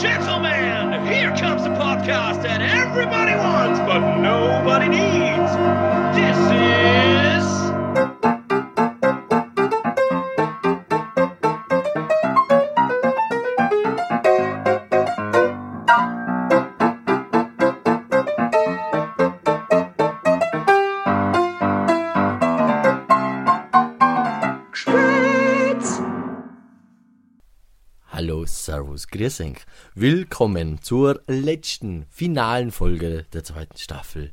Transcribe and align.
gentlemen, 0.00 1.04
here 1.06 1.34
comes 1.36 1.64
the 1.64 1.70
podcast 1.70 2.42
that 2.44 2.60
everybody 2.62 3.34
wants 3.34 3.80
but 3.80 4.18
nobody 4.18 4.88
needs. 4.88 5.27
Servus, 29.08 29.10
Grüß 29.10 29.40
euch. 29.40 29.56
Willkommen 29.94 30.82
zur 30.82 31.22
letzten, 31.26 32.06
finalen 32.10 32.70
Folge 32.70 33.24
der 33.32 33.44
zweiten 33.44 33.76
Staffel. 33.76 34.32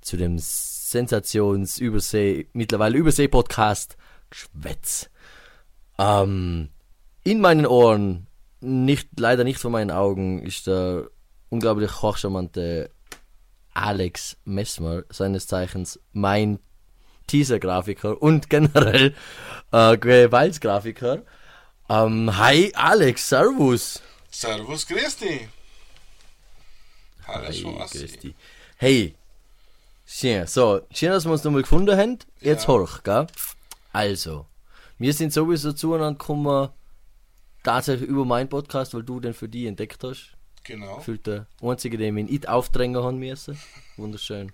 Zu 0.00 0.16
dem 0.16 0.38
Sensations-Übersee, 0.38 2.48
mittlerweile 2.52 2.98
Übersee-Podcast 2.98 3.96
Geschwätz. 4.30 5.10
Ähm, 5.98 6.70
in 7.22 7.40
meinen 7.40 7.66
Ohren, 7.66 8.26
nicht, 8.60 9.08
leider 9.18 9.44
nicht 9.44 9.58
vor 9.58 9.70
meinen 9.70 9.90
Augen, 9.90 10.42
ist 10.42 10.66
der 10.66 11.08
unglaublich 11.48 12.02
hochcharmante 12.02 12.90
Alex 13.74 14.36
Messmer, 14.44 15.04
seines 15.08 15.46
Zeichens 15.46 16.00
mein 16.12 16.58
Teaser-Grafiker 17.26 18.20
und 18.20 18.50
generell 18.50 19.14
äh, 19.72 19.96
Gewaltsgrafiker. 19.96 21.22
Ähm, 21.88 22.36
hi 22.36 22.72
Alex, 22.74 23.28
Servus. 23.28 24.00
Servus, 24.30 24.86
dich. 25.16 25.48
Hallo, 27.26 27.46
grüß 27.90 28.18
dich. 28.18 28.34
Hey, 28.76 29.14
schön. 30.06 30.46
So, 30.46 30.82
schön, 30.90 31.10
dass 31.10 31.24
wir 31.24 31.32
uns 31.32 31.44
nochmal 31.44 31.62
gefunden 31.62 31.96
haben. 31.96 32.18
Jetzt 32.40 32.62
Ja. 32.62 32.68
horch, 32.68 33.02
gell? 33.02 33.26
Also, 33.92 34.46
wir 34.98 35.12
sind 35.12 35.32
sowieso 35.32 35.72
zueinander 35.72 36.18
gekommen, 36.18 36.70
tatsächlich 37.62 38.08
über 38.08 38.24
meinen 38.24 38.48
Podcast, 38.48 38.94
weil 38.94 39.02
du 39.02 39.20
den 39.20 39.34
für 39.34 39.48
die 39.48 39.66
entdeckt 39.66 40.02
hast. 40.04 40.32
Genau. 40.64 40.96
Gefühlt 40.96 41.26
der 41.26 41.46
einzige, 41.62 41.98
den 41.98 42.16
wir 42.16 42.22
in 42.22 42.28
It 42.32 42.48
aufdrängen 42.48 43.02
haben 43.02 43.18
müssen. 43.18 43.58
Wunderschön. 43.96 44.52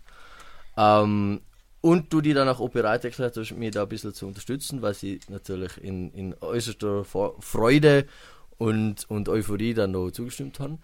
Ähm, 0.76 1.40
und 1.80 2.12
du 2.12 2.20
die 2.20 2.34
dann 2.34 2.48
auch 2.48 2.68
bereit 2.68 3.04
erklärt 3.04 3.36
hast, 3.36 3.52
mich 3.52 3.70
da 3.70 3.82
ein 3.82 3.88
bisschen 3.88 4.12
zu 4.12 4.26
unterstützen, 4.26 4.82
weil 4.82 4.94
sie 4.94 5.20
natürlich 5.28 5.78
in, 5.82 6.12
in 6.12 6.34
äußerster 6.40 7.04
Freude 7.04 8.06
und, 8.58 9.08
und 9.08 9.28
Euphorie 9.28 9.74
dann 9.74 9.92
noch 9.92 10.10
zugestimmt 10.10 10.60
haben. 10.60 10.78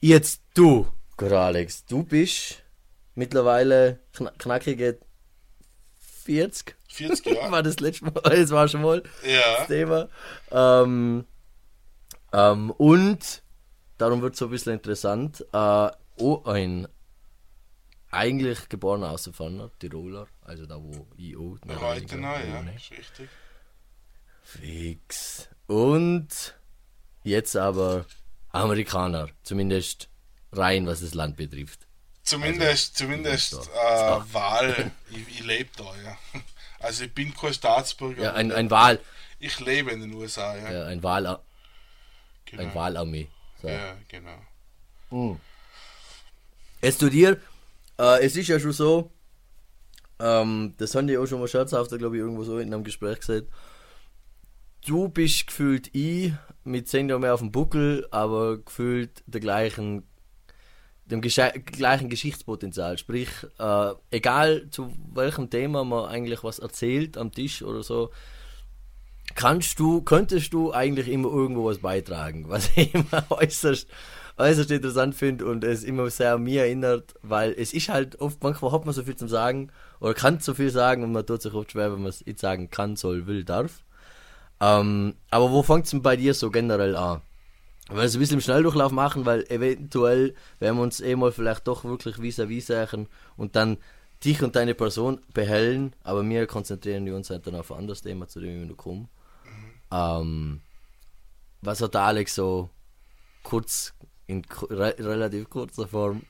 Jetzt 0.00 0.42
du, 0.54 0.86
Alex, 1.18 1.84
du 1.84 2.02
bist 2.02 2.62
mittlerweile 3.14 4.00
kn 4.14 4.30
knackige 4.38 4.98
40. 6.24 6.74
40 6.88 7.26
Jahre. 7.26 7.52
war 7.52 7.62
das 7.62 7.80
letzte 7.80 8.06
Mal, 8.06 8.14
das 8.24 8.50
war 8.50 8.66
schon 8.68 8.82
mal 8.82 9.02
ja. 9.24 9.58
das 9.58 9.66
Thema. 9.66 10.08
Ähm, 10.50 11.24
ähm, 12.32 12.70
und 12.72 13.42
darum 13.98 14.22
wird 14.22 14.34
es 14.34 14.38
so 14.38 14.46
ein 14.46 14.50
bisschen 14.50 14.72
interessant. 14.72 15.44
Äh, 15.52 15.56
auch 15.56 16.44
ein 16.46 16.88
eigentlich 18.10 18.68
geborener 18.68 19.10
Außerfanner, 19.10 19.70
Tiroler, 19.78 20.26
also 20.42 20.66
da 20.66 20.76
wo 20.82 21.06
ich 21.16 21.36
auch 21.36 21.56
Heute 21.80 22.16
neu, 22.16 22.28
ja. 22.28 22.58
wohne. 22.58 22.74
Ist 22.74 22.90
richtig. 22.90 23.28
Fix. 24.42 25.48
Und 25.66 26.58
jetzt 27.22 27.56
aber 27.56 28.06
Amerikaner, 28.50 29.28
zumindest 29.42 30.08
rein 30.52 30.86
was 30.86 31.00
das 31.00 31.14
Land 31.14 31.36
betrifft. 31.36 31.86
Zumindest, 32.22 32.96
zumindest 32.96 33.50
so. 33.50 33.60
äh, 33.60 34.34
Wahl. 34.34 34.92
Ich, 35.10 35.28
ich 35.28 35.44
lebe 35.44 35.70
da, 35.76 35.84
ja. 36.04 36.16
Also 36.78 37.04
ich 37.04 37.12
bin 37.12 37.34
kein 37.34 37.52
Staatsbürger. 37.52 38.22
Ja, 38.22 38.32
ein, 38.34 38.52
ein 38.52 38.70
Wahl, 38.70 39.00
Ich 39.40 39.58
lebe 39.58 39.90
in 39.90 40.00
den 40.00 40.14
USA, 40.14 40.56
ja. 40.56 40.70
ja, 40.70 40.84
ein 40.86 41.02
Wahl, 41.02 41.40
genau. 42.44 42.62
ein 42.62 42.74
Wahlarmee. 42.74 43.28
So. 43.60 43.68
Ja, 43.68 43.96
genau. 44.08 45.38
Jetzt 46.80 47.00
zu 47.00 47.10
dir, 47.10 47.40
äh, 48.00 48.24
es 48.24 48.34
ist 48.36 48.48
ja 48.48 48.58
schon 48.58 48.72
so, 48.72 49.12
ähm, 50.18 50.74
das 50.78 50.94
haben 50.94 51.06
die 51.06 51.18
auch 51.18 51.26
schon 51.26 51.40
mal 51.40 51.48
scherzhaft, 51.48 51.96
glaube 51.96 52.16
ich, 52.16 52.22
irgendwo 52.22 52.44
so 52.44 52.58
in 52.58 52.72
einem 52.72 52.84
Gespräch 52.84 53.20
gesagt. 53.20 53.48
Du 54.86 55.08
bist 55.08 55.46
gefühlt 55.46 55.94
ich 55.94 56.32
mit 56.64 56.88
10 56.88 57.10
Jahren 57.10 57.20
mehr 57.20 57.34
auf 57.34 57.40
dem 57.40 57.52
Buckel, 57.52 58.06
aber 58.10 58.58
gefühlt 58.58 59.22
der 59.26 59.42
gleichen, 59.42 60.04
dem 61.04 61.20
Gesche 61.20 61.52
gleichen 61.66 62.08
Geschichtspotenzial. 62.08 62.96
Sprich, 62.96 63.28
äh, 63.58 63.92
egal 64.10 64.68
zu 64.70 64.92
welchem 65.12 65.50
Thema 65.50 65.84
man 65.84 66.06
eigentlich 66.06 66.42
was 66.42 66.58
erzählt 66.58 67.18
am 67.18 67.32
Tisch 67.32 67.62
oder 67.62 67.82
so, 67.82 68.10
kannst 69.34 69.78
du, 69.78 70.00
könntest 70.00 70.54
du 70.54 70.72
eigentlich 70.72 71.08
immer 71.08 71.28
irgendwo 71.28 71.66
was 71.66 71.78
beitragen, 71.78 72.44
was 72.48 72.70
immer 72.76 73.24
äußerst, 73.30 73.86
äußerst 74.36 74.70
interessant 74.70 75.14
finde 75.14 75.46
und 75.46 75.64
es 75.64 75.84
immer 75.84 76.08
sehr 76.10 76.34
an 76.34 76.42
mir 76.42 76.62
erinnert, 76.62 77.14
weil 77.22 77.52
es 77.52 77.72
ist 77.72 77.88
halt 77.88 78.20
oft, 78.20 78.42
manchmal 78.42 78.72
hat 78.72 78.84
man 78.84 78.94
so 78.94 79.02
viel 79.02 79.16
zum 79.16 79.28
Sagen 79.28 79.70
oder 80.00 80.14
kann 80.14 80.40
so 80.40 80.54
viel 80.54 80.70
sagen 80.70 81.02
und 81.02 81.12
man 81.12 81.26
tut 81.26 81.42
sich 81.42 81.52
oft 81.52 81.72
schwer, 81.72 81.92
wenn 81.92 82.00
man 82.00 82.10
es 82.10 82.24
nicht 82.24 82.38
sagen 82.38 82.70
kann, 82.70 82.96
soll, 82.96 83.26
will, 83.26 83.44
darf. 83.44 83.84
Ähm, 84.60 85.14
aber 85.30 85.50
wo 85.50 85.62
fängt 85.62 85.84
es 85.84 85.90
denn 85.90 86.02
bei 86.02 86.16
dir 86.16 86.34
so 86.34 86.50
generell 86.50 86.96
an? 86.96 87.22
Weil 87.88 88.06
es 88.06 88.14
ein 88.14 88.20
bisschen 88.20 88.36
im 88.36 88.40
Schnelldurchlauf 88.40 88.92
machen, 88.92 89.26
weil 89.26 89.44
eventuell 89.50 90.34
werden 90.60 90.76
wir 90.76 90.82
uns 90.82 91.00
eh 91.00 91.16
mal 91.16 91.32
vielleicht 91.32 91.66
doch 91.66 91.84
wirklich 91.84 92.18
vis-à-vis 92.18 92.66
sagen 92.66 93.08
und 93.36 93.56
dann 93.56 93.78
dich 94.24 94.42
und 94.42 94.54
deine 94.54 94.74
Person 94.74 95.20
behellen, 95.32 95.94
aber 96.04 96.28
wir 96.28 96.46
konzentrieren 96.46 97.10
uns 97.12 97.30
halt 97.30 97.46
dann 97.46 97.56
auf 97.56 97.72
ein 97.72 97.78
anderes 97.78 98.02
Thema, 98.02 98.28
zu 98.28 98.40
dem 98.40 98.60
wir 98.60 98.66
noch 98.66 98.76
kommen. 98.76 99.08
Ähm, 99.90 100.60
was 101.62 101.80
hat 101.80 101.94
der 101.94 102.02
Alex 102.02 102.34
so 102.34 102.70
kurz, 103.42 103.94
in 104.30 104.44
re 104.70 104.94
relativ 104.98 105.50
kurzer 105.50 105.88
Form, 105.88 106.22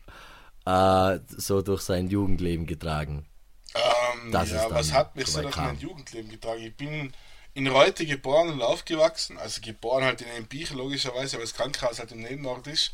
äh, 0.66 1.18
so 1.28 1.62
durch 1.62 1.82
sein 1.82 2.08
Jugendleben 2.08 2.66
getragen? 2.66 3.26
Ähm, 3.74 4.32
Das 4.32 4.50
ja, 4.50 4.70
was 4.70 4.92
hat 4.92 5.16
mich 5.16 5.26
so 5.28 5.42
durch 5.42 5.56
mein 5.56 5.78
Jugendleben 5.78 6.30
getragen? 6.30 6.62
Ich 6.62 6.76
bin 6.76 7.12
in 7.54 7.66
Reute 7.66 8.06
geboren 8.06 8.48
und 8.50 8.62
aufgewachsen, 8.62 9.38
also 9.38 9.60
geboren 9.60 10.04
halt 10.04 10.22
in 10.22 10.28
Empich 10.28 10.70
logischerweise, 10.70 11.36
weil 11.36 11.44
das 11.44 11.54
Krankenhaus 11.54 11.98
halt 11.98 12.12
im 12.12 12.20
Nebenort 12.20 12.66
ist. 12.66 12.92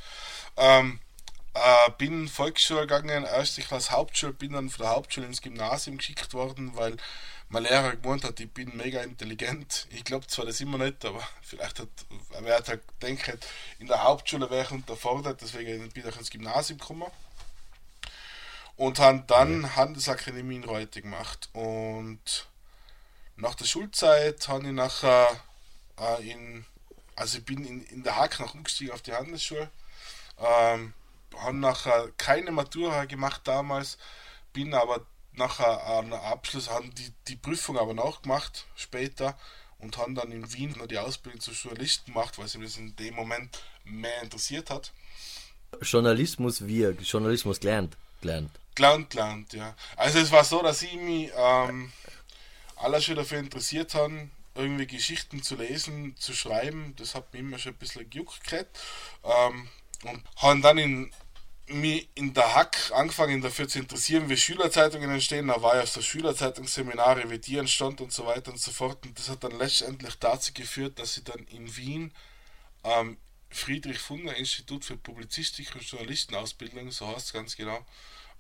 Ähm, 0.57 0.99
äh, 1.55 1.91
bin 1.99 2.29
Volksschule 2.29 2.83
gegangen, 2.83 3.25
erste 3.25 3.63
Klasse 3.63 3.93
Hauptschule, 3.93 4.33
bin 4.33 4.53
dann 4.53 4.69
von 4.71 4.85
der 4.85 4.95
Hauptschule 4.95 5.27
ins 5.27 5.41
Gymnasium 5.43 5.99
geschickt 5.99 6.35
worden, 6.35 6.73
weil 6.75 6.97
mein 7.49 7.63
Lehrer 7.63 7.97
gemeint 7.97 8.25
hat, 8.25 8.41
ich 8.41 8.51
bin 8.51 8.77
mega 8.77 9.03
intelligent. 9.03 9.87
Ich 9.91 10.05
glaube 10.05 10.27
zwar 10.27 10.47
das 10.47 10.61
immer 10.61 10.79
nicht, 10.79 11.05
aber 11.05 11.27
vielleicht 11.43 11.81
hat 11.81 11.89
er 12.33 12.57
hat 12.57 12.69
halt 12.69 12.83
gedacht, 13.01 13.47
in 13.79 13.87
der 13.87 14.03
Hauptschule 14.03 14.51
wäre 14.51 14.65
ich 14.65 14.71
unterfordert, 14.71 15.41
deswegen 15.41 15.89
bin 15.91 16.09
ich 16.09 16.17
ins 16.17 16.31
Gymnasium 16.31 16.79
gekommen 16.79 17.11
und 18.77 18.99
haben 18.99 19.27
dann 19.27 19.75
Handelsakademie 19.77 20.57
in 20.57 20.65
Reute 20.65 21.03
gemacht. 21.03 21.49
Und 21.53 22.49
nach 23.37 23.55
der 23.55 23.65
Schulzeit 23.65 24.49
habe 24.49 24.67
ich 24.67 24.73
nachher 24.73 25.29
äh, 25.99 26.31
in, 26.31 26.65
also 27.15 27.39
ich 27.39 27.45
bin 27.45 27.65
in, 27.65 27.83
in 27.87 28.03
der 28.03 28.17
Hack 28.17 28.39
noch 28.41 28.55
umgestiegen 28.55 28.93
auf 28.93 29.03
die 29.03 29.15
Handelsschule, 29.15 29.71
ähm, 30.39 30.93
habe 31.37 31.57
nachher 31.57 32.11
keine 32.19 32.51
Matura 32.51 33.05
gemacht 33.05 33.43
damals, 33.45 33.99
bin 34.53 34.75
aber 34.75 35.07
nachher 35.37 35.85
an 35.87 36.13
Abschluss, 36.13 36.71
haben 36.71 36.95
die, 36.95 37.13
die 37.29 37.37
Prüfung 37.37 37.79
aber 37.79 37.95
noch 37.95 38.23
gemacht 38.23 38.67
später 38.77 39.37
und 39.79 39.99
haben 39.99 40.15
dann 40.15 40.33
in 40.33 40.53
Wien 40.53 40.75
noch 40.79 40.87
die 40.87 40.99
Ausbildung 40.99 41.41
zum 41.41 41.55
Journalisten 41.55 42.13
gemacht, 42.13 42.39
weil 42.39 42.49
sie 42.49 42.61
das 42.61 42.77
in 42.77 42.97
dem 42.97 43.15
Moment 43.15 43.59
mehr 43.85 44.23
interessiert 44.23 44.71
hat. 44.71 44.93
Journalismus, 45.83 46.67
wir, 46.67 46.93
Journalismus 46.93 47.61
gelernt, 47.61 47.97
gelernt. 48.21 48.51
Gelernt, 48.75 49.11
gelernt, 49.11 49.53
ja. 49.53 49.75
Also 49.97 50.19
es 50.19 50.31
war 50.33 50.45
so, 50.45 50.63
dass 50.63 50.83
ich 50.83 50.95
mich 50.95 51.31
ähm, 51.37 51.93
alles 52.77 53.05
schon 53.05 53.17
dafür 53.17 53.39
interessiert 53.39 53.95
habe, 53.95 54.29
irgendwie 54.55 54.87
Geschichten 54.87 55.43
zu 55.43 55.57
lesen, 55.57 56.17
zu 56.17 56.35
schreiben. 56.35 56.95
Das 56.97 57.15
hat 57.15 57.33
mich 57.33 57.41
immer 57.41 57.59
schon 57.59 57.73
ein 57.73 57.79
bisschen 57.79 58.09
gejuckt. 58.09 58.41
Ähm, 58.53 59.69
und 60.05 60.23
haben 60.37 60.63
dann 60.63 60.79
in, 60.79 61.13
mich 61.69 62.09
in 62.15 62.33
der 62.33 62.55
Hack 62.55 62.93
angefangen 62.93 63.41
dafür 63.41 63.67
zu 63.67 63.79
interessieren, 63.79 64.29
wie 64.29 64.37
Schülerzeitungen 64.37 65.11
entstehen. 65.11 65.49
Da 65.49 65.61
war 65.63 65.77
ja 65.77 65.87
so 65.87 66.01
Schülerzeitungsseminare, 66.01 67.29
wie 67.31 67.39
die 67.39 67.59
entstand 67.59 68.01
und 68.01 68.13
so 68.13 68.27
weiter 68.27 68.53
und 68.53 68.61
so 68.61 68.71
fort. 68.71 69.05
Und 69.05 69.19
das 69.19 69.29
hat 69.29 69.43
dann 69.43 69.59
letztendlich 69.59 70.17
dazu 70.19 70.53
geführt, 70.53 70.99
dass 70.99 71.17
ich 71.17 71.25
dann 71.25 71.45
in 71.47 71.77
Wien 71.77 72.13
am 72.83 73.17
Friedrich 73.51 73.99
Funder 73.99 74.37
Institut 74.37 74.85
für 74.85 74.97
Publizistik 74.97 75.75
und 75.75 75.83
Journalistenausbildung, 75.83 76.91
so 76.91 77.07
heißt 77.09 77.27
es 77.27 77.33
ganz 77.33 77.57
genau, 77.57 77.85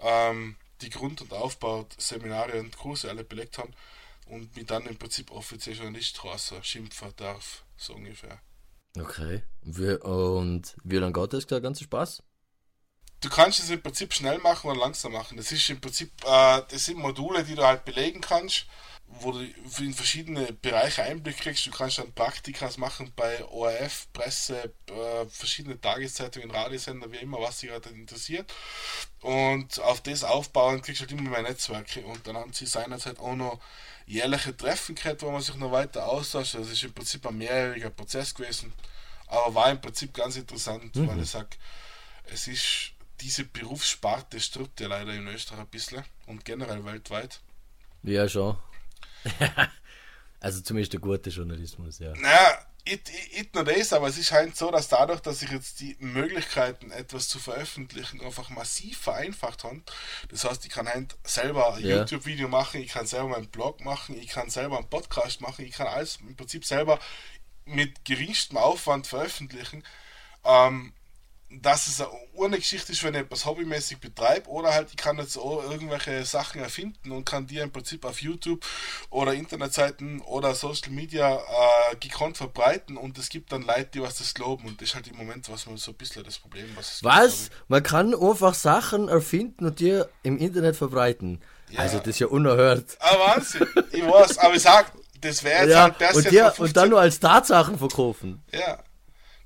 ähm, 0.01 0.57
die 0.83 0.91
Grund- 0.91 1.23
und 1.23 1.33
Aufbauseminare 1.33 2.61
und 2.61 2.77
Kurse 2.77 3.09
alle 3.09 3.25
belegt 3.25 3.59
haben 3.59 3.73
und 4.27 4.55
mich 4.57 4.67
dann 4.67 4.87
im 4.87 4.99
Prinzip 4.99 5.31
offiziell 5.31 5.77
Journalist 5.77 6.23
heißen, 6.23 6.63
schimpfen 6.63 7.13
darf, 7.17 7.65
so 7.77 7.95
ungefähr. 7.95 8.41
Okay. 8.99 9.43
Und 10.01 10.77
wie 10.85 10.97
lange 10.97 11.13
geht 11.13 11.33
das, 11.33 11.47
der 11.47 11.61
ganze 11.61 11.85
Spaß? 11.85 12.23
Du 13.27 13.33
kannst 13.33 13.59
es 13.59 13.71
im 13.71 13.83
Prinzip 13.83 14.15
schnell 14.15 14.39
machen 14.39 14.71
oder 14.71 14.79
langsam 14.79 15.11
machen. 15.11 15.37
Das 15.37 15.51
ist 15.51 15.69
im 15.69 15.81
Prinzip, 15.81 16.13
äh, 16.25 16.63
das 16.71 16.85
sind 16.85 16.97
Module, 16.97 17.43
die 17.43 17.57
du 17.57 17.67
halt 17.67 17.85
belegen 17.85 18.21
kannst, 18.21 18.67
wo 19.09 19.33
du 19.33 19.41
in 19.81 19.95
verschiedene 19.95 20.53
Bereiche 20.53 21.03
Einblick 21.03 21.39
kriegst. 21.39 21.67
Du 21.67 21.73
kannst 21.73 21.99
dann 21.99 22.13
Praktika 22.13 22.71
machen 22.77 23.13
bei 23.17 23.45
ORF, 23.47 24.07
Presse, 24.13 24.73
äh, 24.87 25.27
verschiedene 25.29 25.81
Tageszeitungen, 25.81 26.53
Radiosender, 26.53 27.11
wie 27.11 27.17
immer, 27.17 27.41
was 27.41 27.59
dich 27.59 27.71
halt 27.73 27.87
interessiert. 27.87 28.55
Und 29.23 29.81
auf 29.81 30.03
das 30.03 30.23
aufbauen 30.23 30.81
kriegst 30.81 31.01
du 31.01 31.07
halt 31.07 31.19
immer 31.19 31.29
mehr 31.29 31.43
Netzwerke. 31.43 32.07
Und 32.07 32.25
dann 32.29 32.37
haben 32.37 32.53
sie 32.53 32.67
seinerzeit 32.67 33.19
auch 33.19 33.35
noch 33.35 33.59
jährliche 34.07 34.57
Treffen 34.57 34.95
gehabt, 34.95 35.23
wo 35.23 35.33
man 35.33 35.43
sich 35.43 35.57
noch 35.57 35.73
weiter 35.73 36.07
austauscht. 36.07 36.55
Das 36.55 36.71
ist 36.71 36.85
im 36.85 36.93
Prinzip 36.93 37.27
ein 37.27 37.37
mehrjähriger 37.37 37.91
Prozess 37.91 38.33
gewesen. 38.33 38.73
Aber 39.27 39.53
war 39.53 39.71
im 39.73 39.81
Prinzip 39.81 40.15
ganz 40.15 40.37
interessant, 40.37 40.95
mhm. 40.95 41.09
weil 41.09 41.23
ich 41.23 41.31
sage, 41.31 41.49
es 42.29 42.47
ist 42.47 42.93
diese 43.21 43.45
Berufssparte 43.45 44.41
stirbt 44.41 44.81
ja 44.81 44.89
leider 44.89 45.15
in 45.15 45.27
Österreich 45.27 45.61
ein 45.61 45.67
bisschen 45.69 46.05
und 46.27 46.45
generell 46.45 46.85
weltweit. 46.85 47.41
Ja, 48.03 48.29
schon. 48.29 48.57
also 50.41 50.61
zumindest 50.61 50.93
der 50.93 51.01
gute 51.01 51.31
Journalismus, 51.31 51.99
ja. 51.99 52.13
Naja, 52.15 52.67
nicht 52.89 53.55
nur 53.55 53.65
das, 53.65 53.93
aber 53.93 54.09
es 54.09 54.19
ist 54.19 54.31
halt 54.31 54.57
so, 54.57 54.71
dass 54.71 54.89
dadurch, 54.89 55.21
dass 55.21 55.41
sich 55.41 55.51
jetzt 55.51 55.81
die 55.81 55.97
Möglichkeiten, 55.99 56.93
etwas 56.93 57.29
zu 57.29 57.39
veröffentlichen, 57.39 58.21
einfach 58.21 58.49
massiv 58.51 58.99
vereinfacht 58.99 59.65
haben. 59.65 59.85
Das 60.29 60.45
heißt, 60.45 60.65
ich 60.65 60.71
kann 60.71 60.89
halt 60.89 61.17
selber 61.25 61.75
ein 61.75 61.85
ja. 61.85 61.99
YouTube-Video 61.99 62.49
machen, 62.49 62.81
ich 62.81 62.93
kann 62.93 63.07
selber 63.07 63.31
meinen 63.31 63.49
Blog 63.49 63.81
machen, 63.85 64.17
ich 64.17 64.29
kann 64.29 64.51
selber 64.51 64.79
einen 64.79 64.89
Podcast 64.89 65.41
machen, 65.41 65.65
ich 65.65 65.73
kann 65.73 65.89
alles 65.89 66.19
im 66.21 66.37
Prinzip 66.37 66.65
selber 66.65 67.01
mit 67.65 68.05
geringstem 68.05 68.57
Aufwand 68.57 69.09
veröffentlichen. 69.09 69.83
Ähm, 70.45 70.93
dass 71.49 71.87
es 71.87 72.03
eine 72.43 72.57
Geschichte 72.57 72.93
ist, 72.93 73.03
wenn 73.05 73.15
ich 73.15 73.21
etwas 73.21 73.47
hobbymäßig 73.47 73.99
betreibe, 73.99 74.49
oder 74.49 74.75
halt 74.75 74.89
ich 74.91 74.97
kann 74.97 75.19
jetzt 75.19 75.37
auch 75.37 75.63
irgendwelche 75.71 76.25
Sachen 76.25 76.61
erfinden 76.61 77.13
und 77.13 77.25
kann 77.25 77.47
die 77.47 77.59
im 77.59 77.71
Prinzip 77.71 78.05
auf 78.05 78.21
YouTube 78.21 78.65
oder 79.11 79.33
Internetseiten 79.33 80.21
oder 80.23 80.55
Social 80.55 80.91
Media 80.91 81.37
äh, 81.37 81.97
gekonnt 81.97 82.37
verbreiten 82.37 82.97
und 82.97 83.17
es 83.19 83.29
gibt 83.29 83.53
dann 83.53 83.63
Leute, 83.63 83.91
die 83.95 84.03
was 84.03 84.19
das 84.19 84.35
glauben 84.35 84.67
und 84.67 84.81
das 84.81 84.89
ist 84.91 84.95
halt 84.97 85.09
im 85.09 85.17
Moment 85.17 85.49
was 85.49 85.67
man 85.67 85.77
so 85.77 85.93
ein 85.93 85.97
bisschen 85.97 86.25
das 86.25 86.39
Problem, 86.39 86.67
was 86.75 87.03
Was? 87.05 87.45
Gibt, 87.45 87.71
man 87.71 87.83
kann 87.83 88.15
einfach 88.15 88.55
Sachen 88.55 89.09
erfinden 89.09 89.67
und 89.67 89.79
dir 89.79 90.09
im 90.23 90.39
Internet 90.39 90.77
verbreiten. 90.77 91.41
Ja. 91.71 91.81
Also 91.81 91.99
das 91.99 92.09
ist 92.09 92.19
ja 92.19 92.27
unerhört. 92.27 92.97
Ah, 93.01 93.19
Wahnsinn. 93.19 93.67
Ich 93.93 94.05
weiß, 94.05 94.39
aber 94.39 94.55
ich 94.55 94.63
sag, 94.63 94.93
das 95.21 95.43
wäre 95.43 95.63
jetzt 95.63 95.73
ja, 95.73 95.83
halt 95.85 95.95
das 95.99 96.17
und, 96.17 96.31
dir, 96.31 96.55
und 96.59 96.77
dann 96.77 96.91
nur 96.91 97.01
als 97.01 97.19
Tatsachen 97.21 97.79
verkaufen. 97.79 98.43
Ja. 98.53 98.79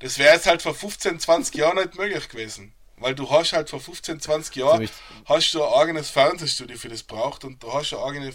Das 0.01 0.19
wäre 0.19 0.35
jetzt 0.35 0.47
halt 0.47 0.63
vor 0.63 0.75
15, 0.75 1.21
20 1.21 1.55
Jahren 1.55 1.77
nicht 1.77 1.95
möglich 1.97 2.29
gewesen. 2.29 2.75
Weil 2.97 3.15
du 3.15 3.31
hast 3.31 3.53
halt 3.53 3.71
vor 3.71 3.81
15, 3.81 4.21
20 4.21 4.57
Jahren 4.57 4.91
hast 5.25 5.55
du 5.55 5.65
ein 5.65 5.73
eigenes 5.73 6.11
Fernsehstudio 6.11 6.77
für 6.77 6.91
das 6.91 7.03
braucht 7.03 7.45
und 7.45 7.63
du 7.63 7.73
hast 7.73 7.95
eine 7.95 8.03
eigene 8.03 8.33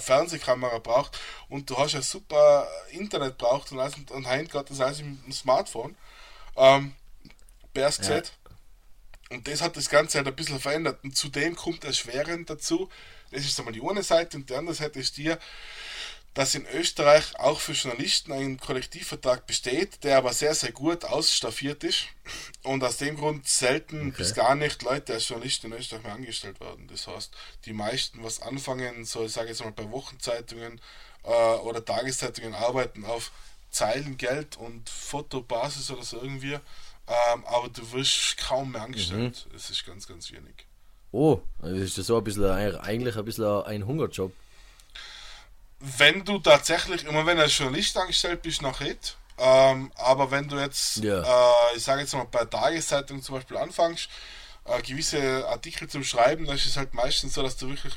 Fernsehkamera 0.00 0.78
braucht 0.78 1.18
und 1.48 1.70
du 1.70 1.76
hast 1.76 1.94
ein 1.94 2.02
super 2.02 2.66
Internet 2.90 3.38
braucht 3.38 3.70
und, 3.70 3.78
alles, 3.78 3.94
und 4.10 4.26
heute 4.26 4.46
geht 4.46 4.70
das 4.70 4.80
alles 4.80 5.00
im 5.00 5.30
Smartphone. 5.30 5.96
Ähm, 6.56 6.94
gesagt. 7.74 8.32
Ja. 9.30 9.36
Und 9.36 9.48
das 9.48 9.62
hat 9.62 9.76
das 9.76 9.88
Ganze 9.88 10.18
halt 10.18 10.28
ein 10.28 10.36
bisschen 10.36 10.60
verändert. 10.60 11.02
Und 11.02 11.16
zudem 11.16 11.56
kommt 11.56 11.84
erschwerend 11.84 12.50
dazu, 12.50 12.88
das 13.30 13.44
ist 13.44 13.58
einmal 13.58 13.74
die 13.74 13.82
eine 13.82 14.02
Seite 14.02 14.36
und 14.36 14.48
die 14.48 14.54
andere 14.54 14.74
Seite 14.74 15.00
ist 15.00 15.16
die, 15.16 15.34
dass 16.34 16.56
in 16.56 16.66
Österreich 16.66 17.38
auch 17.38 17.60
für 17.60 17.72
Journalisten 17.72 18.32
ein 18.32 18.58
Kollektivvertrag 18.58 19.46
besteht, 19.46 20.02
der 20.02 20.18
aber 20.18 20.32
sehr, 20.32 20.54
sehr 20.54 20.72
gut 20.72 21.04
ausstaffiert 21.04 21.84
ist 21.84 22.06
und 22.64 22.82
aus 22.82 22.96
dem 22.96 23.16
Grund 23.16 23.46
selten 23.46 24.08
okay. 24.08 24.16
bis 24.18 24.34
gar 24.34 24.56
nicht 24.56 24.82
Leute 24.82 25.14
als 25.14 25.28
Journalisten 25.28 25.68
in 25.68 25.78
Österreich 25.78 26.02
mehr 26.02 26.12
angestellt 26.12 26.58
werden. 26.60 26.88
Das 26.88 27.06
heißt, 27.06 27.32
die 27.66 27.72
meisten, 27.72 28.22
was 28.24 28.42
anfangen, 28.42 29.04
so 29.04 29.24
ich 29.24 29.32
sage 29.32 29.48
jetzt 29.48 29.62
mal 29.62 29.70
bei 29.70 29.88
Wochenzeitungen 29.92 30.80
äh, 31.22 31.28
oder 31.28 31.84
Tageszeitungen 31.84 32.54
arbeiten 32.54 33.04
auf 33.04 33.30
Zeilengeld 33.70 34.56
und 34.56 34.90
Fotobasis 34.90 35.90
oder 35.92 36.02
so 36.02 36.20
irgendwie, 36.20 36.54
ähm, 36.54 37.44
aber 37.44 37.68
du 37.68 37.92
wirst 37.92 38.38
kaum 38.38 38.72
mehr 38.72 38.82
angestellt. 38.82 39.46
Mhm. 39.48 39.56
Es 39.56 39.70
ist 39.70 39.86
ganz, 39.86 40.08
ganz 40.08 40.32
wenig. 40.32 40.66
Oh, 41.12 41.40
also 41.60 41.76
ist 41.76 41.96
das 41.96 42.06
so 42.06 42.18
ein 42.18 42.24
bisschen 42.24 42.44
eigentlich 42.44 43.16
ein 43.16 43.24
bisschen 43.24 43.44
ein 43.44 43.86
Hungerjob 43.86 44.32
wenn 45.80 46.24
du 46.24 46.38
tatsächlich, 46.38 47.04
immer 47.04 47.26
wenn 47.26 47.36
du 47.36 47.42
als 47.42 47.56
Journalist 47.56 47.96
angestellt 47.96 48.42
bist, 48.42 48.62
noch 48.62 48.80
nicht. 48.80 49.16
Ähm, 49.36 49.90
aber 49.96 50.30
wenn 50.30 50.48
du 50.48 50.56
jetzt, 50.56 50.98
ja. 50.98 51.20
äh, 51.22 51.76
ich 51.76 51.82
sage 51.82 52.02
jetzt 52.02 52.14
mal, 52.14 52.24
bei 52.24 52.40
der 52.40 52.50
Tageszeitung 52.50 53.20
zum 53.20 53.36
Beispiel 53.36 53.56
anfängst, 53.56 54.08
äh, 54.64 54.80
gewisse 54.82 55.46
Artikel 55.48 55.88
zu 55.88 56.02
schreiben, 56.04 56.46
dann 56.46 56.56
ist 56.56 56.66
es 56.66 56.76
halt 56.76 56.94
meistens 56.94 57.34
so, 57.34 57.42
dass 57.42 57.56
du 57.56 57.68
wirklich 57.68 57.94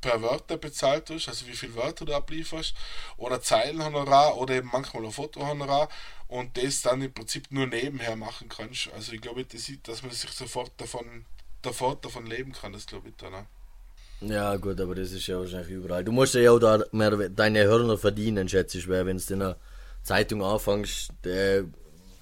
per 0.00 0.20
Wörter 0.20 0.56
bezahlt 0.56 1.08
wirst, 1.10 1.28
also 1.28 1.46
wie 1.46 1.54
viele 1.54 1.76
Wörter 1.76 2.04
du 2.04 2.14
ablieferst, 2.14 2.74
oder 3.16 3.40
Zeilenhonorar 3.40 4.36
oder 4.36 4.54
eben 4.54 4.68
manchmal 4.72 5.04
ein 5.04 5.12
Fotohonorar 5.12 5.88
und 6.26 6.56
das 6.58 6.82
dann 6.82 7.00
im 7.00 7.14
Prinzip 7.14 7.50
nur 7.50 7.68
nebenher 7.68 8.16
machen 8.16 8.48
kannst. 8.48 8.90
Also 8.94 9.12
ich 9.12 9.20
glaube, 9.20 9.44
das 9.44 9.62
sieht, 9.62 9.86
dass 9.86 10.02
man 10.02 10.10
sich 10.10 10.30
sofort 10.32 10.72
davon, 10.78 11.24
sofort 11.64 12.04
davon 12.04 12.26
leben 12.26 12.52
kann, 12.52 12.72
das 12.72 12.86
glaube 12.86 13.10
ich 13.10 13.16
dann. 13.16 13.32
Ne? 13.32 13.46
Ja, 14.28 14.56
gut, 14.56 14.80
aber 14.80 14.94
das 14.94 15.10
ist 15.10 15.26
ja 15.26 15.38
wahrscheinlich 15.38 15.70
überall. 15.70 16.04
Du 16.04 16.12
musst 16.12 16.34
ja 16.34 16.50
auch 16.52 16.58
da 16.58 16.84
mehr 16.92 17.28
deine 17.28 17.64
Hörner 17.64 17.98
verdienen, 17.98 18.48
schätze 18.48 18.78
ich, 18.78 18.88
wenn 18.88 19.16
du 19.16 19.34
in 19.34 19.42
einer 19.42 19.56
Zeitung 20.04 20.44
anfängst, 20.44 21.10
der, 21.24 21.64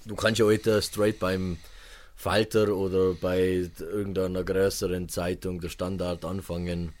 du 0.05 0.15
kannst 0.15 0.39
ja 0.39 0.45
heute 0.45 0.81
straight 0.81 1.19
beim 1.19 1.57
Falter 2.15 2.75
oder 2.75 3.13
bei 3.13 3.69
irgendeiner 3.79 4.43
größeren 4.43 5.09
Zeitung, 5.09 5.61
der 5.61 5.69
Standard, 5.69 6.25
anfangen. 6.25 6.93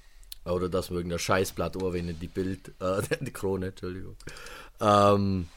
Oder 0.45 0.69
dass 0.69 0.89
man 0.89 0.97
irgendein 0.97 1.19
Scheißblatt 1.19 1.77
anwenden, 1.77 2.17
die 2.19 2.27
Bild, 2.27 2.71
äh, 2.79 3.01
die 3.19 3.31
Krone, 3.31 3.67
Entschuldigung. 3.67 4.15
Ähm, 4.79 5.47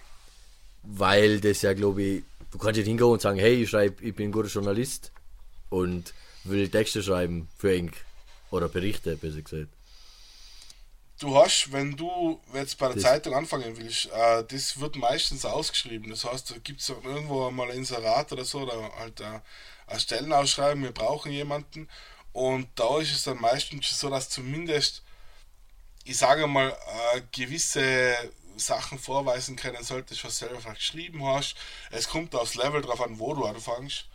weil 0.82 1.40
das 1.40 1.62
ja, 1.62 1.72
glaube 1.74 2.02
ich, 2.02 2.22
du 2.50 2.58
kannst 2.58 2.76
nicht 2.76 2.86
hingehen 2.86 3.06
und 3.06 3.20
sagen, 3.20 3.38
hey, 3.38 3.62
ich 3.62 3.70
schreibe, 3.70 4.02
ich 4.04 4.14
bin 4.14 4.28
ein 4.28 4.32
guter 4.32 4.48
Journalist 4.48 5.12
und 5.70 6.14
will 6.44 6.68
Texte 6.68 7.02
schreiben 7.02 7.48
für 7.56 7.74
Ink 7.74 7.94
oder 8.54 8.68
Berichte, 8.68 9.16
besser 9.16 9.42
gesagt. 9.42 9.68
Du 11.20 11.36
hast, 11.36 11.70
wenn 11.72 11.96
du 11.96 12.40
jetzt 12.52 12.78
bei 12.78 12.86
der 12.86 12.96
das 12.96 13.04
Zeitung 13.04 13.34
anfangen 13.34 13.76
willst, 13.76 14.06
äh, 14.06 14.44
das 14.44 14.80
wird 14.80 14.96
meistens 14.96 15.44
ausgeschrieben. 15.44 16.10
Das 16.10 16.24
heißt, 16.24 16.50
da 16.50 16.56
gibt 16.58 16.80
es 16.80 16.88
irgendwo 16.88 17.50
mal 17.50 17.70
ein 17.70 17.78
Inserat 17.78 18.32
oder 18.32 18.44
so, 18.44 18.62
oder 18.62 18.90
halt 18.98 19.20
äh, 19.20 19.40
eine 19.86 20.00
Stellenausschreibung, 20.00 20.82
wir 20.82 20.92
brauchen 20.92 21.30
jemanden. 21.30 21.88
Und 22.32 22.68
da 22.74 22.98
ist 22.98 23.12
es 23.12 23.22
dann 23.22 23.40
meistens 23.40 23.98
so, 23.98 24.10
dass 24.10 24.28
zumindest, 24.28 25.02
ich 26.04 26.16
sage 26.16 26.48
mal, 26.48 26.76
äh, 27.14 27.22
gewisse 27.30 28.16
Sachen 28.56 28.98
vorweisen 28.98 29.56
können 29.56 29.82
solltest, 29.84 30.24
was 30.24 30.38
du 30.38 30.46
selber 30.46 30.60
vielleicht 30.60 30.80
geschrieben 30.80 31.24
hast. 31.24 31.54
Es 31.90 32.08
kommt 32.08 32.34
aufs 32.34 32.56
Level 32.56 32.82
drauf 32.82 33.00
an, 33.00 33.18
wo 33.18 33.34
du 33.34 33.44
anfängst. 33.44 34.06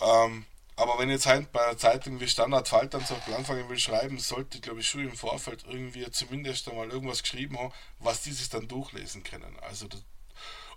Ähm, 0.00 0.46
aber 0.76 0.98
wenn 0.98 1.10
jetzt 1.10 1.26
halt 1.26 1.52
bei 1.52 1.64
einer 1.64 1.78
Zeitung 1.78 2.20
wie 2.20 2.26
Standard 2.26 2.68
Beispiel 2.68 3.34
anfangen 3.34 3.68
will 3.68 3.78
schreiben, 3.78 4.18
sollte, 4.18 4.60
glaube 4.60 4.80
ich, 4.80 4.88
schon 4.88 5.02
im 5.02 5.16
Vorfeld 5.16 5.64
irgendwie 5.68 6.10
zumindest 6.10 6.68
einmal 6.68 6.90
irgendwas 6.90 7.22
geschrieben 7.22 7.58
haben, 7.58 7.72
was 8.00 8.22
die 8.22 8.32
sich 8.32 8.48
dann 8.48 8.66
durchlesen 8.66 9.22
können. 9.22 9.56
Also 9.60 9.86
das, 9.86 10.02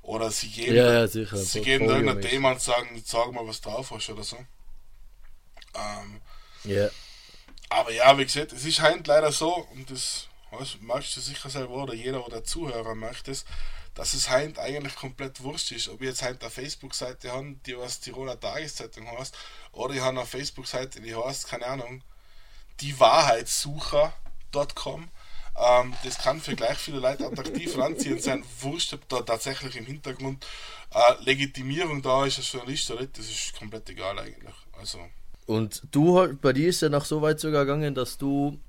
oder 0.03 0.29
sie 0.29 0.49
gehen, 0.49 0.75
ja, 0.75 0.93
ja, 0.93 1.07
sicher, 1.07 1.37
sie 1.37 1.61
gehen 1.61 1.81
irgendein 1.81 2.21
Thema 2.21 2.51
und 2.51 2.61
sagen, 2.61 3.01
sag 3.03 3.31
mal, 3.31 3.47
was 3.47 3.61
drauf 3.61 3.91
hast 3.91 4.09
oder 4.09 4.23
so. 4.23 4.37
Ähm, 5.73 6.21
ja. 6.63 6.89
Aber 7.69 7.91
ja, 7.91 8.17
wie 8.17 8.25
gesagt, 8.25 8.53
es 8.53 8.65
ist 8.65 8.81
halt 8.81 9.07
leider 9.07 9.31
so, 9.31 9.67
und 9.73 9.89
das 9.89 10.27
weißt, 10.51 11.15
du 11.15 11.21
sicher 11.21 11.49
selber 11.49 11.83
oder 11.83 11.93
jeder 11.93 12.25
oder 12.25 12.43
Zuhörer 12.43 12.95
möchte 12.95 13.31
es, 13.31 13.45
dass 13.93 14.13
es 14.13 14.29
halt 14.29 14.59
eigentlich 14.59 14.95
komplett 14.95 15.41
wurscht 15.41 15.71
ist, 15.71 15.89
ob 15.89 16.01
ich 16.01 16.07
jetzt 16.07 16.21
halt 16.21 16.41
eine 16.41 16.51
Facebook-Seite 16.51 17.31
habe, 17.31 17.55
die 17.65 17.77
was 17.77 17.99
Tiroler 17.99 18.39
Tageszeitung 18.39 19.07
heißt, 19.07 19.35
oder 19.71 19.95
ich 19.95 20.01
habe 20.01 20.19
eine 20.19 20.27
Facebook-Seite, 20.27 21.01
die 21.01 21.15
heißt, 21.15 21.47
keine 21.47 21.65
Ahnung, 21.65 22.03
die 22.79 22.99
Wahrheitssucher.com. 22.99 25.09
Ähm, 25.59 25.93
das 26.03 26.19
kann 26.19 26.39
für 26.39 26.55
gleich 26.55 26.77
viele 26.77 26.99
Leute 26.99 27.25
attraktiv 27.25 27.75
anziehend 27.79 28.21
sein. 28.21 28.43
Wurscht, 28.61 28.93
ob 28.93 29.09
da 29.09 29.21
tatsächlich 29.21 29.75
im 29.75 29.87
Hintergrund 29.87 30.45
äh, 30.91 31.23
Legitimierung 31.23 32.03
da 32.03 32.25
ist 32.25 32.37
als 32.37 32.51
Journalist 32.51 32.91
oder 32.91 33.01
nicht, 33.01 33.17
das 33.17 33.25
ist 33.25 33.57
komplett 33.57 33.89
egal 33.89 34.19
eigentlich. 34.19 34.53
Also. 34.79 34.99
Und 35.47 35.81
du, 35.91 36.37
bei 36.39 36.53
dir 36.53 36.69
ist 36.69 36.83
ja 36.83 36.89
noch 36.89 37.05
so 37.05 37.23
weit 37.23 37.39
sogar 37.39 37.65
gegangen, 37.65 37.95
dass 37.95 38.19
du 38.19 38.59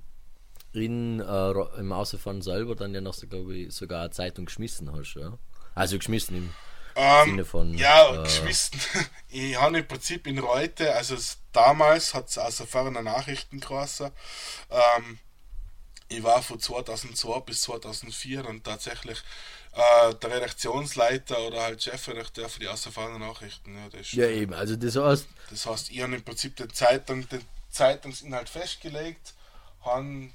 in, 0.81 1.21
äh, 1.21 1.79
im 1.79 1.93
Außerfahren 1.93 2.43
selber 2.43 2.75
dann 2.75 2.95
ja 2.95 3.01
noch, 3.01 3.15
so, 3.15 3.27
glaube 3.27 3.55
ich, 3.57 3.75
sogar 3.75 4.03
eine 4.03 4.11
Zeitung 4.11 4.47
geschmissen 4.47 4.93
hast, 4.93 5.15
ja? 5.15 5.39
Also 5.75 5.99
geschmissen 5.99 6.37
im 6.37 6.55
ähm, 6.97 7.31
Sinne 7.31 7.45
von. 7.45 7.75
Ja, 7.75 8.15
äh, 8.15 8.23
geschmissen. 8.25 8.81
ich 9.29 9.59
habe 9.61 9.79
im 9.79 9.87
Prinzip 9.87 10.27
in 10.27 10.39
Reute, 10.39 10.95
also 10.95 11.17
damals 11.53 12.15
hat 12.15 12.29
es 12.29 12.39
außer 12.39 12.67
ferner 12.67 13.03
Nachrichten 13.03 13.61
geheißen, 13.61 14.11
ähm, 14.71 15.19
ich 16.09 16.23
war 16.23 16.43
von 16.43 16.59
2002 16.59 17.41
bis 17.41 17.61
2004 17.63 18.43
dann 18.43 18.63
tatsächlich 18.63 19.23
äh, 19.73 20.15
der 20.15 20.31
Redaktionsleiter 20.31 21.39
oder 21.47 21.63
halt 21.63 21.83
Chefredakteur 21.83 22.49
für 22.49 22.61
die 22.61 22.69
außerfahrenden 22.69 23.21
Nachrichten. 23.21 23.77
Ja, 23.77 23.89
das, 23.91 24.13
Ja, 24.13 24.27
eben, 24.27 24.55
also 24.55 24.77
das 24.77 24.97
heißt, 24.97 25.29
das 25.51 25.67
heißt, 25.67 25.91
ich 25.91 26.01
habe 26.01 26.15
im 26.15 26.25
Prinzip 26.25 26.57
den, 26.57 26.73
Zeitung, 26.73 27.29
den 27.29 27.43
Zeitungsinhalt 27.71 28.49
festgelegt, 28.49 29.35
habe 29.83 30.31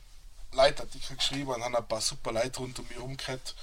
Leitartikel 0.55 1.15
geschrieben 1.15 1.49
und 1.49 1.63
habe 1.63 1.77
ein 1.77 1.87
paar 1.87 2.01
super 2.01 2.31
Leute 2.31 2.59
rund 2.59 2.77
um 2.79 2.85
mich 2.87 2.97
herum 2.97 3.17
gehabt, 3.17 3.55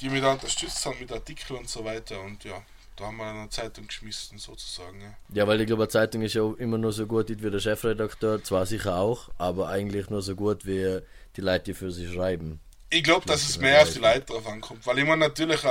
die 0.00 0.08
mich 0.08 0.20
da 0.20 0.32
unterstützt 0.32 0.84
haben 0.86 0.98
mit 0.98 1.12
Artikeln 1.12 1.60
und 1.60 1.68
so 1.68 1.84
weiter. 1.84 2.20
Und 2.20 2.44
ja, 2.44 2.62
da 2.96 3.06
haben 3.06 3.16
wir 3.16 3.26
eine 3.26 3.48
Zeitung 3.48 3.86
geschmissen, 3.86 4.38
sozusagen. 4.38 5.00
Ja. 5.00 5.14
ja, 5.34 5.46
weil 5.46 5.60
ich 5.60 5.66
glaube, 5.66 5.82
eine 5.82 5.88
Zeitung 5.88 6.22
ist 6.22 6.34
ja 6.34 6.52
immer 6.58 6.78
nur 6.78 6.92
so 6.92 7.06
gut 7.06 7.28
wie 7.28 7.50
der 7.50 7.60
Chefredakteur, 7.60 8.42
zwar 8.44 8.66
sicher 8.66 8.96
auch, 8.96 9.30
aber 9.38 9.68
eigentlich 9.68 10.10
nur 10.10 10.22
so 10.22 10.34
gut 10.34 10.66
wie 10.66 11.00
die 11.36 11.40
Leute, 11.40 11.64
die 11.64 11.74
für 11.74 11.90
sie 11.90 12.12
schreiben. 12.12 12.60
Ich 12.94 13.02
glaube, 13.02 13.24
dass 13.24 13.42
es 13.48 13.58
mehr 13.58 13.80
auf 13.82 13.90
die 13.90 14.00
Leute 14.00 14.20
drauf 14.26 14.46
ankommt, 14.46 14.86
weil 14.86 14.98
ich 14.98 15.06
meine 15.06 15.26
natürlich 15.28 15.64
äh, 15.64 15.68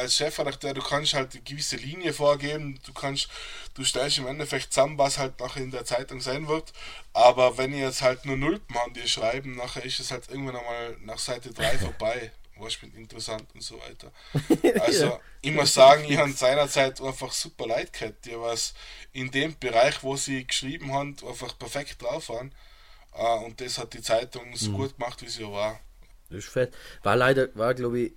als 0.00 0.16
Chefredakteur, 0.16 0.74
du 0.74 0.82
kannst 0.82 1.14
halt 1.14 1.32
eine 1.32 1.42
gewisse 1.42 1.76
Linie 1.76 2.12
vorgeben, 2.12 2.80
du 2.84 2.92
kannst, 2.92 3.28
du 3.74 3.84
stellst 3.84 4.18
im 4.18 4.26
Endeffekt 4.26 4.72
zusammen, 4.72 4.98
was 4.98 5.16
halt 5.18 5.38
nachher 5.38 5.62
in 5.62 5.70
der 5.70 5.84
Zeitung 5.84 6.20
sein 6.20 6.48
wird, 6.48 6.72
aber 7.12 7.56
wenn 7.56 7.72
ihr 7.72 7.86
jetzt 7.86 8.02
halt 8.02 8.24
nur 8.24 8.36
Nulpen 8.36 8.76
an 8.78 8.92
dir 8.94 9.06
schreiben, 9.06 9.54
nachher 9.54 9.84
ist 9.84 10.00
es 10.00 10.10
halt 10.10 10.28
irgendwann 10.28 10.56
einmal 10.56 10.96
nach 11.02 11.18
Seite 11.18 11.52
3 11.52 11.78
vorbei, 11.78 12.32
was 12.56 12.76
bin 12.76 12.92
interessant 12.94 13.46
und 13.54 13.62
so 13.62 13.78
weiter. 13.80 14.10
Also 14.74 15.06
Ja. 15.06 15.20
ich 15.42 15.52
muss 15.52 15.72
sagen, 15.72 16.04
ich 16.04 16.16
habe 16.18 16.32
seinerzeit 16.32 17.00
einfach 17.00 17.32
super 17.32 17.66
Leute 17.68 17.92
gehabt, 17.92 18.24
die 18.26 18.38
was 18.38 18.74
in 19.12 19.30
dem 19.30 19.56
Bereich, 19.58 20.02
wo 20.02 20.16
sie 20.16 20.44
geschrieben 20.46 20.92
haben, 20.92 21.16
einfach 21.26 21.56
perfekt 21.58 22.02
drauf 22.02 22.28
waren 22.28 22.52
äh, 23.14 23.44
und 23.44 23.60
das 23.60 23.78
hat 23.78 23.94
die 23.94 24.02
Zeitung 24.02 24.56
so 24.56 24.70
gut 24.72 24.96
gemacht, 24.98 25.22
wie 25.22 25.28
sie 25.28 25.44
war. 25.44 25.80
Das 26.30 26.38
ist 26.38 26.48
fett. 26.48 26.74
War 27.02 27.16
leider, 27.16 27.48
war 27.54 27.74
glaube 27.74 28.00
ich, 28.00 28.12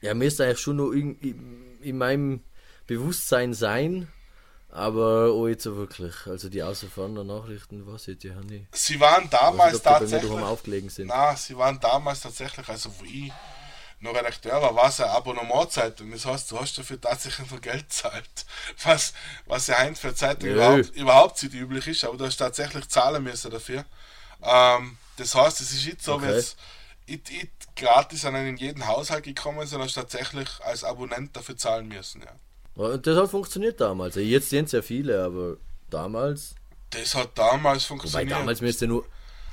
ja, 0.00 0.14
müsste 0.14 0.44
eigentlich 0.44 0.60
schon 0.60 0.76
noch 0.76 0.90
in, 0.92 1.18
in, 1.20 1.78
in 1.80 1.96
meinem 1.98 2.44
Bewusstsein 2.86 3.54
sein, 3.54 4.08
aber 4.70 5.30
auch 5.32 5.46
nicht 5.46 5.62
so 5.62 5.76
wirklich. 5.76 6.14
Also 6.26 6.48
die 6.48 6.62
außerfahrenden 6.62 7.26
Nachrichten, 7.26 7.86
was 7.86 8.08
ich, 8.08 8.18
die 8.18 8.34
haben 8.34 8.46
nicht. 8.46 8.66
Sie 8.76 9.00
waren 9.00 9.30
damals 9.30 9.74
nicht, 9.74 9.84
tatsächlich. 9.84 10.30
aufgelegen 10.30 10.90
sind. 10.90 11.06
Na, 11.06 11.34
sie 11.36 11.56
waren 11.56 11.80
damals 11.80 12.20
tatsächlich, 12.20 12.68
also 12.68 12.90
wo 12.98 13.04
ich 13.04 13.32
noch 14.00 14.14
Redakteur 14.14 14.60
war, 14.60 14.74
war 14.74 14.88
es 14.88 15.00
eine 15.00 15.10
Abonnementzeitung. 15.12 16.10
Das 16.10 16.26
heißt, 16.26 16.50
du 16.50 16.60
hast 16.60 16.76
dafür 16.76 17.00
tatsächlich 17.00 17.50
noch 17.50 17.60
Geld 17.60 17.90
zahlt. 17.90 18.28
Was, 18.82 19.14
was 19.46 19.66
ja 19.68 19.82
heute 19.82 19.94
für 19.94 20.14
Zeitung 20.14 20.50
Nö. 20.50 20.54
überhaupt, 20.56 20.96
überhaupt 20.96 21.42
nicht 21.42 21.54
üblich 21.54 21.86
ist, 21.86 22.04
aber 22.04 22.18
du 22.18 22.26
hast 22.26 22.36
tatsächlich 22.36 22.86
zahlen 22.88 23.22
müssen 23.22 23.50
dafür. 23.50 23.86
Ähm, 24.42 24.98
das 25.16 25.34
heißt, 25.34 25.60
es 25.62 25.72
ist 25.72 25.86
nicht 25.86 26.02
so, 26.02 26.14
Okay. 26.14 26.26
wenn 26.26 26.44
nicht, 27.06 27.30
nicht 27.30 27.76
gratis 27.76 28.24
an 28.24 28.34
einen 28.34 28.56
jeden 28.56 28.86
Haushalt 28.86 29.24
gekommen, 29.24 29.66
sondern 29.66 29.88
tatsächlich 29.88 30.48
als 30.64 30.84
Abonnent 30.84 31.36
dafür 31.36 31.56
zahlen 31.56 31.88
müssen. 31.88 32.22
Ja. 32.22 32.96
Das 32.96 33.16
hat 33.16 33.30
funktioniert 33.30 33.80
damals. 33.80 34.16
Jetzt 34.16 34.50
sind 34.50 34.66
es 34.66 34.72
ja 34.72 34.82
viele, 34.82 35.24
aber 35.24 35.56
damals. 35.90 36.54
Das 36.90 37.14
hat 37.14 37.36
damals 37.36 37.84
Wobei 37.84 38.00
funktioniert. 38.00 38.38
damals 38.38 38.60
müsste 38.60 38.86
nur. 38.86 39.06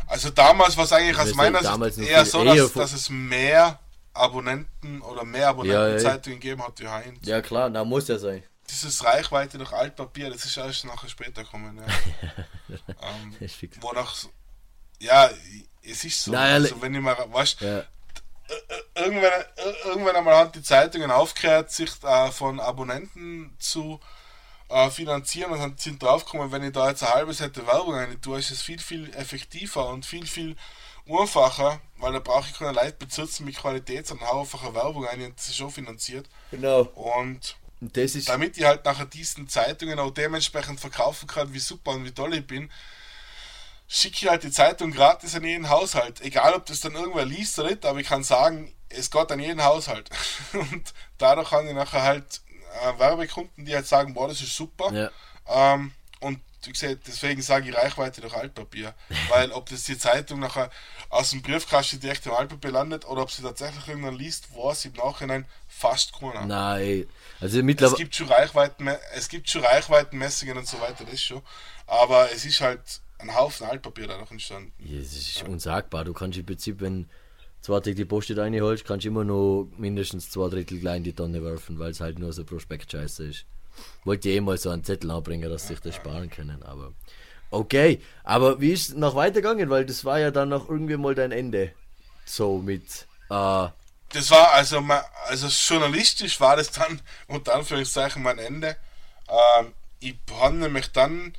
Also 0.08 0.30
damals 0.30 0.76
war 0.76 0.86
es 0.86 0.94
eigentlich 0.94 1.18
aus 1.18 1.34
meiner 1.36 1.92
Sicht 1.92 2.10
eher 2.10 2.26
so, 2.26 2.44
dass, 2.44 2.74
dass 2.74 2.94
es 2.94 3.10
mehr 3.10 3.80
Abonnenten 4.14 5.02
oder 5.02 5.24
mehr 5.24 5.50
Abonnentenzeitungen 5.50 6.40
gegeben 6.40 6.64
hat 6.64 6.80
wie 6.80 6.88
heute. 6.88 7.14
Ja 7.22 7.42
klar, 7.42 7.70
na 7.70 7.84
muss 7.84 8.08
ja 8.08 8.18
sein. 8.18 8.44
Dieses 8.70 9.04
Reichweite 9.04 9.58
durch 9.58 9.72
Altpapier, 9.72 10.30
das 10.30 10.46
ist 10.46 10.58
erst 10.58 10.86
nachher 10.86 11.10
später 11.10 11.44
gekommen. 11.44 11.78
Ja. 11.78 12.76
ähm, 12.88 13.50
wonach, 13.82 14.16
ja, 15.02 15.30
es 15.84 16.04
ist 16.04 16.24
so. 16.24 16.32
Naja, 16.32 16.56
also 16.56 16.82
wenn 16.82 16.94
ich 16.96 17.02
mal, 17.02 17.16
weißt, 17.32 17.62
Ja. 17.62 17.84
irgendwann, 18.96 19.32
ir- 19.58 19.86
irgendwann 19.86 20.16
einmal 20.16 20.36
haben 20.36 20.52
die 20.52 20.62
Zeitungen 20.64 21.12
aufgehört, 21.12 21.72
sich 21.72 21.92
äh, 22.04 22.32
von 22.32 22.60
Abonnenten 22.60 23.56
zu 23.60 24.00
äh, 24.70 24.90
finanzieren 24.90 25.52
und 25.52 25.60
dann 25.60 25.78
sind 25.78 26.02
draufgekommen, 26.02 26.52
wenn 26.52 26.64
ich 26.64 26.72
da 26.74 26.90
jetzt 26.90 27.04
eine 27.04 27.14
halbe 27.14 27.34
Seite 27.34 27.66
Werbung 27.68 27.96
rein 27.96 28.22
tue, 28.22 28.40
ist 28.40 28.52
es 28.52 28.62
viel, 28.62 28.80
viel 28.80 29.14
effektiver 29.16 29.90
und 29.90 30.06
viel, 30.06 30.26
viel 30.28 30.56
einfacher, 31.10 31.82
weil 31.98 32.14
da 32.14 32.20
brauche 32.20 32.50
ich 32.50 32.58
keine 32.58 32.72
Leute 32.74 32.94
bezitzen 32.94 33.46
mit 33.46 33.58
Qualität, 33.58 34.08
sondern 34.08 34.30
hau 34.30 34.42
einfach 34.42 34.64
eine 34.64 34.76
Werbung 34.76 35.06
ein 35.08 35.22
und 35.24 35.38
das 35.38 35.48
ist 35.50 35.58
schon 35.58 35.72
finanziert. 35.72 36.30
Genau. 36.52 36.82
Und 36.82 37.56
Und 37.82 37.98
das 37.98 38.16
ist. 38.16 38.30
damit 38.30 38.58
ich 38.58 38.64
halt 38.64 38.86
nachher 38.86 39.06
diesen 39.08 39.50
Zeitungen 39.50 40.00
auch 40.00 40.12
dementsprechend 40.12 40.80
verkaufen 40.80 41.28
kann, 41.28 41.52
wie 41.54 41.60
super 41.60 41.92
und 41.92 42.06
wie 42.06 42.12
toll 42.12 42.34
ich 42.36 42.46
bin, 42.48 42.72
schicke 43.94 44.16
ich 44.22 44.30
halt 44.30 44.44
die 44.44 44.52
Zeitung 44.52 44.92
gratis 44.92 45.36
an 45.36 45.44
jeden 45.44 45.70
Haushalt. 45.70 46.22
Egal, 46.22 46.54
ob 46.54 46.66
das 46.66 46.80
dann 46.80 46.96
irgendwer 46.96 47.26
liest 47.26 47.60
oder 47.60 47.70
nicht, 47.72 47.86
aber 47.86 48.00
ich 48.00 48.08
kann 48.08 48.24
sagen, 48.24 48.74
es 48.88 49.12
geht 49.12 49.30
an 49.32 49.40
jeden 49.40 49.62
Haushalt. 49.62 50.10
Und 50.54 50.94
dadurch 51.18 51.52
haben 51.52 51.68
ich 51.68 51.74
nachher 51.74 52.04
halt 52.04 52.42
äh, 52.84 53.00
Werbekunden, 53.00 53.66
die 53.66 53.76
halt 53.76 53.86
sagen, 53.86 54.14
boah, 54.14 54.30
das 54.30 54.40
ist 54.42 54.56
super. 54.56 54.94
Ja. 54.94 55.12
Ähm, 55.74 55.92
und 56.22 56.40
wie 56.64 56.72
gesagt, 56.72 57.00
deswegen 57.08 57.42
sage 57.42 57.70
ich 57.70 57.76
Reichweite 57.76 58.22
durch 58.22 58.34
Altpapier. 58.34 58.94
Weil 59.30 59.52
ob 59.52 59.68
das 59.70 59.84
die 59.84 59.98
Zeitung 59.98 60.40
nachher 60.40 60.70
aus 61.10 61.32
dem 61.32 61.42
Briefkasten 61.42 62.00
direkt 62.00 62.26
im 62.28 62.34
Altpapier 62.34 62.72
landet 62.72 63.06
oder 63.06 63.24
ob 63.24 63.32
sie 63.32 63.42
tatsächlich 63.42 63.88
irgendwann 63.90 64.16
liest, 64.16 64.56
weiß 64.56 64.86
ich 64.86 64.96
im 64.96 65.04
Nachhinein 65.04 65.46
fast 65.68 66.14
keiner. 66.14 66.46
Nein. 66.46 67.10
Also 67.42 67.58
Es 67.58 67.64
mittlerweile. 67.66 67.98
gibt 67.98 68.16
schon 68.16 68.30
Reichweiten, 68.30 68.88
es 69.16 69.28
gibt 69.28 69.50
schon 69.50 69.66
Reichweitenmessungen 69.66 70.58
und 70.58 70.68
so 70.68 70.80
weiter, 70.80 71.04
das 71.04 71.22
schon. 71.22 71.42
Aber 71.88 72.32
es 72.32 72.46
ist 72.46 72.62
halt 72.62 73.02
ein 73.22 73.36
Haufen 73.36 73.68
Altpapier 73.68 74.08
dadurch 74.08 74.32
entstanden. 74.32 74.74
Ja, 74.80 75.00
es 75.00 75.14
ist 75.16 75.44
unsagbar. 75.48 76.04
Du 76.06 76.14
kannst 76.14 76.38
im 76.38 76.46
Prinzip, 76.46 76.82
wenn 76.82 77.10
zwei 77.62 77.80
die 77.80 78.06
Post 78.06 78.36
reinholst, 78.36 78.86
kannst 78.86 79.06
du 79.06 79.10
immer 79.10 79.24
noch 79.24 79.68
mindestens 79.78 80.30
zwei 80.30 80.50
Drittel 80.50 80.80
klein 80.80 80.98
in 80.98 81.04
die 81.06 81.14
Tonne 81.14 81.44
werfen, 81.44 81.80
weil 81.80 81.92
es 81.92 82.00
halt 82.02 82.20
nur 82.20 82.34
so 82.34 82.44
Prospekt-Scheiße 82.44 83.26
ist. 83.26 83.46
Wollte 84.04 84.30
eh 84.30 84.42
mal 84.42 84.58
so 84.58 84.70
einen 84.70 84.84
Zettel 84.84 85.12
anbringen, 85.12 85.50
dass 85.50 85.68
sich 85.68 85.80
das 85.80 85.96
sparen 85.96 86.30
können, 86.30 86.62
aber. 86.64 86.94
Okay, 87.52 88.02
aber 88.24 88.60
wie 88.62 88.72
ist 88.72 88.90
es 88.90 88.96
noch 88.96 89.16
weitergegangen? 89.16 89.70
Weil 89.70 89.86
das 89.86 90.06
war 90.06 90.20
ja 90.20 90.32
dann 90.32 90.50
noch 90.50 90.70
irgendwie 90.70 90.98
mal 90.98 91.16
dein 91.16 91.32
Ende. 91.32 91.74
So 92.26 92.58
mit. 92.60 93.08
Äh, 93.30 93.68
Das 94.14 94.30
war 94.30 94.52
also, 94.54 94.82
ma- 94.82 95.06
also 95.28 95.48
journalistisch 95.48 96.40
war 96.40 96.56
das 96.56 96.72
dann 96.72 97.02
unter 97.28 97.56
Anführungszeichen 97.56 98.24
mein 98.24 98.40
Ende. 98.40 98.78
Ähm, 99.28 99.74
ich 100.00 100.16
habe 100.32 100.56
nämlich 100.56 100.92
dann 100.92 101.34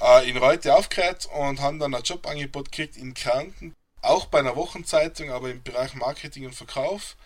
äh, 0.00 0.28
in 0.28 0.36
Reute 0.36 0.74
aufgehört 0.74 1.26
und 1.26 1.60
habe 1.60 1.78
dann 1.78 1.94
ein 1.94 2.02
Jobangebot 2.02 2.70
gekriegt 2.70 2.96
in 2.96 3.14
Kärnten, 3.14 3.74
auch 4.02 4.26
bei 4.26 4.38
einer 4.38 4.56
Wochenzeitung, 4.56 5.30
aber 5.30 5.50
im 5.50 5.62
Bereich 5.62 5.94
Marketing 5.94 6.46
und 6.46 6.54
Verkauf. 6.54 7.16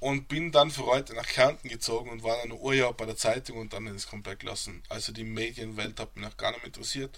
Und 0.00 0.26
bin 0.26 0.50
dann 0.50 0.72
für 0.72 0.86
heute 0.86 1.14
nach 1.14 1.28
Kärnten 1.28 1.68
gezogen 1.68 2.10
und 2.10 2.24
war 2.24 2.36
dann 2.38 2.50
ein 2.50 2.58
Urjahr 2.58 2.92
bei 2.92 3.06
der 3.06 3.16
Zeitung 3.16 3.58
und 3.58 3.72
dann 3.72 3.86
ist 3.86 3.94
es 3.94 4.08
komplett 4.08 4.40
gelassen. 4.40 4.82
Also 4.88 5.12
die 5.12 5.22
Medienwelt 5.22 6.00
hat 6.00 6.16
mich 6.16 6.24
noch 6.24 6.36
gar 6.36 6.50
nicht 6.50 6.64
interessiert. 6.64 7.16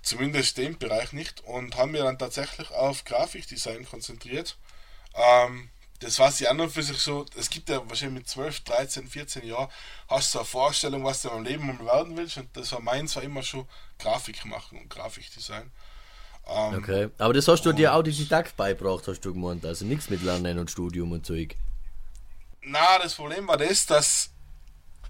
Zumindest 0.00 0.56
den 0.56 0.78
Bereich 0.78 1.12
nicht. 1.12 1.42
Und 1.44 1.76
haben 1.76 1.92
mir 1.92 2.02
dann 2.02 2.18
tatsächlich 2.18 2.70
auf 2.70 3.04
Grafikdesign 3.04 3.84
konzentriert. 3.84 4.56
Ähm, 5.14 5.68
das 6.04 6.18
war 6.18 6.30
sie 6.30 6.46
an 6.46 6.60
und 6.60 6.70
für 6.70 6.82
sich 6.82 6.98
so, 6.98 7.24
es 7.36 7.48
gibt 7.48 7.68
ja 7.70 7.80
wahrscheinlich 7.88 8.20
mit 8.20 8.28
12, 8.28 8.60
13, 8.60 9.08
14 9.08 9.46
Jahren, 9.46 9.68
hast 10.08 10.34
du 10.34 10.38
eine 10.38 10.44
Vorstellung, 10.44 11.02
was 11.04 11.22
du 11.22 11.30
im 11.30 11.44
Leben 11.44 11.66
mal 11.66 11.86
werden 11.86 12.16
willst. 12.16 12.36
Und 12.36 12.54
das 12.54 12.72
war 12.72 12.80
meins, 12.80 13.16
war 13.16 13.22
immer 13.22 13.42
schon 13.42 13.66
Grafik 13.98 14.44
machen 14.44 14.78
und 14.78 14.90
Grafikdesign. 14.90 15.70
Ähm, 16.46 16.74
okay. 16.74 17.08
Aber 17.16 17.32
das 17.32 17.48
hast 17.48 17.62
du 17.62 17.72
dir 17.72 17.94
Autodidakt 17.94 18.56
beibracht, 18.56 19.08
hast 19.08 19.20
du 19.20 19.32
gemeint. 19.32 19.64
Also 19.64 19.86
nichts 19.86 20.10
mit 20.10 20.22
Lernen 20.22 20.58
und 20.58 20.70
Studium 20.70 21.12
und 21.12 21.24
Zeug. 21.24 21.56
Na, 22.62 22.98
das 23.02 23.14
Problem 23.14 23.48
war 23.48 23.56
das, 23.56 23.86
dass 23.86 24.30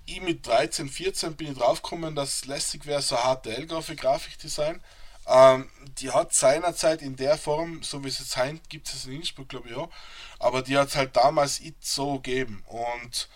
ich 0.07 0.21
mit 0.21 0.47
13, 0.47 0.89
14 0.89 1.35
bin 1.35 1.53
ich 1.53 1.59
draufgekommen, 1.59 2.15
dass 2.15 2.37
es 2.37 2.45
lästig 2.47 2.87
wäre, 2.87 3.03
so 3.03 3.17
HTL-Grafik, 3.17 4.01
Grafikdesign. 4.01 4.81
Ähm, 5.27 5.71
die 5.99 6.11
hat 6.11 6.35
seinerzeit 6.35 7.01
in 7.03 7.17
der 7.17 7.39
Form, 7.39 7.83
so 7.83 8.05
wie 8.05 8.09
es 8.09 8.19
jetzt 8.19 8.37
heute 8.37 8.61
gibt 8.69 8.89
es 8.89 9.07
in 9.07 9.13
Innsbruck, 9.15 9.49
glaube 9.49 9.69
ich 9.71 9.75
auch, 9.75 9.91
aber 10.39 10.63
die 10.63 10.77
hat 10.77 10.89
es 10.89 10.97
halt 10.97 11.17
damals 11.17 11.61
nicht 11.61 11.85
so 11.85 12.17
gegeben. 12.17 12.63
Und 12.67 13.29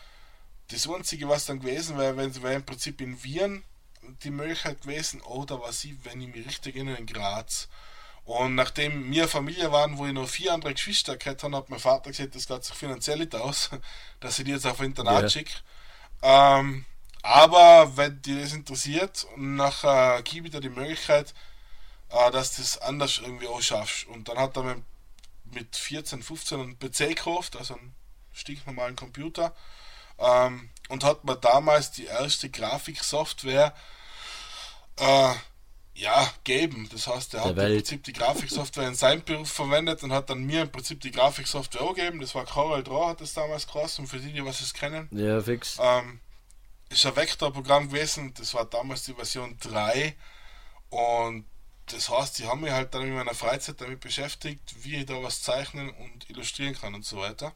das 0.71 0.89
Einzige, 0.89 1.29
was 1.29 1.47
dann 1.47 1.61
gewesen 1.61 1.97
wäre, 1.99 2.17
wenn 2.17 2.43
wäre 2.43 2.55
im 2.55 2.67
Prinzip 2.67 3.01
in 3.01 3.23
Wien 3.23 3.65
die 4.23 4.31
Möglichkeit 4.31 4.83
gewesen, 4.83 5.21
oder 5.23 5.61
was 5.63 5.85
ich, 5.85 5.95
wenn 6.05 6.21
ich 6.21 6.29
mich 6.35 6.47
richtig 6.47 6.77
erinnere, 6.77 6.97
in 6.99 7.07
Graz. 7.07 7.69
Und 8.25 8.55
nachdem 8.55 9.11
wir 9.11 9.27
Familie 9.27 9.73
waren, 9.73 9.97
wo 9.97 10.05
ich 10.07 10.13
noch 10.13 10.29
vier 10.29 10.53
andere 10.53 10.75
Geschwister 10.75 11.17
gehabt 11.17 11.43
habe, 11.43 11.57
hat 11.57 11.71
mein 11.71 11.79
Vater 11.81 12.11
gesagt, 12.11 12.35
das 12.35 12.47
geht 12.47 12.65
sich 12.65 12.75
finanziell 12.77 13.19
nicht 13.19 13.35
aus, 13.35 13.71
dass 14.21 14.39
ich 14.39 14.45
die 14.45 14.51
jetzt 14.51 14.67
auf 14.67 14.81
Internat 14.81 15.23
Ja. 15.23 15.29
schicke. 15.31 15.53
Ähm, 16.23 16.85
aber 17.23 17.97
wenn 17.97 18.21
dir 18.23 18.41
das 18.43 18.53
interessiert, 18.53 19.27
nachher 19.37 20.23
gebe 20.23 20.47
ich 20.47 20.53
dir 20.53 20.61
die 20.61 20.69
Möglichkeit, 20.69 21.35
äh, 22.11 22.31
dass 22.31 22.57
das 22.57 22.79
anders 22.79 23.19
irgendwie 23.19 23.47
auch 23.47 23.61
schaffst. 23.63 24.07
Und 24.07 24.29
dann 24.29 24.39
hat 24.39 24.57
er 24.57 24.63
mit, 24.65 24.83
mit 25.53 25.77
14, 25.77 26.23
15 26.23 26.61
einen 26.61 26.79
PC 26.79 27.09
gekauft, 27.09 27.57
also 27.57 27.75
einen 27.75 27.95
stinknormalen 28.33 28.97
Computer. 28.97 29.55
Ähm, 30.19 30.71
und 30.89 31.05
hat 31.05 31.25
mir 31.25 31.37
damals 31.37 31.93
die 31.93 32.07
erste 32.07 32.51
Grafiksoftware 32.51 33.75
äh, 34.99 35.35
ja, 35.95 36.33
geben. 36.45 36.89
Das 36.93 37.07
heißt, 37.09 37.35
er 37.35 37.45
hat 37.45 37.57
Welt. 37.57 37.71
im 37.71 37.77
Prinzip 37.79 38.05
die 38.05 38.13
Grafiksoftware 38.13 38.89
in 38.89 38.95
seinem 38.95 39.23
Beruf 39.25 39.51
verwendet 39.51 40.03
und 40.03 40.13
hat 40.13 40.31
dann 40.31 40.45
mir 40.45 40.63
im 40.63 40.71
Prinzip 40.71 41.01
die 41.01 41.11
Grafiksoftware 41.11 41.83
auch 41.83 41.95
gegeben. 41.95 42.21
Das 42.21 42.35
war 42.35 42.45
Coral 42.47 42.83
Draw, 42.85 43.09
hat 43.11 43.21
das 43.21 43.35
damals. 43.35 43.67
Und 43.99 44.07
für 44.07 44.19
die, 44.19 44.33
die 44.33 44.45
was 44.45 44.61
es 44.61 44.73
kennen, 44.75 45.09
Ja, 45.13 45.41
fix. 45.41 45.77
ähm, 45.81 46.21
ist 46.89 47.05
ein 47.05 47.17
Vektorprogramm 47.17 47.89
gewesen. 47.89 48.33
Das 48.35 48.55
war 48.55 48.65
damals 48.65 49.05
die 49.05 49.15
Version 49.15 49.57
3. 49.61 50.15
Und 50.91 51.45
das 51.93 52.09
heißt, 52.09 52.39
die 52.39 52.47
haben 52.47 52.61
mich 52.61 52.73
halt 52.73 52.95
dann 52.95 53.03
in 53.03 53.15
meiner 53.15 53.35
Freizeit 53.35 53.81
damit 53.81 54.01
beschäftigt, 54.01 54.85
wie 54.85 54.97
ich 54.97 55.07
da 55.07 55.23
was 55.23 55.43
zeichnen 55.43 55.91
und 55.91 56.29
illustrieren 56.31 56.75
kann 56.75 56.95
und 56.95 57.05
so 57.05 57.19
weiter. 57.19 57.53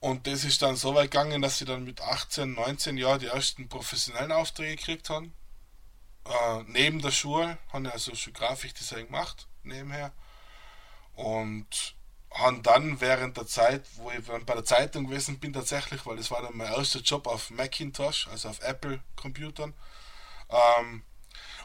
Und 0.00 0.26
das 0.26 0.44
ist 0.44 0.62
dann 0.62 0.76
so 0.76 0.94
weit 0.94 1.10
gegangen, 1.10 1.42
dass 1.42 1.58
sie 1.58 1.64
dann 1.64 1.84
mit 1.84 2.00
18, 2.00 2.54
19 2.54 2.96
Jahren 2.98 3.20
die 3.20 3.26
ersten 3.26 3.68
professionellen 3.68 4.32
Aufträge 4.32 4.76
gekriegt 4.76 5.10
haben. 5.10 5.32
Äh, 6.24 6.62
neben 6.66 7.00
der 7.00 7.10
Schule 7.10 7.58
haben 7.72 7.86
ich 7.86 7.92
also 7.92 8.14
schon 8.14 8.32
Grafikdesign 8.32 9.06
gemacht, 9.06 9.46
nebenher. 9.62 10.12
Und 11.14 11.94
haben 12.34 12.62
dann 12.62 13.00
während 13.00 13.36
der 13.36 13.46
Zeit, 13.46 13.84
wo 13.96 14.10
ich 14.10 14.24
dann 14.26 14.44
bei 14.44 14.54
der 14.54 14.64
Zeitung 14.64 15.06
gewesen 15.06 15.38
bin, 15.38 15.52
tatsächlich, 15.52 16.04
weil 16.06 16.16
das 16.16 16.30
war 16.30 16.42
dann 16.42 16.56
mein 16.56 16.72
erster 16.72 17.00
Job 17.00 17.26
auf 17.26 17.50
Macintosh, 17.50 18.28
also 18.28 18.48
auf 18.48 18.60
Apple-Computern, 18.62 19.74
ähm, 20.48 21.02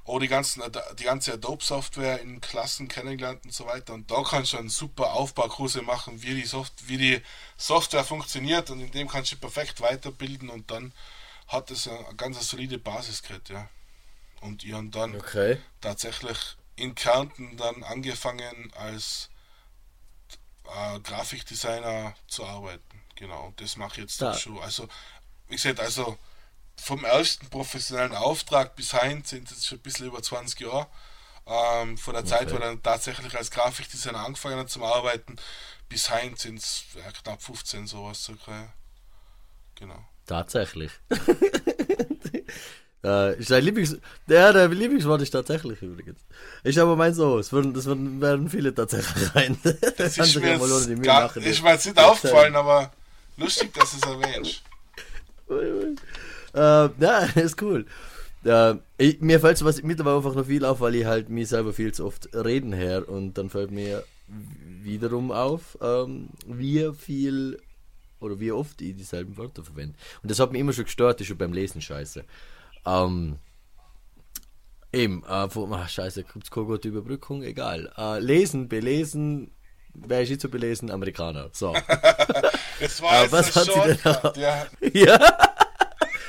auch 0.08 0.20
die, 0.20 0.28
ganzen, 0.30 0.64
die 1.00 1.04
ganze 1.04 1.34
Adobe-Software 1.34 2.22
in 2.22 2.42
Klassen 2.42 2.88
kennengelernt 2.88 3.46
und 3.46 3.54
so 3.54 3.66
weiter. 3.68 3.94
Und 3.94 4.10
da 4.10 4.24
kannst 4.24 4.54
du 4.54 4.58
einen 4.58 4.70
super 4.70 5.14
Aufbaukurse 5.14 5.82
machen, 5.82 6.22
wie 6.24 6.36
die, 6.36 6.46
Soft 6.46 6.88
wie 6.88 6.98
die 6.98 7.22
Software 7.58 8.06
funktioniert 8.06 8.70
und 8.70 8.80
in 8.82 8.92
dem 8.92 9.08
kannst 9.10 9.32
du 9.34 9.38
perfekt 9.38 9.82
weiterbilden 9.82 10.50
und 10.50 10.72
dann 10.72 10.94
hat 11.48 11.72
es 11.72 11.88
eine 11.88 12.06
ganz 12.16 12.48
solide 12.50 12.78
Basis 12.80 13.22
gehabt, 13.24 13.50
ja. 13.50 13.70
Und 14.42 14.64
ich 14.64 14.74
habe 14.74 14.90
dann 14.90 15.16
Okay. 15.16 15.60
tatsächlich 15.82 16.38
in 16.76 16.96
Kärnten 16.96 17.58
dann 17.58 17.84
angefangen 17.84 18.72
als 18.76 19.30
äh, 20.66 21.00
Grafikdesigner 21.00 22.16
zu 22.28 22.46
arbeiten. 22.46 22.84
Genau, 23.16 23.48
und 23.48 23.62
das 23.62 23.78
mache 23.78 23.94
ich 23.94 23.98
jetzt 24.00 24.22
Da- 24.22 24.32
dann 24.32 24.40
schon. 24.40 24.60
Also, 24.60 24.88
wie 25.48 25.56
gesagt, 25.56 25.80
also 25.80 26.18
vom 26.79 27.03
ersten 27.03 27.48
professionellen 27.50 28.15
Auftrag 28.15 28.75
bis 28.75 29.00
hin 29.00 29.24
sind 29.25 29.51
es 29.51 29.65
schon 29.65 29.79
ein 29.79 29.81
bisschen 29.81 30.07
über 30.07 30.22
20 30.22 30.60
Jahre. 30.62 30.88
Ähm, 31.46 31.98
von 31.98 32.13
der 32.13 32.25
Zeit, 32.25 32.43
Okay. 32.43 32.51
wo 32.51 32.55
ich 32.55 32.62
dann 32.62 32.84
tatsächlich 32.84 33.36
als 33.36 33.51
Grafikdesigner 33.51 34.25
angefangen 34.25 34.57
habe 34.57 34.67
zum 34.67 34.84
Arbeiten, 34.84 35.38
bis 35.88 36.12
hin 36.12 36.36
sind 36.36 36.60
es 36.60 36.84
ja, 36.96 37.10
knapp 37.12 37.41
15 37.41 37.88
sowas 37.88 38.29
ja. 38.48 38.74
Genau. 39.75 40.05
Tatsächlich. 40.25 40.91
äh, 43.03 43.39
ist 43.39 43.50
dein 43.50 43.63
Lieblings... 43.63 43.96
Ja, 44.27 44.51
der 44.51 44.67
Lieblingswort 44.67 45.22
ist 45.22 45.31
tatsächlich 45.31 45.81
übrigens. 45.81 46.19
Ich 46.65 46.77
aber 46.79 46.98
mein 46.98 47.13
so, 47.13 47.39
es 47.39 47.53
würden, 47.53 47.74
das 47.74 47.86
würden, 47.86 48.19
werden 48.19 48.50
viele 48.50 48.75
tatsächlich 48.75 49.34
rein. 49.36 49.57
Das 49.98 50.17
ist 50.17 50.36
mir, 50.36 50.57
jetzt 50.57 51.03
gar, 51.03 51.38
ist 51.38 51.63
mir 51.63 51.72
jetzt 51.72 51.86
nicht 51.86 51.98
aufgefallen, 51.98 52.55
aber 52.57 52.91
lustig, 53.38 53.74
dass 53.74 53.93
es 53.93 54.01
erwähnst. 54.01 54.63
äh, 56.98 57.04
ja, 57.04 57.20
ist 57.36 57.62
cool. 57.62 57.86
Äh, 58.44 58.76
ich, 58.98 59.22
mir 59.22 59.40
fällt 59.40 59.64
was 59.64 59.82
mittlerweile 59.84 60.18
einfach 60.18 60.36
noch 60.36 60.46
viel 60.46 60.66
auf, 60.66 60.80
weil 60.80 60.96
ich 60.96 61.06
halt 61.06 61.30
mir 61.30 61.46
selber 61.46 61.74
viel 61.74 61.94
zu 61.94 62.06
oft 62.06 62.30
reden 62.34 62.74
her 62.74 63.08
und 63.08 63.38
dann 63.38 63.50
fällt 63.50 63.72
mir 63.72 64.04
wiederum 64.82 65.32
auf, 65.32 65.78
ähm, 65.82 66.30
wie 66.46 66.92
viel 66.98 67.62
oder 68.20 68.40
wie 68.40 68.52
oft 68.52 68.82
ich 68.82 68.96
dieselben 68.96 69.38
Wörter 69.38 69.64
verwende. 69.64 69.96
Und 70.24 70.32
das 70.32 70.40
hat 70.40 70.52
mich 70.52 70.62
immer 70.62 70.74
schon 70.74 70.86
gestört, 70.86 71.22
ist 71.22 71.28
schon 71.28 71.38
beim 71.38 71.54
Lesen 71.54 71.82
scheiße. 71.82 72.24
Ähm, 72.86 73.38
eben, 74.92 75.24
äh, 75.24 75.48
wo, 75.54 75.68
ach, 75.74 75.90
scheiße, 75.90 76.24
gibt's 76.24 76.50
keine 76.50 76.66
gute 76.66 76.88
Überbrückung? 76.88 77.44
Egal. 77.44 77.92
Äh, 77.98 78.20
lesen, 78.20 78.68
belesen, 78.68 79.52
wer 79.94 80.24
ist 80.24 80.30
jetzt 80.30 80.42
zu 80.42 80.50
belesen? 80.50 80.90
Amerikaner. 80.90 81.50
So. 81.54 81.76
Es 82.80 83.02
war 83.02 83.24
jetzt 83.24 83.32
was 83.32 83.56
hat 83.56 83.66
sie 83.66 83.72
denn 83.72 83.98
Shortcut, 83.98 84.38
ja. 84.38 84.68
ja. 84.94 85.38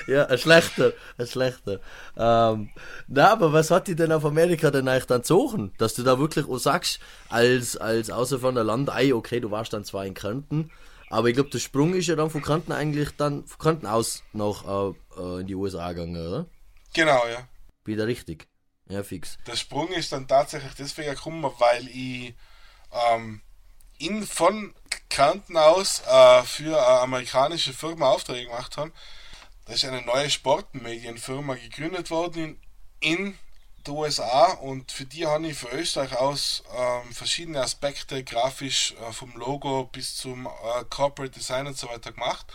Ja, 0.08 0.24
ein 0.24 0.38
schlechter, 0.38 0.94
ein 1.18 1.26
schlechter. 1.26 1.80
Ähm, 2.16 2.70
na, 3.08 3.30
aber 3.30 3.52
was 3.52 3.70
hat 3.70 3.88
die 3.88 3.94
denn 3.94 4.10
auf 4.10 4.24
Amerika 4.24 4.70
denn 4.70 4.88
eigentlich 4.88 5.04
dann 5.04 5.20
gezogen? 5.20 5.74
Dass 5.76 5.92
du 5.92 6.02
da 6.02 6.18
wirklich 6.18 6.48
auch 6.48 6.56
sagst, 6.56 6.98
als, 7.28 7.76
als 7.76 8.08
außer 8.08 8.38
von 8.38 8.54
der 8.54 8.64
Landei, 8.64 9.14
okay, 9.14 9.38
du 9.38 9.50
warst 9.50 9.74
dann 9.74 9.84
zwar 9.84 10.06
in 10.06 10.14
Kärnten, 10.14 10.70
aber 11.10 11.28
ich 11.28 11.34
glaube, 11.34 11.50
der 11.50 11.58
Sprung 11.58 11.92
ist 11.92 12.06
ja 12.06 12.16
dann 12.16 12.30
von 12.30 12.42
Kärnten 12.42 12.72
eigentlich 12.72 13.10
dann, 13.18 13.46
von 13.46 13.58
Kärnten 13.58 13.86
aus 13.86 14.22
noch 14.32 14.94
äh, 15.16 15.20
äh, 15.20 15.40
in 15.40 15.46
die 15.46 15.54
USA 15.54 15.92
gegangen, 15.92 16.16
oder? 16.26 16.46
Genau, 16.94 17.26
ja. 17.26 17.46
Wieder 17.84 18.06
richtig. 18.06 18.48
Ja, 18.88 19.02
fix. 19.02 19.36
Der 19.46 19.56
Sprung 19.56 19.88
ist 19.88 20.12
dann 20.12 20.26
tatsächlich 20.26 20.72
deswegen 20.74 21.10
gekommen, 21.10 21.44
weil 21.58 21.86
ich 21.88 22.34
ähm, 23.12 23.42
in, 23.98 24.26
von 24.26 24.74
Kärnten 25.10 25.58
aus 25.58 26.02
äh, 26.06 26.42
für 26.44 26.78
eine 26.78 27.00
amerikanische 27.02 27.74
Firma 27.74 28.08
Aufträge 28.08 28.46
gemacht 28.46 28.78
habe. 28.78 28.92
Da 29.68 29.74
ist 29.74 29.84
eine 29.84 30.00
neue 30.00 30.30
Sportmedienfirma 30.30 31.54
gegründet 31.56 32.10
worden 32.10 32.58
in, 33.00 33.26
in 33.26 33.38
den 33.86 33.94
USA 33.94 34.52
und 34.54 34.90
für 34.90 35.04
die 35.04 35.26
habe 35.26 35.46
ich 35.46 35.58
für 35.58 35.68
Österreich 35.68 36.16
aus 36.16 36.64
ähm, 36.74 37.12
verschiedene 37.12 37.60
Aspekte 37.60 38.24
grafisch 38.24 38.94
äh, 38.94 39.12
vom 39.12 39.36
Logo 39.36 39.84
bis 39.84 40.16
zum 40.16 40.46
äh, 40.46 40.84
Corporate 40.88 41.32
Design 41.32 41.66
und 41.66 41.76
so 41.76 41.86
weiter 41.90 42.12
gemacht. 42.12 42.46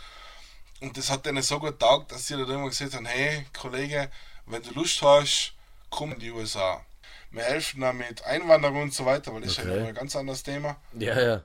Und 0.80 0.96
das 0.96 1.08
hat 1.08 1.24
denen 1.24 1.42
so 1.44 1.60
gut 1.60 1.78
taugt, 1.78 2.10
dass 2.10 2.26
sie 2.26 2.34
dann 2.36 2.50
immer 2.50 2.68
gesagt 2.68 2.94
haben, 2.94 3.06
hey 3.06 3.46
Kollege, 3.56 4.10
wenn 4.46 4.62
du 4.64 4.72
Lust 4.72 5.00
hast, 5.00 5.54
komm 5.90 6.14
in 6.14 6.18
die 6.18 6.32
USA. 6.32 6.84
Wir 7.30 7.44
helfen 7.44 7.80
da 7.80 7.92
mit 7.92 8.24
Einwanderung 8.24 8.82
und 8.82 8.94
so 8.94 9.06
weiter, 9.06 9.32
weil 9.32 9.42
das 9.42 9.52
ist 9.52 9.60
Okay. 9.60 9.68
ja 9.70 9.80
noch 9.82 9.88
ein 9.88 9.94
ganz 9.94 10.16
anderes 10.16 10.42
Thema. 10.42 10.76
Ja, 10.98 11.20
ja. 11.20 11.44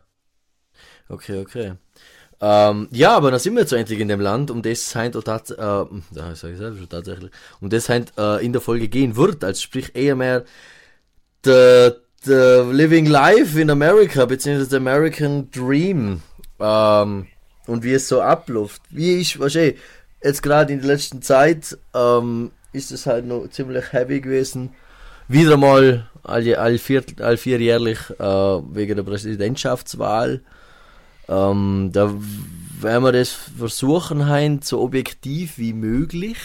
Okay, 1.09 1.39
okay. 1.41 1.75
Ähm, 2.41 2.87
ja, 2.91 3.17
aber 3.17 3.31
dann 3.31 3.39
sind 3.39 3.53
wir 3.55 3.61
jetzt 3.61 3.73
endlich 3.73 3.99
in 3.99 4.07
dem 4.07 4.21
Land, 4.21 4.49
um 4.49 4.61
das 4.61 4.89
tats 4.91 5.51
äh, 5.51 5.55
da 5.57 5.87
tatsächlich, 6.89 7.31
um 7.59 7.69
das 7.69 7.89
heint 7.89 8.13
äh, 8.17 8.43
in 8.45 8.53
der 8.53 8.61
Folge 8.61 8.87
gehen 8.87 9.17
wird, 9.17 9.43
also 9.43 9.61
sprich 9.61 9.93
eher 9.93 10.15
mehr 10.15 10.45
the, 11.43 11.91
the 12.23 12.63
Living 12.71 13.07
Life 13.07 13.59
in 13.59 13.69
America, 13.69 14.25
beziehungsweise 14.25 14.69
the 14.69 14.77
American 14.77 15.51
Dream, 15.51 16.21
ähm, 16.59 17.27
und 17.67 17.83
wie 17.83 17.93
es 17.93 18.07
so 18.07 18.21
abläuft. 18.21 18.81
Wie 18.89 19.17
ich, 19.17 19.39
wahrscheinlich, 19.39 19.77
jetzt 20.23 20.41
gerade 20.41 20.73
in 20.73 20.79
der 20.79 20.87
letzten 20.87 21.21
Zeit, 21.21 21.77
ähm, 21.93 22.51
ist 22.73 22.91
es 22.91 23.05
halt 23.05 23.25
noch 23.25 23.47
ziemlich 23.49 23.91
heavy 23.91 24.21
gewesen. 24.21 24.71
Wieder 25.27 25.57
mal 25.57 26.09
all, 26.23 26.55
all, 26.55 26.77
vier, 26.77 27.03
all 27.19 27.37
vierjährlich 27.37 27.99
äh, 28.17 28.23
wegen 28.23 28.95
der 28.95 29.03
Präsidentschaftswahl. 29.03 30.41
Ähm, 31.29 31.91
da 31.93 32.11
werden 32.81 33.03
wir 33.03 33.11
das 33.11 33.29
versuchen, 33.29 34.27
hein, 34.27 34.61
so 34.63 34.81
objektiv 34.81 35.57
wie 35.57 35.73
möglich 35.73 36.37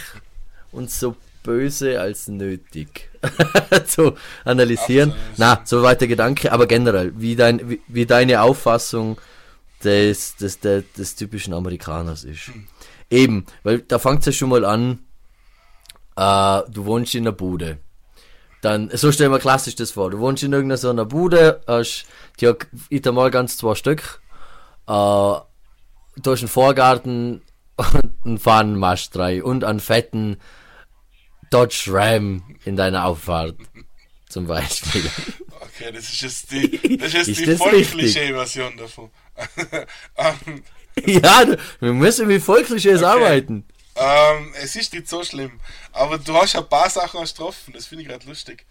und 0.72 0.90
so 0.90 1.16
böse 1.42 2.00
als 2.00 2.28
nötig 2.28 3.10
zu 3.86 4.14
analysieren. 4.44 5.10
Absolut. 5.10 5.38
Na, 5.38 5.60
so 5.64 5.82
weit 5.82 6.00
der 6.00 6.08
Gedanke, 6.08 6.52
aber 6.52 6.66
generell, 6.66 7.12
wie, 7.16 7.34
dein, 7.34 7.70
wie, 7.70 7.80
wie 7.88 8.06
deine 8.06 8.42
Auffassung 8.42 9.18
des, 9.82 10.36
des, 10.36 10.60
des, 10.60 10.84
des 10.92 11.16
typischen 11.16 11.54
Amerikaners 11.54 12.24
ist. 12.24 12.50
Eben, 13.10 13.46
weil 13.62 13.80
da 13.80 13.98
fängt 13.98 14.20
es 14.20 14.26
ja 14.26 14.32
schon 14.32 14.50
mal 14.50 14.64
an, 14.64 14.98
äh, 16.16 16.62
du 16.70 16.84
wohnst 16.84 17.14
in 17.14 17.24
einer 17.24 17.32
Bude. 17.32 17.78
Dann, 18.60 18.90
so 18.94 19.12
stellen 19.12 19.30
wir 19.30 19.38
klassisch 19.38 19.76
das 19.76 19.92
vor. 19.92 20.10
Du 20.10 20.18
wohnst 20.18 20.42
in 20.42 20.52
irgendeiner 20.52 20.78
so 20.78 20.90
einer 20.90 21.04
Bude, 21.04 21.60
hast, 21.66 22.06
die 22.40 22.48
hat, 22.48 22.66
ich 22.88 23.04
mal 23.04 23.30
ganz 23.30 23.58
zwei 23.58 23.74
Stück, 23.74 24.20
äh, 24.86 24.90
du 24.90 26.30
hast 26.30 26.40
einen 26.40 26.48
Vorgarten 26.48 27.42
und 27.76 28.12
einen 28.24 28.38
Fahnenmast 28.38 29.14
drei 29.14 29.42
und 29.42 29.64
einen 29.64 29.80
fetten 29.80 30.40
Dodge 31.50 31.84
Ram 31.88 32.56
in 32.64 32.76
deiner 32.76 33.04
Auffahrt. 33.04 33.56
Zum 34.28 34.46
Beispiel. 34.46 35.08
Okay, 35.76 35.90
das 35.90 36.04
ist 36.04 36.20
jetzt 36.20 36.52
die, 36.52 36.98
das 36.98 37.08
ist 37.08 37.14
jetzt 37.14 37.28
Ist 37.28 37.40
die 37.40 37.46
das 37.46 37.58
Vollklischee-Version 37.58 38.76
davon. 38.76 39.10
ähm, 40.16 40.62
ja, 41.04 41.44
wir 41.80 41.92
müssen 41.92 42.28
mit 42.28 42.44
Vollklischees 42.44 43.02
Okay. 43.02 43.06
arbeiten. 43.06 43.66
Ähm, 43.96 44.54
es 44.62 44.76
ist 44.76 44.92
nicht 44.92 45.08
so 45.08 45.24
schlimm, 45.24 45.58
aber 45.92 46.18
du 46.18 46.32
hast 46.36 46.54
ein 46.54 46.68
paar 46.68 46.88
Sachen 46.90 47.24
getroffen, 47.24 47.72
das 47.72 47.86
finde 47.86 48.02
ich 48.02 48.08
gerade 48.08 48.24
lustig. 48.26 48.66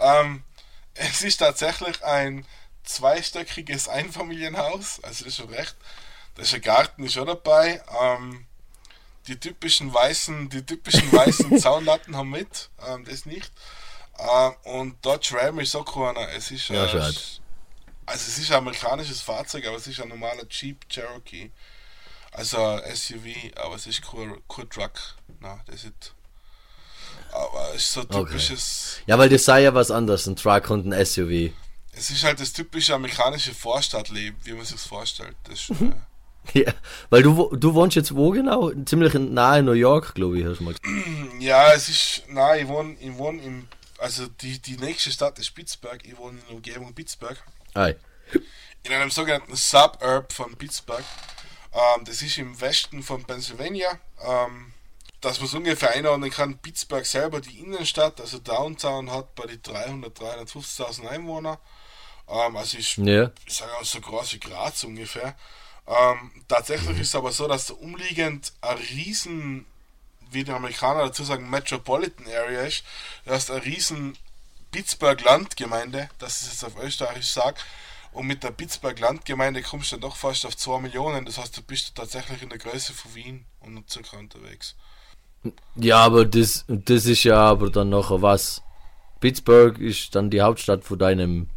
Ähm, 0.00 0.42
es 0.94 1.22
ist 1.22 1.36
tatsächlich 1.36 2.02
ein 2.02 2.44
zweistöckiges 2.88 3.88
Einfamilienhaus, 3.88 5.00
also 5.02 5.24
das 5.24 5.32
ist 5.32 5.36
schon 5.36 5.50
recht. 5.50 5.76
Da 6.34 6.42
ist 6.42 6.54
ein 6.54 6.60
Garten 6.62 7.04
ist 7.04 7.12
schon 7.14 7.26
dabei. 7.26 7.82
Ähm, 8.00 8.46
die 9.26 9.38
typischen 9.38 9.92
weißen, 9.92 10.48
die 10.48 10.64
typischen 10.64 11.12
weißen 11.12 11.58
Zaunlatten 11.60 12.16
haben 12.16 12.30
mit, 12.30 12.70
ähm, 12.86 13.04
das 13.04 13.26
nicht. 13.26 13.52
Ähm, 14.18 14.54
und 14.64 15.04
Dodge 15.04 15.34
Ram 15.36 15.60
ist 15.60 15.72
so 15.72 15.82
keiner. 15.84 16.28
Es 16.32 16.50
ist 16.50 16.68
Ja, 16.68 16.88
schade. 16.88 17.14
also 18.06 18.24
es 18.26 18.38
ist 18.38 18.50
ein 18.50 18.58
amerikanisches 18.58 19.20
Fahrzeug, 19.20 19.66
aber 19.66 19.76
es 19.76 19.86
ist 19.86 20.00
ein 20.00 20.08
normaler 20.08 20.44
Jeep 20.48 20.88
Cherokee. 20.88 21.50
Also 22.32 22.56
ein 22.64 22.96
SUV, 22.96 23.26
aber 23.56 23.74
es 23.76 23.86
ist 23.86 24.02
kein, 24.02 24.34
kein 24.48 24.70
Truck. 24.70 24.92
Nein, 25.40 25.60
das 25.66 25.84
ist. 25.84 26.14
Aber 27.32 27.70
es 27.74 27.82
ist 27.82 27.92
so 27.92 28.04
typisches. 28.04 29.00
Ja, 29.06 29.18
weil 29.18 29.28
das 29.28 29.44
sei 29.44 29.62
ja 29.62 29.74
was 29.74 29.90
anderes, 29.90 30.26
ein 30.26 30.36
Truck 30.36 30.70
und 30.70 30.86
ein 30.92 31.04
SUV. 31.04 31.52
Es 31.98 32.10
ist 32.10 32.22
halt 32.24 32.38
das 32.40 32.52
typische 32.52 32.94
amerikanische 32.94 33.52
Vorstadtleben, 33.54 34.38
wie 34.44 34.52
man 34.52 34.64
sich 34.64 34.80
vorstellt. 34.80 35.36
Das 35.44 35.68
ist, 35.68 35.70
äh, 36.54 36.60
Ja, 36.64 36.72
weil 37.10 37.22
du, 37.22 37.54
du 37.56 37.74
wohnst 37.74 37.96
jetzt 37.96 38.14
wo 38.14 38.30
genau? 38.30 38.70
Ziemlich 38.86 39.14
in- 39.14 39.34
nahe 39.34 39.62
New 39.62 39.72
York, 39.72 40.14
glaube 40.14 40.38
ich, 40.38 40.44
hast 40.46 40.60
du 40.60 40.64
mal 40.64 40.74
gesagt. 40.74 40.86
ja, 41.40 41.72
es 41.72 41.88
ist, 41.88 42.22
nein, 42.28 42.62
ich 42.62 42.68
wohne, 42.68 42.96
ich 43.00 43.16
wohne 43.18 43.42
im, 43.42 43.68
also 43.98 44.26
die, 44.28 44.58
die 44.60 44.76
nächste 44.76 45.10
Stadt 45.10 45.38
ist 45.38 45.54
Pittsburgh, 45.54 46.00
ich 46.04 46.16
wohne 46.16 46.38
in 46.38 46.44
der 46.46 46.54
Umgebung 46.56 46.94
Pittsburgh, 46.94 47.36
Ei. 47.74 47.96
in 48.84 48.92
einem 48.92 49.10
sogenannten 49.10 49.56
Suburb 49.56 50.32
von 50.32 50.54
Pittsburgh. 50.56 51.04
Ähm, 51.72 52.04
das 52.04 52.22
ist 52.22 52.38
im 52.38 52.58
Westen 52.60 53.02
von 53.02 53.24
Pennsylvania. 53.24 53.98
Ähm, 54.24 54.72
dass 55.20 55.38
man 55.40 55.48
es 55.48 55.54
ungefähr 55.54 55.90
einordnen 55.90 56.30
kann, 56.30 56.58
Pittsburgh 56.58 57.04
selber, 57.04 57.40
die 57.40 57.58
Innenstadt, 57.58 58.20
also 58.20 58.38
Downtown, 58.38 59.10
hat 59.10 59.34
bei 59.34 59.46
die 59.48 59.60
300, 59.60 60.16
350.000 60.16 61.08
Einwohner. 61.08 61.58
Ähm, 62.28 62.56
also 62.56 62.78
ich 62.78 62.94
sage 62.94 63.72
auch 63.80 63.84
so 63.84 64.00
groß 64.00 64.34
wie 64.34 64.40
Graz 64.40 64.84
ungefähr. 64.84 65.34
Ähm, 65.86 66.30
tatsächlich 66.48 66.98
ist 67.00 67.08
es 67.08 67.14
aber 67.14 67.32
so, 67.32 67.48
dass 67.48 67.66
da 67.66 67.74
umliegend 67.74 68.52
ein 68.60 68.76
riesen, 68.76 69.66
wie 70.30 70.44
die 70.44 70.52
Amerikaner 70.52 71.06
dazu 71.06 71.24
sagen, 71.24 71.48
Metropolitan 71.48 72.26
Area 72.26 72.62
ist. 72.62 72.84
Du 73.24 73.32
hast 73.32 73.50
ein 73.50 73.62
riesen 73.62 74.16
Pittsburgh 74.70 75.22
Landgemeinde, 75.24 76.10
das 76.18 76.42
ist 76.42 76.52
jetzt 76.52 76.64
auf 76.64 76.82
Österreichisch 76.82 77.30
sagt. 77.30 77.64
Und 78.12 78.26
mit 78.26 78.42
der 78.42 78.50
Pittsburgh 78.50 78.98
Landgemeinde 78.98 79.62
kommst 79.62 79.92
du 79.92 79.96
dann 79.96 80.02
doch 80.02 80.16
fast 80.16 80.44
auf 80.44 80.56
2 80.56 80.80
Millionen. 80.80 81.24
Das 81.24 81.38
heißt, 81.38 81.56
du 81.56 81.62
bist 81.62 81.94
tatsächlich 81.94 82.42
in 82.42 82.48
der 82.48 82.58
Größe 82.58 82.92
von 82.92 83.14
Wien 83.14 83.44
und 83.60 83.88
circa 83.90 84.18
unterwegs. 84.18 84.74
Ja, 85.76 85.98
aber 85.98 86.24
das, 86.24 86.64
das 86.66 87.06
ist 87.06 87.24
ja 87.24 87.38
aber 87.38 87.70
dann 87.70 87.90
noch 87.90 88.10
was. 88.22 88.62
Pittsburgh 89.20 89.78
ist 89.78 90.14
dann 90.14 90.30
die 90.30 90.40
Hauptstadt 90.40 90.84
von 90.84 90.98
deinem. 90.98 91.20
Was 91.20 91.26
hat 91.28 91.36
man 91.38 91.46
denn 91.46 91.56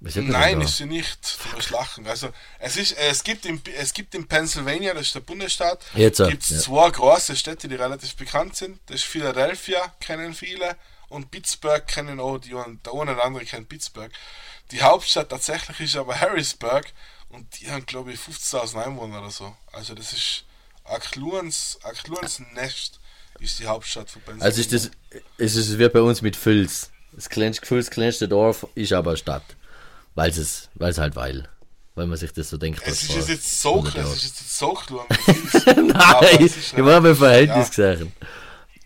Nein, 0.00 0.60
ist 0.60 0.76
sie 0.76 0.86
nicht. 0.86 1.38
Du 1.44 1.56
musst 1.56 1.70
lachen. 1.70 2.06
Also 2.06 2.30
es 2.60 2.76
ist, 2.76 2.96
es 2.96 3.24
gibt 3.24 3.44
in, 3.44 3.60
es 3.76 3.92
gibt 3.92 4.14
in 4.14 4.28
Pennsylvania, 4.28 4.94
das 4.94 5.06
ist 5.06 5.14
der 5.14 5.20
Bundesstaat, 5.20 5.84
ja. 5.94 6.08
gibt 6.08 6.42
es 6.42 6.50
Ja. 6.50 6.58
zwei 6.58 6.90
große 6.90 7.34
Städte, 7.34 7.66
die 7.66 7.74
relativ 7.74 8.14
bekannt 8.14 8.56
sind. 8.56 8.78
Das 8.86 8.96
ist 8.96 9.04
Philadelphia, 9.04 9.92
kennen 10.00 10.34
viele, 10.34 10.76
und 11.08 11.30
Pittsburgh 11.30 11.86
kennen 11.86 12.20
auch 12.20 12.38
die 12.38 12.54
und 12.54 12.84
der 12.86 12.92
eine 12.92 13.12
oder 13.12 13.24
andere 13.24 13.44
kennt 13.44 13.68
Pittsburgh. 13.68 14.12
Die 14.70 14.82
Hauptstadt 14.82 15.30
tatsächlich 15.30 15.80
ist 15.80 15.96
aber 15.96 16.20
Harrisburg 16.20 16.86
und 17.30 17.46
die 17.58 17.70
haben 17.70 17.86
glaube 17.86 18.12
ich 18.12 18.20
50.000 18.20 18.84
Einwohner 18.84 19.20
oder 19.20 19.30
so. 19.30 19.56
Also 19.72 19.94
das 19.94 20.12
ist 20.12 20.44
ein 20.84 21.00
kleines 21.00 21.78
Nest 22.54 23.00
ist 23.40 23.58
die 23.58 23.66
Hauptstadt 23.66 24.10
von 24.10 24.22
Pennsylvania. 24.22 24.44
Also 24.44 24.60
ist 24.60 24.72
das, 24.72 24.90
es 25.38 25.56
ist 25.56 25.78
wie 25.78 25.88
bei 25.88 26.00
uns 26.00 26.22
mit 26.22 26.36
Fils. 26.36 26.90
Das 27.12 27.28
kleinste 27.28 28.28
Dorf 28.28 28.66
ist 28.74 28.92
aber 28.92 29.10
eine 29.12 29.16
Stadt. 29.16 29.44
Weil 30.18 30.30
es, 30.30 30.68
weil 30.74 30.90
es 30.90 30.98
halt 30.98 31.14
weil. 31.14 31.48
Weil 31.94 32.08
man 32.08 32.16
sich 32.18 32.32
das 32.32 32.50
so 32.50 32.56
denkt. 32.56 32.82
es 32.84 33.04
vor 33.04 33.18
ist 33.18 33.28
jetzt 33.28 33.60
so 33.60 33.74
100 33.74 33.94
klein, 33.94 34.06
es 34.06 34.16
ist 34.16 34.24
jetzt 34.24 34.58
so 34.58 34.74
ist. 34.74 35.06
Aber 35.68 35.80
Nein, 35.80 36.44
ist 36.44 36.56
ich 36.56 36.84
war 36.84 37.00
beim 37.00 37.14
Verhältnis 37.14 37.70
Ja. 37.76 37.94
gesagt. 37.94 38.12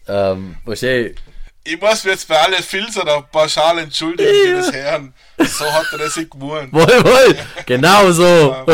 Ähm, 0.08 0.56
wahrscheinlich, 0.66 1.16
Ich 1.64 1.80
muss 1.80 2.04
mich 2.04 2.12
jetzt 2.12 2.28
bei 2.28 2.38
allen 2.38 2.62
Filzer 2.62 3.06
da 3.06 3.22
pauschal 3.22 3.78
entschuldigen, 3.78 4.30
die 4.44 4.52
das 4.52 4.72
hören. 4.74 5.14
So 5.38 5.64
hat 5.72 5.86
er 5.92 5.98
das 6.00 6.16
nicht 6.16 6.30
gemeint. 6.32 6.70
wohl, 6.74 6.86
wohl, 6.86 7.38
genau 7.64 8.12
so. 8.12 8.66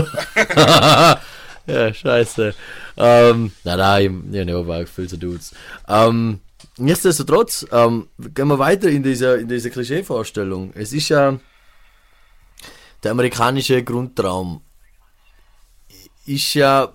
ja, 1.69 1.95
scheiße. 1.95 2.55
Ähm, 2.97 3.53
nein, 3.63 3.79
nein, 3.79 4.25
ich, 4.33 4.37
ich 4.49 4.53
habe 4.53 4.75
auch 4.75 5.07
zu 5.09 5.17
Dudes. 5.17 5.55
Ähm, 5.87 6.41
nichtsdestotrotz, 6.77 7.67
ähm, 7.71 8.09
gehen 8.19 8.49
wir 8.49 8.59
weiter 8.59 8.89
in 8.89 9.05
dieser, 9.05 9.39
in 9.39 9.47
dieser 9.47 9.71
Klischee-Vorstellung. 9.71 10.73
Es 10.75 10.93
ist 10.93 11.09
ja 11.09 11.39
der 13.03 13.13
amerikanische 13.13 13.83
Grundtraum 13.83 14.61
ist 16.27 16.55
ja 16.55 16.93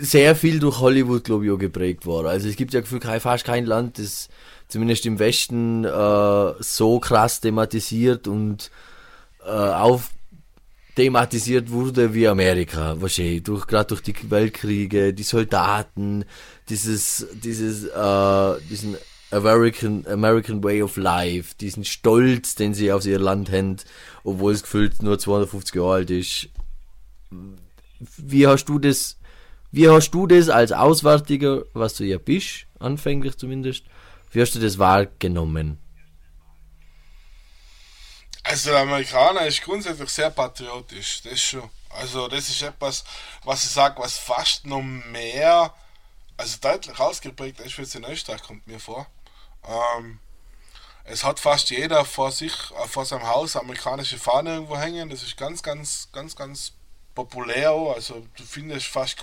sehr 0.00 0.36
viel 0.36 0.60
durch 0.60 0.80
Hollywood, 0.80 1.24
glaube 1.24 1.46
ich, 1.46 1.50
auch 1.50 1.58
geprägt 1.58 2.06
worden. 2.06 2.28
Also 2.28 2.48
es 2.48 2.56
gibt 2.56 2.74
ja 2.74 2.80
gefühlt 2.80 3.02
kein, 3.02 3.20
fast 3.20 3.44
kein 3.44 3.64
Land, 3.64 3.98
das 3.98 4.28
zumindest 4.68 5.06
im 5.06 5.18
Westen 5.18 5.84
äh, 5.84 6.52
so 6.60 7.00
krass 7.00 7.40
thematisiert 7.40 8.28
und 8.28 8.70
äh, 9.44 9.50
auf 9.50 10.10
thematisiert 10.94 11.70
wurde 11.70 12.12
wie 12.12 12.26
Amerika, 12.26 13.00
wahrscheinlich, 13.00 13.44
durch, 13.44 13.68
gerade 13.68 13.86
durch 13.86 14.02
die 14.02 14.14
Weltkriege, 14.30 15.14
die 15.14 15.22
Soldaten, 15.22 16.24
dieses, 16.68 17.24
dieses, 17.32 17.84
äh, 17.84 18.60
diesen 18.68 18.96
American, 19.30 20.06
American 20.06 20.62
Way 20.64 20.82
of 20.82 20.96
Life, 20.96 21.54
diesen 21.60 21.84
Stolz, 21.84 22.54
den 22.54 22.74
sie 22.74 22.92
auf 22.92 23.04
ihr 23.04 23.18
Land 23.18 23.50
haben, 23.50 23.76
obwohl 24.24 24.52
es 24.52 24.62
gefühlt 24.62 25.02
nur 25.02 25.18
250 25.18 25.74
Jahre 25.74 25.92
alt 25.94 26.10
ist. 26.10 26.48
Wie 28.16 28.46
hast 28.46 28.66
du 28.66 28.78
das, 28.78 29.18
wie 29.70 29.88
hast 29.88 30.12
du 30.12 30.26
das 30.26 30.48
als 30.48 30.72
Auswärtiger, 30.72 31.64
was 31.74 31.94
du 31.94 32.04
ja 32.04 32.18
bist, 32.18 32.66
anfänglich 32.78 33.36
zumindest, 33.36 33.84
wie 34.30 34.40
hast 34.40 34.54
du 34.54 34.60
das 34.60 34.78
wahrgenommen? 34.78 35.78
Also 38.44 38.70
der 38.70 38.80
Amerikaner 38.80 39.46
ist 39.46 39.62
grundsätzlich 39.62 40.08
sehr 40.08 40.30
patriotisch, 40.30 41.20
das 41.22 41.38
schon. 41.38 41.68
Also 41.90 42.28
das 42.28 42.48
ist 42.48 42.62
etwas, 42.62 43.04
was 43.44 43.64
ich 43.64 43.70
sage, 43.70 44.00
was 44.00 44.16
fast 44.16 44.66
noch 44.66 44.82
mehr, 44.82 45.74
also 46.36 46.56
deutlich 46.60 46.98
ausgeprägt 46.98 47.60
ist, 47.60 47.78
es 47.78 47.94
in 47.94 48.04
Österreich 48.04 48.42
kommt 48.42 48.66
mir 48.66 48.80
vor. 48.80 49.06
Ähm, 49.66 50.18
es 51.04 51.24
hat 51.24 51.40
fast 51.40 51.70
jeder 51.70 52.04
vor 52.04 52.32
sich, 52.32 52.52
äh, 52.52 52.86
vor 52.86 53.04
seinem 53.04 53.26
Haus 53.26 53.56
amerikanische 53.56 54.18
Fahne 54.18 54.54
irgendwo 54.54 54.76
hängen. 54.76 55.08
Das 55.08 55.22
ist 55.22 55.36
ganz, 55.36 55.62
ganz, 55.62 56.08
ganz, 56.12 56.36
ganz 56.36 56.72
populär. 57.14 57.72
Auch. 57.72 57.94
Also 57.94 58.26
du 58.36 58.44
findest 58.44 58.86
fast 58.86 59.16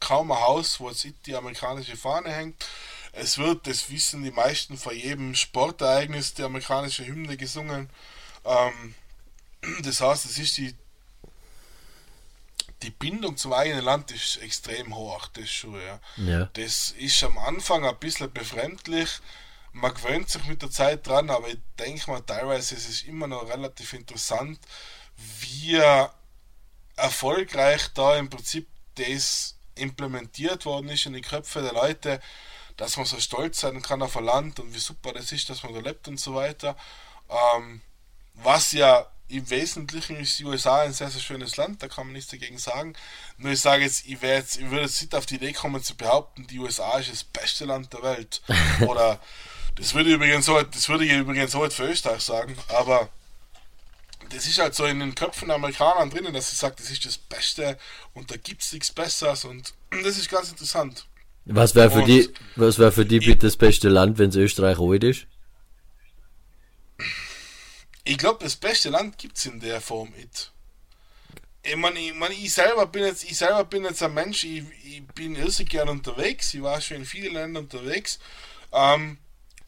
kaum 0.00 0.32
ein 0.32 0.40
Haus, 0.40 0.80
wo 0.80 0.88
jetzt 0.88 1.06
die 1.26 1.34
amerikanische 1.34 1.96
Fahne 1.96 2.32
hängt. 2.32 2.64
Es 3.12 3.36
wird, 3.36 3.66
das 3.66 3.90
wissen 3.90 4.22
die 4.22 4.30
meisten, 4.30 4.78
vor 4.78 4.92
jedem 4.92 5.34
Sportereignis 5.34 6.32
die 6.32 6.44
amerikanische 6.44 7.04
Hymne 7.04 7.36
gesungen. 7.36 7.90
Ähm, 8.44 8.94
das 9.82 10.00
heißt, 10.00 10.24
es 10.24 10.38
ist 10.38 10.56
die, 10.56 10.74
die 12.82 12.90
Bindung 12.90 13.36
zum 13.36 13.52
eigenen 13.52 13.84
Land 13.84 14.10
ist 14.10 14.38
extrem 14.38 14.94
hoch, 14.96 15.28
das 15.28 15.50
schon, 15.50 15.74
ja. 15.74 16.00
Ja. 16.16 16.48
Das 16.54 16.90
ist 16.90 17.22
am 17.22 17.38
Anfang 17.38 17.84
ein 17.84 17.98
bisschen 17.98 18.32
befremdlich. 18.32 19.20
Man 19.72 19.94
gewöhnt 19.94 20.28
sich 20.28 20.44
mit 20.44 20.62
der 20.62 20.70
Zeit 20.70 21.06
dran, 21.06 21.30
aber 21.30 21.48
ich 21.48 21.58
denke 21.78 22.10
mal, 22.10 22.20
teilweise 22.20 22.74
ist 22.74 22.88
es 22.88 23.02
immer 23.02 23.26
noch 23.26 23.48
relativ 23.48 23.94
interessant, 23.94 24.58
wie 25.40 25.80
erfolgreich 26.96 27.88
da 27.94 28.16
im 28.16 28.28
Prinzip 28.28 28.68
das 28.96 29.56
implementiert 29.74 30.66
worden 30.66 30.88
ist 30.90 31.06
in 31.06 31.14
die 31.14 31.22
Köpfe 31.22 31.62
der 31.62 31.72
Leute, 31.72 32.20
dass 32.76 32.96
man 32.96 33.06
so 33.06 33.18
stolz 33.20 33.60
sein 33.60 33.82
kann 33.82 34.02
auf 34.02 34.16
ein 34.16 34.24
Land 34.24 34.60
und 34.60 34.74
wie 34.74 34.78
super 34.78 35.12
das 35.12 35.32
ist, 35.32 35.48
dass 35.48 35.62
man 35.62 35.74
da 35.74 35.80
lebt 35.80 36.08
und 36.08 36.20
so 36.20 36.34
weiter. 36.34 36.76
Ähm, 37.28 37.80
was 38.34 38.72
ja 38.72 39.06
im 39.28 39.48
Wesentlichen 39.48 40.16
ist 40.16 40.38
die 40.38 40.44
USA 40.44 40.82
ein 40.82 40.92
sehr, 40.92 41.10
sehr 41.10 41.20
schönes 41.20 41.56
Land, 41.56 41.82
da 41.82 41.88
kann 41.88 42.06
man 42.06 42.12
nichts 42.12 42.30
dagegen 42.30 42.58
sagen. 42.58 42.94
Nur 43.38 43.52
ich 43.52 43.60
sage 43.60 43.84
jetzt, 43.84 44.06
ich, 44.06 44.20
jetzt, 44.20 44.56
ich 44.56 44.70
würde 44.70 44.82
jetzt 44.82 45.00
nicht 45.00 45.14
auf 45.14 45.26
die 45.26 45.36
Idee 45.36 45.52
kommen 45.52 45.82
zu 45.82 45.96
behaupten, 45.96 46.46
die 46.46 46.58
USA 46.58 46.98
ist 46.98 47.10
das 47.10 47.24
beste 47.24 47.64
Land 47.64 47.92
der 47.92 48.02
Welt. 48.02 48.42
Oder 48.86 49.20
das 49.76 49.94
würde 49.94 50.10
ich 50.10 50.16
übrigens 50.16 50.46
so, 50.46 50.60
das 50.62 50.88
würde 50.88 51.04
ich 51.04 51.12
übrigens 51.12 51.52
so 51.52 51.68
für 51.70 51.88
Österreich 51.88 52.22
sagen, 52.22 52.56
aber 52.68 53.08
das 54.30 54.46
ist 54.46 54.58
halt 54.58 54.74
so 54.74 54.86
in 54.86 55.00
den 55.00 55.14
Köpfen 55.14 55.48
der 55.48 55.56
Amerikaner 55.56 56.08
drinnen, 56.10 56.32
dass 56.32 56.50
sie 56.50 56.56
sagt, 56.56 56.80
das 56.80 56.90
ist 56.90 57.04
das 57.04 57.18
Beste 57.18 57.78
und 58.14 58.30
da 58.30 58.36
gibt 58.36 58.62
es 58.62 58.72
nichts 58.72 58.90
Besseres 58.92 59.44
und 59.44 59.74
das 59.90 60.16
ist 60.18 60.30
ganz 60.30 60.50
interessant. 60.50 61.06
Was 61.44 61.74
wäre 61.74 61.90
für 61.90 62.00
Und- 62.00 62.06
die, 62.06 62.28
was 62.56 62.78
wäre 62.78 62.92
für 62.92 63.04
die 63.04 63.18
bitte 63.18 63.46
das 63.46 63.56
beste 63.56 63.88
Land, 63.88 64.18
wenn 64.18 64.30
es 64.30 64.36
Österreich 64.36 64.78
alt 64.78 65.04
ist? 65.04 65.26
Ich 68.04 68.18
glaube, 68.18 68.42
das 68.42 68.56
beste 68.56 68.90
Land 68.90 69.18
gibt 69.18 69.36
es 69.36 69.46
in 69.46 69.60
der 69.60 69.80
Form 69.80 70.10
nicht. 70.10 70.52
Ich 71.64 71.76
meine, 71.76 71.98
ich, 72.00 72.14
mein, 72.14 72.32
ich, 72.32 72.52
selber 72.52 72.86
bin 72.86 73.04
jetzt, 73.04 73.22
ich 73.24 73.36
selber 73.36 73.64
bin 73.64 73.84
jetzt 73.84 74.02
ein 74.02 74.12
Mensch, 74.14 74.42
ich, 74.42 74.64
ich 74.84 75.06
bin 75.14 75.36
irrsinnig 75.36 75.70
gern 75.70 75.88
unterwegs, 75.88 76.52
ich 76.54 76.62
war 76.62 76.80
schon 76.80 76.98
in 76.98 77.04
vielen 77.04 77.34
Ländern 77.34 77.64
unterwegs. 77.64 78.18
Ähm, 78.72 79.18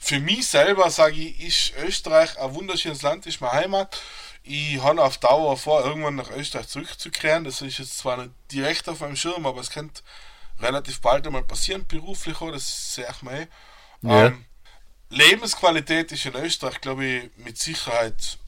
für 0.05 0.21
mich 0.21 0.47
selber 0.47 0.91
sage 0.91 1.17
ich, 1.17 1.41
ist 1.41 1.73
Österreich 1.83 2.39
ein 2.39 2.55
wunderschönes 2.55 3.01
Land, 3.01 3.25
ist 3.25 3.41
meine 3.41 3.55
Heimat. 3.55 3.99
Ich 4.43 4.83
habe 4.83 5.03
auf 5.03 5.17
Dauer 5.17 5.57
vor, 5.57 5.83
irgendwann 5.83 6.17
nach 6.17 6.31
Österreich 6.31 6.69
zurückzukehren. 6.69 7.45
Das 7.45 7.63
ist 7.63 7.79
jetzt 7.79 7.97
zwar 7.97 8.19
nicht 8.19 8.33
direkt 8.53 8.87
auf 8.91 9.01
meinem 9.01 9.17
Schirm, 9.17 9.47
aber 9.47 9.63
es 9.63 9.71
könnte 9.71 10.03
relativ 10.61 11.01
bald 11.01 11.27
einmal 11.27 11.43
passieren, 11.43 11.87
beruflich 11.87 12.39
auch, 12.43 12.53
das 12.53 12.95
sehe 12.95 13.07
ich 13.11 13.23
mir. 13.23 13.49
Ja. 14.03 14.27
Ähm, 14.27 14.45
Lebensqualität 15.09 16.13
ist 16.13 16.27
in 16.27 16.35
Österreich, 16.35 16.83
glaube 16.83 17.05
ich, 17.07 17.31
mit 17.39 17.57
Sicherheit, 17.57 18.39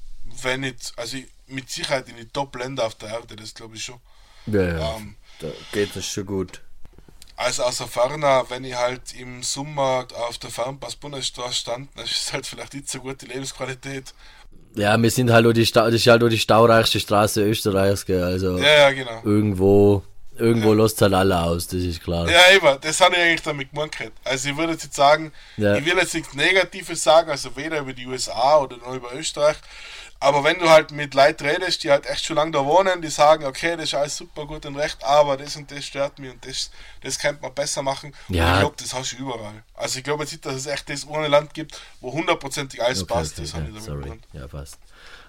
wenn 0.42 0.60
nicht, 0.60 0.92
also 0.96 1.16
mit 1.46 1.70
Sicherheit 1.70 2.06
in 2.10 2.16
die 2.16 2.28
Top-Länder 2.28 2.84
auf 2.84 2.96
der 2.96 3.08
Erde, 3.08 3.34
das 3.34 3.54
glaube 3.54 3.76
ich 3.76 3.84
schon. 3.84 4.00
Ja, 4.44 4.62
ja. 4.62 4.96
Ähm, 4.96 5.16
da 5.38 5.48
geht 5.72 5.96
es 5.96 6.06
schon 6.06 6.26
gut. 6.26 6.60
Also 7.37 7.64
außer 7.64 7.87
ferner, 7.87 8.46
wenn 8.49 8.64
ich 8.64 8.75
halt 8.75 9.14
im 9.18 9.42
Sommer 9.42 10.07
auf 10.29 10.38
der 10.38 10.51
Fernpass-Bundesstraße 10.51 11.55
stand, 11.55 11.90
dann 11.94 12.05
ist 12.05 12.12
es 12.27 12.33
halt 12.33 12.46
vielleicht 12.46 12.72
nicht 12.75 12.88
so 12.88 13.01
gute 13.01 13.27
Lebensqualität. 13.27 14.14
Ja, 14.75 14.96
wir 15.01 15.11
sind 15.11 15.31
halt 15.31 15.46
auch 15.46 15.53
die, 15.53 15.66
Stau, 15.66 15.85
das 15.87 15.94
ist 15.94 16.07
halt 16.07 16.22
auch 16.22 16.29
die 16.29 16.38
staureichste 16.38 16.99
Straße 17.01 17.42
Österreichs, 17.42 18.05
gell, 18.07 18.22
also 18.22 18.59
Ja, 18.59 18.64
ja, 18.79 18.90
genau. 18.90 19.20
irgendwo, 19.25 20.03
irgendwo 20.37 20.72
lässt 20.75 21.01
halt 21.03 21.14
alle 21.14 21.38
aus, 21.42 21.66
das 21.66 21.81
ist 21.81 22.03
klar. 22.03 22.29
Ja, 22.29 22.40
eben, 22.55 22.79
das 22.81 23.01
habe 23.01 23.14
ich 23.16 23.22
eigentlich 23.22 23.42
damit 23.42 23.70
gemeint. 23.70 23.96
Also 24.25 24.49
ich 24.51 24.57
würde 24.57 24.72
jetzt 24.75 24.92
sagen, 24.94 25.33
Ja. 25.57 25.77
ich 25.77 25.85
will 25.85 25.96
jetzt 25.96 26.14
nichts 26.14 26.35
Negatives 26.35 27.03
sagen, 27.03 27.31
also 27.31 27.55
weder 27.57 27.79
über 27.81 27.92
die 27.94 28.07
USA 28.07 28.59
oder 28.59 28.77
noch 28.79 28.94
über 28.94 29.14
Österreich, 29.14 29.57
aber 30.18 30.44
wenn 30.44 30.59
du 30.59 30.68
halt 30.68 30.92
mit 30.92 31.14
Leuten 31.14 31.44
redest, 31.46 31.85
die 31.85 31.90
halt 31.90 32.07
echt 32.07 32.24
schon 32.24 32.37
lange 32.37 32.52
da 32.52 32.64
wohnen, 32.64 33.02
die 33.02 33.09
sagen, 33.09 33.44
okay, 33.44 33.76
das 33.76 33.87
ist 33.87 33.94
alles 33.94 34.16
super 34.16 34.46
gut 34.46 34.64
und 34.66 34.76
recht, 34.76 35.02
aber 35.05 35.37
das 35.37 35.57
und 35.57 35.70
das 35.70 35.85
stört 35.85 36.18
mich 36.18 36.31
und 36.33 36.44
das, 36.46 36.70
das 37.02 37.18
könnte 37.18 37.42
man 37.42 37.52
besser 37.55 37.83
machen. 37.83 38.14
Ja. 38.29 38.44
Und 38.46 38.52
ich 38.55 38.61
glaube, 38.61 38.76
das 38.79 38.94
hast 38.94 39.12
du 39.12 39.16
überall. 39.18 39.62
Also 39.74 39.98
ich 39.98 40.05
glaube 40.05 40.22
jetzt 40.24 40.33
nicht, 40.33 40.46
dass 40.46 40.55
es 40.55 40.66
echt 40.66 40.88
das 40.88 41.07
ohne 41.07 41.29
Land 41.29 41.52
gibt, 41.55 41.81
wo 42.00 42.12
hundertprozentig 42.12 42.83
alles 42.83 43.02
Okay, 43.02 43.12
passt. 43.14 43.33
okay, 43.35 43.42
das 43.42 43.55
habe 43.55 43.64
okay, 43.64 43.72
ich 43.76 43.85
damit 43.85 43.87
sorry. 43.87 44.02
gemeint. 44.02 44.24
Ja, 44.33 44.48
passt. 44.48 44.79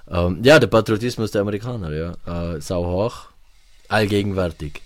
Ähm, 0.10 0.40
ja, 0.44 0.60
der 0.60 0.68
Patriotismus 0.68 1.32
der 1.32 1.42
Amerikaner, 1.42 1.92
ja. 1.92 2.54
Äh, 2.56 2.62
sau 2.62 2.86
hoch. 2.86 3.28
Allgegenwärtig. 3.90 4.82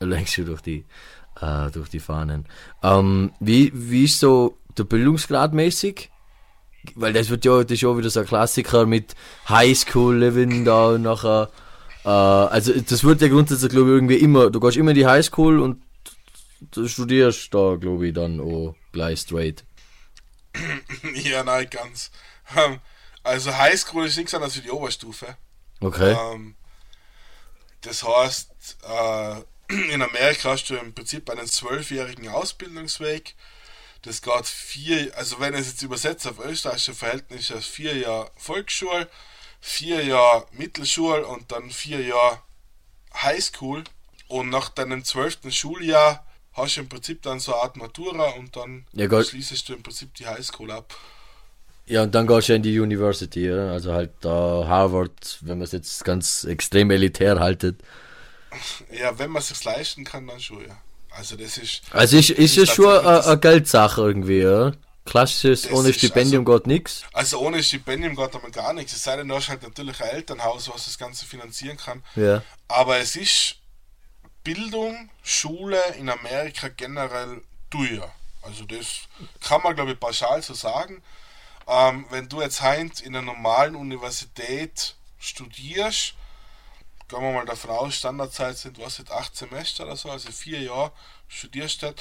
Längst 0.00 0.34
schon 0.34 0.46
durch 0.46 0.60
die, 0.60 0.84
äh, 1.40 1.70
durch 1.70 1.88
die 1.88 2.00
Fahnen. 2.00 2.46
Ähm, 2.82 3.32
wie, 3.40 3.70
wie 3.74 4.04
ist 4.04 4.18
so 4.20 4.58
der 4.76 4.84
Bildungsgrad 4.84 5.52
mäßig? 5.54 6.10
Weil 6.94 7.12
das 7.12 7.28
wird 7.28 7.44
ja, 7.44 7.62
das 7.62 7.72
ist 7.72 7.82
ja 7.82 7.96
wieder 7.96 8.10
so 8.10 8.20
ein 8.20 8.26
Klassiker 8.26 8.86
mit 8.86 9.14
Highschool 9.48 10.18
Living 10.18 10.64
da 10.64 10.90
und 10.90 11.02
nachher. 11.02 11.50
Äh, 12.04 12.08
also 12.08 12.72
das 12.72 13.04
wird 13.04 13.20
ja 13.20 13.28
grundsätzlich, 13.28 13.70
glaube 13.70 13.90
ich, 13.90 13.94
irgendwie 13.94 14.16
immer, 14.16 14.50
du 14.50 14.60
gehst 14.60 14.76
immer 14.76 14.90
in 14.90 14.96
die 14.96 15.06
Highschool 15.06 15.60
und 15.60 15.82
du 16.72 16.88
studierst 16.88 17.52
da, 17.54 17.76
glaube 17.76 18.08
ich, 18.08 18.14
dann 18.14 18.40
auch 18.40 18.74
gleich 18.92 19.20
straight. 19.20 19.64
Ja, 21.14 21.42
nein, 21.44 21.68
ganz. 21.70 22.10
Ähm, 22.56 22.80
Also 23.24 23.56
Highschool 23.56 24.06
ist 24.06 24.16
nichts 24.16 24.34
anderes 24.34 24.56
wie 24.56 24.62
die 24.62 24.70
Oberstufe. 24.70 25.36
Okay. 25.80 26.16
Ähm, 26.18 26.56
das 27.82 28.02
heißt, 28.04 28.50
äh, 28.88 29.40
in 29.92 30.02
Amerika 30.02 30.50
hast 30.50 30.68
du 30.70 30.74
im 30.74 30.92
Prinzip 30.92 31.30
einen 31.30 31.46
zwölfjährigen 31.46 32.28
Ausbildungsweg. 32.28 33.34
Das 34.02 34.20
geht 34.20 34.46
vier, 34.46 35.16
also 35.16 35.38
wenn 35.38 35.54
ich 35.54 35.60
es 35.60 35.68
jetzt 35.68 35.82
übersetze 35.82 36.30
auf 36.30 36.44
österreichische 36.44 36.94
Verhältnisse, 36.94 37.60
vier 37.60 37.96
Jahre 37.96 38.30
Volksschule, 38.36 39.08
vier 39.60 40.04
Jahre 40.04 40.46
Mittelschule 40.52 41.26
und 41.26 41.52
dann 41.52 41.70
vier 41.70 42.00
Jahre 42.00 42.42
Highschool. 43.14 43.84
Und 44.26 44.48
nach 44.48 44.70
deinem 44.70 45.04
zwölften 45.04 45.52
Schuljahr 45.52 46.26
hast 46.52 46.76
du 46.76 46.80
im 46.80 46.88
Prinzip 46.88 47.22
dann 47.22 47.38
so 47.38 47.54
eine 47.54 47.62
Art 47.62 47.76
Matura 47.76 48.30
und 48.30 48.56
dann 48.56 48.86
Ja, 48.92 49.22
schließest 49.22 49.68
du 49.68 49.74
im 49.74 49.82
Prinzip 49.82 50.14
die 50.14 50.26
Highschool 50.26 50.70
ab. 50.70 50.96
Ja, 51.86 52.02
und 52.02 52.14
dann 52.14 52.26
gehst 52.26 52.48
du 52.48 52.54
in 52.54 52.62
die 52.62 52.78
University, 52.78 53.50
oder? 53.50 53.72
Also 53.72 53.92
halt 53.92 54.12
da 54.20 54.64
Harvard, 54.66 55.38
wenn 55.42 55.58
man 55.58 55.64
es 55.64 55.72
jetzt 55.72 56.04
ganz 56.04 56.44
extrem 56.44 56.90
elitär 56.90 57.38
haltet. 57.38 57.80
Ja, 58.90 59.18
wenn 59.18 59.30
man 59.30 59.40
es 59.40 59.48
sich 59.48 59.62
leisten 59.64 60.04
kann, 60.04 60.26
dann 60.26 60.40
schon, 60.40 60.66
ja. 60.66 60.76
Also 61.16 61.36
das 61.36 61.58
ist. 61.58 61.82
Also 61.90 62.16
ist, 62.16 62.30
ist 62.30 62.58
es 62.58 62.70
schon 62.70 63.06
eine 63.06 63.38
Geldsache 63.38 64.00
irgendwie, 64.00 64.44
oder? 64.44 64.72
Klassisches, 65.04 65.62
Das 65.62 65.72
ohne 65.72 65.92
Stipendium 65.92 66.44
geht 66.44 66.66
nix. 66.68 67.02
Also 67.12 67.40
ohne 67.40 67.62
Stipendium 67.62 68.14
geht 68.14 68.34
einmal 68.36 68.52
gar 68.52 68.72
nichts. 68.72 68.92
Es 68.92 69.02
sei 69.02 69.16
denn, 69.16 69.26
du 69.26 69.34
hast 69.34 69.48
halt 69.48 69.62
natürlich 69.62 70.00
ein 70.00 70.10
Elternhaus, 70.10 70.68
was 70.72 70.84
das 70.84 70.96
Ganze 70.96 71.26
finanzieren 71.26 71.76
kann. 71.76 72.04
Ja. 72.14 72.42
Aber 72.68 72.98
es 72.98 73.16
ist 73.16 73.56
Bildung, 74.44 75.10
Schule 75.22 75.80
in 75.98 76.08
Amerika 76.08 76.68
generell 76.68 77.42
teuer. 77.68 78.12
Also 78.42 78.64
das 78.64 79.02
kann 79.40 79.62
man, 79.62 79.74
glaube 79.74 79.92
ich, 79.92 80.00
pauschal 80.00 80.40
so 80.42 80.54
sagen. 80.54 81.02
Ähm, 81.66 82.06
wenn 82.10 82.28
du 82.28 82.40
jetzt 82.40 82.60
heint 82.60 83.00
in 83.00 83.16
einer 83.16 83.24
normalen 83.24 83.74
Universität 83.74 84.94
studierst, 85.18 86.14
gehen 87.12 87.22
wir 87.22 87.32
mal 87.32 87.46
davon 87.46 87.70
aus, 87.70 87.94
Standardzeit 87.94 88.56
sind 88.56 88.78
was 88.78 88.98
jetzt 88.98 89.12
acht 89.12 89.36
Semester 89.36 89.84
oder 89.84 89.96
so, 89.96 90.10
also 90.10 90.32
vier 90.32 90.60
Jahre 90.60 90.92
studierst 91.28 91.82
du, 91.82 91.94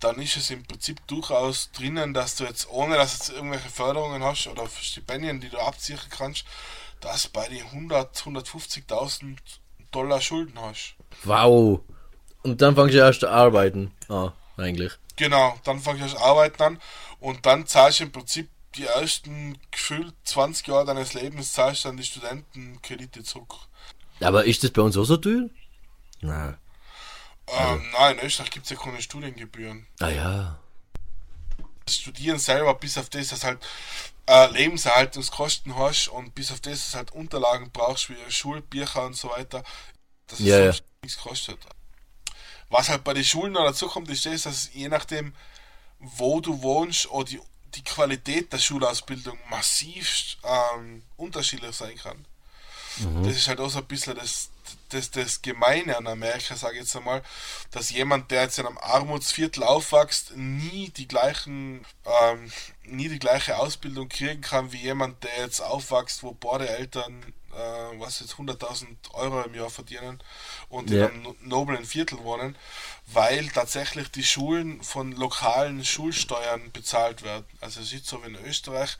dann 0.00 0.20
ist 0.20 0.36
es 0.36 0.50
im 0.50 0.64
Prinzip 0.64 1.06
durchaus 1.06 1.70
drinnen, 1.72 2.14
dass 2.14 2.36
du 2.36 2.44
jetzt, 2.44 2.68
ohne 2.70 2.96
dass 2.96 3.12
du 3.12 3.18
jetzt 3.18 3.36
irgendwelche 3.36 3.68
Förderungen 3.68 4.22
hast 4.22 4.46
oder 4.46 4.68
Stipendien, 4.68 5.40
die 5.40 5.48
du 5.48 5.58
abziehen 5.58 5.98
kannst, 6.10 6.44
dass 7.00 7.28
bei 7.28 7.48
die 7.48 7.62
100, 7.62 8.16
150.000 8.16 9.36
Dollar 9.90 10.20
Schulden 10.20 10.60
hast. 10.60 10.94
Wow. 11.24 11.80
Und 12.42 12.62
dann 12.62 12.74
fangst 12.74 12.94
du 12.94 12.98
erst 12.98 13.24
an 13.24 13.32
arbeiten. 13.32 13.92
Ah, 14.08 14.32
eigentlich. 14.56 14.92
Genau, 15.16 15.58
dann 15.64 15.80
fangst 15.80 16.02
du 16.02 16.06
das 16.06 16.16
Arbeiten 16.16 16.62
an 16.62 16.80
und 17.20 17.46
dann 17.46 17.66
zahlst 17.66 18.00
du 18.00 18.04
im 18.04 18.12
Prinzip 18.12 18.48
die 18.76 18.86
ersten 18.86 19.58
gefühlt 19.70 20.14
20 20.24 20.66
Jahre 20.68 20.86
deines 20.86 21.12
Lebens 21.12 21.52
zahlst 21.52 21.84
du 21.84 21.88
dann 21.88 21.96
die 21.98 22.04
Studentenkredite 22.04 23.22
zurück. 23.22 23.54
Aber 24.22 24.44
ist 24.44 24.62
das 24.62 24.70
bei 24.70 24.82
uns 24.82 24.96
auch 24.96 25.04
so 25.04 25.16
teuer? 25.16 25.48
Na. 26.20 26.58
Ähm, 27.48 27.90
nein, 27.92 28.18
in 28.18 28.26
Österreich 28.26 28.50
gibt 28.50 28.64
es 28.64 28.70
ja 28.70 28.76
keine 28.76 29.02
Studiengebühren. 29.02 29.86
Ah 30.00 30.08
ja. 30.08 30.58
Das 31.84 31.96
Studieren 31.96 32.38
selber, 32.38 32.74
bis 32.74 32.96
auf 32.96 33.10
das, 33.10 33.28
dass 33.28 33.44
halt 33.44 33.58
äh, 34.26 34.50
Lebenserhaltungskosten 34.52 35.76
hast 35.76 36.08
und 36.08 36.34
bis 36.34 36.52
auf 36.52 36.60
das, 36.60 36.84
dass 36.84 36.94
halt 36.94 37.10
Unterlagen 37.10 37.70
brauchst, 37.72 38.08
wie 38.08 38.16
Schulbücher 38.28 39.04
und 39.04 39.16
so 39.16 39.30
weiter, 39.30 39.64
dass 40.28 40.40
es 40.40 40.46
Ja, 40.46 40.64
sonst 40.64 40.84
nichts 41.02 41.20
kostet. 41.20 41.58
Was 42.70 42.88
halt 42.88 43.04
bei 43.04 43.12
den 43.12 43.24
Schulen 43.24 43.52
noch 43.52 43.64
dazu 43.64 43.88
kommt, 43.88 44.08
ist 44.08 44.24
das, 44.24 44.42
dass 44.42 44.72
je 44.72 44.88
nachdem, 44.88 45.34
wo 45.98 46.40
du 46.40 46.62
wohnst 46.62 47.10
oder 47.10 47.24
die, 47.24 47.40
die 47.74 47.84
Qualität 47.84 48.52
der 48.52 48.58
Schulausbildung 48.58 49.38
massiv 49.50 50.36
ähm, 50.44 51.02
unterschiedlich 51.16 51.76
sein 51.76 51.96
kann. 51.96 52.24
Das 53.22 53.36
ist 53.36 53.48
halt 53.48 53.60
auch 53.60 53.70
so 53.70 53.78
ein 53.78 53.86
bisschen 53.86 54.14
das, 54.16 54.50
das, 54.90 55.10
das 55.10 55.42
Gemeine 55.42 55.96
an 55.96 56.06
Amerika, 56.06 56.54
sage 56.56 56.74
ich 56.74 56.80
jetzt 56.82 56.96
einmal, 56.96 57.22
dass 57.70 57.90
jemand, 57.90 58.30
der 58.30 58.42
jetzt 58.42 58.58
in 58.58 58.66
einem 58.66 58.78
Armutsviertel 58.78 59.62
aufwächst, 59.62 60.36
nie 60.36 60.90
die 60.90 61.08
gleichen, 61.08 61.84
ähm, 62.22 62.52
nie 62.84 63.08
die 63.08 63.18
gleiche 63.18 63.56
Ausbildung 63.58 64.08
kriegen 64.08 64.40
kann 64.42 64.72
wie 64.72 64.78
jemand, 64.82 65.22
der 65.24 65.36
jetzt 65.38 65.60
aufwächst, 65.60 66.22
wo 66.22 66.32
beide 66.32 66.68
Eltern, 66.68 67.22
äh, 67.52 68.00
was 68.00 68.20
jetzt 68.20 68.34
100.000 68.38 68.86
Euro 69.14 69.42
im 69.42 69.54
Jahr 69.54 69.70
verdienen 69.70 70.22
und 70.68 70.90
Ja. 70.90 71.06
in 71.06 71.12
einem 71.12 71.22
no- 71.22 71.36
noblen 71.40 71.84
Viertel 71.84 72.18
wohnen, 72.24 72.56
weil 73.06 73.48
tatsächlich 73.48 74.10
die 74.10 74.24
Schulen 74.24 74.82
von 74.82 75.12
lokalen 75.12 75.84
Schulsteuern 75.84 76.70
bezahlt 76.72 77.22
werden. 77.22 77.46
Also 77.60 77.80
es 77.80 77.92
ist 77.92 78.06
so 78.06 78.22
wie 78.22 78.28
in 78.28 78.36
Österreich, 78.44 78.96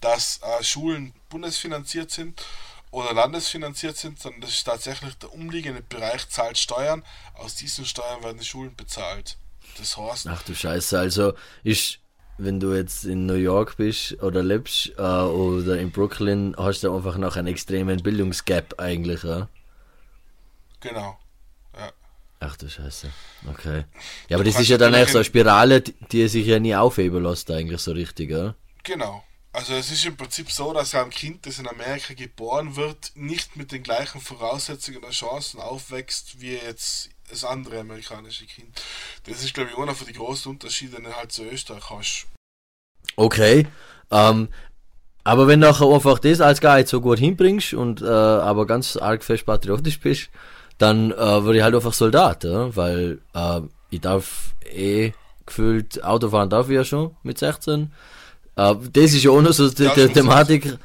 dass 0.00 0.40
äh, 0.42 0.62
Schulen 0.62 1.12
bundesfinanziert 1.28 2.10
sind 2.10 2.44
oder 2.90 3.12
landesfinanziert 3.12 3.96
sind, 3.96 4.18
sondern 4.20 4.40
das 4.42 4.50
ist 4.50 4.64
tatsächlich 4.64 5.14
der 5.18 5.32
umliegende 5.32 5.82
Bereich 5.82 6.28
zahlt 6.28 6.58
Steuern. 6.58 7.02
Aus 7.34 7.54
diesen 7.54 7.84
Steuern 7.84 8.22
werden 8.22 8.38
die 8.38 8.44
Schulen 8.44 8.74
bezahlt. 8.76 9.36
Das 9.78 9.96
heißt, 9.96 10.26
Ach 10.28 10.42
du 10.42 10.54
Scheiße, 10.54 10.98
also 10.98 11.34
ist, 11.62 11.98
wenn 12.38 12.58
du 12.60 12.74
jetzt 12.74 13.04
in 13.04 13.26
New 13.26 13.34
York 13.34 13.76
bist 13.76 14.20
oder 14.22 14.42
lebst 14.42 14.92
äh, 14.96 15.02
oder 15.02 15.78
in 15.78 15.90
Brooklyn, 15.92 16.54
hast 16.56 16.82
du 16.82 16.94
einfach 16.94 17.16
noch 17.16 17.36
einen 17.36 17.48
extremen 17.48 18.02
Bildungsgap 18.02 18.80
eigentlich, 18.80 19.22
ja? 19.22 19.48
genau. 20.80 21.18
Ja. 21.76 21.92
Ach 22.40 22.56
du 22.56 22.68
Scheiße. 22.68 23.10
Okay. 23.50 23.84
Ja, 24.28 24.36
aber 24.36 24.44
das 24.44 24.54
kannst 24.54 24.62
ist 24.64 24.68
ja 24.70 24.78
dann 24.78 24.94
echt 24.94 25.10
so 25.12 25.18
eine 25.18 25.24
in- 25.24 25.24
Spirale, 25.24 25.80
die, 25.82 25.94
die 26.12 26.28
sich 26.28 26.46
ja 26.46 26.58
nie 26.58 26.74
aufheben 26.74 27.22
lässt, 27.22 27.50
eigentlich 27.50 27.80
so 27.80 27.92
richtig, 27.92 28.30
ja? 28.30 28.54
Genau. 28.84 29.22
Also 29.52 29.72
es 29.74 29.90
ist 29.90 30.04
im 30.04 30.16
Prinzip 30.16 30.50
so, 30.50 30.72
dass 30.72 30.94
ein 30.94 31.10
Kind, 31.10 31.46
das 31.46 31.58
in 31.58 31.68
Amerika 31.68 32.14
geboren 32.14 32.76
wird, 32.76 33.12
nicht 33.14 33.56
mit 33.56 33.72
den 33.72 33.82
gleichen 33.82 34.20
Voraussetzungen 34.20 35.02
und 35.02 35.12
Chancen 35.12 35.60
aufwächst, 35.60 36.40
wie 36.40 36.54
jetzt 36.54 37.08
das 37.30 37.44
andere 37.44 37.80
amerikanische 37.80 38.46
Kind. 38.46 38.80
Das 39.24 39.42
ist, 39.42 39.54
glaube 39.54 39.70
ich, 39.70 39.78
einer 39.78 39.94
von 39.94 40.06
den 40.06 40.16
großen 40.16 40.52
Unterschieden, 40.52 41.04
den 41.04 41.16
halt 41.16 41.32
zu 41.32 41.44
Österreich 41.44 41.90
hast. 41.90 42.26
Okay. 43.16 43.66
Ähm, 44.10 44.48
aber 45.24 45.46
wenn 45.46 45.60
du 45.60 45.68
einfach 45.68 46.18
das 46.18 46.40
als 46.40 46.60
Guide 46.60 46.88
so 46.88 47.00
gut 47.00 47.18
hinbringst 47.18 47.74
und 47.74 48.00
äh, 48.00 48.06
aber 48.06 48.66
ganz 48.66 48.96
arg 48.96 49.22
fest 49.22 49.44
patriotisch 49.44 50.00
bist, 50.00 50.30
dann 50.78 51.10
äh, 51.10 51.16
würde 51.16 51.58
ich 51.58 51.64
halt 51.64 51.74
einfach 51.74 51.92
Soldat, 51.92 52.44
ja? 52.44 52.74
weil 52.76 53.18
äh, 53.34 53.60
ich 53.90 54.00
darf 54.00 54.54
eh 54.64 55.12
gefühlt 55.44 56.02
Autofahren 56.04 56.50
darf 56.50 56.68
ich 56.68 56.76
ja 56.76 56.84
schon 56.84 57.16
mit 57.22 57.38
16. 57.38 57.92
Äh, 58.58 58.74
das 58.92 59.14
ist 59.14 59.22
ja 59.22 59.30
auch 59.30 59.40
noch 59.40 59.52
so 59.52 59.70
die, 59.70 59.88
die 59.96 60.08
Thematik. 60.08 60.76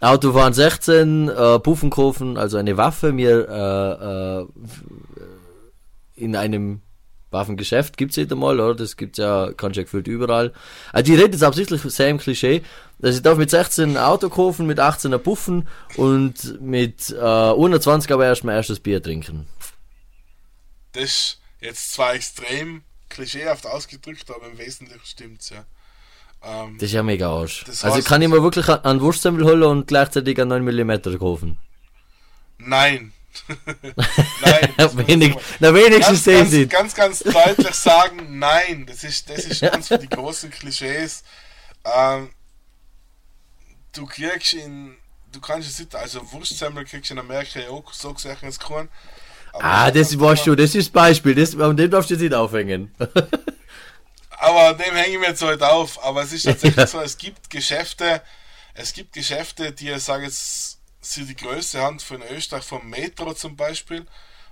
Autofahren 0.00 0.54
16, 0.54 1.28
äh, 1.28 1.58
Puffen 1.58 1.90
kaufen, 1.90 2.36
also 2.38 2.56
eine 2.56 2.76
Waffe 2.76 3.12
mir 3.12 3.48
äh, 3.48 4.42
äh, 4.42 6.24
in 6.24 6.36
einem 6.36 6.82
Waffengeschäft 7.30 7.96
gibt's 7.96 8.16
nicht 8.16 8.30
einmal, 8.32 8.60
oder? 8.60 8.74
Das 8.76 8.96
gibt's 8.96 9.18
ja, 9.18 9.52
kannst 9.56 9.76
ja 9.76 9.82
gefühlt 9.82 10.06
überall. 10.06 10.52
Also 10.92 11.04
die 11.04 11.14
redet 11.18 11.34
jetzt 11.34 11.42
absichtlich 11.42 11.82
sehr 11.82 12.08
im 12.08 12.18
Klischee. 12.18 12.62
Also 13.02 13.16
ich 13.16 13.22
darf 13.22 13.36
mit 13.38 13.50
16 13.50 13.90
ein 13.90 13.96
Auto 13.96 14.28
kaufen, 14.28 14.66
mit 14.66 14.78
18 14.78 15.12
ein 15.12 15.22
Puffen 15.22 15.68
und 15.96 16.60
mit 16.60 17.10
äh, 17.10 17.20
21 17.20 18.12
aber 18.12 18.24
erst 18.24 18.44
mein 18.44 18.54
erstes 18.54 18.80
Bier 18.80 19.02
trinken. 19.02 19.48
Das 20.92 21.02
ist 21.02 21.40
jetzt 21.60 21.92
zwar 21.92 22.14
extrem 22.14 22.82
klischeehaft 23.08 23.66
ausgedrückt, 23.66 24.30
aber 24.30 24.46
im 24.46 24.58
Wesentlichen 24.58 25.04
stimmt's 25.04 25.50
ja. 25.50 25.66
Ähm, 26.42 26.76
Das 26.78 26.84
ist 26.88 26.92
ja 26.92 27.02
mega 27.02 27.28
Arsch. 27.30 27.64
Das 27.66 27.84
also 27.84 28.00
kann 28.02 28.22
ich 28.22 28.28
mir 28.28 28.42
wirklich 28.42 28.68
an- 28.68 28.84
einen 28.84 29.00
Wurstsemmel 29.00 29.44
holen 29.44 29.62
und 29.64 29.86
gleichzeitig 29.88 30.40
einen 30.40 30.52
9mm 30.68 31.18
kaufen. 31.18 31.58
nein. 32.58 33.12
nein. 34.42 35.06
Wenig, 35.06 35.36
na 35.60 35.72
wenigstens 35.72 36.24
ganz, 36.24 36.24
sehen 36.24 36.38
ganz, 36.38 36.50
sie. 36.50 36.66
ganz, 36.66 36.94
ganz 36.94 37.18
deutlich 37.20 37.74
sagen, 37.74 38.38
nein, 38.38 38.84
das 38.86 39.04
ist, 39.04 39.30
das 39.30 39.44
ist 39.44 39.60
ganz 39.60 39.88
für 39.88 39.98
die 39.98 40.08
großen 40.08 40.50
Klischees. 40.50 41.22
Ähm, 41.84 42.30
du 43.94 44.06
kriegst 44.06 44.54
in, 44.54 44.96
du 45.32 45.40
kannst 45.40 45.68
es 45.80 45.94
also 45.94 46.20
Wurstsemmel 46.32 46.84
kriegst 46.84 47.10
du 47.10 47.14
in 47.14 47.20
Amerika 47.20 47.60
ja 47.60 47.68
auch 47.68 47.92
so 47.92 48.12
gesagt 48.12 48.42
ins 48.42 48.58
Korn. 48.58 48.88
Ah, 49.52 49.90
das 49.90 50.18
warst 50.18 50.46
du, 50.46 50.54
das 50.54 50.74
ist 50.74 50.88
das 50.88 50.92
Beispiel, 50.92 51.34
das, 51.34 51.56
an 51.58 51.76
dem 51.76 51.90
darfst 51.90 52.10
du 52.10 52.14
jetzt 52.14 52.22
nicht 52.22 52.34
aufhängen. 52.34 52.92
Aber 54.38 54.74
dem 54.74 54.94
hänge 54.94 55.14
ich 55.14 55.18
mir 55.18 55.28
jetzt 55.28 55.42
halt 55.42 55.62
auf. 55.62 56.02
Aber 56.04 56.22
es 56.22 56.32
ist 56.32 56.44
tatsächlich 56.44 56.86
so, 56.86 57.00
es 57.00 57.18
gibt 57.18 57.50
Geschäfte, 57.50 58.22
es 58.74 58.92
gibt 58.92 59.12
Geschäfte, 59.12 59.72
die, 59.72 59.90
ich 59.90 60.02
sage 60.02 60.24
jetzt, 60.24 60.78
sie 61.00 61.24
die 61.24 61.36
größte 61.36 61.82
Hand 61.82 62.02
von 62.02 62.22
Österreich, 62.22 62.64
vom 62.64 62.88
Metro 62.88 63.34
zum 63.34 63.56
Beispiel, 63.56 64.06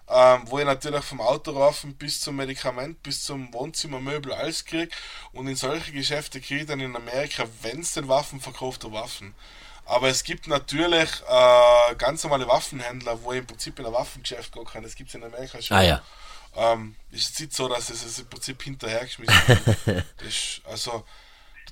ähm, 0.09 0.43
wo 0.47 0.59
ich 0.59 0.65
natürlich 0.65 1.05
vom 1.05 1.21
Autorafen 1.21 1.95
bis 1.95 2.21
zum 2.21 2.37
Medikament, 2.37 3.03
bis 3.03 3.25
zum 3.25 3.53
Wohnzimmermöbel 3.53 4.33
alles 4.33 4.65
kriege. 4.65 4.95
Und 5.33 5.47
in 5.49 5.57
solche 5.57 5.93
Geschäfte 5.93 6.41
kriege 6.41 6.61
ich 6.63 6.67
dann 6.67 6.81
in 6.81 6.95
Amerika, 6.97 7.45
wenn 7.63 7.81
es 7.81 7.93
den 7.93 8.09
Waffen 8.09 8.41
verkauft, 8.41 8.91
Waffen. 8.93 9.35
Aber 9.85 10.09
es 10.09 10.25
gibt 10.25 10.49
natürlich 10.49 11.11
äh, 11.29 11.95
ganz 11.97 12.25
normale 12.25 12.49
Waffenhändler, 12.49 13.23
wo 13.23 13.33
ich 13.33 13.39
im 13.39 13.47
Prinzip 13.47 13.79
in 13.79 13.87
ein 13.87 13.93
Waffengeschäft 13.93 14.53
gehen 14.53 14.65
kann. 14.65 14.83
Das 14.83 14.97
gibt 14.97 15.11
es 15.11 15.15
in 15.15 15.23
Amerika 15.23 15.63
schon. 15.63 15.77
ah 15.77 15.83
ja. 15.83 16.03
Ähm, 16.57 16.97
ist 17.11 17.39
nicht 17.39 17.53
so, 17.55 17.69
dass 17.69 17.91
es 17.91 18.03
es 18.05 18.19
im 18.19 18.29
Prinzip 18.29 18.63
hinterhergeschmissen 18.63 19.49
wird. 19.49 20.05
das, 20.19 20.27
ist- 20.27 20.61
also, 20.65 21.05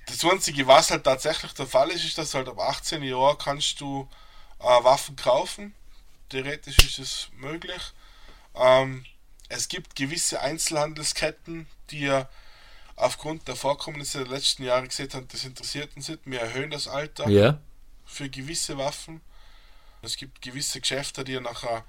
das 0.06 0.24
Einzige, 0.24 0.66
was 0.66 0.90
halt 0.90 1.04
tatsächlich 1.04 1.52
der 1.54 1.66
Fall 1.66 1.90
ist, 1.90 2.04
ist, 2.04 2.18
dass 2.18 2.34
halt 2.34 2.48
ab 2.48 2.58
18 2.60 3.02
Jahren 3.02 3.38
kannst 3.38 3.80
du 3.80 4.08
äh, 4.60 4.64
Waffen 4.64 5.16
kaufen. 5.16 5.74
Theoretisch 6.28 6.76
ist 6.78 6.98
es 6.98 7.28
möglich. 7.36 7.80
Ähm, 8.54 9.04
es 9.48 9.68
gibt 9.68 9.96
gewisse 9.96 10.40
Einzelhandelsketten, 10.40 11.66
die 11.90 12.00
ja 12.00 12.28
aufgrund 12.96 13.48
der 13.48 13.56
Vorkommnisse 13.56 14.18
der 14.24 14.28
letzten 14.28 14.64
Jahre 14.64 14.86
gesehen 14.86 15.12
haben, 15.14 15.28
das 15.28 15.44
interessiert 15.44 15.96
uns 15.96 16.08
nicht. 16.08 16.20
Wir 16.26 16.40
erhöhen 16.40 16.70
das 16.70 16.88
Alter 16.88 17.28
Ja. 17.28 17.58
für 18.04 18.28
gewisse 18.28 18.78
Waffen. 18.78 19.20
Es 20.02 20.16
gibt 20.16 20.42
gewisse 20.42 20.80
Geschäfte, 20.80 21.24
die 21.24 21.32
ja 21.32 21.40
nachher 21.40 21.84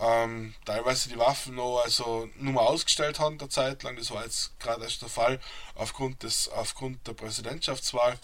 ähm, 0.00 0.54
teilweise 0.64 1.08
die 1.08 1.18
Waffen 1.18 1.54
noch 1.54 1.82
also 1.84 2.28
nur 2.36 2.54
mal 2.54 2.62
ausgestellt 2.62 3.20
haben 3.20 3.38
der 3.38 3.50
Zeit 3.50 3.82
lang. 3.82 3.96
Das 3.96 4.10
war 4.10 4.24
jetzt 4.24 4.58
gerade 4.58 4.84
erst 4.84 5.02
der 5.02 5.08
Fall 5.08 5.38
aufgrund 5.74 6.22
des 6.22 6.48
aufgrund 6.48 7.06
der 7.06 7.12
Präsidentschaftswahl, 7.12 8.18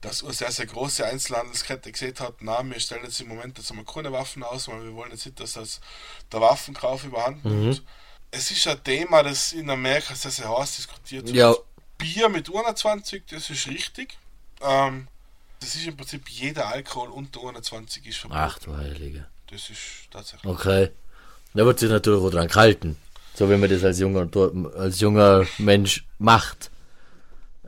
dass 0.00 0.22
eine 0.22 0.32
sehr, 0.32 0.50
sehr 0.50 0.66
große 0.66 1.04
Einzelhandelskette 1.06 1.90
gesehen 1.90 2.18
hat, 2.18 2.34
na, 2.40 2.62
wir 2.64 2.78
stellen 2.80 3.04
jetzt 3.04 3.20
im 3.20 3.28
Moment 3.28 3.56
jetzt 3.56 3.70
einmal 3.70 3.86
keine 3.86 4.12
Waffen 4.12 4.42
aus, 4.42 4.68
weil 4.68 4.82
wir 4.82 4.94
wollen 4.94 5.12
jetzt 5.12 5.24
nicht, 5.24 5.40
dass 5.40 5.52
das 5.54 5.80
der 6.30 6.40
Waffenkauf 6.40 7.04
überhand 7.04 7.44
nimmt. 7.44 7.82
Es 8.30 8.50
ist 8.50 8.66
ein 8.66 8.82
Thema, 8.82 9.22
das 9.22 9.52
in 9.52 9.70
Amerika 9.70 10.14
sehr, 10.14 10.30
sehr 10.30 10.48
heiß 10.48 10.76
diskutiert 10.76 11.26
wird. 11.26 11.36
Ja, 11.36 11.54
Bier 11.98 12.28
mit 12.28 12.48
21, 12.52 13.24
das 13.30 13.48
ist 13.50 13.66
richtig. 13.68 14.18
Ähm, 14.60 15.06
das 15.60 15.76
ist 15.76 15.86
im 15.86 15.96
Prinzip 15.96 16.28
jeder 16.28 16.66
Alkohol 16.68 17.10
unter 17.10 17.40
21 17.46 18.04
ist 18.06 18.18
verboten. 18.18 18.40
ach 18.40 18.58
du 18.58 18.76
Heilige. 18.76 19.28
Das 19.52 19.68
ist 19.68 20.10
tatsächlich. 20.10 20.50
Okay. 20.50 20.90
Da 21.52 21.66
wird 21.66 21.78
sich 21.78 21.90
natürlich 21.90 22.22
auch 22.22 22.30
dran 22.30 22.48
gehalten. 22.48 22.96
So 23.34 23.50
wie 23.50 23.56
man 23.56 23.68
das 23.68 23.84
als 23.84 23.98
junger, 23.98 24.26
als 24.76 25.00
junger 25.00 25.46
Mensch 25.58 26.06
macht. 26.18 26.70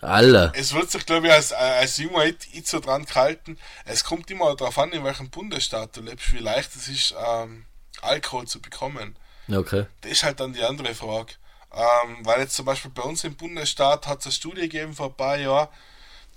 Alle. 0.01 0.53
Es 0.55 0.75
wird 0.75 0.91
sich, 0.91 1.05
glaube 1.07 1.27
ich, 1.27 1.33
als, 1.33 1.53
als 1.53 1.97
Junger 1.97 2.25
nicht, 2.25 2.55
nicht 2.55 2.69
so 2.69 2.81
dran 2.81 3.05
gehalten. 3.05 3.59
Es 3.87 4.05
kommt 4.05 4.31
immer 4.31 4.55
darauf 4.55 4.79
an, 4.79 4.93
in 4.93 5.05
welchem 5.05 5.31
Bundesstaat 5.31 5.97
du 5.97 6.03
lebst, 6.03 6.33
wie 6.33 6.39
leicht 6.39 6.75
es 6.77 6.89
ist, 6.89 7.15
ähm, 7.27 7.65
Alkohol 8.03 8.47
zu 8.47 8.61
bekommen. 8.61 9.17
Okay. 9.51 9.87
Das 10.03 10.13
ist 10.13 10.23
halt 10.23 10.41
dann 10.41 10.53
die 10.53 10.63
andere 10.63 10.95
Frage. 10.95 11.35
Ähm, 11.73 12.19
weil 12.23 12.41
jetzt 12.41 12.55
zum 12.55 12.67
Beispiel 12.67 12.91
bei 12.91 13.03
uns 13.03 13.25
im 13.25 13.35
Bundesstaat 13.35 14.07
hat 14.07 14.21
es 14.21 14.27
eine 14.27 14.33
Studie 14.33 14.63
gegeben 14.63 14.95
vor 14.95 15.07
ein 15.07 15.15
paar 15.15 15.37
Jahren, 15.37 15.69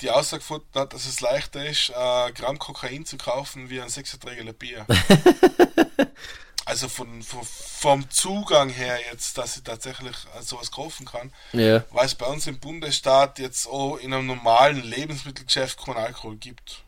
die 0.01 0.07
herausgefunden 0.07 0.67
hat, 0.75 0.93
dass 0.93 1.05
es 1.05 1.21
leichter 1.21 1.65
ist, 1.65 1.89
äh, 1.89 2.31
Gramm 2.33 2.59
Kokain 2.59 3.05
zu 3.05 3.17
kaufen 3.17 3.69
wie 3.69 3.81
ein 3.81 3.89
Sechserträger 3.89 4.51
Bier. 4.53 4.85
also 6.65 6.89
von, 6.89 7.21
von, 7.23 7.41
vom 7.43 8.09
Zugang 8.09 8.69
her 8.69 8.99
jetzt, 9.11 9.37
dass 9.37 9.57
ich 9.57 9.63
tatsächlich 9.63 10.15
äh, 10.37 10.41
sowas 10.41 10.71
kaufen 10.71 11.05
kann, 11.05 11.31
Ja. 11.53 11.83
weil 11.91 12.05
es 12.05 12.15
bei 12.15 12.25
uns 12.25 12.45
im 12.47 12.59
Bundesstaat 12.59 13.39
jetzt 13.39 13.67
auch 13.67 13.97
in 13.97 14.13
einem 14.13 14.27
normalen 14.27 14.83
Lebensmittelgeschäft 14.83 15.83
keinen 15.83 15.97
Alkohol 15.97 16.35
gibt. 16.37 16.83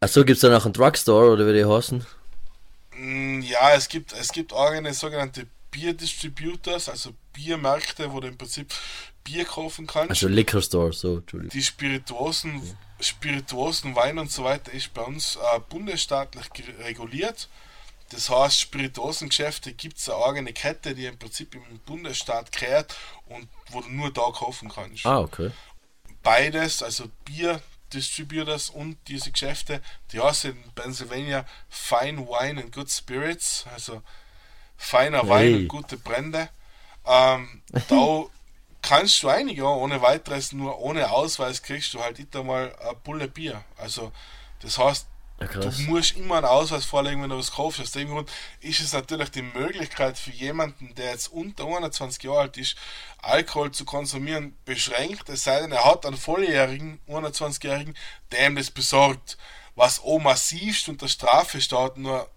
Achso, 0.00 0.24
gibt's 0.24 0.42
da 0.42 0.48
noch 0.48 0.64
einen 0.64 0.74
Drugstore 0.74 1.30
oder 1.32 1.46
wie 1.46 1.52
die 1.54 1.64
heißen? 1.66 2.06
Mm, 2.96 3.40
Ja, 3.42 3.72
es 3.74 3.88
gibt, 3.88 4.12
es 4.12 4.28
gibt 4.32 4.52
eigene 4.54 4.94
sogenannte 4.94 5.46
Beer 5.70 5.92
Distributors, 5.92 6.88
also 6.88 7.10
Biermärkte, 7.34 8.10
wo 8.12 8.20
du 8.20 8.28
im 8.28 8.38
Prinzip 8.38 8.72
Bier 9.28 9.44
kaufen 9.44 9.86
kannst. 9.86 10.10
Also 10.10 10.28
Liquor 10.28 10.62
Store, 10.62 10.92
so, 10.92 11.18
Entschuldigung. 11.18 11.50
die 11.50 11.62
Spirituosen, 11.62 12.76
Spirituosen, 13.00 13.94
Wein 13.94 14.18
und 14.18 14.30
so 14.30 14.44
weiter 14.44 14.72
ist 14.72 14.94
bei 14.94 15.02
uns 15.02 15.36
äh, 15.36 15.60
bundesstaatlich 15.68 16.46
reguliert. 16.80 17.48
Das 18.10 18.30
heißt, 18.30 18.58
Spirituosengeschäfte 18.60 19.74
gibt 19.74 19.98
es 19.98 20.08
eine 20.08 20.24
eigene 20.24 20.52
Kette, 20.54 20.94
die 20.94 21.04
im 21.04 21.18
Prinzip 21.18 21.54
im 21.54 21.78
Bundesstaat 21.84 22.52
kehrt 22.52 22.96
und 23.26 23.48
wo 23.70 23.82
du 23.82 23.88
nur 23.90 24.10
da 24.10 24.30
kaufen 24.32 24.70
kannst. 24.70 25.04
Ah, 25.04 25.20
okay. 25.20 25.50
Beides, 26.22 26.82
also 26.82 27.04
Bier 27.24 27.60
Distributors 27.92 28.70
und 28.70 28.96
diese 29.08 29.30
Geschäfte, 29.30 29.80
die 30.12 30.20
heißen 30.20 30.50
in 30.50 30.72
Pennsylvania 30.74 31.44
Fine 31.68 32.26
Wine 32.26 32.62
and 32.62 32.72
Good 32.72 32.90
Spirits, 32.90 33.64
also 33.72 34.02
feiner 34.76 35.26
Wein 35.28 35.44
Hey. 35.44 35.54
und 35.62 35.68
gute 35.68 35.96
Brände. 35.98 36.48
Ähm, 37.06 37.62
da 37.88 38.24
kannst 38.88 39.22
du 39.22 39.28
einige, 39.28 39.64
ohne 39.64 40.00
weiteres, 40.00 40.52
nur 40.52 40.78
ohne 40.78 41.10
Ausweis 41.10 41.62
kriegst 41.62 41.92
du 41.92 42.00
halt 42.00 42.18
nicht 42.18 42.34
einmal 42.34 42.74
eine 42.80 42.94
Bulle 42.94 43.28
Bier. 43.28 43.62
Also 43.76 44.12
das 44.62 44.78
heißt, 44.78 45.06
Ja. 45.40 45.46
Du 45.46 45.70
musst 45.82 46.16
immer 46.16 46.38
einen 46.38 46.46
Ausweis 46.46 46.84
vorlegen, 46.84 47.22
wenn 47.22 47.30
du 47.30 47.38
was 47.38 47.52
kaufst. 47.52 47.80
Aus 47.80 47.92
dem 47.92 48.08
Grund 48.08 48.28
ist 48.60 48.80
es 48.80 48.92
natürlich 48.92 49.30
die 49.30 49.42
Möglichkeit 49.42 50.18
für 50.18 50.32
jemanden, 50.32 50.96
der 50.96 51.12
jetzt 51.12 51.28
unter 51.28 51.64
21 51.64 52.24
Jahre 52.24 52.40
alt 52.40 52.56
ist, 52.56 52.76
Alkohol 53.22 53.70
zu 53.70 53.84
konsumieren, 53.84 54.56
beschränkt. 54.64 55.28
Es 55.28 55.44
sei 55.44 55.60
denn, 55.60 55.70
er 55.70 55.84
hat 55.84 56.04
einen 56.04 56.16
volljährigen, 56.16 56.98
21-Jährigen, 57.06 57.94
der 58.32 58.48
ihm 58.48 58.56
das 58.56 58.72
besorgt. 58.72 59.38
Was 59.76 60.00
auch 60.00 60.18
massivst 60.18 60.88
unter 60.88 61.06
Strafe 61.06 61.60
steht, 61.60 61.98
nur 61.98 62.28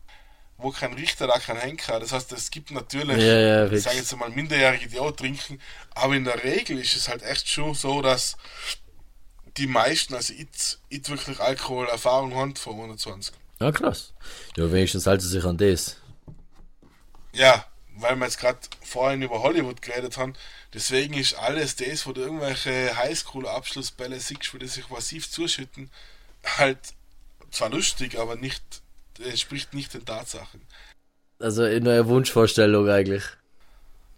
wo 0.62 0.72
kein 0.72 0.94
Richter 0.94 1.28
da 1.28 1.40
kein 1.40 1.58
Henker. 1.58 2.00
Das 2.00 2.12
heißt, 2.12 2.32
es 2.32 2.52
gibt 2.52 2.72
natürlich, 2.72 3.18
Ja, 3.18 3.40
ja, 3.40 3.72
ich 3.72 3.84
sage 3.84 3.98
jetzt 3.98 4.16
mal, 4.16 4.30
Minderjährige, 4.30 4.88
die 4.88 5.00
auch 5.00 5.12
trinken, 5.12 5.60
aber 5.96 6.16
in 6.16 6.24
der 6.24 6.44
Regel 6.44 6.78
ist 6.80 6.96
es 6.96 7.10
halt 7.10 7.24
echt 7.24 7.50
schon 7.50 7.74
so, 7.74 8.02
dass 8.02 8.38
die 9.58 9.68
meisten, 9.68 10.14
also 10.14 10.34
ich, 10.34 10.48
ich 10.90 11.10
wirklich 11.10 11.40
Alkoholerfahrung 11.40 12.36
haben 12.36 12.56
von 12.56 12.80
21. 12.80 13.34
Ja, 13.60 13.72
krass. 13.72 14.14
Ja, 14.56 14.72
wenigstens 14.72 15.06
halten 15.06 15.22
sie 15.22 15.30
sich 15.30 15.44
an 15.44 15.58
das. 15.58 15.98
Ja, 17.34 17.66
weil 17.96 18.16
wir 18.16 18.26
jetzt 18.26 18.40
gerade 18.40 18.60
vorhin 18.82 19.22
über 19.22 19.42
Hollywood 19.42 19.82
geredet 19.82 20.18
haben, 20.18 20.34
deswegen 20.74 21.14
ist 21.14 21.36
alles 21.36 21.76
das, 21.76 22.06
wo 22.06 22.14
du 22.14 22.22
irgendwelche 22.22 22.96
Highschool-Abschlussbälle 22.98 24.20
siehst, 24.20 24.54
wo 24.54 24.58
die 24.58 24.68
sich 24.68 24.90
massiv 24.90 25.30
zuschütten, 25.30 25.92
halt 26.58 26.80
zwar 27.52 27.70
lustig, 27.70 28.18
aber 28.18 28.36
nicht, 28.36 28.81
entspricht 29.24 29.74
nicht 29.74 29.94
den 29.94 30.06
Tatsachen. 30.06 30.62
Also 31.40 31.66
in 31.66 31.88
einer 31.88 32.08
Wunschvorstellung 32.08 32.90
eigentlich. 32.90 33.24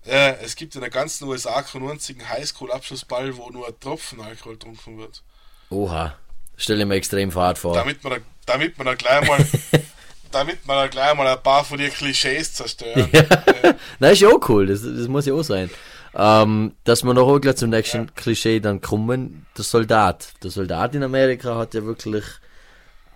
Ja, 0.05 0.31
es 0.31 0.55
gibt 0.55 0.75
in 0.75 0.81
der 0.81 0.89
ganzen 0.89 1.25
USA 1.25 1.61
keinen 1.61 1.89
einzigen 1.89 2.27
Highschool-Abschlussball, 2.27 3.37
wo 3.37 3.49
nur 3.49 3.67
ein 3.67 3.79
Tropfen 3.79 4.19
Alkohol 4.19 4.53
getrunken 4.53 4.97
wird. 4.97 5.23
Oha. 5.69 6.17
Stelle 6.57 6.85
mir 6.85 6.95
extrem 6.95 7.31
fad 7.31 7.57
vor. 7.57 7.73
Damit 7.73 8.03
man 8.03 8.13
da, 8.13 8.19
damit 8.45 8.77
man 8.77 8.87
da 8.87 8.95
gleich 8.95 9.27
mal, 9.27 9.45
damit 10.31 10.67
man 10.67 10.77
da 10.77 10.87
gleich 10.87 11.15
mal 11.15 11.27
ein 11.27 11.41
paar 11.41 11.63
von 11.63 11.77
den 11.77 11.91
Klischees 11.91 12.54
zerstören. 12.54 13.12
Äh, 13.13 13.73
Na, 13.99 14.10
ist 14.10 14.21
ja 14.21 14.27
auch 14.27 14.49
cool, 14.49 14.67
das, 14.67 14.81
das 14.81 15.08
muss 15.08 15.25
ja 15.25 15.33
auch 15.33 15.43
sein. 15.43 15.69
Ähm, 16.15 16.73
dass 16.83 17.04
wir 17.04 17.13
noch 17.13 17.27
auch 17.27 17.39
gleich 17.39 17.56
zum 17.56 17.71
nächsten 17.71 18.13
Klischee 18.13 18.60
dann 18.60 18.81
kommen, 18.81 19.47
der 19.58 19.63
Soldat. 19.63 20.33
Der 20.43 20.51
Soldat 20.51 20.93
in 20.93 21.04
Amerika 21.04 21.56
hat 21.56 21.73
ja 21.73 21.83
wirklich, 21.85 22.23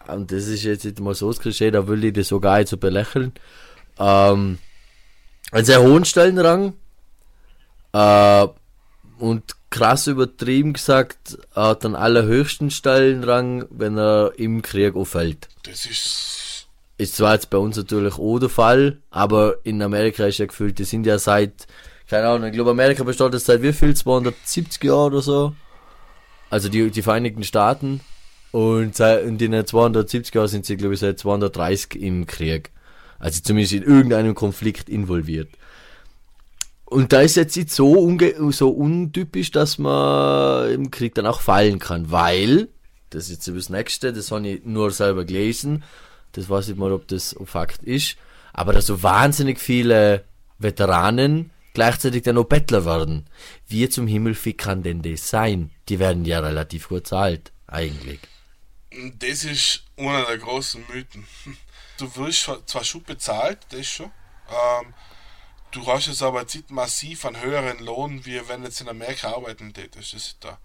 und 0.08 0.32
das 0.32 0.48
ist 0.48 0.64
jetzt 0.64 0.86
nicht 0.86 1.00
mal 1.00 1.14
so 1.14 1.28
das 1.32 1.40
Klischee, 1.40 1.72
da 1.72 1.88
will 1.88 2.04
ich 2.04 2.14
das 2.14 2.28
so 2.28 2.40
gar 2.40 2.58
nicht 2.58 2.70
so 2.70 2.78
belächeln, 2.78 3.34
ähm, 4.00 4.58
einen 5.52 5.66
sehr 5.66 5.82
hohen 5.82 6.06
Stellenrang, 6.06 6.74
äh, 7.94 8.48
und 9.20 9.44
krass 9.70 10.08
übertrieben 10.08 10.74
gesagt, 10.74 11.38
er 11.56 11.70
hat 11.70 11.84
den 11.84 11.96
allerhöchsten 11.96 12.70
Stellenrang, 12.70 13.66
wenn 13.70 13.98
er 13.98 14.34
im 14.38 14.62
Krieg 14.62 14.96
auffällt. 14.96 15.48
das 15.64 15.86
ist, 15.86 16.68
Ist 16.98 17.16
zwar 17.16 17.34
jetzt 17.34 17.50
bei 17.50 17.58
uns 17.58 17.78
natürlich 17.78 18.18
auch 18.18 18.40
der 18.40 18.50
Fall, 18.50 18.98
aber 19.10 19.58
in 19.64 19.82
Amerika 19.82 20.26
ist 20.26 20.38
ja 20.38 20.46
gefühlt, 20.46 20.80
die 20.80 20.84
sind 20.84 21.06
ja 21.06 21.18
seit 21.20 21.68
keine 22.10 22.30
Ahnung, 22.30 22.48
ich 22.48 22.54
glaube 22.54 22.72
Amerika 22.72 23.04
besteht 23.04 23.34
jetzt 23.34 23.46
seit 23.46 23.62
wie 23.62 23.74
viel? 23.74 23.96
270 23.96 24.84
Jahren 24.84 25.14
oder 25.14 25.22
so. 25.22 25.56
Also 26.50 26.70
die, 26.70 26.90
die 26.90 27.02
Vereinigten 27.02 27.44
Staaten. 27.44 28.00
Und 28.52 29.00
in 29.00 29.38
den 29.38 29.66
270 29.66 30.34
Jahren 30.34 30.48
sind 30.48 30.66
sie, 30.66 30.78
glaube 30.78 30.94
ich, 30.94 31.00
seit 31.00 31.20
230 31.20 32.02
im 32.02 32.26
Krieg. 32.26 32.72
Also 33.20 33.42
zumindest 33.42 33.74
in 33.74 33.84
irgendeinem 33.84 34.36
Konflikt 34.36 34.90
involviert. 34.90 35.50
Und 36.86 37.12
da 37.12 37.20
ist 37.22 37.36
jetzt 37.36 37.58
nicht 37.58 37.72
so, 37.72 37.92
unge 37.92 38.34
so 38.54 38.70
untypisch, 38.70 39.52
dass 39.52 39.78
man 39.78 40.72
im 40.72 40.90
Krieg 40.90 41.16
dann 41.16 41.26
auch 41.26 41.42
fallen 41.42 41.80
kann, 41.80 42.12
weil, 42.12 42.70
das 43.10 43.26
ist 43.26 43.46
jetzt 43.46 43.58
das 43.58 43.70
Nächste, 43.70 44.14
das 44.14 44.32
habe 44.32 44.48
ich 44.48 44.64
nur 44.64 44.92
selber 44.92 45.26
gelesen, 45.26 45.84
das 46.32 46.50
weiß 46.50 46.70
ich 46.70 46.78
mal, 46.78 46.94
ob 46.94 47.08
das 47.10 47.36
ein 47.36 47.46
Fakt 47.46 47.84
ist, 47.84 48.16
aber 48.54 48.72
dass 48.72 48.86
so 48.86 49.04
wahnsinnig 49.04 49.60
viele 49.60 50.24
Veteranen 50.60 51.52
gleichzeitig 51.74 52.24
dann 52.24 52.38
auch 52.38 52.46
Bettler 52.46 52.86
werden. 52.86 53.26
Wie 53.68 53.90
zum 53.90 54.08
Himmel 54.08 54.38
wie 54.44 54.54
kann 54.54 54.82
denn 54.82 55.02
das 55.02 55.30
sein? 55.30 55.72
Die 55.90 56.00
werden 56.00 56.24
ja 56.24 56.40
relativ 56.40 56.88
gut 56.88 57.06
zahlt, 57.06 57.52
eigentlich. 57.68 58.20
Das 59.20 59.44
ist 59.44 59.84
einer 59.96 60.26
der 60.26 60.38
großen 60.40 60.84
Mythen. 60.88 61.28
Du 61.98 62.16
wirst 62.16 62.50
zwar 62.66 62.84
schon 62.84 63.04
bezahlt, 63.04 63.60
das 63.70 63.88
schon, 63.88 64.12
ähm, 64.50 64.94
du 65.72 65.86
hast 65.88 66.08
jetzt 66.08 66.22
aber 66.22 66.42
jetzt 66.42 66.70
massiv 66.70 67.26
einen 67.26 67.42
höheren 67.42 67.80
Lohn, 67.80 68.26
wie 68.26 68.48
wenn 68.48 68.64
jetzt 68.64 68.82
in 68.82 68.90
Amerika 68.90 69.34
arbeiten 69.34 69.74
tätest. 69.74 70.14
Das 70.14 70.22
ist 70.22 70.38
da. 70.42 70.60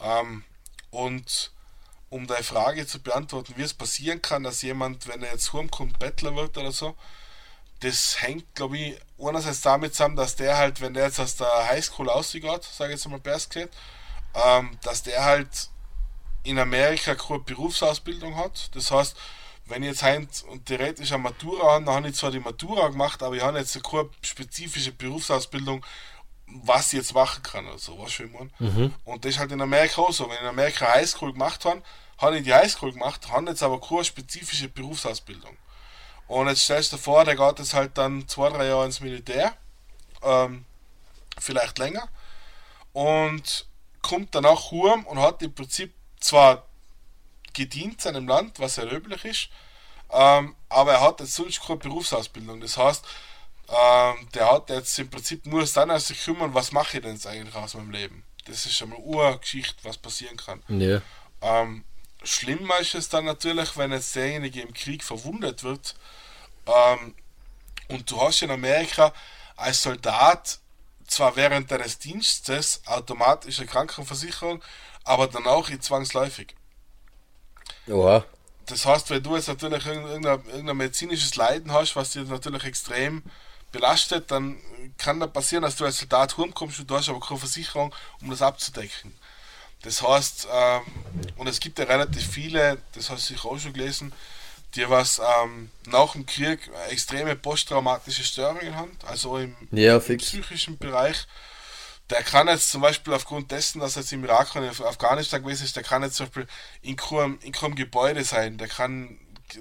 Ähm, 0.00 0.44
und 0.90 1.52
um 2.08 2.26
deine 2.26 2.42
Frage 2.42 2.86
zu 2.86 3.00
beantworten, 3.00 3.54
wie 3.56 3.62
es 3.62 3.74
passieren 3.74 4.20
kann, 4.20 4.42
dass 4.42 4.62
jemand, 4.62 5.06
wenn 5.06 5.22
er 5.22 5.32
jetzt 5.32 5.52
rumkommt, 5.54 5.98
Bettler 5.98 6.34
wird 6.34 6.58
oder 6.58 6.72
so, 6.72 6.96
das 7.80 8.20
hängt, 8.20 8.54
glaube 8.54 8.78
ich, 8.78 9.00
einerseits 9.18 9.62
damit 9.62 9.94
zusammen, 9.94 10.16
dass 10.16 10.36
der 10.36 10.58
halt, 10.58 10.80
wenn 10.80 10.94
der 10.94 11.04
jetzt 11.06 11.20
aus 11.20 11.36
der 11.36 11.68
Highschool 11.68 12.10
ausgeht, 12.10 12.44
sage 12.64 12.92
ich 12.92 12.98
jetzt 12.98 13.08
mal 13.08 13.20
Bersklet, 13.20 13.70
ähm, 14.34 14.78
dass 14.82 15.02
der 15.02 15.24
halt 15.24 15.70
in 16.42 16.58
Amerika 16.58 17.14
keine 17.14 17.40
Berufsausbildung 17.40 18.36
hat. 18.36 18.74
Das 18.74 18.90
heißt, 18.90 19.16
wenn 19.66 19.82
ich 19.82 19.90
jetzt 19.90 20.02
heint 20.02 20.44
und 20.48 20.66
theoretisch 20.66 21.12
eine 21.12 21.22
Matura 21.22 21.74
habe, 21.74 21.84
dann 21.84 21.94
habe 21.94 22.08
ich 22.08 22.16
zwar 22.16 22.30
die 22.30 22.40
Matura 22.40 22.88
gemacht, 22.88 23.22
aber 23.22 23.36
ich 23.36 23.42
habe 23.42 23.58
jetzt 23.58 23.82
keine 23.82 24.08
spezifische 24.22 24.92
Berufsausbildung, 24.92 25.84
was 26.46 26.92
ich 26.92 26.98
jetzt 26.98 27.14
machen 27.14 27.42
kann 27.42 27.66
oder 27.66 27.78
so, 27.78 27.98
was 27.98 28.18
ich 28.18 28.30
meine. 28.32 28.50
Mhm. 28.58 28.94
Und 29.04 29.24
das 29.24 29.32
ist 29.32 29.38
halt 29.38 29.52
in 29.52 29.60
Amerika 29.60 30.02
auch 30.02 30.12
so. 30.12 30.24
Wenn 30.24 30.34
ich 30.34 30.40
in 30.40 30.48
Amerika 30.48 30.92
Highschool 30.92 31.32
gemacht 31.32 31.64
habe, 31.64 31.82
habe 32.18 32.38
ich 32.38 32.44
die 32.44 32.52
Highschool 32.52 32.92
gemacht, 32.92 33.30
habe 33.30 33.50
jetzt 33.50 33.62
aber 33.62 33.80
keine 33.80 34.04
spezifische 34.04 34.68
Berufsausbildung. 34.68 35.56
Und 36.26 36.48
jetzt 36.48 36.62
stellst 36.62 36.92
du 36.92 36.96
dir 36.96 37.02
vor, 37.02 37.24
der 37.24 37.36
geht 37.36 37.58
jetzt 37.58 37.74
halt 37.74 37.96
dann 37.96 38.26
zwei, 38.28 38.50
drei 38.50 38.66
Jahre 38.66 38.86
ins 38.86 39.00
Militär, 39.00 39.54
ähm, 40.22 40.64
vielleicht 41.38 41.78
länger, 41.78 42.08
und 42.92 43.66
kommt 44.02 44.34
danach 44.34 44.70
heim 44.70 45.04
und 45.06 45.18
hat 45.18 45.42
im 45.42 45.54
Prinzip 45.54 45.94
zwar 46.20 46.66
gedient 47.52 48.00
seinem 48.00 48.28
Land, 48.28 48.58
was 48.60 48.76
ja 48.76 48.84
löblich 48.84 49.24
ist, 49.24 49.48
ähm, 50.12 50.54
aber 50.68 50.92
er 50.92 51.00
hat 51.00 51.20
jetzt 51.20 51.34
sonst 51.34 51.60
keine 51.60 51.78
Berufsausbildung. 51.78 52.60
Das 52.60 52.76
heißt, 52.76 53.04
ähm, 53.68 54.28
der 54.34 54.52
hat 54.52 54.70
jetzt 54.70 54.98
im 54.98 55.10
Prinzip 55.10 55.46
nur 55.46 55.64
dann 55.64 55.90
aus 55.90 56.08
sich 56.08 56.24
kümmern, 56.24 56.54
was 56.54 56.72
mache 56.72 56.96
ich 56.96 57.02
denn 57.02 57.14
jetzt 57.14 57.26
eigentlich 57.26 57.54
aus 57.54 57.74
meinem 57.74 57.90
Leben. 57.90 58.24
Das 58.46 58.66
ist 58.66 58.76
schon 58.76 58.90
mal 58.90 58.98
Urgeschichte, 58.98 59.84
was 59.84 59.98
passieren 59.98 60.36
kann. 60.36 60.62
Ja. 60.68 61.00
Ähm, 61.40 61.84
schlimmer 62.22 62.78
ist 62.78 62.94
es 62.94 63.08
dann 63.08 63.24
natürlich, 63.24 63.76
wenn 63.76 63.92
jetzt 63.92 64.14
derjenige 64.16 64.60
im 64.62 64.74
Krieg 64.74 65.04
verwundet 65.04 65.62
wird. 65.62 65.94
Ähm, 66.66 67.14
und 67.88 68.10
du 68.10 68.20
hast 68.20 68.42
in 68.42 68.50
Amerika 68.50 69.12
als 69.56 69.82
Soldat 69.82 70.58
zwar 71.06 71.36
während 71.36 71.70
deines 71.70 71.98
Dienstes 71.98 72.82
automatische 72.86 73.66
Krankenversicherung, 73.66 74.62
aber 75.04 75.26
dann 75.26 75.46
auch 75.46 75.68
zwangsläufig. 75.80 76.54
Ja. 77.86 78.24
Das 78.66 78.86
heißt, 78.86 79.10
wenn 79.10 79.22
du 79.22 79.36
jetzt 79.36 79.48
natürlich 79.48 79.84
irgendein, 79.84 80.44
irgendein 80.46 80.76
medizinisches 80.76 81.34
Leiden 81.36 81.72
hast, 81.72 81.96
was 81.96 82.10
dir 82.10 82.22
natürlich 82.22 82.64
extrem 82.64 83.22
belastet, 83.72 84.30
dann 84.30 84.58
kann 84.98 85.20
da 85.20 85.26
passieren, 85.26 85.62
dass 85.62 85.76
du 85.76 85.84
als 85.84 85.98
Soldat 85.98 86.36
rumkommst 86.38 86.80
und 86.80 86.90
du 86.90 86.96
hast 86.96 87.08
aber 87.08 87.20
keine 87.20 87.40
Versicherung, 87.40 87.94
um 88.20 88.30
das 88.30 88.42
abzudecken. 88.42 89.14
Das 89.82 90.02
heißt, 90.02 90.48
ähm, 90.52 90.82
und 91.36 91.46
es 91.46 91.58
gibt 91.58 91.78
ja 91.78 91.86
relativ 91.86 92.26
viele, 92.26 92.78
das 92.94 93.10
hast 93.10 93.30
du 93.30 93.34
sicher 93.34 93.48
auch 93.48 93.58
schon 93.58 93.72
gelesen, 93.72 94.12
die 94.74 94.88
was 94.88 95.20
ähm, 95.42 95.70
nach 95.86 96.12
dem 96.12 96.26
Krieg 96.26 96.70
extreme 96.90 97.34
posttraumatische 97.34 98.22
Störungen 98.22 98.76
haben, 98.76 98.96
also 99.06 99.38
im, 99.38 99.56
ja, 99.72 99.96
im 99.96 100.16
psychischen 100.18 100.78
Bereich. 100.78 101.26
Der 102.10 102.22
kann 102.22 102.48
jetzt 102.48 102.70
zum 102.70 102.82
Beispiel 102.82 103.14
aufgrund 103.14 103.50
dessen, 103.50 103.80
dass 103.80 103.96
er 103.96 104.02
jetzt 104.02 104.12
im 104.12 104.24
Irak 104.24 104.54
und 104.56 104.64
in 104.64 104.84
Afghanistan 104.84 105.42
gewesen 105.42 105.64
ist, 105.64 105.76
der 105.76 105.82
kann 105.82 106.02
jetzt 106.02 106.16
zum 106.16 106.26
Beispiel 106.26 106.46
in 106.82 106.96
keinem, 106.96 107.38
in 107.42 107.52
keinem 107.52 107.76
Gebäude 107.76 108.24
sein, 108.24 108.58
der 108.58 108.68
kann, 108.68 109.18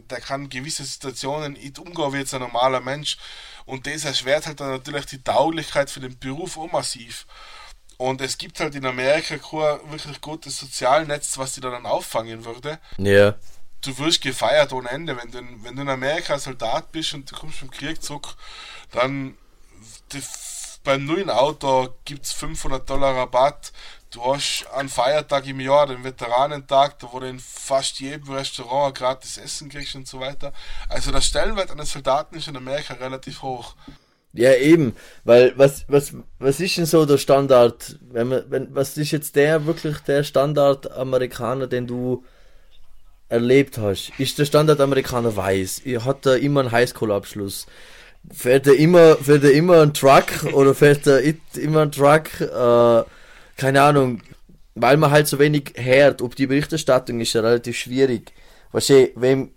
der 0.09 0.19
kann 0.19 0.49
gewisse 0.49 0.83
Situationen 0.83 1.53
nicht 1.53 1.79
umgehen 1.79 2.13
wie 2.13 2.17
jetzt 2.17 2.33
ein 2.33 2.41
normaler 2.41 2.81
Mensch. 2.81 3.17
Und 3.65 3.85
das 3.85 4.05
erschwert 4.05 4.47
halt 4.47 4.59
dann 4.59 4.71
natürlich 4.71 5.05
die 5.05 5.23
Tauglichkeit 5.23 5.91
für 5.91 5.99
den 5.99 6.17
Beruf 6.17 6.57
auch 6.57 6.71
massiv. 6.71 7.27
Und 7.97 8.21
es 8.21 8.37
gibt 8.37 8.59
halt 8.59 8.75
in 8.75 8.85
Amerika 8.85 9.37
kein 9.37 9.91
wirklich 9.91 10.21
gutes 10.21 10.57
Sozialnetz, 10.57 11.37
was 11.37 11.53
die 11.53 11.61
dann 11.61 11.85
auffangen 11.85 12.45
würde. 12.45 12.79
Ja 12.97 13.35
du 13.81 13.97
wirst 13.97 14.21
gefeiert 14.21 14.73
ohne 14.73 14.89
Ende. 14.89 15.17
Wenn 15.17 15.31
du, 15.31 15.39
wenn 15.63 15.75
du 15.75 15.81
in 15.81 15.89
Amerika 15.89 16.37
Soldat 16.37 16.91
bist 16.91 17.13
und 17.13 17.31
du 17.31 17.35
kommst 17.35 17.59
vom 17.59 17.71
Krieg 17.71 18.01
zurück, 18.01 18.35
dann 18.91 19.37
die, 20.11 20.21
beim 20.89 21.05
neuen 21.05 21.29
Auto 21.29 21.89
gibt 22.03 22.25
es 22.25 22.31
500 22.31 22.89
Dollar 22.89 23.15
Rabatt. 23.15 23.71
Du 24.09 24.25
hast 24.25 24.65
einen 24.73 24.89
Feiertag 24.89 25.45
im 25.45 25.59
Jahr, 25.59 25.85
den 25.85 26.03
Veteranentag, 26.03 26.97
da 26.97 27.09
wo 27.11 27.19
du 27.19 27.27
in 27.27 27.37
fast 27.37 27.99
jedem 27.99 28.33
Restaurant 28.33 28.97
gratis 28.97 29.37
Essen 29.37 29.69
kriegst 29.69 29.93
und 29.93 30.07
so 30.07 30.19
weiter. 30.19 30.51
Also 30.87 31.11
der 31.11 31.21
Stellenwert 31.21 31.69
eines 31.69 31.91
Soldaten 31.91 32.35
ist 32.35 32.47
in 32.47 32.57
Amerika 32.57 32.95
relativ 32.95 33.43
hoch. 33.43 33.75
Ja, 34.33 34.55
eben, 34.55 34.95
weil 35.25 35.53
was, 35.57 35.85
was, 35.87 36.13
was 36.39 36.59
ist 36.59 36.77
denn 36.77 36.87
so 36.87 37.05
der 37.05 37.19
Standard, 37.19 37.99
wenn 38.09 38.29
man, 38.29 38.45
wenn, 38.49 38.73
was 38.73 38.97
ist 38.97 39.11
jetzt 39.11 39.35
der 39.35 39.67
wirklich 39.67 39.99
der 39.99 40.23
Standard 40.23 40.91
Amerikaner, 40.91 41.67
den 41.67 41.85
du 41.85 42.25
erlebt 43.27 43.77
hast, 43.77 44.11
ist 44.17 44.39
der 44.39 44.45
Standardamerikaner 44.45 45.35
weiß, 45.35 45.83
hat 46.03 46.25
er 46.25 46.37
immer 46.37 46.61
einen 46.61 46.71
Highschool-Abschluss, 46.71 47.67
fährt 48.31 48.67
er 48.67 48.75
immer, 48.75 49.15
fährt 49.17 49.43
er 49.43 49.53
immer 49.53 49.81
einen 49.81 49.93
Truck 49.93 50.53
oder 50.53 50.73
fährt 50.75 51.07
er 51.07 51.21
immer 51.55 51.81
einen 51.81 51.91
Truck, 51.91 52.41
äh, 52.41 53.03
keine 53.57 53.81
Ahnung, 53.81 54.21
weil 54.75 54.97
man 54.97 55.11
halt 55.11 55.27
so 55.27 55.39
wenig 55.39 55.73
hört, 55.75 56.21
ob 56.21 56.35
die 56.35 56.47
Berichterstattung 56.47 57.19
ist 57.19 57.33
ja 57.33 57.41
relativ 57.41 57.77
schwierig. 57.77 58.31
Weißt 58.71 58.89
du, 58.89 59.09
wenn, 59.15 59.51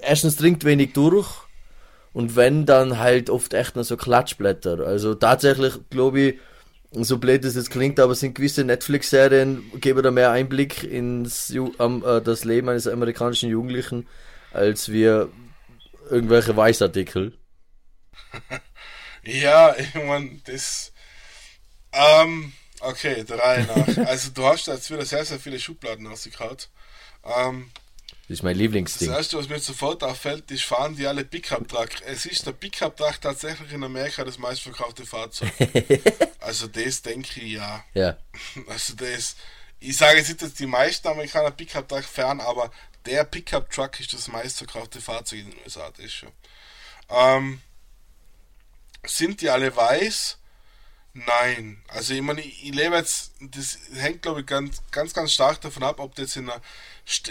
erstens 0.00 0.36
dringt 0.36 0.64
wenig 0.64 0.92
durch 0.92 1.28
und 2.12 2.36
wenn, 2.36 2.66
dann 2.66 2.98
halt 2.98 3.30
oft 3.30 3.54
echt 3.54 3.76
nur 3.76 3.84
so 3.84 3.96
Klatschblätter. 3.96 4.80
Also 4.80 5.14
tatsächlich, 5.14 5.74
glaube 5.90 6.20
ich, 6.20 6.34
so 6.92 7.18
blöd 7.18 7.44
es 7.44 7.56
jetzt 7.56 7.70
klingt, 7.70 8.00
aber 8.00 8.14
sind 8.14 8.34
gewisse 8.34 8.64
Netflix-Serien, 8.64 9.62
geben 9.80 10.02
da 10.02 10.10
mehr 10.10 10.30
Einblick 10.30 10.82
ins 10.82 11.54
um, 11.78 12.04
äh, 12.04 12.20
das 12.20 12.44
Leben 12.44 12.68
eines 12.68 12.86
amerikanischen 12.86 13.50
Jugendlichen, 13.50 14.06
als 14.52 14.90
wir 14.90 15.28
irgendwelche 16.10 16.56
Weißartikel. 16.56 17.32
ja, 19.22 19.76
ich 19.76 19.94
meine, 19.94 20.40
das. 20.44 20.92
Ähm, 21.92 22.52
okay, 22.80 23.24
der 23.24 23.38
Reihe 23.38 23.64
nach. 23.64 24.06
also, 24.06 24.30
du 24.30 24.44
hast 24.44 24.66
jetzt 24.66 24.90
wieder 24.90 25.04
sehr, 25.04 25.24
sehr 25.24 25.40
viele 25.40 25.58
Schubladen 25.58 26.06
rausgehauen. 26.06 26.58
Ähm, 27.24 27.70
das 28.28 28.38
ist 28.38 28.42
mein 28.42 28.56
Lieblingsding. 28.56 29.08
Das 29.08 29.18
erste, 29.18 29.38
was 29.38 29.48
mir 29.48 29.60
sofort 29.60 30.02
auffällt, 30.02 30.50
ist, 30.50 30.64
fahren 30.64 30.96
die 30.96 31.06
alle 31.06 31.24
Pickup-Truck. 31.24 31.90
Es 32.06 32.26
ist 32.26 32.44
der 32.44 32.52
Pickup-Truck 32.52 33.20
tatsächlich 33.20 33.72
in 33.72 33.84
Amerika 33.84 34.24
das 34.24 34.38
meistverkaufte 34.38 35.06
Fahrzeug. 35.06 35.52
also 36.40 36.66
das 36.66 37.02
denke 37.02 37.40
ich 37.40 37.52
ja. 37.52 37.84
Ja. 37.94 38.16
Also 38.66 38.94
das, 38.96 39.36
ich 39.78 39.96
sage 39.96 40.18
jetzt 40.18 40.28
nicht, 40.28 40.42
dass 40.42 40.54
die 40.54 40.66
meisten 40.66 41.06
Amerikaner 41.06 41.52
Pickup-Truck 41.52 42.02
fahren, 42.02 42.40
aber 42.40 42.72
der 43.06 43.22
Pickup-Truck 43.22 44.00
ist 44.00 44.12
das 44.12 44.26
meistverkaufte 44.26 45.00
Fahrzeug 45.00 45.40
in 45.40 45.50
den 45.52 45.60
USA, 45.62 45.88
das 45.90 46.06
ist 46.06 46.14
schon. 46.14 46.32
Ähm, 47.08 47.60
sind 49.06 49.40
die 49.40 49.50
alle 49.50 49.74
weiß? 49.74 50.38
Nein. 51.14 51.82
Also 51.88 52.12
ich 52.12 52.20
meine, 52.20 52.42
ich, 52.42 52.74
lebe 52.74 52.96
jetzt, 52.96 53.32
das 53.40 53.78
hängt 53.94 54.22
glaube 54.22 54.40
ich 54.40 54.46
ganz, 54.46 54.82
ganz, 54.90 55.14
ganz 55.14 55.32
stark 55.32 55.60
davon 55.62 55.82
ab, 55.82 55.98
ob 55.98 56.14
du 56.14 56.22
jetzt 56.22 56.36
in 56.36 56.50
einer 56.50 56.60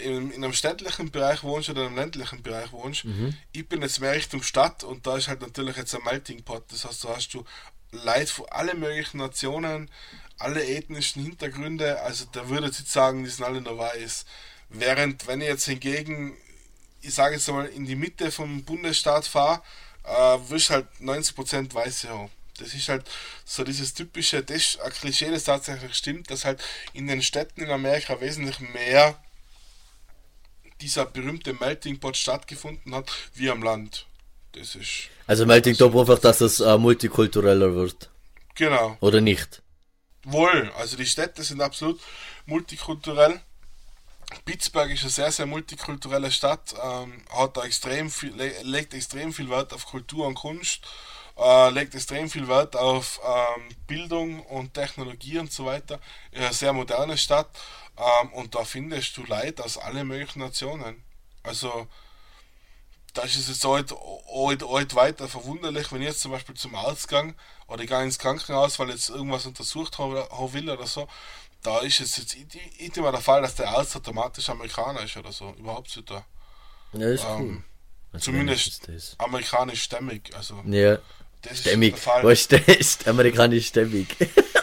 in, 0.02 0.34
einem 0.34 0.54
städtlichen 0.54 1.12
Bereich 1.12 1.44
wohnst 1.44 1.70
oder 1.70 1.82
in 1.82 1.88
einem 1.88 1.98
ländlichen 1.98 2.42
Bereich 2.42 2.72
wohnst. 2.72 3.06
Mhm. 3.06 3.36
Ich 3.52 3.68
bin 3.68 3.82
jetzt 3.82 4.00
mehr 4.00 4.14
Richtung 4.14 4.42
Stadt 4.42 4.84
und 4.84 5.06
da 5.06 5.18
ist 5.18 5.28
halt 5.28 5.42
natürlich 5.42 5.76
jetzt 5.76 5.94
ein 5.94 6.04
Melting 6.04 6.44
Pot. 6.44 6.64
Das 6.72 6.86
heißt, 6.86 7.04
da 7.04 7.16
hast 7.16 7.34
du 7.34 7.44
Leute 7.92 8.28
von 8.28 8.48
allen 8.50 8.80
möglichen 8.80 9.18
Nationen, 9.18 9.92
alle 10.40 10.66
ethnischen 10.66 11.24
Hintergründe. 11.24 12.02
Also 12.02 12.26
da 12.32 12.50
würde 12.50 12.70
ich 12.70 12.78
sagen, 12.90 13.24
die 13.24 13.30
sind 13.30 13.46
alle 13.46 13.62
nur 13.62 13.78
weiß. 13.78 14.26
Während, 14.70 15.28
wenn 15.28 15.42
ich 15.42 15.48
jetzt 15.48 15.66
hingegen, 15.66 16.38
ich 17.02 17.14
sage 17.14 17.36
jetzt 17.36 17.48
mal, 17.50 17.68
in 17.68 17.86
die 17.86 17.96
Mitte 17.96 18.32
vom 18.32 18.64
Bundesstaat 18.64 19.28
fahre, 19.28 19.62
äh, 20.08 20.50
wirst 20.50 20.70
halt 20.70 20.88
90% 21.02 21.74
Weiße 21.74 22.10
haben. 22.10 22.30
Das 22.58 22.74
ist 22.74 22.88
halt 22.88 23.04
so 23.44 23.64
dieses 23.64 23.94
typische, 23.94 24.42
das 24.42 24.58
ist 24.58 24.82
ein 24.82 24.92
Klischee, 24.92 25.30
das 25.30 25.44
tatsächlich 25.44 25.94
stimmt, 25.94 26.32
dass 26.32 26.46
halt 26.46 26.64
in 26.94 27.08
den 27.08 27.22
Städten 27.22 27.62
in 27.62 27.70
Amerika 27.70 28.22
wesentlich 28.22 28.60
mehr 28.60 29.20
dieser 30.82 31.06
berühmte 31.06 31.54
Melting 31.54 32.00
Pot 32.00 32.18
stattgefunden 32.18 32.94
hat, 32.96 33.12
wie 33.34 33.50
am 33.50 33.64
Land. 33.64 34.06
Das 34.54 34.76
ist. 34.76 35.10
Also 35.28 35.46
Melting 35.46 35.76
Top 35.76 35.96
einfach, 35.96 36.20
dass 36.20 36.42
es 36.42 36.60
äh, 36.60 36.78
multikultureller 36.78 37.76
wird. 37.76 38.10
Genau. 38.56 38.98
Oder 39.02 39.20
nicht? 39.20 39.62
Wohl, 40.24 40.72
also 40.78 40.96
die 40.98 41.06
Städte 41.06 41.44
sind 41.44 41.62
absolut 41.62 42.00
multikulturell. 42.46 43.42
Pittsburgh 44.46 44.92
ist 44.92 45.02
eine 45.02 45.10
sehr, 45.10 45.32
sehr 45.32 45.46
multikulturelle 45.46 46.32
Stadt, 46.32 46.74
ähm, 46.82 47.24
hat 47.30 47.58
extrem 47.58 48.10
viel, 48.10 48.34
le 48.36 48.62
legt 48.64 48.94
extrem 48.94 49.34
viel 49.34 49.50
Wert 49.50 49.74
auf 49.74 49.86
Kultur 49.86 50.28
und 50.28 50.36
Kunst, 50.36 50.82
äh, 51.38 51.70
legt 51.70 51.96
extrem 51.96 52.30
viel 52.30 52.48
Wert 52.48 52.76
auf 52.76 53.20
ähm, 53.26 53.70
Bildung 53.88 54.42
und 54.46 54.74
Technologie 54.74 55.40
und 55.40 55.52
so 55.52 55.66
weiter. 55.66 56.00
Ist 56.32 56.42
eine 56.42 56.54
sehr 56.54 56.74
moderne 56.74 57.18
Stadt 57.18 57.50
ähm, 57.98 58.34
und 58.34 58.56
da 58.56 58.66
findest 58.66 59.16
du 59.18 59.24
Leute 59.24 59.64
aus 59.64 59.78
allen 59.78 60.08
möglichen 60.08 60.40
Nationen. 60.40 61.04
Also 61.44 61.88
da 63.16 63.22
ist 63.22 63.48
jetzt 63.48 63.64
halt, 63.64 63.92
halt, 63.92 64.64
halt 64.64 64.96
weiter 64.96 65.28
verwunderlich, 65.28 65.92
wenn 65.92 66.02
ich 66.02 66.10
jetzt 66.10 66.20
zum 66.20 66.32
Beispiel 66.32 66.56
zum 66.56 66.76
Arzt 66.76 67.08
gehe 67.08 67.34
oder 67.68 67.82
ich 67.82 67.90
gehe 67.90 68.04
ins 68.04 68.20
Krankenhaus, 68.20 68.78
weil 68.78 68.90
ich 68.90 68.96
jetzt 68.96 69.10
irgendwas 69.10 69.46
untersucht 69.46 69.98
haben 69.98 70.14
will 70.54 70.70
oder 70.70 70.86
so, 70.86 71.08
da 71.66 71.80
ist 71.80 72.00
es 72.00 72.18
jetzt 72.18 72.36
nicht 72.36 72.98
immer 72.98 73.12
der 73.12 73.22
Fall, 73.22 73.42
dass 73.42 73.56
der 73.56 73.70
Arzt 73.70 73.96
automatisch 73.96 74.50
Amerikaner 74.50 75.02
ist 75.04 75.18
oder 75.18 75.32
so. 75.32 75.54
Überhaupt 75.58 75.96
nicht 75.96 76.10
da. 76.10 76.26
Ja, 76.94 77.08
ist 77.10 77.24
cool. 77.26 77.42
Ähm, 77.42 77.64
Also 78.14 78.26
zumindest 78.32 78.82
amerikanisch 79.18 79.84
stämmig. 79.84 80.32
Also. 80.36 80.62
Ja, 80.66 80.98
stämmig. 81.54 81.96
Was 82.22 82.46
ist 82.68 83.08
amerikanisch 83.08 83.68
stämmig? 83.68 84.08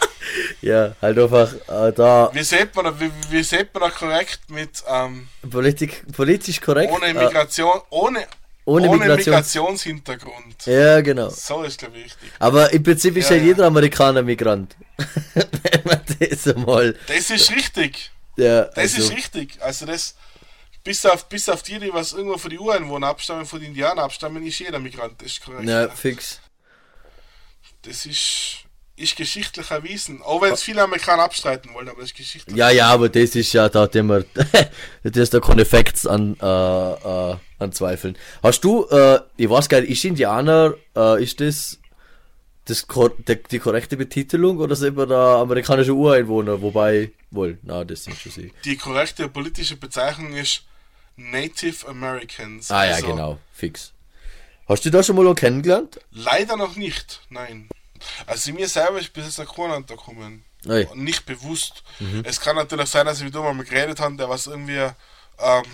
ja, 0.63 0.95
halt 1.03 1.19
einfach 1.19 1.53
äh, 1.69 1.93
da 1.93 2.31
Wie 2.33 2.43
sieht 2.43 2.75
man, 2.75 2.85
da- 2.87 3.01
wie, 3.01 3.11
wie 3.31 3.43
sieht 3.43 3.73
man 3.75 3.83
da 3.83 3.91
korrekt 3.91 4.49
mit 4.49 4.83
ähm, 4.87 5.29
Politik, 5.51 6.05
politisch 6.13 6.61
korrekt. 6.61 6.93
ohne 6.93 7.07
äh, 7.07 7.15
Migration, 7.15 7.81
ohne, 7.91 8.27
ohne 8.65 8.89
ohne 8.89 9.05
Migrations- 9.05 9.17
Migrationshintergrund? 9.17 10.67
ja, 10.67 11.01
genau. 11.01 11.29
So 11.31 11.63
ist 11.63 11.79
glaube 11.79 11.99
ich 11.99 12.05
wichtig. 12.05 12.31
Aber 12.39 12.73
im 12.73 12.83
Prinzip 12.83 13.17
ist 13.17 13.31
Ja, 13.31 13.37
ja, 13.37 13.43
ja. 13.43 13.49
jeder 13.49 13.67
Amerikaner 13.67 14.23
Migrant. 14.23 14.77
Wenn 15.35 15.81
man 15.85 16.01
das 16.21 16.47
einmal. 16.49 16.97
Das 17.07 17.31
ist 17.31 17.51
richtig. 17.51 18.11
Ja, 18.37 18.63
Das 18.67 18.79
also, 18.79 19.03
ist 19.03 19.13
richtig. 19.13 19.61
Also 19.61 19.87
das 19.87 20.15
bis 20.85 21.05
auf, 21.07 21.29
bis 21.29 21.49
auf 21.49 21.63
die, 21.63 21.79
die 21.79 21.93
was 21.93 22.13
irgendwo 22.13 22.39
von 22.39 22.51
den 22.51 22.59
Ureinwohnern 22.61 23.11
abstammen, 23.11 23.47
von 23.47 23.61
den 23.61 23.69
Indianern 23.69 24.01
abstammen, 24.01 24.45
ist 24.47 24.59
jeder 24.59 24.79
Migrant. 24.79 25.21
Das 25.21 25.29
ist 25.33 25.45
korrekt. 25.45 25.69
Ja, 25.69 25.89
fix. 25.89 26.41
Das 27.83 28.07
ist, 28.07 28.59
ist 29.03 29.17
geschichtlich 29.17 29.71
erwiesen. 29.71 30.23
Auch 30.23 30.41
wenn 30.43 30.53
es 30.53 30.63
viele 30.63 30.83
Amerikaner 30.83 31.25
abstreiten 31.25 31.75
wollen, 31.75 31.89
aber 31.89 32.01
das 32.01 32.11
ist 32.11 32.17
geschichtlich. 32.17 32.57
Ja, 32.57 32.71
ja, 32.71 32.89
aber 32.89 33.09
das 33.09 33.35
ist 33.35 33.53
ja 33.53 33.69
da 33.69 33.85
immer. 33.87 34.23
das 35.03 35.17
ist 35.17 35.35
da 35.35 35.41
keine 35.41 35.65
Facts 35.65 36.07
an, 36.07 36.37
äh, 36.41 36.45
äh, 36.45 37.37
an 37.59 37.73
Zweifeln. 37.73 38.17
Hast 38.43 38.63
du, 38.65 38.87
äh, 38.87 39.21
ich 39.37 39.51
weiß 39.51 39.69
gar 39.69 39.81
nicht, 39.81 39.91
ist 39.91 40.05
Indianer, 40.05 40.75
äh, 40.97 41.23
ist 41.23 41.41
das, 41.41 41.79
das 42.65 42.87
die, 43.29 43.43
die 43.51 43.59
korrekte 43.59 43.97
Betitelung 43.97 44.59
oder 44.59 44.77
sind 44.77 44.97
wir 44.97 45.07
da 45.07 45.43
amerikanische 45.43 45.93
Ureinwohner? 45.93 46.63
Wobei, 46.63 47.11
wohl, 47.31 47.59
na, 47.63 47.85
das 47.85 48.05
sind 48.05 48.17
schon 48.17 48.33
sie. 48.33 48.53
Die 48.65 48.77
korrekte 48.77 49.29
politische 49.29 49.77
Bezeichnung 49.77 50.35
ist 50.35 50.63
Native 51.17 51.87
Americans. 51.89 52.71
Ah 52.71 52.85
ja, 52.85 52.95
Also, 52.95 53.07
genau, 53.09 53.39
fix. 53.53 53.93
Hast 54.69 54.85
du 54.85 54.91
da 54.91 55.03
schon 55.03 55.17
mal 55.17 55.35
kennengelernt? 55.35 55.99
Leider 56.13 56.57
noch 56.57 56.77
nicht, 56.77 57.21
nein. 57.29 57.69
Also 58.27 58.53
mir 58.53 58.69
selber 58.69 58.99
ist 59.01 59.13
bis 59.13 59.37
jetzt 59.37 59.55
keiner 59.55 59.77
untergekommen. 59.77 60.45
Oi. 60.69 60.87
Nicht 60.95 61.27
bewusst. 61.27 61.83
Mhm. 61.99 62.23
Es 62.25 62.41
kann 62.41 62.57
natürlich 62.57 62.89
sein, 62.89 63.07
dass 63.07 63.19
ich 63.19 63.25
mit 63.25 63.35
jemandem 63.35 63.67
geredet 63.67 63.99
habe, 64.01 64.17
der 64.17 64.29
was 64.29 64.47
irgendwie 64.47 64.79
ähm, 65.39 65.65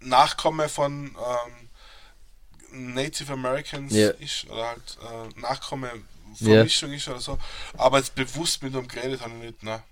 Nachkomme 0.00 0.68
von 0.68 1.14
ähm, 1.16 2.94
Native 2.94 3.32
Americans 3.32 3.92
Ja. 3.92 4.10
ist 4.10 4.48
oder 4.48 4.68
halt 4.68 4.98
äh, 5.36 5.40
Nachkomme. 5.40 5.90
Vermischung 6.36 6.92
ist 6.92 7.08
oder 7.08 7.18
so. 7.20 7.38
Aber 7.76 7.98
jetzt 7.98 8.14
bewusst 8.14 8.62
mit 8.62 8.72
ihm 8.72 8.86
geredet 8.86 9.20
habe 9.20 9.32
ich 9.40 9.42
nicht, 9.46 9.62
ne? 9.64 9.82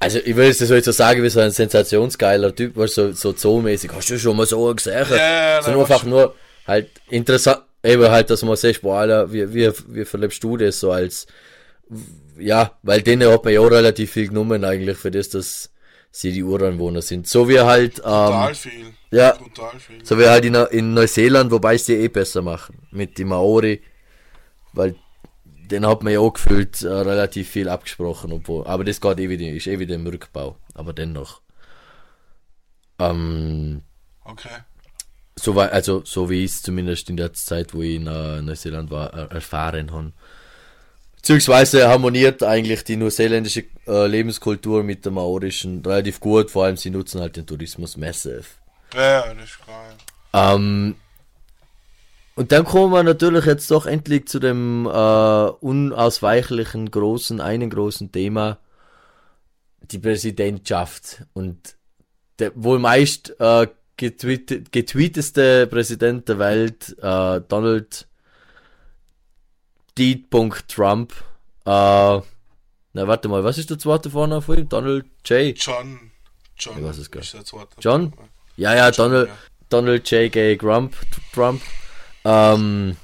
Also, 0.00 0.18
ich 0.18 0.34
will 0.34 0.48
es 0.48 0.58
so 0.58 0.74
jetzt 0.74 0.86
so 0.86 0.92
sagen, 0.92 1.22
wie 1.22 1.28
so 1.28 1.40
ein 1.40 1.50
sensationsgeiler 1.50 2.54
Typ, 2.56 2.74
weil 2.76 2.88
so, 2.88 3.12
so 3.12 3.32
zoomäßig, 3.34 3.90
hast 3.92 4.08
du 4.08 4.18
schon 4.18 4.34
mal 4.36 4.46
so 4.46 4.74
gesehen? 4.74 5.06
Ja, 5.10 5.16
ja, 5.16 5.16
ja, 5.16 5.60
nein, 5.60 5.78
einfach 5.78 5.96
was- 5.96 6.02
nur 6.04 6.34
halt 6.66 6.90
interessant, 7.10 7.62
eben 7.84 8.10
halt, 8.10 8.30
dass 8.30 8.42
man 8.42 8.56
sagt, 8.56 8.82
boah, 8.82 9.00
Alter, 9.00 9.32
wie, 9.32 9.52
wie, 9.54 9.70
wie 9.88 10.04
verlebst 10.04 10.42
du 10.42 10.56
das 10.56 10.80
so 10.80 10.90
als, 10.90 11.26
ja, 12.38 12.72
weil 12.82 13.02
denen 13.02 13.30
hat 13.30 13.44
man 13.44 13.52
ja 13.52 13.60
auch 13.60 13.70
relativ 13.70 14.12
viel 14.12 14.28
genommen 14.28 14.64
eigentlich 14.64 14.96
für 14.96 15.10
das, 15.10 15.28
dass 15.28 15.70
sie 16.10 16.32
die 16.32 16.42
Ureinwohner 16.42 17.02
sind. 17.02 17.28
So 17.28 17.48
wie 17.48 17.60
halt, 17.60 17.96
Total 17.96 18.48
ähm, 18.48 18.54
viel. 18.54 18.86
ja. 19.10 19.32
Total 19.32 19.78
viel. 19.78 20.04
so 20.04 20.18
wie 20.18 20.26
halt 20.26 20.44
in, 20.44 20.54
in 20.54 20.94
Neuseeland, 20.94 21.50
wobei 21.50 21.74
es 21.74 21.84
die 21.84 21.94
eh 21.94 22.08
besser 22.08 22.42
machen, 22.42 22.86
mit 22.90 23.18
den 23.18 23.28
Maori, 23.28 23.82
weil 24.72 24.96
den 25.44 25.86
hat 25.86 26.02
man 26.02 26.12
ja 26.12 26.20
auch 26.20 26.32
gefühlt 26.32 26.82
äh, 26.82 26.88
relativ 26.88 27.50
viel 27.50 27.68
abgesprochen, 27.68 28.32
obwohl, 28.32 28.66
aber 28.66 28.84
das 28.84 29.00
geht 29.00 29.18
eh 29.18 29.28
wieder, 29.28 29.46
ist 29.46 29.66
eh 29.66 29.78
wieder 29.78 29.94
im 29.94 30.06
Rückbau, 30.06 30.56
aber 30.74 30.92
dennoch. 30.92 31.40
Ähm, 32.98 33.82
Okay. 34.24 34.48
So 35.36 35.54
war, 35.54 35.72
also 35.72 36.02
so 36.04 36.30
wie 36.30 36.44
ich 36.44 36.52
es 36.52 36.62
zumindest 36.62 37.10
in 37.10 37.16
der 37.16 37.32
Zeit, 37.32 37.74
wo 37.74 37.82
ich 37.82 37.96
in 37.96 38.06
äh, 38.06 38.42
Neuseeland 38.42 38.90
war, 38.90 39.12
äh, 39.14 39.34
erfahren 39.34 39.92
habe. 39.92 40.12
Beziehungsweise 41.16 41.88
harmoniert 41.88 42.42
eigentlich 42.42 42.84
die 42.84 42.96
neuseeländische 42.96 43.64
äh, 43.86 44.06
Lebenskultur 44.06 44.82
mit 44.82 45.04
der 45.04 45.12
maorischen 45.12 45.82
relativ 45.84 46.20
gut, 46.20 46.50
vor 46.50 46.64
allem 46.64 46.76
sie 46.76 46.90
nutzen 46.90 47.20
halt 47.20 47.36
den 47.36 47.46
Tourismus 47.46 47.96
massive. 47.96 48.44
Ja, 48.94 49.24
das 49.34 49.44
ist 49.44 49.58
klar. 49.60 50.54
Ähm, 50.54 50.96
und 52.36 52.50
dann 52.50 52.64
kommen 52.64 52.92
wir 52.92 53.02
natürlich 53.02 53.44
jetzt 53.44 53.70
doch 53.70 53.86
endlich 53.86 54.28
zu 54.28 54.40
dem 54.40 54.86
äh, 54.86 54.88
unausweichlichen 54.88 56.90
großen, 56.90 57.40
einen 57.40 57.70
großen 57.70 58.10
Thema, 58.10 58.58
die 59.82 59.98
Präsidentschaft. 59.98 61.24
Und 61.32 61.76
der 62.40 62.50
wohl 62.56 62.80
meist 62.80 63.38
äh, 63.38 63.68
getweet, 63.96 64.72
getweeteste 64.72 65.66
Präsident 65.66 66.28
der 66.28 66.38
Welt, 66.38 66.96
äh, 67.00 67.40
Donald 67.48 68.06
D. 69.96 70.24
Trump. 70.68 71.12
Äh, 71.64 72.20
na, 72.96 73.08
warte 73.08 73.28
mal, 73.28 73.42
was 73.44 73.58
ist 73.58 73.70
der 73.70 73.78
zweite 73.78 74.10
Vorname 74.10 74.42
von 74.42 74.58
ihm? 74.58 74.68
Donald 74.68 75.06
J. 75.24 75.56
John. 75.56 76.10
John. 76.56 76.78
Ich 76.78 76.84
weiß 76.84 76.98
es 76.98 77.10
gar 77.10 77.22
zweite. 77.22 77.76
John? 77.80 78.12
Ja, 78.56 78.74
ja, 78.74 78.90
Donald, 78.90 79.28
ja. 79.28 79.34
Donald 79.68 80.08
J. 80.10 80.30
Gay 80.30 80.56
Trump. 80.56 80.94
Trump. 81.32 81.60
Ähm, 82.24 82.96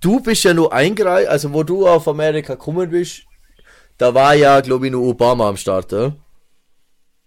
du 0.00 0.20
bist 0.20 0.44
ja 0.44 0.54
nur 0.54 0.72
eingereiht, 0.72 1.28
also 1.28 1.52
wo 1.52 1.62
du 1.62 1.86
auf 1.86 2.08
Amerika 2.08 2.54
gekommen 2.54 2.90
bist, 2.90 3.22
da 3.98 4.12
war 4.14 4.34
ja, 4.34 4.60
glaube 4.60 4.86
ich, 4.86 4.92
nur 4.92 5.06
Obama 5.06 5.48
am 5.48 5.56
Start, 5.56 5.92
oder? 5.92 6.16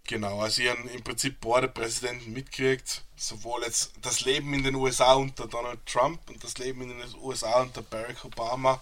Genau, 0.08 0.40
also 0.40 0.62
ich 0.62 0.70
habe 0.70 0.88
im 0.90 1.04
Prinzip 1.04 1.42
beide 1.42 1.68
Präsidenten 1.68 2.32
mitgekriegt. 2.34 3.04
Sowohl 3.16 3.64
jetzt 3.64 3.94
das 4.02 4.22
Leben 4.22 4.54
in 4.54 4.64
den 4.64 4.76
USA 4.76 5.14
unter 5.14 5.48
Donald 5.48 5.84
Trump 5.86 6.20
und 6.30 6.44
das 6.44 6.58
Leben 6.58 6.82
in 6.82 6.90
den 6.90 7.16
USA 7.22 7.62
unter 7.62 7.82
Barack 7.82 8.24
Obama. 8.24 8.82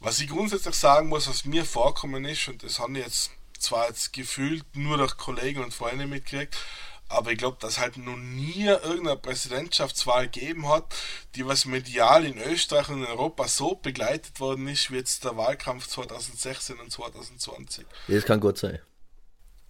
Was 0.00 0.20
ich 0.20 0.28
grundsätzlich 0.28 0.74
sagen 0.74 1.08
muss, 1.08 1.28
was 1.28 1.44
mir 1.44 1.64
vorkommen 1.64 2.24
ist, 2.24 2.48
und 2.48 2.62
das 2.62 2.78
habe 2.78 2.98
ich 2.98 3.04
jetzt 3.04 3.30
zwar 3.58 3.88
jetzt 3.88 4.12
gefühlt 4.12 4.64
nur 4.74 4.98
durch 4.98 5.16
Kollegen 5.16 5.62
und 5.62 5.74
Freunde 5.74 6.06
mitgekriegt, 6.06 6.56
aber 7.08 7.32
ich 7.32 7.38
glaube, 7.38 7.58
dass 7.60 7.78
halt 7.78 7.96
noch 7.96 8.16
nie 8.16 8.64
irgendeine 8.64 9.16
Präsidentschaftswahl 9.16 10.28
gegeben 10.28 10.68
hat, 10.68 10.94
die 11.34 11.46
was 11.46 11.64
medial 11.64 12.24
in 12.24 12.38
Österreich 12.38 12.88
und 12.88 13.02
in 13.02 13.06
Europa 13.06 13.46
so 13.48 13.74
begleitet 13.74 14.40
worden 14.40 14.68
ist, 14.68 14.90
wie 14.90 14.96
jetzt 14.96 15.24
der 15.24 15.36
Wahlkampf 15.36 15.86
2016 15.86 16.78
und 16.80 16.90
2020 16.90 17.86
Das 18.08 18.24
kann 18.24 18.40
gut 18.40 18.58
sein. 18.58 18.80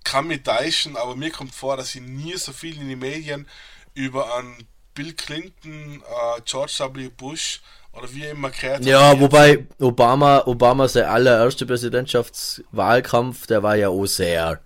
Kann 0.04 0.28
mich 0.28 0.42
täuschen, 0.42 0.96
aber 0.96 1.16
mir 1.16 1.30
kommt 1.30 1.54
vor, 1.54 1.76
dass 1.76 1.94
ich 1.94 2.02
nie 2.02 2.36
so 2.36 2.52
viel 2.52 2.80
in 2.80 2.88
den 2.88 2.98
Medien 2.98 3.48
über 3.94 4.36
einen 4.36 4.68
Bill 4.94 5.12
Clinton, 5.14 6.02
äh, 6.02 6.40
George 6.44 6.88
W. 6.92 7.08
Bush 7.08 7.60
oder 7.92 8.12
wie 8.12 8.24
immer 8.26 8.50
gehört 8.50 8.84
Ja, 8.84 9.18
wobei 9.18 9.66
Obama, 9.80 10.42
Obama 10.46 10.86
sein 10.88 11.04
allererster 11.04 11.66
Präsidentschaftswahlkampf, 11.66 13.46
der 13.46 13.62
war 13.62 13.76
ja 13.76 13.88
auch 13.88 14.06
sehr, 14.06 14.60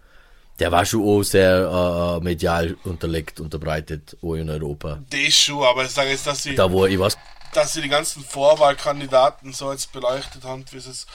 der 0.58 0.72
war 0.72 0.84
schon 0.84 1.02
auch 1.02 1.22
sehr 1.22 2.18
äh, 2.20 2.24
medial 2.24 2.76
unterlegt, 2.84 3.40
unterbreitet, 3.40 4.16
auch 4.22 4.34
in 4.34 4.50
Europa. 4.50 4.98
Das 5.10 5.34
schon, 5.34 5.62
aber 5.62 5.84
ich 5.84 5.90
sage 5.90 6.10
jetzt, 6.10 6.26
dass 6.26 6.42
sie, 6.42 6.54
Da 6.54 6.70
wo 6.70 6.86
ich 6.86 6.98
was, 6.98 7.16
dass 7.52 7.72
sie 7.72 7.82
die 7.82 7.88
ganzen 7.88 8.22
Vorwahlkandidaten 8.22 9.52
so 9.52 9.72
jetzt 9.72 9.92
beleuchtet 9.92 10.44
haben, 10.44 10.64
wie 10.70 10.76
es 10.76 11.06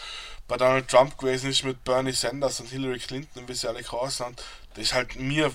bei 0.48 0.58
Donald 0.58 0.88
Trump 0.88 1.18
gewesen 1.18 1.50
ist 1.50 1.64
mit 1.64 1.84
Bernie 1.84 2.12
Sanders 2.12 2.60
und 2.60 2.70
Hillary 2.70 3.00
Clinton 3.00 3.44
und 3.44 3.50
wie 3.50 3.54
sie 3.54 3.68
alle 3.68 3.82
geheißen 3.82 4.26
haben, 4.26 4.36
das 4.76 4.84
ist 4.86 4.94
halt 4.94 5.16
mir 5.20 5.52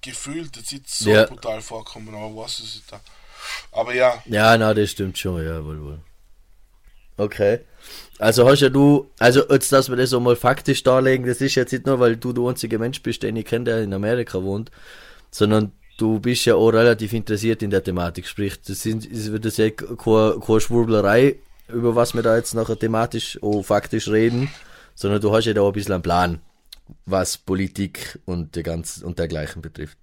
gefühlt 0.00 0.56
jetzt 0.56 0.72
nicht 0.72 0.88
so 0.88 1.10
Ja. 1.10 1.26
brutal 1.26 1.60
vorkommen, 1.60 2.14
aber 2.14 2.34
was 2.36 2.60
ist 2.60 2.82
da? 2.90 3.00
Aber 3.72 3.94
ja, 3.94 4.22
ja, 4.26 4.56
na, 4.56 4.72
das 4.74 4.90
stimmt 4.90 5.18
schon, 5.18 5.44
ja, 5.44 5.64
wohl, 5.64 5.82
wohl. 5.82 5.98
Okay. 7.16 7.60
Also 8.18 8.48
hast 8.48 8.60
ja 8.60 8.68
du, 8.68 9.10
also 9.18 9.46
jetzt, 9.50 9.72
dass 9.72 9.88
wir 9.88 9.96
das 9.96 10.10
so 10.10 10.20
mal 10.20 10.36
faktisch 10.36 10.82
darlegen, 10.82 11.26
das 11.26 11.40
ist 11.40 11.54
jetzt 11.54 11.72
nicht 11.72 11.86
nur, 11.86 11.98
weil 12.00 12.16
du 12.16 12.32
der 12.32 12.44
einzige 12.44 12.78
Mensch 12.78 13.02
bist, 13.02 13.22
den 13.22 13.36
ich 13.36 13.44
kenne, 13.46 13.64
der 13.66 13.82
in 13.82 13.92
Amerika 13.92 14.42
wohnt, 14.42 14.70
sondern 15.30 15.72
du 15.98 16.18
bist 16.18 16.44
ja 16.46 16.54
auch 16.54 16.70
relativ 16.70 17.12
interessiert 17.12 17.62
in 17.62 17.70
der 17.70 17.84
Thematik. 17.84 18.26
Sprich, 18.26 18.60
das, 18.62 18.82
sind, 18.82 19.10
das 19.10 19.32
wird 19.32 19.44
das 19.44 19.56
ja 19.58 19.70
keine, 19.70 20.40
keine 20.46 20.60
Schwurblerei, 20.60 21.36
über 21.72 21.96
was 21.96 22.14
wir 22.14 22.22
da 22.22 22.36
jetzt 22.36 22.54
nachher 22.54 22.78
thematisch 22.78 23.42
auch 23.42 23.62
faktisch 23.62 24.08
reden, 24.08 24.50
sondern 24.94 25.20
du 25.20 25.34
hast 25.34 25.46
ja 25.46 25.54
da 25.54 25.62
auch 25.62 25.68
ein 25.68 25.72
bisschen 25.72 25.94
einen 25.94 26.02
Plan, 26.02 26.40
was 27.06 27.38
Politik 27.38 28.18
und, 28.26 28.56
der 28.56 28.62
ganz, 28.62 28.98
und 28.98 29.18
dergleichen 29.18 29.62
betrifft. 29.62 29.98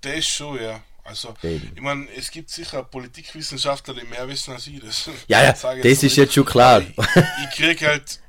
Das 0.00 0.26
schon, 0.26 0.60
ja. 0.62 0.80
Also, 1.08 1.34
Eben. 1.42 1.72
ich 1.74 1.80
meine, 1.80 2.06
es 2.16 2.30
gibt 2.30 2.50
sicher 2.50 2.82
Politikwissenschaftler, 2.82 3.94
die 3.94 4.04
mehr 4.04 4.28
wissen 4.28 4.52
als 4.52 4.66
ich. 4.66 4.80
Das 4.80 5.08
Ja, 5.26 5.42
ja, 5.42 5.52
das 5.52 5.84
ist 5.84 6.02
nicht. 6.02 6.16
jetzt 6.16 6.34
schon 6.34 6.44
klar. 6.44 6.82
Ich, 6.82 6.96
ich 7.44 7.50
krieg 7.56 7.82
halt. 7.82 8.20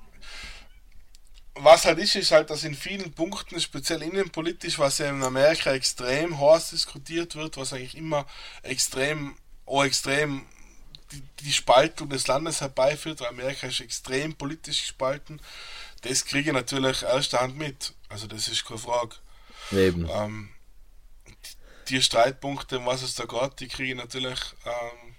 Was 1.55 1.83
halt 1.83 1.99
ist, 1.99 2.15
ist 2.15 2.31
halt, 2.31 2.49
dass 2.49 2.63
in 2.63 2.73
vielen 2.73 3.11
Punkten, 3.11 3.59
speziell 3.59 4.01
innenpolitisch, 4.01 4.79
was 4.79 4.99
ja 4.99 5.09
in 5.09 5.21
Amerika 5.21 5.73
extrem 5.73 6.39
heiß 6.39 6.69
diskutiert 6.69 7.35
wird, 7.35 7.57
was 7.57 7.73
eigentlich 7.73 7.97
immer 7.97 8.25
extrem, 8.63 9.35
auch 9.65 9.83
extrem 9.83 10.45
die, 11.11 11.23
die 11.41 11.53
Spaltung 11.53 12.09
des 12.09 12.27
Landes 12.27 12.61
herbeiführt, 12.61 13.21
Amerika 13.21 13.67
ist 13.67 13.79
extrem 13.79 14.35
politisch 14.35 14.81
gespalten. 14.81 15.41
Das 16.01 16.25
kriege 16.25 16.49
ich 16.49 16.53
natürlich 16.53 17.03
erster 17.03 17.41
Hand 17.41 17.57
mit. 17.57 17.93
Also 18.07 18.27
das 18.27 18.47
ist 18.47 18.65
keine 18.65 18.79
Frage. 18.79 19.15
Eben. 19.71 20.09
Ähm, 20.09 20.49
die 21.89 22.01
Streitpunkte, 22.01 22.79
um 22.79 22.85
was 22.85 23.01
es 23.01 23.15
da 23.15 23.25
geht, 23.25 23.59
die 23.59 23.67
kriege 23.67 23.91
ich 23.91 23.97
natürlich 23.97 24.39
ähm, 24.65 25.15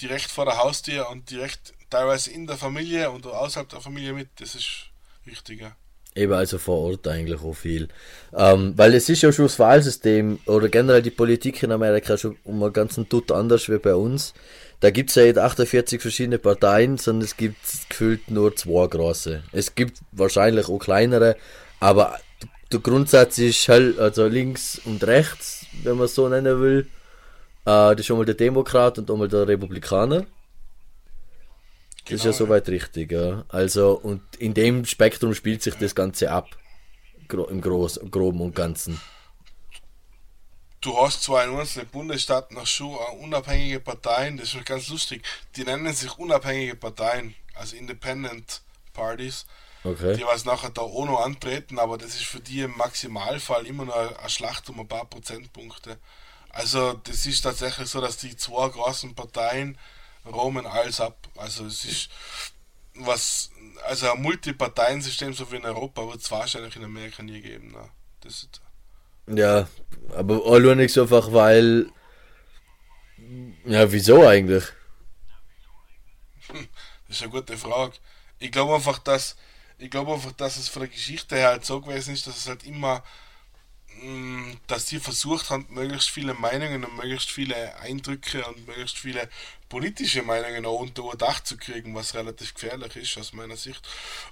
direkt 0.00 0.30
vor 0.30 0.44
der 0.44 0.58
Haustür 0.58 1.08
und 1.10 1.30
direkt 1.30 1.74
teilweise 1.90 2.30
in 2.30 2.46
der 2.46 2.56
Familie 2.56 3.10
und 3.10 3.26
außerhalb 3.26 3.68
der 3.68 3.80
Familie 3.80 4.12
mit. 4.12 4.28
Das 4.40 4.54
ist 4.54 4.86
wichtig. 5.24 5.62
Eben 6.16 6.32
also 6.32 6.56
vor 6.56 6.78
Ort 6.78 7.06
eigentlich 7.06 7.40
auch 7.42 7.54
viel. 7.54 7.88
Ähm, 8.34 8.72
weil 8.76 8.94
es 8.94 9.08
ist 9.10 9.22
ja 9.22 9.30
schon 9.30 9.44
das 9.44 9.58
Wahlsystem 9.58 10.38
oder 10.46 10.68
generell 10.68 11.02
die 11.02 11.10
Politik 11.10 11.62
in 11.62 11.70
Amerika 11.70 12.16
schon 12.16 12.36
um 12.44 12.62
einen 12.62 12.72
ganzen 12.72 13.08
Tut 13.08 13.30
anders 13.30 13.68
wie 13.68 13.78
bei 13.78 13.94
uns. 13.94 14.32
Da 14.80 14.90
gibt 14.90 15.10
es 15.10 15.16
ja 15.16 15.24
nicht 15.24 15.38
48 15.38 16.00
verschiedene 16.00 16.38
Parteien, 16.38 16.96
sondern 16.96 17.24
es 17.24 17.36
gibt 17.36 17.58
gefühlt 17.88 18.30
nur 18.30 18.56
zwei 18.56 18.86
große. 18.86 19.42
Es 19.52 19.74
gibt 19.74 19.98
wahrscheinlich 20.12 20.68
auch 20.68 20.78
kleinere, 20.78 21.36
aber 21.80 22.18
der 22.72 22.80
Grundsatz 22.80 23.38
ist 23.38 23.68
halt, 23.68 23.98
also 23.98 24.26
links 24.26 24.80
und 24.84 25.06
rechts, 25.06 25.66
wenn 25.82 25.96
man 25.96 26.06
es 26.06 26.14
so 26.14 26.28
nennen 26.28 26.60
will. 26.60 26.86
Äh, 27.64 27.92
das 27.92 28.00
ist 28.00 28.06
schon 28.06 28.18
mal 28.18 28.24
der 28.24 28.34
Demokrat 28.34 28.98
und 28.98 29.10
einmal 29.10 29.28
der 29.28 29.46
Republikaner. 29.46 30.24
Das 32.06 32.14
ist 32.14 32.24
ja 32.24 32.30
Genau, 32.30 32.38
soweit 32.38 32.68
richtig, 32.68 33.12
ja. 33.12 33.44
Also, 33.48 33.92
und 33.92 34.22
in 34.38 34.54
dem 34.54 34.84
Spektrum 34.84 35.34
spielt 35.34 35.62
sich 35.62 35.74
das 35.74 35.94
Ganze 35.94 36.30
ab. 36.30 36.56
Gro 37.28 37.44
Im 37.46 37.60
Groß 37.60 38.00
Groben 38.10 38.40
und 38.40 38.54
Ganzen. 38.54 39.00
Du 40.80 40.96
hast 40.96 41.24
zwar 41.24 41.44
in 41.44 41.50
unseren 41.50 41.86
Bundesstaaten 41.88 42.56
noch 42.56 42.66
schon 42.66 42.94
äh, 42.94 43.24
unabhängige 43.24 43.80
Parteien, 43.80 44.36
das 44.36 44.54
ist 44.54 44.64
ganz 44.64 44.88
lustig. 44.88 45.24
Die 45.56 45.64
nennen 45.64 45.92
sich 45.92 46.16
unabhängige 46.16 46.76
Parteien, 46.76 47.34
also 47.54 47.74
Independent 47.76 48.62
Parties. 48.92 49.46
Okay. 49.82 50.16
die 50.16 50.24
was 50.24 50.44
nachher 50.44 50.70
da 50.70 50.82
auch 50.82 51.04
noch 51.06 51.20
antreten, 51.20 51.78
aber 51.78 51.96
das 51.96 52.16
ist 52.16 52.24
für 52.24 52.40
die 52.40 52.60
im 52.62 52.76
Maximalfall 52.76 53.66
immer 53.66 53.84
noch 53.84 54.18
eine 54.18 54.28
Schlacht 54.28 54.68
um 54.68 54.80
ein 54.80 54.88
paar 54.88 55.04
Prozentpunkte. 55.04 55.98
Also 56.50 56.94
das 57.04 57.24
ist 57.26 57.42
tatsächlich 57.42 57.88
so, 57.88 58.00
dass 58.00 58.16
die 58.16 58.36
zwei 58.36 58.68
großen 58.68 59.14
Parteien 59.14 59.78
romen 60.26 60.66
alles 60.66 61.00
ab. 61.00 61.28
Also 61.36 61.66
es 61.66 61.84
ist 61.84 62.10
was, 62.94 63.50
also 63.86 64.10
ein 64.10 64.22
Multiparteiensystem 64.22 65.34
so 65.34 65.50
wie 65.52 65.56
in 65.56 65.64
Europa 65.64 66.06
wird 66.06 66.20
es 66.20 66.30
wahrscheinlich 66.30 66.76
in 66.76 66.84
Amerika 66.84 67.22
nie 67.22 67.40
geben. 67.40 67.72
Ne? 67.72 67.88
Das 68.20 68.48
Ja, 69.26 69.68
aber 70.14 70.44
auch 70.44 70.58
nur 70.58 70.74
nicht 70.74 70.92
so 70.92 71.02
einfach, 71.02 71.32
weil. 71.32 71.86
Ja, 73.64 73.90
wieso 73.90 74.26
eigentlich? 74.26 74.64
Das 77.08 77.18
ist 77.18 77.22
eine 77.22 77.30
gute 77.30 77.56
Frage. 77.56 77.92
Ich 78.40 78.50
glaube 78.50 78.74
einfach, 78.74 78.98
dass 78.98 79.36
ich 79.78 79.90
glaube 79.90 80.14
einfach, 80.14 80.32
dass 80.32 80.56
es 80.56 80.68
von 80.68 80.82
der 80.82 80.88
Geschichte 80.88 81.36
her 81.36 81.48
halt 81.48 81.64
so 81.64 81.80
gewesen 81.80 82.14
ist, 82.14 82.26
dass 82.26 82.36
es 82.36 82.48
halt 82.48 82.64
immer, 82.64 83.02
dass 84.66 84.86
die 84.86 84.98
versucht 85.00 85.50
haben, 85.50 85.66
möglichst 85.70 86.10
viele 86.10 86.34
Meinungen 86.34 86.84
und 86.84 86.96
möglichst 86.96 87.30
viele 87.30 87.76
Eindrücke 87.78 88.44
und 88.46 88.66
möglichst 88.66 88.98
viele 88.98 89.28
politische 89.68 90.22
Meinungen 90.22 90.64
auch 90.66 90.80
unter 90.80 91.16
Dach 91.16 91.40
zu 91.40 91.56
kriegen, 91.56 91.94
was 91.94 92.14
relativ 92.14 92.54
gefährlich 92.54 92.96
ist 92.96 93.18
aus 93.18 93.32
meiner 93.32 93.56
Sicht. 93.56 93.86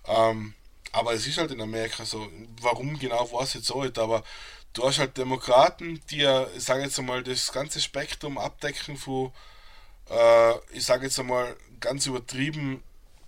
Ähm, 0.07 0.55
aber 0.93 1.12
es 1.15 1.27
ist 1.27 1.39
halt 1.39 1.51
in 1.51 1.61
Amerika 1.61 2.05
so. 2.05 2.29
Warum 2.61 2.99
genau 2.99 3.31
weiß 3.33 3.51
ich 3.51 3.55
jetzt 3.57 3.75
nicht, 3.75 3.99
aber 3.99 4.23
du 4.75 4.85
hast 4.87 4.99
halt 4.99 5.17
Demokraten, 5.19 6.01
die 6.11 6.19
ja, 6.19 6.47
ich 6.57 6.65
sage 6.65 6.83
jetzt 6.83 6.99
einmal, 6.99 7.23
das 7.23 7.53
ganze 7.53 7.81
Spektrum 7.81 8.39
abdecken 8.39 8.97
von 8.97 9.33
äh, 10.11 10.55
ich 10.73 10.85
sage 10.85 11.07
jetzt 11.07 11.19
einmal 11.19 11.57
ganz 11.81 12.07
übertrieben, 12.07 12.83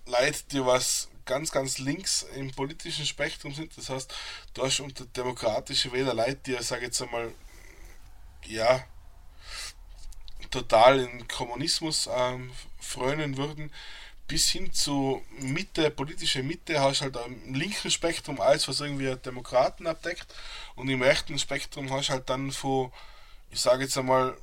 Leute, 0.05 0.43
die 0.51 0.65
was 0.65 1.09
ganz, 1.27 1.51
ganz 1.51 1.77
links 1.77 2.25
im 2.35 2.51
politischen 2.51 3.05
Spektrum 3.05 3.53
sind. 3.53 3.77
Das 3.77 3.89
heißt, 3.89 4.13
du 4.55 4.63
hast 4.63 4.79
unter 4.79 5.05
demokratische 5.05 5.91
Wähler 5.91 6.15
Leute, 6.15 6.37
die, 6.45 6.53
ich 6.53 6.61
sage 6.61 6.85
jetzt 6.85 7.01
einmal, 7.01 7.31
ja, 8.45 8.83
total 10.49 10.99
in 10.99 11.27
Kommunismus 11.27 12.09
ähm, 12.11 12.51
frönen 12.79 13.37
würden, 13.37 13.71
bis 14.27 14.49
hin 14.49 14.73
zu 14.73 15.23
Mitte, 15.39 15.89
politische 15.91 16.43
Mitte, 16.43 16.81
hast 16.81 17.01
halt 17.01 17.17
im 17.25 17.53
linken 17.53 17.91
Spektrum 17.91 18.41
alles, 18.41 18.67
was 18.67 18.81
irgendwie 18.81 19.15
Demokraten 19.15 19.87
abdeckt, 19.87 20.27
und 20.75 20.89
im 20.89 21.01
rechten 21.01 21.37
Spektrum 21.39 21.91
hast 21.91 22.09
halt 22.09 22.29
dann 22.29 22.51
von, 22.51 22.91
ich 23.51 23.59
sage 23.61 23.83
jetzt 23.83 23.97
einmal, 23.97 24.37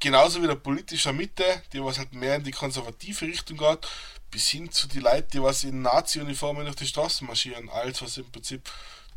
genauso 0.00 0.42
wie 0.42 0.46
der 0.46 0.54
politischer 0.54 1.12
Mitte, 1.12 1.44
die 1.72 1.82
was 1.82 1.98
halt 1.98 2.12
mehr 2.12 2.36
in 2.36 2.44
die 2.44 2.52
konservative 2.52 3.26
Richtung 3.26 3.58
geht, 3.58 3.88
bis 4.34 4.48
hin 4.48 4.68
zu 4.72 4.88
die 4.88 4.98
Leute, 4.98 5.28
die 5.32 5.40
was 5.42 5.62
in 5.62 5.82
Nazi-Uniformen 5.82 6.64
durch 6.64 6.74
die 6.74 6.88
Straßen 6.88 7.24
marschieren, 7.24 7.70
als 7.70 8.02
was 8.02 8.16
im 8.18 8.28
Prinzip 8.32 8.68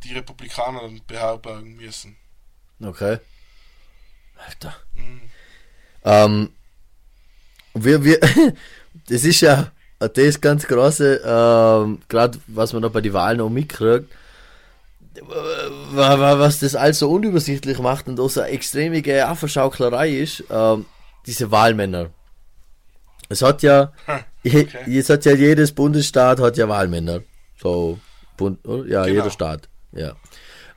die 0.03 0.13
Republikaner 0.13 0.81
dann 0.81 1.01
beherbergen 1.07 1.75
müssen. 1.75 2.15
Okay. 2.79 3.17
Alter. 4.37 4.75
Ähm, 6.05 6.51
wir, 7.73 8.03
wir, 8.03 8.19
das 9.09 9.23
ist 9.23 9.41
ja 9.41 9.71
das 9.97 10.39
ganz 10.39 10.67
große, 10.67 11.21
ähm, 11.25 11.99
gerade 12.07 12.39
was 12.45 12.73
man 12.73 12.83
da 12.83 12.89
bei 12.89 13.01
den 13.01 13.13
Wahlen 13.13 13.41
auch 13.41 13.49
mitkriegt, 13.49 14.11
wa- 15.21 16.37
was 16.37 16.59
das 16.59 16.75
alles 16.75 16.99
so 16.99 17.09
unübersichtlich 17.09 17.79
macht 17.79 18.07
und 18.07 18.19
auch 18.19 18.29
so 18.29 18.41
eine 18.41 18.51
extreme 18.51 19.01
Affenschauklerei 19.25 20.11
ist, 20.11 20.43
ähm, 20.51 20.85
diese 21.25 21.49
Wahlmänner. 21.49 22.11
Es 23.29 23.41
hat 23.41 23.61
ja, 23.63 23.91
okay. 24.45 24.67
es 24.87 25.09
hat 25.09 25.25
ja 25.25 25.33
jedes 25.33 25.71
Bundesstaat 25.71 26.39
hat 26.39 26.57
ja 26.57 26.67
Wahlmänner. 26.69 27.21
So, 27.61 27.99
Bund, 28.37 28.65
oder? 28.67 28.87
ja, 28.87 29.03
Genau. 29.03 29.15
jeder 29.15 29.31
Staat, 29.31 29.67
ja. 29.91 30.13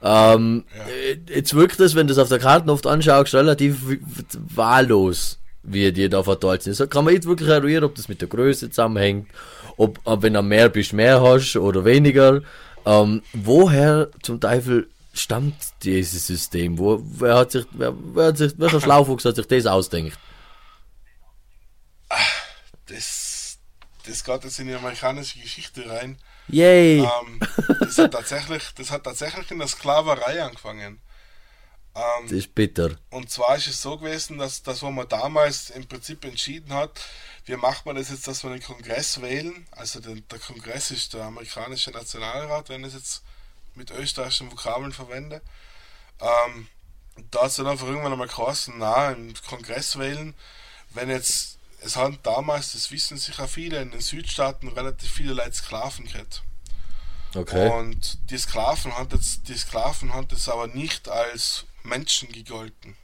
Ähm, 0.02 0.64
äh, 0.88 1.18
Jetzt 1.34 1.54
wirkt 1.54 1.78
es, 1.80 1.94
wenn 1.94 2.06
du 2.06 2.12
es 2.12 2.18
auf 2.18 2.28
der 2.30 2.38
Karte 2.38 2.70
oft 2.72 2.86
anschaust, 2.86 3.34
relativ 3.34 3.98
wahllos, 4.32 5.38
wie 5.62 5.92
die 5.92 6.08
da 6.08 6.22
verteilt 6.22 6.62
sind. 6.62 6.74
So 6.74 6.86
kann 6.86 7.04
man 7.04 7.12
nicht 7.14 7.26
wirklich 7.26 7.48
eruieren, 7.50 7.84
ob 7.84 7.94
das 7.94 8.08
mit 8.08 8.20
der 8.22 8.28
Größe 8.28 8.70
zusammenhängt, 8.70 9.28
ob, 9.76 9.98
ob 10.04 10.22
wenn 10.22 10.32
du 10.34 10.42
mehr 10.42 10.70
bist, 10.70 10.94
mehr 10.94 11.20
hast 11.22 11.54
oder 11.56 11.84
weniger. 11.84 12.40
Ähm, 12.86 13.22
woher 13.34 14.08
zum 14.22 14.40
Teufel 14.40 14.88
stammt 15.12 15.54
dieses 15.82 16.26
System? 16.26 16.78
Wo, 16.78 17.02
wer 17.18 17.36
hat 17.36 17.52
sich, 17.52 17.66
wer, 17.72 17.92
wer 18.14 18.26
hat 18.28 18.38
sich, 18.38 18.58
welcher 18.58 18.80
Schlaufuchs 18.80 19.26
hat 19.26 19.36
sich 19.36 19.46
das 19.46 19.66
ausdenkt? 19.66 20.18
Das, 22.90 23.58
das 24.06 24.24
geht 24.24 24.44
jetzt 24.44 24.58
in 24.58 24.66
die 24.68 24.74
amerikanische 24.74 25.38
Geschichte 25.38 25.88
rein. 25.88 26.18
Yay! 26.48 27.00
Ähm, 27.00 27.40
das, 27.80 27.98
hat 27.98 28.12
tatsächlich, 28.12 28.62
das 28.74 28.90
hat 28.90 29.04
tatsächlich 29.04 29.50
in 29.50 29.58
der 29.58 29.68
Sklaverei 29.68 30.42
angefangen. 30.42 31.00
Ähm, 31.94 32.22
Das 32.24 32.32
ist 32.32 32.54
bitter. 32.54 32.96
Und 33.10 33.30
zwar 33.30 33.56
ist 33.56 33.66
es 33.68 33.80
so 33.82 33.98
gewesen, 33.98 34.38
dass 34.38 34.62
das, 34.62 34.82
was 34.82 34.90
man 34.92 35.08
damals 35.08 35.70
im 35.70 35.86
Prinzip 35.86 36.24
entschieden 36.24 36.72
hat, 36.72 37.00
wie 37.46 37.56
macht 37.56 37.86
man 37.86 37.96
das 37.96 38.10
jetzt, 38.10 38.26
dass 38.28 38.42
wir 38.44 38.50
den 38.50 38.62
Kongress 38.62 39.20
wählen? 39.20 39.66
Also 39.72 40.00
der, 40.00 40.14
der 40.14 40.38
Kongress 40.38 40.90
ist 40.90 41.14
der 41.14 41.24
amerikanische 41.24 41.90
Nationalrat, 41.90 42.68
wenn 42.68 42.82
ich 42.82 42.88
es 42.88 42.94
jetzt 42.94 43.22
mit 43.74 43.90
österreichischen 43.90 44.50
Vokabeln 44.50 44.92
verwende. 44.92 45.40
Ähm, 46.20 46.68
da 47.30 47.42
hat 47.42 47.50
es 47.50 47.56
dann 47.56 47.66
einfach 47.66 47.86
irgendwann 47.86 48.12
einmal 48.12 48.28
geheißen, 48.28 48.74
na, 48.76 49.10
im 49.12 49.34
Kongress 49.48 49.98
wählen, 49.98 50.34
wenn 50.90 51.08
jetzt, 51.10 51.58
es 51.82 51.96
haben 51.96 52.18
damals, 52.22 52.72
das 52.72 52.90
wissen 52.90 53.16
sicher 53.18 53.48
viele, 53.48 53.80
in 53.82 53.90
den 53.90 54.00
Südstaaten 54.00 54.68
relativ 54.68 55.10
viele 55.12 55.32
Leute 55.34 55.52
Sklaven 55.54 56.06
gehabt. 56.06 56.42
Okay. 57.34 57.70
Und 57.70 58.18
die 58.30 58.38
Sklaven 58.38 58.96
hat 58.96 59.12
jetzt, 59.12 59.48
die 59.48 59.56
Sklaven 59.56 60.12
hat 60.12 60.32
es 60.32 60.48
aber 60.48 60.66
nicht 60.66 61.08
als 61.08 61.64
Menschen 61.84 62.30
gegolten. 62.32 62.96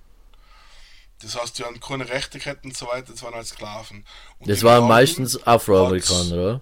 Das 1.20 1.40
heißt, 1.40 1.58
die 1.58 1.64
haben 1.64 1.80
keine 1.80 2.08
Rechte 2.08 2.38
gehabt 2.38 2.64
und 2.64 2.76
so 2.76 2.88
weiter, 2.88 3.12
das 3.12 3.22
waren 3.22 3.34
als 3.34 3.50
Sklaven. 3.50 4.04
Und 4.38 4.48
Das 4.50 4.62
waren 4.62 4.80
Norden 4.80 4.88
meistens 4.88 5.34
hat- 5.36 5.46
Afroamerikaner, 5.48 6.32
oder? 6.34 6.60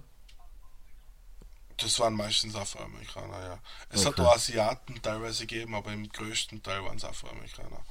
Das 1.79 1.99
waren 1.99 2.15
meistens 2.15 2.55
Afroamerikaner, 2.55 3.41
ja. 3.45 3.59
Es 3.91 4.07
hat 4.07 4.13
Okay. 4.13 4.23
auch 4.23 4.35
Asiaten 4.37 5.03
teilweise 5.03 5.47
gegeben, 5.47 5.75
aber 5.75 5.93
im 5.93 6.09
größten 6.09 6.63
Teil 6.63 6.85
waren 6.85 6.97
es 6.97 7.05
Afroamerikaner. 7.05 7.85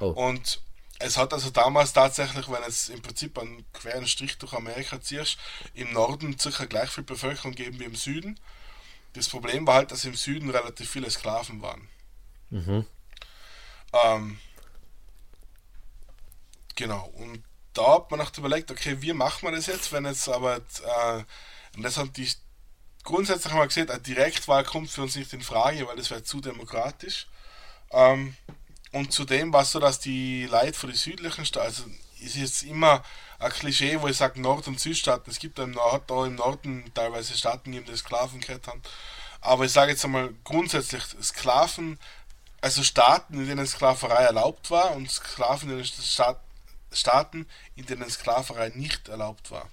Oh. 0.00 0.06
Und 0.08 0.62
es 0.98 1.16
hat 1.16 1.32
also 1.32 1.50
damals 1.50 1.92
tatsächlich, 1.92 2.48
wenn 2.48 2.62
es 2.62 2.88
im 2.88 3.02
Prinzip 3.02 3.38
einen 3.38 3.64
queren 3.72 4.06
Strich 4.06 4.38
durch 4.38 4.52
Amerika 4.52 5.00
ziehst, 5.00 5.38
im 5.74 5.92
Norden 5.92 6.38
circa 6.38 6.64
gleich 6.64 6.90
viel 6.90 7.04
Bevölkerung 7.04 7.52
geben 7.52 7.78
wie 7.80 7.84
im 7.84 7.94
Süden. 7.94 8.40
Das 9.12 9.28
Problem 9.28 9.66
war 9.66 9.74
halt, 9.76 9.92
dass 9.92 10.04
im 10.04 10.14
Süden 10.14 10.50
relativ 10.50 10.90
viele 10.90 11.10
Sklaven 11.10 11.62
waren. 11.62 11.88
Mhm. 12.50 12.86
Ähm, 13.92 14.38
genau, 16.74 17.06
und 17.16 17.42
da 17.72 17.94
hat 17.94 18.10
man 18.10 18.20
noch 18.20 18.36
überlegt, 18.36 18.70
okay, 18.70 19.00
wie 19.00 19.12
machen 19.12 19.42
wir 19.42 19.52
das 19.52 19.66
jetzt, 19.66 19.92
wenn 19.92 20.06
jetzt 20.06 20.28
aber, 20.28 20.56
äh, 20.56 21.24
und 21.76 21.82
das 21.82 21.96
haben 21.98 22.12
die 22.12 22.28
grundsätzlich 23.06 23.52
haben 23.52 23.60
wir 23.60 23.66
gesehen, 23.66 23.88
eine 23.88 24.00
Direktwahl 24.00 24.64
kommt 24.64 24.90
für 24.90 25.02
uns 25.02 25.16
nicht 25.16 25.32
in 25.32 25.40
Frage, 25.40 25.86
weil 25.86 25.96
das 25.96 26.10
wäre 26.10 26.22
zu 26.22 26.40
demokratisch. 26.42 27.26
Ähm, 27.90 28.36
und 28.96 29.12
zudem 29.12 29.52
war 29.52 29.62
es 29.62 29.72
so, 29.72 29.78
dass 29.78 29.98
die 30.00 30.46
Leute 30.46 30.72
von 30.72 30.88
den 30.88 30.96
südlichen 30.96 31.44
Staaten, 31.44 31.66
also 31.66 31.84
ist 32.18 32.36
jetzt 32.36 32.62
immer 32.62 33.04
ein 33.38 33.52
Klischee, 33.52 34.00
wo 34.00 34.08
ich 34.08 34.16
sage 34.16 34.40
Nord- 34.40 34.66
und 34.68 34.80
Südstaaten, 34.80 35.30
es 35.30 35.38
gibt 35.38 35.58
im 35.58 35.72
Nord, 35.72 36.10
da 36.10 36.24
im 36.24 36.36
Norden 36.36 36.90
teilweise 36.94 37.36
Staaten, 37.36 37.72
die 37.72 37.82
die 37.82 37.96
Sklaven 37.96 38.40
gehabt 38.40 38.68
haben, 38.68 38.80
aber 39.42 39.66
ich 39.66 39.72
sage 39.72 39.92
jetzt 39.92 40.04
einmal 40.04 40.32
grundsätzlich, 40.44 41.02
Sklaven, 41.22 41.98
also 42.62 42.82
Staaten, 42.82 43.34
in 43.34 43.46
denen 43.46 43.66
Sklaverei 43.66 44.24
erlaubt 44.24 44.70
war 44.70 44.92
und 44.92 45.10
Sklaven 45.10 45.70
in 45.70 45.76
den 45.76 45.84
Staat, 45.84 46.40
Staaten, 46.90 47.46
in 47.74 47.84
denen 47.84 48.08
Sklaverei 48.08 48.70
nicht 48.74 49.08
erlaubt 49.08 49.50
war. 49.50 49.68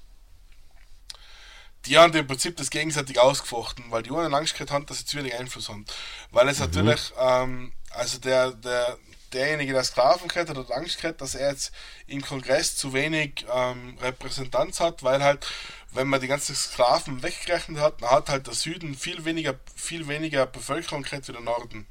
Die 1.86 1.98
haben 1.98 2.14
im 2.14 2.28
Prinzip 2.28 2.58
das 2.58 2.70
gegenseitig 2.70 3.20
ausgefochten, 3.20 3.86
weil 3.90 4.04
die 4.04 4.12
einen 4.12 4.34
Angst 4.34 4.54
gehabt 4.54 4.72
haben, 4.72 4.86
dass 4.86 5.00
sie 5.00 5.06
zu 5.06 5.18
wenig 5.18 5.34
Einfluss 5.34 5.70
haben. 5.70 5.86
Weil 6.32 6.50
es 6.50 6.60
natürlich, 6.60 7.12
ähm, 7.18 7.72
also 7.90 8.20
der, 8.20 8.52
der, 8.52 8.98
derjenige, 9.34 9.74
der 9.74 9.84
Sklaven 9.84 10.30
hat, 10.30 10.50
hat 10.50 10.72
Angst 10.72 11.02
gehabt, 11.02 11.22
dass 11.22 11.36
er 11.36 11.52
jetzt 11.52 11.72
im 12.08 12.22
Kongress 12.22 12.76
zu 12.76 12.94
wenig 12.94 13.46
ähm, 13.52 13.98
Repräsentanz 14.02 14.80
hat, 14.80 15.04
weil 15.04 15.24
halt, 15.24 15.46
wenn 15.92 16.08
man 16.08 16.22
die 16.22 16.28
ganzen 16.28 16.56
Sklaven 16.56 17.24
weggerechnet 17.24 17.82
hat, 17.82 18.02
dann 18.02 18.10
hat 18.10 18.30
halt 18.30 18.48
der 18.48 18.54
Süden 18.54 18.96
viel 18.96 19.26
weniger, 19.26 19.56
viel 19.76 20.08
weniger 20.08 20.46
Bevölkerung 20.46 21.04
gehabt 21.04 21.28
wie 21.28 21.34
der 21.34 21.42
Norden. 21.42 21.88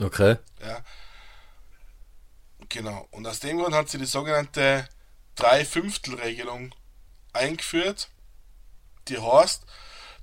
Okay. 0.00 0.36
Ja. 0.60 0.82
Genau. 2.68 3.06
Und 3.10 3.26
aus 3.26 3.40
dem 3.40 3.58
Grund 3.58 3.74
hat 3.74 3.88
sie 3.88 3.98
die 3.98 4.06
sogenannte 4.06 4.88
Drei-Fünftel-Regelung 5.36 6.74
eingeführt. 7.32 8.08
Die 9.08 9.18
heißt, 9.18 9.64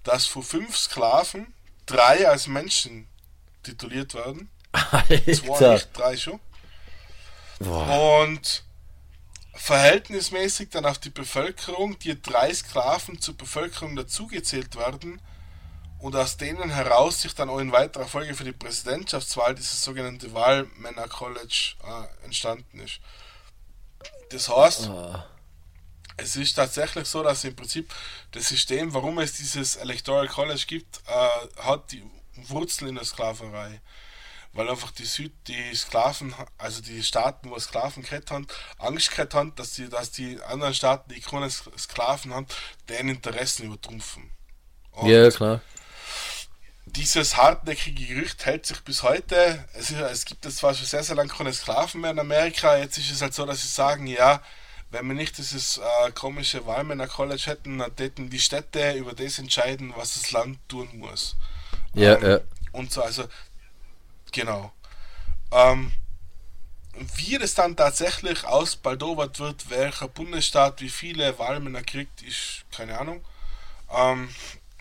dass 0.03 0.25
von 0.25 0.43
fünf 0.43 0.77
Sklaven 0.77 1.53
drei 1.85 2.27
als 2.27 2.47
Menschen 2.47 3.07
tituliert 3.63 4.13
werden. 4.13 4.49
Zwei 4.73 5.53
Alter. 5.53 5.73
nicht, 5.73 5.89
drei 5.93 6.17
schon. 6.17 6.39
Boah. 7.59 8.23
Und 8.23 8.63
verhältnismäßig 9.53 10.69
dann 10.69 10.85
auf 10.85 10.97
die 10.97 11.09
Bevölkerung, 11.09 11.97
die 11.99 12.21
drei 12.21 12.53
Sklaven 12.53 13.21
zur 13.21 13.37
Bevölkerung 13.37 13.95
dazugezählt 13.95 14.75
werden 14.75 15.21
und 15.99 16.15
aus 16.15 16.37
denen 16.37 16.69
heraus 16.69 17.21
sich 17.21 17.33
dann 17.33 17.49
auch 17.49 17.59
in 17.59 17.71
weiterer 17.71 18.05
Folge 18.05 18.35
für 18.35 18.43
die 18.43 18.51
Präsidentschaftswahl 18.51 19.55
dieses 19.55 19.81
sogenannte 19.83 20.33
Wahlmänner 20.33 21.07
College 21.07 21.75
äh, 21.83 22.25
entstanden 22.25 22.79
ist. 22.79 22.99
Das 24.29 24.49
heißt, 24.49 24.89
Ah. 24.89 25.25
es 26.17 26.35
ist 26.35 26.53
tatsächlich 26.53 27.07
so, 27.07 27.23
dass 27.23 27.43
im 27.43 27.55
Prinzip 27.55 27.93
das 28.31 28.47
System, 28.49 28.93
warum 28.93 29.19
es 29.19 29.33
dieses 29.33 29.77
Electoral 29.77 30.27
College 30.27 30.65
gibt, 30.67 31.01
äh, 31.07 31.61
hat 31.63 31.91
die 31.91 32.03
Wurzeln 32.35 32.89
in 32.89 32.95
der 32.95 33.05
Sklaverei. 33.05 33.79
Weil 34.55 34.69
einfach 34.69 34.91
die 34.91 35.05
Süd, 35.05 35.33
die 35.47 35.75
Sklaven, 35.75 36.33
also 36.57 36.81
die 36.81 37.03
Staaten, 37.03 37.49
wo 37.49 37.59
Sklaven 37.59 38.03
gehabt 38.03 38.31
haben, 38.31 38.47
Angst 38.77 39.11
gehabt 39.11 39.33
haben, 39.33 39.53
dass 39.55 39.73
die, 39.73 39.89
dass 39.89 40.11
die 40.11 40.41
anderen 40.43 40.73
Staaten, 40.73 41.13
die 41.13 41.19
keine 41.19 41.47
Sk- 41.47 41.77
Sklaven 41.77 42.33
haben, 42.33 42.47
deren 42.87 43.09
Interessen 43.09 43.65
übertrumpfen. 43.65 44.31
Und 44.91 45.09
Ja, 45.09 45.29
klar. 45.29 45.59
dieses 46.85 47.35
hartnäckige 47.35 48.05
Gerücht 48.05 48.45
hält 48.45 48.65
sich 48.65 48.79
bis 48.81 49.03
heute. 49.03 49.65
Es, 49.73 49.89
ist, 49.89 49.99
es 49.99 50.25
gibt 50.25 50.45
jetzt 50.45 50.57
zwar 50.57 50.73
schon 50.73 50.85
sehr, 50.85 51.03
sehr 51.03 51.15
lange 51.15 51.29
keine 51.33 51.53
Sklaven 51.53 52.01
mehr 52.01 52.11
in 52.11 52.19
Amerika. 52.19 52.77
Jetzt 52.77 52.97
ist 52.97 53.11
es 53.11 53.21
halt 53.21 53.33
so, 53.33 53.45
dass 53.45 53.61
sie 53.61 53.67
sagen, 53.67 54.07
ja, 54.07 54.41
wenn 54.91 55.07
wir 55.07 55.15
nicht 55.15 55.37
dieses 55.37 55.77
äh, 55.79 56.11
komische 56.11 56.65
Wahlmänner 56.65 57.07
College 57.07 57.43
hätten, 57.47 57.79
dann 57.79 57.95
täten 57.95 58.29
die 58.29 58.39
Städte 58.39 58.93
über 58.93 59.13
das 59.13 59.39
entscheiden, 59.39 59.93
was 59.97 60.13
das 60.13 60.31
Land 60.31 60.59
tun 60.69 60.87
muss. 60.93 61.35
Ja, 61.93 62.15
Ähm, 62.15 62.23
ja. 62.23 62.39
Und 62.71 62.91
so, 62.91 63.01
also, 63.01 63.23
genau. 64.35 64.71
Ähm, 65.51 65.91
wie 67.17 67.37
das 67.37 67.53
dann 67.55 67.75
tatsächlich 67.75 68.45
ausbaldowert 68.45 69.39
wird, 69.39 69.69
welcher 69.69 70.07
Bundesstaat 70.07 70.81
wie 70.81 70.89
viele 70.89 71.37
Wahlmänner 71.39 71.83
kriegt, 71.83 72.21
ist 72.21 72.65
keine 72.71 72.97
Ahnung. 72.99 73.23
Ähm, 73.91 74.29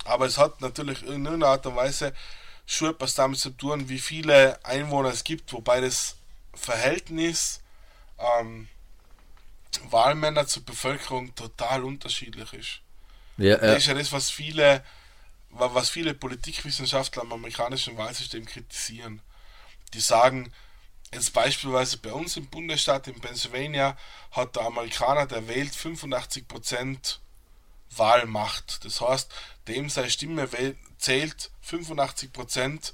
aber 0.04 0.26
es 0.26 0.38
hat 0.38 0.60
natürlich 0.60 1.02
in 1.02 1.08
irgendeiner 1.26 1.48
Art 1.48 1.66
und 1.66 1.76
Weise 1.76 2.14
schon 2.66 2.90
etwas 2.90 3.14
damit 3.14 3.38
zu 3.40 3.50
tun, 3.50 3.88
wie 3.88 3.98
viele 3.98 4.64
Einwohner 4.64 5.10
es 5.10 5.24
gibt, 5.24 5.52
wobei 5.52 5.80
das 5.80 6.16
Verhältnis 6.54 7.60
ähm, 8.18 8.68
Wahlmänner 9.90 10.46
zur 10.46 10.64
Bevölkerung 10.64 11.34
total 11.34 11.84
unterschiedlich 11.84 12.52
ist. 12.52 12.80
Ja, 13.36 13.56
Das 13.56 13.70
ja. 13.70 13.74
ist 13.74 13.86
ja 13.86 13.94
das, 13.94 14.12
was 14.12 14.30
viele, 14.30 14.84
wa- 15.50 15.74
was 15.74 15.90
viele 15.90 16.14
Politikwissenschaftler 16.14 17.22
am 17.22 17.32
amerikanischen 17.32 17.96
Wahlsystem 17.98 18.46
kritisieren. 18.46 19.20
Die 19.94 20.00
sagen, 20.00 20.52
jetzt 21.12 21.32
beispielsweise 21.32 21.98
bei 21.98 22.12
uns 22.12 22.36
im 22.36 22.46
Bundesstaat 22.46 23.08
in 23.08 23.20
Pennsylvania 23.20 23.96
hat 24.32 24.56
der 24.56 24.64
Amerikaner, 24.64 25.26
der 25.26 25.48
wählt 25.48 25.72
85% 25.72 27.18
Wahlmacht. 27.96 28.84
Das 28.84 29.00
heißt, 29.00 29.32
dem 29.68 29.88
seine 29.88 30.10
Stimme 30.10 30.48
zählt 30.98 31.50
85% 31.66 32.92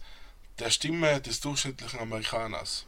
der 0.58 0.70
Stimme 0.70 1.20
des 1.20 1.40
durchschnittlichen 1.40 2.00
Amerikaners. 2.00 2.84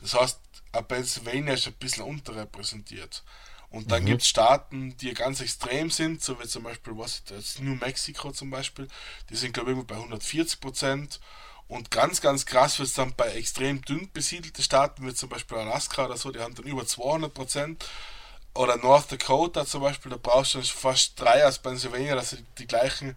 Das 0.00 0.14
heißt, 0.14 0.40
ein 0.72 0.88
Pennsylvania 0.88 1.54
ist 1.54 1.66
ein 1.66 1.74
bisschen 1.74 2.04
unterrepräsentiert. 2.04 3.22
Und 3.70 3.90
dann 3.90 4.04
gibt 4.04 4.20
es 4.20 4.28
Staaten, 4.28 4.96
die 4.98 5.14
ganz 5.14 5.40
extrem 5.40 5.90
sind, 5.90 6.22
so 6.22 6.38
wie 6.38 6.46
zum 6.46 6.64
Beispiel 6.64 6.92
was 6.96 7.22
New 7.58 7.74
Mexico 7.76 8.30
zum 8.30 8.50
Beispiel, 8.50 8.86
die 9.30 9.36
sind 9.36 9.54
glaube 9.54 9.72
ich 9.72 9.86
bei 9.86 9.94
140 9.94 10.60
Prozent. 10.60 11.20
Und 11.72 11.90
ganz, 11.90 12.20
ganz 12.20 12.44
krass 12.44 12.78
wird 12.78 12.90
es 12.90 12.94
dann 12.94 13.14
bei 13.14 13.28
extrem 13.28 13.80
dünn 13.80 14.10
besiedelten 14.12 14.62
Staaten, 14.62 15.06
wie 15.06 15.14
zum 15.14 15.30
Beispiel 15.30 15.56
Alaska 15.56 16.04
oder 16.04 16.18
so, 16.18 16.30
die 16.30 16.38
haben 16.38 16.54
dann 16.54 16.66
über 16.66 16.86
200 16.86 17.32
Prozent. 17.32 17.86
Oder 18.52 18.76
North 18.76 19.10
Dakota 19.10 19.64
zum 19.64 19.80
Beispiel, 19.80 20.10
da 20.10 20.18
brauchst 20.22 20.52
du 20.52 20.58
dann 20.58 20.66
fast 20.66 21.18
drei 21.18 21.46
aus 21.46 21.58
Pennsylvania, 21.60 22.14
dass 22.14 22.28
sie 22.28 22.44
die 22.58 22.66
gleichen, 22.66 23.16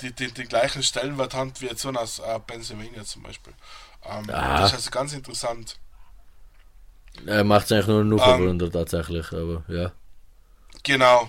die, 0.00 0.12
die, 0.12 0.30
die 0.32 0.44
gleichen 0.44 0.84
Stellenwert 0.84 1.34
haben 1.34 1.52
wie 1.58 1.66
jetzt 1.66 1.82
so 1.82 1.90
aus 1.90 2.20
äh, 2.20 2.38
Pennsylvania 2.38 3.02
zum 3.04 3.24
Beispiel. 3.24 3.52
Ähm, 4.04 4.30
Ah. 4.30 4.60
Das 4.60 4.70
ist 4.70 4.76
also 4.76 4.90
ganz 4.92 5.12
interessant. 5.12 5.76
Er 7.26 7.42
macht 7.42 7.64
es 7.64 7.72
eigentlich 7.72 7.88
nur, 7.88 8.04
nur 8.04 8.20
Ähm. 8.20 8.24
verwundert 8.24 8.72
tatsächlich, 8.72 9.32
aber 9.32 9.64
ja. 9.66 9.90
Genau. 10.84 11.28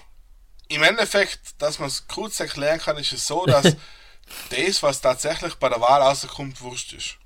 Im 0.68 0.84
Endeffekt, 0.84 1.60
dass 1.60 1.80
man 1.80 1.88
es 1.88 2.08
kurz 2.08 2.40
erklären 2.40 2.78
kann, 2.78 2.98
ist 2.98 3.14
es 3.14 3.26
so, 3.26 3.48
dass 3.48 3.76
das, 4.50 4.84
was 4.84 5.02
tatsächlich 5.02 5.56
bei 5.56 5.70
der 5.70 5.82
Wahl 5.82 6.02
rauskommt, 6.02 6.62
wurscht 6.62 6.94
ist. 6.94 7.18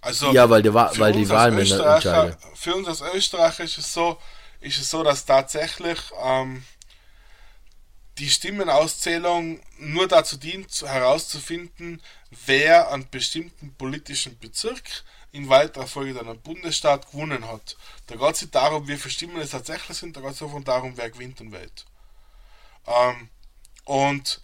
Also, 0.00 0.32
Ja, 0.32 0.48
weil 0.48 0.62
die, 0.62 0.72
Wa 0.72 0.90
weil 0.96 1.12
die 1.12 1.28
Wahlmänner 1.28 1.94
entscheiden. 1.94 2.36
Für 2.54 2.74
uns 2.74 2.88
als 2.88 3.02
Österreicher 3.14 3.64
ist 3.64 3.78
es 3.78 3.92
so, 3.92 4.18
ist 4.60 4.78
es 4.78 4.88
so, 4.90 5.02
dass 5.02 5.26
tatsächlich 5.26 5.98
ähm, 6.22 6.64
die 8.18 8.30
Stimmenauszählung 8.30 9.60
nur 9.78 10.08
dazu 10.08 10.36
dient, 10.36 10.70
zu- 10.70 10.88
herauszufinden, 10.88 12.02
wer 12.46 12.90
einen 12.90 13.08
bestimmten 13.10 13.74
politischen 13.74 14.38
Bezirk 14.38 15.04
in 15.32 15.48
weiterer 15.48 15.86
Folge 15.86 16.14
dann 16.14 16.28
einen 16.28 16.40
Bundesstaat 16.40 17.10
gewonnen 17.10 17.46
hat. 17.46 17.76
Da 18.08 18.16
geht 18.16 18.34
es 18.34 18.40
nicht 18.42 18.54
darum, 18.54 18.88
wie 18.88 18.96
viele 18.96 19.12
Stimmen 19.12 19.40
es 19.40 19.50
tatsächlich 19.50 19.96
sind, 19.96 20.16
da 20.16 20.20
geht 20.20 20.32
es 20.32 20.42
einfach 20.42 20.62
darum, 20.64 20.96
wer 20.96 21.10
gewinnt 21.10 21.40
und 21.40 21.52
wählt. 21.52 21.84
Ähm, 22.86 23.28
und 23.84 24.40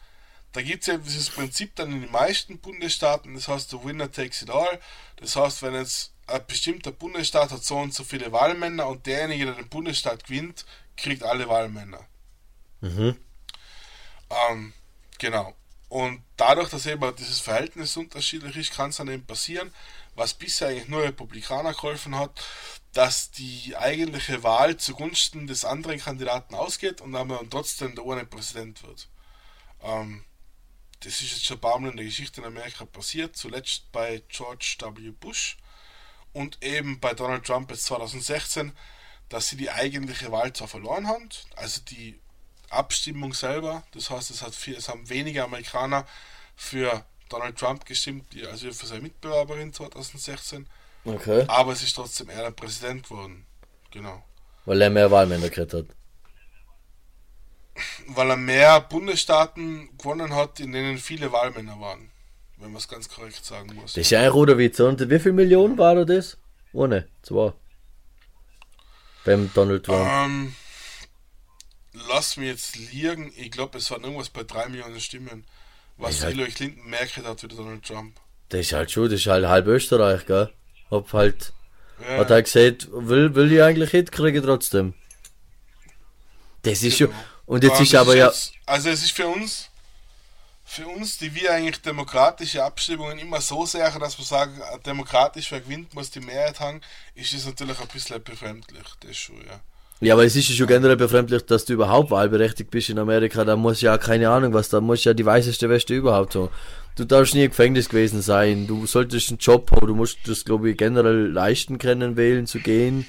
da 0.56 0.62
gibt 0.62 0.84
es 0.84 0.86
ja 0.86 0.96
dieses 0.96 1.28
Prinzip 1.28 1.76
dann 1.76 1.92
in 1.92 2.00
den 2.00 2.10
meisten 2.10 2.58
Bundesstaaten, 2.58 3.34
das 3.34 3.46
heißt, 3.46 3.70
der 3.74 3.84
Winner 3.84 4.10
takes 4.10 4.40
it 4.40 4.48
all. 4.48 4.80
Das 5.16 5.36
heißt, 5.36 5.60
wenn 5.60 5.74
jetzt 5.74 6.14
ein 6.26 6.40
bestimmter 6.46 6.92
Bundesstaat 6.92 7.50
hat 7.52 7.62
so 7.62 7.76
und 7.76 7.92
so 7.92 8.04
viele 8.04 8.32
Wahlmänner 8.32 8.86
und 8.86 9.04
derjenige, 9.04 9.44
der 9.44 9.54
den 9.56 9.68
Bundesstaat 9.68 10.24
gewinnt, 10.24 10.64
kriegt 10.96 11.22
alle 11.24 11.46
Wahlmänner. 11.50 12.06
Mhm. 12.80 13.16
Ähm, 14.30 14.72
genau. 15.18 15.54
Und 15.90 16.22
dadurch, 16.38 16.70
dass 16.70 16.86
eben 16.86 17.14
dieses 17.16 17.40
Verhältnis 17.40 17.94
unterschiedlich 17.98 18.56
ist, 18.56 18.72
kann 18.72 18.88
es 18.88 18.96
dann 18.96 19.08
eben 19.08 19.26
passieren, 19.26 19.70
was 20.14 20.32
bisher 20.32 20.68
eigentlich 20.68 20.88
nur 20.88 21.02
Republikaner 21.02 21.74
geholfen 21.74 22.16
hat, 22.16 22.42
dass 22.94 23.30
die 23.30 23.76
eigentliche 23.76 24.42
Wahl 24.42 24.78
zugunsten 24.78 25.46
des 25.46 25.66
anderen 25.66 26.00
Kandidaten 26.00 26.54
ausgeht 26.54 27.02
und 27.02 27.14
aber 27.14 27.36
dann 27.36 27.50
trotzdem 27.50 27.94
der 27.94 28.06
eine 28.06 28.24
Präsident 28.24 28.82
wird. 28.84 29.06
Ähm, 29.82 30.24
das 31.06 31.20
ist 31.20 31.32
jetzt 31.32 31.44
schon 31.46 31.58
ein 31.58 31.60
paar 31.60 31.78
Mal 31.78 31.90
in 31.92 31.96
der 31.96 32.06
Geschichte 32.06 32.40
in 32.40 32.46
Amerika 32.46 32.84
passiert, 32.84 33.36
zuletzt 33.36 33.90
bei 33.92 34.22
George 34.28 34.76
W. 34.80 35.10
Bush 35.10 35.56
und 36.32 36.62
eben 36.62 36.98
bei 36.98 37.14
Donald 37.14 37.44
Trump 37.44 37.70
jetzt 37.70 37.84
2016, 37.84 38.72
dass 39.28 39.48
sie 39.48 39.56
die 39.56 39.70
eigentliche 39.70 40.32
Wahl 40.32 40.52
zwar 40.52 40.68
verloren 40.68 41.06
haben, 41.06 41.28
also 41.54 41.80
die 41.80 42.18
Abstimmung 42.70 43.34
selber, 43.34 43.84
das 43.92 44.10
heißt, 44.10 44.30
es, 44.30 44.42
hat 44.42 44.54
viel, 44.54 44.74
es 44.74 44.88
haben 44.88 45.08
weniger 45.08 45.44
Amerikaner 45.44 46.06
für 46.56 47.04
Donald 47.28 47.56
Trump 47.56 47.84
gestimmt, 47.86 48.26
als 48.50 48.62
für 48.62 48.72
seine 48.86 49.02
Mitbewerberin 49.02 49.72
2016, 49.72 50.68
Okay. 51.04 51.44
aber 51.46 51.72
es 51.72 51.84
ist 51.84 51.94
trotzdem 51.94 52.28
er 52.30 52.42
der 52.42 52.50
Präsident 52.50 53.08
geworden. 53.08 53.46
Genau. 53.92 54.24
Weil 54.64 54.82
er 54.82 54.90
mehr 54.90 55.08
Wahlmänner 55.10 55.48
gekriegt 55.48 55.72
hat. 55.72 55.86
Weil 58.08 58.30
er 58.30 58.36
mehr 58.36 58.80
Bundesstaaten 58.80 59.88
gewonnen 59.98 60.34
hat, 60.34 60.60
in 60.60 60.72
denen 60.72 60.98
viele 60.98 61.32
Wahlmänner 61.32 61.80
waren. 61.80 62.10
Wenn 62.58 62.70
man 62.72 62.78
es 62.78 62.88
ganz 62.88 63.08
korrekt 63.08 63.44
sagen 63.44 63.74
muss. 63.74 63.92
Das 63.92 64.02
ist 64.02 64.10
ja 64.10 64.20
ein 64.20 64.28
roter 64.30 64.56
Witz. 64.56 64.80
Und 64.80 65.10
wie 65.10 65.18
viel 65.18 65.32
Millionen 65.32 65.76
war 65.76 65.94
da 65.94 66.04
das? 66.04 66.38
Ohne. 66.72 67.06
Zwei. 67.22 67.52
Beim 69.24 69.50
Donald 69.52 69.84
Trump. 69.84 70.08
Ähm, 70.08 70.54
lass 72.08 72.36
mich 72.36 72.48
jetzt 72.48 72.76
liegen. 72.76 73.32
Ich 73.36 73.50
glaube, 73.50 73.78
es 73.78 73.90
waren 73.90 74.02
irgendwas 74.04 74.30
bei 74.30 74.42
3 74.44 74.68
Millionen 74.68 75.00
Stimmen. 75.00 75.44
Was 75.98 76.22
halt- 76.22 76.34
Hillary 76.34 76.50
Clinton 76.52 76.88
mehr 76.88 77.00
gekriegt 77.00 77.26
hat 77.26 77.42
wie 77.42 77.48
Donald 77.48 77.84
Trump. 77.84 78.16
Das 78.50 78.60
ist 78.60 78.72
halt 78.72 78.90
schon, 78.90 79.04
das 79.10 79.20
ist 79.20 79.26
halt 79.26 79.46
halb 79.46 79.66
Österreich, 79.66 80.24
gell? 80.26 80.52
Hab 80.90 81.12
halt, 81.12 81.52
Ja, 82.00 82.18
hat 82.18 82.30
er 82.30 82.42
gesagt, 82.42 82.88
will, 82.92 83.34
will 83.34 83.48
die 83.48 83.60
eigentlich 83.60 83.90
hitkriegen 83.90 84.42
trotzdem. 84.42 84.94
Das 86.62 86.82
ist 86.82 86.98
schon, 86.98 87.12
und 87.46 87.64
jetzt 87.64 87.80
ist 87.80 87.94
aber 87.94 88.16
ja, 88.16 88.26
jetzt- 88.26 88.52
also 88.66 88.88
es 88.90 89.02
ist 89.02 89.12
für 89.12 89.26
uns, 89.28 89.68
für 90.64 90.86
uns, 90.86 91.18
die 91.18 91.32
wir 91.34 91.52
eigentlich 91.52 91.80
demokratische 91.80 92.64
Abstimmungen 92.64 93.18
immer 93.18 93.40
so 93.40 93.64
sehr, 93.66 93.90
dass 93.98 94.18
wir 94.18 94.24
sagen, 94.24 94.60
demokratisch 94.84 95.52
wer 95.52 95.60
gewinnt, 95.60 95.94
muss 95.94 96.10
die 96.10 96.20
Mehrheit 96.20 96.58
haben, 96.60 96.80
ist 97.14 97.32
das 97.32 97.46
natürlich 97.46 97.78
ein 97.80 97.86
bisschen 97.88 98.22
befremdlich. 98.22 98.82
Das 99.00 99.16
schon, 99.16 99.36
ja. 99.46 99.60
ja, 100.00 100.14
aber 100.14 100.24
es 100.24 100.34
ist 100.34 100.48
ja 100.48 100.56
schon 100.56 100.66
generell 100.66 100.96
befremdlich, 100.96 101.46
dass 101.46 101.64
du 101.66 101.74
überhaupt 101.74 102.10
wahlberechtigt 102.10 102.70
bist 102.72 102.88
in 102.90 102.98
Amerika. 102.98 103.44
Da 103.44 103.54
muss 103.54 103.80
ja 103.80 103.96
keine 103.96 104.28
Ahnung 104.28 104.52
was, 104.54 104.68
da 104.68 104.80
muss 104.80 105.04
ja 105.04 105.14
die 105.14 105.24
weißeste 105.24 105.68
Weste 105.68 105.94
überhaupt 105.94 106.34
haben. 106.34 106.48
Du 106.96 107.04
darfst 107.04 107.34
nie 107.34 107.44
im 107.44 107.50
Gefängnis 107.50 107.88
gewesen 107.88 108.20
sein, 108.22 108.66
du 108.66 108.86
solltest 108.86 109.28
einen 109.28 109.38
Job 109.38 109.70
haben, 109.70 109.86
du 109.86 109.94
musst 109.94 110.18
das, 110.26 110.44
glaube 110.44 110.70
ich, 110.70 110.76
generell 110.78 111.28
leisten 111.30 111.78
können, 111.78 112.16
wählen 112.16 112.46
zu 112.48 112.58
gehen. 112.58 113.06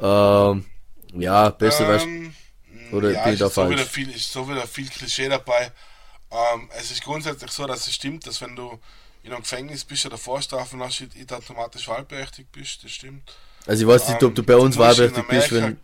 Ähm, 0.00 0.66
ja, 1.14 1.48
besser. 1.50 2.02
Ähm, 2.02 2.34
Oder 2.92 3.12
ja, 3.12 3.30
ich 3.32 3.38
da 3.38 3.48
so 3.48 3.68
wieder 3.68 3.84
viel, 3.86 4.10
ist 4.10 4.32
so 4.32 4.48
wieder 4.48 4.66
viel 4.66 4.88
Klischee 4.88 5.28
dabei. 5.28 5.72
Ähm, 6.30 6.68
es 6.78 6.90
ist 6.90 7.02
grundsätzlich 7.02 7.50
so, 7.50 7.66
dass 7.66 7.86
es 7.86 7.94
stimmt, 7.94 8.26
dass 8.26 8.40
wenn 8.40 8.54
du 8.56 8.78
in 9.22 9.32
einem 9.32 9.42
Gefängnis 9.42 9.84
bist 9.84 10.06
oder 10.06 10.16
Vorstrafen 10.18 10.82
hast, 10.82 11.00
nicht 11.00 11.32
automatisch 11.32 11.88
wahlberechtigt 11.88 12.50
bist. 12.52 12.82
Das 12.84 12.90
stimmt. 12.92 13.22
Also 13.66 13.82
ich 13.82 13.88
weiß 13.88 14.08
nicht, 14.08 14.22
ob 14.22 14.34
du 14.34 14.42
bei 14.42 14.54
Ähm, 14.54 14.60
uns 14.60 14.76
du 14.76 14.80
wahlberechtigt 14.80 15.28
bist, 15.28 15.52
wenn 15.52 15.78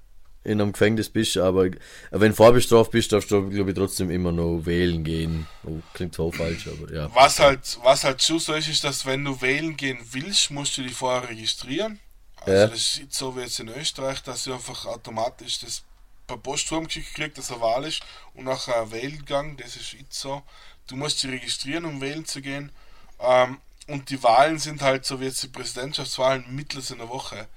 in 0.45 0.61
einem 0.61 0.73
Gefängnis 0.73 1.09
bist, 1.09 1.37
aber 1.39 1.69
wenn 2.13 2.33
vorbestraft 2.33 2.93
bist, 2.93 3.13
darfst 3.13 3.33
du, 3.33 3.49
glaube 3.51 3.71
ich, 3.71 3.77
trotzdem 3.77 4.11
immer 4.11 4.31
noch 4.31 4.61
wählen 4.65 5.03
gehen. 5.03 5.49
Oh, 5.65 5.81
klingt 5.93 6.15
zwar 6.15 6.33
falsch, 6.33 6.69
aber 6.69 6.93
ja. 6.95 7.13
Was 7.13 7.41
halt, 7.41 7.79
was 7.83 8.05
halt 8.05 8.23
schon 8.23 8.39
so 8.39 8.55
ist, 8.55 8.69
ist, 8.69 8.85
dass 8.85 9.05
wenn 9.05 9.25
du 9.25 9.41
wählen 9.41 9.77
gehen 9.77 9.99
willst, 10.13 10.53
musst 10.53 10.77
du 10.79 10.83
dich 10.83 10.95
vorher 10.95 11.29
registrieren. 11.29 11.99
Also 12.37 12.53
Ja. 12.53 12.67
das 12.69 12.79
ist 12.79 12.99
nicht 13.01 13.13
so 13.15 13.37
wie 13.37 13.41
jetzt 13.41 13.59
in 13.59 13.69
Österreich, 13.69 14.23
dass 14.23 14.45
du 14.45 14.55
einfach 14.55 14.87
automatisch 14.87 15.59
das 15.59 15.83
per 16.27 16.37
Postturm 16.37 16.87
geschickt 16.87 17.15
kriegst, 17.15 17.39
dass 17.39 17.51
er 17.51 17.61
Wahl 17.61 17.85
ist 17.85 18.03
und 18.35 18.45
nachher 18.45 18.83
ein 18.83 18.91
Wählgang, 18.91 19.57
das 19.57 19.77
ist 19.77 19.95
nicht 19.95 20.13
so. 20.13 20.43
Du 20.87 20.97
musst 20.97 21.23
dich 21.23 21.31
registrieren, 21.31 21.85
um 21.85 22.01
wählen 22.01 22.25
zu 22.25 22.41
gehen. 22.41 22.71
Ähm, 23.21 23.61
und 23.89 24.11
die 24.11 24.23
Wahlen 24.23 24.59
sind 24.59 24.83
halt 24.83 25.05
so 25.05 25.21
wie 25.21 25.27
jetzt 25.27 25.43
die 25.43 25.49
Präsidentschaftswahlen 25.49 26.45
mittels 26.55 26.91
in 26.91 26.99
der 26.99 27.09
Woche. 27.09 27.49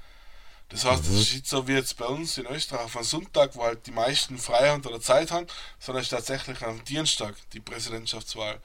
Das 0.69 0.85
heißt, 0.85 1.03
es 1.05 1.21
ist 1.21 1.33
nicht 1.33 1.47
so 1.47 1.67
wie 1.67 1.73
jetzt 1.73 1.97
bei 1.97 2.05
uns 2.05 2.37
in 2.37 2.45
Österreich 2.45 2.85
auf 2.85 2.95
einem 2.95 3.05
Sonntag, 3.05 3.55
wo 3.55 3.63
halt 3.63 3.87
die 3.87 3.91
meisten 3.91 4.37
frei 4.37 4.69
haben 4.69 4.85
oder 4.85 5.01
Zeit 5.01 5.31
haben, 5.31 5.47
sondern 5.79 6.03
ist 6.03 6.09
tatsächlich 6.09 6.61
am 6.61 6.83
Dienstag 6.83 7.35
die 7.53 7.59
Präsidentschaftswahl 7.59 8.61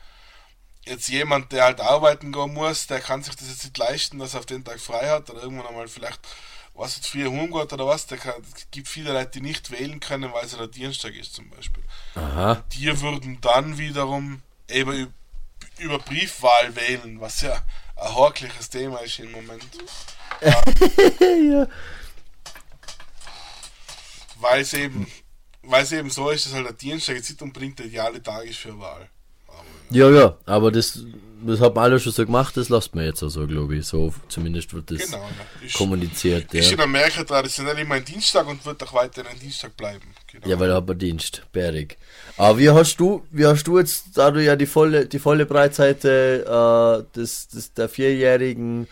jetzt 0.86 1.08
jemand, 1.08 1.52
der 1.52 1.64
halt 1.64 1.80
arbeiten 1.80 2.32
gehen 2.32 2.52
muss, 2.52 2.86
der 2.86 3.00
kann 3.00 3.22
sich 3.22 3.34
das 3.36 3.48
jetzt 3.48 3.64
nicht 3.64 3.78
leisten, 3.78 4.18
dass 4.18 4.34
er 4.34 4.40
auf 4.40 4.46
den 4.46 4.64
Tag 4.64 4.80
frei 4.80 5.08
hat 5.08 5.30
oder 5.30 5.42
irgendwann 5.42 5.66
einmal 5.66 5.88
vielleicht, 5.88 6.20
was 6.74 6.96
jetzt 6.96 7.08
früher 7.08 7.30
heimgeht 7.30 7.72
oder 7.72 7.86
was, 7.86 8.06
der 8.06 8.18
kann, 8.18 8.34
es 8.54 8.68
gibt 8.70 8.88
viele 8.88 9.12
Leute, 9.12 9.30
die 9.32 9.40
nicht 9.40 9.70
wählen 9.70 10.00
können, 10.00 10.32
weil 10.32 10.44
es 10.44 10.52
ja 10.52 10.58
der 10.58 10.66
Dienstag 10.68 11.14
ist 11.14 11.34
zum 11.34 11.48
Beispiel. 11.50 11.82
Aha. 12.16 12.64
Die 12.72 13.00
würden 13.00 13.38
dann 13.40 13.78
wiederum 13.78 14.42
eben 14.68 14.90
üb- 14.92 15.12
über 15.78 15.98
Briefwahl 15.98 16.74
wählen, 16.76 17.20
was 17.20 17.40
ja 17.42 17.62
ein 17.96 18.14
hakliches 18.14 18.70
Thema 18.70 18.98
ist 18.98 19.18
im 19.20 19.30
Moment. 19.32 19.64
ja. 21.20 21.66
Weil 24.40 24.62
es 24.62 24.74
eben, 24.74 25.06
weil 25.62 25.84
es 25.84 25.92
eben 25.92 26.10
so 26.10 26.30
ist, 26.30 26.46
dass 26.46 26.54
halt 26.54 26.66
der 26.66 26.72
Dienstag 26.74 27.16
jetzt 27.16 27.30
nicht 27.30 27.40
unbedingt 27.42 27.78
der 27.78 27.86
ideale 27.86 28.22
Tag 28.22 28.44
ist 28.46 28.58
für 28.58 28.78
Wahl. 28.78 29.08
Aber, 29.48 29.64
Ja, 29.90 30.10
ja, 30.10 30.36
aber 30.44 30.70
das, 30.72 30.98
das 31.46 31.60
hat 31.60 31.74
man 31.74 31.84
alle 31.84 32.00
schon 32.00 32.12
so 32.12 32.24
gemacht, 32.24 32.56
das 32.56 32.68
lasst 32.68 32.94
man 32.94 33.04
jetzt 33.04 33.22
auch 33.22 33.28
so, 33.28 33.46
glaube 33.46 33.76
ich. 33.76 33.86
So 33.86 34.12
zumindest 34.28 34.72
wird 34.74 34.90
das 34.90 35.10
genau, 35.10 35.18
ja. 35.18 35.66
Ist, 35.66 35.74
kommuniziert. 35.74 36.52
ist 36.54 36.72
in 36.72 36.78
Ja. 36.78 36.84
Amerika 36.84 37.24
traditionell 37.24 37.78
immer 37.78 37.96
ein 37.96 38.04
Dienstag 38.04 38.46
und 38.46 38.64
wird 38.64 38.82
auch 38.82 38.92
weiterhin 38.94 39.30
ein 39.30 39.38
Dienstag 39.38 39.76
bleiben. 39.76 40.06
Genau. 40.32 40.48
ja, 40.48 40.58
weil 40.58 40.68
da 40.68 40.76
hat 40.76 40.86
man 40.88 40.98
Dienst, 40.98 41.42
bärig. 41.52 41.96
Aber 42.36 42.58
wie 42.58 42.70
hast 42.70 42.96
du, 42.96 43.24
wie 43.30 43.46
hast 43.46 43.66
du 43.66 43.78
jetzt, 43.78 44.16
da 44.16 44.30
du 44.30 44.42
ja 44.42 44.56
die 44.56 44.66
volle, 44.66 45.06
die 45.06 45.18
volle 45.18 45.46
Breitseite 45.46 47.04
äh, 47.06 47.16
des, 47.16 47.48
des, 47.48 47.72
der 47.74 47.88
vierjährigen, 47.88 48.88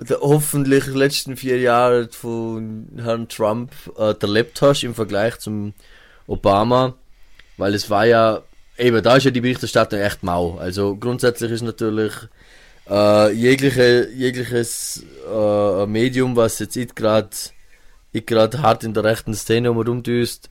der 0.00 0.20
hoffentlich 0.20 0.86
letzten 0.86 1.36
vier 1.36 1.58
Jahre 1.58 2.08
von 2.10 2.88
Herrn 2.96 3.28
Trump 3.28 3.72
äh, 3.98 4.14
erlebt 4.20 4.60
hast 4.62 4.84
im 4.84 4.94
Vergleich 4.94 5.38
zum 5.38 5.74
Obama, 6.26 6.94
weil 7.56 7.74
es 7.74 7.88
war 7.90 8.06
ja, 8.06 8.42
eben, 8.78 9.02
da 9.02 9.16
ist 9.16 9.24
ja 9.24 9.30
die 9.30 9.40
Berichterstattung 9.40 10.00
echt 10.00 10.22
mau. 10.22 10.56
Also 10.58 10.96
grundsätzlich 10.96 11.50
ist 11.50 11.62
natürlich 11.62 12.12
äh, 12.88 13.32
jegliche, 13.32 14.08
jegliches 14.10 15.04
äh, 15.30 15.86
Medium, 15.86 16.36
was 16.36 16.58
jetzt 16.58 16.96
gerade 16.96 17.30
ich 18.12 18.24
hart 18.30 18.84
in 18.84 18.94
der 18.94 19.04
rechten 19.04 19.34
Szene 19.34 19.70
um 19.70 19.78
rumdüst, 19.78 20.48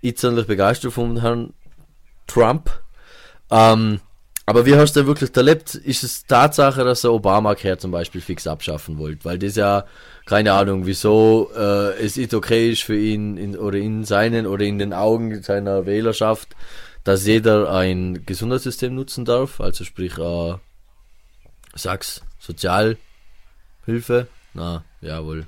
ich 0.00 0.16
ziemlich 0.16 0.46
begeistert 0.46 0.92
vom 0.92 1.20
Herrn 1.20 1.52
Trump. 2.26 2.70
Ähm, 3.50 4.00
aber 4.48 4.64
wie 4.64 4.76
hast 4.76 4.94
du 4.94 5.00
denn 5.00 5.08
wirklich 5.08 5.36
erlebt? 5.36 5.74
Ist 5.74 6.04
es 6.04 6.24
Tatsache, 6.24 6.84
dass 6.84 7.02
er 7.02 7.12
Obamacare 7.12 7.78
zum 7.78 7.90
Beispiel 7.90 8.20
fix 8.20 8.46
abschaffen 8.46 8.96
wollte? 8.98 9.24
Weil 9.24 9.38
das 9.38 9.56
ja, 9.56 9.84
keine 10.24 10.52
Ahnung, 10.52 10.86
wieso 10.86 11.50
äh, 11.56 12.00
es 12.00 12.16
nicht 12.16 12.32
okay 12.32 12.70
ist 12.70 12.82
für 12.84 12.96
ihn 12.96 13.36
in, 13.36 13.56
oder 13.56 13.78
in 13.78 14.04
seinen 14.04 14.46
oder 14.46 14.64
in 14.64 14.78
den 14.78 14.92
Augen 14.92 15.42
seiner 15.42 15.84
Wählerschaft, 15.86 16.54
dass 17.06 17.24
jeder 17.24 17.70
ein 17.72 18.26
Gesundheitssystem 18.26 18.92
nutzen 18.92 19.24
darf, 19.24 19.60
also 19.60 19.84
sprich, 19.84 20.18
äh, 20.18 20.54
sag's, 21.72 22.20
Sozialhilfe? 22.40 24.26
Na, 24.54 24.84
jawohl. 25.00 25.46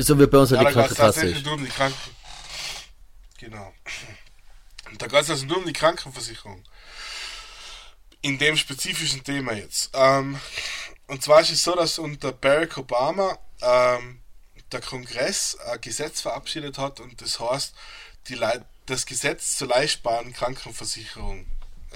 So 0.00 0.18
wie 0.18 0.26
bei 0.26 0.38
uns 0.38 0.50
halt 0.50 0.62
Ja, 0.62 0.68
die 0.68 0.74
Krankenkasse 0.74 1.20
tatsächlich 1.20 1.44
nur 1.44 1.54
um 1.54 1.64
die 1.64 1.70
Kranken. 1.70 2.10
Genau. 3.38 3.72
Und 4.90 5.00
da 5.00 5.06
geht 5.06 5.20
es 5.20 5.30
also 5.30 5.46
nur 5.46 5.58
um 5.58 5.66
die 5.66 5.72
Krankenversicherung. 5.72 6.64
In 8.20 8.36
dem 8.38 8.56
spezifischen 8.56 9.22
Thema 9.22 9.52
jetzt. 9.52 9.90
Ähm, 9.94 10.36
und 11.06 11.22
zwar 11.22 11.42
ist 11.42 11.52
es 11.52 11.62
so, 11.62 11.76
dass 11.76 12.00
unter 12.00 12.32
Barack 12.32 12.76
Obama 12.76 13.38
ähm, 13.62 14.20
der 14.72 14.80
Kongress 14.80 15.56
ein 15.70 15.80
Gesetz 15.80 16.20
verabschiedet 16.22 16.76
hat 16.76 16.98
und 16.98 17.22
das 17.22 17.38
heißt 17.38 17.72
die 18.26 18.34
Lei- 18.34 18.64
das 18.90 19.06
Gesetz 19.06 19.56
zur 19.56 19.68
leistbaren 19.68 20.32
Krankenversicherung. 20.32 21.46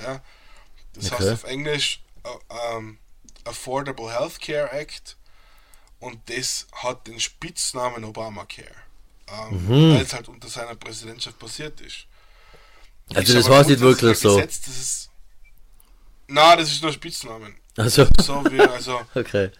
Ja? 0.03 0.23
Das 0.95 1.13
Okay. 1.13 1.23
heißt 1.23 1.33
auf 1.33 1.45
Englisch 1.45 2.03
äh, 2.25 2.77
ähm, 2.77 2.99
Affordable 3.45 4.11
Healthcare 4.11 4.71
Act 4.73 5.17
und 6.01 6.19
das 6.31 6.67
hat 6.73 7.07
den 7.07 7.21
Spitznamen 7.21 8.05
Obamacare. 8.05 8.69
Ähm, 9.29 9.67
Mhm. 9.67 9.95
Weil 9.95 10.03
es 10.03 10.13
halt 10.13 10.29
unter 10.29 10.49
seiner 10.49 10.75
Präsidentschaft 10.75 11.39
passiert 11.39 11.81
ist. 11.81 12.07
Also 13.15 13.33
Ist 13.35 13.35
das 13.47 13.49
war 13.51 13.65
nicht 13.67 13.81
wirklich 13.81 14.19
so. 14.19 14.37
Gesetz, 14.37 14.61
das 14.63 14.77
ist, 14.79 15.11
na, 16.27 16.57
das 16.57 16.71
ist 16.73 16.83
nur 16.83 16.93
Spitznamen. 16.93 17.55
Also, 17.77 18.07
So 18.23 18.43
wie, 18.51 18.61
also, 18.61 19.01
okay. 19.15 19.51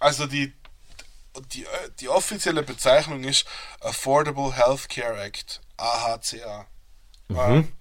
also 0.00 0.26
die, 0.26 0.52
die, 1.52 1.64
die 2.00 2.08
offizielle 2.10 2.62
Bezeichnung 2.62 3.24
ist 3.24 3.46
Affordable 3.80 4.52
Healthcare 4.54 5.18
Act, 5.22 5.61
AHCA. 5.76 6.66
Ähm, 7.30 7.72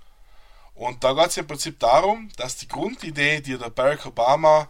und 0.73 1.03
da 1.03 1.13
geht 1.13 1.27
es 1.27 1.37
im 1.37 1.47
Prinzip 1.47 1.79
darum, 1.79 2.31
dass 2.37 2.57
die 2.57 2.67
Grundidee, 2.67 3.41
die 3.41 3.57
der 3.57 3.69
Barack 3.69 4.05
Obama 4.05 4.67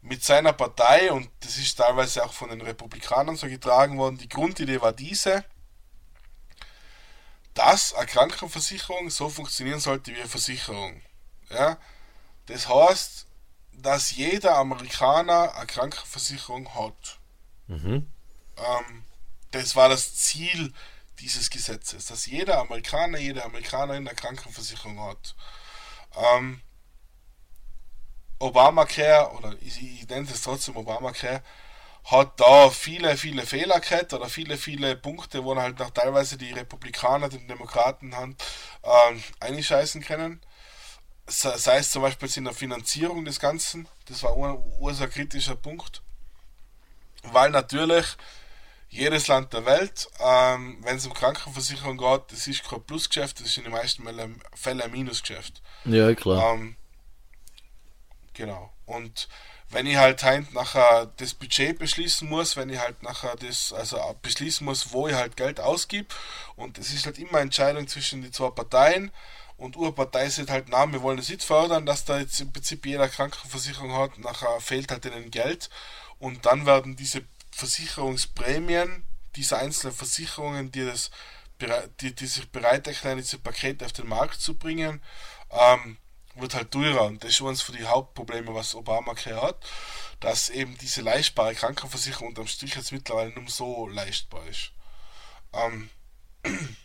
mit 0.00 0.24
seiner 0.24 0.52
Partei, 0.52 1.12
und 1.12 1.28
das 1.40 1.58
ist 1.58 1.76
teilweise 1.76 2.24
auch 2.24 2.32
von 2.32 2.50
den 2.50 2.60
Republikanern 2.60 3.36
so 3.36 3.46
getragen 3.48 3.98
worden, 3.98 4.18
die 4.18 4.28
Grundidee 4.28 4.80
war 4.80 4.92
diese, 4.92 5.44
dass 7.54 7.94
eine 7.94 8.06
Krankenversicherung 8.06 9.10
so 9.10 9.28
funktionieren 9.28 9.80
sollte 9.80 10.12
wie 10.12 10.20
eine 10.20 10.28
Versicherung. 10.28 11.02
Ja? 11.50 11.78
Das 12.46 12.68
heißt, 12.68 13.26
dass 13.72 14.14
jeder 14.14 14.56
Amerikaner 14.56 15.54
eine 15.54 15.66
Krankenversicherung 15.66 16.74
hat. 16.74 17.18
Mhm. 17.66 18.10
Ähm, 18.56 19.04
das 19.50 19.74
war 19.74 19.88
das 19.88 20.14
Ziel 20.14 20.72
dieses 21.20 21.50
Gesetzes, 21.50 22.06
dass 22.06 22.26
jeder 22.26 22.58
Amerikaner, 22.58 23.18
jede 23.18 23.44
Amerikanerin 23.44 24.06
eine 24.06 24.16
Krankenversicherung 24.16 25.00
hat. 25.00 25.34
Ähm, 26.16 26.60
Obamacare, 28.38 29.32
oder 29.32 29.54
ich, 29.60 29.82
ich 29.82 30.08
nenne 30.08 30.28
es 30.30 30.42
trotzdem 30.42 30.76
Obamacare, 30.76 31.42
hat 32.04 32.38
da 32.38 32.70
viele, 32.70 33.16
viele 33.16 33.44
Fehler 33.44 33.80
gehabt 33.80 34.12
oder 34.12 34.28
viele, 34.28 34.56
viele 34.56 34.94
Punkte, 34.96 35.44
wo 35.44 35.56
halt 35.56 35.78
noch 35.78 35.90
teilweise 35.90 36.36
die 36.36 36.52
Republikaner 36.52 37.28
den 37.28 37.48
Demokraten 37.48 38.14
Hand 38.14 38.42
ähm, 38.84 39.22
einscheißen 39.40 40.02
können. 40.02 40.40
Sei 41.26 41.78
es 41.78 41.90
zum 41.90 42.02
Beispiel 42.02 42.30
in 42.36 42.44
der 42.44 42.52
Finanzierung 42.52 43.24
des 43.24 43.40
Ganzen, 43.40 43.88
das 44.04 44.22
war 44.22 44.36
ein 44.36 44.62
ursache 44.78 45.08
kritischer 45.08 45.56
Punkt. 45.56 46.02
Weil 47.24 47.50
natürlich 47.50 48.16
jedes 48.96 49.28
Land 49.28 49.52
der 49.52 49.64
Welt, 49.66 50.08
ähm, 50.20 50.78
wenn 50.82 50.96
es 50.96 51.06
um 51.06 51.14
Krankenversicherung 51.14 51.98
geht, 51.98 52.32
das 52.32 52.46
ist 52.46 52.68
kein 52.68 52.82
Plusgeschäft, 52.82 53.40
das 53.40 53.48
ist 53.48 53.58
in 53.58 53.64
den 53.64 53.72
meisten 53.72 54.02
Fällen 54.54 54.80
ein 54.80 54.90
Minusgeschäft. 54.90 55.62
Ja, 55.84 56.14
klar. 56.14 56.54
Ähm, 56.54 56.76
genau. 58.34 58.72
Und 58.86 59.28
wenn 59.70 59.86
ich 59.86 59.96
halt 59.96 60.22
halt 60.22 60.54
nachher 60.54 61.06
das 61.16 61.34
Budget 61.34 61.78
beschließen 61.78 62.28
muss, 62.28 62.56
wenn 62.56 62.70
ich 62.70 62.78
halt 62.78 63.02
nachher 63.02 63.34
das, 63.36 63.72
also 63.72 63.98
beschließen 64.22 64.64
muss, 64.64 64.92
wo 64.92 65.08
ich 65.08 65.14
halt 65.14 65.36
Geld 65.36 65.60
ausgib, 65.60 66.14
und 66.54 66.78
es 66.78 66.92
ist 66.92 67.06
halt 67.06 67.18
immer 67.18 67.32
eine 67.32 67.42
Entscheidung 67.42 67.88
zwischen 67.88 68.22
die 68.22 68.30
zwei 68.30 68.50
Parteien, 68.50 69.10
und 69.56 69.76
eine 69.76 69.90
Partei 69.90 70.28
sagt 70.28 70.50
halt, 70.50 70.66
na, 70.68 70.90
wir 70.92 71.02
wollen 71.02 71.16
das 71.16 71.30
nicht 71.30 71.42
fördern, 71.42 71.86
dass 71.86 72.04
da 72.04 72.18
jetzt 72.18 72.38
im 72.40 72.52
Prinzip 72.52 72.84
jeder 72.86 73.08
Krankenversicherung 73.08 73.92
hat, 73.92 74.18
nachher 74.18 74.60
fehlt 74.60 74.90
halt 74.90 75.04
ihnen 75.04 75.30
Geld, 75.30 75.68
und 76.18 76.46
dann 76.46 76.64
werden 76.64 76.96
diese 76.96 77.22
Versicherungsprämien 77.56 79.06
dieser 79.34 79.58
einzelnen 79.58 79.94
Versicherungen, 79.94 80.70
die, 80.72 80.84
das, 80.84 81.10
die, 82.00 82.14
die 82.14 82.26
sich 82.26 82.50
bereit 82.50 82.86
erklären, 82.86 83.16
diese 83.16 83.38
Pakete 83.38 83.86
auf 83.86 83.92
den 83.92 84.08
Markt 84.08 84.42
zu 84.42 84.54
bringen, 84.58 85.02
ähm, 85.50 85.96
wird 86.34 86.54
halt 86.54 86.70
teurer. 86.70 87.04
Und 87.04 87.24
das 87.24 87.30
ist 87.30 87.40
eines 87.40 87.62
von 87.62 87.74
den 87.74 87.88
Hauptprobleme, 87.88 88.54
was 88.54 88.74
Obamacare 88.74 89.40
hat, 89.40 89.64
dass 90.20 90.50
eben 90.50 90.76
diese 90.76 91.00
leistbare 91.00 91.54
Krankenversicherung 91.54 92.28
unterm 92.28 92.46
Strich 92.46 92.74
jetzt 92.74 92.92
mittlerweile 92.92 93.30
nur 93.30 93.48
so 93.48 93.88
leistbar 93.88 94.46
ist. 94.48 94.72
Ähm, 95.54 95.88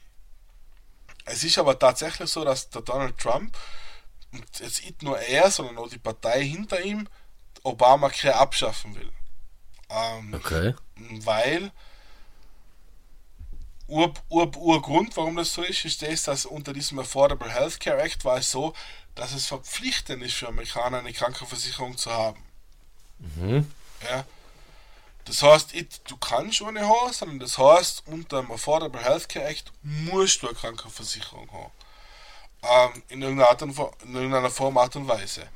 es 1.25 1.43
ist 1.43 1.57
aber 1.57 1.77
tatsächlich 1.79 2.29
so, 2.29 2.45
dass 2.45 2.69
der 2.69 2.81
Donald 2.81 3.17
Trump, 3.17 3.57
und 4.31 4.59
jetzt 4.59 4.85
nicht 4.85 5.03
nur 5.03 5.19
er, 5.19 5.51
sondern 5.51 5.79
auch 5.79 5.89
die 5.89 5.97
Partei 5.97 6.45
hinter 6.45 6.81
ihm, 6.81 7.09
Obamacare 7.63 8.35
abschaffen 8.35 8.95
will. 8.95 9.11
Ähm, 9.91 10.33
okay. 10.33 10.73
Weil 11.23 11.71
Ur, 13.87 14.13
Ur, 14.29 14.55
Urgrund, 14.55 15.17
warum 15.17 15.35
das 15.35 15.53
so 15.53 15.63
ist, 15.63 15.83
ist 15.83 16.01
das, 16.01 16.23
dass 16.23 16.45
unter 16.45 16.71
diesem 16.71 16.99
Affordable 16.99 17.49
Healthcare 17.49 18.01
Act 18.01 18.23
war 18.23 18.37
es 18.37 18.49
so, 18.49 18.73
dass 19.15 19.33
es 19.33 19.47
verpflichtend 19.47 20.23
ist 20.23 20.35
für 20.35 20.47
Amerikaner 20.47 20.99
eine 20.99 21.11
Krankenversicherung 21.11 21.97
zu 21.97 22.09
haben. 22.09 22.41
Mhm. 23.19 23.69
Ja. 24.09 24.23
Das 25.25 25.43
heißt, 25.43 25.73
du 26.07 26.17
kannst 26.17 26.61
eine 26.61 26.87
haben, 26.87 27.13
sondern 27.13 27.39
das 27.39 27.57
heißt, 27.57 28.03
unter 28.07 28.41
dem 28.41 28.51
Affordable 28.51 29.03
Healthcare 29.03 29.45
Act 29.45 29.71
musst 29.83 30.41
du 30.41 30.47
eine 30.47 30.57
Krankenversicherung 30.57 31.51
haben. 31.51 31.71
Ähm, 32.95 33.03
in, 33.09 33.21
irgendeiner 33.21 33.49
Art 33.49 33.61
und, 33.61 33.77
in 34.03 34.15
irgendeiner 34.15 34.49
Form, 34.49 34.77
Art 34.77 34.95
und 34.95 35.07
Weise. 35.07 35.47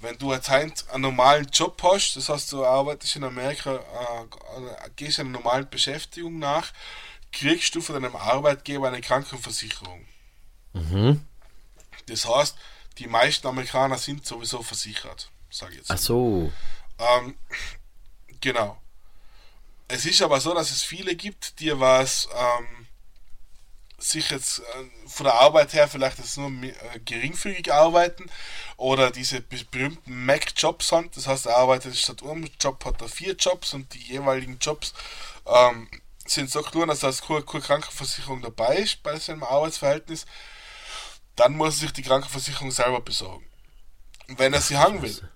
Wenn 0.00 0.16
du 0.18 0.32
jetzt 0.32 0.50
einen 0.50 0.72
normalen 0.96 1.46
Job 1.52 1.80
hast, 1.82 2.16
das 2.16 2.28
heißt, 2.30 2.52
du 2.52 2.64
arbeitest 2.64 3.16
in 3.16 3.24
Amerika, 3.24 3.76
äh, 3.76 4.90
gehst 4.96 5.20
einer 5.20 5.28
normalen 5.28 5.68
Beschäftigung 5.68 6.38
nach, 6.38 6.72
kriegst 7.32 7.74
du 7.74 7.80
von 7.80 7.94
deinem 8.00 8.16
Arbeitgeber 8.16 8.88
eine 8.88 9.02
Krankenversicherung. 9.02 10.06
Mhm. 10.72 11.24
Das 12.06 12.26
heißt, 12.26 12.56
die 12.98 13.06
meisten 13.06 13.46
Amerikaner 13.46 13.98
sind 13.98 14.26
sowieso 14.26 14.62
versichert, 14.62 15.30
sage 15.50 15.72
ich 15.72 15.78
jetzt. 15.78 15.90
Ach 15.90 15.98
so. 15.98 16.52
Ähm, 16.98 17.34
genau. 18.40 18.80
Es 19.88 20.06
ist 20.06 20.22
aber 20.22 20.40
so, 20.40 20.54
dass 20.54 20.70
es 20.70 20.82
viele 20.82 21.14
gibt, 21.14 21.60
die 21.60 21.78
was 21.78 22.28
ähm, 22.34 22.79
sich 24.00 24.30
jetzt 24.30 24.60
äh, 24.60 25.08
von 25.08 25.24
der 25.24 25.34
Arbeit 25.34 25.72
her 25.72 25.86
vielleicht 25.86 26.18
jetzt 26.18 26.36
nur 26.36 26.50
äh, 26.50 26.72
geringfügig 27.04 27.72
arbeiten 27.72 28.30
oder 28.76 29.10
diese 29.10 29.40
berühmten 29.40 30.24
Mac-Jobs 30.26 30.90
haben. 30.90 31.10
Das 31.14 31.26
heißt, 31.26 31.46
er 31.46 31.56
arbeitet 31.56 31.96
statt 31.96 32.22
einem 32.22 32.48
Job 32.60 32.84
hat 32.84 33.00
er 33.00 33.08
vier 33.08 33.34
Jobs 33.34 33.74
und 33.74 33.92
die 33.94 34.02
jeweiligen 34.02 34.58
Jobs 34.58 34.94
ähm, 35.46 35.88
sind 36.26 36.50
so 36.50 36.62
klein, 36.62 36.88
dass 36.88 37.00
da 37.00 37.12
keine, 37.12 37.42
keine 37.42 37.62
Krankenversicherung 37.62 38.42
dabei 38.42 38.76
ist 38.76 39.02
bei 39.02 39.18
seinem 39.18 39.44
Arbeitsverhältnis 39.44 40.26
dann 41.40 41.56
muss 41.56 41.76
er 41.76 41.80
sich 41.80 41.92
die 41.92 42.02
Krankenversicherung 42.02 42.70
selber 42.70 43.00
besorgen. 43.00 43.46
Wenn 44.28 44.52
er 44.52 44.60
sie 44.60 44.76
haben 44.76 45.00
will, 45.02 45.30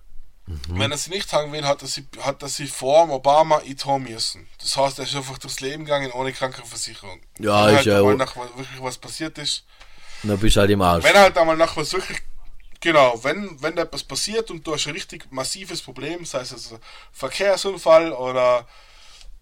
mhm. 0.47 0.79
wenn 0.79 0.91
er 0.91 0.97
sie 0.97 1.09
nicht 1.09 1.31
haben 1.33 1.51
will, 1.51 1.65
hat 1.65 1.81
er 1.81 1.87
sie, 1.87 2.05
hat 2.21 2.41
er 2.41 2.49
sie 2.49 2.67
vor 2.67 3.05
dem 3.05 3.11
Obama 3.11 3.61
haben 3.85 4.03
müssen. 4.03 4.47
Das 4.59 4.77
heißt, 4.77 4.99
er 4.99 5.05
ist 5.05 5.15
einfach 5.15 5.37
durchs 5.37 5.59
Leben 5.59 5.85
gegangen 5.85 6.11
ohne 6.11 6.33
Krankenversicherung. 6.33 7.19
Ja, 7.39 7.65
wenn 7.65 7.71
ist 7.71 7.77
halt 7.77 7.85
ja. 7.85 8.03
Mal 8.03 8.15
nach 8.15 8.35
wirklich 8.35 8.81
was 8.81 8.97
passiert 8.97 9.37
ist. 9.37 9.63
Dann 10.23 10.39
bist 10.39 10.55
du 10.55 10.61
halt 10.61 10.71
im 10.71 10.81
Arsch. 10.81 11.03
Wenn 11.03 11.15
halt 11.15 11.37
einmal 11.37 11.57
nach 11.57 11.75
was 11.77 11.93
wirklich 11.93 12.21
Genau, 12.85 13.19
wenn, 13.23 13.59
wenn 13.63 13.75
etwas 13.77 14.03
passiert 14.03 14.51
und 14.51 14.67
du 14.67 14.73
hast 14.73 14.85
ein 14.85 14.93
richtig 14.93 15.31
massives 15.31 15.81
Problem, 15.81 16.23
sei 16.23 16.41
es 16.41 16.53
also 16.53 16.79
Verkehrsunfall 17.11 18.11
oder 18.11 18.67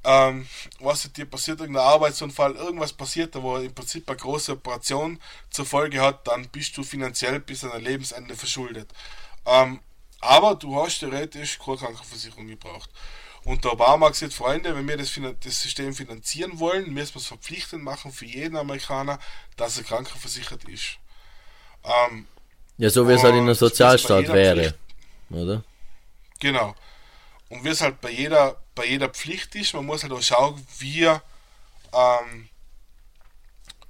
ähm, 0.05 0.47
was 0.79 1.11
dir 1.11 1.25
passiert, 1.25 1.59
irgendein 1.59 1.83
Arbeitsunfall, 1.83 2.55
irgendwas 2.55 2.93
passiert, 2.93 3.35
wo 3.35 3.57
im 3.57 3.73
Prinzip 3.73 4.07
eine 4.09 4.17
große 4.17 4.53
Operation 4.53 5.19
zur 5.49 5.65
Folge 5.65 5.99
hat, 5.99 6.25
dann 6.27 6.47
bist 6.49 6.77
du 6.77 6.83
finanziell 6.83 7.39
bis 7.41 7.65
an 7.65 7.71
dein 7.71 7.83
Lebensende 7.83 8.35
verschuldet. 8.35 8.89
Ähm, 9.45 9.81
aber 10.23 10.55
du 10.55 10.75
hast 10.81 10.99
theoretisch 10.99 11.59
keine 11.59 11.77
Krankenversicherung 11.77 12.47
gebraucht. 12.47 12.89
Und 13.43 13.65
der 13.65 13.73
Obama 13.73 14.05
hat 14.05 14.13
gesagt, 14.13 14.33
Freunde, 14.33 14.73
wenn 14.75 14.87
wir 14.87 14.97
das, 14.97 15.19
das 15.41 15.61
System 15.61 15.93
finanzieren 15.93 16.59
wollen, 16.59 16.93
müssen 16.93 17.15
wir 17.15 17.19
es 17.19 17.27
verpflichtend 17.27 17.83
machen 17.83 18.11
für 18.11 18.25
jeden 18.25 18.55
Amerikaner, 18.55 19.19
dass 19.57 19.77
er 19.77 19.83
krankenversichert 19.83 20.63
ist. 20.65 20.97
Ähm, 21.83 22.27
ja, 22.77 22.89
so 22.89 23.07
wie 23.07 23.13
es 23.13 23.23
halt 23.23 23.35
in 23.35 23.41
einem 23.41 23.53
Sozialstaat 23.53 24.29
wäre. 24.29 24.75
Oder? 25.29 25.63
Genau. 26.39 26.73
Und 27.49 27.63
wie 27.65 27.69
es 27.69 27.81
halt 27.81 27.99
bei 27.99 28.11
jeder, 28.11 28.61
bei 28.75 28.85
jeder 28.85 29.09
Pflicht 29.09 29.53
ist, 29.55 29.73
man 29.73 29.85
muss 29.85 30.03
halt 30.03 30.13
auch 30.13 30.21
schauen, 30.21 30.65
wie, 30.79 31.03
ähm, 31.03 32.49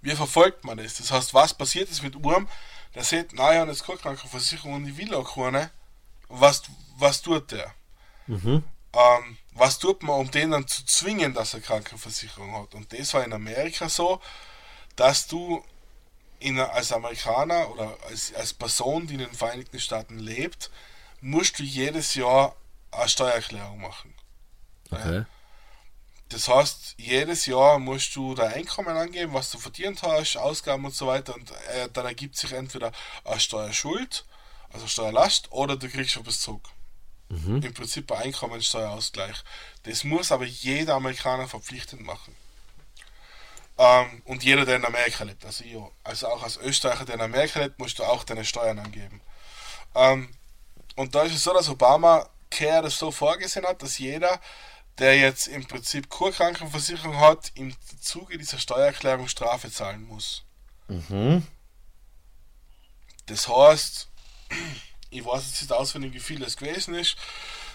wie 0.02 0.16
verfolgt 0.16 0.66
man 0.66 0.78
das. 0.78 0.96
Das 0.96 1.12
heißt, 1.12 1.34
was 1.34 1.54
passiert 1.54 1.90
ist 1.90 2.02
mit 2.02 2.16
Urm, 2.16 2.48
der 2.96 3.04
sieht, 3.04 3.34
naja, 3.34 3.66
jetzt 3.66 3.86
keine 3.86 4.00
Krankenversicherung 4.00 4.74
und 4.74 4.88
ich 4.88 4.98
will 4.98 5.14
auch 5.14 5.36
keine. 5.36 5.70
Was, 6.30 6.64
was 6.98 7.22
tut 7.22 7.52
der? 7.52 7.74
Mhm. 8.28 8.64
Ähm, 8.94 9.38
was 9.54 9.80
tut 9.80 10.04
man, 10.04 10.20
um 10.20 10.32
den 10.32 10.52
dann 10.52 10.68
zu 10.68 10.86
zwingen, 10.86 11.34
dass 11.34 11.54
er 11.54 11.62
Krankenversicherung 11.62 12.54
hat? 12.62 12.74
Und 12.76 12.92
das 12.94 13.14
war 13.14 13.24
in 13.24 13.34
Amerika 13.34 13.90
so, 13.90 14.22
dass 14.96 15.28
du 15.28 15.64
in, 16.40 16.60
als 16.60 16.92
Amerikaner 16.92 17.70
oder 17.72 17.98
als, 18.10 18.34
als 18.34 18.54
Person, 18.54 19.08
die 19.08 19.14
in 19.14 19.22
den 19.22 19.34
Vereinigten 19.34 19.80
Staaten 19.80 20.20
lebt, 20.20 20.70
musst 21.22 21.60
du 21.60 21.64
jedes 21.64 22.16
Jahr 22.16 22.56
eine 22.92 23.10
Steuererklärung 23.10 23.82
machen. 23.82 24.14
Okay. 24.92 25.26
Das 26.30 26.48
heißt, 26.48 26.96
jedes 26.98 27.46
Jahr 27.46 27.80
musst 27.80 28.16
du 28.16 28.34
dein 28.34 28.54
Einkommen 28.54 28.98
angeben, 28.98 29.34
was 29.34 29.52
du 29.52 29.60
verdient 29.60 30.02
hast, 30.02 30.36
Ausgaben 30.36 30.84
und 30.86 30.96
so 30.96 31.08
weiter, 31.08 31.36
und 31.36 31.52
äh, 31.70 31.90
dann 31.94 32.06
ergibt 32.06 32.36
sich 32.36 32.52
entweder 32.54 32.92
eine 33.24 33.40
Steuerschuld, 33.40 34.26
also 34.74 34.88
Steuerlast, 34.88 35.52
oder 35.52 35.78
du 35.78 35.88
kriegst 35.88 36.18
etwas 36.18 36.42
zurück. 36.42 36.68
Mhm. 37.30 37.62
Im 37.62 37.74
Prinzip 37.74 38.12
ein 38.12 38.24
Einkommensteuerausgleich. 38.24 39.44
Das 39.84 40.04
muss 40.04 40.32
aber 40.32 40.46
jeder 40.46 40.96
Amerikaner 40.96 41.48
verpflichtend 41.48 42.02
machen. 42.02 42.36
Ähm, 43.78 44.22
und 44.26 44.44
jeder, 44.44 44.66
der 44.66 44.76
in 44.76 44.86
Amerika 44.86 45.24
lebt, 45.24 45.46
also, 45.46 45.64
ich, 45.64 45.76
also 46.04 46.28
auch 46.28 46.44
als 46.44 46.58
Österreicher, 46.58 47.06
der 47.06 47.16
in 47.16 47.22
Amerika 47.22 47.60
lebt, 47.60 47.80
musst 47.80 47.98
du 48.00 48.04
auch 48.04 48.24
deine 48.24 48.46
Steuern 48.46 48.80
angeben. 48.80 49.22
Ähm, 49.96 50.30
und 50.96 51.16
da 51.16 51.24
ist 51.24 51.34
es 51.34 51.44
so, 51.44 51.54
dass 51.54 51.70
Obama 51.70 52.30
Care 52.52 52.84
das 52.84 53.00
so 53.00 53.12
vorgesehen 53.12 53.66
hat, 53.66 53.82
dass 53.82 53.98
jeder, 53.98 54.40
der 55.00 55.18
jetzt 55.18 55.48
im 55.48 55.66
Prinzip 55.66 56.10
Kurkrankenversicherung 56.10 57.20
hat, 57.20 57.52
im 57.56 57.76
Zuge 58.00 58.38
dieser 58.38 58.60
Steuererklärung 58.60 59.28
Strafe 59.28 59.72
zahlen 59.72 60.04
muss. 60.04 60.44
Mhm. 60.88 61.48
Das 63.26 63.48
heißt, 63.48 64.10
ich 65.10 65.26
weiß 65.26 65.46
jetzt 65.46 65.62
nicht 65.62 65.72
auswendig, 65.72 66.14
wie 66.14 66.20
viel 66.20 66.40
das 66.40 66.58
gewesen 66.58 66.96
ist, 66.96 67.16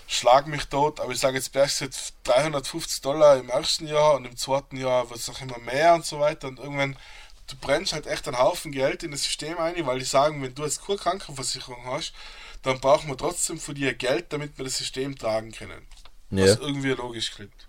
schlag 0.07 0.47
mich 0.47 0.65
tot, 0.67 1.01
aber 1.01 1.13
ich 1.13 1.19
sage 1.19 1.37
jetzt 1.37 1.55
jetzt 1.81 2.15
350 2.25 3.01
Dollar 3.03 3.37
im 3.37 3.51
ersten 3.51 3.87
Jahr 3.87 4.15
und 4.15 4.25
im 4.25 4.37
zweiten 4.37 4.77
Jahr 4.77 5.09
wird 5.11 5.21
es 5.21 5.29
noch 5.29 5.41
immer 5.41 5.59
mehr 5.59 5.95
und 5.95 6.05
so 6.05 6.19
weiter 6.19 6.49
und 6.49 6.59
irgendwann 6.59 6.97
du 7.49 7.57
brennst 7.57 7.93
halt 7.93 8.07
echt 8.07 8.29
einen 8.29 8.39
Haufen 8.39 8.73
Geld 8.73 9.03
in 9.03 9.11
das 9.11 9.25
System 9.25 9.59
ein, 9.59 9.87
weil 9.87 9.99
die 9.99 10.05
sagen, 10.05 10.43
wenn 10.43 10.55
du 10.55 10.65
jetzt 10.65 10.85
keine 10.85 10.99
Krankenversicherung 10.99 11.85
hast, 11.87 12.13
dann 12.63 12.81
brauchen 12.81 13.09
wir 13.09 13.17
trotzdem 13.17 13.59
von 13.59 13.75
dir 13.75 13.95
Geld, 13.95 14.33
damit 14.33 14.59
wir 14.59 14.65
das 14.65 14.77
System 14.77 15.17
tragen 15.17 15.53
können. 15.53 15.87
Ja, 16.31 16.45
Was 16.45 16.57
irgendwie 16.59 16.91
logisch 16.91 17.33
klingt. 17.33 17.67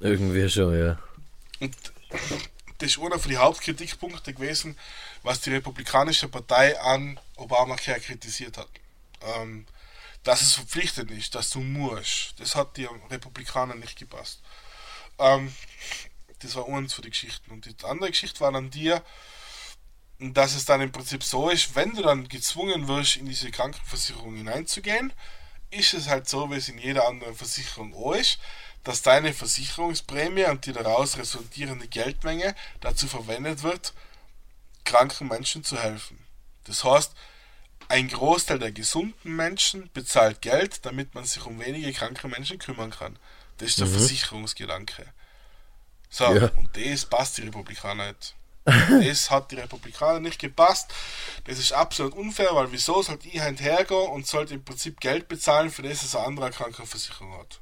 irgendwie 0.00 0.48
schon, 0.48 0.78
ja. 0.78 0.98
Und 1.60 1.76
das 2.78 2.90
ist 2.90 2.98
einer 2.98 3.18
von 3.18 3.30
den 3.30 3.40
Hauptkritikpunkte 3.40 4.32
gewesen, 4.32 4.76
was 5.22 5.40
die 5.40 5.50
Republikanische 5.50 6.28
Partei 6.28 6.80
an 6.80 7.18
Obamacare 7.36 8.00
kritisiert 8.00 8.56
hat. 8.56 8.68
Ähm, 9.22 9.66
dass 10.22 10.42
es 10.42 10.54
verpflichtend 10.54 11.10
ist, 11.10 11.34
dass 11.34 11.50
du 11.50 11.60
musst. 11.60 12.34
Das 12.38 12.54
hat 12.54 12.76
die 12.76 12.88
Republikanern 13.10 13.78
nicht 13.78 13.98
gepasst. 13.98 14.40
Ähm, 15.18 15.52
das 16.40 16.54
war 16.56 16.68
uns 16.68 16.94
für 16.94 17.02
die 17.02 17.10
Geschichten. 17.10 17.50
Und 17.50 17.66
die 17.66 17.84
andere 17.84 18.10
Geschichte 18.10 18.40
war 18.40 18.52
dann 18.52 18.70
dir, 18.70 19.02
dass 20.18 20.54
es 20.54 20.66
dann 20.66 20.82
im 20.82 20.92
Prinzip 20.92 21.22
so 21.22 21.48
ist, 21.48 21.74
wenn 21.74 21.94
du 21.94 22.02
dann 22.02 22.28
gezwungen 22.28 22.88
wirst, 22.88 23.16
in 23.16 23.26
diese 23.26 23.50
Krankenversicherung 23.50 24.34
hineinzugehen, 24.34 25.12
ist 25.70 25.94
es 25.94 26.08
halt 26.08 26.28
so, 26.28 26.50
wie 26.50 26.56
es 26.56 26.68
in 26.68 26.78
jeder 26.78 27.06
anderen 27.08 27.34
Versicherung 27.34 27.94
auch 27.94 28.12
ist, 28.12 28.38
dass 28.84 29.02
deine 29.02 29.32
Versicherungsprämie 29.32 30.44
und 30.44 30.66
die 30.66 30.72
daraus 30.72 31.16
resultierende 31.16 31.86
Geldmenge 31.86 32.54
dazu 32.80 33.06
verwendet 33.06 33.62
wird, 33.62 33.94
kranken 34.84 35.28
Menschen 35.28 35.64
zu 35.64 35.78
helfen. 35.78 36.18
Das 36.64 36.84
heißt, 36.84 37.12
ein 37.88 38.08
Großteil 38.08 38.58
der 38.58 38.72
gesunden 38.72 39.34
Menschen 39.34 39.90
bezahlt 39.92 40.42
Geld, 40.42 40.84
damit 40.86 41.14
man 41.14 41.24
sich 41.24 41.44
um 41.44 41.58
wenige 41.58 41.92
kranke 41.92 42.28
Menschen 42.28 42.58
kümmern 42.58 42.90
kann. 42.90 43.18
Das 43.58 43.70
ist 43.70 43.80
der 43.80 43.86
Versicherungsgedanke. 43.88 45.06
So, 46.08 46.24
Ja. 46.32 46.50
und 46.56 46.70
das 46.76 47.04
passt 47.06 47.38
die 47.38 47.42
Republikaner 47.42 48.08
nicht. 48.08 48.34
Das 49.02 49.30
hat 49.30 49.50
die 49.50 49.56
Republikaner 49.56 50.20
nicht 50.20 50.38
gepasst. 50.38 50.92
Das 51.44 51.58
ist 51.58 51.72
absolut 51.72 52.14
unfair, 52.14 52.50
weil 52.54 52.70
wieso 52.72 53.02
sollte 53.02 53.28
ich 53.28 53.40
halt 53.40 53.60
hergehen 53.60 54.08
und 54.10 54.26
sollte 54.26 54.54
im 54.54 54.64
Prinzip 54.64 55.00
Geld 55.00 55.28
bezahlen, 55.28 55.70
für 55.70 55.82
das 55.82 56.02
es 56.02 56.14
eine 56.14 56.26
andere 56.26 56.50
Krankenversicherung 56.50 57.32
hat. 57.38 57.60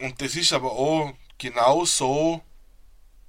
Und 0.00 0.20
das 0.20 0.36
ist 0.36 0.52
aber 0.52 0.72
auch 0.72 1.12
genau 1.38 1.84
so 1.84 2.42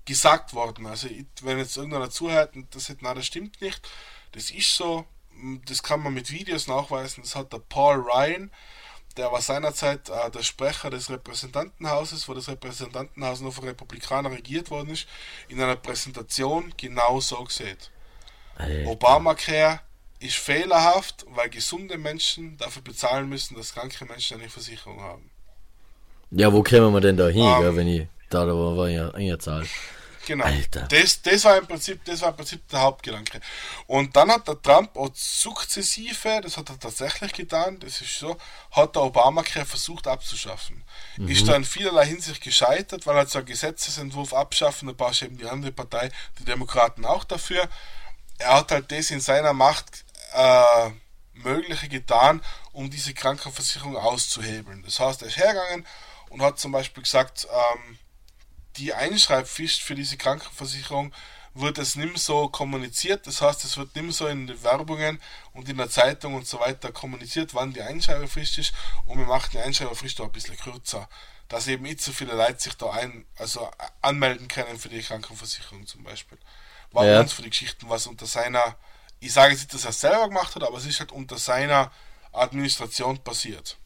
gesagt 0.10 0.53
worden. 0.53 0.88
Also, 0.88 1.07
wenn 1.41 1.60
jetzt 1.60 1.78
irgendeiner 1.78 2.10
zuhört 2.10 2.55
und 2.55 2.74
das 2.76 2.86
sagt, 2.86 3.01
na, 3.01 3.14
das 3.14 3.26
stimmt 3.26 3.62
nicht, 3.62 3.88
das 4.32 4.49
ist 4.49 4.76
so, 4.76 5.05
das 5.66 5.84
kann 5.84 6.01
man 6.01 6.14
mit 6.14 6.32
Videos 6.32 6.68
nachweisen. 6.68 7.24
Das 7.24 7.36
hat 7.36 7.53
der 7.53 7.60
Paul 7.60 7.97
Ryan, 7.97 8.51
der 9.18 9.32
war 9.32 9.41
seinerzeit 9.41 10.10
äh, 10.10 10.32
der 10.32 10.43
Sprecher 10.43 10.89
des 10.89 11.10
Repräsentantenhauses, 11.10 12.28
wo 12.28 12.34
das 12.34 12.47
Repräsentantenhaus 12.47 13.41
noch 13.41 13.53
von 13.53 13.66
Republikanern 13.66 14.34
regiert 14.34 14.72
worden 14.72 14.89
ist, 14.89 15.07
in 15.47 15.62
einer 15.62 15.76
Präsentation 15.76 16.74
genau 16.76 17.20
so 17.20 17.43
gesehen. 17.43 17.78
Obamacare 18.88 19.80
ist 20.20 20.36
fehlerhaft, 20.36 21.26
weil 21.30 21.49
gesunde 21.49 21.97
Menschen 21.97 22.57
dafür 22.57 22.82
bezahlen 22.82 23.30
müssen, 23.30 23.55
dass 23.55 23.74
kranke 23.74 24.05
Menschen 24.05 24.39
eine 24.39 24.49
Versicherung 24.49 24.99
haben. 24.99 25.30
Ja, 26.32 26.51
wo 26.51 26.62
kämen 26.62 26.91
wir 26.93 26.99
denn 26.99 27.16
da 27.16 27.30
hin, 27.30 27.43
Ähm. 27.43 27.62
gell, 27.62 27.76
wenn 27.76 27.88
ich 27.88 28.07
da, 28.30 28.45
war, 28.45 28.78
war 28.78 28.89
ja 28.89 29.12
eine 29.12 29.38
Zahl. 29.39 29.66
Genau. 30.30 30.45
Alter. 30.45 30.82
Das, 30.82 31.23
das 31.23 31.43
war 31.43 31.57
im 31.57 31.65
Prinzip, 31.65 32.05
das 32.05 32.21
war 32.21 32.30
im 32.30 32.36
Prinzip 32.36 32.67
der 32.67 32.82
Hauptgedanke. 32.82 33.41
Und 33.88 34.15
dann 34.15 34.30
hat 34.30 34.47
der 34.47 34.61
Trump 34.61 34.95
auch 34.95 35.09
sukzessive, 35.15 36.41
das 36.43 36.55
hat 36.55 36.69
er 36.69 36.80
tatsächlich 36.80 37.34
getan, 37.34 37.80
das 37.80 37.99
ist 37.99 38.19
so, 38.19 38.38
hat 38.69 38.95
der 38.95 39.01
Obamacare 39.01 39.65
versucht 39.65 40.05
abzuschaffen. 40.05 40.84
Ist 41.17 41.47
dann 41.47 41.55
in 41.55 41.65
vielerlei 41.65 42.05
Hinsicht 42.05 42.43
gescheitert, 42.43 43.07
weil 43.07 43.17
er 43.17 43.25
so 43.25 43.39
einen 43.39 43.47
Gesetzesentwurf 43.47 44.36
abschaffen, 44.36 44.88
da 44.88 44.93
brauchst 44.95 45.21
du 45.21 45.25
eben 45.25 45.38
die 45.39 45.47
andere 45.47 45.71
Partei, 45.71 46.11
die 46.38 46.45
Demokraten 46.45 47.05
auch 47.05 47.23
dafür. 47.23 47.67
Er 48.38 48.53
hat 48.53 48.71
halt 48.71 48.91
das 48.91 49.09
in 49.09 49.21
seiner 49.21 49.53
Macht 49.53 50.05
äh, 50.34 50.91
Mögliche 51.34 51.89
getan, 51.89 52.43
um 52.71 52.91
diese 52.91 53.15
Krankenversicherung 53.15 53.97
auszuhebeln. 53.97 54.84
Das 54.84 54.99
heißt, 54.99 55.23
er 55.23 55.30
ist 55.30 55.38
hergegangen 55.38 55.88
und 56.30 56.43
hat 56.43 56.59
zum 56.59 56.71
Beispiel 56.71 57.01
gesagt, 57.01 57.47
ähm, 57.51 57.97
die 58.80 58.93
Einschreibpflicht 58.93 59.82
für 59.82 59.95
diese 59.95 60.17
Krankenversicherung 60.17 61.13
wird 61.53 61.77
es 61.77 61.95
nicht 61.95 62.09
mehr 62.09 62.17
so 62.17 62.47
kommuniziert. 62.47 63.27
Das 63.27 63.41
heißt, 63.41 63.65
es 63.65 63.75
wird 63.77 63.93
nicht 63.95 64.03
mehr 64.03 64.13
so 64.13 64.27
in 64.27 64.47
den 64.47 64.63
Werbungen 64.63 65.19
und 65.53 65.67
in 65.67 65.77
der 65.77 65.89
Zeitung 65.89 66.36
und 66.36 66.47
so 66.47 66.59
weiter 66.59 66.91
kommuniziert, 66.91 67.53
wann 67.53 67.73
die 67.73 67.82
Einschreibefrist 67.82 68.57
ist. 68.59 68.73
Und 69.05 69.17
wir 69.17 69.25
machen 69.25 69.49
die 69.53 69.59
Einschreibefrist 69.59 70.21
auch 70.21 70.25
ein 70.25 70.32
bisschen 70.32 70.57
kürzer. 70.57 71.09
Dass 71.49 71.67
eben 71.67 71.84
nicht 71.84 72.01
so 72.01 72.11
viele 72.13 72.34
Leute 72.36 72.59
sich 72.61 72.75
da 72.75 72.91
ein, 72.91 73.25
also 73.38 73.69
anmelden 74.01 74.47
können 74.47 74.80
für 74.80 74.89
die 74.89 75.01
Krankenversicherung 75.01 75.86
zum 75.88 76.03
Beispiel. 76.03 76.38
War 76.91 77.05
Ja. 77.05 77.19
uns 77.21 77.34
für 77.34 77.41
die 77.41 77.49
Geschichten, 77.49 77.89
was 77.89 78.07
unter 78.07 78.27
seiner, 78.27 78.75
ich 79.19 79.34
sage 79.34 79.51
jetzt 79.51 79.61
nicht, 79.61 79.73
dass 79.73 79.84
er 79.84 79.89
es 79.89 79.99
selber 79.99 80.27
gemacht 80.27 80.55
hat, 80.55 80.63
aber 80.63 80.77
es 80.77 80.86
ist 80.86 80.99
halt 80.99 81.11
unter 81.11 81.38
seiner 81.38 81.91
Administration 82.32 83.17
passiert. 83.23 83.77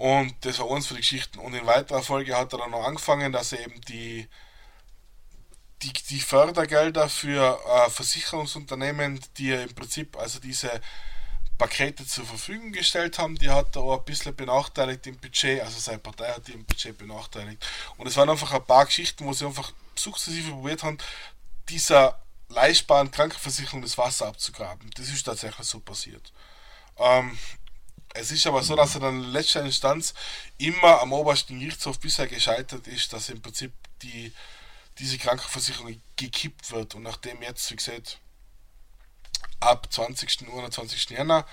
Und 0.00 0.34
das 0.46 0.58
war 0.58 0.66
uns 0.66 0.86
für 0.86 0.94
die 0.94 1.02
Geschichten. 1.02 1.38
Und 1.40 1.52
in 1.52 1.66
weiterer 1.66 2.02
Folge 2.02 2.34
hat 2.34 2.54
er 2.54 2.60
dann 2.60 2.70
noch 2.70 2.86
angefangen, 2.86 3.32
dass 3.32 3.52
er 3.52 3.60
eben 3.60 3.78
die, 3.82 4.26
die, 5.82 5.92
die 5.92 6.20
Fördergelder 6.20 7.10
für 7.10 7.60
äh, 7.68 7.90
Versicherungsunternehmen, 7.90 9.20
die 9.36 9.50
er 9.50 9.62
im 9.62 9.74
Prinzip, 9.74 10.16
also 10.16 10.40
diese 10.40 10.80
Pakete 11.58 12.06
zur 12.06 12.24
Verfügung 12.24 12.72
gestellt 12.72 13.18
haben, 13.18 13.36
die 13.36 13.50
hat 13.50 13.76
er 13.76 13.82
auch 13.82 13.98
ein 13.98 14.04
bisschen 14.06 14.34
benachteiligt 14.34 15.06
im 15.06 15.18
Budget, 15.18 15.60
also 15.60 15.78
seine 15.78 15.98
Partei 15.98 16.32
hat 16.32 16.48
die 16.48 16.52
im 16.52 16.64
Budget 16.64 16.96
benachteiligt. 16.96 17.62
Und 17.98 18.06
es 18.06 18.16
waren 18.16 18.30
einfach 18.30 18.52
ein 18.52 18.64
paar 18.64 18.86
Geschichten, 18.86 19.26
wo 19.26 19.34
sie 19.34 19.44
einfach 19.44 19.70
sukzessive 19.96 20.52
probiert 20.52 20.82
haben, 20.82 20.96
dieser 21.68 22.22
leistbaren 22.48 23.10
Krankenversicherung 23.10 23.82
das 23.82 23.98
Wasser 23.98 24.28
abzugraben. 24.28 24.88
Das 24.94 25.10
ist 25.10 25.24
tatsächlich 25.24 25.66
so 25.66 25.78
passiert. 25.78 26.32
Ähm, 26.96 27.36
es 28.14 28.30
ist 28.30 28.46
aber 28.46 28.62
so, 28.62 28.74
dass 28.76 28.94
er 28.94 29.02
dann 29.02 29.22
in 29.22 29.30
letzter 29.30 29.64
Instanz 29.64 30.14
immer 30.58 31.00
am 31.00 31.12
obersten 31.12 31.58
Gerichtshof 31.58 31.98
bisher 32.00 32.26
gescheitert 32.26 32.86
ist, 32.86 33.12
dass 33.12 33.28
im 33.28 33.40
Prinzip 33.40 33.72
die, 34.02 34.32
diese 34.98 35.18
Krankenversicherung 35.18 36.00
gekippt 36.16 36.72
wird. 36.72 36.94
Und 36.94 37.02
nachdem 37.02 37.42
jetzt, 37.42 37.70
wie 37.70 37.76
gesagt, 37.76 38.18
ab 39.60 39.86
20. 39.90 40.48
und 40.48 40.58
21. 40.58 41.10
Jänner 41.10 41.46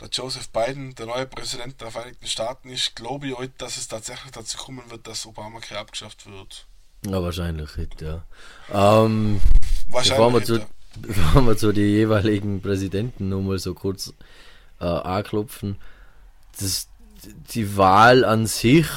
der 0.00 0.08
Joseph 0.08 0.48
Biden 0.48 0.94
der 0.94 1.06
neue 1.06 1.26
Präsident 1.26 1.80
der 1.80 1.90
Vereinigten 1.90 2.26
Staaten 2.26 2.70
ist, 2.70 2.96
glaube 2.96 3.28
ich 3.28 3.36
heute, 3.36 3.52
dass 3.58 3.76
es 3.76 3.88
tatsächlich 3.88 4.32
dazu 4.32 4.56
kommen 4.56 4.90
wird, 4.90 5.06
dass 5.06 5.26
Obamacare 5.26 5.80
abgeschafft 5.80 6.26
wird. 6.26 6.66
Ja, 7.06 7.22
wahrscheinlich, 7.22 7.70
ja. 8.00 8.24
Ähm, 8.72 9.40
bevor 9.86 10.32
wir, 10.32 10.40
Wahrscheinlich. 10.40 10.44
zu, 10.44 10.66
bevor 11.00 11.42
wir 11.42 11.56
zu 11.56 11.72
den 11.72 11.88
jeweiligen 11.88 12.62
Präsidenten 12.62 13.28
nochmal 13.28 13.58
so 13.58 13.74
kurz 13.74 14.12
äh, 14.82 14.84
anklopfen, 14.84 15.76
das, 16.60 16.88
die 17.54 17.76
Wahl 17.76 18.24
an 18.24 18.46
sich 18.46 18.88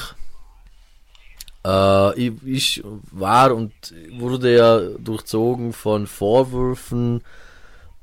äh, 1.65 2.19
ich, 2.19 2.84
war 3.11 3.55
und 3.55 3.73
wurde 4.18 4.55
ja 4.55 4.80
durchzogen 4.99 5.73
von 5.73 6.07
Vorwürfen 6.07 7.22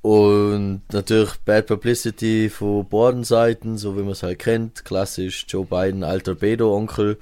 und 0.03 0.83
natürlich 0.93 1.37
Bad 1.45 1.69
Publicity 1.69 2.51
von 2.51 2.89
beiden 2.89 3.23
Seiten, 3.23 3.79
so 3.79 3.97
wie 3.97 4.03
man 4.03 4.11
es 4.11 4.25
halt 4.25 4.41
kennt. 4.41 4.85
Klassisch 4.85 5.47
Joe 5.49 5.65
Biden, 5.65 6.03
alter 6.03 6.35
Bedo-Onkel. 6.35 7.19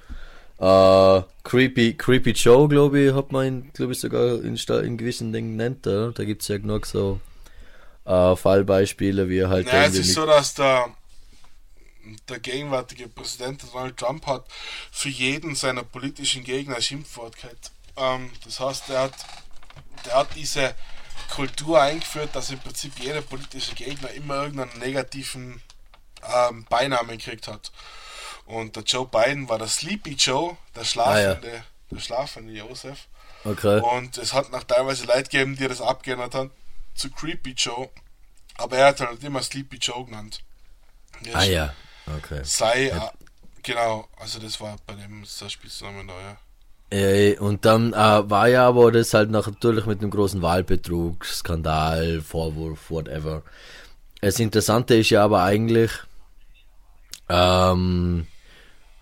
Äh, 0.59 1.23
creepy, 1.45 1.95
creepy 1.95 2.31
Joe, 2.31 2.69
glaube 2.69 3.01
ich, 3.01 3.15
hat 3.15 3.33
man 3.33 3.47
ihn, 3.47 3.71
glaube 3.75 3.93
ich, 3.93 4.01
sogar 4.01 4.43
in, 4.43 4.57
in 4.57 4.97
gewissen 4.97 5.33
Dingen 5.33 5.59
genannt. 5.59 5.87
Oder? 5.87 6.13
Da 6.13 6.25
gibt 6.25 6.41
es 6.41 6.49
ja 6.49 6.57
genug 6.57 6.87
so 6.87 7.21
äh, 8.11 8.37
Fallbeispiele, 8.37 9.29
wie 9.29 9.39
er 9.39 9.49
halt 9.49 9.67
Naja, 9.67 9.85
es 9.85 9.95
ist 9.95 10.15
so, 10.15 10.27
dass 10.27 10.55
der, 10.55 10.93
der 12.29 12.41
gegenwärtige 12.41 13.09
Präsident 13.09 13.63
Donald 13.73 13.97
Trump 13.97 14.27
hat 14.27 14.45
für 14.91 15.09
jeden 15.09 15.55
seiner 15.55 15.85
politischen 15.85 16.43
Gegner 16.43 16.81
Schimpfwort 16.81 17.37
gehabt. 17.37 17.71
Ähm, 17.97 18.31
das 18.45 18.59
heißt, 18.59 18.91
er 18.91 19.03
hat, 19.03 19.15
der 20.05 20.15
hat 20.15 20.29
diese 20.35 20.75
Kultur 21.31 21.81
eingeführt, 21.81 22.31
dass 22.33 22.51
im 22.51 22.59
Prinzip 22.59 22.99
jeder 22.99 23.21
politische 23.21 23.75
Gegner 23.75 24.11
immer 24.11 24.43
irgendeinen 24.43 24.79
negativen 24.81 25.63
ähm, 26.35 26.67
Beinamen 26.69 27.17
gekriegt 27.17 27.47
hat. 27.47 27.71
Und 28.47 28.75
der 28.75 28.83
Joe 28.83 29.07
Biden 29.07 29.49
war 29.49 29.59
der 29.59 29.69
Sleepy 29.69 30.15
Joe, 30.15 30.57
der 30.75 30.85
schlafende, 30.85 31.63
der 31.91 32.01
schlafende 32.01 32.53
Joseph. 32.53 33.07
Okay. 33.45 33.81
Und 33.81 34.19
es 34.19 34.33
hat 34.33 34.51
noch 34.51 34.65
teilweise 34.65 35.07
Leute 35.07 35.31
gegeben, 35.31 35.57
die 35.57 35.69
das 35.69 35.81
abgeändert 35.81 36.35
haben 36.35 36.51
zu 37.01 37.11
Creepy 37.11 37.55
Joe. 37.57 37.89
Aber 38.59 38.77
er 38.77 38.89
hat 38.89 39.01
halt 39.01 39.25
immer 39.25 39.43
Sleepy 39.43 39.79
Joe 39.79 40.05
genannt. 40.05 40.43
Das 41.25 41.35
Ah 41.35 41.45
ja, 41.45 41.75
okay. 42.17 42.41
Sei, 42.45 42.89
äh, 42.89 43.01
genau, 43.63 44.09
also 44.19 44.39
das 44.39 44.61
war 44.61 44.77
bei 44.87 44.95
dem 44.95 45.25
der 45.41 45.49
Spitzname 45.49 46.05
da, 46.07 46.13
ja. 46.21 46.37
Äh, 46.93 47.39
und 47.39 47.65
dann 47.65 47.93
äh, 47.93 47.97
war 48.31 48.49
ja 48.49 48.67
aber 48.67 48.91
das 48.91 49.15
halt 49.15 49.31
natürlich 49.31 49.87
mit 49.87 50.01
einem 50.01 50.11
großen 50.11 50.43
Wahlbetrug, 50.43 51.25
Skandal, 51.25 52.21
Vorwurf, 52.21 52.91
whatever. 52.91 53.43
Das 54.21 54.41
Interessante 54.41 54.97
ist 54.97 55.11
ja 55.11 55.25
aber 55.25 55.43
eigentlich, 55.43 55.93
ähm, 57.29 58.27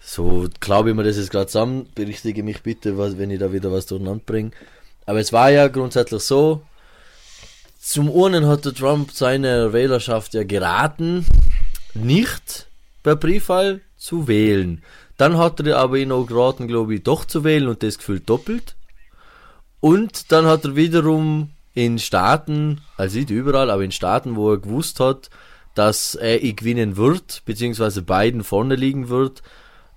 so 0.01 0.49
glaube 0.61 0.91
ich 0.91 0.97
mir 0.97 1.03
das 1.03 1.17
jetzt 1.17 1.31
gerade 1.31 1.47
zusammen, 1.47 1.89
berichtige 1.95 2.43
mich 2.43 2.63
bitte, 2.63 2.99
was, 2.99 3.17
wenn 3.19 3.31
ich 3.31 3.41
da 3.41 3.53
wieder 3.53 3.73
was 3.73 3.87
durcheinander 3.87 4.23
bringe. 4.25 4.51
Aber 5.07 5.21
es 5.21 5.33
war 5.33 5.51
ja 5.51 5.69
grundsätzlich 5.69 6.23
so, 6.23 6.63
zum 7.79 8.13
einen 8.13 8.47
hat 8.47 8.65
der 8.65 8.75
Trump 8.75 9.13
seiner 9.13 9.73
Wählerschaft 9.73 10.35
ja 10.35 10.45
geraten, 10.45 11.25
nicht 11.95 12.67
per 13.03 13.17
Briefwahl 13.17 13.81
zu 13.97 14.29
wählen. 14.29 14.83
Dann 15.17 15.39
hat 15.39 15.59
er 15.61 15.79
aber 15.79 15.97
ihn 15.97 16.13
auch 16.13 16.27
geraten, 16.27 16.69
glaube 16.69 16.95
ich, 16.95 17.03
doch 17.03 17.25
zu 17.25 17.43
wählen 17.45 17.69
und 17.69 17.83
das 17.83 17.97
gefühlt 17.99 18.29
doppelt. 18.29 18.77
Und 19.81 20.31
dann 20.33 20.47
hat 20.47 20.65
er 20.65 20.77
wiederum 20.77 21.51
in 21.75 21.99
Staaten, 21.99 22.81
also 22.97 23.19
nicht 23.19 23.29
überall, 23.31 23.71
aber 23.71 23.85
in 23.85 23.93
Staaten, 23.93 24.37
wo 24.37 24.53
er 24.53 24.59
gewusst 24.59 25.01
hat, 25.01 25.31
dass 25.75 26.15
er 26.17 26.39
gewinnen 26.41 26.97
wird, 26.97 27.43
beziehungsweise 27.45 28.01
beiden 28.03 28.43
vorne 28.43 28.75
liegen 28.75 29.09
wird, 29.09 29.43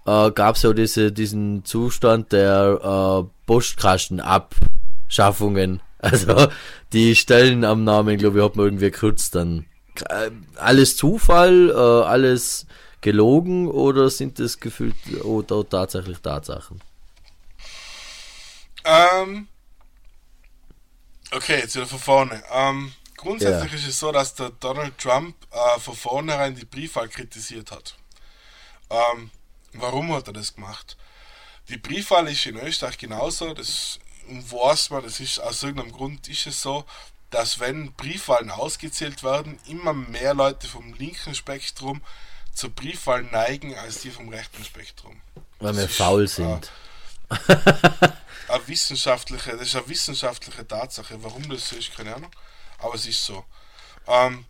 äh, 0.06 0.30
gab 0.32 0.56
es 0.56 0.62
ja 0.62 0.72
diese, 0.74 1.12
diesen 1.12 1.66
Zustand 1.66 2.32
der 2.32 2.80
äh, 2.84 3.24
Postkastenabschaffungen. 3.48 5.82
Also 6.02 6.48
die 6.94 7.16
Stellenannahmen, 7.16 8.18
glaube 8.18 8.40
ich, 8.40 8.46
hat 8.46 8.56
man 8.56 8.66
irgendwie 8.66 8.90
gekürzt 8.90 9.36
dann. 9.36 9.68
Äh, 10.10 10.32
alles 10.56 10.98
Zufall, 10.98 11.70
äh, 11.70 12.08
alles 12.08 12.66
gelogen 13.02 13.68
oder 13.68 14.10
sind 14.10 14.40
das 14.40 14.60
gefühlt 14.60 14.96
oder 15.24 15.68
tatsächlich 15.68 16.20
Tatsachen? 16.20 16.82
Ähm, 18.84 19.48
okay, 21.32 21.60
jetzt 21.60 21.76
wieder 21.76 21.86
von 21.86 22.00
vorne. 22.00 22.44
Ähm, 22.52 22.94
grundsätzlich 23.18 23.72
ja. 23.72 23.78
ist 23.78 23.88
es 23.88 24.00
so, 24.00 24.12
dass 24.12 24.34
der 24.34 24.50
Donald 24.60 24.98
Trump 24.98 25.36
äh, 25.52 25.80
von 25.80 25.96
vornherein 25.96 26.56
die 26.56 26.66
Briefwahl 26.66 27.10
kritisiert 27.10 27.72
hat. 27.72 27.96
Ähm, 28.90 29.30
warum 29.74 30.14
hat 30.14 30.28
er 30.28 30.34
das 30.34 30.56
gemacht? 30.56 30.98
Die 31.70 31.78
Briefwahl 31.78 32.28
ist 32.28 32.46
in 32.46 32.58
Österreich 32.58 32.98
genauso, 32.98 33.54
das 33.54 34.00
weiß 34.40 34.90
man, 34.92 35.04
das 35.04 35.20
ist 35.20 35.40
aus 35.40 35.64
irgendeinem 35.64 35.92
Grund 35.92 36.28
ist 36.28 36.48
es 36.48 36.62
so, 36.62 36.86
dass 37.30 37.60
wenn 37.60 37.94
Briefwahlen 37.94 38.52
ausgezählt 38.52 39.24
werden, 39.24 39.58
immer 39.68 39.94
mehr 39.94 40.34
Leute 40.34 40.68
vom 40.68 40.94
linken 40.94 41.34
Spektrum 41.34 42.02
zur 42.54 42.70
Briefwahl 42.72 43.24
neigen 43.24 43.76
als 43.76 44.02
die 44.02 44.12
vom 44.12 44.30
rechten 44.30 44.64
Spektrum. 44.64 45.22
Weil 45.60 45.78
wir 45.78 45.88
faul 45.88 46.28
sind. 46.28 46.72
Äh, 47.30 47.56
eine 48.50 48.68
wissenschaftliche, 48.68 49.52
das 49.52 49.62
ist 49.62 49.76
eine 49.76 49.88
wissenschaftliche 49.88 50.68
Tatsache. 50.68 51.16
Warum 51.22 51.48
das 51.50 51.70
so 51.70 51.78
ist, 51.78 51.96
keine 51.96 52.16
Ahnung. 52.16 52.32
Aber 52.80 52.96
es 52.96 53.06
ist 53.06 53.24
so. 53.24 53.46
Ähm, 54.08 54.46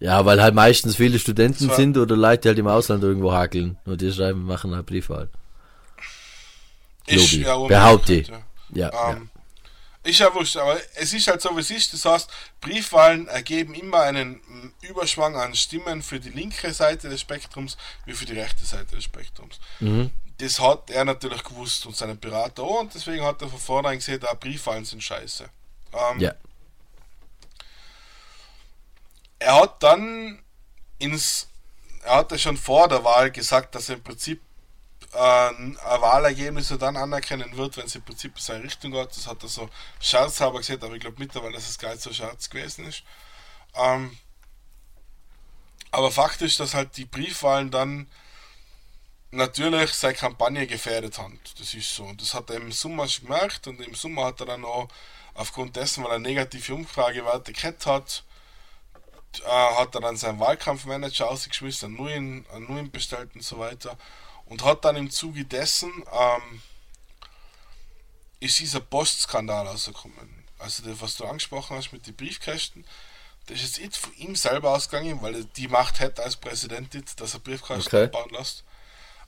ja, 0.00 0.24
weil 0.24 0.42
halt 0.42 0.54
meistens 0.54 0.96
viele 0.96 1.18
Studenten 1.18 1.70
sind 1.70 1.96
oder 1.96 2.16
Leute, 2.16 2.42
die 2.42 2.48
halt 2.48 2.58
im 2.58 2.66
Ausland 2.66 3.02
irgendwo 3.04 3.32
hakeln 3.32 3.78
und 3.84 4.00
die 4.00 4.12
schreiben, 4.12 4.44
machen 4.44 4.72
eine 4.72 4.82
Briefwahl. 4.82 5.30
Ist, 7.06 7.32
ja, 7.32 7.56
Behaupte 7.56 8.14
ich. 8.14 8.28
Ja. 8.28 8.42
Ja, 8.74 9.10
ähm, 9.10 9.30
ja. 9.32 10.10
Ist 10.10 10.18
ja 10.18 10.34
wurscht, 10.34 10.58
aber 10.58 10.78
es 10.96 11.14
ist 11.14 11.26
halt 11.28 11.40
so, 11.40 11.56
wie 11.56 11.60
es 11.60 11.70
ist. 11.70 11.94
Das 11.94 12.04
heißt, 12.04 12.30
Briefwahlen 12.60 13.26
ergeben 13.26 13.72
immer 13.74 14.02
einen 14.02 14.38
Überschwang 14.82 15.34
an 15.34 15.54
Stimmen 15.54 16.02
für 16.02 16.20
die 16.20 16.28
linke 16.28 16.74
Seite 16.74 17.08
des 17.08 17.22
Spektrums 17.22 17.78
wie 18.04 18.12
für 18.12 18.26
die 18.26 18.38
rechte 18.38 18.66
Seite 18.66 18.96
des 18.96 19.04
Spektrums. 19.04 19.58
Mhm. 19.80 20.10
Das 20.36 20.60
hat 20.60 20.90
er 20.90 21.06
natürlich 21.06 21.42
gewusst 21.42 21.86
und 21.86 21.96
seine 21.96 22.16
Berater 22.16 22.64
auch 22.64 22.80
und 22.80 22.94
deswegen 22.94 23.24
hat 23.24 23.40
er 23.40 23.48
von 23.48 23.58
vornherein 23.58 23.98
gesehen, 23.98 24.20
da 24.20 24.34
Briefwahlen 24.34 24.84
sind 24.84 25.02
scheiße. 25.02 25.48
Ähm, 25.94 26.20
ja. 26.20 26.34
Er 29.38 29.60
hat 29.62 29.82
dann 29.82 30.42
ins, 30.98 31.48
er 32.02 32.16
hatte 32.16 32.38
schon 32.38 32.58
vor 32.58 32.88
der 32.88 33.04
Wahl 33.04 33.30
gesagt, 33.30 33.74
dass 33.74 33.88
er 33.88 33.96
im 33.96 34.02
Prinzip 34.02 34.42
äh, 35.14 36.00
Wahlergebnisse 36.00 36.78
dann 36.78 36.96
anerkennen 36.96 37.56
wird, 37.56 37.76
wenn 37.76 37.86
es 37.86 37.94
im 37.94 38.02
Prinzip 38.02 38.32
in 38.36 38.42
seine 38.42 38.64
Richtung 38.64 38.92
geht. 38.92 39.10
Das 39.10 39.26
hat 39.26 39.42
er 39.42 39.48
so 39.48 39.68
scherzhalber 40.00 40.58
gesagt, 40.58 40.82
aber 40.82 40.94
ich 40.94 41.00
glaube 41.00 41.16
mittlerweile, 41.18 41.54
dass 41.54 41.68
es 41.68 41.78
gar 41.78 41.90
nicht 41.90 42.02
so 42.02 42.12
scherz 42.12 42.50
gewesen 42.50 42.86
ist. 42.86 43.02
Ähm, 43.74 44.16
aber 45.90 46.10
faktisch, 46.10 46.56
dass 46.56 46.74
halt 46.74 46.96
die 46.96 47.04
Briefwahlen 47.04 47.70
dann 47.70 48.08
natürlich 49.30 49.92
seine 49.92 50.14
Kampagne 50.14 50.66
gefährdet 50.66 51.18
haben. 51.18 51.38
Das 51.58 51.74
ist 51.74 51.94
so. 51.94 52.04
Und 52.04 52.20
das 52.20 52.34
hat 52.34 52.50
er 52.50 52.56
im 52.56 52.72
Sommer 52.72 53.08
schon 53.08 53.26
gemerkt 53.26 53.66
und 53.66 53.80
im 53.80 53.94
Sommer 53.94 54.26
hat 54.26 54.40
er 54.40 54.46
dann 54.46 54.64
auch 54.64 54.88
aufgrund 55.34 55.76
dessen, 55.76 56.04
weil 56.04 56.12
er 56.12 56.18
negative 56.18 56.74
Umfragewerte 56.74 57.52
gehabt 57.52 57.86
hat, 57.86 58.24
äh, 59.44 59.48
hat 59.48 59.94
er 59.94 60.00
dann 60.00 60.16
seinen 60.16 60.40
Wahlkampfmanager 60.40 61.28
ausgeschmissen, 61.30 61.88
einen 61.88 61.96
neuen, 61.96 62.46
einen 62.52 62.66
neuen 62.66 62.90
bestellt 62.90 63.30
und 63.34 63.42
so 63.44 63.58
weiter 63.58 63.96
und 64.46 64.64
hat 64.64 64.84
dann 64.84 64.96
im 64.96 65.10
Zuge 65.10 65.44
dessen 65.44 65.92
ähm, 66.12 66.62
ist 68.40 68.58
dieser 68.58 68.80
Postskandal 68.80 69.66
rausgekommen. 69.66 70.44
Also 70.58 70.82
das, 70.84 71.00
was 71.00 71.16
du 71.16 71.24
angesprochen 71.24 71.76
hast 71.76 71.92
mit 71.92 72.06
den 72.06 72.16
Briefkästen, 72.16 72.86
das 73.46 73.62
ist 73.62 73.78
jetzt 73.78 73.98
von 73.98 74.14
ihm 74.16 74.36
selber 74.36 74.70
ausgegangen, 74.70 75.20
weil 75.20 75.34
er 75.34 75.44
die 75.44 75.68
Macht 75.68 76.00
hätte 76.00 76.22
als 76.22 76.36
Präsident, 76.36 76.94
dass 77.20 77.34
er 77.34 77.40
Briefkästen 77.40 77.86
okay. 77.86 78.06
bauen 78.06 78.30
lässt. 78.30 78.64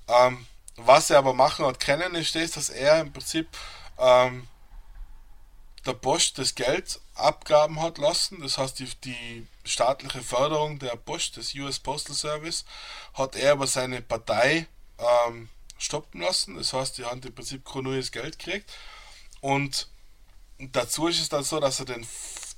Ähm, 0.09 0.47
was 0.76 1.10
er 1.10 1.18
aber 1.18 1.34
machen 1.34 1.66
hat 1.66 1.80
können, 1.80 2.14
ist 2.14 2.34
das, 2.34 2.52
dass 2.52 2.70
er 2.70 3.01
im 3.01 3.12
Prinzip 3.12 3.48
ähm, 3.98 4.48
der 5.86 5.94
Post 5.94 6.38
das 6.38 6.55
Geld 6.55 7.01
abgaben 7.14 7.80
hat 7.80 7.98
lassen. 7.98 8.40
Das 8.40 8.59
heißt, 8.59 8.78
die, 8.78 8.88
die 9.05 9.47
staatliche 9.64 10.22
Förderung 10.22 10.78
der 10.78 10.97
Post, 10.97 11.36
des 11.36 11.55
US 11.55 11.78
Postal 11.78 12.14
Service, 12.14 12.64
hat 13.14 13.36
er 13.36 13.55
über 13.55 13.66
seine 13.66 14.02
Partei 14.02 14.66
ähm, 14.98 15.48
stoppen 15.78 16.20
lassen. 16.20 16.56
Das 16.56 16.73
heißt, 16.73 16.98
die 16.98 17.05
haben 17.05 17.20
im 17.23 17.35
Prinzip 17.35 17.64
kein 17.64 17.85
neues 17.85 18.12
Geld 18.12 18.39
gekriegt. 18.39 18.70
Und 19.40 19.89
dazu 20.59 21.09
ist 21.09 21.20
es 21.20 21.28
dann 21.28 21.44
so, 21.44 21.60
dass 21.60 21.81
er 21.81 21.86
den, 21.86 22.06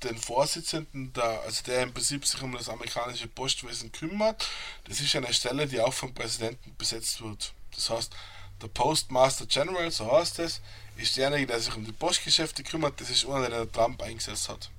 den 0.05 0.17
Vorsitzenden, 0.19 1.13
der, 1.13 1.43
also 1.43 1.63
der 1.65 1.83
im 1.83 1.93
Prinzip 1.93 2.25
sich 2.27 2.41
um 2.43 2.53
das 2.53 2.69
amerikanische 2.69 3.29
Postwesen 3.29 3.93
kümmert, 3.93 4.49
das 4.85 5.01
ist 5.01 5.15
eine 5.17 5.33
Stelle, 5.33 5.67
die 5.67 5.81
auch 5.81 5.95
vom 5.95 6.15
Präsidenten 6.15 6.75
besetzt 6.77 7.21
wird. 7.23 7.53
Das 7.75 7.91
heißt, 7.91 8.13
der 8.63 8.69
Postmaster 8.69 9.47
General, 9.47 9.91
so 9.91 10.11
heißt 10.11 10.41
es, 10.41 10.61
ist 10.97 11.17
derjenige, 11.17 11.47
der 11.47 11.61
sich 11.61 11.75
um 11.77 11.85
die 11.85 11.93
Postgeschäfte 11.93 12.65
kümmert, 12.65 13.01
das 13.01 13.11
ist 13.11 13.25
einer, 13.27 13.49
der 13.49 13.71
Trump 13.71 14.03
eingesetzt 14.03 14.49
hat. 14.49 14.71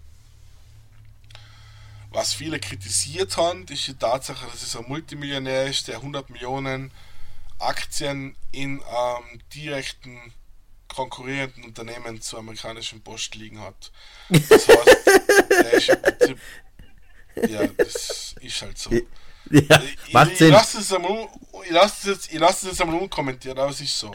Was 2.11 2.33
viele 2.33 2.59
kritisiert 2.59 3.37
haben, 3.37 3.65
ist 3.67 3.87
die 3.87 3.93
Tatsache, 3.93 4.47
dass 4.47 4.63
es 4.63 4.75
ein 4.75 4.87
Multimillionär 4.87 5.67
ist, 5.67 5.87
der 5.87 5.97
100 5.97 6.29
Millionen 6.29 6.91
Aktien 7.59 8.35
in 8.51 8.79
ähm, 8.79 9.41
direkten 9.53 10.33
konkurrierenden 10.87 11.65
Unternehmen 11.65 12.21
zur 12.21 12.39
amerikanischen 12.39 13.01
Post 13.01 13.35
liegen 13.35 13.59
hat. 13.61 13.91
Das 14.29 14.67
heißt, 14.67 14.97
der 15.49 15.73
ist 15.73 15.89
im 15.89 16.01
Prinzip, 16.01 16.39
ja, 17.47 17.67
das 17.67 18.35
ist 18.41 18.61
halt 18.61 18.77
so. 18.77 18.91
Ja, 18.91 19.81
ich, 20.05 20.13
macht 20.13 20.31
ich. 20.31 20.41
Ich 20.41 20.49
lasse 20.49 20.79
es 20.79 20.93
einmal, 20.93 21.27
ich 21.65 21.71
lasse 21.71 22.11
es 22.11 22.29
jetzt, 22.31 22.33
es 22.33 22.63
jetzt 22.63 22.81
einmal 22.81 22.99
unkommentiert, 22.99 23.57
aber 23.57 23.71
es 23.71 23.81
ist 23.81 23.97
so. 23.97 24.13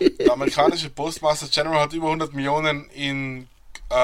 Der 0.00 0.32
amerikanische 0.32 0.90
Postmaster 0.90 1.48
General 1.48 1.80
hat 1.80 1.92
über 1.92 2.06
100 2.06 2.32
Millionen 2.32 2.88
in 2.90 3.48
äh, 3.90 3.94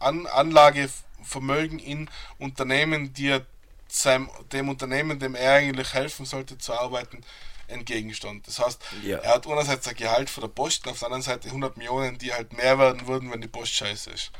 An 0.00 0.26
Anlagevermögen 0.26 1.78
in 1.78 2.10
Unternehmen, 2.38 3.12
die 3.12 3.28
er 3.28 3.46
seinem, 3.88 4.28
dem 4.52 4.68
Unternehmen, 4.68 5.18
dem 5.18 5.34
er 5.34 5.54
eigentlich 5.54 5.94
helfen 5.94 6.26
sollte 6.26 6.58
zu 6.58 6.74
arbeiten, 6.74 7.22
entgegenstand. 7.68 8.46
Das 8.46 8.58
heißt, 8.58 8.80
ja. 9.04 9.18
er 9.18 9.34
hat 9.34 9.46
einerseits 9.46 9.86
ein 9.86 9.94
Gehalt 9.94 10.30
von 10.30 10.42
der 10.42 10.48
Post 10.48 10.86
und 10.86 10.92
auf 10.92 10.98
der 10.98 11.06
anderen 11.06 11.22
Seite 11.22 11.48
100 11.48 11.76
Millionen, 11.76 12.18
die 12.18 12.32
halt 12.32 12.52
mehr 12.56 12.78
werden 12.78 13.06
würden, 13.06 13.30
wenn 13.30 13.40
die 13.40 13.48
Post 13.48 13.74
scheiße 13.74 14.10
ist. 14.10 14.32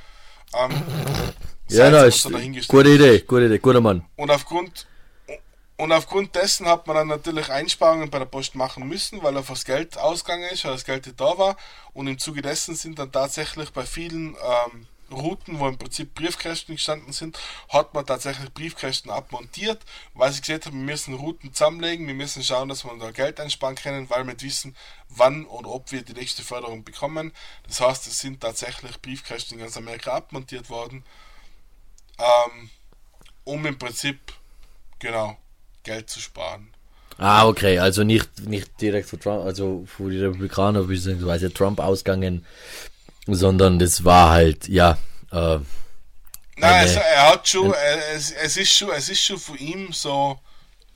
Ähm, 0.54 0.70
ja, 1.68 1.90
na, 1.90 2.04
ist 2.04 2.28
gute 2.68 2.88
Idee, 2.88 3.20
gute 3.20 3.46
Idee, 3.46 3.58
guter 3.58 3.80
Mann. 3.80 4.04
Und 4.16 4.30
aufgrund, 4.30 4.86
und 5.76 5.92
aufgrund 5.92 6.34
dessen 6.34 6.66
hat 6.66 6.86
man 6.86 6.96
dann 6.96 7.08
natürlich 7.08 7.50
Einsparungen 7.50 8.10
bei 8.10 8.18
der 8.18 8.26
Post 8.26 8.54
machen 8.54 8.88
müssen, 8.88 9.22
weil 9.22 9.36
einfach 9.36 9.54
das 9.54 9.64
Geld 9.64 9.98
ausgegangen 9.98 10.48
ist, 10.50 10.64
weil 10.64 10.72
das 10.72 10.84
Geld 10.84 11.06
nicht 11.06 11.20
da 11.20 11.38
war. 11.38 11.56
Und 11.92 12.06
im 12.06 12.18
Zuge 12.18 12.42
dessen 12.42 12.74
sind 12.74 12.98
dann 12.98 13.12
tatsächlich 13.12 13.70
bei 13.70 13.84
vielen 13.84 14.34
ähm, 14.34 14.86
Routen, 15.10 15.58
wo 15.58 15.68
im 15.68 15.78
Prinzip 15.78 16.14
Briefkästen 16.14 16.74
gestanden 16.74 17.12
sind, 17.12 17.38
hat 17.68 17.94
man 17.94 18.06
tatsächlich 18.06 18.52
Briefkästen 18.52 19.10
abmontiert, 19.10 19.80
weil 20.14 20.32
sie 20.32 20.40
gesagt 20.40 20.66
haben, 20.66 20.78
wir 20.78 20.92
müssen 20.92 21.14
Routen 21.14 21.52
zusammenlegen, 21.52 22.06
wir 22.06 22.14
müssen 22.14 22.42
schauen, 22.42 22.68
dass 22.68 22.84
wir 22.84 22.96
da 22.98 23.10
Geld 23.10 23.40
einsparen 23.40 23.76
können, 23.76 24.10
weil 24.10 24.26
wir 24.26 24.34
nicht 24.34 24.42
wissen, 24.42 24.76
wann 25.08 25.44
und 25.46 25.66
ob 25.66 25.92
wir 25.92 26.02
die 26.02 26.12
nächste 26.12 26.42
Förderung 26.42 26.84
bekommen. 26.84 27.32
Das 27.66 27.80
heißt, 27.80 28.06
es 28.06 28.18
sind 28.18 28.40
tatsächlich 28.40 29.00
Briefkästen 29.00 29.58
in 29.58 29.64
ganz 29.64 29.76
Amerika 29.76 30.12
abmontiert 30.12 30.70
worden, 30.70 31.04
ähm, 32.18 32.70
um 33.44 33.64
im 33.66 33.78
Prinzip, 33.78 34.18
genau, 34.98 35.36
Geld 35.82 36.10
zu 36.10 36.20
sparen. 36.20 36.72
Ah, 37.16 37.48
okay, 37.48 37.80
also 37.80 38.04
nicht, 38.04 38.46
nicht 38.46 38.80
direkt 38.80 39.08
von 39.08 39.18
Trump, 39.18 39.44
also 39.44 39.84
von 39.86 40.10
den 40.10 40.20
Republikanern 40.20 40.86
bzw. 40.86 41.48
Trump 41.48 41.80
ausgegangen, 41.80 42.46
sondern 43.34 43.78
das 43.78 44.04
war 44.04 44.30
halt, 44.30 44.68
ja. 44.68 44.98
Äh, 45.30 45.58
Nein, 46.56 46.80
also 46.80 46.98
er 46.98 47.32
hat 47.32 47.46
schon, 47.48 47.72
es, 48.14 48.32
es, 48.32 48.56
ist 48.56 48.72
schon, 48.72 48.90
es 48.90 49.08
ist 49.08 49.22
schon 49.22 49.38
für 49.38 49.56
ihn 49.56 49.92
so, 49.92 50.38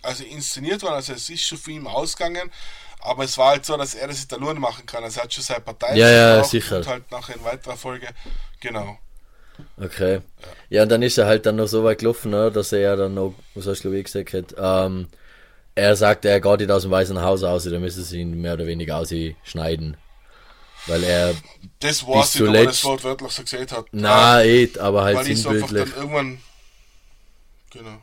also 0.03 0.25
inszeniert 0.25 0.83
worden, 0.83 0.95
also 0.95 1.13
es 1.13 1.29
ist 1.31 1.45
schon 1.45 1.59
für 1.59 1.71
ihn 1.71 1.87
ausgegangen, 1.87 2.51
aber 3.01 3.25
es 3.25 3.39
war 3.39 3.51
halt 3.51 3.65
so, 3.65 3.77
dass 3.77 3.95
er 3.95 4.09
das 4.09 4.25
Italien 4.25 4.59
machen 4.59 4.87
kann. 4.87 5.05
Also 5.05 5.21
er 5.21 5.25
hat 5.25 5.33
schon 5.33 5.45
seine 5.45 5.61
Partei 5.61 5.97
ja, 5.97 6.09
ja, 6.09 6.45
sicher. 6.45 6.79
und 6.79 6.87
halt 6.87 7.11
nachher 7.11 7.37
in 7.37 7.45
weiterer 7.45 7.77
Folge, 7.77 8.09
genau. 8.61 8.99
Okay. 9.81 10.21
Ja, 10.71 10.83
und 10.85 10.89
dann 10.89 11.03
ist 11.03 11.19
er 11.19 11.27
halt 11.27 11.47
dann 11.47 11.57
noch 11.57 11.67
so 11.67 11.85
weit 11.85 11.99
gelaufen, 11.99 12.31
ne, 12.31 12.51
dass 12.51 12.73
er 12.73 12.81
ja 12.81 12.97
dann 12.97 13.15
noch, 13.15 13.35
was 13.55 13.67
hast 13.67 13.85
du 13.85 13.91
gesagt, 13.91 14.33
hat, 14.33 14.55
ähm, 14.59 15.09
er 15.75 15.97
sagt, 15.97 16.25
er 16.25 16.41
geht 16.41 16.61
nicht 16.61 16.71
aus 16.71 16.83
dem 16.83 16.91
Weißen 16.91 17.21
Haus 17.23 17.43
aus, 17.43 17.65
dann 17.65 17.81
müssen 17.81 18.05
sie 18.05 18.21
ihn 18.21 18.41
mehr 18.41 18.55
oder 18.55 18.67
weniger 18.67 18.99
ausschneiden. 18.99 19.97
Weil 20.87 21.05
er, 21.05 21.35
Das 21.81 21.99
ich, 21.99 22.03
ob 22.09 22.15
er 22.15 22.21
das 22.21 22.33
zuletzt- 22.33 22.85
wortwörtlich 22.85 23.31
so 23.33 23.43
gesagt 23.43 23.73
hat. 23.73 23.87
na, 23.93 24.43
eh, 24.45 24.69
aber 24.79 25.05
halt 25.05 25.19
weil 25.19 25.25
sinnbildlich. 25.37 25.91
dann 25.91 25.97
irgendwann. 26.03 26.39
Genau. 27.71 28.03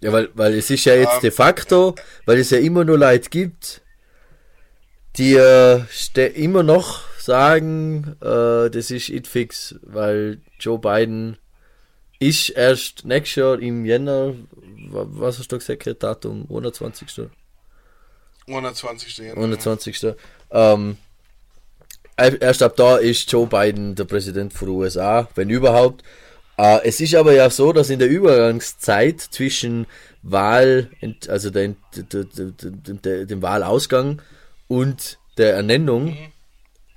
Ja, 0.00 0.12
weil, 0.12 0.28
weil 0.34 0.54
es 0.54 0.70
ist 0.70 0.84
ja 0.84 0.94
jetzt 0.94 1.14
Ähm. 1.14 1.20
de 1.22 1.30
facto, 1.30 1.94
weil 2.26 2.38
es 2.38 2.50
ja 2.50 2.58
immer 2.58 2.84
nur 2.84 2.98
Leute 2.98 3.28
gibt, 3.30 3.80
die 5.16 5.34
äh, 5.34 5.82
immer 6.34 6.62
noch 6.62 7.00
sagen, 7.18 8.16
äh, 8.20 8.70
das 8.70 8.90
ist 8.90 9.08
it 9.08 9.26
fix, 9.26 9.74
weil 9.82 10.40
Joe 10.60 10.78
Biden 10.78 11.38
ist 12.18 12.50
erst 12.50 13.04
nächstes 13.04 13.36
Jahr 13.36 13.58
im 13.58 13.84
Jänner, 13.84 14.34
wa- 14.90 15.06
was 15.08 15.38
hast 15.38 15.50
du 15.50 15.58
gesagt, 15.58 16.02
Datum, 16.02 16.46
21. 16.50 17.28
21. 18.46 19.18
Januar. 19.18 19.44
21. 19.44 20.14
Ähm, 20.50 20.98
erst 22.16 22.62
ab 22.62 22.76
da 22.76 22.96
ist 22.96 23.30
Joe 23.30 23.46
Biden 23.46 23.94
der 23.94 24.04
Präsident 24.04 24.52
von 24.52 24.68
den 24.68 24.76
USA, 24.76 25.28
wenn 25.34 25.50
überhaupt. 25.50 26.02
Äh, 26.56 26.80
es 26.84 27.00
ist 27.00 27.14
aber 27.14 27.32
ja 27.32 27.50
so, 27.50 27.72
dass 27.72 27.90
in 27.90 27.98
der 27.98 28.08
Übergangszeit 28.08 29.20
zwischen 29.20 29.86
Wahl, 30.22 30.90
also 31.28 31.50
der, 31.50 31.74
der, 31.94 32.24
der, 32.24 33.26
dem 33.26 33.42
Wahlausgang 33.42 34.22
und 34.68 35.18
der 35.36 35.54
Ernennung, 35.54 36.16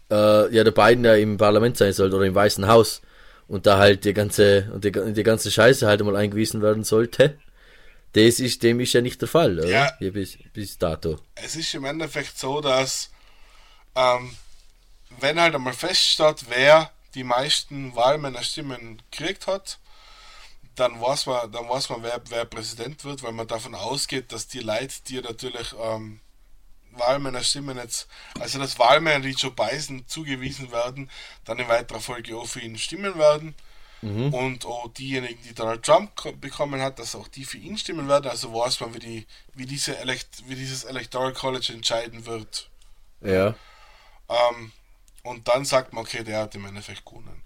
äh, 0.09 0.55
ja 0.55 0.63
der 0.63 0.71
Biden 0.71 1.03
ja 1.03 1.15
im 1.15 1.37
Parlament 1.37 1.77
sein 1.77 1.93
sollte 1.93 2.15
oder 2.15 2.25
im 2.25 2.35
Weißen 2.35 2.67
Haus 2.67 3.01
und 3.47 3.65
da 3.65 3.77
halt 3.77 4.05
die 4.05 4.13
ganze 4.13 4.69
und 4.73 4.85
die, 4.85 4.91
die 4.91 5.23
ganze 5.23 5.51
Scheiße 5.51 5.85
halt 5.85 6.03
mal 6.03 6.15
eingewiesen 6.15 6.61
werden 6.61 6.83
sollte. 6.83 7.37
Das 8.13 8.39
ist, 8.39 8.63
dem 8.63 8.79
ist 8.79 8.93
ja 8.93 9.01
nicht 9.01 9.21
der 9.21 9.27
Fall, 9.27 9.59
oder? 9.59 9.67
Ja. 9.67 9.91
Hier 9.99 10.13
bis, 10.13 10.37
bis 10.53 10.77
dato. 10.79 11.19
es 11.35 11.55
ist 11.55 11.75
im 11.75 11.85
Endeffekt 11.85 12.39
so, 12.39 12.59
dass 12.59 13.11
ähm, 13.95 14.31
wenn 15.21 15.39
halt 15.39 15.55
einmal 15.55 15.73
feststeht, 15.73 16.45
wer 16.49 16.91
die 17.15 17.23
meisten 17.23 17.95
Wahlmännerstimmen 17.95 19.01
gekriegt 19.11 19.47
hat, 19.47 19.79
dann 20.75 21.01
weiß 21.01 21.25
man, 21.25 21.51
dann 21.51 21.67
weiß 21.67 21.89
man, 21.89 22.03
wer, 22.03 22.21
wer 22.29 22.45
Präsident 22.45 23.03
wird, 23.03 23.23
weil 23.23 23.33
man 23.33 23.47
davon 23.47 23.75
ausgeht, 23.75 24.31
dass 24.31 24.47
die 24.47 24.59
Leute, 24.59 24.95
die 25.07 25.21
natürlich 25.21 25.73
ähm, 25.81 26.21
Wahlmännerstimmen 26.91 27.77
jetzt, 27.77 28.07
also 28.39 28.59
dass 28.59 28.79
Wahlmänner, 28.79 29.25
die 29.25 29.31
Joe 29.31 29.51
Biden 29.51 30.07
zugewiesen 30.07 30.71
werden, 30.71 31.09
dann 31.45 31.59
in 31.59 31.67
weiterer 31.67 31.99
Folge 31.99 32.37
auch 32.37 32.47
für 32.47 32.61
ihn 32.61 32.77
stimmen 32.77 33.17
werden. 33.17 33.55
Und 34.31 34.65
auch 34.65 34.87
diejenigen, 34.93 35.43
die 35.43 35.53
Donald 35.53 35.83
Trump 35.83 36.15
ko- 36.15 36.31
bekommen 36.31 36.81
hat, 36.81 36.99
dass 36.99 37.15
auch 37.15 37.27
die 37.27 37.43
für 37.43 37.57
ihn 37.57 37.77
stimmen 37.77 38.07
werden. 38.07 38.29
Also 38.29 38.53
weiß 38.53 38.79
man, 38.79 38.93
wie, 38.93 38.99
die, 38.99 39.27
wie, 39.55 39.65
diese 39.65 39.97
Elekt, 39.97 40.47
wie 40.47 40.55
dieses 40.55 40.85
Electoral 40.85 41.33
College 41.33 41.73
entscheiden 41.73 42.25
wird. 42.25 42.69
Ja. 43.19 43.55
Ähm, 44.29 44.71
und 45.23 45.47
dann 45.47 45.65
sagt 45.65 45.93
man, 45.93 46.03
okay, 46.03 46.23
der 46.23 46.39
hat 46.41 46.55
im 46.55 46.65
Endeffekt 46.65 47.05
gewonnen. 47.05 47.43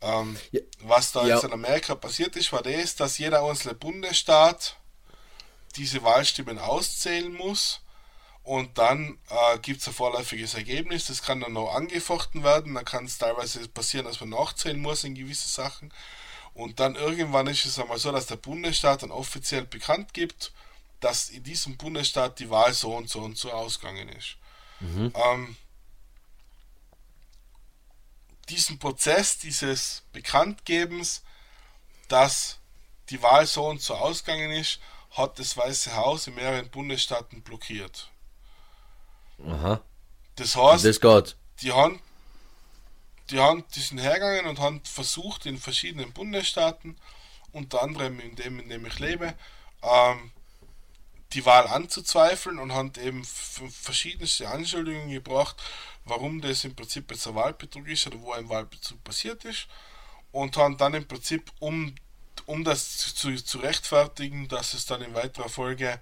Ähm, 0.00 0.36
Ja. 0.50 0.60
Was 0.80 1.12
da 1.12 1.24
Ja. 1.26 1.34
jetzt 1.36 1.44
in 1.44 1.52
Amerika 1.52 1.94
passiert 1.94 2.36
ist, 2.36 2.52
war 2.52 2.62
das, 2.62 2.96
dass 2.96 3.18
jeder 3.18 3.42
einzelne 3.44 3.74
Bundesstaat 3.74 4.76
diese 5.76 6.02
Wahlstimmen 6.02 6.58
auszählen 6.58 7.32
muss. 7.32 7.80
Und 8.44 8.76
dann 8.76 9.18
äh, 9.30 9.58
gibt 9.60 9.80
es 9.80 9.86
ein 9.86 9.94
vorläufiges 9.94 10.54
Ergebnis, 10.54 11.06
das 11.06 11.22
kann 11.22 11.40
dann 11.40 11.52
noch 11.52 11.72
angefochten 11.74 12.42
werden. 12.42 12.74
Dann 12.74 12.84
kann 12.84 13.04
es 13.04 13.16
teilweise 13.18 13.66
passieren, 13.68 14.04
dass 14.06 14.18
man 14.20 14.30
nachzählen 14.30 14.80
muss 14.80 15.04
in 15.04 15.14
gewisse 15.14 15.48
Sachen. 15.48 15.92
Und 16.52 16.80
dann 16.80 16.96
irgendwann 16.96 17.46
ist 17.46 17.64
es 17.64 17.78
einmal 17.78 17.98
so, 17.98 18.10
dass 18.10 18.26
der 18.26 18.36
Bundesstaat 18.36 19.04
dann 19.04 19.12
offiziell 19.12 19.64
bekannt 19.64 20.12
gibt, 20.12 20.52
dass 21.00 21.30
in 21.30 21.44
diesem 21.44 21.76
Bundesstaat 21.76 22.40
die 22.40 22.50
Wahl 22.50 22.74
so 22.74 22.94
und 22.96 23.08
so 23.08 23.20
und 23.20 23.38
so 23.38 23.52
ausgegangen 23.52 24.08
ist. 24.08 24.36
Ähm, 25.14 25.56
diesen 28.52 28.78
Prozess 28.78 29.38
dieses 29.38 30.02
Bekanntgebens, 30.12 31.22
dass 32.08 32.58
die 33.10 33.22
Wahl 33.22 33.46
so 33.46 33.66
und 33.66 33.80
so 33.80 33.94
ausgegangen 33.94 34.50
ist, 34.52 34.78
hat 35.10 35.38
das 35.38 35.56
Weiße 35.56 35.94
Haus 35.96 36.26
in 36.26 36.34
mehreren 36.34 36.70
Bundesstaaten 36.70 37.42
blockiert. 37.42 38.10
Aha. 39.46 39.80
Das 40.36 40.56
heißt, 40.56 40.84
Das 40.84 41.00
geht. 41.00 41.36
die 41.60 41.72
haben, 41.72 42.00
die 43.30 43.38
haben, 43.38 43.64
die 43.74 43.80
sind 43.80 43.98
hergegangen 43.98 44.46
und 44.46 44.58
haben 44.60 44.82
versucht 44.84 45.46
in 45.46 45.58
verschiedenen 45.58 46.12
Bundesstaaten, 46.12 46.96
unter 47.52 47.82
anderem 47.82 48.20
in 48.20 48.36
dem, 48.36 48.60
in 48.60 48.68
dem 48.68 48.86
ich 48.86 48.98
lebe, 48.98 49.34
ähm, 49.82 50.32
die 51.32 51.44
Wahl 51.44 51.66
anzuzweifeln 51.66 52.58
und 52.58 52.72
haben 52.72 52.92
eben 53.00 53.24
verschiedenste 53.24 54.48
Anschuldigungen 54.48 55.10
gebracht, 55.10 55.56
warum 56.04 56.40
das 56.40 56.64
im 56.64 56.74
Prinzip 56.74 57.10
jetzt 57.10 57.26
ein 57.26 57.34
Wahlbetrug 57.34 57.86
ist 57.88 58.06
oder 58.06 58.20
wo 58.20 58.32
ein 58.32 58.48
Wahlbetrug 58.48 59.02
passiert 59.04 59.44
ist 59.44 59.68
und 60.32 60.56
haben 60.56 60.76
dann 60.76 60.94
im 60.94 61.06
Prinzip, 61.06 61.50
um, 61.60 61.94
um 62.46 62.64
das 62.64 63.14
zu, 63.14 63.34
zu 63.36 63.58
rechtfertigen, 63.58 64.48
dass 64.48 64.74
es 64.74 64.86
dann 64.86 65.02
in 65.02 65.14
weiterer 65.14 65.48
Folge 65.48 66.00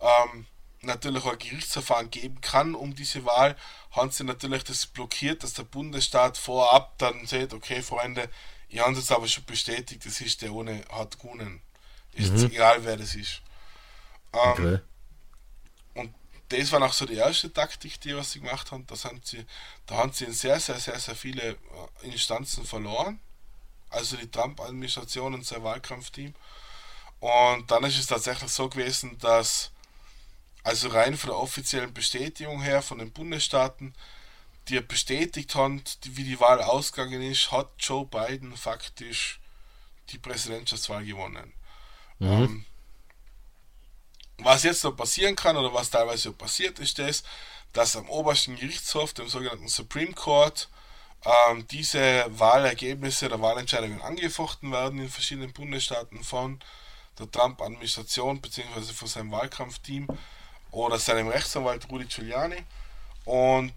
ähm, 0.00 0.46
natürlich 0.82 1.24
auch 1.24 1.32
ein 1.32 1.38
Gerichtsverfahren 1.38 2.10
geben 2.10 2.40
kann 2.40 2.74
um 2.74 2.94
diese 2.94 3.24
Wahl, 3.24 3.56
haben 3.90 4.10
sie 4.10 4.24
natürlich 4.24 4.64
das 4.64 4.86
blockiert, 4.86 5.42
dass 5.42 5.54
der 5.54 5.64
Bundesstaat 5.64 6.38
vorab 6.38 6.96
dann 6.98 7.26
sagt, 7.26 7.52
okay 7.52 7.82
Freunde, 7.82 8.30
ihr 8.68 8.84
habt 8.84 8.96
es 8.96 9.10
aber 9.10 9.28
schon 9.28 9.44
bestätigt, 9.44 10.06
das 10.06 10.20
ist 10.20 10.42
der 10.42 10.52
ohne 10.52 10.84
hat 10.90 11.18
gewonnen. 11.18 11.60
Ist 12.12 12.32
jetzt 12.32 12.44
egal 12.44 12.84
wer 12.84 12.96
das 12.96 13.14
ist. 13.14 13.42
Ähm, 14.32 14.40
Okay. 14.52 14.78
Das 16.50 16.72
war 16.72 16.82
auch 16.82 16.92
so 16.92 17.06
die 17.06 17.14
erste 17.14 17.52
Taktik, 17.52 18.00
die 18.00 18.14
was 18.14 18.32
sie 18.32 18.40
gemacht 18.40 18.70
haben. 18.72 18.86
Das 18.86 19.04
haben 19.04 19.20
sie, 19.22 19.44
da 19.86 19.96
haben 19.96 20.12
sie 20.12 20.24
in 20.24 20.32
sehr, 20.32 20.58
sehr, 20.60 20.78
sehr, 20.78 20.98
sehr 20.98 21.14
viele 21.14 21.42
äh, 22.02 22.06
Instanzen 22.06 22.64
verloren. 22.64 23.20
Also 23.88 24.16
die 24.16 24.30
Trump-Administration 24.30 25.34
und 25.34 25.46
sein 25.46 25.62
Wahlkampfteam. 25.62 26.34
Und 27.20 27.70
dann 27.70 27.84
ist 27.84 27.98
es 27.98 28.06
tatsächlich 28.06 28.50
so 28.50 28.68
gewesen, 28.68 29.18
dass 29.18 29.72
also 30.62 30.88
rein 30.88 31.16
von 31.16 31.30
der 31.30 31.38
offiziellen 31.38 31.94
Bestätigung 31.94 32.60
her 32.60 32.82
von 32.82 32.98
den 32.98 33.12
Bundesstaaten, 33.12 33.94
die 34.68 34.80
bestätigt 34.80 35.54
haben, 35.54 35.82
wie 36.04 36.24
die 36.24 36.40
Wahl 36.40 36.60
ausgegangen 36.62 37.22
ist, 37.22 37.50
hat 37.50 37.68
Joe 37.78 38.06
Biden 38.06 38.56
faktisch 38.56 39.40
die 40.10 40.18
Präsidentschaftswahl 40.18 41.04
gewonnen. 41.04 41.52
Ähm, 42.20 42.66
was 44.44 44.62
jetzt 44.62 44.84
noch 44.84 44.96
passieren 44.96 45.36
kann 45.36 45.56
oder 45.56 45.72
was 45.72 45.90
teilweise 45.90 46.32
passiert 46.32 46.78
ist, 46.78 46.98
das, 46.98 47.22
dass 47.72 47.96
am 47.96 48.08
obersten 48.08 48.56
Gerichtshof, 48.56 49.12
dem 49.12 49.28
sogenannten 49.28 49.68
Supreme 49.68 50.12
Court, 50.12 50.68
ähm, 51.24 51.66
diese 51.68 52.26
Wahlergebnisse 52.28 53.26
oder 53.26 53.40
Wahlentscheidungen 53.40 54.00
angefochten 54.00 54.72
werden 54.72 54.98
in 55.00 55.08
verschiedenen 55.08 55.52
Bundesstaaten 55.52 56.24
von 56.24 56.60
der 57.18 57.30
Trump-Administration 57.30 58.40
bzw. 58.40 58.92
von 58.92 59.08
seinem 59.08 59.30
Wahlkampfteam 59.30 60.08
oder 60.70 60.98
seinem 60.98 61.28
Rechtsanwalt 61.28 61.90
Rudy 61.90 62.06
Giuliani. 62.06 62.64
Und 63.24 63.74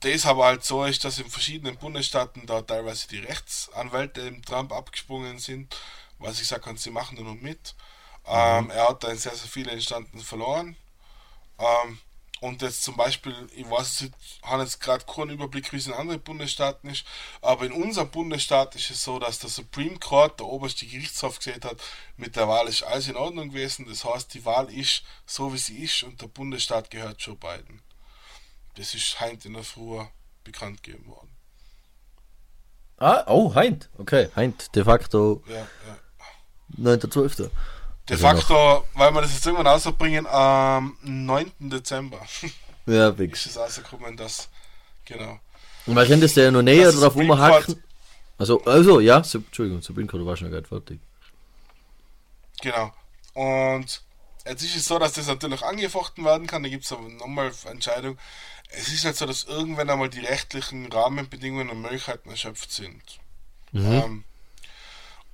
das 0.00 0.26
aber 0.26 0.46
halt 0.46 0.64
so 0.64 0.84
ist, 0.84 1.04
dass 1.04 1.18
in 1.18 1.28
verschiedenen 1.30 1.76
Bundesstaaten 1.76 2.46
da 2.46 2.62
teilweise 2.62 3.08
die 3.08 3.18
Rechtsanwälte 3.18 4.24
dem 4.24 4.44
Trump 4.44 4.72
abgesprungen 4.72 5.38
sind, 5.38 5.76
weil 6.18 6.32
sie 6.32 6.40
gesagt 6.40 6.66
haben, 6.66 6.76
sie 6.76 6.90
machen 6.90 7.16
da 7.16 7.22
noch 7.22 7.34
mit. 7.34 7.74
Ähm, 8.28 8.70
er 8.70 8.88
hat 8.88 9.04
da 9.04 9.14
sehr, 9.14 9.34
sehr 9.34 9.48
viele 9.48 9.72
Instanten 9.72 10.20
verloren. 10.20 10.76
Ähm, 11.58 11.98
und 12.40 12.62
jetzt 12.62 12.84
zum 12.84 12.96
Beispiel, 12.96 13.34
ich 13.56 13.68
weiß 13.68 14.02
nicht, 14.02 14.14
ich 14.20 14.40
habe 14.48 14.62
jetzt 14.62 14.80
gerade 14.80 15.04
keinen 15.04 15.30
Überblick, 15.30 15.72
wie 15.72 15.76
es 15.76 15.88
in 15.88 15.92
anderen 15.92 16.20
Bundesstaaten 16.20 16.88
ist, 16.88 17.04
aber 17.42 17.66
in 17.66 17.72
unserem 17.72 18.10
Bundesstaat 18.10 18.76
ist 18.76 18.90
es 18.90 19.02
so, 19.02 19.18
dass 19.18 19.40
der 19.40 19.50
Supreme 19.50 19.98
Court, 19.98 20.38
der 20.38 20.46
oberste 20.46 20.86
Gerichtshof, 20.86 21.38
gesagt 21.38 21.64
hat, 21.64 21.78
mit 22.16 22.36
der 22.36 22.46
Wahl 22.46 22.68
ist 22.68 22.84
alles 22.84 23.08
in 23.08 23.16
Ordnung 23.16 23.48
gewesen. 23.48 23.86
Das 23.88 24.04
heißt, 24.04 24.34
die 24.34 24.44
Wahl 24.44 24.72
ist 24.72 25.02
so, 25.26 25.52
wie 25.52 25.58
sie 25.58 25.78
ist 25.78 26.04
und 26.04 26.22
der 26.22 26.28
Bundesstaat 26.28 26.90
gehört 26.90 27.20
Joe 27.20 27.34
Biden. 27.34 27.82
Das 28.76 28.94
ist 28.94 29.20
heute 29.20 29.48
in 29.48 29.54
der 29.54 29.64
Früh 29.64 30.00
bekannt 30.44 30.84
gegeben 30.84 31.08
worden. 31.08 31.34
Ah, 32.98 33.24
oh, 33.26 33.54
Heint. 33.54 33.88
Okay, 33.98 34.28
Heint. 34.36 34.74
De 34.74 34.84
facto 34.84 35.42
Ja, 35.46 35.66
ja. 35.86 35.98
9.12. 36.78 37.50
De 38.08 38.14
Also 38.16 38.26
facto, 38.26 38.84
weil 38.94 39.12
wir 39.12 39.20
das 39.22 39.34
jetzt 39.34 39.44
irgendwann 39.46 39.66
rausbringen, 39.66 40.26
am 40.26 40.96
9. 41.02 41.52
Dezember 41.58 42.20
Ja, 42.86 43.08
ist 43.10 43.18
Wix. 43.18 43.46
es 43.46 43.56
rausgekommen, 43.58 44.16
dass, 44.16 44.48
genau. 45.04 45.38
Und 45.86 45.94
wir 45.94 46.06
können 46.06 46.20
das 46.22 46.34
ja 46.34 46.50
noch 46.50 46.62
näher 46.62 46.86
Das 46.86 46.94
drauf 46.96 47.12
Supreme 47.12 47.32
umhacken. 47.34 47.82
Also, 48.38 48.64
also, 48.64 49.00
ja, 49.00 49.22
Sub- 49.24 49.44
Entschuldigung, 49.46 49.82
Supreme 49.82 50.06
Court 50.06 50.24
war 50.24 50.36
schon 50.36 50.50
gerade 50.50 50.66
fertig. 50.66 51.00
Genau. 52.62 52.92
Und 53.34 54.02
jetzt 54.46 54.62
ist 54.62 54.76
es 54.76 54.86
so, 54.86 54.98
dass 54.98 55.12
das 55.12 55.26
natürlich 55.26 55.62
angefochten 55.62 56.24
werden 56.24 56.46
kann. 56.46 56.62
Da 56.62 56.68
gibt 56.68 56.84
es 56.84 56.92
aber 56.92 57.08
nochmal 57.08 57.52
Entscheidung. 57.70 58.18
Es 58.70 58.88
ist 58.88 59.04
nicht 59.04 59.16
so, 59.16 59.26
dass 59.26 59.44
irgendwann 59.44 59.88
einmal 59.90 60.08
die 60.10 60.20
rechtlichen 60.20 60.90
Rahmenbedingungen 60.92 61.70
und 61.70 61.80
Möglichkeiten 61.82 62.30
erschöpft 62.30 62.70
sind. 62.72 63.02
Ähm, 63.74 64.24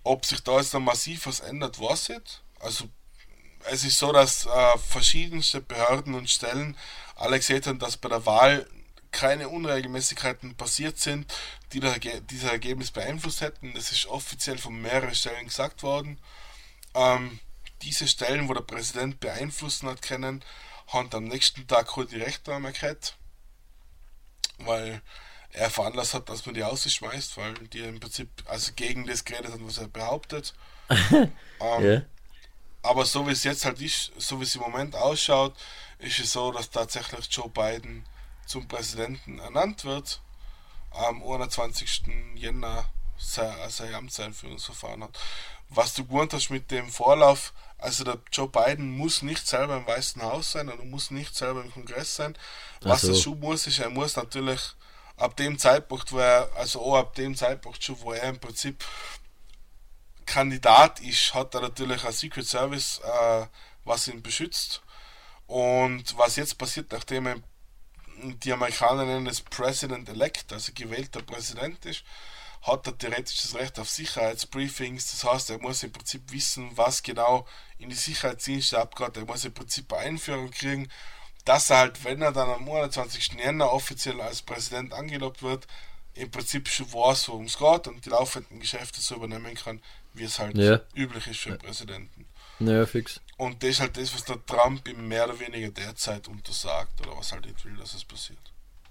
Ob 0.02 0.24
sich 0.24 0.42
da 0.42 0.58
jetzt 0.58 0.72
noch 0.74 0.80
massiv 0.80 1.26
was 1.26 1.40
ändert, 1.40 1.80
weiß 1.80 2.10
ich. 2.10 2.40
Also 2.64 2.88
es 3.70 3.84
ist 3.84 3.98
so, 3.98 4.12
dass 4.12 4.46
äh, 4.46 4.78
verschiedenste 4.78 5.60
Behörden 5.60 6.14
und 6.14 6.30
Stellen 6.30 6.76
alle 7.14 7.36
gesehen 7.36 7.64
haben, 7.66 7.78
dass 7.78 7.96
bei 7.96 8.08
der 8.08 8.26
Wahl 8.26 8.66
keine 9.10 9.48
Unregelmäßigkeiten 9.48 10.56
passiert 10.56 10.98
sind, 10.98 11.32
die 11.72 11.80
das, 11.80 11.98
dieses 12.30 12.50
Ergebnis 12.50 12.90
beeinflusst 12.90 13.42
hätten. 13.42 13.72
Das 13.74 13.92
ist 13.92 14.06
offiziell 14.06 14.58
von 14.58 14.80
mehreren 14.80 15.14
Stellen 15.14 15.46
gesagt 15.46 15.82
worden. 15.82 16.18
Ähm, 16.94 17.38
diese 17.82 18.08
Stellen, 18.08 18.48
wo 18.48 18.54
der 18.54 18.62
Präsident 18.62 19.20
beeinflussen 19.20 19.88
hat 19.88 20.02
können, 20.02 20.44
haben 20.88 21.10
am 21.12 21.24
nächsten 21.24 21.66
Tag 21.66 21.92
die 22.10 22.16
Rechte 22.16 22.50
erkannt, 22.50 23.16
weil 24.58 25.00
er 25.50 25.70
veranlasst 25.70 26.14
hat, 26.14 26.28
dass 26.28 26.44
man 26.46 26.54
die 26.54 26.64
ausschmeißt, 26.64 27.36
weil 27.36 27.54
die 27.68 27.80
im 27.80 28.00
Prinzip 28.00 28.28
also 28.46 28.72
gegen 28.74 29.06
das 29.06 29.24
geredet 29.24 29.52
haben, 29.52 29.66
was 29.66 29.78
er 29.78 29.88
behauptet. 29.88 30.54
ähm, 30.90 31.30
yeah. 31.60 32.02
Aber 32.84 33.06
so 33.06 33.26
wie 33.26 33.32
es 33.32 33.44
jetzt 33.44 33.64
halt 33.64 33.80
ist, 33.80 34.12
so 34.18 34.38
wie 34.40 34.44
es 34.44 34.54
im 34.54 34.60
Moment 34.60 34.94
ausschaut, 34.94 35.54
ist 35.98 36.18
es 36.18 36.32
so, 36.32 36.52
dass 36.52 36.68
tatsächlich 36.68 37.26
Joe 37.30 37.48
Biden 37.48 38.04
zum 38.44 38.68
Präsidenten 38.68 39.38
ernannt 39.38 39.86
wird. 39.86 40.20
Am 40.90 41.22
21. 41.22 42.02
Jänner 42.34 42.84
sein, 43.16 43.54
sein 43.70 43.94
Amtseinführungsverfahren 43.94 45.04
hat. 45.04 45.18
Was 45.70 45.94
du 45.94 46.04
gewohnt 46.04 46.34
hast 46.34 46.50
mit 46.50 46.70
dem 46.70 46.90
Vorlauf, 46.90 47.54
also 47.78 48.04
der 48.04 48.18
Joe 48.30 48.48
Biden 48.48 48.96
muss 48.96 49.22
nicht 49.22 49.48
selber 49.48 49.78
im 49.78 49.86
Weißen 49.86 50.20
Haus 50.20 50.52
sein 50.52 50.68
oder 50.68 50.84
muss 50.84 51.10
nicht 51.10 51.34
selber 51.34 51.62
im 51.62 51.72
Kongress 51.72 52.16
sein. 52.16 52.36
Was 52.82 53.00
so. 53.00 53.08
er 53.08 53.14
schon 53.14 53.40
muss, 53.40 53.66
ist, 53.66 53.78
er 53.78 53.88
muss 53.88 54.14
natürlich 54.14 54.60
ab 55.16 55.36
dem 55.36 55.58
Zeitpunkt, 55.58 56.12
wo 56.12 56.18
er, 56.18 56.50
also 56.54 56.82
auch 56.82 56.96
ab 56.96 57.14
dem 57.14 57.34
Zeitpunkt 57.34 57.82
schon, 57.82 57.98
wo 58.02 58.12
er 58.12 58.28
im 58.28 58.38
Prinzip 58.38 58.84
Kandidat 60.24 61.00
ist, 61.00 61.34
hat 61.34 61.54
er 61.54 61.62
natürlich 61.62 62.04
ein 62.04 62.12
Secret 62.12 62.46
Service, 62.46 63.00
äh, 63.00 63.46
was 63.84 64.08
ihn 64.08 64.22
beschützt. 64.22 64.82
Und 65.46 66.16
was 66.16 66.36
jetzt 66.36 66.56
passiert, 66.58 66.92
nachdem 66.92 67.42
die 68.16 68.52
Amerikaner 68.52 69.04
nennen 69.04 69.26
es 69.26 69.40
President-elect, 69.40 70.52
also 70.52 70.72
gewählter 70.74 71.22
Präsident 71.22 71.84
ist, 71.84 72.04
hat 72.62 72.86
er 72.86 72.96
theoretisch 72.96 73.42
das 73.42 73.54
Recht 73.54 73.78
auf 73.78 73.90
Sicherheitsbriefings. 73.90 75.10
Das 75.10 75.24
heißt, 75.30 75.50
er 75.50 75.58
muss 75.58 75.82
im 75.82 75.92
Prinzip 75.92 76.32
wissen, 76.32 76.70
was 76.76 77.02
genau 77.02 77.46
in 77.78 77.90
die 77.90 77.94
Sicherheitsdienste 77.94 78.78
abgeht. 78.78 79.16
Er 79.16 79.26
muss 79.26 79.44
im 79.44 79.52
Prinzip 79.52 79.92
eine 79.92 80.06
Einführung 80.06 80.50
kriegen, 80.50 80.88
dass 81.44 81.68
er 81.68 81.78
halt, 81.78 82.04
wenn 82.04 82.22
er 82.22 82.32
dann 82.32 82.48
am 82.48 82.68
21. 82.68 83.34
Jänner 83.34 83.70
offiziell 83.70 84.20
als 84.20 84.40
Präsident 84.40 84.94
angelobt 84.94 85.42
wird, 85.42 85.66
im 86.14 86.30
Prinzip 86.30 86.68
schon 86.68 86.90
weiß, 86.92 87.28
worum 87.28 87.44
es 87.44 87.58
geht 87.58 87.86
und 87.86 88.04
die 88.04 88.10
laufenden 88.10 88.60
Geschäfte 88.60 89.00
so 89.00 89.16
übernehmen 89.16 89.54
kann, 89.54 89.82
wie 90.14 90.24
es 90.24 90.38
halt 90.38 90.56
ja. 90.56 90.80
üblich 90.94 91.26
ist 91.26 91.40
für 91.40 91.50
einen 91.50 91.58
Präsidenten. 91.58 92.26
Ja, 92.60 92.86
fix. 92.86 93.20
Und 93.36 93.62
das 93.62 93.70
ist 93.70 93.80
halt 93.80 93.96
das, 93.96 94.14
was 94.14 94.24
der 94.24 94.44
Trump 94.46 94.88
ihm 94.88 95.08
mehr 95.08 95.24
oder 95.24 95.38
weniger 95.40 95.70
derzeit 95.70 96.28
untersagt 96.28 97.00
oder 97.00 97.16
was 97.16 97.32
halt 97.32 97.46
nicht 97.46 97.64
will, 97.64 97.76
dass 97.78 97.94
es 97.94 98.04
passiert. 98.04 98.38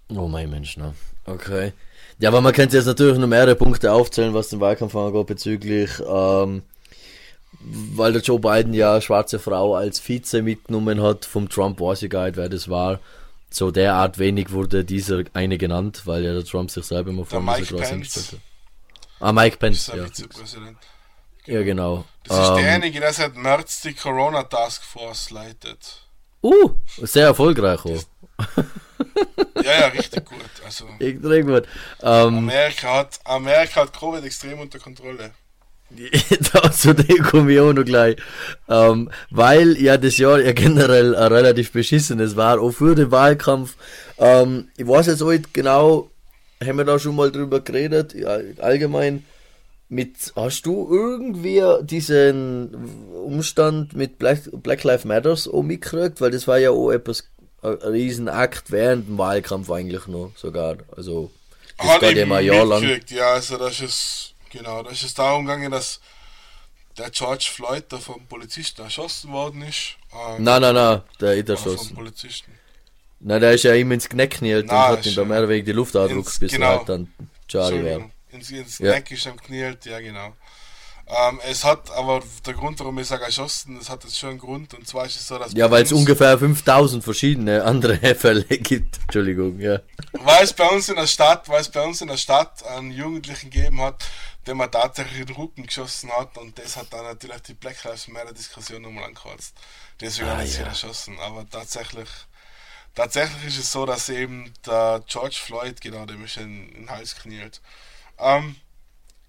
Oh 0.10 0.28
mein 0.28 0.50
Mensch, 0.50 0.78
ne? 0.78 0.94
Okay. 1.26 1.72
Ja, 2.20 2.30
aber 2.30 2.41
man 2.41 2.54
könnte 2.54 2.76
jetzt 2.76 2.86
natürlich 2.86 3.18
noch 3.18 3.28
mehrere 3.28 3.56
Punkte 3.56 3.91
aufzählen, 3.91 4.34
was 4.34 4.50
den 4.50 4.60
Wahlkampf 4.60 4.95
angeht 4.95 5.28
bezüglich, 5.28 5.90
ähm, 6.08 6.64
weil 7.62 8.14
der 8.14 8.22
Joe 8.22 8.40
Biden 8.40 8.74
ja 8.74 9.00
schwarze 9.02 9.40
Frau 9.40 9.76
als 9.76 10.00
Vize 10.00 10.41
mitgenommen 10.41 11.02
hat, 11.02 11.26
vom 11.26 11.48
Trump 11.50 11.80
weiß 11.80 12.04
ich 12.04 12.10
gar 12.10 12.26
nicht, 12.26 12.36
wer 12.38 12.50
das 12.50 12.70
war. 12.70 13.00
So 13.50 13.72
derart 13.72 14.20
wenig 14.20 14.52
wurde 14.52 14.84
dieser 14.84 15.24
eine 15.34 15.58
genannt, 15.58 16.02
weil 16.06 16.24
ja 16.26 16.34
der 16.34 16.44
Trump 16.44 16.72
sich 16.72 16.86
selber 16.86 17.12
immer 17.12 17.26
vor 17.26 17.41
gestellt 17.56 17.82
hat. 17.82 18.40
Ah, 19.20 19.32
Mike 19.32 19.58
Pence, 19.58 19.88
ja. 19.88 20.06
Ja, 21.45 21.61
genau. 21.64 22.06
Das 22.24 22.38
ist 22.40 22.49
ähm, 22.49 22.56
derjenige, 22.56 22.99
der 22.99 23.14
seit 23.14 23.36
März 23.36 23.82
die 23.82 23.94
Corona 23.94 24.44
Task 24.44 24.84
Force 24.84 25.30
leitet. 25.30 26.02
Uh, 26.41 26.72
sehr 27.02 27.28
erfolgreich 27.28 27.80
auch. 27.86 28.03
ja, 29.64 29.80
ja, 29.80 29.88
richtig 29.88 30.26
gut. 30.26 30.40
Also, 30.65 30.86
richtig 30.99 31.45
gut. 31.45 31.68
Ähm, 32.02 32.38
Amerika, 32.38 32.98
hat, 32.98 33.20
Amerika 33.26 33.82
hat 33.82 33.98
Covid 33.98 34.24
extrem 34.24 34.60
unter 34.60 34.80
Kontrolle. 34.80 35.32
Dazu 36.53 36.94
komme 37.30 37.53
ich 37.53 37.60
auch 37.60 37.74
noch 37.74 37.86
gleich. 37.86 38.18
Ähm, 38.68 39.10
weil 39.30 39.78
ja 39.78 39.98
das 39.98 40.18
Jahr 40.18 40.40
ja 40.40 40.52
generell 40.53 41.15
ein 41.15 41.32
relativ 41.32 41.72
beschissenes 41.72 42.36
war, 42.36 42.60
auch 42.60 42.72
für 42.72 42.95
den 42.95 43.11
Wahlkampf. 43.11 43.76
Ähm, 44.18 44.70
ich 44.78 44.88
weiß 44.88 45.07
jetzt 45.07 45.22
nicht 45.22 45.53
genau, 45.53 46.10
haben 46.64 46.78
wir 46.78 46.86
da 46.86 46.98
schon 46.98 47.15
mal 47.15 47.32
drüber 47.32 47.60
geredet, 47.60 48.15
allgemein. 48.60 49.26
Mit, 49.94 50.34
hast 50.36 50.64
du 50.64 50.88
irgendwie 50.91 51.61
diesen 51.84 52.74
Umstand 53.14 53.94
mit 53.94 54.18
Black, 54.18 54.40
Black 54.52 54.84
Lives 54.84 55.06
Matters 55.06 55.48
auch 55.48 55.61
mitgekriegt? 55.61 56.20
Weil 56.20 56.32
das 56.32 56.48
war 56.48 56.57
ja 56.57 56.72
auch 56.72 56.90
etwas, 56.90 57.30
ein 57.61 57.76
Riesenakt 57.76 58.72
während 58.72 59.07
dem 59.07 59.18
Wahlkampf 59.20 59.70
eigentlich 59.70 60.07
noch 60.07 60.32
sogar. 60.36 60.78
Also, 60.98 61.30
das 61.78 61.88
Hat 61.88 61.99
geht 62.02 62.28
mal 62.28 62.38
ein 62.38 62.45
Jahr 62.45 62.65
lang. 62.65 63.02
Ja, 63.10 63.34
also 63.34 63.57
das 63.57 63.82
ist, 63.82 64.34
genau, 64.49 64.82
das 64.82 65.03
ist 65.03 65.20
darum 65.20 65.45
gegangen, 65.45 65.72
dass 65.72 65.99
der 66.98 67.11
George 67.11 67.49
Floyd 67.53 67.86
da 67.90 67.99
vom 67.99 68.26
Polizisten 68.26 68.82
erschossen 68.82 69.32
worden 69.32 69.61
ist. 69.61 69.95
Ähm, 70.11 70.44
nein, 70.44 70.61
nein, 70.61 70.74
nein, 70.74 71.02
der 71.22 71.36
ist 71.36 71.49
erschossen. 71.49 71.90
Vom 71.90 71.98
Polizisten. 71.98 72.52
Nein, 73.20 73.41
der 73.41 73.53
ist 73.53 73.64
ja 73.64 73.76
ihm 73.76 73.91
ins 73.91 74.10
Kneck 74.10 74.32
geknielt 74.32 74.65
und 74.65 74.72
hat 74.72 75.06
ihm 75.06 75.14
da 75.14 75.24
mehr 75.24 75.48
weniger 75.48 75.65
die 75.65 75.72
Luft 75.74 75.95
ausgedrückt, 75.95 76.40
bis 76.40 76.52
genau. 76.52 76.65
er 76.65 76.78
halt 76.80 76.90
dann 76.90 77.14
Charlie 77.48 77.86
war 77.86 78.10
ins, 78.34 78.51
ins 78.51 78.80
ja. 78.80 78.91
Neck 78.91 79.11
ist 79.11 79.27
am 79.27 79.38
knielt, 79.38 79.85
ja 79.85 79.99
genau. 79.99 80.34
Ähm, 81.05 81.41
es 81.45 81.65
hat 81.65 81.91
aber 81.91 82.23
der 82.45 82.53
Grund, 82.53 82.80
warum 82.80 82.97
ich 82.97 83.07
sage 83.07 83.26
erschossen, 83.26 83.77
es 83.77 83.89
hat 83.89 84.05
jetzt 84.05 84.18
schon 84.18 84.31
einen 84.31 84.39
Grund 84.39 84.73
und 84.73 84.88
zwar 84.88 85.05
ist 85.05 85.18
es 85.18 85.27
so, 85.27 85.38
dass. 85.38 85.53
Ja, 85.53 85.69
weil 85.69 85.84
es 85.84 85.91
ungefähr 85.91 86.39
5000 86.39 87.03
verschiedene 87.03 87.64
andere 87.65 87.97
Fälle 88.15 88.45
gibt. 88.45 88.99
Entschuldigung, 89.01 89.60
ja. 89.60 89.80
Weil 90.14 90.43
es 90.45 90.53
bei 90.53 90.68
uns 90.69 90.88
in 90.88 90.95
der 90.95 91.07
Stadt, 91.07 91.49
weil 91.49 91.60
es 91.60 91.69
bei 91.69 91.84
uns 91.84 91.99
in 92.01 92.07
der 92.07 92.18
Stadt 92.18 92.65
einen 92.65 92.91
Jugendlichen 92.91 93.49
gegeben 93.49 93.81
hat, 93.81 94.05
der 94.45 94.55
man 94.55 94.72
tatsächlich 94.72 95.19
in 95.19 95.26
den 95.27 95.35
Rücken 95.35 95.65
geschossen 95.65 96.10
hat 96.11 96.38
und 96.38 96.57
das 96.57 96.77
hat 96.77 96.88
dann 96.91 97.03
natürlich 97.03 97.41
die 97.41 97.53
Black 97.53 97.84
Lives 97.84 98.07
Matter 98.07 98.34
Diskussion 98.34 98.81
nochmal 98.81 99.05
angekratzt. 99.05 99.53
Deswegen 99.99 100.30
ah, 100.30 100.38
hat 100.38 100.47
er 100.47 100.61
ja. 100.61 100.68
erschossen. 100.68 101.19
Aber 101.19 101.47
tatsächlich, 101.49 102.10
tatsächlich 102.95 103.45
ist 103.45 103.60
es 103.60 103.72
so, 103.72 103.85
dass 103.85 104.07
eben 104.07 104.53
der 104.65 105.03
George 105.05 105.38
Floyd 105.41 105.81
genau 105.81 106.05
dem 106.05 106.23
ist 106.23 106.38
in, 106.38 106.69
in 106.69 106.85
den 106.85 106.89
Hals 106.89 107.15
knielt. 107.15 107.61
Ähm, 108.24 108.56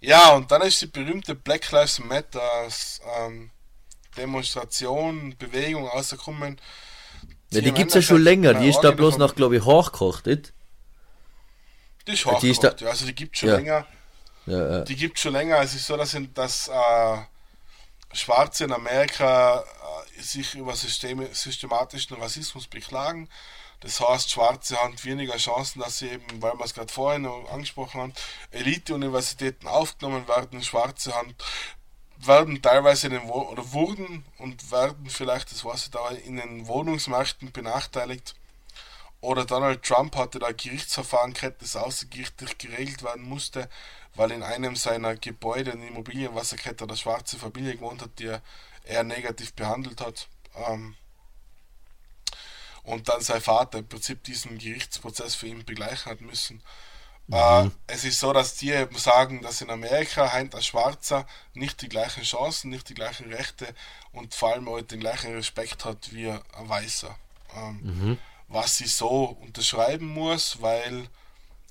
ja, 0.01 0.35
und 0.35 0.51
dann 0.51 0.63
ist 0.63 0.81
die 0.83 0.87
berühmte 0.87 1.35
Black 1.35 1.71
Lives 1.71 1.99
Matter 1.99 2.69
ähm, 3.19 3.51
Demonstration, 4.17 5.35
Bewegung 5.39 5.87
rausgekommen. 5.87 6.61
Ja, 7.51 7.61
die 7.61 7.73
gibt 7.73 7.91
es 7.91 7.95
ja 7.95 8.03
schon 8.03 8.23
länger, 8.23 8.55
die 8.55 8.69
ist 8.69 8.81
da 8.81 8.91
bloß 8.91 9.19
noch, 9.19 9.35
glaube 9.35 9.57
ich, 9.57 9.65
hochgekocht, 9.65 10.27
nicht? 10.27 10.53
Die 12.07 12.13
ist 12.13 12.25
hochgekocht, 12.25 12.43
die 12.43 12.51
ist 12.51 12.65
da, 12.65 12.75
ja, 12.79 12.89
also 12.89 13.07
die 13.07 13.15
gibt 13.15 13.35
es 13.35 13.41
schon 13.41 13.49
ja. 13.49 13.57
länger. 13.57 13.87
Ja. 14.47 14.81
Die 14.81 14.97
gibt 14.97 15.17
es 15.17 15.23
schon 15.23 15.33
länger. 15.33 15.61
Es 15.61 15.75
ist 15.75 15.87
so, 15.87 15.97
dass, 15.97 16.15
in, 16.15 16.33
dass 16.35 16.69
äh, 16.69 17.17
Schwarze 18.13 18.65
in 18.65 18.73
Amerika 18.73 19.65
äh, 20.19 20.21
sich 20.23 20.55
über 20.55 20.75
Systeme, 20.77 21.29
systematischen 21.33 22.17
Rassismus 22.17 22.67
beklagen. 22.67 23.29
Das 23.85 24.01
heißt, 24.01 24.31
Schwarze 24.31 24.79
haben 24.79 24.97
weniger 25.05 25.37
Chancen, 25.37 25.81
dass 25.81 25.99
sie 25.99 26.09
eben, 26.09 26.41
weil 26.41 26.55
wir 26.55 26.65
es 26.65 26.73
gerade 26.73 26.91
vorhin 26.91 27.27
angesprochen 27.27 28.01
haben, 28.01 28.15
Elite-Universitäten 28.51 29.69
aufgenommen 29.69 30.27
werden. 30.27 30.63
Schwarze 30.63 31.15
haben, 31.15 31.35
werden 32.17 32.63
teilweise 32.63 33.09
in 33.09 33.13
den 33.13 33.29
Wo 33.29 33.43
oder 33.43 33.73
wurden 33.73 34.25
und 34.39 34.71
werden 34.71 35.11
vielleicht, 35.11 35.51
das 35.51 35.67
weiß 35.67 35.85
ich 35.85 35.91
da, 35.91 36.09
in 36.09 36.37
den 36.37 36.67
Wohnungsmärkten 36.67 37.53
benachteiligt. 37.53 38.35
Oder 39.21 39.45
Donald 39.45 39.83
Trump 39.83 40.17
hatte 40.17 40.39
da 40.39 40.53
Gerichtsverfahren 40.53 41.35
gehabt, 41.35 41.61
das 41.61 41.77
außergerichtlich 41.77 42.57
geregelt 42.57 43.03
werden 43.03 43.29
musste, 43.29 43.69
weil 44.15 44.31
in 44.31 44.43
einem 44.43 44.77
seiner 44.77 45.15
Gebäude, 45.15 45.73
in 45.73 45.87
Immobilien, 45.87 46.35
was 46.35 46.53
er 46.53 46.59
gehabt 46.59 46.81
hat, 46.81 46.89
eine 46.89 46.97
schwarze 46.97 47.39
Familie 47.39 47.75
gewohnt 47.75 48.01
hat, 48.01 48.19
die 48.19 48.29
er 48.29 48.41
eher 48.85 49.05
negativ 49.05 49.53
behandelt 49.53 50.01
hat. 50.01 50.29
Ähm, 50.57 50.97
und 52.85 53.09
dann 53.09 53.21
sein 53.21 53.41
Vater 53.41 53.79
im 53.79 53.89
Prinzip 53.89 54.23
diesen 54.25 54.59
Gerichtsprozess 54.59 55.35
für 55.35 55.49
ihn 55.49 55.65
begleichen 55.65 56.13
hat 56.13 56.21
müssen. 56.21 56.63
Mhm. 57.27 57.35
Äh, 57.35 57.71
es 57.87 58.05
ist 58.05 58.21
so, 58.21 58.33
dass 58.33 58.57
die 58.57 58.71
eben 58.71 58.97
sagen, 58.99 59.43
dass 59.43 59.63
in 59.63 59.71
Amerika 59.71 60.27
ein 60.29 60.51
Schwarzer 60.61 61.27
nicht 61.55 61.81
die 61.83 61.89
gleichen 61.89 62.23
Chancen, 62.23 62.71
nicht 62.71 62.89
die 62.89 62.95
gleichen 62.95 63.33
Rechte 63.33 63.75
und 64.13 64.35
vor 64.35 64.53
allem 64.53 64.69
auch 64.69 64.81
den 64.83 65.01
gleichen 65.01 65.35
Respekt 65.35 65.85
hat 65.85 66.13
wie 66.13 66.29
ein 66.29 66.43
Weißer. 66.59 67.17
Ähm, 67.57 67.81
mhm. 67.83 68.19
Was 68.49 68.77
sie 68.77 68.87
so 68.87 69.25
unterschreiben 69.25 70.07
muss, 70.07 70.61
weil 70.61 71.09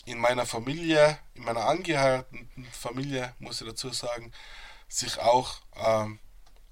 in 0.06 0.18
meiner 0.18 0.46
Familie, 0.46 1.20
in 1.36 1.44
meiner 1.44 1.66
angeheirateten 1.66 2.68
Familie, 2.72 3.34
muss 3.40 3.62
ich 3.62 3.68
dazu 3.68 3.92
sagen, 3.94 4.32
sich 4.90 5.20
auch 5.20 5.56
ähm, 5.76 6.20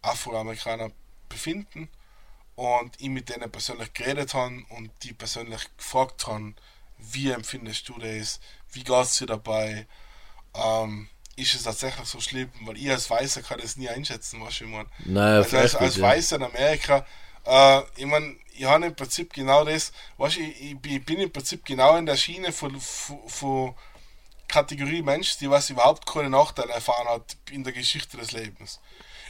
Afroamerikaner 0.01 0.91
befinden 1.30 1.88
und 2.56 2.99
ich 3.02 3.10
mit 3.10 3.30
denen 3.30 3.52
persönlich 3.52 3.94
geredet 3.94 4.34
habe 4.34 4.64
und 4.69 4.91
die 5.03 5.14
persönlich 5.14 5.61
gefragt 5.78 6.28
habe, 6.28 6.53
wie 6.98 7.32
empfindest 7.32 7.88
du 7.90 7.98
das, 7.98 8.40
wie 8.73 8.84
geht 8.84 8.95
es 8.95 9.18
dir 9.18 9.26
dabei, 9.28 9.88
ähm, 10.53 11.10
ist 11.36 11.53
es 11.56 11.64
tatsächlich 11.64 12.07
so 12.07 12.19
schlimm, 12.19 12.52
weil 12.61 12.78
ich 12.78 12.90
als 12.91 13.10
Weißer 13.10 13.41
kann 13.41 13.60
das 13.60 13.78
nie 13.78 13.90
einschätzen, 13.90 14.41
was 14.41 14.56
ich 14.61 14.68
meine. 14.68 14.90
Naja, 14.99 15.41
Also 15.41 15.57
als, 15.57 15.76
als 15.76 15.94
gut, 15.95 16.02
ja. 16.03 16.10
Weißer 16.10 16.36
in 16.38 16.44
Amerika, 16.44 17.06
äh, 17.45 17.82
ich 17.95 18.06
meine, 18.06 18.36
ich 18.53 18.65
habe 18.65 18.86
im 18.86 18.95
Prinzip 18.95 19.34
genau 19.34 19.64
das, 19.65 19.91
weißt, 20.18 20.38
ich, 20.38 20.61
ich 20.72 20.78
bin- 20.80 20.91
ich 20.98 21.06
bin 21.06 21.19
im 21.19 21.32
Prinzip 21.32 21.65
genau 21.65 21.95
in 21.98 22.06
der 22.06 22.18
Schiene 22.18 22.52
von, 22.52 22.80
von, 22.80 23.19
von 23.28 23.76
Kategorie 24.48 25.02
Mensch, 25.02 25.38
die 25.38 25.49
was 25.49 25.69
überhaupt 25.69 26.06
keine 26.06 26.30
Nachteile 26.30 26.73
erfahren 26.73 27.07
hat 27.07 27.38
in 27.52 27.64
der 27.64 27.73
Geschichte 27.73 28.18
des 28.18 28.34
Lebens. 28.34 28.80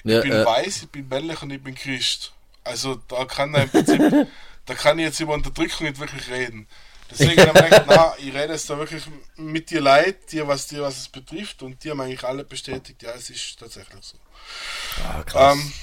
Ja, 0.03 0.17
ich 0.17 0.23
bin 0.23 0.33
äh, 0.33 0.45
weiß, 0.45 0.83
ich 0.83 0.89
bin 0.89 1.07
männlich 1.07 1.41
und 1.43 1.51
ich 1.51 1.63
bin 1.63 1.75
Christ. 1.75 2.33
Also 2.63 2.95
da 2.95 3.25
kann 3.25 3.53
er 3.53 3.63
im 3.63 3.69
Prinzip, 3.69 3.99
da 4.65 4.75
kann 4.75 4.99
ich 4.99 5.05
jetzt 5.05 5.19
über 5.19 5.33
Unterdrückung 5.33 5.87
nicht 5.87 5.99
wirklich 5.99 6.29
reden. 6.29 6.67
Deswegen 7.11 7.41
habe 7.41 7.59
ich 7.59 7.65
gedacht, 7.65 7.85
na, 7.87 8.13
ich 8.19 8.33
rede 8.33 8.53
jetzt 8.53 8.69
da 8.69 8.77
wirklich 8.77 9.03
mit 9.35 9.69
dir 9.69 9.81
leid, 9.81 10.31
dir 10.31 10.47
was 10.47 10.67
dir 10.67 10.81
was 10.81 10.97
es 10.97 11.09
betrifft 11.09 11.61
und 11.61 11.83
dir 11.83 11.91
haben 11.91 12.01
eigentlich 12.01 12.23
alle 12.23 12.45
bestätigt, 12.45 13.03
ja, 13.03 13.11
es 13.11 13.29
ist 13.29 13.59
tatsächlich 13.59 14.01
so. 14.01 14.17
Ah. 15.03 15.51
Ähm, 15.51 15.73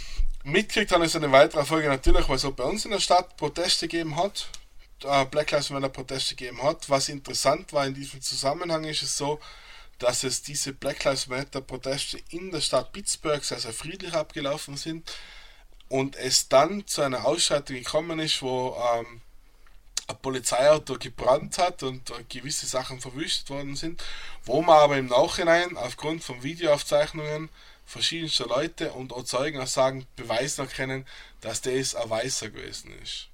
mitgekriegt 0.44 0.90
habe 0.92 1.04
ich 1.04 1.12
so 1.12 1.18
eine 1.18 1.30
weitere 1.30 1.64
Folge 1.64 1.88
natürlich, 1.88 2.26
weil 2.28 2.36
es 2.36 2.44
auch 2.44 2.52
bei 2.52 2.64
uns 2.64 2.84
in 2.84 2.92
der 2.92 3.00
Stadt 3.00 3.36
Proteste 3.36 3.88
gegeben 3.88 4.16
hat. 4.16 4.48
Äh, 5.04 5.26
Black 5.26 5.50
Lives 5.50 5.70
Matter 5.70 5.90
Proteste 5.90 6.34
gegeben 6.34 6.62
hat. 6.62 6.88
Was 6.88 7.08
interessant 7.10 7.72
war 7.72 7.86
in 7.86 7.94
diesem 7.94 8.22
Zusammenhang 8.22 8.84
ist 8.84 9.02
es 9.02 9.16
so, 9.16 9.38
dass 9.98 10.24
es 10.24 10.42
diese 10.42 10.72
Black 10.72 11.04
Lives 11.04 11.26
Matter 11.26 11.60
Proteste 11.60 12.18
in 12.30 12.50
der 12.50 12.62
Stadt 12.62 12.92
Pittsburgh 12.92 13.44
sehr, 13.44 13.60
sehr 13.60 13.74
friedlich 13.74 14.14
abgelaufen 14.14 14.76
sind 14.76 15.12
und 15.88 16.16
es 16.16 16.48
dann 16.48 16.86
zu 16.86 17.02
einer 17.02 17.24
Ausschreitung 17.24 17.76
gekommen 17.76 18.18
ist, 18.18 18.42
wo 18.42 18.76
ähm, 18.94 19.20
ein 20.08 20.18
Polizeiauto 20.18 20.96
gebrannt 20.98 21.58
hat 21.58 21.82
und 21.82 22.12
gewisse 22.28 22.66
Sachen 22.66 23.00
verwüstet 23.00 23.50
worden 23.50 23.76
sind, 23.76 24.02
wo 24.44 24.62
man 24.62 24.78
aber 24.78 24.96
im 24.96 25.06
Nachhinein 25.06 25.76
aufgrund 25.76 26.24
von 26.24 26.42
Videoaufzeichnungen 26.42 27.50
verschiedenster 27.84 28.46
Leute 28.46 28.92
und 28.92 29.12
auch 29.12 29.24
Zeugenaussagen 29.24 30.06
beweisen 30.16 30.68
können, 30.68 31.06
dass 31.40 31.62
das 31.62 31.94
ein 31.94 32.10
Weißer 32.10 32.50
gewesen 32.50 32.92
ist. 33.02 33.28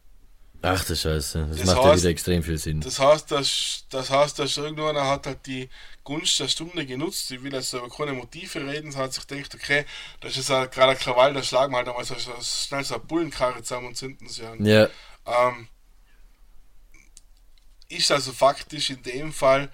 Ach 0.64 0.84
du 0.84 0.96
Scheiße, 0.96 1.46
das, 1.48 1.56
Das 1.58 1.66
macht 1.66 1.76
ja 1.76 1.82
heißt- 1.92 1.98
wieder 1.98 2.08
extrem 2.10 2.42
viel 2.42 2.58
Sinn. 2.58 2.80
Das 2.80 2.98
heißt, 2.98 3.30
dass, 3.30 3.84
das 3.90 4.10
heißt, 4.10 4.38
dass 4.38 4.56
irgendeiner 4.56 5.06
hat 5.06 5.26
halt 5.26 5.44
die 5.46 5.68
Gunst 6.04 6.38
der 6.40 6.48
Stunde 6.48 6.84
genutzt. 6.86 7.30
Ich 7.30 7.42
will 7.42 7.52
jetzt 7.52 7.72
über 7.72 7.88
keine 7.88 8.12
Motive 8.12 8.60
reden, 8.66 8.90
sondern 8.92 9.08
hat 9.08 9.14
sich 9.14 9.26
gedacht, 9.26 9.54
okay, 9.54 9.84
das 10.20 10.36
ist 10.36 10.50
halt 10.50 10.72
gerade 10.72 10.92
ein 10.92 10.98
Krawall, 10.98 11.34
da 11.34 11.42
schlagen 11.42 11.72
wir 11.72 11.78
halt 11.78 11.88
einmal 11.88 12.04
so, 12.04 12.14
so 12.16 12.32
schnell 12.42 12.84
so 12.84 12.94
eine 12.94 13.04
Bullenkarre 13.04 13.62
zusammen 13.62 13.88
und 13.88 13.96
zünden 13.96 14.28
sie 14.28 14.44
an. 14.44 14.64
Ja, 14.64 14.88
Ähm, 15.26 15.68
ist 17.88 18.10
also 18.10 18.32
faktisch 18.32 18.90
in 18.90 19.02
dem 19.02 19.32
Fall 19.32 19.70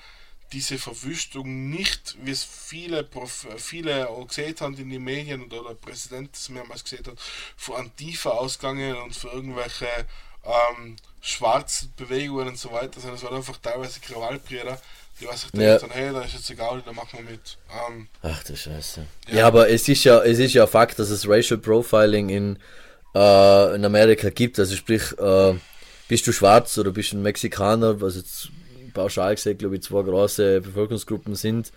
diese 0.53 0.79
Verwüstung 0.79 1.71
nicht, 1.71 2.17
wie 2.23 2.33
es 2.33 2.43
viele, 2.45 3.05
Prof 3.05 3.47
viele 3.57 4.09
auch 4.09 4.27
gesehen 4.27 4.57
haben 4.61 4.77
in 4.77 4.91
den 4.91 5.03
Medien 5.05 5.43
oder 5.45 5.63
der 5.63 5.75
Präsident 5.75 6.35
das 6.35 6.49
mehrmals 6.49 6.83
gesehen 6.83 7.07
hat, 7.07 7.19
von 7.57 7.77
Antifa 7.77 8.31
ausgegangen 8.31 8.97
und 8.97 9.15
für 9.15 9.29
irgendwelche 9.29 9.87
ähm, 10.45 10.97
schwarzen 11.21 11.93
Bewegungen 11.97 12.49
und 12.49 12.59
so 12.59 12.73
weiter, 12.73 13.01
sondern 13.01 13.17
es 13.17 13.23
waren 13.25 13.37
einfach 13.37 13.57
teilweise 13.59 14.01
Krawallbrüder, 14.01 14.81
die 15.21 15.27
was 15.27 15.43
sich 15.43 15.51
Ja. 15.55 15.79
hey, 15.91 16.13
da 16.13 16.23
ist 16.23 16.35
jetzt 16.35 16.51
egal, 16.51 16.83
da 16.85 16.93
machen 16.93 17.19
wir 17.23 17.31
mit. 17.31 17.59
Ähm, 17.89 18.09
ach 18.23 18.43
du 18.45 18.57
Scheiße. 18.57 19.07
Ja. 19.29 19.39
Ja, 19.39 19.47
aber 19.47 19.69
es 19.69 19.87
ist 19.89 20.05
ja, 20.05 20.21
es 20.23 20.39
ist 20.39 20.55
ja 20.55 20.67
Fakt, 20.67 20.99
dass 20.99 21.11
es 21.11 21.29
Racial 21.29 21.59
Profiling 21.59 22.31
in, 22.31 22.59
äh, 23.15 23.75
in 23.75 23.85
Amerika 23.85 24.31
gibt. 24.31 24.59
Also 24.59 24.77
sprich, 24.77 25.03
äh, 25.19 25.55
bist 26.09 26.27
du 26.27 26.33
schwarz 26.33 26.77
oder 26.79 26.91
bist 26.91 27.13
du 27.13 27.19
ein 27.19 27.23
Mexikaner, 27.23 28.01
was 28.01 28.17
jetzt 28.17 28.49
pauschal 28.95 29.35
gesagt, 29.35 29.59
glaube 29.61 29.77
ich, 29.77 29.83
zwei 29.83 30.03
große 30.03 30.63
Bevölkerungsgruppen 30.63 31.35
sind, 31.37 31.71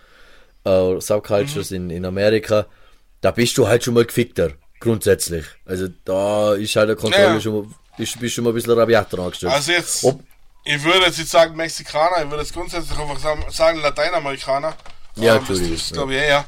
äh, 0.64 1.00
Subcultures 1.00 1.72
in, 1.72 1.90
in 1.90 2.06
Amerika, 2.06 2.66
da 3.22 3.32
bist 3.32 3.58
du 3.58 3.68
halt 3.68 3.84
schon 3.84 3.94
mal 3.94 4.06
gefickter, 4.06 4.52
grundsätzlich. 4.80 5.46
Also 5.66 5.90
da 6.06 6.54
ist 6.56 6.76
halt 6.76 6.90
der 6.90 6.96
Kontrolle 6.96 7.36
Ja. 7.36 7.40
schon 7.42 7.54
mal, 7.54 7.76
bist, 7.98 8.20
bist 8.20 8.36
schon 8.36 8.44
mal 8.44 8.52
ein 8.52 8.56
bisschen 8.56 8.72
rabiater 8.78 9.20
angestellt. 9.20 9.54
also 9.54 9.72
jetzt, 9.72 10.04
Ob- 10.04 10.24
ich 10.64 10.82
würde 10.84 11.06
jetzt 11.06 11.18
nicht 11.18 11.30
sagen 11.30 11.56
Mexikaner, 11.56 12.24
ich 12.24 12.30
würde 12.30 12.44
jetzt 12.44 12.54
grundsätzlich 12.54 12.98
einfach 12.98 13.52
sagen, 13.52 13.80
Lateinamerikaner. 13.80 14.76
Ja, 15.16 15.36
ist, 15.38 15.90
ja. 15.90 15.94
glaube 15.94 16.16
ich, 16.16 16.22
eh, 16.22 16.30
ja. 16.30 16.46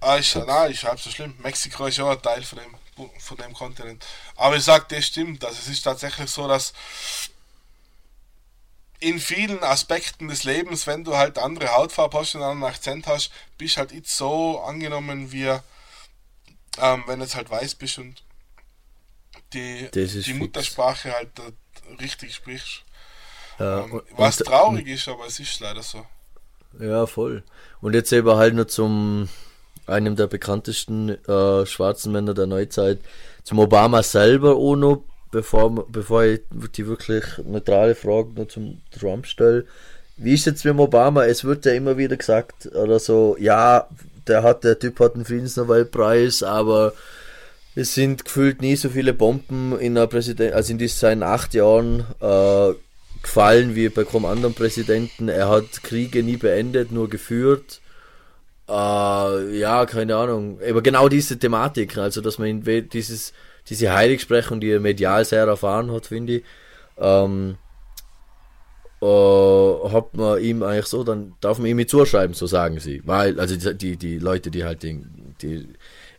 Ah, 0.00 0.16
ist, 0.16 0.34
nein, 0.34 0.70
ist 0.70 0.84
halb 0.84 1.00
so 1.00 1.10
schlimm. 1.10 1.34
Mexiko 1.38 1.86
ist 1.86 1.96
ja 1.96 2.04
auch 2.04 2.10
ein 2.10 2.22
Teil 2.22 2.42
von 2.42 2.58
dem, 2.58 3.10
von 3.18 3.36
dem 3.36 3.52
Kontinent. 3.52 4.04
Aber 4.36 4.56
ich 4.56 4.64
sage, 4.64 4.84
das 4.88 5.04
stimmt. 5.06 5.44
Also 5.44 5.58
es 5.60 5.68
ist 5.68 5.82
tatsächlich 5.82 6.28
so, 6.30 6.46
dass 6.48 6.72
in 8.98 9.18
vielen 9.18 9.62
Aspekten 9.64 10.28
des 10.28 10.44
Lebens, 10.44 10.86
wenn 10.86 11.02
du 11.04 11.16
halt 11.16 11.38
andere 11.38 11.72
Hautfarbe 11.72 12.18
hast 12.18 12.34
und 12.34 12.42
einen 12.42 12.52
anderen 12.52 12.72
Akzent 12.72 13.06
hast, 13.06 13.30
bist 13.58 13.76
halt 13.76 13.92
nicht 13.92 14.08
so 14.08 14.60
angenommen 14.60 15.32
wie 15.32 15.46
ähm, 16.78 17.04
wenn 17.06 17.18
du 17.18 17.24
jetzt 17.24 17.34
halt 17.34 17.50
weiß 17.50 17.74
bist 17.74 17.98
und 17.98 18.22
die, 19.52 19.88
die 19.94 20.06
fix. 20.06 20.38
Muttersprache 20.38 21.12
halt 21.12 21.30
richtig 22.00 22.34
sprichst. 22.34 22.82
ja, 23.58 23.84
Ähm, 23.84 24.02
was 24.16 24.40
und- 24.40 24.46
traurig 24.46 24.86
ist, 24.88 25.08
aber 25.08 25.26
es 25.26 25.38
ist 25.40 25.60
leider 25.60 25.82
so. 25.82 26.04
Ja, 26.80 27.06
voll. 27.06 27.42
Und 27.80 27.94
jetzt 27.94 28.12
eben 28.12 28.30
halt 28.36 28.54
nur 28.54 28.66
zum 28.68 29.28
einem 29.86 30.16
der 30.16 30.26
bekanntesten 30.26 31.10
äh, 31.28 31.66
schwarzen 31.66 32.12
Männer 32.12 32.34
der 32.34 32.46
Neuzeit, 32.46 32.98
zum 33.44 33.58
Obama 33.58 34.02
selber 34.02 34.54
auch 34.56 34.76
noch, 34.76 35.04
bevor, 35.32 35.86
bevor 35.88 36.22
ich 36.24 36.40
die 36.76 36.86
wirklich 36.86 37.24
neutrale 37.44 37.94
Frage 37.94 38.30
noch 38.36 38.48
zum 38.48 38.80
Trump 38.98 39.26
stelle. 39.26 39.66
Wie 40.16 40.34
ist 40.34 40.46
jetzt 40.46 40.64
mit 40.64 40.72
dem 40.74 40.80
Obama? 40.80 41.24
Es 41.24 41.42
wird 41.44 41.64
ja 41.66 41.72
immer 41.72 41.96
wieder 41.96 42.16
gesagt, 42.16 42.66
oder 42.66 43.00
so, 43.00 43.36
ja, 43.40 43.88
der 44.28 44.42
hat, 44.44 44.62
der 44.64 44.78
Typ 44.78 45.00
hat 45.00 45.14
einen 45.14 45.24
Friedensnobelpreis, 45.24 46.42
aber 46.44 46.92
es 47.74 47.94
sind 47.94 48.24
gefühlt 48.24 48.60
nie 48.60 48.76
so 48.76 48.88
viele 48.90 49.14
Bomben 49.14 49.78
in 49.78 49.96
einer 49.96 50.06
Präsident, 50.06 50.52
also 50.52 50.72
in 50.72 50.78
diesen 50.78 51.22
acht 51.22 51.54
Jahren 51.54 52.04
äh, 52.20 52.74
gefallen 53.22 53.74
wie 53.74 53.88
bei 53.88 54.04
keinem 54.04 54.26
anderen 54.26 54.54
Präsidenten. 54.54 55.28
Er 55.28 55.48
hat 55.48 55.82
Kriege 55.82 56.22
nie 56.22 56.36
beendet, 56.36 56.92
nur 56.92 57.08
geführt. 57.08 57.80
Äh, 58.68 59.58
ja, 59.58 59.86
keine 59.86 60.16
Ahnung. 60.16 60.58
Aber 60.68 60.82
genau 60.82 61.08
diese 61.08 61.38
Thematik, 61.38 61.96
also 61.96 62.20
dass 62.20 62.38
man 62.38 62.62
dieses, 62.62 63.32
diese 63.68 63.92
Heiligsprechung, 63.92 64.60
die 64.60 64.70
er 64.70 64.80
medial 64.80 65.24
sehr 65.24 65.44
erfahren 65.44 65.90
hat, 65.92 66.06
finde 66.06 66.36
ich, 66.36 66.44
ähm, 66.98 67.56
äh, 69.00 69.88
hat 69.88 70.14
man 70.14 70.40
ihm 70.40 70.62
eigentlich 70.62 70.86
so, 70.86 71.04
dann 71.04 71.34
darf 71.40 71.58
man 71.58 71.68
ihm 71.68 71.76
mit 71.76 71.90
zuschreiben, 71.90 72.34
so 72.34 72.46
sagen 72.46 72.80
sie. 72.80 73.02
Weil, 73.04 73.40
also 73.40 73.56
die, 73.56 73.76
die, 73.76 73.96
die 73.96 74.18
Leute, 74.18 74.50
die 74.50 74.64
halt 74.64 74.82
den, 74.82 75.34
die 75.40 75.68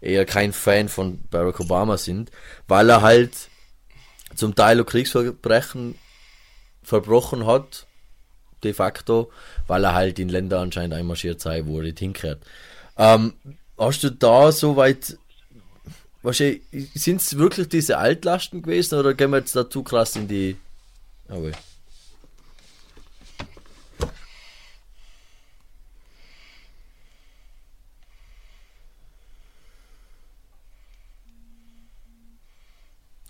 eher 0.03 0.25
kein 0.25 0.53
Fan 0.53 0.89
von 0.89 1.21
Barack 1.29 1.59
Obama 1.59 1.97
sind, 1.97 2.31
weil 2.67 2.89
er 2.89 3.01
halt 3.01 3.31
zum 4.35 4.55
Teil 4.55 4.83
Kriegsverbrechen 4.83 5.95
verbrochen 6.83 7.45
hat, 7.45 7.87
de 8.63 8.73
facto, 8.73 9.31
weil 9.67 9.83
er 9.83 9.93
halt 9.93 10.19
in 10.19 10.29
Länder 10.29 10.59
anscheinend 10.59 10.93
einmarschiert 10.93 11.39
sei, 11.39 11.65
wo 11.65 11.77
er 11.77 11.83
nicht 11.83 11.99
hinkehrt. 11.99 12.41
Ähm, 12.97 13.33
hast 13.77 14.03
du 14.03 14.11
da 14.11 14.51
soweit, 14.51 15.17
sind 16.23 17.21
es 17.21 17.37
wirklich 17.37 17.69
diese 17.69 17.97
Altlasten 17.97 18.61
gewesen 18.61 18.99
oder 18.99 19.13
gehen 19.13 19.31
wir 19.31 19.37
jetzt 19.37 19.55
da 19.55 19.69
zu 19.69 19.83
krass 19.83 20.15
in 20.15 20.27
die, 20.27 20.57
okay. 21.29 21.51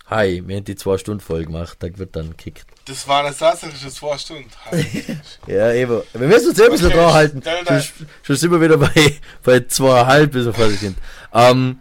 Hi, 0.06 0.42
wir 0.46 0.56
haben 0.56 0.64
die 0.64 0.76
zwei 0.76 0.98
Stunden 0.98 1.20
voll 1.20 1.46
gemacht, 1.46 1.78
da 1.80 1.88
wird 1.96 2.14
dann 2.14 2.30
gekickt. 2.30 2.66
Das 2.84 3.08
war 3.08 3.24
eine 3.24 3.34
tatsächliche 3.34 3.88
zwei 3.90 4.18
Stunden. 4.18 4.50
Ja, 5.46 5.72
eben. 5.72 6.02
Wir 6.12 6.28
müssen 6.28 6.50
uns 6.50 6.58
eh 6.58 6.64
ein 6.64 6.70
bisschen 6.70 6.88
Okay, 6.88 6.96
dran 6.96 7.12
halten. 7.14 7.42
Schon, 7.42 8.06
schon 8.22 8.36
sind 8.36 8.50
wir 8.50 8.60
wieder 8.60 8.76
bei, 8.76 9.18
bei 9.42 9.60
zweieinhalb, 9.60 10.32
bis 10.32 10.44
wir 10.44 10.52
fertig 10.52 10.80
sind. 10.80 10.98
Ähm, 11.32 11.78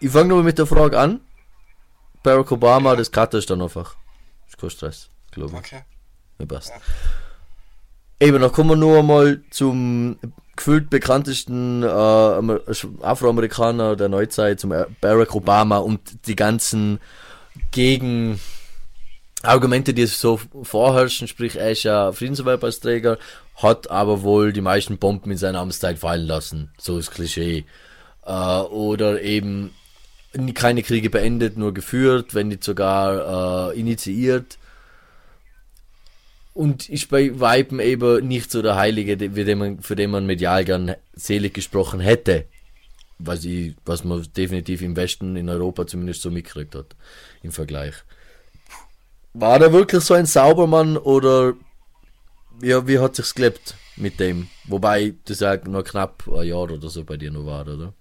ich 0.00 0.10
fange 0.10 0.28
nur 0.28 0.42
mit 0.42 0.58
der 0.58 0.66
Frage 0.66 0.98
an. 0.98 1.20
Barack 2.22 2.52
Obama, 2.52 2.94
das 2.96 3.10
Cutter 3.10 3.38
ist 3.38 3.48
dann 3.48 3.62
einfach. 3.62 3.96
Ist 4.46 4.58
kein 4.58 4.68
Stress, 4.70 5.08
glaube 5.30 5.52
ich. 5.52 5.58
Okay. 5.58 5.80
Mir 6.38 6.46
passt. 6.46 6.68
Ja. 6.70 6.76
Eben, 8.26 8.40
dann 8.42 8.52
kommen 8.52 8.68
wir 8.70 8.76
nur 8.76 9.02
mal 9.02 9.40
zum 9.50 10.18
gefühlt 10.56 10.90
bekanntesten 10.90 11.82
äh, 11.82 11.86
Amer- 11.86 12.60
Afroamerikaner 13.00 13.96
der 13.96 14.10
Neuzeit, 14.10 14.60
zum 14.60 14.74
Barack 15.00 15.34
Obama 15.34 15.78
und 15.78 16.26
die 16.26 16.36
ganzen 16.36 17.00
Gegen 17.70 18.40
Argumente, 19.42 19.94
die 19.94 20.06
so 20.06 20.38
vorherrschen, 20.62 21.28
sprich, 21.28 21.56
er 21.56 21.70
ist 21.70 21.84
ja 21.84 22.12
Friedensnobelpreisträger, 22.12 23.18
hat 23.56 23.90
aber 23.90 24.22
wohl 24.22 24.52
die 24.52 24.60
meisten 24.60 24.98
Bomben 24.98 25.30
in 25.30 25.38
seiner 25.38 25.60
Amtszeit 25.60 25.98
fallen 25.98 26.26
lassen. 26.26 26.70
So 26.78 26.98
ist 26.98 27.10
Klischee. 27.10 27.64
Äh, 28.26 28.32
oder 28.32 29.22
eben 29.22 29.72
keine 30.54 30.82
Kriege 30.82 31.10
beendet, 31.10 31.56
nur 31.56 31.74
geführt, 31.74 32.34
wenn 32.34 32.48
nicht 32.48 32.64
sogar 32.64 33.72
äh, 33.72 33.78
initiiert. 33.80 34.58
und 36.52 36.88
ist 36.88 37.08
bei 37.08 37.38
Weiben 37.40 37.80
eben 37.80 38.26
nicht 38.28 38.50
so 38.50 38.60
der 38.60 38.76
Heilige, 38.76 39.16
für 39.30 39.44
den 39.44 39.58
man, 39.58 39.80
für 39.80 39.96
den 39.96 40.10
man 40.10 40.26
medial 40.26 40.64
gern 40.64 40.94
selig 41.14 41.54
gesprochen 41.54 42.00
hätte. 42.00 42.44
Was, 43.18 43.44
ich, 43.44 43.74
was 43.84 44.04
man 44.04 44.26
definitiv 44.36 44.82
im 44.82 44.96
Westen, 44.96 45.36
in 45.36 45.48
Europa 45.48 45.86
zumindest 45.86 46.22
so 46.22 46.30
mitgekriegt 46.30 46.74
hat, 46.74 46.96
im 47.42 47.52
Vergleich. 47.52 47.94
War 49.32 49.58
der 49.58 49.72
wirklich 49.72 50.02
so 50.04 50.14
ein 50.14 50.26
Saubermann 50.26 50.96
oder 50.96 51.54
ja, 52.62 52.86
wie 52.86 52.98
hat 52.98 53.16
sich's 53.16 53.34
gelebt 53.34 53.74
mit 53.96 54.18
dem? 54.20 54.48
Wobei 54.64 55.14
das 55.24 55.40
ja 55.40 55.56
noch 55.56 55.84
knapp 55.84 56.26
ein 56.28 56.46
Jahr 56.48 56.70
oder 56.70 56.90
so 56.90 57.04
bei 57.04 57.16
dir 57.16 57.30
noch 57.30 57.46
war, 57.46 57.62
oder? 57.62 57.92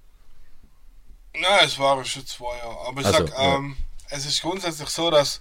Na, 1.35 1.61
es 1.63 1.77
waren 1.79 2.03
schon 2.05 2.25
zwei 2.25 2.57
Jahre. 2.57 2.87
Aber 2.87 3.01
ich 3.01 3.07
Also, 3.07 3.27
sag, 3.27 3.37
ja. 3.37 3.55
ähm, 3.55 3.77
es 4.09 4.25
ist 4.25 4.41
grundsätzlich 4.41 4.89
so, 4.89 5.11
dass 5.11 5.39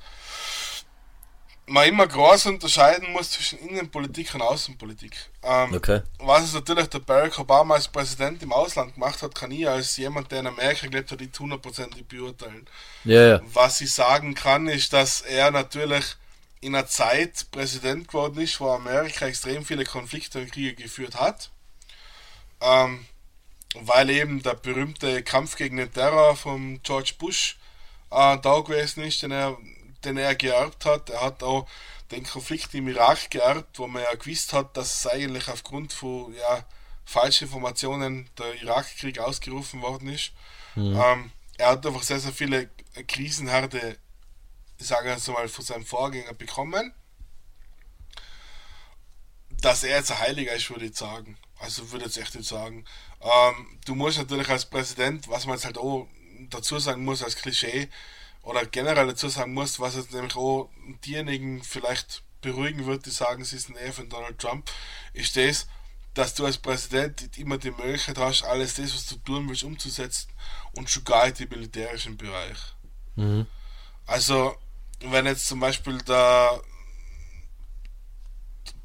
man 1.68 1.88
immer 1.88 2.06
groß 2.06 2.46
unterscheiden 2.46 3.12
muss 3.12 3.30
zwischen 3.30 3.58
Innenpolitik 3.58 4.34
und 4.34 4.42
Außenpolitik. 4.42 5.12
Ähm, 5.42 5.74
Okay. 5.74 6.02
Was 6.18 6.44
es 6.44 6.54
natürlich 6.54 6.88
der 6.88 7.00
Barack 7.00 7.38
Obama 7.38 7.74
als 7.74 7.88
Präsident 7.88 8.42
im 8.42 8.52
Ausland 8.52 8.94
gemacht 8.94 9.22
hat, 9.22 9.34
kann 9.34 9.50
ich 9.50 9.68
als 9.68 9.96
jemand, 9.96 10.30
der 10.32 10.40
in 10.40 10.46
Amerika 10.46 10.86
gelebt 10.86 11.12
hat, 11.12 11.20
nicht 11.20 11.38
hundertprozentig 11.38 12.06
beurteilen. 12.06 12.66
Ja. 13.04 13.40
Was 13.52 13.80
ich 13.80 13.92
sagen 13.92 14.34
kann, 14.34 14.66
ist, 14.68 14.92
dass 14.92 15.20
er 15.20 15.50
natürlich 15.50 16.16
in 16.60 16.74
einer 16.74 16.86
Zeit 16.86 17.46
Präsident 17.50 18.08
geworden 18.08 18.40
ist, 18.40 18.60
wo 18.60 18.70
Amerika 18.70 19.26
extrem 19.26 19.64
viele 19.64 19.84
Konflikte 19.84 20.40
und 20.40 20.52
Kriege 20.52 20.74
geführt 20.82 21.14
hat. 21.14 21.50
Ähm, 22.60 23.06
weil 23.74 24.10
eben 24.10 24.42
der 24.42 24.54
berühmte 24.54 25.22
Kampf 25.22 25.56
gegen 25.56 25.76
den 25.76 25.92
Terror 25.92 26.36
von 26.36 26.80
George 26.82 27.12
Bush 27.18 27.58
äh, 28.10 28.38
da 28.38 28.60
gewesen 28.60 29.04
ist, 29.04 29.22
den 29.22 29.30
er, 29.30 29.56
den 30.04 30.16
er 30.16 30.34
geerbt 30.34 30.84
hat. 30.84 31.10
Er 31.10 31.22
hat 31.22 31.42
auch 31.42 31.68
den 32.10 32.24
Konflikt 32.24 32.74
im 32.74 32.88
Irak 32.88 33.30
geerbt, 33.30 33.78
wo 33.78 33.86
man 33.86 34.02
ja 34.02 34.14
gewusst 34.14 34.52
hat, 34.52 34.76
dass 34.76 35.00
es 35.00 35.06
eigentlich 35.06 35.48
aufgrund 35.48 35.92
von 35.92 36.34
ja, 36.34 36.64
falschen 37.04 37.44
Informationen 37.44 38.28
der 38.38 38.62
Irakkrieg 38.62 39.18
ausgerufen 39.18 39.82
worden 39.82 40.08
ist. 40.08 40.32
Ähm, 40.76 41.32
er 41.56 41.70
hat 41.70 41.86
einfach 41.86 42.02
sehr, 42.02 42.20
sehr 42.20 42.32
viele 42.32 42.70
Krisenherde, 43.06 43.98
ich 44.78 44.86
sage 44.86 45.10
jetzt 45.10 45.28
mal, 45.28 45.48
von 45.48 45.64
seinem 45.64 45.84
Vorgänger 45.84 46.34
bekommen. 46.34 46.94
Dass 49.60 49.82
er 49.82 49.96
jetzt 49.96 50.12
ein 50.12 50.20
Heiliger 50.20 50.52
ist, 50.52 50.70
würde 50.70 50.86
ich 50.86 50.96
sagen. 50.96 51.36
Also 51.58 51.90
würde 51.90 52.06
ich 52.06 52.14
jetzt 52.14 52.24
echt 52.24 52.36
nicht 52.36 52.48
sagen. 52.48 52.84
Ähm, 53.20 53.80
du 53.84 53.96
musst 53.96 54.18
natürlich 54.18 54.48
als 54.48 54.66
Präsident, 54.66 55.28
was 55.28 55.46
man 55.46 55.56
jetzt 55.56 55.64
halt 55.64 55.78
auch 55.78 56.06
dazu 56.50 56.78
sagen 56.78 57.04
muss, 57.04 57.24
als 57.24 57.36
Klischee, 57.36 57.88
oder 58.42 58.64
generell 58.66 59.06
dazu 59.06 59.28
sagen 59.28 59.54
muss, 59.54 59.80
was 59.80 59.96
jetzt 59.96 60.12
nämlich 60.12 60.36
auch 60.36 60.70
diejenigen 61.04 61.62
vielleicht 61.62 62.22
beruhigen 62.40 62.86
wird, 62.86 63.06
die 63.06 63.10
sagen, 63.10 63.44
sie 63.44 63.58
sind 63.58 63.76
eher 63.76 63.92
von 63.92 64.08
Donald 64.08 64.38
Trump, 64.38 64.70
ist 65.12 65.36
das, 65.36 65.66
dass 66.14 66.34
du 66.34 66.46
als 66.46 66.58
Präsident 66.58 67.36
immer 67.38 67.58
die 67.58 67.70
Möglichkeit 67.70 68.18
hast, 68.18 68.44
alles 68.44 68.74
das, 68.74 68.94
was 68.94 69.06
du 69.06 69.16
tun 69.16 69.48
willst, 69.48 69.64
umzusetzen 69.64 70.28
und 70.72 70.88
schon 70.88 71.04
gar 71.04 71.26
nicht 71.26 71.40
im 71.40 71.48
militärischen 71.50 72.16
Bereich. 72.16 72.58
Mhm. 73.16 73.46
Also, 74.06 74.56
wenn 75.00 75.26
jetzt 75.26 75.46
zum 75.46 75.60
Beispiel 75.60 75.98
der 75.98 76.60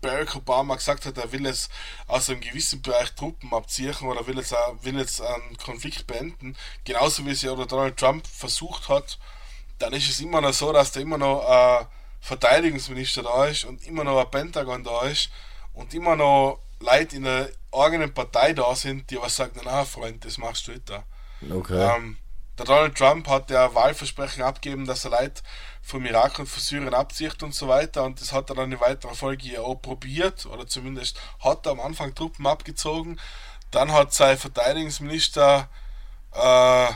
Barack 0.01 0.35
Obama 0.35 0.75
gesagt 0.75 1.05
hat, 1.05 1.17
er 1.17 1.31
will 1.31 1.45
jetzt 1.45 1.71
aus 2.07 2.29
einem 2.29 2.41
gewissen 2.41 2.81
Bereich 2.81 3.13
Truppen 3.15 3.53
abziehen 3.53 3.95
oder 4.01 4.27
will 4.27 4.37
jetzt, 4.37 4.53
auch- 4.53 4.83
will 4.83 4.97
jetzt 4.97 5.21
einen 5.21 5.57
Konflikt 5.57 6.07
beenden, 6.07 6.57
genauso 6.83 7.25
wie 7.25 7.31
es 7.31 7.41
ja 7.41 7.51
oder 7.51 7.65
Donald 7.65 7.97
Trump 7.97 8.27
versucht 8.27 8.89
hat, 8.89 9.17
dann 9.83 9.93
ist 9.93 10.09
es 10.09 10.19
immer 10.21 10.39
noch 10.39 10.53
so, 10.53 10.71
dass 10.71 10.91
da 10.91 11.01
immer 11.01 11.17
noch 11.17 11.45
ein 11.45 11.87
Verteidigungsminister 12.21 13.23
da 13.23 13.45
ist 13.45 13.65
und 13.65 13.85
immer 13.85 14.03
noch 14.03 14.19
ein 14.19 14.31
Pentagon 14.31 14.83
da 14.83 15.01
ist 15.03 15.29
und 15.73 15.93
immer 15.93 16.15
noch 16.15 16.59
Leute 16.79 17.17
in 17.17 17.23
der 17.23 17.49
eigenen 17.71 18.13
Partei 18.13 18.53
da 18.53 18.75
sind, 18.75 19.09
die 19.09 19.17
was 19.17 19.35
sagen, 19.35 19.59
na 19.63 19.83
Freund, 19.83 20.23
das 20.23 20.37
machst 20.37 20.67
du 20.67 20.71
nicht. 20.71 20.89
Okay. 21.51 21.95
Ähm, 21.95 22.17
der 22.57 22.65
Donald 22.65 22.95
Trump 22.95 23.27
hat 23.27 23.49
ja 23.49 23.73
Wahlversprechen 23.73 24.43
abgegeben, 24.43 24.85
dass 24.85 25.03
er 25.05 25.11
Leute 25.11 25.41
vom 25.81 26.05
Irak 26.05 26.39
und 26.39 26.45
von 26.45 26.61
Syrien 26.61 26.93
abzieht 26.93 27.43
und 27.43 27.53
so 27.53 27.67
weiter. 27.67 28.03
Und 28.03 28.21
das 28.21 28.31
hat 28.31 28.49
er 28.49 28.55
dann 28.55 28.71
in 28.71 28.79
weiterer 28.79 29.15
Folge 29.15 29.47
ja 29.47 29.61
auch 29.61 29.75
probiert, 29.75 30.45
oder 30.45 30.65
zumindest 30.65 31.19
hat 31.39 31.65
er 31.65 31.73
am 31.73 31.81
Anfang 31.81 32.15
Truppen 32.15 32.47
abgezogen. 32.47 33.19
Dann 33.71 33.91
hat 33.91 34.13
sein 34.13 34.37
Verteidigungsminister, 34.37 35.67
äh, 36.31 36.87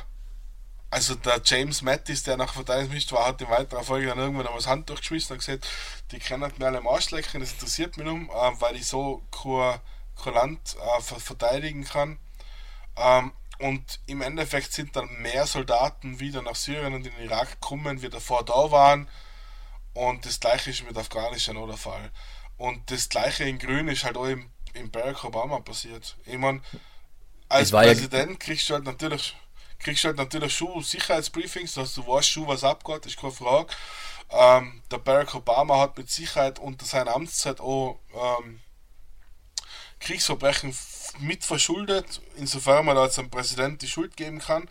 also 0.89 1.15
der 1.15 1.41
James 1.43 1.81
Mattis, 1.81 2.23
der 2.23 2.37
nach 2.37 2.53
Verteidigungsminister 2.53 3.15
war, 3.15 3.27
hat 3.27 3.41
in 3.41 3.49
weiterer 3.49 3.83
Folge 3.83 4.07
dann 4.07 4.19
irgendwann 4.19 4.45
einmal 4.47 4.59
das 4.59 4.67
Hand 4.67 4.89
durchgeschmissen 4.89 5.33
und 5.33 5.39
gesagt, 5.45 5.67
die 6.11 6.19
können 6.19 6.51
mir 6.57 6.65
alle 6.65 6.77
am 6.77 6.87
Arsch 6.87 7.11
lecken, 7.11 7.41
das 7.41 7.51
interessiert 7.53 7.97
mich 7.97 8.05
nicht, 8.07 8.29
äh, 8.29 8.61
weil 8.61 8.75
ich 8.77 8.85
so 8.87 9.21
kein, 9.31 9.79
kein 10.23 10.33
Land 10.33 10.75
äh, 10.97 11.01
ver- 11.01 11.19
verteidigen 11.19 11.83
kann. 11.83 12.19
Ähm, 12.95 13.31
und 13.59 13.99
im 14.05 14.21
Endeffekt 14.21 14.71
sind 14.71 14.95
dann 14.95 15.09
mehr 15.21 15.45
Soldaten 15.47 16.19
wieder 16.19 16.41
nach 16.41 16.55
Syrien 16.55 16.93
und 16.93 17.05
in 17.07 17.13
den 17.15 17.25
Irak 17.25 17.53
gekommen, 17.59 18.01
wie 18.01 18.09
davor 18.09 18.45
da 18.45 18.71
waren. 18.71 19.09
Und 19.93 20.25
das 20.25 20.39
gleiche 20.39 20.69
ist 20.69 20.85
mit 20.85 20.95
Afghanistan 20.97 21.57
auch 21.57 21.67
der 21.67 21.75
Fall. 21.77 22.11
Und 22.57 22.91
das 22.91 23.09
gleiche 23.09 23.43
in 23.45 23.57
Grün 23.59 23.87
ist 23.87 24.03
halt 24.03 24.15
auch 24.15 24.25
im, 24.27 24.49
im 24.73 24.91
Barack 24.91 25.23
Obama 25.23 25.59
passiert. 25.59 26.15
Ich 26.25 26.37
meine, 26.37 26.61
als 27.49 27.71
war 27.73 27.83
ja- 27.83 27.93
Präsident 27.93 28.39
kriegst 28.39 28.69
du 28.69 28.75
halt 28.75 28.83
natürlich 28.83 29.35
kriegst 29.79 30.03
du 30.03 30.07
halt 30.09 30.17
natürlich 30.17 30.55
schon 30.55 30.81
Sicherheitsbriefings, 30.81 31.73
dass 31.73 31.93
du 31.95 32.05
weißt 32.05 32.29
schon, 32.29 32.47
was 32.47 32.63
abgeht, 32.63 33.05
ist 33.05 33.19
keine 33.19 33.33
Frage. 33.33 33.73
Ähm, 34.29 34.81
der 34.91 34.97
Barack 34.97 35.35
Obama 35.35 35.79
hat 35.79 35.97
mit 35.97 36.09
Sicherheit 36.09 36.59
unter 36.59 36.85
seiner 36.85 37.15
Amtszeit 37.15 37.59
auch 37.61 37.99
ähm, 38.13 38.59
Kriegsverbrechen 39.99 40.71
f- 40.71 41.13
mit 41.19 41.43
verschuldet, 41.43 42.21
insofern 42.35 42.85
man 42.85 42.95
da 42.95 43.05
jetzt 43.05 43.19
einem 43.19 43.29
Präsident 43.29 43.81
die 43.81 43.87
Schuld 43.87 44.17
geben 44.17 44.39
kann. 44.39 44.69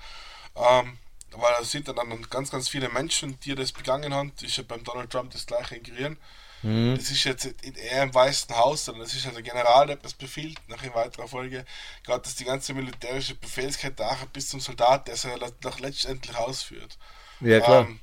Ähm, 0.55 0.99
weil 1.33 1.53
da 1.59 1.65
sind 1.65 1.89
dann, 1.89 2.28
ganz, 2.31 2.51
ganz 2.51 2.69
viele 2.69 2.89
Menschen, 2.89 3.39
die 3.41 3.55
das 3.55 3.73
begangen 3.73 4.15
haben. 4.15 4.33
Das 4.37 4.45
ist 4.45 4.57
ja 4.57 4.62
beim 4.62 4.85
Donald 4.85 5.11
Trump 5.11 5.33
das 5.33 5.47
gleiche 5.47 5.77
in 5.77 5.83
Grün. 5.83 6.19
Mhm. 6.67 6.97
Das 6.97 7.11
ist 7.11 7.23
jetzt 7.25 7.45
in- 7.45 7.75
eher 7.77 8.03
im 8.03 8.13
Weißen 8.15 8.55
Haus, 8.57 8.85
sondern 8.87 9.05
das 9.05 9.15
ist 9.15 9.25
ja 9.25 9.31
der 9.31 9.43
General, 9.43 9.87
der 9.87 9.97
das 9.97 10.15
befiehlt, 10.15 10.59
nach 10.69 10.83
in 10.83 10.93
weiterer 10.95 11.29
Folge. 11.29 11.65
Gerade 12.03 12.23
dass 12.23 12.35
die 12.35 12.45
ganze 12.45 12.75
militärische 12.75 13.37
Befehlskette 13.37 14.05
auch 14.05 14.27
bis 14.33 14.49
zum 14.49 14.61
Soldat, 14.61 15.07
der 15.07 15.15
es 15.15 15.23
ja 15.23 15.37
noch 15.63 15.79
letztendlich 15.79 16.37
ausführt. 16.37 16.99
Ja, 17.41 17.61
klar. 17.61 17.83
Ähm, 17.83 18.01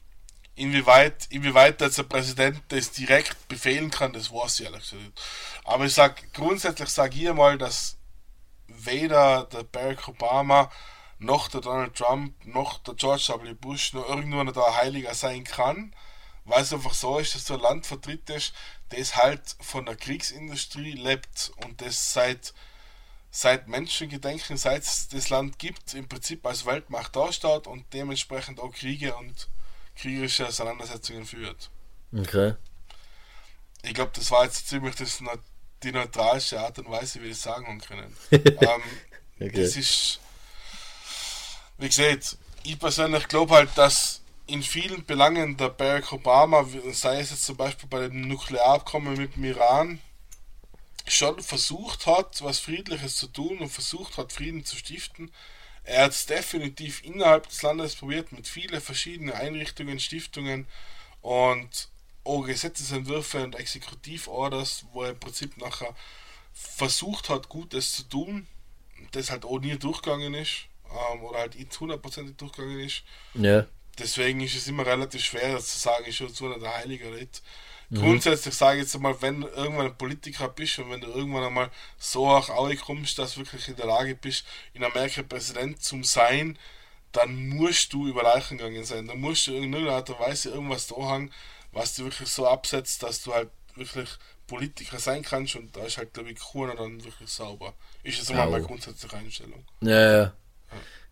inwieweit, 0.56 1.26
inwieweit 1.30 1.82
jetzt 1.82 1.98
der 1.98 2.04
Präsident 2.04 2.62
das 2.70 2.92
direkt 2.92 3.48
befehlen 3.50 3.92
kann, 3.92 4.14
das 4.14 4.32
weiß 4.32 4.60
ich 4.62 4.66
ehrlich 4.66 4.84
gesagt 4.84 5.02
nicht. 5.02 5.22
Aber 5.66 5.86
ich 5.86 5.94
sag, 5.94 6.34
grundsätzlich 6.34 6.90
sage 6.90 7.18
ich 7.18 7.34
mal, 7.34 7.58
dass 7.58 7.98
weder 8.68 9.44
der 9.46 9.64
Barack 9.64 10.08
Obama 10.08 10.72
noch 11.20 11.48
der 11.50 11.62
Donald 11.62 11.96
Trump 11.96 12.34
noch 12.46 12.80
der 12.80 12.94
George 12.96 13.34
W. 13.42 13.54
Bush 13.54 13.94
noch 13.94 14.08
irgendwo 14.08 14.42
noch 14.44 14.56
ein 14.56 14.76
Heiliger 14.76 15.14
sein 15.14 15.44
kann, 15.44 15.94
weil 16.46 16.62
es 16.62 16.74
einfach 16.74 16.94
so 16.94 17.20
ist, 17.20 17.36
dass 17.36 17.46
du 17.46 17.56
ein 17.56 17.60
Land 17.60 17.86
vertrittest, 17.86 18.54
das 18.90 19.16
halt 19.16 19.42
von 19.60 19.86
der 19.86 19.96
Kriegsindustrie 19.96 20.94
lebt 20.94 21.52
und 21.64 21.82
das 21.82 22.14
seit 22.14 22.54
seit 23.36 23.68
Menschengedenken, 23.68 24.58
seit 24.58 24.84
es 24.84 25.08
das 25.08 25.30
Land 25.30 25.58
gibt, 25.58 25.96
im 25.96 26.08
Prinzip 26.08 26.46
als 26.46 26.68
Weltmacht 26.68 27.16
dasteht 27.16 27.66
und 27.66 27.92
dementsprechend 27.92 28.60
auch 28.60 28.72
Kriege 28.72 29.16
und 29.16 29.50
kriegerische 29.96 30.48
Auseinandersetzungen 30.48 31.26
führt. 31.26 31.72
Okay. 32.16 32.54
Ich 33.82 33.96
glaube, 33.96 34.12
das 34.14 34.30
war 34.30 34.44
jetzt 34.46 34.68
ziemlich 34.68 34.96
das, 34.96 35.24
die 35.82 35.92
neutralste 35.92 36.60
Art 36.60 36.78
und 36.78 36.92
Weise, 36.92 37.24
wie 37.24 37.30
ich 37.30 37.34
das 37.34 37.42
sagen 37.42 37.82
können. 37.82 38.16
ähm, 38.32 38.84
Okay. 39.40 39.62
Das 39.62 39.76
ist, 39.76 40.20
wie 41.78 41.88
gesagt, 41.88 42.38
ich 42.64 42.80
persönlich 42.80 43.28
glaube 43.28 43.56
halt, 43.56 43.70
dass 43.76 44.22
in 44.54 44.62
vielen 44.62 45.04
Belangen 45.04 45.58
der 45.58 45.70
Barack 45.70 46.14
Obama, 46.14 46.64
sei 46.92 47.20
es 47.20 47.32
jetzt 47.32 47.44
zum 47.44 47.58
Beispiel 47.58 47.90
bei 47.90 48.08
dem 48.08 48.28
Nuklearabkommen 48.28 49.18
mit 49.18 49.36
dem 49.36 49.46
Iran, 49.46 50.00
schon 51.08 51.42
versucht 51.42 52.06
hat, 52.06 52.40
was 52.44 52.60
Friedliches 52.60 53.16
zu 53.16 53.26
tun 53.26 53.58
und 53.58 53.70
versucht 53.70 54.18
hat, 54.18 54.32
Frieden 54.32 54.64
zu 54.64 54.76
stiften. 54.76 55.32
Er 55.84 56.04
hat 56.04 56.12
es 56.12 56.28
definitiv 56.28 57.04
innerhalb 57.04 57.50
des 57.50 57.64
Landes 57.64 57.96
probiert, 57.96 58.32
mit 58.32 58.48
vielen 58.48 58.80
verschiedenen 58.80 59.34
Einrichtungen, 59.34 60.00
Stiftungen 60.00 60.68
und 61.22 61.90
auch 62.24 62.44
Gesetzesentwürfe 62.44 63.44
und 63.44 63.56
Exekutivorders, 63.56 64.86
wo 64.94 65.02
er 65.02 65.10
im 65.10 65.20
Prinzip 65.20 65.58
nachher 65.58 65.96
versucht 66.54 67.30
hat, 67.30 67.50
Gutes 67.50 67.94
zu 67.94 68.04
tun, 68.04 68.46
das 69.14 69.32
halt 69.32 69.46
auch 69.46 69.58
nie 69.58 69.80
durchgegangen 69.80 70.36
ist 70.36 70.68
ähm, 70.92 71.24
oder 71.24 71.40
halt 71.40 71.58
nicht 71.58 71.80
hundertprozentig 71.80 72.38
durchgegangen 72.38 72.82
ist. 72.82 73.02
Ja. 73.34 73.66
Deswegen 74.00 74.42
ist 74.42 74.56
es 74.56 74.68
immer 74.68 74.86
relativ 74.86 75.24
schwer 75.24 75.60
zu 75.60 75.80
sagen, 75.80 76.06
ist 76.06 76.16
schon 76.16 76.34
so 76.34 76.52
der 76.54 76.78
Heilige 76.78 77.08
oder 77.08 77.18
nicht. 77.18 77.42
Grundsätzlich 77.94 78.56
sage 78.56 78.78
ich 78.78 78.84
jetzt 78.84 78.96
einmal, 78.96 79.22
wenn 79.22 79.42
du 79.42 79.48
irgendwann 79.48 79.88
ein 79.88 79.98
Politiker 79.98 80.50
bist 80.50 80.80
und 80.80 80.90
wenn 80.90 81.02
du 81.02 81.08
irgendwann 81.08 81.44
einmal 81.44 81.70
so 82.00 82.28
auch 82.28 82.50
kommst, 82.86 83.20
dass 83.20 83.36
du 83.36 83.42
wirklich 83.42 83.68
in 83.68 83.76
der 83.76 83.86
Lage 83.86 84.16
bist, 84.16 84.46
in 84.74 84.84
Amerika 84.84 85.22
Präsident 85.22 85.82
zu 85.84 86.02
sein, 86.02 86.58
dann 87.12 87.50
musst 87.50 87.94
du 87.94 88.08
über 88.08 88.24
Leichen 88.24 88.58
gegangen 88.58 88.84
sein. 88.84 89.08
Dann 89.08 89.20
musst 89.20 89.46
du 89.46 89.52
in 89.52 89.58
irgendeiner 89.58 89.98
Art 89.98 90.10
und 90.10 90.20
Weise 90.20 90.50
irgendwas 90.50 90.88
da 90.88 90.96
haben, 90.96 91.32
was 91.72 91.96
du 91.96 92.06
wirklich 92.06 92.30
so 92.30 92.48
absetzt, 92.48 93.04
dass 93.04 93.22
du 93.22 93.34
halt 93.34 93.50
wirklich 93.76 94.10
Politiker 94.48 95.00
sein 95.00 95.22
kannst 95.22 95.56
und 95.56 95.76
da 95.76 95.84
ist 95.84 95.98
halt, 95.98 96.14
glaube 96.14 96.32
ich, 96.32 96.40
Corona 96.40 96.76
dann 96.76 97.04
wirklich 97.04 97.30
sauber. 97.30 97.74
Ist 98.04 98.22
es 98.22 98.30
immer 98.30 98.40
Ja, 98.40 98.50
meine 98.50 98.64
oh. 98.64 98.68
grundsätzliche 98.68 99.16
Einstellung. 99.16 99.66
Ja, 99.82 100.18
ja. 100.18 100.34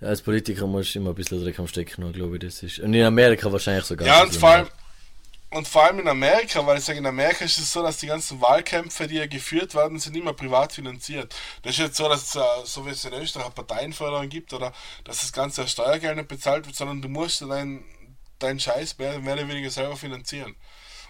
Ja, 0.01 0.07
als 0.07 0.21
Politiker 0.21 0.67
musst 0.67 0.95
du 0.95 0.99
immer 0.99 1.11
ein 1.11 1.15
bisschen 1.15 1.43
Dreck 1.43 1.59
am 1.59 1.67
Stecken 1.67 2.03
haben, 2.03 2.13
glaube 2.13 2.35
ich, 2.35 2.41
das 2.41 2.63
ist. 2.63 2.79
Und 2.79 2.93
in 2.93 3.05
Amerika 3.05 3.51
wahrscheinlich 3.51 3.85
sogar. 3.85 4.07
Ja, 4.07 4.23
und 4.23 4.35
vor 4.35 4.49
allem, 4.49 4.67
und 5.51 5.67
vor 5.67 5.83
allem 5.83 5.99
in 5.99 6.07
Amerika, 6.07 6.65
weil 6.65 6.79
ich 6.79 6.83
sage, 6.83 6.99
in 6.99 7.05
Amerika 7.05 7.45
ist 7.45 7.57
es 7.57 7.71
so, 7.71 7.83
dass 7.83 7.97
die 7.97 8.07
ganzen 8.07 8.41
Wahlkämpfe, 8.41 9.07
die 9.07 9.15
ja 9.15 9.27
geführt 9.27 9.75
werden, 9.75 9.99
sind 9.99 10.17
immer 10.17 10.33
privat 10.33 10.73
finanziert. 10.73 11.35
Das 11.61 11.73
ist 11.73 11.79
jetzt 11.79 11.97
so, 11.97 12.09
dass 12.09 12.23
es, 12.23 12.35
äh, 12.35 12.39
so 12.65 12.85
wie 12.85 12.89
es 12.89 13.05
in 13.05 13.13
Österreich 13.13 13.45
eine 13.45 13.53
Parteienförderung 13.53 14.29
gibt 14.29 14.53
oder 14.53 14.73
dass 15.03 15.21
das 15.21 15.31
Ganze 15.31 15.63
aus 15.63 15.71
Steuergeld 15.71 16.15
nicht 16.17 16.29
bezahlt 16.29 16.65
wird, 16.65 16.75
sondern 16.75 17.01
du 17.01 17.07
musst 17.07 17.41
deinen 17.41 17.83
dein 18.39 18.59
Scheiß 18.59 18.97
mehr, 18.97 19.19
mehr 19.19 19.35
oder 19.35 19.47
weniger 19.47 19.69
selber 19.69 19.95
finanzieren. 19.95 20.55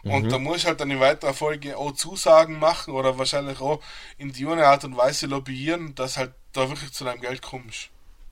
Und 0.04 0.32
da 0.32 0.40
muss 0.40 0.66
halt 0.66 0.82
dann 0.82 0.90
in 0.90 1.00
weiterer 1.00 1.34
Folge 1.34 1.78
auch 1.78 1.92
Zusagen 1.92 2.58
machen 2.58 2.94
oder 2.94 3.20
wahrscheinlich 3.20 3.62
auch 3.62 3.82
in 4.18 4.34
die 4.34 4.48
eine 4.48 4.66
Art 4.66 4.84
und 4.84 4.98
Weise 4.98 5.28
lobbyieren, 5.28 5.94
dass 5.94 6.18
halt 6.18 6.34
da 6.54 6.68
wirklich 6.70 6.92
zu 6.92 7.04
deinem 7.04 7.22
Geld 7.22 7.44
kommst. 7.44 7.91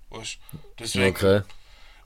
Weißt? 0.09 0.37
Deswegen 0.77 1.15
Okay. 1.15 1.41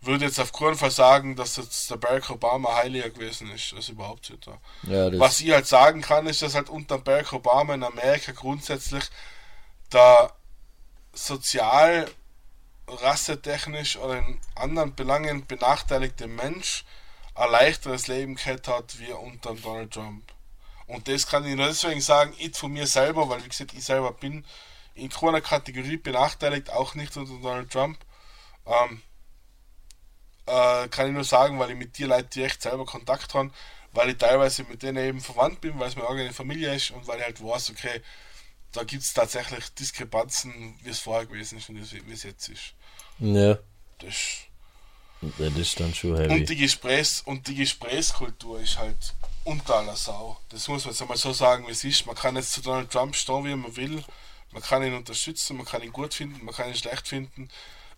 würde 0.02 0.26
jetzt 0.26 0.40
auf 0.40 0.52
keinen 0.52 0.76
Fall 0.76 0.92
sagen, 0.92 1.36
dass 1.36 1.56
jetzt 1.56 1.90
der 1.90 1.96
Barack 1.98 2.30
Obama 2.30 2.76
heiliger 2.76 3.10
gewesen 3.10 3.50
ist, 3.52 3.74
als 3.74 3.90
überhaupt 3.90 4.30
wird. 4.30 4.48
Ja. 4.84 5.20
Was 5.20 5.40
ich 5.40 5.52
halt 5.52 5.68
sagen 5.68 6.02
kann, 6.02 6.28
ist, 6.28 6.42
dass 6.42 6.56
halt 6.56 6.70
unter 6.70 6.98
Barack 6.98 7.32
Obama 7.34 7.74
in 7.74 7.84
Amerika 7.84 8.32
grundsätzlich 8.34 9.06
der 9.92 10.32
sozial, 11.14 12.10
rassetechnisch 12.88 13.98
oder 13.98 14.18
in 14.18 14.40
anderen 14.56 14.94
Belangen 14.96 15.46
benachteiligte 15.46 16.28
Mensch 16.28 16.84
ein 17.36 17.50
leichteres 17.52 18.08
Leben 18.08 18.36
gehabt 18.36 18.68
hat 18.68 19.00
wie 19.00 19.12
unter 19.12 19.56
Donald 19.56 19.92
Trump. 19.92 20.24
Und 20.88 21.08
das 21.08 21.26
kann 21.28 21.46
ich 21.46 21.56
nur 21.56 21.68
deswegen 21.68 22.02
sagen, 22.02 22.34
ich 22.38 22.56
von 22.56 22.72
mir 22.72 22.86
selber, 22.88 23.30
weil 23.30 23.44
wie 23.44 23.50
gesagt, 23.50 23.74
ich 23.74 23.84
selber 23.86 24.12
bin 24.12 24.44
in 24.96 25.10
keiner 25.10 25.42
Kategorie 25.42 25.98
benachteiligt, 25.98 26.70
auch 26.70 26.96
nicht 26.96 27.16
unter 27.18 27.34
Donald 27.42 27.72
Trump. 27.72 27.98
Ähm, 28.66 29.02
äh, 30.46 30.88
kann 30.90 31.08
ich 31.08 31.14
nur 31.14 31.24
sagen, 31.24 31.60
weil 31.60 31.72
ich 31.72 31.78
mit 31.78 31.98
dir 31.98 32.08
Leuten 32.08 32.30
direkt 32.30 32.62
selber 32.62 32.86
Kontakt 32.86 33.34
habe, 33.34 33.52
weil 33.92 34.10
ich 34.10 34.18
teilweise 34.18 34.64
mit 34.64 34.84
denen 34.84 35.04
eben 35.04 35.22
verwandt 35.22 35.62
bin, 35.62 35.80
weil 35.80 35.88
es 35.88 35.96
mir 35.96 36.08
eigene 36.08 36.34
Familie 36.34 36.76
ist 36.76 36.92
und 36.92 37.08
weil 37.08 37.20
ich 37.20 37.26
halt 37.26 37.44
weiß, 37.44 37.72
okay, 37.72 38.02
da 38.72 38.84
gibt 38.84 39.04
es 39.04 39.14
tatsächlich 39.14 39.70
Diskrepanzen, 39.76 40.78
wie 40.82 40.90
es 40.90 41.00
vorher 41.00 41.26
gewesen 41.26 41.60
ist 41.60 41.70
und 41.70 41.76
wie 41.76 42.14
es 42.14 42.24
jetzt 42.24 42.50
ist. 42.50 42.74
ja. 43.20 43.58
Das 44.00 44.48
das 45.38 45.56
ist 45.56 45.80
dann 45.80 45.94
schon 45.94 46.14
und 46.14 46.20
heavy. 46.20 46.44
die 46.46 46.58
Gesprächs- 46.58 47.22
und 47.22 47.48
die 47.48 47.56
Gesprächskultur 47.56 48.60
ist 48.60 48.78
halt 48.78 49.14
unter 49.46 49.78
aller 49.78 49.96
Sau. 49.96 50.38
Das 50.50 50.68
muss 50.68 50.84
man 50.84 50.94
jetzt 50.94 51.02
einmal 51.02 51.18
so 51.18 51.32
sagen, 51.32 51.66
wie 51.68 51.72
es 51.72 51.84
ist. 51.84 52.06
Man 52.06 52.16
kann 52.16 52.36
jetzt 52.36 52.52
zu 52.52 52.62
Donald 52.62 52.92
Trump 52.92 53.16
stehen, 53.16 53.46
wie 53.46 53.56
man 53.56 53.76
will. 53.76 54.04
Man 54.54 54.62
kann 54.62 54.84
ihn 54.84 54.94
unterstützen, 54.94 55.58
man 55.58 55.66
kann 55.66 55.82
ihn 55.82 55.92
gut 55.92 56.14
finden, 56.14 56.46
man 56.46 56.54
kann 56.54 56.70
ihn 56.70 56.76
schlecht 56.76 57.08
finden. 57.08 57.50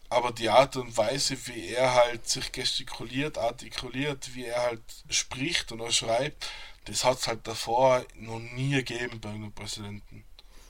Aber 0.09 0.31
die 0.31 0.49
Art 0.49 0.75
und 0.77 0.95
Weise, 0.97 1.35
wie 1.47 1.69
er 1.69 1.93
halt 1.95 2.27
sich 2.29 2.51
gestikuliert, 2.51 3.37
artikuliert, 3.37 4.35
wie 4.35 4.45
er 4.45 4.61
halt 4.61 4.81
spricht 5.09 5.71
und 5.71 5.81
auch 5.81 5.91
schreibt, 5.91 6.47
das 6.85 7.03
hat 7.03 7.17
es 7.19 7.27
halt 7.27 7.47
davor 7.47 8.05
noch 8.19 8.39
nie 8.39 8.71
gegeben 8.71 9.19
bei 9.19 9.29
einem 9.29 9.51
Präsidenten. 9.51 10.23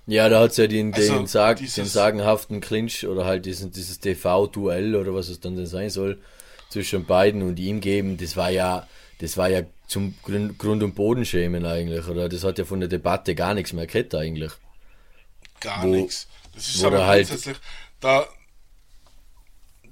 Ja, 0.08 0.30
da 0.30 0.40
hat 0.42 0.52
es 0.52 0.58
ja 0.58 0.68
den, 0.68 0.92
den, 0.92 1.12
Also, 1.12 1.26
sag, 1.26 1.58
dieses- 1.58 1.76
den 1.76 1.86
sagenhaften 1.86 2.62
Clinch 2.62 3.06
oder 3.08 3.26
halt 3.26 3.46
diesen, 3.46 3.72
dieses 3.72 4.00
TV-Duell 4.00 4.96
oder 4.96 5.14
was 5.14 5.30
es 5.30 5.40
dann 5.40 5.56
denn 5.58 5.66
sein 5.66 5.90
soll 5.90 6.22
zwischen 6.70 7.06
beiden 7.06 7.42
und 7.42 7.60
ihm 7.60 7.82
geben. 7.82 8.16
Das 8.18 8.38
war 8.38 8.50
ja, 8.52 8.88
das 9.20 9.36
war 9.36 9.50
ja 9.50 9.64
zum 9.88 10.16
Grund, 10.24 10.84
und 10.84 10.96
Boden 10.96 11.26
schämen 11.26 11.66
eigentlich, 11.66 12.08
oder? 12.08 12.30
Das 12.30 12.44
hat 12.44 12.58
ja 12.58 12.66
von 12.66 12.80
der 12.80 12.90
Debatte 12.90 13.36
gar 13.36 13.54
nichts 13.54 13.74
mehr 13.74 13.88
gehabt 13.88 14.16
eigentlich. 14.16 14.52
Gar 15.60 15.86
nichts. 15.86 16.28
Das 16.54 16.68
ist 16.68 16.84
aber 16.84 17.06
halt- 17.06 17.28
grundsätzlich, 17.28 17.58
da, 18.00 18.28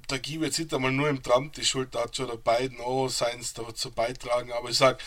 da 0.08 0.18
gebe 0.18 0.44
ich 0.44 0.50
jetzt 0.50 0.58
nicht 0.58 0.74
einmal 0.74 0.92
nur 0.92 1.08
im 1.08 1.22
Trump 1.22 1.54
die 1.54 1.64
Schuld, 1.64 1.94
da 1.94 2.02
hat 2.02 2.16
schon 2.16 2.28
der 2.28 2.36
Biden 2.36 2.80
auch 2.80 3.08
seins 3.08 3.54
dazu 3.54 3.90
beitragen, 3.90 4.52
aber 4.52 4.70
ich 4.70 4.76
sag, 4.78 5.00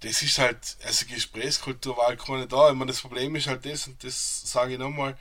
das 0.00 0.22
ist 0.22 0.38
halt, 0.38 0.76
also 0.84 1.04
Gesprächskultur 1.06 1.96
war 1.96 2.06
halt 2.08 2.24
keine 2.24 2.46
da. 2.46 2.70
Ich 2.70 2.74
meine, 2.76 2.90
das 2.90 3.02
Problem 3.02 3.36
ist 3.36 3.46
halt 3.46 3.66
das, 3.66 3.86
und 3.86 4.02
das 4.02 4.50
sage 4.50 4.72
ich 4.74 4.78
nochmal, 4.78 5.16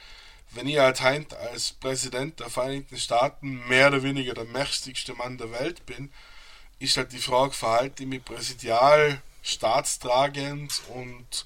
wenn 0.51 0.67
ich 0.67 0.77
halt 0.77 1.01
heint 1.01 1.33
als 1.33 1.73
Präsident 1.73 2.39
der 2.39 2.49
Vereinigten 2.49 2.97
Staaten 2.97 3.67
mehr 3.67 3.87
oder 3.89 4.03
weniger 4.03 4.33
der 4.33 4.45
mächtigste 4.45 5.13
Mann 5.15 5.37
der 5.37 5.51
Welt 5.51 5.85
bin, 5.85 6.11
ist 6.79 6.95
halt 6.97 7.11
die 7.11 7.19
Frage, 7.19 7.51
verhalte 7.53 8.03
ich 8.03 8.09
mich 8.09 8.23
präsidial, 8.23 9.21
staatstragend 9.43 10.81
und 10.93 11.45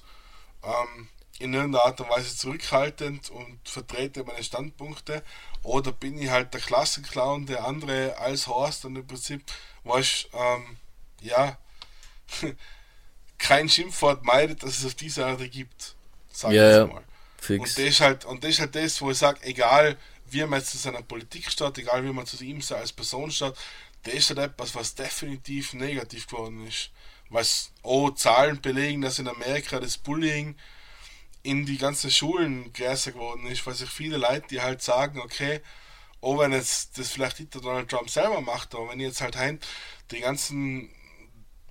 ähm, 0.62 1.08
in 1.38 1.52
irgendeiner 1.52 1.84
Art 1.84 2.00
und 2.00 2.10
Weise 2.10 2.36
zurückhaltend 2.36 3.30
und 3.30 3.58
vertrete 3.68 4.24
meine 4.24 4.42
Standpunkte 4.42 5.22
oder 5.62 5.92
bin 5.92 6.18
ich 6.18 6.30
halt 6.30 6.54
der 6.54 6.60
Klassenclown, 6.60 7.46
der 7.46 7.64
andere 7.64 8.16
als 8.18 8.46
Horst 8.46 8.84
und 8.84 8.96
im 8.96 9.06
Prinzip, 9.06 9.42
weißt 9.84 10.28
ähm, 10.32 10.76
ja, 11.20 11.58
kein 13.38 13.68
Schimpfwort 13.68 14.24
meidet, 14.24 14.62
das 14.62 14.78
es 14.78 14.86
auf 14.86 14.94
dieser 14.94 15.28
Erde 15.28 15.48
gibt. 15.48 15.96
Sag 16.30 16.52
Ja, 16.52 16.70
ich 16.70 16.76
ja. 16.76 16.86
mal. 16.86 17.04
Fix. 17.38 17.60
Und 17.60 17.68
das 17.68 17.84
ist 17.84 18.00
halt, 18.00 18.24
und 18.24 18.42
das 18.42 18.50
ist 18.50 18.60
halt 18.60 18.74
das, 18.74 19.00
wo 19.00 19.10
ich 19.10 19.18
sage, 19.18 19.40
egal 19.42 19.96
wie 20.26 20.44
man 20.44 20.60
jetzt 20.60 20.70
zu 20.70 20.78
seiner 20.78 21.02
Politik 21.02 21.50
steht, 21.50 21.78
egal 21.78 22.04
wie 22.04 22.12
man 22.12 22.26
zu 22.26 22.42
ihm 22.42 22.60
als 22.70 22.92
Person 22.92 23.30
steht, 23.30 23.54
das 24.02 24.14
ist 24.14 24.28
halt 24.30 24.38
etwas, 24.38 24.74
was 24.74 24.94
definitiv 24.94 25.74
negativ 25.74 26.26
geworden 26.26 26.66
ist. 26.66 26.90
Was 27.30 27.70
auch 27.82 28.10
Zahlen 28.12 28.60
belegen, 28.60 29.00
dass 29.00 29.18
in 29.18 29.28
Amerika 29.28 29.80
das 29.80 29.96
Bullying 29.96 30.56
in 31.44 31.66
die 31.66 31.78
ganzen 31.78 32.10
Schulen 32.12 32.72
größer 32.74 33.12
geworden 33.12 33.46
ist, 33.48 33.66
weil 33.66 33.74
sich 33.74 33.90
viele 33.90 34.18
Leute, 34.18 34.48
die 34.50 34.62
halt 34.62 34.82
sagen, 34.82 35.20
okay, 35.20 35.62
auch 36.22 36.38
wenn 36.40 36.52
jetzt 36.52 36.98
das 36.98 37.10
vielleicht 37.10 37.40
nicht 37.40 37.54
der 37.54 37.62
Donald 37.62 37.90
Trump 37.90 38.10
selber 38.10 38.40
macht, 38.42 38.74
aber 38.74 38.90
wenn 38.90 39.00
jetzt 39.00 39.22
halt 39.22 39.36
heim 39.36 39.60
die 40.12 40.20
ganzen, 40.20 40.90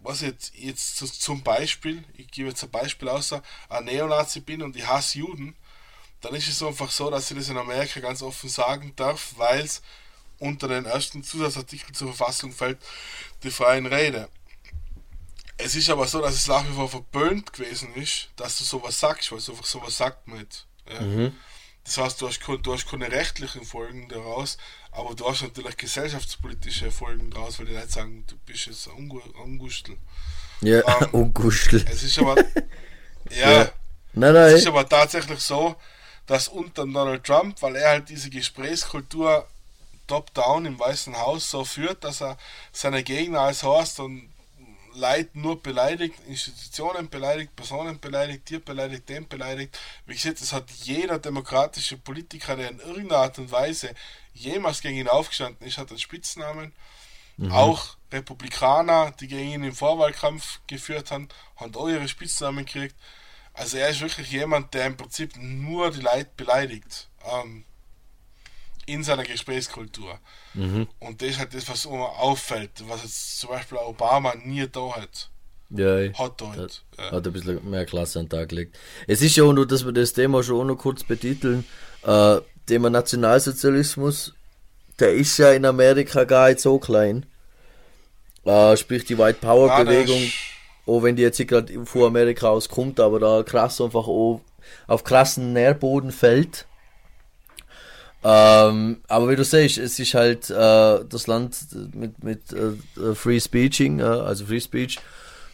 was 0.02 0.22
jetzt, 0.22 0.54
jetzt 0.56 0.98
zu- 0.98 1.08
zum 1.08 1.44
Beispiel, 1.44 2.04
ich 2.18 2.30
gebe 2.32 2.50
jetzt 2.50 2.64
ein 2.64 2.72
Beispiel 2.72 3.10
außer, 3.10 3.42
ein 3.70 3.86
Neonazi 3.86 4.42
bin 4.42 4.62
und 4.62 4.76
ich 4.76 4.88
hasse 4.88 5.20
Juden, 5.20 5.56
dann 6.22 6.36
ist 6.36 6.48
es 6.50 6.64
einfach 6.64 6.92
so, 6.92 7.10
dass 7.12 7.32
ich 7.32 7.38
das 7.38 7.50
in 7.50 7.58
Amerika 7.58 8.00
ganz 8.02 8.22
offen 8.24 8.50
sagen 8.50 8.94
darf, 8.96 9.34
weil 9.38 9.62
es 9.62 9.82
unter 10.40 10.68
den 10.68 10.86
ersten 10.86 11.24
Zusatzartikel 11.24 11.94
zur 11.96 12.14
Verfassung 12.14 12.52
fällt, 12.54 12.80
die 13.44 13.52
freien 13.52 13.86
Rede. 13.88 14.30
Es 15.58 15.76
ist 15.76 15.90
aber 15.90 16.08
so, 16.08 16.22
dass 16.22 16.34
es 16.36 16.48
nach 16.48 16.68
wie 16.68 16.74
vor 16.74 16.90
verböhnt 16.90 17.54
gewesen 17.54 17.94
ist, 17.96 18.30
dass 18.36 18.58
du 18.58 18.64
sowas 18.64 19.00
sagst, 19.00 19.32
weil 19.32 19.38
es 19.40 19.50
einfach 19.50 19.66
sowas 19.66 19.96
sagt 19.98 20.28
man 20.28 20.40
nicht. 20.40 20.66
Ja. 20.90 21.32
Das 21.86 21.98
heißt, 21.98 22.22
du 22.22 22.28
hast, 22.28 22.40
keine- 22.42 22.60
du 22.60 22.74
hast 22.74 22.90
keine 22.90 23.12
rechtlichen 23.12 23.64
Folgen 23.66 24.08
daraus, 24.10 24.58
aber 24.92 25.14
du 25.16 25.30
hast 25.30 25.42
natürlich 25.44 25.76
gesellschaftspolitische 25.78 26.92
Folgen 26.92 27.30
daraus, 27.30 27.60
weil 27.60 27.66
die 27.68 27.74
Leute 27.74 27.90
sagen, 27.92 28.24
du 28.28 28.36
bist 28.46 28.66
jetzt 28.68 28.88
ein 28.88 28.94
Ungu- 29.10 29.34
Ungustel. 29.44 29.98
Ja, 30.62 30.80
Ähm, 31.02 31.10
Unguschel. 31.12 31.86
Es 31.90 32.04
ist 32.04 32.18
aber, 32.20 32.36
ja, 33.30 33.52
Ja. 33.64 33.72
Nein, 34.14 34.36
es 34.36 34.54
ist 34.60 34.66
nein. 34.66 34.74
aber 34.74 34.88
tatsächlich 34.88 35.40
so, 35.40 35.76
dass 36.26 36.48
unter 36.48 36.86
Donald 36.86 37.24
Trump, 37.26 37.62
weil 37.62 37.76
er 37.76 37.90
halt 37.90 38.10
diese 38.10 38.30
Gesprächskultur 38.30 39.48
top-down 40.08 40.66
im 40.66 40.80
Weißen 40.80 41.18
Haus 41.18 41.50
so 41.50 41.64
führt, 41.66 42.04
dass 42.04 42.22
er 42.22 42.38
seine 42.72 43.04
Gegner 43.04 43.42
als 43.42 43.64
Horst 43.64 44.00
und 44.00 44.33
Leute 44.96 45.40
nur 45.40 45.62
beleidigt, 45.62 46.16
Institutionen 46.28 47.10
beleidigt, 47.10 47.56
Personen 47.56 48.00
beleidigt, 48.00 48.46
Tier 48.46 48.60
beleidigt, 48.60 49.10
den 49.10 49.28
beleidigt. 49.28 49.80
Wie 50.06 50.14
gesagt, 50.14 50.42
es 50.42 50.54
hat 50.54 50.70
jeder 50.72 51.20
demokratische 51.20 51.98
Politiker, 51.98 52.56
der 52.56 52.72
in 52.72 52.80
irgendeiner 52.80 53.22
Art 53.22 53.40
und 53.40 53.52
Weise 53.52 53.94
jemals 54.34 54.82
gegen 54.82 54.98
ihn 54.98 55.08
aufgestanden 55.08 55.68
ist, 55.68 55.78
hat 55.78 55.90
einen 55.90 56.00
Spitznamen. 56.00 56.74
Auch 57.50 57.98
Republikaner, 58.12 59.12
die 59.20 59.28
gegen 59.28 59.50
ihn 59.50 59.64
im 59.64 59.74
Vorwahlkampf 59.74 60.60
geführt 60.68 61.10
haben, 61.12 61.30
haben 61.56 61.76
auch 61.76 61.88
ihre 61.88 62.08
Spitznamen 62.08 62.66
gekriegt. 62.66 62.96
Also 63.54 63.78
er 63.78 63.90
ist 63.90 64.02
wirklich 64.02 64.32
jemand, 64.32 64.74
der 64.74 64.86
im 64.86 64.98
Prinzip 64.98 65.36
nur 65.38 65.92
die 65.92 66.02
Leute 66.02 66.30
beleidigt. 66.38 67.10
Ähm, 67.26 67.66
in 68.86 69.04
seiner 69.04 69.24
Gesprächskultur. 69.24 70.20
Und 70.56 71.22
das 71.22 71.30
ist 71.30 71.40
halt 71.40 71.54
das, 71.54 71.68
was 71.70 71.86
immer 71.86 72.10
auffällt, 72.20 72.72
was 72.88 73.04
jetzt 73.04 73.40
zum 73.40 73.50
Beispiel 73.50 73.78
Obama 73.78 74.34
nie 74.44 74.68
da 74.72 74.96
hat. 74.96 75.30
Ja. 75.70 76.14
Hat 76.14 76.40
da 76.42 76.48
Hat, 76.50 76.58
halt. 76.58 76.84
Ja. 77.00 77.12
hat 77.12 77.26
ein 77.28 77.34
bisschen 77.34 77.70
mehr 77.70 77.86
Klasse 77.86 78.20
an 78.20 78.26
den 78.26 78.38
Tag 78.38 78.50
gelegt. 78.50 78.78
Es 79.08 79.22
ist 79.22 79.36
ja 79.36 79.44
auch 79.44 79.54
nur, 79.54 79.66
dass 79.68 79.86
wir 79.86 79.92
das 79.92 80.14
Thema 80.14 80.44
schon 80.44 80.62
auch 80.62 80.66
noch 80.66 80.76
kurz 80.78 81.04
betiteln. 81.04 81.66
Äh, 82.04 82.38
Thema 82.68 82.90
Nationalsozialismus, 82.92 84.34
der 85.00 85.14
ist 85.14 85.38
ja 85.38 85.52
in 85.52 85.66
Amerika 85.66 86.24
gar 86.26 86.50
nicht 86.50 86.60
so 86.60 86.78
klein. 86.78 87.26
Äh, 88.46 88.78
sprich 88.78 89.06
die 89.06 89.18
White 89.18 89.40
Power 89.42 89.68
Ja, 89.70 89.84
Bewegung, 89.84 90.22
ist- 90.22 90.34
auch 90.86 91.02
wenn 91.02 91.16
die 91.16 91.22
jetzt 91.24 91.46
gerade 91.48 91.86
von 91.86 92.04
Amerika 92.04 92.50
aus 92.50 92.70
kommt, 92.70 93.00
aber 93.00 93.20
da 93.20 93.42
krass 93.44 93.80
einfach 93.82 94.08
auf 94.08 95.04
krassen 95.04 95.54
Nährboden 95.54 96.12
fällt. 96.12 96.68
Ähm, 98.24 99.02
aber 99.08 99.30
wie 99.30 99.36
du 99.36 99.44
siehst, 99.44 99.78
es 99.78 100.00
ist 100.00 100.14
halt 100.14 100.50
äh, 100.50 101.06
das 101.08 101.28
Land 101.28 101.58
mit, 101.94 102.24
mit 102.24 102.42
äh, 102.54 103.16
Free 103.16 103.40
Speeching, 103.40 104.00
äh, 104.00 104.04
also 104.04 104.46
Free 104.46 104.62
Speech, 104.62 105.00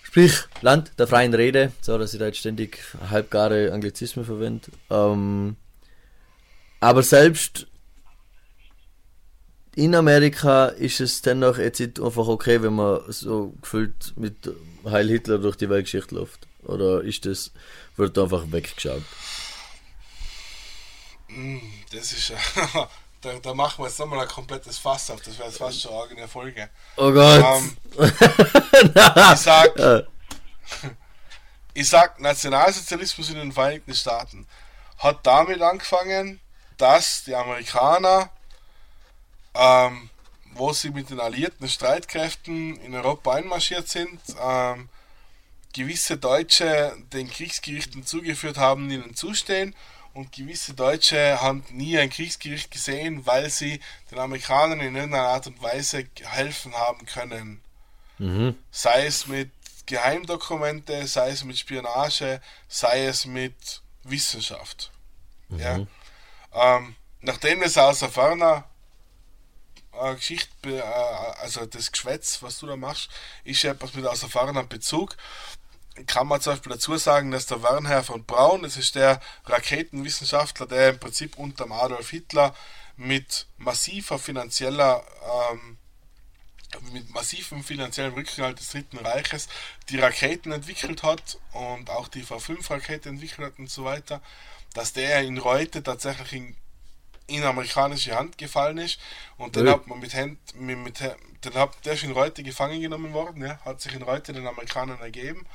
Sprich, 0.10 0.34
Land 0.62 0.94
der 0.98 1.06
freien 1.06 1.36
Rede, 1.36 1.72
so 1.82 1.96
dass 2.00 2.14
ich 2.14 2.20
da 2.20 2.26
jetzt 2.26 2.40
ständig 2.40 2.80
halbgare 3.12 3.72
Anglizismen 3.72 4.26
verwende. 4.26 4.72
Ähm, 4.90 5.56
aber 6.80 7.04
selbst 7.04 7.68
in 9.76 9.94
Amerika 9.94 10.66
ist 10.66 11.00
es 11.00 11.22
dennoch 11.22 11.60
jetzt 11.60 11.80
einfach 11.80 12.28
okay, 12.28 12.62
wenn 12.64 12.74
man 12.74 13.02
so 13.10 13.54
gefühlt 13.62 14.14
mit 14.16 14.36
Heil 14.84 15.08
Hitler 15.10 15.38
durch 15.38 15.58
die 15.58 15.70
Weltgeschichte 15.70 16.16
läuft. 16.16 16.48
Oder 16.64 17.04
ist 17.04 17.28
das, 17.28 17.52
wird 17.96 18.18
einfach 18.18 18.52
weggeschaut? 18.52 19.04
Mm, 21.30 21.60
Das 21.92 22.12
ist 22.12 22.30
ja. 22.30 22.38
Da, 23.22 23.34
da 23.34 23.54
machen 23.54 23.84
wir 23.84 23.90
jetzt 23.90 24.00
nochmal 24.00 24.22
ein 24.22 24.30
komplettes 24.30 24.78
Fass 24.78 25.12
auf. 25.12 25.20
Das 25.22 25.38
wäre 25.38 25.50
jetzt 25.50 25.58
fast 25.58 25.82
schon 25.82 25.92
eine 25.92 26.04
eigene 26.04 26.28
Folge. 26.30 26.70
Oh 26.96 27.12
Gott! 27.12 27.44
Ähm, 27.44 27.78
ich 29.34 29.40
sag, 29.42 29.74
ich 31.74 31.90
sag, 31.90 32.18
Nationalsozialismus 32.22 33.30
in 33.32 33.36
den 33.36 33.52
Vereinigten 33.52 33.94
Staaten 33.94 34.48
hat 35.00 35.20
damit 35.28 35.62
angefangen, 35.62 36.40
dass 36.78 37.26
die 37.26 37.36
Amerikaner, 37.36 38.30
ähm, 39.54 40.10
wo 40.54 40.72
sie 40.72 40.90
mit 40.90 41.10
den 41.10 41.20
alliierten 41.20 41.68
Streitkräften 41.68 42.78
in 42.78 42.96
Europa 42.96 43.34
einmarschiert 43.34 43.90
sind, 43.90 44.22
ähm, 44.42 44.88
gewisse 45.74 46.16
Deutsche 46.18 46.96
den 47.12 47.30
Kriegsgerichten 47.30 48.06
zugeführt 48.06 48.58
haben, 48.58 48.88
die 48.88 48.96
ihnen 48.96 49.14
zustehen. 49.16 49.76
Und 50.14 50.32
gewisse 50.32 50.74
Deutsche 50.74 51.40
haben 51.42 51.64
nie 51.70 51.98
ein 51.98 52.10
Kriegsgericht 52.10 52.72
gesehen, 52.72 53.26
weil 53.26 53.50
sie 53.50 53.80
den 54.12 54.20
Amerikanern 54.20 54.80
in 54.80 54.96
irgendeiner 54.96 55.28
Art 55.28 55.48
und 55.48 55.62
Weise 55.62 56.08
helfen 56.24 56.74
haben 56.74 57.06
können. 57.06 57.62
Sei 58.72 59.06
es 59.06 59.28
mit 59.28 59.52
Geheimdokumente, 59.86 61.08
sei 61.08 61.30
es 61.30 61.44
mit 61.44 61.58
Spionage, 61.58 62.42
sei 62.68 63.06
es 63.06 63.26
mit 63.26 63.82
Wissenschaft. 64.04 64.92
Ja. 65.50 65.86
Ähm, 66.54 66.96
nachdem 67.22 67.64
es 67.64 67.78
außer 67.78 68.10
ferner 68.10 68.70
äh, 69.94 70.16
Geschichte, 70.16 70.78
äh, 70.78 70.82
also 71.42 71.66
das 71.66 71.92
Geschwätz, 71.92 72.42
was 72.44 72.60
du 72.60 72.68
da 72.68 72.76
machst, 72.76 73.10
ist 73.44 73.64
etwas 73.64 73.94
mit 73.94 74.06
außer 74.06 74.30
ferner 74.30 74.64
Bezug. 74.64 75.18
Kann 76.06 76.28
man 76.28 76.42
zum 76.42 76.54
Beispiel 76.54 76.74
dazu 76.74 76.98
sagen, 76.98 77.32
dass 77.32 77.46
der 77.46 77.64
Wernher 77.64 78.04
von 78.04 78.24
Braun, 78.26 78.64
das 78.64 78.78
ist 78.78 78.96
der 78.96 79.20
Raketenwissenschaftler, 79.46 80.68
der 80.68 80.90
im 80.90 81.00
Prinzip 81.00 81.38
unter 81.38 81.70
Adolf 81.70 82.10
Hitler 82.10 82.54
mit 82.96 83.48
massiver 83.58 84.20
finanzieller 84.20 85.04
ähm, 85.54 85.78
mit 86.92 87.10
massivem 87.10 87.64
finanziellen 87.64 88.14
Rückhalt 88.14 88.60
des 88.60 88.70
Dritten 88.70 88.98
Reiches 89.00 89.48
die 89.90 90.00
Raketen 90.00 90.52
entwickelt 90.52 91.04
hat 91.04 91.40
und 91.54 91.90
auch 91.90 92.08
die 92.08 92.24
V5-Rakete 92.24 93.10
entwickelt 93.10 93.48
hat 93.48 93.60
und 93.60 93.70
so 93.70 93.86
weiter, 93.86 94.22
dass 94.74 94.94
der 94.94 95.22
in 95.22 95.38
Reute 95.38 95.82
tatsächlich 95.82 96.34
in, 96.34 96.56
in 97.28 97.44
amerikanische 97.44 98.16
Hand 98.16 98.38
gefallen 98.38 98.78
ist. 98.78 99.00
Und 99.38 99.56
dann 99.56 99.68
hat 99.68 99.88
man 99.88 100.00
mit 100.00 100.14
Hand, 100.14 100.38
mit, 100.56 100.78
mit, 100.78 101.00
dann 101.00 101.54
hat, 101.56 101.86
der 101.86 101.94
ist 101.94 102.04
in 102.04 102.12
Reute 102.12 102.44
gefangen 102.44 102.82
genommen 102.82 103.14
worden, 103.14 103.44
ja, 103.44 103.60
hat 103.66 103.82
sich 103.82 103.94
in 103.94 104.04
Reute 104.04 104.34
den 104.34 104.46
Amerikanern 104.46 105.00
ergeben 105.00 105.48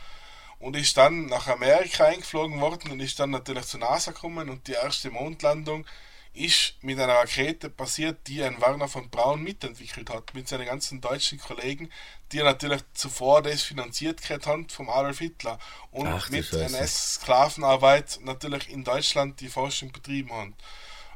und 0.58 0.76
ist 0.76 0.96
dann 0.96 1.26
nach 1.26 1.46
Amerika 1.48 2.06
eingeflogen 2.06 2.60
worden 2.60 2.90
und 2.92 3.00
ist 3.00 3.18
dann 3.20 3.30
natürlich 3.30 3.66
zur 3.66 3.80
NASA 3.80 4.12
gekommen 4.12 4.48
und 4.48 4.66
die 4.68 4.72
erste 4.72 5.10
Mondlandung 5.10 5.86
ist 6.34 6.74
mit 6.82 6.98
einer 6.98 7.14
Rakete 7.14 7.70
passiert, 7.70 8.26
die 8.26 8.42
ein 8.42 8.60
Werner 8.60 8.88
von 8.88 9.08
Braun 9.08 9.42
mitentwickelt 9.42 10.10
hat, 10.10 10.34
mit 10.34 10.48
seinen 10.48 10.66
ganzen 10.66 11.00
deutschen 11.00 11.38
Kollegen, 11.38 11.90
die 12.32 12.38
er 12.38 12.44
natürlich 12.44 12.82
zuvor 12.92 13.40
das 13.40 13.62
finanziert 13.62 14.20
gehabt 14.20 14.48
haben 14.48 14.68
vom 14.68 14.90
Adolf 14.90 15.20
Hitler 15.20 15.60
und 15.92 16.08
Ach, 16.08 16.28
mit. 16.30 16.52
NS-Sklavenarbeit 16.52 18.18
natürlich 18.22 18.68
in 18.68 18.82
Deutschland 18.82 19.40
die 19.40 19.48
Forschung 19.48 19.92
betrieben 19.92 20.32
haben. 20.32 20.56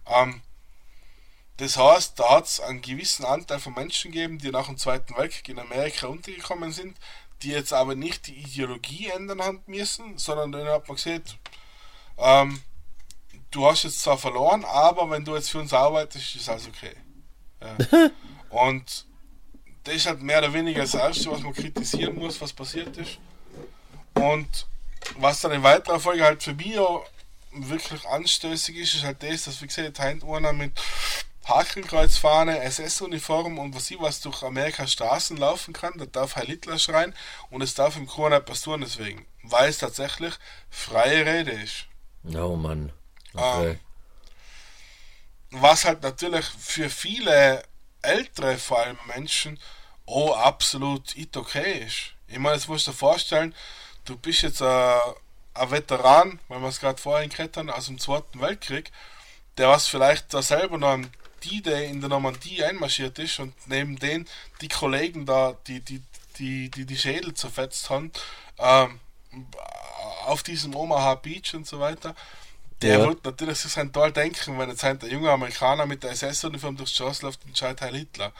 Ähm, 0.06 0.40
das 1.56 1.76
heißt, 1.76 2.20
da 2.20 2.36
hat 2.36 2.44
es 2.44 2.60
einen 2.60 2.80
gewissen 2.80 3.24
Anteil 3.24 3.58
von 3.58 3.74
Menschen 3.74 4.12
gegeben, 4.12 4.38
die 4.38 4.50
nach 4.50 4.66
dem 4.66 4.78
Zweiten 4.78 5.16
Weltkrieg 5.16 5.48
in 5.48 5.58
Amerika 5.58 6.06
untergekommen 6.06 6.70
sind, 6.70 6.96
die 7.42 7.50
jetzt 7.50 7.72
aber 7.72 7.94
nicht 7.94 8.26
die 8.26 8.34
Ideologie 8.34 9.08
ändern 9.08 9.42
haben 9.42 9.62
müssen, 9.66 10.18
sondern 10.18 10.52
dann 10.52 10.66
hat 10.66 10.88
man 10.88 10.96
gesagt, 10.96 11.36
ähm, 12.18 12.60
du 13.50 13.66
hast 13.66 13.84
jetzt 13.84 14.00
zwar 14.00 14.18
verloren, 14.18 14.64
aber 14.64 15.10
wenn 15.10 15.24
du 15.24 15.34
jetzt 15.34 15.50
für 15.50 15.58
uns 15.58 15.72
arbeitest, 15.72 16.36
ist 16.36 16.48
alles 16.48 16.68
okay. 16.68 16.94
Ja. 17.60 18.10
Und 18.50 19.06
das 19.84 19.94
ist 19.94 20.06
halt 20.06 20.22
mehr 20.22 20.38
oder 20.38 20.52
weniger 20.52 20.82
das 20.82 20.94
Erste, 20.94 21.30
was 21.30 21.40
man 21.40 21.54
kritisieren 21.54 22.16
muss, 22.16 22.40
was 22.40 22.52
passiert 22.52 22.96
ist. 22.96 23.18
Und 24.14 24.66
was 25.18 25.40
dann 25.40 25.52
in 25.52 25.62
weiterer 25.62 26.00
Folge 26.00 26.24
halt 26.24 26.42
für 26.42 26.54
mich 26.54 26.78
auch 26.78 27.06
wirklich 27.52 28.06
anstößig 28.06 28.76
ist, 28.76 28.94
ist 28.94 29.04
halt 29.04 29.22
das, 29.22 29.44
dass 29.44 29.62
wie 29.62 29.66
gesagt, 29.66 29.98
heint 29.98 30.24
einer 30.24 30.52
mit 30.52 30.72
Hakenkreuzfahne, 31.48 32.60
SS-Uniform 32.60 33.58
und 33.58 33.74
was 33.74 33.90
ich 33.90 34.00
was 34.00 34.20
durch 34.20 34.42
Amerika 34.42 34.86
Straßen 34.86 35.36
laufen 35.36 35.72
kann, 35.72 35.94
da 35.96 36.06
darf 36.06 36.36
Heil 36.36 36.46
Hitler 36.46 36.78
schreien 36.78 37.14
und 37.50 37.62
es 37.62 37.74
darf 37.74 37.96
im 37.96 38.06
Chor 38.06 38.30
nicht 38.30 38.44
passieren 38.44 38.82
deswegen, 38.82 39.26
weil 39.42 39.70
es 39.70 39.78
tatsächlich 39.78 40.34
freie 40.70 41.24
Rede 41.24 41.52
ist. 41.52 41.86
oh 42.36 42.56
Mann. 42.56 42.92
Okay. 43.34 43.70
Ähm, 43.70 43.80
was 45.50 45.84
halt 45.84 46.02
natürlich 46.02 46.44
für 46.44 46.90
viele 46.90 47.62
ältere 48.02 48.58
vor 48.58 48.80
allem 48.80 48.98
Menschen 49.06 49.58
oh 50.04 50.32
absolut 50.32 51.16
nicht 51.16 51.36
okay 51.36 51.84
ist. 51.86 52.14
Ich 52.28 52.38
meine, 52.38 52.56
jetzt 52.56 52.68
musst 52.68 52.86
du 52.86 52.90
dir 52.90 52.96
vorstellen, 52.96 53.54
du 54.04 54.16
bist 54.16 54.42
jetzt 54.42 54.62
ein, 54.62 55.00
ein 55.54 55.70
Veteran, 55.70 56.40
weil 56.48 56.60
wir 56.60 56.68
es 56.68 56.80
gerade 56.80 57.00
vorhin 57.00 57.30
geredet 57.30 57.56
haben, 57.56 57.70
aus 57.70 57.86
dem 57.86 57.98
Zweiten 57.98 58.40
Weltkrieg, 58.40 58.90
der 59.56 59.68
was 59.68 59.88
vielleicht 59.88 60.32
da 60.32 60.42
selber 60.42 60.78
noch 60.78 60.88
am 60.88 61.10
D-Day 61.44 61.88
in 61.90 62.00
der 62.00 62.08
Normandie 62.10 62.62
einmarschiert 62.64 63.18
ist 63.18 63.38
und 63.40 63.54
neben 63.66 63.98
den 63.98 64.28
die 64.60 64.68
Kollegen 64.68 65.26
da, 65.26 65.54
die 65.66 65.80
die, 65.80 66.02
die, 66.38 66.70
die, 66.70 66.84
die 66.86 66.96
Schädel 66.98 67.34
zerfetzt 67.34 67.90
haben, 67.90 68.12
ähm, 68.58 69.00
auf 70.26 70.42
diesem 70.42 70.74
Omaha 70.74 71.14
Beach 71.16 71.54
und 71.54 71.66
so 71.66 71.80
weiter, 71.80 72.14
der 72.82 72.98
Ja. 72.98 73.06
wird 73.06 73.24
natürlich 73.24 73.58
sich 73.58 73.72
sein 73.72 73.92
toll 73.92 74.12
denken, 74.12 74.58
wenn 74.58 74.68
jetzt 74.70 74.84
ein 74.84 74.98
junger 75.08 75.32
Amerikaner 75.32 75.86
mit 75.86 76.02
der 76.02 76.10
SS-Uniform 76.12 76.76
durchs 76.76 76.92
Straße 76.94 77.24
läuft 77.24 77.44
und 77.44 77.56
schreit 77.56 77.80
Heil 77.80 77.96
Hitler. 77.96 78.32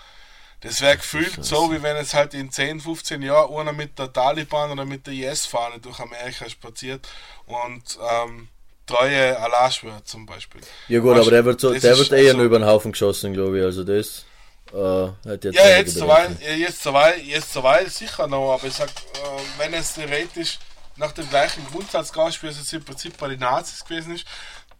Das 0.61 0.81
wäre 0.81 0.97
gefühlt 0.97 1.45
so, 1.45 1.71
wie 1.73 1.83
wenn 1.83 1.97
jetzt 1.97 2.15
halt 2.15 2.35
in 2.35 2.51
10, 2.51 2.81
15 2.81 3.23
Jahren 3.23 3.55
einer 3.57 3.73
mit 3.73 3.97
der 3.99 4.13
Taliban 4.13 4.71
oder 4.73 4.85
mit 4.85 5.07
der 5.07 5.15
IS-Fahne 5.15 5.79
durch 5.79 6.01
Amerika 6.01 6.49
spaziert 6.49 7.09
und 7.47 7.99
ähm, 8.11 8.49
treue 8.89 9.39
Allah 9.39 9.71
schwört 9.71 10.09
zum 10.09 10.27
Beispiel. 10.27 10.61
Ja 10.89 10.99
gut, 11.01 11.13
Weißt 11.13 11.21
aber 11.23 11.31
der 11.31 11.45
wird, 11.45 11.61
so, 11.61 11.73
der 11.73 11.97
wird 11.99 12.11
eher 12.13 12.19
also- 12.19 12.37
nur 12.39 12.47
über 12.47 12.59
den 12.59 12.67
Haufen 12.67 12.91
geschossen, 12.93 13.33
glaube 13.33 13.59
ich. 13.59 13.65
Also 13.65 13.85
das 13.85 14.25
äh, 14.73 15.29
hat 15.31 15.45
jetzt 15.45 15.55
Ja, 15.55 15.69
jetzt 15.79 15.95
soweit, 15.95 16.31
jetzt 16.41 16.83
soweit, 16.83 17.23
jetzt 17.25 17.53
soweit 17.53 17.91
sicher 17.91 18.27
noch, 18.27 18.55
aber 18.55 18.67
ich 18.67 18.75
sag, 18.75 18.89
äh, 18.89 19.23
wenn 19.59 19.73
es 19.75 19.95
theoretisch 19.95 20.59
nach 20.97 21.13
dem 21.13 21.29
gleichen 21.31 21.65
Grundsatz 21.71 22.13
geht, 22.13 22.43
wie 22.43 22.49
es 22.49 22.59
jetzt 22.59 22.73
im 22.73 22.85
Prinzip 22.85 23.17
bei 23.19 23.29
den 23.29 23.39
Nazis 23.41 23.85
gewesen 23.85 24.15
ist, 24.17 24.27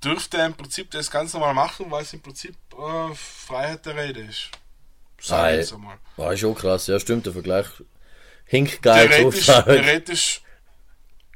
dürfte 0.03 0.37
er 0.39 0.47
im 0.47 0.55
Prinzip 0.55 0.91
das 0.91 1.11
ganz 1.11 1.33
normal 1.33 1.55
machen, 1.55 1.87
weil 1.91 2.03
es 2.03 2.13
im 2.13 2.21
Prinzip 2.21 2.55
äh, 2.73 3.15
Freiheit 3.15 3.87
der 3.87 3.97
Rede 3.97 4.21
ist. 4.21 4.51
Sag 5.21 5.39
Ah, 5.39 5.51
ich 5.53 5.57
jetzt 5.59 5.73
einmal. 5.73 5.97
War 6.17 6.37
schon 6.37 6.55
krass, 6.55 6.87
ja 6.87 6.99
stimmt, 7.01 7.27
der 7.27 7.33
Vergleich. 7.33 7.67
Hink 8.47 8.81
geil, 8.83 9.09
Theoretisch, 9.09 9.47
theoretisch, 9.65 10.43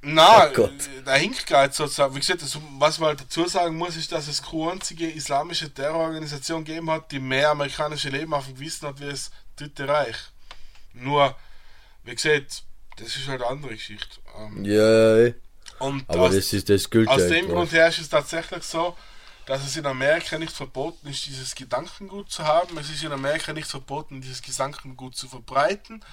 na, 0.03 0.49
Oh 0.49 0.53
Gott. 0.53 0.73
der 1.07 1.15
Hinkgeist 1.15 1.75
sozusagen, 1.75 2.15
wie 2.15 2.21
gesagt, 2.21 2.43
das, 2.43 2.59
was 2.79 2.99
man 2.99 3.11
halt 3.11 3.21
dazu 3.21 3.47
sagen 3.47 3.77
muss, 3.77 3.97
ist, 3.97 4.11
dass 4.13 4.27
es 4.29 4.43
keine 4.43 4.73
einzige 4.73 5.09
islamische 5.09 5.73
Terrororganisation 5.73 6.65
gegeben 6.65 6.91
hat, 6.91 7.11
die 7.13 7.21
mehr 7.21 7.51
amerikanische 7.51 8.09
Leben 8.11 8.35
auf 8.35 8.47
dem 8.47 8.55
Gewissen 8.55 8.89
hat 8.89 9.01
wie 9.01 9.07
das 9.09 9.31
Dritte 9.57 9.87
Reich. 9.87 10.17
Nur, 10.93 11.37
wie 12.05 12.15
gesagt, 12.15 12.65
das 12.97 13.17
ist 13.17 13.29
halt 13.29 13.43
eine 13.43 13.51
andere 13.51 13.75
Geschichte. 13.75 14.19
Ähm, 14.37 14.65
Ja, 14.65 15.17
ja, 15.19 15.33
Und 15.79 16.09
aber 16.11 16.23
aus, 16.23 16.35
das 16.35 16.53
ist 16.53 16.69
das 16.69 16.91
gilt 16.91 17.09
aus 17.09 17.29
dem. 17.29 17.49
Grund 17.49 17.73
her 17.73 17.89
ist 17.89 18.01
es 18.01 18.09
tatsächlich 18.09 18.65
so, 18.65 18.97
dass 19.47 19.65
es 19.65 19.77
in 19.77 19.87
Amerika 19.87 20.39
nicht 20.39 20.53
verboten 20.53 21.09
ist, 21.09 21.27
dieses 21.27 21.55
Gedankengut 21.55 22.31
zu 22.31 22.45
haben. 22.45 22.77
Es 22.79 22.91
ist 22.91 23.03
in 23.03 23.13
Amerika 23.13 23.53
nicht 23.53 23.69
verboten, 23.69 24.21
dieses 24.21 24.43
Gedankengut 24.43 25.17
zu 25.17 25.29
verbreiten. 25.29 26.05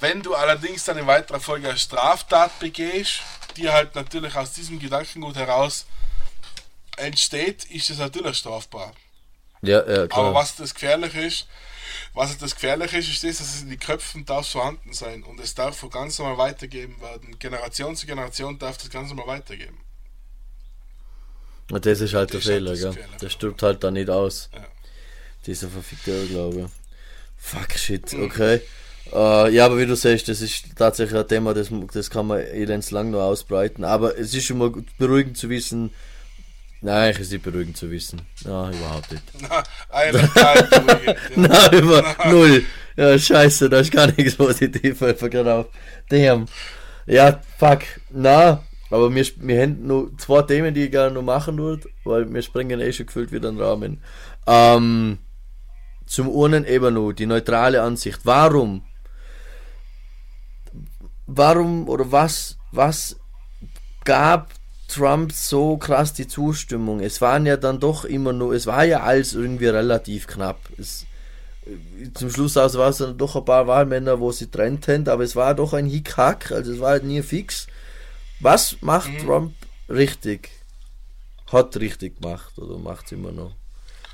Wenn 0.00 0.22
du 0.22 0.34
allerdings 0.34 0.84
dann 0.84 0.98
in 0.98 1.06
weiterer 1.06 1.40
Folge 1.40 1.68
eine 1.68 1.78
Straftat 1.78 2.58
begehst, 2.58 3.20
die 3.56 3.70
halt 3.70 3.94
natürlich 3.94 4.34
aus 4.36 4.52
diesem 4.52 4.78
Gedankengut 4.78 5.36
heraus 5.36 5.86
entsteht, 6.96 7.64
ist 7.66 7.90
es 7.90 7.98
natürlich 7.98 8.36
strafbar. 8.38 8.92
Ja, 9.62 9.78
ja, 9.88 10.06
klar. 10.06 10.26
Aber 10.26 10.34
was 10.34 10.56
das 10.56 10.74
Gefährliche 10.74 11.20
ist, 11.20 11.46
was 12.14 12.30
halt 12.30 12.42
das 12.42 12.54
Gefährliche 12.54 12.98
ist, 12.98 13.08
ist 13.08 13.24
das, 13.24 13.38
dass 13.38 13.54
es 13.54 13.62
in 13.62 13.70
den 13.70 13.80
Köpfen 13.80 14.24
darf 14.24 14.48
vorhanden 14.48 14.92
sein 14.92 15.22
und 15.22 15.40
es 15.40 15.54
darf 15.54 15.76
von 15.78 15.90
ganz 15.90 16.18
normal 16.18 16.38
weitergeben 16.38 17.00
werden. 17.00 17.38
Generation 17.38 17.96
zu 17.96 18.06
Generation 18.06 18.58
darf 18.58 18.76
das 18.78 18.90
ganz 18.90 19.08
normal 19.08 19.38
weitergeben. 19.38 19.78
Und 21.70 21.84
das 21.84 22.00
ist 22.00 22.14
halt 22.14 22.32
der 22.32 22.40
Das 22.40 22.46
ist 22.46 22.52
halt 22.52 22.62
Fehler, 22.62 22.70
das 22.72 22.94
gell? 22.96 23.08
Der 23.20 23.28
stirbt 23.28 23.62
halt 23.62 23.82
da 23.82 23.90
nicht 23.90 24.08
aus. 24.08 24.50
Ja. 24.52 24.66
Dieser 25.46 25.68
verfickte 25.68 26.10
Irrglaube. 26.12 26.70
Fuck 27.36 27.72
shit, 27.78 28.12
Mhm. 28.12 28.22
Äh, 29.12 29.54
ja, 29.54 29.66
aber 29.66 29.78
wie 29.78 29.86
du 29.86 29.96
sagst, 29.96 30.28
das 30.28 30.40
ist 30.40 30.76
tatsächlich 30.76 31.18
ein 31.18 31.28
Thema, 31.28 31.54
das, 31.54 31.70
das 31.92 32.10
kann 32.10 32.26
man 32.26 32.40
elends 32.40 32.90
lang 32.90 33.10
noch 33.10 33.22
ausbreiten. 33.22 33.84
Aber 33.84 34.18
es 34.18 34.34
ist 34.34 34.44
schon 34.44 34.58
mal 34.58 34.72
beruhigend 34.98 35.36
zu 35.36 35.48
wissen, 35.48 35.90
Nein, 36.82 37.10
es 37.10 37.20
ist 37.20 37.32
nicht 37.32 37.42
beruhigend 37.42 37.76
zu 37.76 37.90
wissen. 37.90 38.20
Ja, 38.44 38.70
überhaupt 38.70 39.10
nicht. 39.10 39.22
Beruhigend. 39.90 40.36
ja. 40.36 41.14
Nein, 41.36 41.82
über 41.82 42.16
null. 42.30 42.64
Ja, 42.96 43.18
scheiße, 43.18 43.68
da 43.68 43.80
ist 43.80 43.90
gar 43.90 44.06
nichts 44.06 44.36
positiv, 44.36 45.02
einfach 45.02 45.30
gerade 45.30 45.54
auf. 45.54 45.66
Damn. 46.08 46.46
Ja, 47.06 47.40
fuck. 47.58 47.80
Na, 48.10 48.62
aber 48.90 49.14
wir, 49.14 49.26
wir 49.36 49.62
haben 49.62 49.86
noch 49.86 50.10
zwei 50.18 50.42
Themen, 50.42 50.74
die 50.74 50.84
ich 50.84 50.90
gerne 50.90 51.14
noch 51.14 51.22
machen 51.22 51.58
würde, 51.58 51.88
weil 52.04 52.32
wir 52.32 52.42
springen 52.42 52.80
eh 52.80 52.92
schon 52.92 53.06
gefühlt 53.06 53.32
wieder 53.32 53.50
den 53.50 53.60
Rahmen. 53.60 54.00
Ähm, 54.46 55.18
zum 56.06 56.28
einen 56.40 56.64
eben 56.64 56.94
noch 56.94 57.12
die 57.12 57.26
neutrale 57.26 57.82
Ansicht. 57.82 58.20
Warum? 58.24 58.84
Warum 61.26 61.88
oder 61.88 62.10
was, 62.12 62.56
was 62.72 63.16
gab 64.04 64.50
Trump 64.88 65.32
so 65.32 65.76
krass 65.76 66.12
die 66.12 66.28
Zustimmung? 66.28 67.00
Es 67.00 67.20
waren 67.20 67.46
ja 67.46 67.56
dann 67.56 67.80
doch 67.80 68.04
immer 68.04 68.32
nur, 68.32 68.54
es 68.54 68.66
war 68.66 68.84
ja 68.84 69.00
alles 69.00 69.34
irgendwie 69.34 69.66
relativ 69.66 70.26
knapp. 70.26 70.58
Es, 70.78 71.06
zum 72.14 72.30
Schluss 72.30 72.56
aus 72.56 72.74
war 72.74 72.90
es 72.90 72.98
dann 72.98 73.18
doch 73.18 73.34
ein 73.34 73.44
paar 73.44 73.66
Wahlmänner, 73.66 74.20
wo 74.20 74.30
sie 74.30 74.48
trennt 74.48 74.86
haben, 74.86 75.08
aber 75.08 75.24
es 75.24 75.34
war 75.34 75.54
doch 75.54 75.72
ein 75.72 75.86
Hickhack, 75.86 76.52
also 76.52 76.72
es 76.72 76.80
war 76.80 76.90
halt 76.90 77.04
nie 77.04 77.22
fix. 77.22 77.66
Was 78.38 78.76
macht 78.82 79.10
Mhm. 79.10 79.18
Trump 79.18 79.54
richtig? 79.88 80.50
Hat 81.50 81.76
richtig 81.76 82.20
gemacht 82.20 82.56
oder 82.58 82.78
macht 82.78 83.06
es 83.06 83.12
immer 83.12 83.32
noch? 83.32 83.54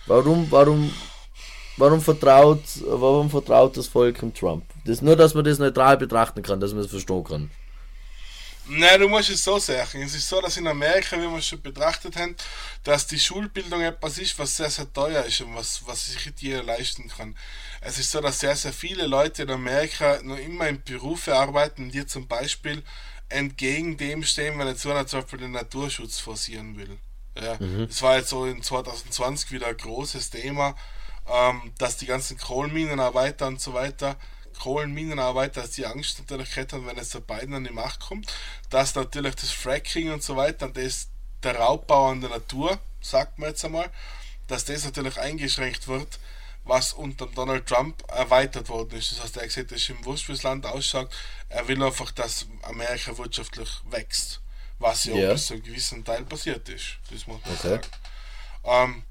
Warum, 0.06 0.50
warum, 0.50 0.90
warum 1.76 2.00
vertraut, 2.00 2.62
warum 2.84 3.30
vertraut 3.30 3.76
das 3.76 3.88
Volk 3.88 4.18
dem 4.20 4.34
Trump? 4.34 4.64
Das, 4.84 5.02
nur, 5.02 5.16
dass 5.16 5.34
man 5.34 5.44
das 5.44 5.58
neutral 5.58 5.96
betrachten 5.96 6.42
kann, 6.42 6.60
dass 6.60 6.72
man 6.72 6.84
es 6.84 6.90
verstehen 6.90 7.24
kann. 7.24 7.50
Nein, 8.64 9.00
du 9.00 9.08
musst 9.08 9.28
es 9.30 9.42
so 9.42 9.58
sagen. 9.58 10.02
Es 10.02 10.14
ist 10.14 10.28
so, 10.28 10.40
dass 10.40 10.56
in 10.56 10.68
Amerika, 10.68 11.16
wie 11.16 11.28
wir 11.28 11.42
schon 11.42 11.60
betrachtet 11.60 12.16
haben, 12.16 12.36
dass 12.84 13.06
die 13.08 13.18
Schulbildung 13.18 13.80
etwas 13.80 14.18
ist, 14.18 14.38
was 14.38 14.56
sehr, 14.56 14.70
sehr 14.70 14.92
teuer 14.92 15.24
ist 15.24 15.40
und 15.40 15.56
was, 15.56 15.84
was 15.86 16.06
sich 16.06 16.32
jeder 16.38 16.62
leisten 16.62 17.08
kann. 17.08 17.36
Es 17.80 17.98
ist 17.98 18.12
so, 18.12 18.20
dass 18.20 18.38
sehr, 18.38 18.54
sehr 18.54 18.72
viele 18.72 19.06
Leute 19.06 19.42
in 19.42 19.50
Amerika 19.50 20.20
noch 20.22 20.38
immer 20.38 20.68
in 20.68 20.82
Berufe 20.84 21.34
arbeiten, 21.34 21.90
die 21.90 22.06
zum 22.06 22.28
Beispiel 22.28 22.84
entgegen 23.28 23.96
dem 23.96 24.22
stehen, 24.22 24.58
wenn 24.58 24.68
jetzt 24.68 24.86
einer 24.86 25.06
zum 25.06 25.22
Beispiel 25.22 25.40
den 25.40 25.52
Naturschutz 25.52 26.20
forcieren 26.20 26.76
will. 26.78 26.98
Ja, 27.34 27.56
Das 27.86 28.00
war 28.02 28.18
jetzt 28.18 28.28
so 28.28 28.44
in 28.44 28.62
2020 28.62 29.50
wieder 29.50 29.68
ein 29.68 29.76
großes 29.76 30.30
Thema, 30.30 30.76
ähm, 31.28 31.72
dass 31.78 31.96
die 31.96 32.06
ganzen 32.06 32.38
Kohlenminenarbeiter 32.38 33.46
und 33.46 33.60
so 33.60 33.74
weiter, 33.74 34.16
Kohlenminenarbeiter, 34.58 35.62
dass 35.62 35.72
die 35.72 35.86
Angst 35.86 36.18
natürlich 36.20 36.56
haben, 36.56 36.86
wenn 36.86 36.96
jetzt 36.96 37.14
der 37.14 37.20
Biden 37.20 37.54
an 37.54 37.64
die 37.64 37.72
Macht 37.72 38.00
kommt, 38.00 38.32
dass 38.70 38.94
natürlich 38.94 39.34
das 39.34 39.50
Fracking 39.50 40.12
und 40.12 40.22
so 40.22 40.36
weiter, 40.36 40.68
das 40.68 41.08
der 41.42 41.56
Raubbau 41.56 42.10
an 42.10 42.20
der 42.20 42.30
Natur, 42.30 42.78
sagt 43.00 43.38
man 43.38 43.48
jetzt 43.50 43.64
einmal, 43.64 43.90
dass 44.46 44.64
das 44.64 44.84
natürlich 44.84 45.18
eingeschränkt 45.18 45.88
wird, 45.88 46.20
was 46.64 46.92
unter 46.92 47.26
Donald 47.26 47.66
Trump 47.66 48.04
erweitert 48.08 48.68
worden 48.68 48.96
ist. 48.98 49.10
Das 49.10 49.22
heißt, 49.24 49.36
er 49.36 49.42
hat 49.42 49.48
gesagt, 49.48 49.72
es 49.72 49.82
ist 49.82 49.88
ihm 49.90 50.04
wurscht, 50.04 50.28
wie 50.28 50.32
das 50.32 50.44
Land 50.44 50.64
ausschaut. 50.66 51.10
Er 51.48 51.66
will 51.66 51.82
einfach, 51.82 52.12
dass 52.12 52.46
Amerika 52.62 53.18
wirtschaftlich 53.18 53.68
wächst. 53.90 54.40
Was 54.78 55.04
ja, 55.04 55.14
Ja. 55.16 55.28
auch 55.28 55.32
bis 55.32 55.46
zu 55.46 55.54
einem 55.54 55.62
gewissen 55.64 56.04
Teil 56.04 56.24
passiert 56.24 56.68
ist. 56.68 56.98
Das 57.10 57.26
muss 57.26 57.40
man 57.44 57.54
Okay. 57.54 57.68
sagen. 57.68 57.86
Ähm, 58.64 59.02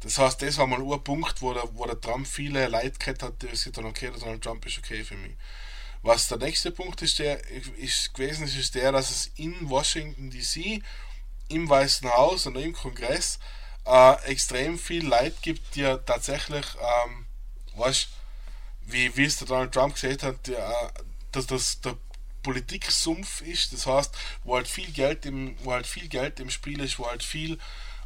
das 0.00 0.18
heißt, 0.18 0.40
das 0.42 0.56
war 0.58 0.66
mal 0.66 0.80
ein 0.80 1.04
Punkt, 1.04 1.42
wo 1.42 1.52
der, 1.52 1.64
wo 1.74 1.84
der 1.84 2.00
Trump 2.00 2.26
viele 2.26 2.68
Leute 2.68 2.98
gehabt 2.98 3.22
hat, 3.22 3.42
die 3.42 3.48
gesagt 3.48 3.76
haben, 3.76 3.86
okay, 3.86 4.10
der 4.10 4.20
Donald 4.20 4.42
Trump 4.42 4.64
ist 4.64 4.78
okay 4.78 5.04
für 5.04 5.16
mich. 5.16 5.36
Was 6.02 6.28
der 6.28 6.38
nächste 6.38 6.70
Punkt 6.70 7.02
ist, 7.02 7.18
der 7.18 7.46
ist 7.76 8.14
gewesen 8.14 8.44
ist, 8.44 8.56
ist 8.56 8.74
der, 8.74 8.92
dass 8.92 9.10
es 9.10 9.30
in 9.36 9.68
Washington 9.68 10.30
DC, 10.30 10.82
im 11.48 11.68
Weißen 11.68 12.08
Haus 12.10 12.46
und 12.46 12.56
im 12.56 12.72
Kongress 12.72 13.38
äh, 13.84 14.14
extrem 14.24 14.78
viel 14.78 15.06
Leid 15.06 15.42
gibt, 15.42 15.74
die 15.74 15.82
tatsächlich, 16.06 16.64
ähm, 17.04 17.26
weißt, 17.76 18.08
wie, 18.86 19.14
wie 19.16 19.24
es 19.24 19.36
der 19.36 19.48
Donald 19.48 19.72
Trump 19.72 19.94
gesagt 19.94 20.22
hat, 20.22 20.46
die, 20.46 20.54
äh, 20.54 20.88
dass 21.32 21.46
das 21.46 21.80
der 21.82 21.96
Politiksumpf 22.42 23.42
ist, 23.42 23.74
das 23.74 23.86
heißt, 23.86 24.16
wo 24.44 24.56
halt 24.56 24.68
viel 24.68 24.90
Geld 24.92 25.26
im, 25.26 25.56
wo 25.62 25.72
halt 25.72 25.86
viel 25.86 26.08
Geld 26.08 26.40
im 26.40 26.48
Spiel 26.48 26.80
ist, 26.80 26.98
wo 26.98 27.06
halt 27.06 27.22
viel 27.22 27.58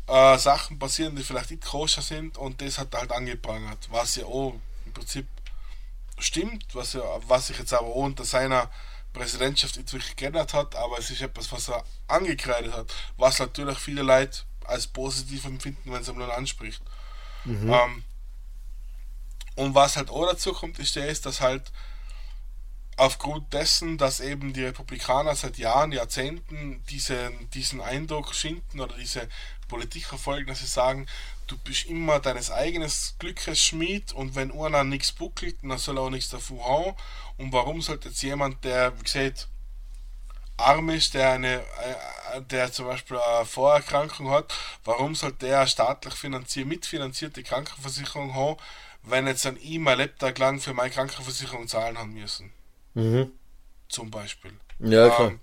äh, 0.07 0.39
Sachen 0.39 0.79
passieren, 0.79 1.17
die 1.17 1.23
vielleicht 1.23 1.51
nicht 1.51 1.65
koscher 1.65 2.03
sind 2.03 2.37
und 2.39 2.61
das 2.61 2.79
hat 2.79 2.93
er 2.95 3.01
halt 3.01 3.13
angeprangert, 3.13 3.89
was 3.91 4.17
ja 4.17 4.25
auch 4.27 4.55
im 4.85 4.93
Prinzip 4.93 5.27
stimmt, 6.19 6.75
was, 6.75 6.93
ja, 6.93 7.03
was 7.27 7.49
sich 7.49 7.59
jetzt 7.59 7.73
aber 7.73 7.89
auch 7.89 8.05
unter 8.05 8.25
seiner 8.25 8.71
Präsidentschaft 9.13 9.77
nicht 9.77 9.93
wirklich 9.93 10.17
geändert 10.17 10.55
hat, 10.55 10.75
aber 10.77 10.99
es 10.99 11.11
ist 11.11 11.23
etwas, 11.23 11.51
was 11.53 11.69
er 11.69 11.85
angekreidet 12.09 12.75
hat, 12.75 12.93
was 13.17 13.39
natürlich 13.39 13.79
viele 13.79 14.03
Leute 14.03 14.41
als 14.65 14.87
positiv 14.87 15.45
empfinden, 15.45 15.93
wenn 15.93 16.03
es 16.03 16.09
einmal 16.09 16.33
anspricht. 16.33 16.83
Ähm, 17.73 18.05
und 19.57 19.75
was 19.75 19.97
halt 19.97 20.11
auch 20.11 20.27
dazu 20.27 20.53
kommt, 20.53 20.79
ist 20.79 20.97
der 20.97 21.09
ist, 21.09 21.27
dass 21.27 21.41
halt 21.41 21.71
aufgrund 22.97 23.53
dessen, 23.53 23.99
dass 23.99 24.21
eben 24.21 24.53
die 24.53 24.65
Republikaner 24.65 25.35
seit 25.35 25.59
Jahren, 25.59 25.93
Jahrzehnten 25.93 26.83
diesen, 26.87 27.51
diesen 27.51 27.81
Eindruck 27.81 28.35
schinden 28.35 28.81
oder 28.81 28.97
diese 28.97 29.29
Politik 29.75 30.07
verfolgen, 30.07 30.47
dass 30.47 30.61
sie 30.61 30.67
sagen, 30.67 31.07
du 31.49 31.59
bist 31.59 31.87
immer 31.87 32.21
deines 32.21 32.53
eigenen 32.53 32.89
Glückes 33.19 33.61
Schmied 33.61 34.13
und 34.13 34.37
wenn 34.37 34.53
einer 34.53 34.85
nichts 34.85 35.11
buckelt, 35.11 35.57
dann 35.65 35.79
soll 35.79 35.99
er 35.99 36.03
auch 36.03 36.11
nichts 36.11 36.29
davon 36.29 36.63
haben. 36.63 36.95
Und 37.39 37.53
warum 37.53 37.83
sollte 37.83 38.09
jetzt 38.09 38.23
jemand, 38.23 38.63
der, 38.63 38.97
wie 38.97 39.03
gesagt, 39.03 39.49
arm 40.57 40.91
ist, 40.91 41.15
der 41.15 41.33
eine, 41.33 41.57
äh, 41.57 42.43
der 42.43 42.71
zum 42.71 42.87
Beispiel 42.87 43.17
eine 43.17 43.45
Vorerkrankung 43.45 44.31
hat, 44.31 44.55
warum 44.85 45.17
sollte 45.17 45.47
der 45.47 45.59
eine 45.59 45.69
staatlich 45.69 46.15
finanziert, 46.15 46.69
mitfinanzierte 46.69 47.43
Krankenversicherung 47.43 48.33
haben, 48.33 48.57
wenn 49.03 49.27
jetzt 49.27 49.45
an 49.45 49.57
ihm 49.57 49.89
ein 49.89 49.99
Lebtag 49.99 50.39
lang 50.39 50.61
für 50.61 50.73
meine 50.73 50.91
Krankenversicherung 50.91 51.67
zahlen 51.67 51.99
haben 51.99 52.15
müssen? 52.15 52.53
Mhm. 52.95 53.33
Zum 53.89 54.09
Beispiel. 54.09 54.53
Ja, 54.79 55.09
klar. 55.09 55.31
Ähm, 55.31 55.41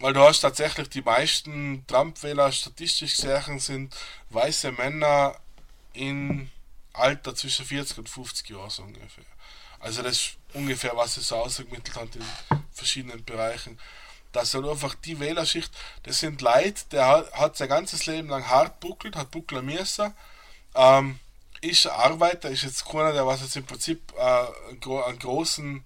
weil 0.00 0.12
du 0.12 0.20
hast 0.20 0.40
tatsächlich 0.40 0.88
die 0.88 1.02
meisten 1.02 1.86
Trump-Wähler 1.86 2.50
statistisch 2.52 3.16
gesehen 3.16 3.58
sind 3.58 3.94
weiße 4.30 4.72
Männer 4.72 5.36
in 5.92 6.50
Alter 6.92 7.34
zwischen 7.34 7.64
40 7.64 7.98
und 7.98 8.08
50 8.08 8.50
Jahren 8.50 8.70
so 8.70 8.82
ungefähr. 8.82 9.24
Also 9.78 10.02
das 10.02 10.12
ist 10.12 10.36
ungefähr, 10.54 10.96
was 10.96 11.16
es 11.16 11.28
so 11.28 11.36
ausgemittelt 11.36 11.96
hat 11.96 12.16
in 12.16 12.24
verschiedenen 12.72 13.24
Bereichen. 13.24 13.78
Das 14.32 14.50
sind 14.50 14.66
einfach 14.66 14.94
die 14.96 15.20
Wählerschicht, 15.20 15.70
das 16.02 16.18
sind 16.18 16.40
Leute, 16.40 16.84
der 16.90 17.28
hat, 17.34 17.56
sein 17.56 17.68
ganzes 17.68 18.06
Leben 18.06 18.28
lang 18.28 18.48
hart 18.48 18.80
buckelt, 18.80 19.14
hat 19.14 19.30
buckeln 19.30 19.64
müssen, 19.64 20.12
ähm, 20.74 21.20
ist 21.60 21.86
ein 21.86 21.92
Arbeiter, 21.92 22.50
ist 22.50 22.64
jetzt 22.64 22.84
keiner, 22.84 23.12
der 23.12 23.26
was 23.26 23.42
jetzt 23.42 23.56
im 23.56 23.64
Prinzip 23.64 24.12
äh, 24.18 24.46
einen 24.68 25.18
großen 25.20 25.84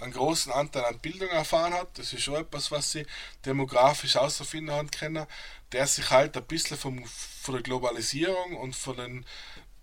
einen 0.00 0.12
großen 0.12 0.52
Anteil 0.52 0.84
an 0.84 0.98
Bildung 0.98 1.28
erfahren 1.30 1.74
hat. 1.74 1.98
Das 1.98 2.12
ist 2.12 2.22
schon 2.22 2.36
etwas, 2.36 2.70
was 2.70 2.92
sie 2.92 3.06
demografisch 3.46 4.16
außerfinden 4.16 4.74
haben 4.74 4.90
können, 4.90 5.26
der 5.72 5.86
sich 5.86 6.10
halt 6.10 6.36
ein 6.36 6.44
bisschen 6.46 6.76
vom, 6.76 7.04
von 7.06 7.54
der 7.54 7.62
Globalisierung 7.62 8.56
und 8.56 8.74
von 8.76 8.96
den, 8.96 9.26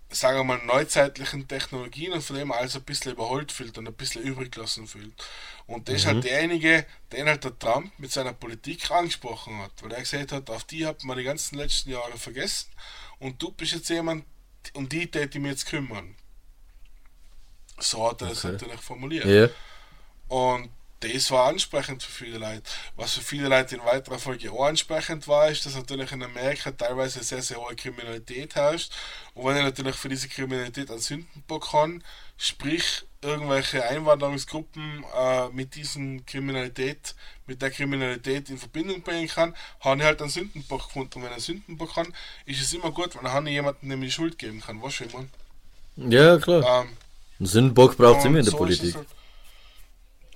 sagen 0.09 0.37
wir 0.37 0.43
mal, 0.43 0.59
neuzeitlichen 0.65 1.47
Technologien 1.47 2.13
und 2.13 2.21
von 2.23 2.35
dem 2.37 2.51
alles 2.51 2.75
ein 2.75 2.83
bisschen 2.83 3.13
überholt 3.13 3.51
fühlt 3.51 3.77
und 3.77 3.87
ein 3.87 3.93
bisschen 3.93 4.23
übrig 4.23 4.51
gelassen 4.51 4.87
fühlt. 4.87 5.13
Und 5.65 5.89
das 5.89 5.95
ist 5.97 6.05
halt 6.05 6.23
derjenige, 6.23 6.85
den 7.11 7.27
halt 7.27 7.43
der 7.43 7.57
Trump 7.59 7.91
mit 7.99 8.11
seiner 8.11 8.33
Politik 8.33 8.89
angesprochen 8.91 9.57
hat, 9.61 9.71
weil 9.83 9.91
er 9.93 9.99
gesagt 10.01 10.31
hat, 10.31 10.49
auf 10.49 10.63
die 10.63 10.85
hat 10.85 11.03
man 11.03 11.17
die 11.17 11.23
ganzen 11.23 11.57
letzten 11.57 11.91
Jahre 11.91 12.17
vergessen 12.17 12.69
und 13.19 13.41
du 13.41 13.51
bist 13.51 13.73
jetzt 13.73 13.89
jemand, 13.89 14.25
um 14.73 14.87
die 14.89 15.09
täte 15.11 15.37
ich 15.37 15.41
mich 15.41 15.51
jetzt 15.51 15.65
kümmern. 15.67 16.15
So 17.79 18.09
hat 18.09 18.21
er 18.21 18.29
das 18.29 18.43
Okay. 18.43 18.47
natürlich 18.47 18.81
formuliert. 18.81 19.25
Ja. 19.25 19.49
Und 20.27 20.69
das 21.01 21.29
war 21.29 21.47
ansprechend 21.47 22.01
für 22.01 22.11
viele 22.11 22.39
Leute. 22.39 22.63
Was 22.95 23.13
für 23.13 23.21
viele 23.21 23.47
Leute 23.47 23.75
in 23.75 23.85
weiterer 23.85 24.17
Folge 24.17 24.51
auch 24.51 24.65
ansprechend 24.65 25.27
war, 25.27 25.49
ist, 25.49 25.65
dass 25.65 25.75
natürlich 25.75 26.11
in 26.11 26.23
Amerika 26.23 26.71
teilweise 26.71 27.23
sehr, 27.23 27.41
sehr 27.41 27.57
hohe 27.57 27.75
Kriminalität 27.75 28.55
herrscht. 28.55 28.91
Und 29.35 29.45
wenn 29.45 29.57
er 29.57 29.63
natürlich 29.63 29.95
für 29.95 30.09
diese 30.09 30.27
Kriminalität 30.27 30.89
einen 30.89 30.99
Sündenbock 30.99 31.71
haben, 31.71 32.03
sprich 32.37 33.05
irgendwelche 33.21 33.83
Einwanderungsgruppen 33.83 35.05
äh, 35.15 35.49
mit 35.49 35.75
diesen 35.75 36.25
Kriminalität, 36.25 37.13
mit 37.45 37.61
der 37.61 37.69
Kriminalität 37.69 38.49
in 38.49 38.57
Verbindung 38.57 39.01
bringen 39.03 39.27
kann, 39.27 39.55
haben 39.81 39.99
die 39.99 40.05
halt 40.05 40.21
einen 40.21 40.31
Sündenbock 40.31 40.87
gefunden. 40.87 41.11
Und 41.15 41.21
wenn 41.23 41.29
er 41.29 41.33
einen 41.33 41.41
Sündenbock 41.41 41.95
haben, 41.95 42.13
ist 42.45 42.61
es 42.61 42.73
immer 42.73 42.91
gut, 42.91 43.15
wenn 43.15 43.25
er 43.25 43.51
jemanden 43.51 43.89
dem 43.89 44.01
die 44.01 44.11
Schuld 44.11 44.39
geben 44.39 44.61
kann. 44.61 44.81
Weißt 44.81 45.01
du, 45.01 45.05
ich 45.05 45.13
meine? 45.13 45.29
Ja, 45.95 46.37
klar. 46.37 46.83
Ähm, 46.83 46.97
Einen 47.39 47.47
Sündenbock 47.47 47.97
braucht 47.97 48.19
es 48.19 48.25
immer 48.25 48.39
in 48.39 48.45
der 48.45 48.51
so 48.51 48.57
Politik. 48.57 48.95
Halt, 48.95 49.07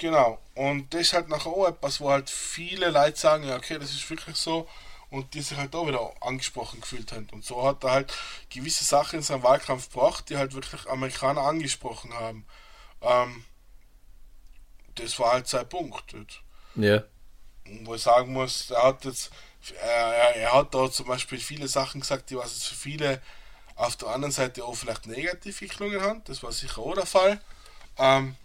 genau. 0.02 0.40
Und 0.56 0.94
das 0.94 1.02
ist 1.02 1.14
halt 1.14 1.30
nachher 1.30 1.52
auch 1.52 1.68
etwas, 1.68 2.02
wo 2.02 2.10
halt 2.10 2.30
viele 2.30 2.90
Leute 2.90 3.18
sagen, 3.18 3.46
ja, 3.46 3.56
okay, 3.56 3.80
das 3.80 3.92
ist 3.92 4.10
wirklich 4.10 4.36
so. 4.36 4.68
Und 5.10 5.34
die 5.34 5.42
sich 5.42 5.58
halt 5.58 5.76
auch 5.76 5.88
wieder 5.88 6.12
angesprochen 6.22 6.82
gefühlt 6.82 7.12
haben. 7.12 7.28
Und 7.32 7.46
so 7.46 7.66
hat 7.66 7.84
er 7.84 7.92
halt 7.92 8.14
gewisse 8.50 8.84
Sachen 8.84 9.18
in 9.18 9.24
seinem 9.24 9.44
Wahlkampf 9.44 9.90
gebracht, 9.90 10.30
die 10.30 10.38
halt 10.38 10.54
wirklich 10.54 10.90
Amerikaner 10.90 11.42
angesprochen 11.42 12.14
haben. 12.14 12.46
Ähm, 13.02 13.46
das 14.96 15.20
war 15.20 15.34
halt 15.34 15.48
sein 15.48 15.68
Punkt. 15.68 16.16
Ja. 16.76 17.04
Wo 17.84 17.96
ich 17.96 18.02
sagen 18.02 18.34
muss, 18.34 18.72
er 18.72 18.84
hat 18.84 19.06
jetzt, 19.06 19.32
er, 19.82 20.36
er 20.36 20.54
hat 20.54 20.74
da 20.74 20.90
zum 20.90 21.08
Beispiel 21.08 21.40
viele 21.40 21.68
Sachen 21.68 22.02
gesagt, 22.02 22.30
die 22.30 22.38
was 22.38 22.54
jetzt 22.54 22.68
für 22.68 22.76
viele 22.76 23.22
auf 23.76 23.98
der 23.98 24.10
anderen 24.10 24.32
Seite 24.32 24.64
auch 24.64 24.76
vielleicht 24.76 25.08
negativ 25.08 25.60
geklungen 25.60 26.02
haben. 26.02 26.24
Das 26.26 26.42
war 26.42 26.52
sicher 26.52 26.80
auch 26.80 26.94
der 26.94 27.06
Fall. 27.06 27.42
Ähm, 27.98 28.36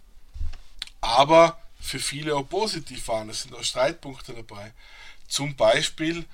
aber 1.01 1.57
für 1.79 1.99
viele 1.99 2.35
auch 2.35 2.47
positiv 2.47 3.07
waren. 3.07 3.29
Es 3.29 3.43
sind 3.43 3.55
auch 3.55 3.63
Streitpunkte 3.63 4.33
dabei. 4.33 4.73
Zum 5.27 5.55
Beispiel, 5.55 6.25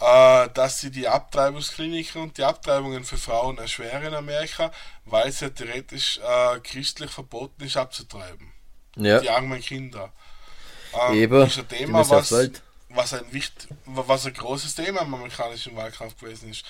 äh, 0.00 0.48
dass 0.54 0.80
sie 0.80 0.90
die 0.90 1.08
Abtreibungskliniken 1.08 2.22
und 2.22 2.38
die 2.38 2.44
Abtreibungen 2.44 3.04
für 3.04 3.16
Frauen 3.18 3.58
erschweren 3.58 4.02
in 4.04 4.14
Amerika, 4.14 4.70
weil 5.04 5.28
es 5.28 5.40
ja 5.40 5.50
theoretisch 5.50 6.18
äh, 6.18 6.60
christlich 6.60 7.10
verboten 7.10 7.64
ist 7.64 7.76
abzutreiben. 7.76 8.52
Ja. 8.96 9.20
Die 9.20 9.30
armen 9.30 9.60
Kinder. 9.60 10.12
Ähm, 10.94 11.14
Eben, 11.14 11.46
ist 11.46 11.58
ein 11.58 11.68
Thema, 11.68 11.98
was, 12.08 12.32
was, 12.88 13.12
ein 13.12 13.24
was 13.84 14.26
ein 14.26 14.34
großes 14.34 14.74
Thema 14.74 15.02
im 15.02 15.14
amerikanischen 15.14 15.76
Wahlkampf 15.76 16.18
gewesen 16.18 16.50
ist. 16.50 16.64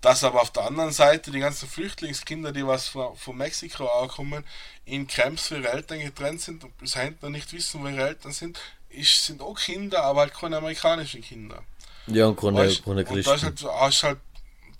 Dass 0.00 0.24
aber 0.24 0.40
auf 0.40 0.50
der 0.50 0.64
anderen 0.64 0.92
Seite 0.92 1.30
die 1.30 1.40
ganzen 1.40 1.68
Flüchtlingskinder, 1.68 2.52
die 2.52 2.66
was 2.66 2.88
von, 2.88 3.14
von 3.16 3.36
Mexiko 3.36 3.86
ankommen, 3.86 4.44
in 4.86 5.06
Camps 5.06 5.48
für 5.48 5.56
ihre 5.58 5.68
Eltern 5.72 6.00
getrennt 6.00 6.40
sind 6.40 6.64
und 6.64 6.76
bis 6.78 6.96
heute 6.96 7.16
noch 7.20 7.28
nicht 7.28 7.52
wissen, 7.52 7.82
wo 7.82 7.88
ihre 7.88 8.08
Eltern 8.08 8.32
sind, 8.32 8.58
ist, 8.88 9.26
sind 9.26 9.42
auch 9.42 9.54
Kinder, 9.58 10.02
aber 10.02 10.20
halt 10.20 10.34
keine 10.34 10.56
amerikanischen 10.56 11.20
Kinder. 11.22 11.62
Ja, 12.06 12.26
und 12.26 12.40
keine, 12.40 12.56
Weißt? 12.58 12.82
keine 12.84 13.00
und 13.00 13.08
da 13.10 13.14
ist 13.14 13.26
Christen. 13.26 13.46
halt, 13.46 13.62
hast 13.80 14.02
halt, 14.02 14.18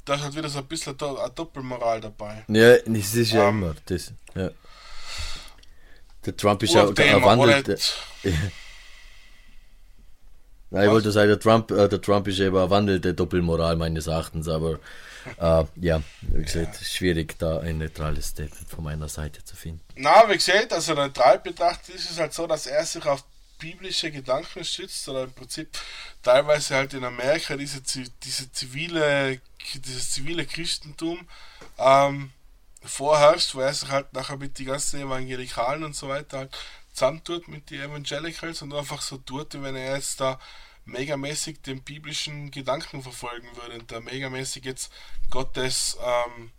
da 0.06 0.14
ist 0.14 0.22
halt 0.22 0.34
wieder 0.34 0.48
so 0.48 0.58
ein 0.60 0.66
bisschen 0.66 0.98
eine 0.98 1.30
Doppelmoral 1.34 2.00
dabei. 2.00 2.44
Ja, 2.48 2.76
das 2.78 3.14
ist 3.14 3.32
ja 3.32 3.48
Ähm, 3.48 3.62
immer 3.62 3.74
das. 3.86 4.12
Ja. 4.34 4.50
Der 6.24 6.36
Trump 6.36 6.62
ist 6.62 6.74
ja 6.74 6.84
oder- 6.86 6.94
Nein, 10.72 10.84
ich 10.84 10.90
wollte 10.90 11.10
sagen, 11.10 11.28
der 11.28 11.40
Trump, 11.40 11.70
äh, 11.72 11.88
der 11.88 12.00
Trump 12.00 12.28
ist 12.28 12.38
eben 12.38 12.56
eine 12.56 12.70
wandelte 12.70 13.12
Doppelmoral 13.12 13.76
meines 13.76 14.06
Erachtens, 14.06 14.46
aber 14.48 14.78
äh, 15.38 15.64
ja, 15.76 16.02
wie 16.22 16.42
gesagt, 16.42 16.76
schwierig 16.84 17.38
da 17.38 17.60
ein 17.60 17.78
neutrales 17.78 18.28
Statement 18.28 18.68
von 18.68 18.84
meiner 18.84 19.08
Seite 19.08 19.44
zu 19.44 19.56
finden. 19.56 19.80
Na, 19.96 20.28
wie 20.28 20.34
gesagt, 20.34 20.72
also 20.72 20.94
neutral 20.94 21.38
betrachtet 21.38 21.94
ist 21.94 22.10
es 22.10 22.18
halt 22.18 22.32
so, 22.32 22.46
dass 22.46 22.66
er 22.66 22.84
sich 22.84 23.04
auf 23.06 23.24
biblische 23.58 24.10
Gedanken 24.10 24.64
stützt 24.64 25.08
oder 25.08 25.24
im 25.24 25.32
Prinzip 25.32 25.78
teilweise 26.22 26.74
halt 26.74 26.94
in 26.94 27.04
Amerika 27.04 27.56
diese, 27.56 27.80
diese 27.82 28.50
zivile, 28.52 29.40
dieses 29.74 30.10
zivile 30.10 30.46
Christentum 30.46 31.28
ähm, 31.78 32.32
vorherrscht, 32.82 33.54
wo 33.54 33.60
er 33.60 33.74
sich 33.74 33.90
halt 33.90 34.12
nachher 34.12 34.38
mit 34.38 34.58
die 34.58 34.64
ganzen 34.64 35.00
Evangelikalen 35.00 35.84
und 35.84 35.94
so 35.94 36.08
weiter 36.08 36.38
halt 36.38 36.56
zusammentut 36.92 37.48
mit 37.48 37.70
den 37.70 37.82
Evangelicals 37.82 38.62
und 38.62 38.74
einfach 38.74 39.02
so 39.02 39.18
tut, 39.18 39.62
wenn 39.62 39.76
er 39.76 39.96
jetzt 39.96 40.20
da 40.20 40.40
megamäßig 40.90 41.62
den 41.62 41.82
biblischen 41.82 42.50
Gedanken 42.50 43.02
verfolgen 43.02 43.48
würde 43.56 43.80
und 43.80 43.90
da 43.90 44.00
megamäßig 44.00 44.64
jetzt 44.64 44.92
Gottes 45.30 45.96
ähm, 46.04 46.50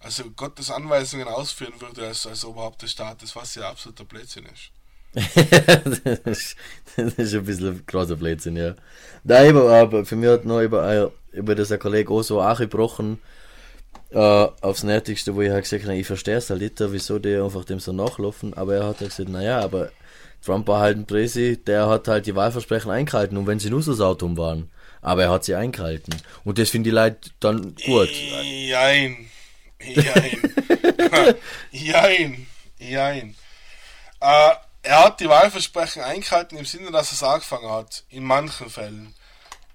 also 0.00 0.30
Gottes 0.30 0.70
Anweisungen 0.70 1.26
ausführen 1.26 1.74
würde 1.80 2.06
als, 2.06 2.26
als 2.26 2.44
Oberhaupt 2.44 2.82
des 2.82 2.92
Staates, 2.92 3.34
was 3.34 3.54
ja 3.54 3.68
absoluter 3.68 4.04
Blödsinn 4.04 4.46
ist. 4.46 4.70
das, 6.24 6.54
ist, 7.16 7.34
ein 7.34 7.44
bisschen 7.44 7.82
großer 7.86 8.16
Blödsinn, 8.16 8.56
ja. 8.56 8.74
Nein, 9.24 9.56
aber, 9.56 10.04
für 10.04 10.16
mich 10.16 10.28
hat 10.28 10.44
noch 10.44 10.60
über, 10.60 10.92
äh, 10.92 11.08
über 11.32 11.54
das 11.54 11.72
ein 11.72 11.78
Kollege 11.78 12.12
auch 12.12 12.22
so 12.22 12.40
angebrochen, 12.40 13.18
äh, 14.10 14.18
aufs 14.18 14.84
Nerdigste, 14.84 15.34
wo 15.34 15.42
ich 15.42 15.50
halt 15.50 15.64
gesagt 15.64 15.84
habe, 15.84 15.96
ich 15.96 16.06
verstehe 16.06 16.36
es 16.36 16.50
halt 16.50 16.60
nicht, 16.60 16.78
wieso 16.78 17.18
die 17.18 17.34
einfach 17.34 17.64
dem 17.64 17.80
so 17.80 17.92
nachlaufen, 17.92 18.54
aber 18.54 18.76
er 18.76 18.86
hat 18.86 19.00
halt 19.00 19.10
gesagt, 19.10 19.30
naja, 19.30 19.60
aber 19.60 19.90
Trump 20.44 20.68
war 20.68 20.80
halt 20.80 20.96
ein 20.96 21.06
Präsi, 21.06 21.58
der 21.62 21.88
hat 21.88 22.08
halt 22.08 22.26
die 22.26 22.34
Wahlversprechen 22.34 22.90
eingehalten 22.90 23.36
und 23.36 23.46
wenn 23.46 23.58
sie 23.58 23.70
nur 23.70 23.82
so 23.82 23.92
sautum 23.92 24.36
waren, 24.36 24.70
aber 25.02 25.24
er 25.24 25.30
hat 25.30 25.44
sie 25.44 25.54
eingehalten 25.54 26.14
und 26.44 26.58
das 26.58 26.70
finden 26.70 26.84
die 26.84 26.90
Leute 26.90 27.30
dann 27.40 27.74
gut. 27.84 28.10
Jein. 28.10 29.30
Jein. 29.80 30.54
Jein. 31.70 32.46
Jein. 32.78 33.36
Äh, 34.20 34.50
er 34.82 35.04
hat 35.04 35.20
die 35.20 35.28
Wahlversprechen 35.28 36.02
eingehalten 36.02 36.56
im 36.56 36.64
Sinne, 36.64 36.90
dass 36.90 37.10
er 37.10 37.14
es 37.14 37.22
angefangen 37.22 37.70
hat. 37.70 38.04
In 38.08 38.24
manchen 38.24 38.70
Fällen. 38.70 39.14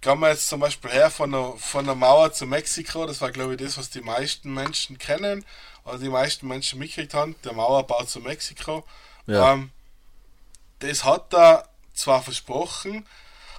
Kann 0.02 0.20
man 0.20 0.32
jetzt 0.32 0.50
zum 0.50 0.60
Beispiel 0.60 0.92
her 0.92 1.10
von 1.10 1.32
der, 1.32 1.54
von 1.58 1.86
der 1.86 1.96
Mauer 1.96 2.34
zu 2.34 2.46
Mexiko, 2.46 3.06
das 3.06 3.22
war 3.22 3.32
glaube 3.32 3.54
ich 3.54 3.62
das, 3.62 3.78
was 3.78 3.90
die 3.90 4.02
meisten 4.02 4.54
Menschen 4.54 4.98
kennen, 4.98 5.46
oder 5.86 5.98
die 5.98 6.10
meisten 6.10 6.48
Menschen 6.48 6.80
mitgekriegt 6.80 7.14
haben, 7.14 7.36
der 7.44 7.54
Mauerbau 7.54 8.04
zu 8.04 8.20
Mexiko. 8.20 8.84
Ja. 9.28 9.54
Ähm, 9.54 9.72
das 10.84 11.04
hat 11.04 11.34
er 11.34 11.68
zwar 11.94 12.22
versprochen, 12.22 13.06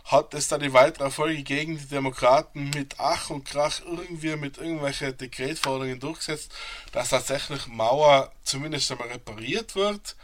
hat 0.05 0.35
es 0.35 0.49
dann 0.49 0.61
in 0.61 0.75
weiterer 0.75 1.11
Folge 1.11 1.43
gegen 1.43 1.79
die 1.79 1.87
Demokraten 1.87 2.71
mit 2.71 2.97
Ach 2.99 3.31
und 3.31 3.45
Krach 3.45 3.81
irgendwie 3.87 4.37
mit 4.37 4.59
irgendwelchen 4.59 5.17
Dekretforderungen 5.17 5.99
durchgesetzt, 5.99 6.53
dass 6.93 7.09
tatsächlich 7.09 7.67
Mauer 7.67 8.31
zumindest 8.43 8.91
einmal 8.93 9.09
repariert 9.09 9.75
wird. 9.75 10.17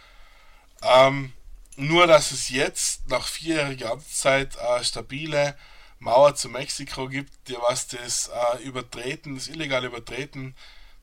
Ähm, 0.82 1.32
nur, 1.76 2.06
dass 2.06 2.30
es 2.30 2.50
jetzt 2.50 3.08
nach 3.08 3.26
vierjähriger 3.26 3.92
Amtszeit 3.92 4.58
eine 4.58 4.80
äh, 4.80 4.84
stabile 4.84 5.56
Mauer 5.98 6.34
zu 6.34 6.48
Mexiko 6.50 7.08
gibt, 7.08 7.32
die 7.48 7.56
was 7.68 7.88
das 7.88 8.28
äh, 8.28 8.62
Übertreten, 8.62 9.34
das 9.34 9.48
illegale 9.48 9.86
Übertreten 9.86 10.54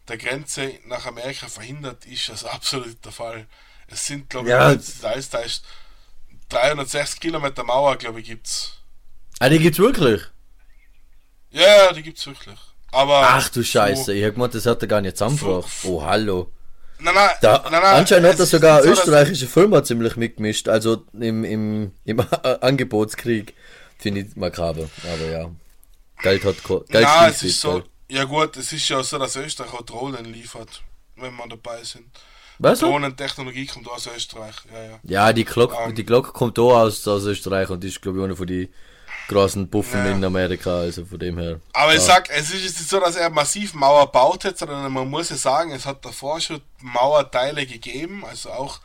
der 0.08 0.18
Grenze 0.18 0.80
nach 0.86 1.06
Amerika 1.06 1.48
verhindert, 1.48 2.06
ist 2.06 2.30
das 2.30 2.44
absolut 2.46 3.04
der 3.04 3.12
Fall. 3.12 3.48
Es 3.88 4.06
sind, 4.06 4.30
glaube 4.30 4.50
ich, 4.50 4.52
ja. 4.52 4.76
da 5.02 5.12
ist, 5.14 5.64
360 6.50 7.20
Kilometer 7.20 7.64
Mauer, 7.64 7.96
glaube 7.98 8.20
ich, 8.22 8.28
gibt's. 8.28 8.74
Ah, 9.40 9.50
die 9.50 9.60
gibt's 9.60 9.80
wirklich? 9.80 10.22
Ja, 11.52 11.62
yeah, 11.62 11.94
die 11.94 12.04
gibt's 12.04 12.26
wirklich. 12.26 12.58
Aber 12.92 13.22
Ach 13.22 13.50
du 13.50 13.64
Scheiße, 13.64 14.06
so, 14.06 14.12
ich 14.12 14.24
hab 14.24 14.34
gemeint, 14.34 14.56
das 14.56 14.66
hat 14.66 14.82
er 14.82 14.88
gar 14.88 15.02
nicht 15.02 15.18
zusammengebracht. 15.18 15.70
So, 15.82 16.00
oh, 16.00 16.04
hallo. 16.04 16.52
Nein, 17.00 17.14
nein, 17.14 17.30
da, 17.42 17.64
nein, 17.70 17.74
nein, 17.74 17.96
anscheinend 17.96 18.30
hat 18.30 18.40
er 18.40 18.46
sogar 18.48 18.82
so, 18.82 18.90
österreichische 18.90 19.46
Firma 19.46 19.84
ziemlich 19.84 20.16
mitgemischt, 20.16 20.68
also 20.68 21.06
im, 21.14 21.44
im, 21.44 21.92
im 22.06 22.20
Angebotskrieg. 22.62 23.54
Finde 24.00 24.22
ich 24.22 24.36
makaber, 24.36 24.90
aber 25.04 25.26
ja. 25.26 25.52
Geld 26.22 26.44
hat 26.44 26.64
Geld 26.64 26.90
nein, 26.92 27.32
es 27.32 27.44
ist 27.44 27.62
so, 27.62 27.84
Ja 28.10 28.24
gut, 28.24 28.58
es 28.58 28.72
ist 28.72 28.90
ja 28.90 29.04
so, 29.04 29.20
dass 29.20 29.36
Österreich 29.36 29.74
auch 29.74 29.90
Rollen 29.92 30.26
liefert, 30.26 30.82
wenn 31.16 31.36
man 31.36 31.50
dabei 31.50 31.84
sind. 31.84 32.08
Weißt 32.60 32.82
du? 32.82 32.88
Drohnentechnologie 32.88 33.68
kommt 33.68 33.88
aus 33.90 34.08
Österreich, 34.08 34.56
ja, 34.72 34.84
ja. 34.84 35.00
Ja, 35.04 35.34
die 35.34 35.46
Glock, 35.46 35.76
Ähm. 35.80 35.94
die 35.96 36.04
kommt 36.04 36.58
auch 36.60 36.78
aus, 36.78 37.08
aus 37.08 37.24
Österreich 37.26 37.70
und 37.70 37.84
ist, 37.84 38.02
glaube 38.02 38.20
ich, 38.20 38.24
einer 38.24 38.36
von 38.36 38.48
die 38.48 38.70
großen 39.28 39.68
Buffen 39.68 40.06
Ja. 40.06 40.12
in 40.12 40.24
Amerika, 40.24 40.78
also 40.80 41.06
von 41.06 41.20
dem 41.20 41.38
her. 41.38 41.60
Aber 41.74 41.94
ich 41.94 42.00
ja. 42.00 42.06
sag, 42.06 42.30
es 42.30 42.54
ist 42.54 42.64
jetzt 42.64 42.80
nicht 42.80 42.90
so, 42.90 43.00
dass 43.00 43.16
er 43.16 43.30
massiv 43.30 43.74
Mauer 43.74 44.12
baut 44.12 44.46
hat, 44.46 44.58
sondern 44.58 44.92
man 44.92 45.10
muss 45.10 45.30
ja 45.30 45.36
sagen, 45.36 45.72
es 45.72 45.86
hat 45.86 46.04
davor 46.04 46.40
schon 46.40 46.62
Mauerteile 46.82 47.66
gegeben, 47.66 48.24
also 48.26 48.52
auch 48.52 48.80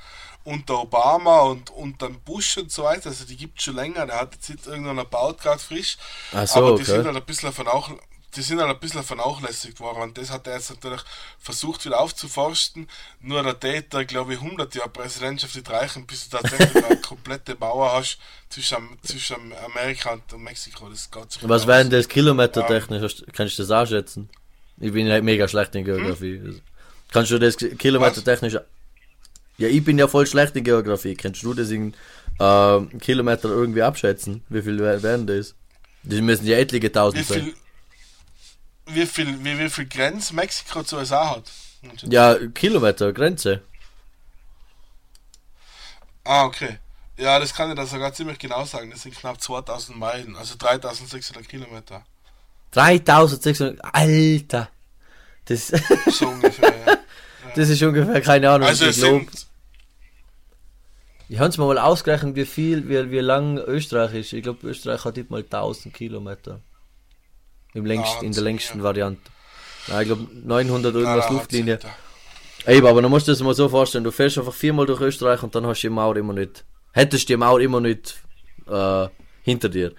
unter 0.45 0.81
Obama 0.81 1.41
und 1.43 1.71
unter 1.71 2.11
Bush 2.11 2.57
und 2.59 2.71
so 2.73 2.83
weiter, 2.83 3.11
also 3.11 3.25
die 3.25 3.37
gibt 3.37 3.63
schon 3.63 3.77
länger, 3.77 4.07
der 4.07 4.21
hat 4.21 4.35
jetzt 4.35 4.51
nicht 4.51 4.67
irgendeiner 4.67 5.05
baut 5.05 5.41
gerade 5.41 5.61
frisch, 5.61 5.97
so, 6.33 6.59
aber 6.59 6.67
die 6.75 6.83
okay. 6.83 6.85
sind 6.85 7.07
halt 7.07 7.17
ein 7.17 7.25
bisschen 7.25 7.53
vernauch, 7.53 7.91
die 8.35 8.43
sind 8.43 8.61
halt 8.61 8.71
ein 8.71 8.81
bisschen 8.81 9.03
vernachlässigt 9.03 9.79
worden 9.81 10.03
und 10.03 10.19
das 10.19 10.31
hat 10.31 10.47
er 10.47 10.55
jetzt 10.55 10.71
natürlich 10.71 11.01
versucht 11.39 11.85
wieder 11.85 12.01
aufzuforsten, 12.01 12.89
nur 13.21 13.43
der 13.43 13.59
Täter, 13.61 14.05
glaube 14.05 14.35
ich, 14.35 14.41
100 14.41 14.75
Jahre 14.75 14.89
Präsidentschaft 14.89 15.55
nicht 15.55 15.71
reichen, 15.71 16.07
bis 16.07 16.29
du 16.29 16.39
tatsächlich 16.39 16.85
eine 16.85 16.97
komplette 17.03 17.57
Mauer 17.61 17.93
hast 17.93 18.19
zwischen, 18.49 18.77
zwischen 19.03 19.53
Amerika 19.65 20.13
und 20.13 20.41
Mexiko, 20.43 20.89
das 20.89 21.11
geht 21.11 21.33
sich 21.33 21.43
Was 21.49 21.63
nicht 21.63 21.69
wäre 21.69 21.79
aus. 21.79 21.83
denn 21.85 21.91
das 21.99 22.09
kilometertechnisch? 22.09 23.03
Hast- 23.03 23.25
Kannst 23.33 23.59
du 23.59 23.63
das 23.63 23.71
anschätzen? 23.71 24.29
Ich 24.81 24.93
bin 24.93 25.09
halt 25.11 25.23
mega 25.25 25.47
schlecht 25.47 25.75
in 25.75 25.85
Geografie. 25.85 26.39
Hm? 26.39 26.47
Also, 26.47 26.61
Kannst 27.13 27.31
du 27.31 27.39
das 27.39 27.57
kilometertechnisch. 27.59 28.55
Ja, 29.59 29.69
ich 29.69 29.85
bin 29.85 29.99
ja 29.99 30.09
voll 30.09 30.27
schlecht 30.27 30.57
in 30.57 30.65
Geografie. 30.65 31.15
Kannst 31.15 31.43
du 31.43 31.53
das 31.53 31.69
in 31.71 31.93
äh, 32.41 32.81
Kilometer 32.99 33.51
irgendwie 33.51 33.83
abschätzen? 33.83 34.43
Wie 34.49 34.63
viel 34.63 34.79
wär- 34.79 35.03
wären 35.03 35.27
das? 35.27 35.55
Das 36.03 36.21
müssen 36.21 36.47
ja 36.47 36.57
etliche 36.57 36.91
tausend 36.91 37.27
sein. 37.27 37.53
Wie 38.87 39.07
viel, 39.07 39.45
wie, 39.45 39.59
wie 39.59 39.71
viel 39.71 39.87
Grenz 39.87 40.33
Mexiko 40.33 40.83
zu 40.83 40.97
USA 40.97 41.37
hat. 41.37 41.45
Ja, 42.03 42.37
Kilometer, 42.55 43.13
Grenze. 43.13 43.63
Ah, 46.25 46.45
okay. 46.45 46.79
Ja, 47.17 47.39
das 47.39 47.55
kann 47.55 47.71
ich 47.71 47.77
da 47.77 47.87
sogar 47.87 48.13
ziemlich 48.13 48.39
genau 48.39 48.65
sagen. 48.65 48.91
Das 48.91 49.03
sind 49.03 49.15
knapp 49.17 49.41
2000 49.41 49.99
Meilen, 49.99 50.37
also 50.37 50.55
3600 50.57 51.49
Kilometer. 51.49 52.05
3600. 52.73 53.79
Alter! 53.95 54.69
Das, 55.45 55.69
So 56.11 56.29
ungefähr. 56.29 56.73
ja. 56.87 56.99
das 57.57 57.69
ist 57.69 57.83
ungefähr, 57.83 58.21
keine 58.21 58.51
Ahnung. 58.51 58.69
Also 58.69 58.87
es 58.87 58.97
sind, 58.97 59.29
ich 61.29 61.39
hab's 61.39 61.59
mir 61.59 61.67
mal 61.67 61.79
ausgerechnet, 61.79 62.37
wie 62.37 62.45
viel, 62.45 62.89
wie, 62.89 63.11
wie 63.11 63.19
lang 63.19 63.59
Österreich 63.59 64.15
ist. 64.15 64.33
Ich 64.33 64.43
glaube, 64.43 64.67
Österreich 64.69 65.05
hat 65.05 65.17
nicht 65.17 65.31
mal 65.31 65.41
1000 65.41 65.93
Kilometer. 65.93 66.61
Im 67.75 67.87
längsten, 67.87 68.19
Ah, 68.21 68.27
in 68.27 68.33
der 68.33 68.43
längsten 68.43 68.79
mehr. 68.79 68.85
Variante. 68.85 69.23
Ja, 69.89 70.01
ich 70.01 70.07
glaube 70.07 70.27
900 70.45 70.95
na, 70.95 71.01
irgendwas 71.01 71.31
Luftlinie. 71.31 71.79
Eben, 72.67 72.87
aber 72.87 73.03
dann 73.03 73.11
musst 73.11 73.27
du 73.27 73.33
dir 73.33 73.37
das 73.37 73.43
mal 73.45 73.55
so 73.55 73.69
vorstellen, 73.69 74.05
du 74.05 74.13
fährst 74.13 74.39
einfach 74.39 74.53
viermal 74.55 74.87
durch 74.87 75.01
Österreich 75.01 75.43
und 75.43 75.55
dann 75.55 75.67
hast 75.67 75.83
du 75.83 75.89
die 75.89 75.95
Mauer 75.95 76.17
immer 76.17 76.33
nicht. 76.33 76.65
hättest 76.93 77.29
du 77.29 77.33
die 77.33 77.37
Mauer 77.37 77.61
immer 77.61 77.81
nicht 77.81 78.23
äh, 78.69 79.09
hinter 79.43 79.69
dir. 79.69 79.93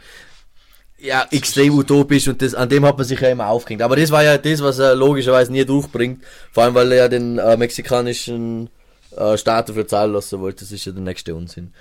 Ja, 0.98 1.28
extrem 1.32 1.74
utopisch 1.78 2.30
und 2.30 2.42
das, 2.42 2.56
an 2.56 2.70
dem 2.70 2.86
hat 2.86 2.98
man 2.98 3.06
sich 3.06 3.20
ja 3.20 3.28
immer 3.30 3.48
aufgehängt. 3.48 3.82
Aber 3.82 3.98
das 3.98 4.12
war 4.12 4.24
ja 4.24 4.38
das, 4.38 4.62
was 4.64 4.80
er 4.80 4.96
logischerweise 4.96 5.52
nie 5.52 5.66
durchbringt. 5.66 6.24
Vor 6.54 6.64
allem, 6.64 6.76
weil 6.76 6.90
er 6.94 6.98
ja 7.00 7.08
den 7.10 7.38
äh, 7.40 7.58
mexikanischen 7.58 8.70
äh, 9.18 9.38
Staat 9.38 9.68
dafür 9.68 9.86
zahlen 9.86 10.14
lassen 10.14 10.40
wollte. 10.40 10.64
Das 10.64 10.72
ist 10.72 10.86
ja 10.86 10.94
der 10.94 11.02
nächste 11.02 11.36
Unsinn. 11.36 11.74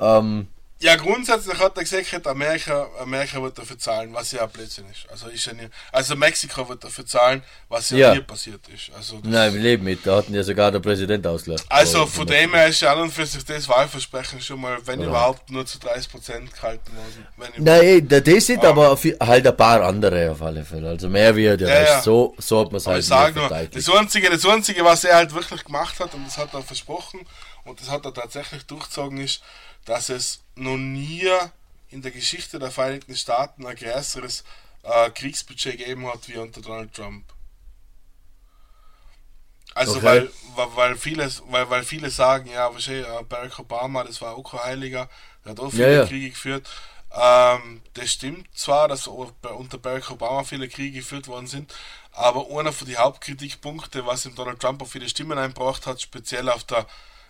Ähm, 0.00 0.48
Ja, 0.84 0.96
grundsätzlich 0.96 1.58
hat 1.58 1.76
er 1.78 1.82
gesagt, 1.82 2.26
Amerika, 2.26 2.86
Amerika 3.00 3.40
wird 3.42 3.56
dafür 3.56 3.78
zahlen, 3.78 4.12
was 4.12 4.32
ja 4.32 4.44
Blödsinn 4.44 4.84
ist. 4.92 5.10
Also, 5.10 5.28
ist 5.28 5.46
ja 5.46 5.54
nie, 5.54 5.66
also 5.90 6.14
Mexiko 6.14 6.68
wird 6.68 6.84
dafür 6.84 7.06
zahlen, 7.06 7.42
was 7.70 7.88
ja, 7.88 7.96
Ja. 7.96 8.14
nie 8.14 8.20
passiert 8.20 8.60
ist. 8.68 8.90
Also, 8.94 9.18
nein, 9.22 9.54
wir 9.54 9.62
leben 9.62 9.82
mit. 9.84 10.06
Da 10.06 10.16
hatten 10.16 10.34
ja 10.34 10.42
sogar 10.42 10.70
der 10.70 10.80
Präsident 10.80 11.26
ausgelassen. 11.26 11.66
also 11.70 12.04
von 12.04 12.26
dem 12.26 12.52
her 12.54 12.66
ist 12.68 12.82
ja 12.82 12.92
an 12.92 13.00
und 13.00 13.10
für 13.10 13.24
sich 13.24 13.42
das 13.46 13.66
Wahlversprechen 13.66 14.42
schon 14.42 14.60
mal, 14.60 14.76
wenn 14.86 15.00
Ja. 15.00 15.06
überhaupt, 15.06 15.50
nur 15.50 15.64
zu 15.64 15.78
30% 15.78 16.52
gehalten 16.52 16.92
worden. 16.94 17.52
Nein, 17.56 18.06
da- 18.06 18.20
das 18.20 18.44
sind 18.44 18.62
aber 18.62 18.94
viel- 18.98 19.16
halt 19.18 19.46
ein 19.46 19.56
paar 19.56 19.80
andere 19.82 20.32
auf 20.32 20.42
alle 20.42 20.66
Fälle. 20.66 20.90
Also 20.90 21.08
mehr 21.08 21.34
wie 21.34 21.44
der 21.56 21.66
Ja, 21.66 21.74
Rest. 21.94 22.04
So, 22.04 22.34
so 22.36 22.60
hat 22.60 22.66
man 22.72 22.76
es 22.76 22.86
Aber 22.86 22.96
halt 22.96 23.04
ich 23.04 23.34
nie 23.34 23.40
nur, 23.40 23.48
das 23.72 23.88
einzige, 23.88 24.28
das 24.28 24.44
einzige, 24.44 24.84
was 24.84 25.04
er 25.04 25.16
halt 25.16 25.32
wirklich 25.34 25.64
gemacht 25.64 25.98
hat, 25.98 26.12
und 26.12 26.26
das 26.26 26.36
hat 26.36 26.52
er 26.52 26.62
versprochen, 26.62 27.20
und 27.64 27.80
das 27.80 27.90
hat 27.90 28.04
er 28.06 28.14
tatsächlich 28.14 28.64
durchgezogen, 28.66 29.18
ist, 29.18 29.42
dass 29.84 30.08
es 30.08 30.42
noch 30.54 30.76
nie 30.76 31.28
in 31.90 32.02
der 32.02 32.10
Geschichte 32.12 32.58
der 32.58 32.70
Vereinigten 32.70 33.16
Staaten 33.16 33.66
ein 33.66 33.76
größeres 33.76 34.44
äh, 34.82 35.10
Kriegsbudget 35.10 35.78
gegeben 35.78 36.06
hat 36.08 36.28
wie 36.28 36.38
unter 36.38 36.60
Donald 36.60 36.92
Trump. 36.94 37.24
Also 39.74 40.02
Okay. 40.02 40.04
weil, 40.04 40.30
weil, 40.54 40.68
weil, 40.76 40.96
viele, 40.96 41.28
weil, 41.46 41.68
weil 41.70 41.82
viele 41.82 42.10
sagen, 42.10 42.48
ja, 42.50 42.72
wahrscheinlich, 42.72 43.06
äh, 43.08 43.22
Barack 43.24 43.58
Obama, 43.58 44.04
das 44.04 44.20
war 44.20 44.36
auch 44.36 44.48
kein 44.50 44.62
Heiliger, 44.62 45.08
der 45.44 45.52
hat 45.52 45.60
auch 45.60 45.70
viele 45.72 45.88
Ja, 45.88 46.04
ja. 46.04 46.08
Kriege 46.08 46.30
geführt. 46.30 46.68
Ähm, 47.12 47.82
das 47.94 48.12
stimmt 48.12 48.46
zwar, 48.56 48.86
dass 48.88 49.06
unter 49.08 49.78
Barack 49.78 50.10
Obama 50.10 50.44
viele 50.44 50.68
Kriege 50.68 50.98
geführt 50.98 51.26
worden 51.28 51.46
sind, 51.48 51.74
aber 52.12 52.46
einer 52.56 52.72
von 52.72 52.86
den 52.86 52.98
Hauptkritikpunkte, 52.98 54.06
was 54.06 54.26
ihm 54.26 54.34
Donald 54.36 54.60
Trump 54.60 54.80
auf 54.82 54.92
viele 54.92 55.08
Stimmen 55.08 55.38
einbracht 55.38 55.86
hat, 55.86 56.00
speziell 56.00 56.48
auf 56.48 56.62
der 56.64 56.86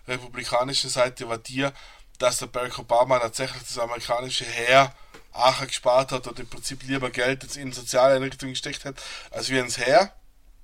republikanischen 0.08 0.90
Seite, 0.90 1.28
war 1.28 1.38
dir, 1.38 1.72
dass 2.18 2.38
der 2.38 2.46
Barack 2.46 2.78
Obama 2.78 3.18
tatsächlich 3.18 3.62
das 3.62 3.78
amerikanische 3.78 4.44
Heer 4.44 4.94
auch 5.32 5.66
gespart 5.66 6.12
hat 6.12 6.26
und 6.28 6.38
im 6.40 6.48
Prinzip 6.48 6.82
lieber 6.84 7.10
Geld 7.10 7.42
jetzt 7.42 7.56
in 7.56 7.72
soziale 7.72 8.14
Einrichtungen 8.16 8.52
gesteckt 8.54 8.84
hat, 8.84 8.96
als 9.30 9.50
wie 9.50 9.58
ins 9.58 9.78
Heer. 9.78 10.12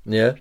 Ja, 0.05 0.35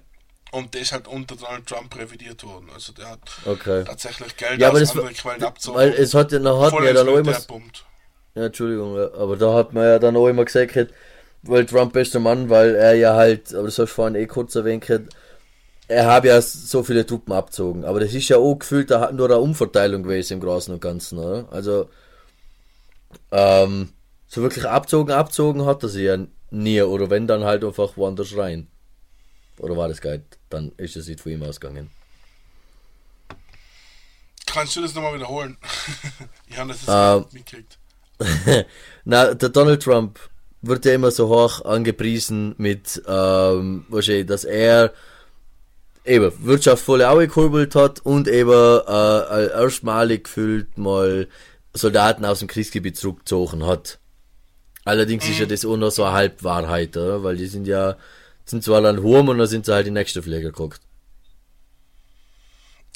Und 0.51 0.73
der 0.73 0.81
ist 0.81 0.91
halt 0.91 1.07
unter 1.07 1.35
Donald 1.35 1.65
Trump 1.67 1.95
revidiert 1.95 2.43
worden. 2.43 2.69
Also 2.73 2.93
der 2.93 3.09
hat 3.09 3.21
okay. 3.45 3.85
tatsächlich 3.85 4.35
Geld 4.37 4.59
Ja, 4.59 4.67
aber 4.69 4.79
aus 4.79 4.79
das 4.79 4.91
anderen 4.91 5.13
Quellen 5.13 5.43
abzogen. 5.43 5.77
weil 5.77 5.93
es 5.93 6.13
hat 6.13 6.31
ja, 6.31 6.39
noch 6.39 6.61
hat 6.61 6.77
man 6.77 6.87
ja 6.87 6.93
dann 6.93 7.09
auch 7.09 7.17
immer, 7.17 7.35
ja, 8.35 8.45
Entschuldigung, 8.45 8.95
ja, 8.97 9.13
aber 9.13 9.37
da 9.37 9.53
hat 9.53 9.73
man 9.73 9.83
ja 9.83 9.99
dann 9.99 10.15
auch 10.15 10.27
immer 10.27 10.45
gesagt, 10.45 10.93
weil 11.41 11.65
Trump 11.65 11.93
bester 11.93 12.19
Mann, 12.19 12.49
weil 12.49 12.75
er 12.75 12.93
ja 12.95 13.15
halt, 13.15 13.53
aber 13.53 13.65
das 13.65 13.79
hast 13.79 13.91
du 13.91 13.95
vorhin 13.95 14.15
eh 14.15 14.27
kurz 14.27 14.55
erwähnt, 14.55 14.85
er 15.89 16.05
habe 16.05 16.27
ja 16.27 16.39
so 16.41 16.83
viele 16.83 17.05
Truppen 17.05 17.33
abzogen, 17.33 17.83
aber 17.83 17.99
das 17.99 18.13
ist 18.13 18.29
ja 18.29 18.37
auch 18.37 18.55
gefühlt 18.55 18.91
da 18.91 19.11
nur 19.11 19.25
eine 19.27 19.39
Umverteilung 19.39 20.03
gewesen 20.03 20.33
im 20.33 20.39
Großen 20.39 20.73
und 20.73 20.81
Ganzen, 20.81 21.17
oder? 21.17 21.47
Also, 21.51 21.89
ähm, 23.31 23.91
so 24.27 24.43
wirklich 24.43 24.65
abzogen, 24.65 25.11
abzogen 25.11 25.65
hat 25.65 25.81
er 25.81 25.89
sie 25.89 26.03
ja 26.03 26.17
nie, 26.51 26.81
oder 26.83 27.09
wenn 27.09 27.25
dann 27.25 27.43
halt 27.43 27.63
einfach 27.63 27.97
woanders 27.97 28.37
rein. 28.37 28.67
Oder 29.57 29.75
war 29.75 29.89
das 29.89 29.99
geil? 29.99 30.23
Dann 30.49 30.71
ist 30.77 30.95
es 30.95 31.07
nicht 31.07 31.21
von 31.21 31.31
ihm 31.31 31.43
ausgegangen. 31.43 31.89
Kannst 34.45 34.75
du 34.75 34.81
das 34.81 34.93
nochmal 34.93 35.15
wiederholen? 35.15 35.57
ich 36.47 36.57
habe 36.57 36.71
das 36.71 36.85
Ähm, 36.87 37.25
mitgekriegt. 37.31 37.79
Na, 39.05 39.33
der 39.33 39.49
Donald 39.49 39.81
Trump 39.81 40.19
wird 40.61 40.85
ja 40.85 40.93
immer 40.93 41.09
so 41.09 41.29
hoch 41.29 41.65
angepriesen 41.65 42.53
mit, 42.57 43.01
ähm, 43.07 43.85
wahrscheinlich, 43.89 44.27
dass 44.27 44.43
er 44.43 44.93
eben 46.05 46.31
Wirtschaft 46.45 46.83
voll 46.83 47.01
angekurbelt 47.01 47.75
hat 47.75 47.99
und 47.99 48.27
eben 48.27 48.51
äh, 48.51 49.47
erstmalig 49.51 50.25
gefühlt 50.25 50.77
mal 50.77 51.27
Soldaten 51.73 52.25
aus 52.25 52.39
dem 52.39 52.47
Kriegsgebiet 52.47 52.97
zurückgezogen 52.97 53.65
hat. 53.65 53.99
Allerdings 54.85 55.27
ist 55.29 55.39
ja 55.39 55.45
das 55.45 55.65
auch 55.65 55.77
noch 55.77 55.91
so 55.91 56.03
eine 56.03 56.13
Halbwahrheit, 56.13 56.97
oder? 56.97 57.23
weil 57.23 57.37
die 57.37 57.47
sind 57.47 57.67
ja, 57.67 57.95
sind 58.45 58.63
zwar 58.63 58.81
dann 58.81 59.03
Hurm 59.03 59.29
und 59.29 59.37
dann 59.37 59.47
sind 59.47 59.65
sie 59.65 59.73
halt 59.73 59.85
die 59.85 59.91
nächste 59.91 60.23
Pflege 60.23 60.47
geguckt. 60.47 60.81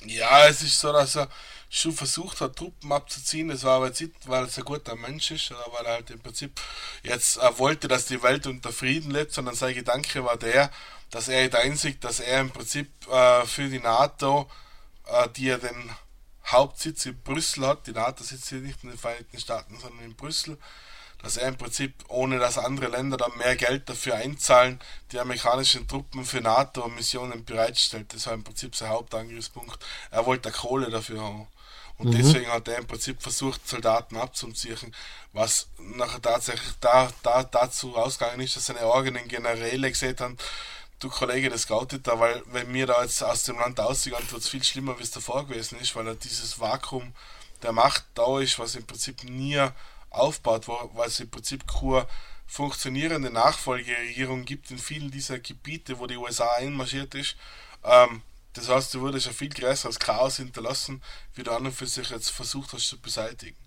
Ja, 0.06 0.48
es 0.48 0.64
ist 0.64 0.80
so, 0.80 0.92
dass 0.92 1.16
er 1.16 1.30
schon 1.70 1.92
versucht 1.92 2.42
hat, 2.42 2.56
Truppen 2.56 2.92
abzuziehen. 2.92 3.50
Das 3.50 3.64
war 3.64 3.78
aber 3.78 3.88
jetzt 3.88 4.02
nicht, 4.02 4.14
weil 4.26 4.46
er 4.46 4.58
ein 4.58 4.64
guter 4.64 4.96
Mensch 4.96 5.32
ist, 5.32 5.52
oder 5.52 5.66
weil 5.72 5.86
er 5.86 5.94
halt 5.94 6.12
im 6.12 6.20
Prinzip 6.20 6.60
jetzt 7.04 7.38
äh, 7.38 7.58
wollte, 7.58 7.88
dass 7.88 8.06
die 8.06 8.22
Welt 8.22 8.46
unter 8.48 8.72
Frieden 8.72 9.12
lebt, 9.12 9.34
sondern 9.34 9.56
sein 9.56 9.74
Gedanke 9.74 10.24
war 10.24 10.38
der, 10.38 10.72
dass 11.14 11.28
er 11.28 11.44
nicht 11.44 11.56
einsieht, 11.56 12.04
dass 12.04 12.20
er 12.20 12.42
im 12.42 12.50
Prinzip 12.50 12.90
äh, 13.08 13.46
für 13.46 13.70
die 13.70 13.80
NATO, 13.80 14.50
äh, 15.06 15.30
die 15.30 15.46
ja 15.46 15.60
den 15.60 15.92
Hauptsitz 16.48 17.06
in 17.06 17.22
Brüssel 17.22 17.68
hat, 17.68 17.86
die 17.86 17.92
NATO 17.92 18.24
sitzt 18.24 18.50
hier 18.50 18.58
nicht 18.58 18.84
in 18.84 18.90
den 18.90 18.98
Vereinigten 18.98 19.40
Staaten, 19.40 19.78
sondern 19.78 20.04
in 20.04 20.16
Brüssel, 20.16 20.58
dass 21.22 21.38
er 21.38 21.50
im 21.50 21.56
Prinzip, 21.56 21.94
ohne 22.08 22.40
dass 22.40 22.58
andere 22.58 22.88
Länder 22.88 23.18
dann 23.18 23.38
mehr 23.38 23.56
Geld 23.56 23.88
dafür 23.88 24.16
einzahlen, 24.16 24.80
die 25.12 25.20
amerikanischen 25.20 25.88
Truppen 25.88 26.26
für 26.26 26.42
NATO-Missionen 26.42 27.46
bereitstellt. 27.46 28.12
Das 28.12 28.26
war 28.26 28.34
im 28.34 28.44
Prinzip 28.44 28.76
sein 28.76 28.90
Hauptangriffspunkt. 28.90 29.86
Er 30.10 30.26
wollte 30.26 30.52
Kohle 30.52 30.90
dafür 30.90 31.22
haben. 31.22 31.48
Und 32.00 32.12
deswegen 32.16 32.52
hat 32.52 32.68
er 32.68 32.80
im 32.80 32.88
Prinzip 32.88 33.22
versucht, 33.22 33.68
Soldaten 33.68 34.18
abzuziehen, 34.18 34.96
was 35.32 35.68
nachher 35.78 36.22
tatsächlich 36.22 36.74
da, 36.82 37.10
da, 37.22 37.44
dazu 37.44 37.96
ausgegangen 37.96 38.42
ist, 38.42 38.56
dass 38.56 38.66
seine 38.66 38.82
eigenen 38.82 39.28
Generäle 39.28 39.92
gesehen 39.92 40.18
haben, 40.20 40.38
du 41.04 41.10
Kollege, 41.10 41.50
das 41.50 41.68
geht 41.68 41.92
nicht 41.92 42.08
da, 42.08 42.20
weil 42.20 42.42
wenn 42.48 42.74
wir 42.74 42.88
da 42.88 43.02
jetzt 43.02 43.22
aus 43.24 43.44
dem 43.44 43.58
Land 43.58 43.80
ausgegangen, 43.80 44.30
wird 44.32 44.42
es 44.42 44.50
viel 44.50 44.64
schlimmer, 44.64 44.98
wie 44.98 45.04
es 45.04 45.12
davor 45.12 45.46
gewesen 45.46 45.80
ist, 45.80 45.96
weil 45.96 46.08
er 46.08 46.16
dieses 46.16 46.60
Vakuum 46.60 47.14
der 47.62 47.72
Macht 47.72 48.06
da 48.14 48.40
ist, 48.40 48.60
was 48.60 48.76
im 48.76 48.86
Prinzip 48.86 49.24
nie 49.24 49.60
aufbaut, 50.10 50.68
weil 50.68 51.08
es 51.08 51.20
im 51.20 51.30
Prinzip 51.30 51.66
keine 51.68 52.08
funktionierende 52.46 53.32
Nachfolgeregierung 53.32 54.46
gibt 54.46 54.70
in 54.72 54.78
vielen 54.78 55.12
dieser 55.12 55.40
Gebiete, 55.40 56.00
wo 56.00 56.08
die 56.08 56.18
USA 56.18 56.50
einmarschiert 56.58 57.16
ist. 57.16 57.36
Ähm, 57.84 58.22
das 58.54 58.70
heißt, 58.70 58.94
du 58.94 59.02
würdest 59.02 59.28
ein 59.28 59.34
viel 59.34 59.50
größeres 59.50 60.00
Chaos 60.00 60.38
hinterlassen, 60.38 61.02
wie 61.34 61.44
du 61.44 61.52
an 61.52 61.66
und 61.66 61.72
für 61.72 61.88
sich 61.88 62.10
jetzt 62.10 62.30
versucht 62.30 62.74
hast 62.74 62.88
zu 62.88 63.00
beseitigen. 63.00 63.58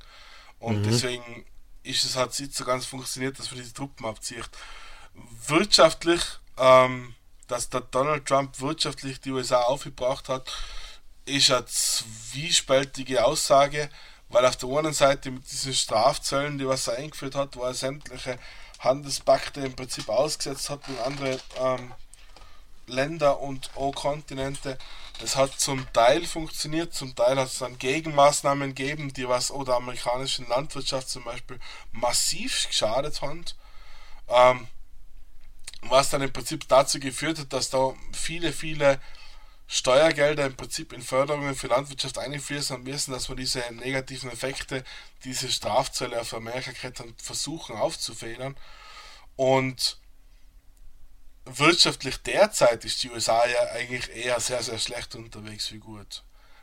Und 0.58 0.84
deswegen 0.84 1.44
ist 1.82 2.04
es 2.04 2.16
halt 2.16 2.38
nicht 2.38 2.54
so 2.54 2.64
ganz 2.64 2.86
funktioniert, 2.86 3.38
dass 3.38 3.50
man 3.50 3.60
diese 3.60 3.74
Truppen 3.74 4.06
abzieht. 4.06 4.48
Wirtschaftlich, 5.46 6.22
ähm, 6.56 7.14
dass 7.48 7.68
der 7.68 7.80
Donald 7.80 8.26
Trump 8.26 8.60
wirtschaftlich 8.60 9.20
die 9.20 9.30
USA 9.30 9.62
aufgebracht 9.62 10.28
hat, 10.28 10.50
ist 11.24 11.50
eine 11.50 11.66
zwiespältige 11.66 13.24
Aussage, 13.24 13.90
weil 14.28 14.44
auf 14.46 14.56
der 14.56 14.68
einen 14.68 14.92
Seite 14.92 15.30
mit 15.30 15.50
diesen 15.50 15.74
Strafzöllen, 15.74 16.58
die 16.58 16.66
was 16.66 16.88
er 16.88 16.98
eingeführt 16.98 17.34
hat, 17.34 17.56
wo 17.56 17.62
er 17.62 17.74
sämtliche 17.74 18.38
Handelspakte 18.78 19.60
im 19.60 19.74
Prinzip 19.74 20.08
ausgesetzt 20.08 20.70
hat 20.70 20.88
mit 20.88 21.00
anderen 21.00 21.40
ähm, 21.58 21.92
Länder 22.86 23.40
und 23.40 23.70
auch 23.76 23.92
Kontinente, 23.92 24.78
das 25.20 25.36
hat 25.36 25.58
zum 25.58 25.90
Teil 25.92 26.24
funktioniert, 26.26 26.94
zum 26.94 27.14
Teil 27.14 27.38
hat 27.38 27.48
es 27.48 27.58
dann 27.58 27.78
Gegenmaßnahmen 27.78 28.74
gegeben, 28.74 29.12
die 29.12 29.28
was 29.28 29.50
auch 29.50 29.64
der 29.64 29.74
amerikanischen 29.74 30.46
Landwirtschaft 30.48 31.08
zum 31.08 31.24
Beispiel 31.24 31.58
massiv 31.92 32.66
geschadet 32.68 33.22
haben. 33.22 33.44
Ähm, 34.28 34.68
was 35.82 36.10
dann 36.10 36.22
im 36.22 36.32
Prinzip 36.32 36.68
dazu 36.68 37.00
geführt 37.00 37.38
hat, 37.38 37.52
dass 37.52 37.70
da 37.70 37.94
viele, 38.12 38.52
viele 38.52 39.00
Steuergelder 39.68 40.46
im 40.46 40.56
Prinzip 40.56 40.92
in 40.92 41.02
Förderungen 41.02 41.54
für 41.54 41.68
Landwirtschaft 41.68 42.18
einfließen 42.18 42.82
müssen, 42.84 43.12
dass 43.12 43.28
wir 43.28 43.36
diese 43.36 43.60
negativen 43.72 44.30
Effekte, 44.30 44.84
diese 45.24 45.50
Strafzölle 45.50 46.20
auf 46.20 46.34
Amerika 46.34 46.72
haben, 47.00 47.14
versuchen 47.18 47.76
aufzufedern. 47.76 48.56
Und 49.36 49.98
wirtschaftlich 51.44 52.18
derzeit 52.22 52.84
ist 52.84 53.02
die 53.02 53.10
USA 53.10 53.46
ja 53.46 53.60
eigentlich 53.72 54.10
eher 54.14 54.40
sehr, 54.40 54.62
sehr 54.62 54.78
schlecht 54.78 55.14
unterwegs 55.14 55.70
wie 55.72 55.78
gut. 55.78 56.22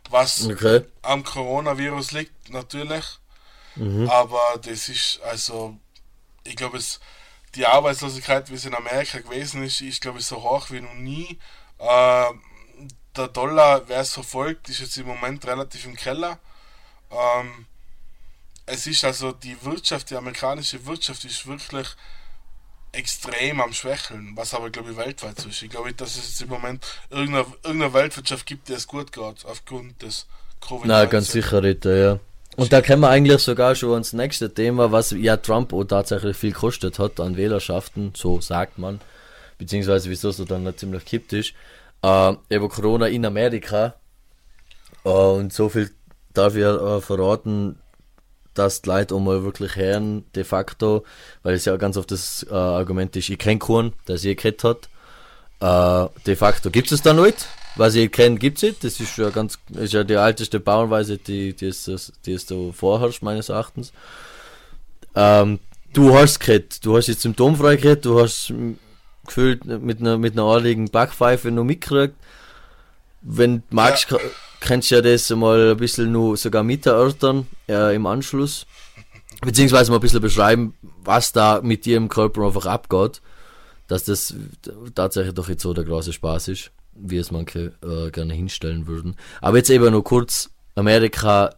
Was 0.10 0.42
Okay. 0.46 0.82
am 1.02 1.24
Coronavirus 1.24 2.12
liegt, 2.12 2.50
natürlich. 2.50 3.06
Aber 4.06 4.42
das 4.62 4.90
ist, 4.90 5.20
also, 5.24 5.78
ich 6.44 6.56
glaube, 6.56 6.78
es, 6.78 7.00
die 7.56 7.66
Arbeitslosigkeit, 7.66 8.50
wie 8.50 8.56
es 8.56 8.66
in 8.66 8.76
Amerika 8.76 9.20
gewesen 9.20 9.64
ist, 9.64 9.82
ist, 9.82 10.02
glaube 10.02 10.20
ich, 10.20 10.26
so 10.26 10.42
hoch 10.44 10.72
wie 10.72 10.82
noch 10.82 10.94
nie. 10.96 11.40
Äh, 11.80 12.26
der 13.16 13.28
Dollar, 13.28 13.88
wer 13.88 14.00
es 14.00 14.14
verfolgt, 14.14 14.70
ist 14.70 14.80
jetzt 14.80 14.98
im 14.98 15.08
Moment 15.08 15.46
relativ 15.46 15.86
im 15.86 15.96
Keller. 15.96 16.40
Ähm, 17.12 17.66
es 18.66 18.88
ist 18.88 19.04
also 19.04 19.32
die 19.32 19.64
Wirtschaft, 19.64 20.10
die 20.10 20.16
amerikanische 20.16 20.86
Wirtschaft 20.86 21.26
ist 21.26 21.46
wirklich 21.46 21.88
extrem 22.92 23.60
am 23.60 23.74
Schwächeln, 23.74 24.34
was 24.36 24.54
aber 24.54 24.70
glaube 24.70 24.92
ich 24.92 24.98
weltweit 24.98 25.40
so 25.40 25.50
ist. 25.50 25.62
Ich 25.62 25.70
glaube 25.70 25.94
dass 25.94 26.16
es 26.16 26.30
jetzt 26.30 26.42
im 26.42 26.50
Moment 26.50 26.86
irgendeine, 27.10 27.46
irgendeine 27.64 27.94
Weltwirtschaft 27.94 28.46
gibt, 28.46 28.70
die 28.70 28.74
es 28.74 28.88
gut 28.88 29.12
geht, 29.12 29.46
aufgrund 29.46 30.02
des 30.02 30.28
Covid-19. 30.62 30.82
Na, 30.86 31.06
ganz 31.06 31.32
sicher 31.32 31.62
nicht, 31.62 31.86
ja. 31.86 32.20
Und 32.56 32.72
da 32.72 32.82
kommen 32.82 33.02
wir 33.02 33.10
eigentlich 33.10 33.40
sogar 33.42 33.76
schon 33.76 33.94
ans 33.94 34.14
nächste 34.14 34.54
Thema, 34.54 34.92
was 34.92 35.12
ja 35.12 35.38
Trump 35.38 35.74
auch 35.74 35.84
tatsächlich 35.84 36.38
viel 36.38 36.54
kostet 36.54 37.00
hat 37.00 37.20
an 37.20 37.36
Wählerschaften, 37.36 38.14
so 38.16 38.42
sagt 38.42 38.78
man, 38.78 39.02
beziehungsweise 39.58 40.10
wieso 40.10 40.32
so 40.32 40.46
dann 40.46 40.64
nicht 40.64 40.80
ziemlich 40.80 41.06
kippt 41.06 41.34
ist. 41.34 41.54
Äh, 42.04 42.34
über 42.50 42.70
Corona 42.70 43.08
in 43.08 43.26
Amerika. 43.26 43.96
Äh, 45.04 45.10
und 45.10 45.52
so 45.52 45.70
viel 45.70 45.90
darf 46.34 46.56
ich 46.56 46.64
äh, 46.64 47.02
verraten, 47.02 47.80
dass 48.54 48.84
die 48.84 48.90
Leute 48.90 49.16
auch 49.16 49.20
mal 49.20 49.44
wirklich 49.44 49.76
hören, 49.76 50.26
de 50.36 50.44
facto, 50.44 51.06
weil 51.42 51.56
es 51.56 51.66
ja 51.66 51.76
ganz 51.78 51.98
oft 51.98 52.12
das 52.12 52.46
äh, 52.50 52.54
Argument 52.54 53.16
ist, 53.16 53.30
ich 53.30 53.40
kenne 53.40 53.60
keinen, 53.60 53.94
der 54.08 54.18
sie 54.18 54.36
gehabt 54.36 54.64
hat. 54.64 54.90
Äh, 55.60 56.08
de 56.26 56.36
facto 56.36 56.70
gibt 56.70 56.92
es 56.92 57.02
da 57.02 57.14
nicht. 57.14 57.48
Was 57.76 57.96
ich 57.96 58.12
kenne, 58.12 58.38
gibt 58.38 58.58
es 58.58 58.64
nicht. 58.64 58.84
Das 58.84 59.00
ist 59.00 59.18
ja 59.18 59.30
ganz, 59.30 59.58
ist 59.76 59.94
ja 59.94 60.04
die 60.04 60.14
älteste 60.14 60.60
Bauernweise, 60.60 61.18
die, 61.18 61.54
die 61.54 61.68
es, 61.68 62.12
die 62.26 62.34
es 62.34 62.46
da 62.46 62.56
vorherrscht, 62.72 63.24
meines 63.24 63.50
Erachtens. 63.50 63.94
Ähm, 65.16 65.60
du 65.94 66.16
hast 66.16 66.40
gehabt, 66.40 66.86
du 66.86 66.98
hast 66.98 67.08
jetzt 67.08 67.22
symptomfrei 67.22 67.78
gehabt, 67.78 68.06
du 68.06 68.22
hast 68.22 68.54
gefühlt 69.26 69.66
mit 69.66 70.02
einer, 70.02 70.18
mit 70.18 70.34
einer 70.34 70.44
adligen 70.44 70.90
Backpfeife 70.90 71.50
noch 71.50 71.64
mitgekriegt. 71.64 72.16
Wenn 73.22 73.58
du 73.58 73.64
magst, 73.72 74.12
ja. 74.12 74.18
kannst 74.60 74.92
du 74.92 74.96
ja 74.96 75.02
das 75.02 75.30
mal 75.32 75.72
ein 75.72 75.78
bisschen 75.78 76.12
nur 76.12 76.38
sogar 76.38 76.64
mit 76.64 76.86
erörtern, 76.86 77.48
äh, 77.70 77.96
im 77.96 78.06
Anschluss. 78.06 78.66
Beziehungsweise 79.42 79.92
mal 79.92 79.98
ein 79.98 80.02
bisschen 80.02 80.22
beschreiben, 80.22 80.76
was 81.04 81.32
da 81.32 81.62
mit 81.62 81.86
dir 81.86 81.98
im 81.98 82.10
Körper 82.10 82.46
einfach 82.46 82.66
abgeht. 82.66 83.22
Dass 83.88 84.06
das 84.06 84.34
tatsächlich 84.96 85.34
doch 85.34 85.50
jetzt 85.50 85.62
so 85.62 85.74
der 85.74 85.84
große 85.84 86.14
Spaß 86.14 86.48
ist 86.50 86.72
wie 86.96 87.18
es 87.18 87.32
manche 87.32 87.74
äh, 87.82 88.12
gerne 88.12 88.34
hinstellen 88.34 88.88
würden. 88.88 89.16
Aber 89.42 89.58
jetzt 89.58 89.70
eben 89.70 89.92
nur 89.92 90.04
kurz, 90.04 90.50
Amerika, 90.76 91.56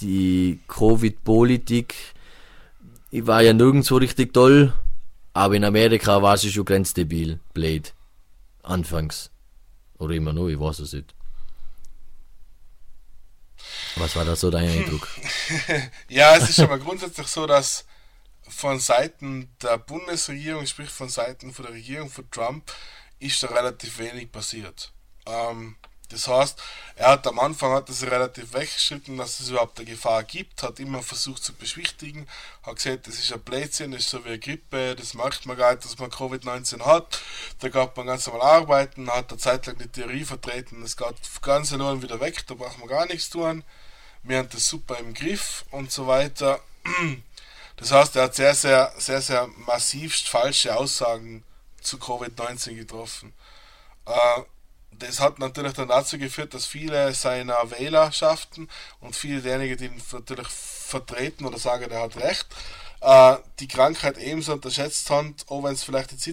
die 0.00 0.60
Covid-Politik, 0.68 1.94
war 3.12 3.42
ja 3.42 3.52
nirgendwo 3.52 3.96
richtig 3.96 4.32
toll, 4.32 4.72
aber 5.34 5.54
in 5.54 5.64
Amerika 5.64 6.22
war 6.22 6.36
sie 6.36 6.50
schon 6.50 6.64
grenzdebil, 6.64 7.40
Blade. 7.52 7.90
Anfangs. 8.62 9.30
Oder 9.98 10.14
immer 10.14 10.32
noch, 10.32 10.48
ich 10.48 10.58
weiß 10.58 10.80
es 10.80 10.92
nicht. 10.92 11.14
Was 13.96 14.16
war 14.16 14.24
da 14.24 14.34
so 14.34 14.50
dein 14.50 14.68
Eindruck? 14.68 15.08
ja, 16.08 16.36
es 16.36 16.48
ist 16.48 16.60
aber 16.60 16.78
grundsätzlich 16.78 17.26
so, 17.26 17.46
dass 17.46 17.84
von 18.52 18.78
Seiten 18.78 19.54
der 19.62 19.78
Bundesregierung, 19.78 20.66
sprich 20.66 20.90
von 20.90 21.08
Seiten 21.08 21.52
von 21.52 21.64
der 21.64 21.74
Regierung 21.74 22.10
von 22.10 22.30
Trump, 22.30 22.72
ist 23.18 23.42
da 23.42 23.48
relativ 23.48 23.98
wenig 23.98 24.30
passiert. 24.30 24.92
Ähm, 25.26 25.76
das 26.12 26.28
heißt, 26.28 26.62
er 26.96 27.08
hat 27.08 27.26
am 27.26 27.38
Anfang 27.38 27.72
hat 27.72 27.88
es 27.88 28.02
relativ 28.02 28.52
weggeschritten, 28.52 29.16
dass 29.16 29.40
es 29.40 29.48
überhaupt 29.48 29.78
eine 29.78 29.88
Gefahr 29.88 30.22
gibt, 30.24 30.62
hat 30.62 30.78
immer 30.78 31.02
versucht 31.02 31.42
zu 31.42 31.54
beschwichtigen, 31.54 32.28
hat 32.64 32.76
gesagt, 32.76 33.06
das 33.06 33.14
ist 33.18 33.32
ein 33.32 33.40
Blödsinn, 33.40 33.92
das 33.92 34.02
ist 34.02 34.10
so 34.10 34.22
wie 34.24 34.28
eine 34.28 34.38
Grippe, 34.38 34.94
das 34.94 35.14
merkt 35.14 35.46
man 35.46 35.56
gar 35.56 35.72
nicht, 35.72 35.84
dass 35.84 35.98
man 35.98 36.10
Covid-19 36.10 36.84
hat. 36.84 37.22
Da 37.60 37.70
gab 37.70 37.96
man 37.96 38.06
ganz 38.06 38.26
normal 38.26 38.60
arbeiten, 38.60 39.10
hat 39.10 39.30
eine 39.30 39.38
Zeit 39.38 39.66
lang 39.66 39.78
die 39.78 39.88
Theorie 39.88 40.24
vertreten, 40.24 40.82
es 40.82 40.96
geht 40.98 41.16
ganz 41.40 41.72
enorm 41.72 42.02
wieder 42.02 42.20
weg, 42.20 42.46
da 42.46 42.54
braucht 42.54 42.78
man 42.78 42.88
gar 42.88 43.06
nichts 43.06 43.30
tun. 43.30 43.64
Wir 44.22 44.38
haben 44.38 44.50
das 44.50 44.68
super 44.68 44.98
im 44.98 45.14
Griff 45.14 45.64
und 45.70 45.90
so 45.90 46.06
weiter. 46.06 46.60
Das 47.76 47.90
heißt, 47.90 48.16
er 48.16 48.24
hat 48.24 48.34
sehr, 48.34 48.54
sehr, 48.54 48.92
sehr, 48.98 49.20
sehr 49.20 49.46
massivst 49.66 50.28
falsche 50.28 50.76
Aussagen 50.76 51.44
zu 51.80 51.96
Covid-19 51.96 52.74
getroffen. 52.74 53.32
Äh, 54.06 54.42
das 54.92 55.20
hat 55.20 55.38
natürlich 55.38 55.72
dann 55.72 55.88
dazu 55.88 56.18
geführt, 56.18 56.54
dass 56.54 56.66
viele 56.66 57.12
seiner 57.14 57.70
Wählerschaften 57.70 58.68
und 59.00 59.16
viele 59.16 59.40
derjenigen, 59.40 59.78
die 59.78 59.84
ihn 59.86 60.02
natürlich 60.12 60.48
vertreten 60.48 61.44
oder 61.44 61.58
sagen, 61.58 61.90
er 61.90 62.02
hat 62.02 62.16
recht, 62.16 62.46
äh, 63.00 63.36
die 63.58 63.68
Krankheit 63.68 64.18
ebenso 64.18 64.52
unterschätzt 64.52 65.08
haben, 65.10 65.34
auch 65.48 65.64
wenn 65.64 65.74
es 65.74 65.82
vielleicht 65.82 66.12
jetzt 66.12 66.28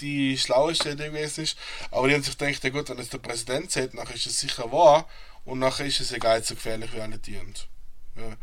die 0.00 0.36
schlaueste 0.36 0.90
Idee 0.90 1.08
gewesen 1.08 1.44
ist, 1.44 1.56
aber 1.90 2.08
die 2.08 2.14
haben 2.14 2.22
sich 2.22 2.36
gedacht, 2.36 2.64
ja 2.64 2.70
gut, 2.70 2.88
wenn 2.88 2.98
es 2.98 3.08
der 3.08 3.18
Präsident 3.18 3.70
sagt, 3.70 3.94
nachher 3.94 4.14
ist 4.14 4.26
es 4.26 4.40
sicher 4.40 4.70
wahr 4.72 5.08
und 5.44 5.58
nachher 5.58 5.86
ist 5.86 6.00
es 6.00 6.12
egal 6.12 6.42
so 6.42 6.54
gefährlich 6.54 6.92
wie 6.92 7.00
alle 7.00 7.18
die. 7.18 7.34
Ja. 7.34 8.36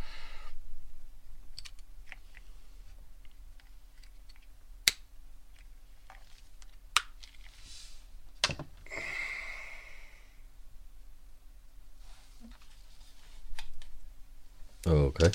Okay. 14.86 15.32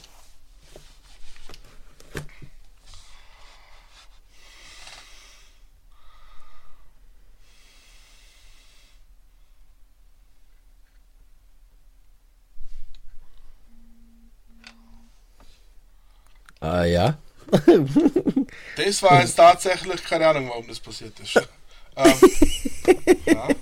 Ah 16.64 16.84
ja. 16.84 17.18
das 18.76 19.02
war 19.02 19.20
jetzt 19.20 19.34
tatsächlich 19.34 20.02
keine 20.02 20.28
Ahnung, 20.28 20.48
warum 20.48 20.66
das 20.66 20.80
passiert 20.80 21.12
ist. 21.20 21.36
ähm, 21.96 22.14
ja. 23.26 23.48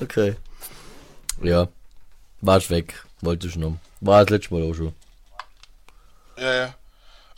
Okay. 0.00 0.36
Ja. 1.42 1.68
Warst 2.40 2.70
weg. 2.70 3.04
Wolltest 3.22 3.56
du 3.56 3.60
noch. 3.60 3.76
War 4.00 4.24
das 4.24 4.30
letzte 4.30 4.54
Mal 4.54 4.70
auch 4.70 4.74
schon. 4.74 4.94
Ja, 6.38 6.54
ja. 6.54 6.74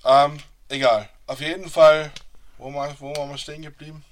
Ähm, 0.04 0.38
egal. 0.68 1.08
Auf 1.26 1.40
jeden 1.40 1.68
Fall, 1.68 2.12
wo, 2.58 2.72
war, 2.72 2.94
wo 3.00 3.14
waren 3.16 3.30
wir 3.30 3.38
stehen 3.38 3.62
geblieben? 3.62 4.04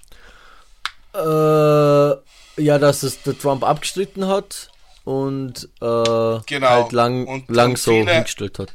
Äh, 1.13 2.61
ja, 2.61 2.77
dass 2.77 3.03
es 3.03 3.21
der 3.23 3.37
Trump 3.37 3.63
abgestritten 3.63 4.27
hat 4.27 4.69
und 5.03 5.69
äh, 5.81 6.39
genau. 6.45 6.69
halt 6.69 6.91
lang, 6.91 7.27
und, 7.27 7.49
lang 7.49 7.71
und 7.71 7.79
so 7.79 7.91
viele, 7.91 8.13
hingestellt 8.13 8.59
hat. 8.59 8.73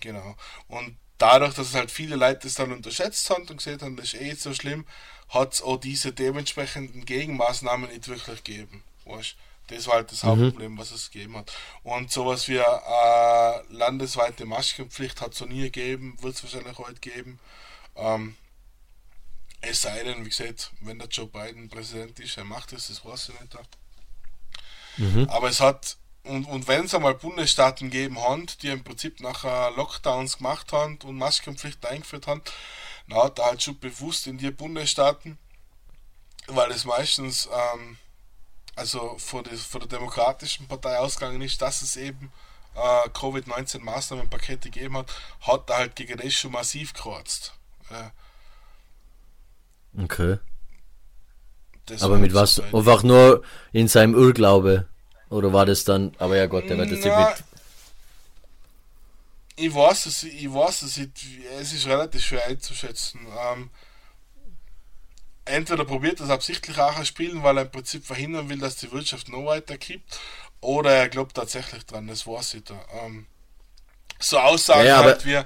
Genau. 0.00 0.34
Und 0.68 0.96
dadurch, 1.18 1.54
dass 1.54 1.68
es 1.68 1.74
halt 1.74 1.90
viele 1.90 2.16
Leute 2.16 2.40
das 2.44 2.54
dann 2.54 2.72
unterschätzt 2.72 3.28
haben 3.30 3.46
und 3.48 3.58
gesehen 3.58 3.80
haben, 3.80 3.96
das 3.96 4.14
ist 4.14 4.20
eh 4.20 4.34
so 4.34 4.54
schlimm, 4.54 4.86
hat 5.28 5.54
es 5.54 5.62
auch 5.62 5.76
diese 5.76 6.12
dementsprechenden 6.12 7.04
Gegenmaßnahmen 7.04 7.90
nicht 7.90 8.08
wirklich 8.08 8.42
gegeben. 8.42 8.82
Weißt? 9.04 9.36
Das 9.76 9.86
war 9.86 9.94
halt 9.94 10.12
das 10.12 10.22
mhm. 10.22 10.28
Hauptproblem, 10.28 10.78
was 10.78 10.90
es 10.90 11.10
gegeben 11.10 11.36
hat. 11.36 11.52
Und 11.82 12.10
sowas 12.10 12.48
wie 12.48 12.56
äh, 12.56 13.62
landesweite 13.70 14.44
Maskenpflicht 14.46 15.20
hat 15.20 15.32
es 15.34 15.40
noch 15.40 15.48
nie 15.48 15.62
gegeben, 15.62 16.16
wird 16.20 16.34
es 16.34 16.42
wahrscheinlich 16.42 16.78
heute 16.78 17.00
geben. 17.00 17.38
Ähm, 17.96 18.36
es 19.60 19.82
sei 19.82 20.02
denn, 20.02 20.24
wie 20.24 20.28
gesagt, 20.30 20.72
wenn 20.80 20.98
der 20.98 21.08
Joe 21.08 21.26
Biden 21.26 21.68
Präsident 21.68 22.18
ist, 22.18 22.36
er 22.36 22.44
macht 22.44 22.72
es, 22.72 22.88
das 22.88 23.04
weiß 23.04 23.30
ich 23.30 23.40
nicht. 23.40 23.68
Mhm. 24.96 25.28
Aber 25.28 25.48
es 25.48 25.60
hat, 25.60 25.96
und, 26.24 26.44
und 26.46 26.66
wenn 26.66 26.84
es 26.84 26.94
einmal 26.94 27.14
Bundesstaaten 27.14 27.90
gegeben 27.90 28.20
hat, 28.22 28.62
die 28.62 28.68
im 28.68 28.84
Prinzip 28.84 29.20
nachher 29.20 29.70
Lockdowns 29.72 30.38
gemacht 30.38 30.72
haben 30.72 30.98
und 31.04 31.16
Maskenpflicht 31.16 31.84
eingeführt 31.86 32.26
haben, 32.26 32.42
dann 33.08 33.22
hat 33.22 33.38
er 33.38 33.46
halt 33.46 33.62
schon 33.62 33.78
bewusst 33.78 34.26
in 34.26 34.38
die 34.38 34.50
Bundesstaaten, 34.50 35.38
weil 36.46 36.70
es 36.70 36.84
meistens 36.84 37.48
ähm, 37.52 37.98
also 38.80 39.16
von 39.18 39.44
der, 39.44 39.56
von 39.58 39.80
der 39.80 39.88
Demokratischen 39.88 40.66
Partei 40.66 40.98
ausgegangen 40.98 41.42
ist, 41.42 41.60
dass 41.60 41.82
es 41.82 41.96
eben 41.96 42.32
äh, 42.74 43.08
Covid-19-Maßnahmenpakete 43.10 44.70
gegeben 44.70 44.96
hat, 44.96 45.12
hat 45.42 45.68
er 45.68 45.76
halt 45.76 45.96
gegen 45.96 46.16
das 46.16 46.32
schon 46.32 46.52
massiv 46.52 46.94
gekreuzt. 46.94 47.52
Ja. 47.90 48.12
Okay. 50.02 50.38
Das 51.84 52.02
aber 52.02 52.16
mit 52.16 52.32
was? 52.32 52.54
Sein. 52.54 52.74
Einfach 52.74 53.02
nur 53.02 53.42
in 53.72 53.86
seinem 53.86 54.14
Urglaube? 54.14 54.88
Oder 55.28 55.52
war 55.52 55.66
das 55.66 55.84
dann, 55.84 56.14
aber 56.18 56.38
ja 56.38 56.46
Gott, 56.46 56.68
der 56.70 56.78
wird 56.78 56.90
jetzt 56.90 57.04
Na, 57.04 57.28
mit. 57.28 57.44
Ich 59.56 59.74
weiß 59.74 60.06
es, 60.06 60.22
ich 60.22 60.52
weiß 60.52 60.82
es, 60.82 60.96
es 60.96 61.72
ist 61.72 61.86
relativ 61.86 62.24
schwer 62.24 62.46
einzuschätzen. 62.46 63.20
Ähm, 63.52 63.70
entweder 65.44 65.84
probiert 65.84 66.20
das 66.20 66.30
absichtlich 66.30 66.78
auch 66.78 67.04
spielen, 67.04 67.42
weil 67.42 67.58
er 67.58 67.64
im 67.64 67.70
Prinzip 67.70 68.06
verhindern 68.06 68.48
will, 68.48 68.58
dass 68.58 68.76
die 68.76 68.92
Wirtschaft 68.92 69.28
noch 69.28 69.46
weiter 69.46 69.78
kippt, 69.78 70.20
oder 70.60 70.92
er 70.92 71.08
glaubt 71.08 71.34
tatsächlich 71.34 71.86
dran, 71.86 72.06
das 72.06 72.26
ich 72.26 72.64
da. 72.64 72.74
Ähm, 73.02 73.26
so 74.18 74.38
Aussagen 74.38 74.86
ja, 74.86 74.98
halt 74.98 75.24
wie, 75.24 75.40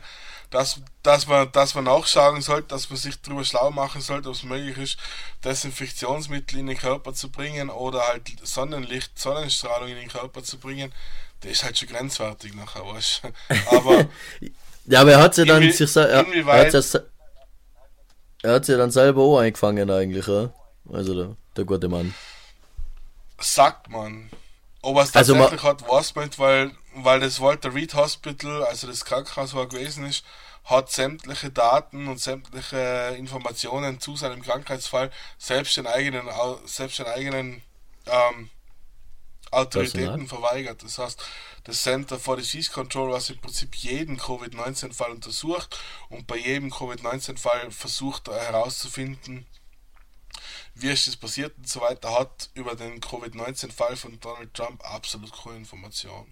dass, 0.50 0.80
dass, 1.02 1.26
man, 1.26 1.50
dass 1.52 1.74
man 1.74 1.88
auch 1.88 2.06
sagen 2.06 2.40
sollte, 2.40 2.68
dass 2.68 2.90
man 2.90 2.96
sich 2.96 3.20
darüber 3.20 3.44
schlau 3.44 3.70
machen 3.70 4.00
sollte, 4.00 4.28
ob 4.28 4.34
es 4.34 4.42
möglich 4.42 4.76
ist, 4.78 4.98
Desinfektionsmittel 5.44 6.58
in 6.58 6.66
den 6.66 6.76
Körper 6.76 7.14
zu 7.14 7.30
bringen 7.30 7.70
oder 7.70 8.06
halt 8.08 8.30
Sonnenlicht, 8.42 9.18
Sonnenstrahlung 9.18 9.88
in 9.88 9.96
den 9.96 10.08
Körper 10.08 10.42
zu 10.42 10.58
bringen. 10.58 10.92
Das 11.40 11.52
ist 11.52 11.64
halt 11.64 11.78
schon 11.78 11.88
grenzwertig 11.88 12.54
nachher, 12.54 12.86
weißt 12.86 13.22
Aber. 13.70 14.06
ja, 14.86 15.00
aber 15.00 15.12
er 15.12 15.22
hat 15.22 15.36
ja 15.36 15.44
dann 15.44 15.70
sich. 15.70 15.96
Er, 15.96 16.08
er 16.08 16.66
hat 16.66 16.72
ja, 16.72 17.00
er 18.44 18.54
hat 18.54 18.68
ja 18.68 18.76
dann 18.76 18.90
selber 18.90 19.22
auch 19.22 19.38
eingefangen 19.38 19.90
eigentlich, 19.90 20.26
ja? 20.26 20.52
Also 20.92 21.14
der, 21.14 21.36
der 21.56 21.64
gute 21.64 21.88
Mann. 21.88 22.14
Sagt 23.40 23.88
man. 23.88 24.30
Ob 24.82 24.96
er 24.96 25.04
es 25.04 25.16
also 25.16 25.32
tatsächlich 25.32 25.64
also 25.64 25.84
hat, 25.84 25.88
weiß 25.88 26.14
man 26.14 26.26
nicht, 26.26 26.38
weil 26.38 26.72
weil 26.96 27.20
das 27.20 27.40
Walter 27.40 27.74
Reed 27.74 27.94
Hospital, 27.94 28.62
also 28.64 28.86
das 28.86 29.04
Krankenhaus, 29.04 29.54
wo 29.54 29.60
er 29.60 29.66
gewesen 29.66 30.04
ist, 30.04 30.24
hat 30.64 30.92
sämtliche 30.92 31.50
Daten 31.50 32.06
und 32.06 32.20
sämtliche 32.20 33.14
Informationen 33.18 33.98
zu 33.98 34.14
seinem 34.14 34.42
Krankheitsfall 34.42 35.10
selbst 35.38 35.76
den 35.76 35.86
eigenen, 35.86 36.28
selbst 36.66 36.98
den 36.98 37.06
eigenen 37.06 37.62
ähm, 38.06 38.50
Autoritäten 39.50 40.26
Personal. 40.26 40.26
verweigert. 40.26 40.82
Das 40.82 40.98
heißt, 40.98 41.22
das 41.64 41.82
Center 41.82 42.18
for 42.18 42.36
Disease 42.36 42.70
Control, 42.70 43.12
was 43.12 43.30
im 43.30 43.38
Prinzip 43.38 43.74
jeden 43.76 44.18
Covid-19-Fall 44.18 45.10
untersucht 45.10 45.78
und 46.08 46.26
bei 46.26 46.36
jedem 46.36 46.70
Covid-19-Fall 46.70 47.70
versucht 47.70 48.28
herauszufinden, 48.28 49.46
wie 50.74 50.90
ist 50.90 51.06
das 51.06 51.16
passiert 51.16 51.56
und 51.56 51.68
so 51.68 51.80
weiter, 51.80 52.18
hat 52.18 52.50
über 52.54 52.74
den 52.74 53.00
Covid-19-Fall 53.00 53.96
von 53.96 54.18
Donald 54.20 54.52
Trump 54.54 54.84
absolut 54.84 55.32
keine 55.32 55.58
Information. 55.58 56.26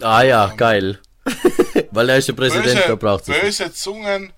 Ah 0.00 0.22
ja, 0.22 0.48
geil. 0.56 1.00
Weil 1.90 2.08
er 2.10 2.18
ist 2.18 2.28
der 2.28 2.34
Präsident, 2.34 2.78
da 2.80 2.86
Böse, 2.86 2.96
braucht 2.96 3.28
es. 3.28 3.40
böse 3.40 3.72
Zungen, 3.72 4.32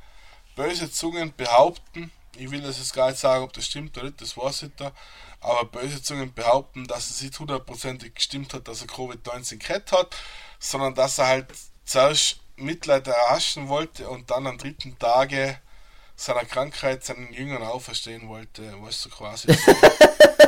böse 0.55 0.91
Zungen 0.91 1.35
behaupten, 1.37 2.11
ich 2.37 2.51
will 2.51 2.61
das 2.61 2.79
jetzt 2.79 2.93
gar 2.93 3.09
nicht 3.09 3.19
sagen, 3.19 3.45
ob 3.45 3.53
das 3.53 3.67
stimmt 3.67 3.97
oder 3.97 4.07
nicht, 4.07 4.21
das 4.21 4.37
weiß 4.37 4.65
ich 4.65 4.71
da, 4.77 4.93
aber 5.45 5.65
böse 5.66 6.03
Zungen 6.03 6.33
behaupten, 6.33 6.87
dass 6.87 7.11
es 7.11 7.23
nicht 7.23 7.39
hundertprozentig 7.39 8.15
gestimmt 8.15 8.55
hat, 8.55 8.66
dass 8.69 8.81
er 8.83 8.89
Covid-19 8.89 9.59
gehabt 9.59 9.93
hat, 9.93 10.16
sondern 10.59 10.95
dass 10.95 11.19
er 11.19 11.27
halt 11.27 11.47
zuerst 11.85 12.37
Mitleid 12.57 13.07
erhaschen 13.07 13.69
wollte 13.69 14.09
und 14.09 14.31
dann 14.31 14.47
am 14.47 14.59
dritten 14.59 14.99
Tage 14.99 15.59
seiner 16.16 16.45
Krankheit 16.45 17.05
seinen 17.05 17.33
Jüngern 17.33 17.62
auferstehen 17.62 18.29
wollte, 18.29 18.62
weißt 18.83 19.07
du, 19.07 19.09
quasi 19.11 19.53
so, 19.53 19.73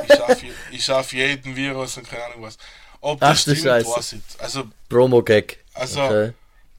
ich 0.03 0.15
schaffe 0.17 0.47
schaff 0.79 1.13
jeden 1.13 1.57
Virus 1.57 1.97
und 1.97 2.09
keine 2.09 2.25
Ahnung 2.27 2.43
was. 2.43 2.57
Ob 3.01 3.23
Ach, 3.23 3.31
das 3.31 3.43
stimmt, 3.43 3.59
Scheiße. 3.59 3.89
weiß 3.89 4.13
ich. 4.15 4.21
Also 4.39 4.65
Promo-Gag. 4.89 5.65
Also- 5.75 6.03
okay. 6.05 6.33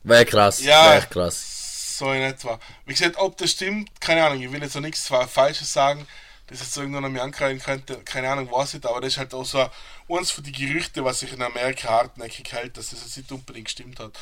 Wäre 0.04 0.26
krass. 0.26 0.62
Ja. 0.62 0.92
Wäre 0.94 1.08
krass. 1.08 1.98
So 1.98 2.12
in 2.14 2.22
etwa. 2.22 2.60
Wie 2.86 2.94
gesagt, 2.94 3.18
ob 3.18 3.36
das 3.38 3.52
stimmt, 3.52 4.00
keine 4.00 4.24
Ahnung. 4.26 4.42
Ich 4.42 4.52
will 4.52 4.62
jetzt 4.62 4.78
auch 4.78 4.82
nichts 4.82 5.08
Fa- 5.08 5.28
Falsches 5.28 5.74
sagen, 5.74 6.08
das 6.48 6.60
jetzt 6.62 6.78
irgendwann 6.78 7.06
an 7.06 7.12
mir 7.14 7.24
ankreiden 7.24 7.62
könnte. 7.62 7.98
Keine 8.04 8.30
Ahnung, 8.32 8.50
was 8.52 8.74
nicht, 8.74 8.86
aber 8.86 9.02
das 9.02 9.14
ist 9.14 9.18
halt 9.20 9.34
auch 9.34 9.46
so 9.46 9.70
eins 10.10 10.32
von 10.32 10.44
die 10.44 10.52
Gerüchte, 10.54 11.04
was 11.06 11.20
sich 11.20 11.34
in 11.34 11.42
Amerika 11.42 11.90
hartnäckig 11.90 12.52
hält, 12.54 12.78
dass 12.78 12.90
das 12.92 13.04
jetzt 13.04 13.18
nicht 13.18 13.32
unbedingt 13.32 13.66
gestimmt 13.66 14.00
hat. 14.00 14.18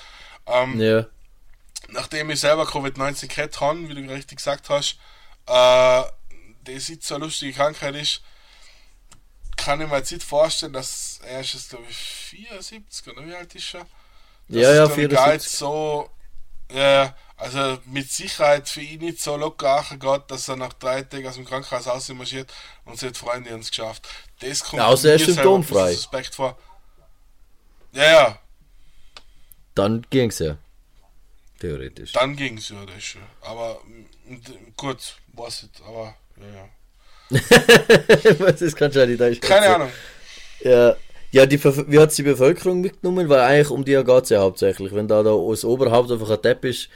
Ähm, 0.48 0.82
Ja. 0.82 1.08
Nachdem 1.90 2.30
ich 2.32 2.40
selber 2.40 2.64
Covid-19 2.64 3.28
gehabt 3.28 3.62
habe, 3.62 3.88
wie 3.90 3.94
du 3.96 4.12
richtig 4.14 4.38
gesagt 4.38 4.70
hast, 4.70 4.98
äh, 5.48 6.04
das 6.64 6.90
nicht 6.90 7.04
so 7.04 7.16
eine 7.16 7.26
lustige 7.26 7.54
Krankheit 7.54 7.96
ist, 7.96 8.22
kann 9.58 9.82
ich 9.82 9.88
mir 9.90 9.98
jetzt 9.98 10.12
nicht 10.12 10.24
vorstellen, 10.24 10.74
dass 10.74 11.20
er 11.24 11.42
ist 11.42 11.54
jetzt, 11.54 11.70
glaube 11.70 11.86
ich, 11.90 11.96
74 11.98 13.08
oder 13.08 13.26
wie 13.26 13.36
alt 13.36 13.54
ist 13.56 13.74
er? 13.74 13.86
Das 14.52 14.62
Ja, 14.62 14.74
ja, 14.74 14.90
ist 14.90 14.92
74. 14.92 15.52
so, 15.52 16.10
ja, 16.72 17.16
also 17.38 17.78
mit 17.86 18.10
Sicherheit 18.12 18.70
für 18.70 18.82
ihn 18.82 19.02
nicht 19.02 19.22
so 19.22 19.36
locker 19.36 19.84
geht, 20.00 20.22
dass 20.30 20.48
er 20.48 20.56
nach 20.56 20.74
drei 20.74 21.02
Tagen 21.04 21.28
aus 21.28 21.36
dem 21.36 21.46
Krankenhaus 21.46 21.88
ausmarschiert 21.88 22.52
und 22.86 23.02
hat 23.02 23.18
Freunde 23.18 23.54
uns 23.54 23.70
geschafft. 23.70 24.08
Das 24.40 24.64
kommt 24.64 24.80
Ja, 24.82 24.88
außer 24.88 25.10
er 25.10 25.16
ist 25.16 25.26
symptomfrei. 25.26 25.94
Suspekt 25.94 26.36
vor. 26.36 26.58
Ja, 27.92 28.04
ja, 28.04 28.40
Dann 29.74 30.06
ging's 30.10 30.40
ja. 30.40 30.58
Theoretisch. 31.60 32.12
dann 32.12 32.36
ging 32.36 32.58
es 32.58 32.68
ja, 32.70 32.86
das 32.86 33.02
schon. 33.04 33.22
Aber 33.42 33.80
gut, 34.76 35.16
weiß 35.34 35.64
nicht, 35.64 35.82
aber 35.88 36.16
ja, 36.38 36.48
ja. 36.54 36.70
Was 38.40 38.62
ist 38.62 38.78
schon 38.78 39.08
nicht 39.08 39.20
da 39.20 39.28
ist 39.28 39.42
Keine 39.42 39.62
ganz- 39.66 39.76
Ahnung. 39.76 39.92
Ja, 40.62 40.96
ja 41.32 41.46
die, 41.46 41.64
wie 41.64 42.00
hat 42.00 42.16
die 42.18 42.24
Bevölkerung 42.24 42.82
mitgenommen? 42.82 43.30
Weil 43.30 43.40
eigentlich 43.40 43.70
um 43.70 43.84
die 43.86 43.94
ja 43.94 44.04
geht's 44.04 44.30
ja 44.30 44.42
hauptsächlich. 44.42 44.94
Wenn 44.94 45.08
da, 45.08 45.24
da 45.24 45.32
das 45.50 45.64
Oberhaupt 45.66 46.12
einfach 46.12 46.30
ein 46.30 46.42
Depp 46.42 46.66
ist, 46.66 46.90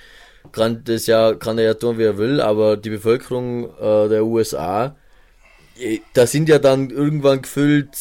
kann 0.52 0.84
das 0.84 1.08
ja, 1.08 1.34
kann 1.34 1.58
er 1.58 1.66
ja 1.66 1.74
tun, 1.74 1.98
wie 1.98 2.04
er 2.04 2.18
will, 2.18 2.42
aber 2.42 2.78
die 2.78 2.90
Bevölkerung 2.90 3.70
äh, 3.80 4.10
der 4.10 4.26
USA, 4.26 4.96
eh, 5.80 6.00
da 6.14 6.26
sind 6.26 6.50
ja 6.50 6.60
dann 6.60 6.90
irgendwann 6.90 7.42
gefüllt 7.42 7.96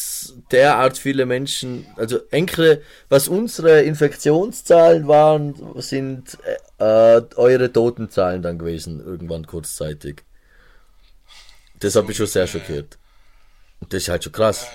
derart 0.51 0.97
viele 0.97 1.25
Menschen, 1.25 1.85
also 1.95 2.19
Enkel, 2.31 2.81
was 3.09 3.27
unsere 3.27 3.81
Infektionszahlen 3.81 5.07
waren, 5.07 5.55
sind 5.81 6.37
äh, 6.77 7.17
äh, 7.17 7.21
eure 7.35 7.71
Totenzahlen 7.71 8.41
dann 8.41 8.57
gewesen, 8.57 8.99
irgendwann 8.99 9.45
kurzzeitig. 9.45 10.23
Das 11.79 11.95
hat 11.95 12.07
mich 12.07 12.17
schon 12.17 12.27
sehr 12.27 12.47
schockiert. 12.47 12.97
Und 13.79 13.93
das 13.93 14.03
ist 14.03 14.09
halt 14.09 14.23
schon 14.23 14.33
krass. 14.33 14.67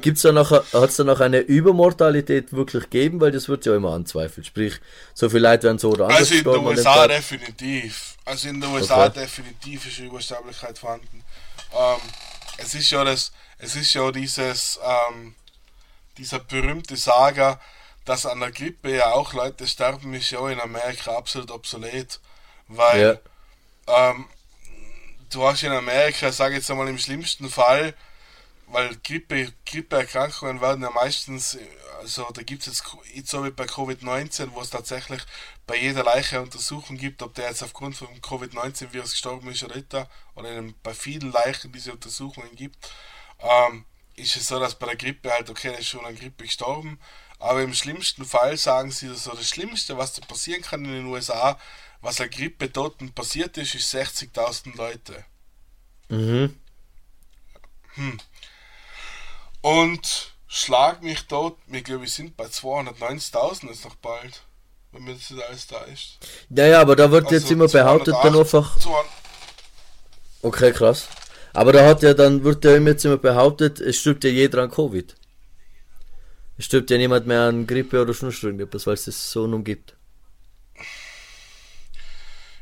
Gibt's 0.00 0.22
da 0.22 0.32
noch, 0.32 0.50
hat's 0.72 0.96
da 0.96 1.04
noch 1.04 1.20
eine 1.20 1.38
Übermortalität 1.40 2.52
wirklich 2.52 2.84
gegeben? 2.84 3.20
Weil 3.20 3.32
das 3.32 3.48
wird 3.48 3.66
ja 3.66 3.76
immer 3.76 3.92
anzweifelt. 3.92 4.46
Sprich, 4.46 4.80
so 5.14 5.28
viele 5.28 5.48
Leute 5.50 5.64
werden 5.64 5.78
so 5.78 5.90
oder 5.90 6.06
anders 6.06 6.20
Also 6.20 6.34
in 6.36 6.44
den 6.44 6.66
USA 6.66 7.06
definitiv. 7.08 8.16
Also 8.24 8.48
in 8.48 8.60
den 8.60 8.70
USA 8.70 9.06
Okay. 9.06 9.20
definitiv 9.20 9.86
ist 9.86 9.98
Übersterblichkeit 9.98 10.78
vorhanden. 10.78 11.22
Ähm, 11.74 12.00
es 12.58 12.74
ist 12.74 12.90
ja 12.90 13.04
das, 13.04 13.32
es 13.58 13.76
ist 13.76 13.92
ja 13.94 14.10
dieses, 14.10 14.80
ähm, 14.84 15.34
dieser 16.18 16.38
berühmte 16.38 16.96
Saga, 16.96 17.60
dass 18.04 18.26
an 18.26 18.40
der 18.40 18.52
Grippe 18.52 18.94
ja 18.94 19.12
auch 19.12 19.32
Leute 19.34 19.66
sterben, 19.66 20.14
ist 20.14 20.30
ja 20.30 20.48
in 20.48 20.60
Amerika 20.60 21.14
absolut 21.16 21.50
obsolet. 21.50 22.20
Weil 22.68 23.20
ähm, 23.86 24.26
du 25.30 25.44
hast 25.46 25.62
in 25.62 25.72
Amerika, 25.72 26.32
sage 26.32 26.54
jetzt 26.54 26.70
einmal 26.70 26.88
im 26.88 26.98
schlimmsten 26.98 27.50
Fall, 27.50 27.94
weil 28.72 28.96
Grippe, 29.04 29.52
Grippeerkrankungen 29.66 30.60
werden 30.60 30.82
ja 30.82 30.90
meistens, 30.90 31.58
also 32.00 32.28
da 32.32 32.42
gibt 32.42 32.62
es 32.62 32.66
jetzt 32.66 32.84
nicht 33.14 33.28
so 33.28 33.44
wie 33.44 33.50
bei 33.50 33.64
Covid-19, 33.64 34.52
wo 34.52 34.60
es 34.60 34.70
tatsächlich 34.70 35.22
bei 35.66 35.76
jeder 35.76 36.02
Leiche 36.02 36.36
eine 36.36 36.46
Untersuchung 36.46 36.96
gibt, 36.96 37.22
ob 37.22 37.34
der 37.34 37.48
jetzt 37.48 37.62
aufgrund 37.62 37.96
vom 37.96 38.08
Covid-19-Virus 38.20 39.12
gestorben 39.12 39.50
ist 39.50 39.62
oder 39.62 39.76
nicht, 39.76 39.94
oder 40.34 40.62
bei 40.82 40.94
vielen 40.94 41.30
Leichen 41.32 41.70
diese 41.70 41.92
Untersuchungen 41.92 42.56
gibt, 42.56 42.90
ähm, 43.40 43.84
ist 44.16 44.36
es 44.36 44.46
so, 44.48 44.58
dass 44.58 44.78
bei 44.78 44.86
der 44.86 44.96
Grippe 44.96 45.30
halt, 45.30 45.50
okay, 45.50 45.68
der 45.68 45.78
ist 45.78 45.88
schon 45.88 46.06
an 46.06 46.16
Grippe 46.16 46.44
gestorben, 46.44 46.98
aber 47.38 47.62
im 47.62 47.74
schlimmsten 47.74 48.24
Fall 48.24 48.56
sagen 48.56 48.90
sie, 48.90 49.14
so 49.14 49.32
das 49.32 49.48
Schlimmste, 49.48 49.98
was 49.98 50.14
da 50.14 50.24
passieren 50.24 50.62
kann 50.62 50.84
in 50.84 50.92
den 50.92 51.06
USA, 51.06 51.58
was 52.00 52.20
an 52.20 52.30
Grippetoten 52.30 53.12
passiert 53.12 53.58
ist, 53.58 53.74
ist 53.74 53.94
60.000 53.94 54.76
Leute. 54.76 55.24
Mhm. 57.96 58.18
Und 59.62 60.32
schlag 60.48 61.02
mich 61.02 61.26
tot, 61.26 61.56
wir 61.66 61.82
glaube 61.82 62.04
ich 62.04 62.12
sind 62.12 62.36
bei 62.36 62.44
290.000 62.46 63.68
jetzt 63.68 63.84
noch 63.84 63.94
bald, 63.96 64.42
wenn 64.90 65.04
mir 65.04 65.14
das 65.14 65.30
jetzt 65.30 65.42
alles 65.42 65.66
da 65.68 65.80
ist. 65.84 66.18
Naja, 66.50 66.80
aber 66.80 66.96
da 66.96 67.10
wird 67.10 67.30
jetzt 67.30 67.44
Also 67.44 67.54
immer 67.54 67.68
behauptet, 67.68 68.14
dann 68.22 68.34
208, 68.34 68.38
einfach. 68.40 68.78
200 68.78 69.06
Okay, 70.42 70.72
krass. 70.72 71.08
Aber 71.52 71.72
da 71.72 71.86
hat 71.86 72.02
ja 72.02 72.14
dann, 72.14 72.42
wird 72.44 72.64
ja 72.64 72.76
immer 72.76 72.90
jetzt 72.90 73.04
immer 73.04 73.16
behauptet, 73.16 73.80
es 73.80 73.98
stirbt 73.98 74.24
ja 74.24 74.30
jeder 74.30 74.62
an 74.62 74.70
Covid. 74.70 75.14
Es 76.58 76.64
stirbt 76.64 76.90
ja 76.90 76.98
niemand 76.98 77.26
mehr 77.26 77.42
an 77.42 77.66
Grippe 77.66 78.02
oder 78.02 78.12
irgendetwas, 78.12 78.86
weil 78.86 78.94
es 78.94 79.04
das 79.04 79.30
so 79.30 79.46
nun 79.46 79.62
gibt. 79.62 79.94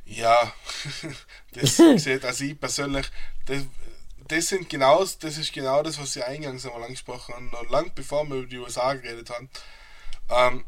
Ja, 0.04 0.52
das 1.52 1.76
sieht, 1.96 2.24
also 2.24 2.44
ich 2.44 2.60
persönlich, 2.60 3.06
das, 3.46 3.62
das 4.30 4.46
sind 4.46 4.68
genau, 4.68 5.04
das 5.04 5.38
ist 5.38 5.52
genau 5.52 5.82
das, 5.82 5.98
was 5.98 6.14
ich 6.14 6.24
eingangs 6.24 6.64
einmal 6.64 6.84
angesprochen 6.84 7.34
habe, 7.34 7.44
noch 7.46 7.68
lang 7.70 7.92
bevor 7.94 8.28
wir 8.28 8.36
über 8.36 8.46
die 8.46 8.58
USA 8.58 8.94
geredet 8.94 9.30
haben. 9.30 9.50
Ähm, 10.28 10.64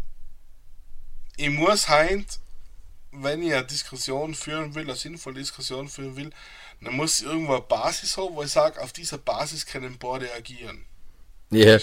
ich 1.36 1.50
muss 1.50 1.88
heint, 1.88 2.40
wenn 3.12 3.42
ich 3.42 3.54
eine 3.54 3.64
Diskussion 3.64 4.34
führen 4.34 4.74
will, 4.74 4.82
eine 4.82 4.96
sinnvolle 4.96 5.36
Diskussion 5.38 5.88
führen 5.88 6.16
will, 6.16 6.30
dann 6.80 6.94
muss 6.94 7.20
ich 7.20 7.26
irgendwo 7.26 7.52
eine 7.52 7.62
Basis 7.62 8.16
haben, 8.16 8.34
wo 8.34 8.42
ich 8.42 8.50
sage, 8.50 8.80
auf 8.80 8.92
dieser 8.92 9.18
Basis 9.18 9.64
können 9.64 9.96
beide 9.98 10.32
agieren. 10.34 10.84
Ja. 11.50 11.78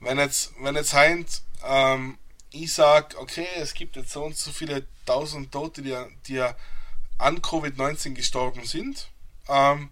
wenn 0.00 0.18
jetzt, 0.18 0.52
wenn 0.60 0.74
jetzt 0.74 0.92
heint, 0.92 1.42
ähm, 1.64 2.18
ich 2.50 2.74
sag, 2.74 3.16
okay, 3.16 3.46
es 3.56 3.72
gibt 3.74 3.96
jetzt 3.96 4.10
so 4.10 4.24
und 4.24 4.36
so 4.36 4.50
viele 4.50 4.86
tausend 5.06 5.52
Tote, 5.52 5.82
die, 5.82 5.96
die 6.26 6.40
an 7.18 7.40
Covid-19 7.40 8.14
gestorben 8.14 8.64
sind, 8.64 9.08
ähm, 9.48 9.90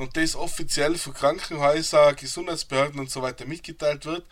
und 0.00 0.16
das 0.16 0.34
offiziell 0.34 0.96
für 0.96 1.12
Krankenhäuser, 1.12 2.14
Gesundheitsbehörden 2.14 2.98
und 2.98 3.10
so 3.10 3.20
weiter 3.20 3.44
mitgeteilt 3.44 4.06
wird, 4.06 4.24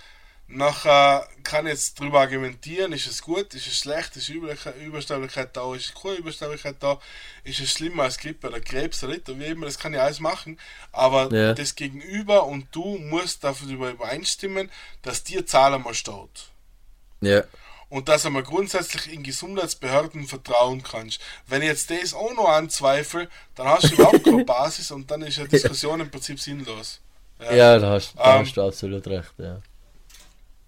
nachher 0.47 1.29
kann 1.43 1.67
ich 1.67 1.73
jetzt 1.73 2.01
darüber 2.01 2.21
argumentieren, 2.21 2.95
ist 2.95 3.07
es 3.07 3.21
gut, 3.21 3.53
ist 3.53 3.67
es 3.67 3.79
schlecht, 3.79 4.17
ist 4.17 4.31
Übersterblichkeit 4.31 5.55
da, 5.55 5.75
ist 5.75 5.95
keine 5.95 6.15
Übersterblichkeit 6.17 6.77
da, 6.81 6.99
ist 7.45 7.61
es 7.61 7.71
schlimmer 7.71 8.05
als 8.05 8.17
Grippe 8.17 8.49
oder 8.49 8.61
Krebs 8.61 9.05
oder 9.05 9.13
nicht, 9.13 9.29
wie 9.29 9.45
immer, 9.45 9.67
das 9.67 9.79
kann 9.79 9.93
ich 9.93 10.01
alles 10.01 10.21
machen, 10.21 10.59
aber 10.91 11.31
Ja. 11.31 11.53
das 11.53 11.75
Gegenüber 11.75 12.47
und 12.47 12.69
du 12.75 12.97
musst 12.97 13.45
darüber 13.45 13.91
übereinstimmen, 13.91 14.71
dass 15.03 15.23
dir 15.23 15.45
Zahl 15.45 15.75
einmal 15.75 15.93
steht. 15.93 16.49
Ja. 17.21 17.43
Und 17.89 18.09
dass 18.09 18.27
einmal 18.27 18.43
grundsätzlich 18.43 19.13
in 19.13 19.23
Gesundheitsbehörden 19.23 20.27
vertrauen 20.27 20.83
kannst. 20.83 21.21
Wenn 21.47 21.63
ich 21.63 21.69
jetzt 21.69 21.91
das 21.91 22.13
auch 22.13 22.35
noch 22.35 22.49
anzweifle, 22.49 23.29
dann 23.55 23.67
hast 23.67 23.91
du 23.91 23.95
überhaupt 23.95 24.25
keine 24.25 24.45
Basis 24.47 24.91
und 24.91 25.11
dann 25.11 25.23
ist 25.23 25.39
eine 25.39 25.49
Diskussion 25.49 26.01
im 26.01 26.11
Prinzip 26.11 26.39
sinnlos. 26.39 27.01
Ja, 27.41 27.79
da 27.79 27.91
hast, 27.93 28.15
da 28.17 28.37
Ähm, 28.37 28.47
hast 28.47 28.57
du 28.57 28.63
absolut 28.63 29.07
recht, 29.07 29.33
ja. 29.39 29.61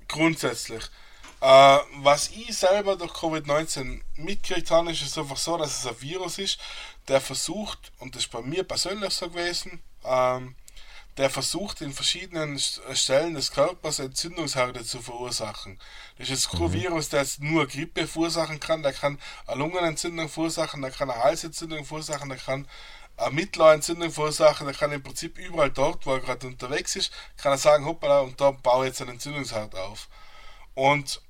Grundsätzlich. 0.08 0.84
Äh, 1.40 1.78
was 2.02 2.28
ich 2.28 2.56
selber 2.56 2.96
durch 2.96 3.12
Covid-19 3.12 4.00
mitgekriegt 4.16 4.70
habe, 4.70 4.92
ist 4.92 5.02
es 5.02 5.16
einfach 5.16 5.36
so, 5.36 5.56
dass 5.56 5.78
es 5.78 5.86
ein 5.86 6.00
Virus 6.00 6.38
ist, 6.38 6.58
der 7.08 7.20
versucht, 7.20 7.92
und 7.98 8.14
das 8.14 8.24
ist 8.24 8.30
bei 8.30 8.42
mir 8.42 8.62
persönlich 8.62 9.12
so 9.14 9.28
gewesen, 9.28 9.82
ähm, 10.04 10.54
der 11.16 11.30
versucht 11.30 11.80
in 11.80 11.92
verschiedenen 11.92 12.58
Stellen 12.58 13.34
des 13.34 13.50
Körpers 13.50 13.98
Entzündungsherde 13.98 14.84
zu 14.84 15.02
verursachen. 15.02 15.78
Das 16.18 16.30
ist 16.30 16.50
kein 16.50 16.62
mhm. 16.62 16.72
Virus, 16.72 17.08
der 17.08 17.22
jetzt 17.22 17.40
nur 17.40 17.66
Grippe 17.66 18.06
verursachen 18.06 18.60
kann, 18.60 18.82
der 18.82 18.92
kann 18.92 19.18
eine 19.46 19.58
Lungenentzündung 19.58 20.28
verursachen, 20.28 20.82
der 20.82 20.90
kann 20.90 21.10
eine 21.10 21.22
Halsentzündung 21.22 21.84
verursachen, 21.84 22.28
der 22.28 22.38
kann 22.38 22.66
eine 23.16 23.34
Mittelohrentzündung 23.34 24.10
verursachen, 24.10 24.66
der 24.66 24.74
kann 24.74 24.92
im 24.92 25.02
Prinzip 25.02 25.36
überall 25.36 25.70
dort, 25.70 26.06
wo 26.06 26.14
er 26.14 26.20
gerade 26.20 26.46
unterwegs 26.46 26.96
ist, 26.96 27.12
kann 27.36 27.52
er 27.52 27.58
sagen, 27.58 27.84
hoppala, 27.84 28.20
und 28.20 28.40
da 28.40 28.52
baue 28.52 28.86
ich 28.86 28.90
jetzt 28.90 29.02
einen 29.02 29.10
Entzündungsherd 29.10 29.74
auf. 29.74 30.08
Und 30.74 31.20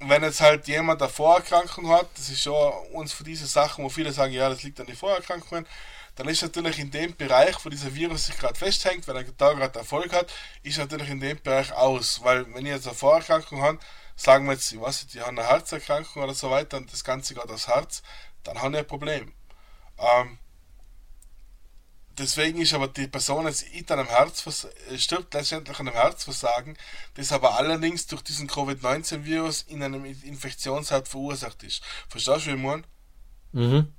wenn 0.00 0.22
jetzt 0.22 0.40
halt 0.40 0.66
jemand 0.66 1.02
eine 1.02 1.10
Vorerkrankung 1.10 1.90
hat, 1.90 2.08
das 2.16 2.30
ist 2.30 2.42
schon 2.42 2.72
uns 2.92 3.12
für 3.12 3.24
diese 3.24 3.46
Sachen, 3.46 3.84
wo 3.84 3.90
viele 3.90 4.12
sagen, 4.12 4.32
ja, 4.32 4.48
das 4.48 4.62
liegt 4.62 4.80
an 4.80 4.86
den 4.86 4.96
Vorerkrankungen, 4.96 5.66
dann 6.16 6.28
ist 6.28 6.42
natürlich 6.42 6.78
in 6.78 6.90
dem 6.90 7.16
Bereich, 7.16 7.64
wo 7.64 7.68
dieser 7.68 7.94
Virus 7.94 8.26
sich 8.26 8.36
gerade 8.36 8.58
festhängt, 8.58 9.06
wenn 9.08 9.16
er 9.16 9.24
da 9.24 9.52
gerade 9.52 9.78
Erfolg 9.78 10.12
hat, 10.12 10.32
ist 10.62 10.78
natürlich 10.78 11.08
in 11.08 11.20
dem 11.20 11.40
Bereich 11.40 11.72
aus. 11.72 12.22
Weil 12.22 12.52
wenn 12.54 12.66
ich 12.66 12.72
jetzt 12.72 12.86
eine 12.86 12.96
Vorerkrankung 12.96 13.62
habe, 13.62 13.78
sagen 14.16 14.46
wir 14.46 14.52
jetzt, 14.52 14.72
ich 14.72 14.80
weiß 14.80 15.02
nicht, 15.02 15.14
die 15.14 15.20
haben 15.20 15.38
eine 15.38 15.48
Herzerkrankung 15.48 16.22
oder 16.22 16.34
so 16.34 16.50
weiter 16.50 16.76
und 16.76 16.92
das 16.92 17.04
Ganze 17.04 17.34
geht 17.34 17.48
aufs 17.48 17.68
Herz, 17.68 18.02
dann 18.42 18.60
haben 18.60 18.72
wir 18.72 18.80
ein 18.80 18.86
Problem. 18.86 19.32
Ähm, 19.98 20.38
deswegen 22.18 22.60
ist 22.60 22.74
aber 22.74 22.88
die 22.88 23.06
Person 23.06 23.46
jetzt 23.46 23.64
an 23.90 23.98
einem 23.98 24.08
Herz 24.08 24.44
stirbt 24.96 25.34
letztendlich 25.34 25.78
an 25.78 25.88
einem 25.88 25.96
Herzversagen, 25.96 26.76
das 27.14 27.32
aber 27.32 27.54
allerdings 27.54 28.06
durch 28.06 28.22
diesen 28.22 28.46
Covid-19-Virus 28.46 29.62
in 29.62 29.82
einem 29.82 30.04
Infektionsherd 30.04 31.08
verursacht 31.08 31.62
ist. 31.62 31.82
Verstehst 32.08 32.46
du, 32.46 32.50
wie 32.50 32.54
ich 32.56 32.62
meine? 32.62 32.82
Mhm. 33.52 33.94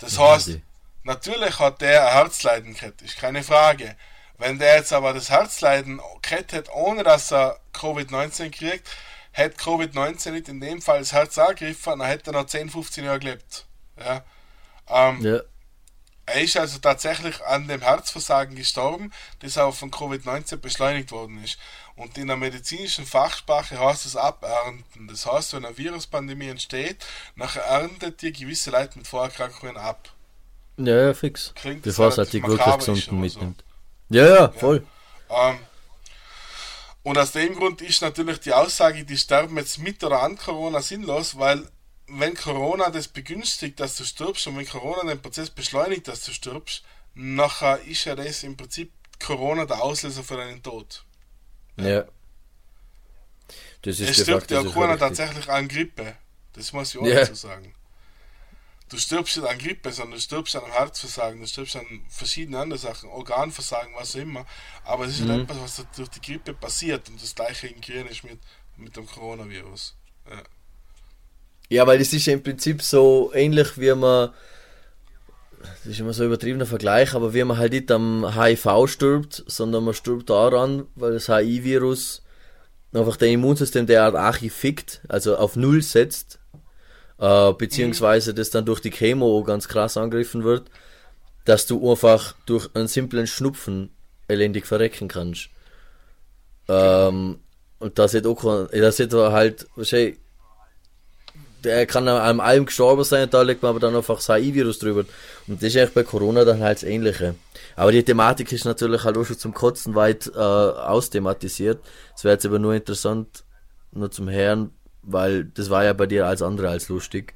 Das 0.00 0.18
heißt, 0.18 0.58
natürlich 1.02 1.58
hat 1.58 1.80
der 1.80 2.06
ein 2.06 2.12
Herzleiden 2.14 2.74
gehabt, 2.74 3.02
ist 3.02 3.16
keine 3.16 3.42
Frage. 3.42 3.96
Wenn 4.38 4.58
der 4.58 4.76
jetzt 4.76 4.92
aber 4.92 5.12
das 5.12 5.30
Herzleiden 5.30 6.00
gehabt 6.22 6.52
hätte, 6.52 6.72
ohne 6.74 7.02
dass 7.02 7.30
er 7.30 7.60
Covid-19 7.74 8.50
kriegt, 8.50 8.88
hätte 9.32 9.56
Covid-19 9.58 10.30
nicht 10.30 10.48
in 10.48 10.60
dem 10.60 10.80
Fall 10.82 11.00
das 11.00 11.12
Herz 11.12 11.38
angegriffen, 11.38 11.98
dann 11.98 12.08
hätte 12.08 12.30
er 12.30 12.40
noch 12.40 12.46
10, 12.46 12.70
15 12.70 13.04
Jahre 13.04 13.18
gelebt. 13.18 13.66
Ja. 13.98 14.24
Ähm, 14.88 15.20
ja. 15.20 15.40
Er 16.26 16.42
ist 16.42 16.56
also 16.56 16.78
tatsächlich 16.78 17.44
an 17.44 17.66
dem 17.66 17.80
Herzversagen 17.80 18.54
gestorben, 18.54 19.12
das 19.40 19.58
auch 19.58 19.74
von 19.74 19.90
Covid-19 19.90 20.56
beschleunigt 20.56 21.10
worden 21.10 21.42
ist. 21.42 21.58
Und 22.00 22.16
in 22.16 22.28
der 22.28 22.36
medizinischen 22.38 23.04
Fachsprache 23.04 23.78
heißt 23.78 24.06
es 24.06 24.16
abernten. 24.16 25.06
Das 25.06 25.26
heißt, 25.26 25.52
wenn 25.52 25.66
eine 25.66 25.76
Viruspandemie 25.76 26.48
entsteht, 26.48 26.96
nachher 27.34 27.60
erntet 27.64 28.22
ihr 28.22 28.32
gewisse 28.32 28.70
Leute 28.70 28.96
mit 28.96 29.06
Vorerkrankungen 29.06 29.76
ab. 29.76 30.08
Ja, 30.78 31.08
ja, 31.08 31.12
fix. 31.14 31.52
Klingt 31.54 31.82
Bevor 31.82 32.08
es 32.08 32.16
halt 32.16 32.32
die 32.32 32.40
Gurkengesunden 32.40 33.20
mitnimmt. 33.20 33.62
So. 34.08 34.16
Ja, 34.16 34.34
ja, 34.34 34.48
voll. 34.48 34.86
Ja. 35.28 35.50
Ähm, 35.50 35.58
und 37.02 37.18
aus 37.18 37.32
dem 37.32 37.54
Grund 37.54 37.82
ist 37.82 38.00
natürlich 38.00 38.40
die 38.40 38.54
Aussage, 38.54 39.04
die 39.04 39.18
sterben 39.18 39.58
jetzt 39.58 39.76
mit 39.76 40.02
oder 40.02 40.22
an 40.22 40.38
Corona 40.38 40.80
sinnlos, 40.80 41.38
weil 41.38 41.68
wenn 42.06 42.34
Corona 42.34 42.88
das 42.88 43.08
begünstigt, 43.08 43.78
dass 43.78 43.96
du 43.96 44.04
stirbst 44.04 44.46
und 44.46 44.56
wenn 44.56 44.66
Corona 44.66 45.06
den 45.06 45.20
Prozess 45.20 45.50
beschleunigt, 45.50 46.08
dass 46.08 46.24
du 46.24 46.32
stirbst, 46.32 46.82
nachher 47.12 47.78
ist 47.82 48.06
ja 48.06 48.16
das 48.16 48.42
im 48.42 48.56
Prinzip 48.56 48.90
Corona 49.22 49.66
der 49.66 49.82
Auslöser 49.82 50.22
für 50.22 50.38
deinen 50.38 50.62
Tod. 50.62 51.04
Ja. 51.84 52.04
Das 53.82 53.98
ist 53.98 54.10
es 54.10 54.22
stirbt 54.22 54.50
ja 54.50 54.62
keiner 54.62 54.98
tatsächlich 54.98 55.48
an 55.48 55.68
Grippe. 55.68 56.16
Das 56.52 56.72
muss 56.72 56.94
ich 56.94 57.00
auch 57.00 57.06
ja. 57.06 57.20
dazu 57.20 57.34
sagen. 57.34 57.74
Du 58.90 58.98
stirbst 58.98 59.36
nicht 59.36 59.48
an 59.48 59.58
Grippe, 59.58 59.92
sondern 59.92 60.16
du 60.16 60.20
stirbst 60.20 60.56
an 60.56 60.64
einem 60.64 60.72
Herzversagen, 60.72 61.40
du 61.40 61.46
stirbst 61.46 61.76
an 61.76 62.04
verschiedenen 62.08 62.60
anderen 62.60 62.82
Sachen, 62.82 63.08
Organversagen, 63.08 63.94
was 63.94 64.16
auch 64.16 64.20
immer. 64.20 64.44
Aber 64.84 65.04
es 65.04 65.12
ist 65.12 65.20
mhm. 65.20 65.42
etwas, 65.42 65.58
was 65.58 65.86
durch 65.94 66.08
die 66.08 66.20
Grippe 66.20 66.54
passiert 66.54 67.08
und 67.08 67.22
das 67.22 67.34
gleiche 67.34 67.68
in 67.68 67.80
Gehirn 67.80 68.08
ist 68.08 68.24
mit, 68.24 68.40
mit 68.76 68.96
dem 68.96 69.06
Coronavirus. 69.06 69.96
Ja. 70.28 70.42
Ja, 71.70 71.86
weil 71.86 72.00
es 72.00 72.12
ist 72.12 72.26
ja 72.26 72.32
im 72.32 72.42
Prinzip 72.42 72.82
so 72.82 73.30
ähnlich 73.32 73.78
wie 73.78 73.94
man, 73.94 74.34
das 75.60 75.92
ist 75.92 76.00
immer 76.00 76.12
so 76.12 76.22
ein 76.22 76.28
übertriebener 76.28 76.66
Vergleich, 76.66 77.14
aber 77.14 77.34
wie 77.34 77.44
man 77.44 77.58
halt 77.58 77.72
nicht 77.72 77.90
am 77.90 78.34
HIV 78.34 78.86
stirbt, 78.86 79.44
sondern 79.46 79.84
man 79.84 79.94
stirbt 79.94 80.30
daran, 80.30 80.86
weil 80.94 81.12
das 81.12 81.28
HIV-Virus 81.28 82.22
einfach 82.92 83.16
dein 83.16 83.34
Immunsystem 83.34 83.86
derart 83.86 84.16
archi 84.16 84.50
fickt, 84.50 85.02
also 85.08 85.36
auf 85.36 85.56
Null 85.56 85.82
setzt, 85.82 86.38
äh, 87.18 87.52
beziehungsweise 87.52 88.34
das 88.34 88.50
dann 88.50 88.64
durch 88.64 88.80
die 88.80 88.90
Chemo 88.90 89.42
ganz 89.44 89.68
krass 89.68 89.96
angegriffen 89.96 90.44
wird, 90.44 90.70
dass 91.44 91.66
du 91.66 91.90
einfach 91.90 92.34
durch 92.46 92.68
einen 92.74 92.88
simplen 92.88 93.26
Schnupfen 93.26 93.90
elendig 94.28 94.66
verrecken 94.66 95.08
kannst. 95.08 95.50
Ähm, 96.68 97.40
und 97.78 97.98
das 97.98 98.14
ist 98.14 98.26
auch, 98.26 98.68
das 98.70 99.00
ist 99.00 99.12
halt, 99.12 99.66
wahrscheinlich, 99.74 100.18
der 101.64 101.86
kann 101.86 102.08
an 102.08 102.40
allem 102.40 102.66
gestorben 102.66 103.04
sein, 103.04 103.28
da 103.30 103.42
legt 103.42 103.62
man 103.62 103.70
aber 103.70 103.80
dann 103.80 103.96
einfach 103.96 104.16
das 104.16 104.28
HIV-Virus 104.28 104.78
drüber. 104.78 105.04
Und 105.46 105.62
das 105.62 105.62
ist 105.62 105.76
eigentlich 105.76 105.94
bei 105.94 106.02
Corona 106.02 106.44
dann 106.44 106.60
halt 106.60 106.78
das 106.78 106.82
Ähnliche. 106.84 107.34
Aber 107.76 107.92
die 107.92 108.02
Thematik 108.02 108.52
ist 108.52 108.64
natürlich 108.64 109.04
halt 109.04 109.16
auch 109.16 109.24
schon 109.24 109.38
zum 109.38 109.54
Kotzen 109.54 109.94
weit 109.94 110.30
äh, 110.34 110.38
austhematisiert. 110.38 111.82
Es 112.16 112.24
wäre 112.24 112.34
jetzt 112.34 112.46
aber 112.46 112.58
nur 112.58 112.74
interessant, 112.74 113.44
nur 113.92 114.10
zum 114.10 114.28
Herrn, 114.28 114.70
weil 115.02 115.44
das 115.44 115.70
war 115.70 115.84
ja 115.84 115.92
bei 115.92 116.06
dir 116.06 116.26
als 116.26 116.42
andere 116.42 116.68
als 116.68 116.88
lustig. 116.88 117.34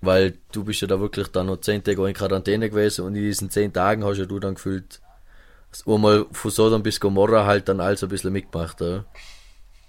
Weil 0.00 0.34
du 0.52 0.64
bist 0.64 0.80
ja 0.80 0.86
da 0.86 1.00
wirklich 1.00 1.28
dann 1.28 1.46
noch 1.46 1.60
zehn 1.60 1.82
Tage 1.82 2.06
in 2.06 2.14
Quarantäne 2.14 2.70
gewesen 2.70 3.04
und 3.04 3.16
in 3.16 3.22
diesen 3.22 3.50
zehn 3.50 3.72
Tagen 3.72 4.04
hast 4.04 4.18
ja 4.18 4.26
du 4.26 4.38
dann 4.38 4.54
gefühlt, 4.54 5.00
einmal 5.86 6.26
von 6.30 6.50
Sodom 6.50 6.82
bis 6.82 7.00
Gomorra 7.00 7.46
halt 7.46 7.68
dann 7.68 7.80
alles 7.80 8.02
ein 8.02 8.08
bisschen 8.08 8.32
mitgemacht, 8.32 8.80
oder? 8.80 9.04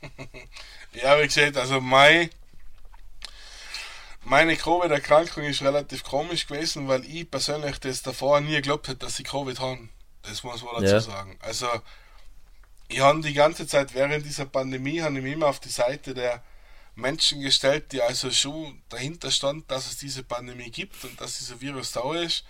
Ja, 0.93 1.19
wie 1.19 1.27
gesagt, 1.27 1.55
also 1.55 1.79
mein 1.79 2.29
meine 4.23 4.55
Covid-Erkrankung 4.57 5.43
ist 5.43 5.61
relativ 5.61 6.03
komisch 6.03 6.47
gewesen, 6.47 6.87
weil 6.87 7.05
ich 7.05 7.29
persönlich 7.29 7.79
das 7.79 8.01
davor 8.01 8.41
nie 8.41 8.55
geglaubt 8.55 8.87
hätte, 8.87 8.99
dass 8.99 9.19
ich 9.19 9.25
Covid 9.25 9.59
habe. 9.59 9.89
Das 10.23 10.43
muss 10.43 10.63
man 10.63 10.73
dazu 10.75 10.93
ja. 10.93 10.99
sagen. 10.99 11.37
Also, 11.41 11.67
ich 12.89 12.99
habe 12.99 13.21
die 13.21 13.33
ganze 13.33 13.67
Zeit 13.67 13.93
während 13.93 14.25
dieser 14.25 14.45
Pandemie 14.45 15.01
habe 15.01 15.17
ich 15.17 15.23
mich 15.23 15.33
immer 15.33 15.47
auf 15.47 15.59
die 15.59 15.69
Seite 15.69 16.13
der 16.13 16.43
Menschen 16.95 17.41
gestellt, 17.41 17.91
die 17.91 18.01
also 18.01 18.31
schon 18.31 18.81
dahinter 18.89 19.31
stand, 19.31 19.69
dass 19.71 19.87
es 19.87 19.97
diese 19.97 20.23
Pandemie 20.23 20.69
gibt 20.69 21.03
und 21.05 21.19
dass 21.21 21.37
dieser 21.37 21.61
Virus 21.61 21.93
da 21.93 22.13
ist. 22.15 22.43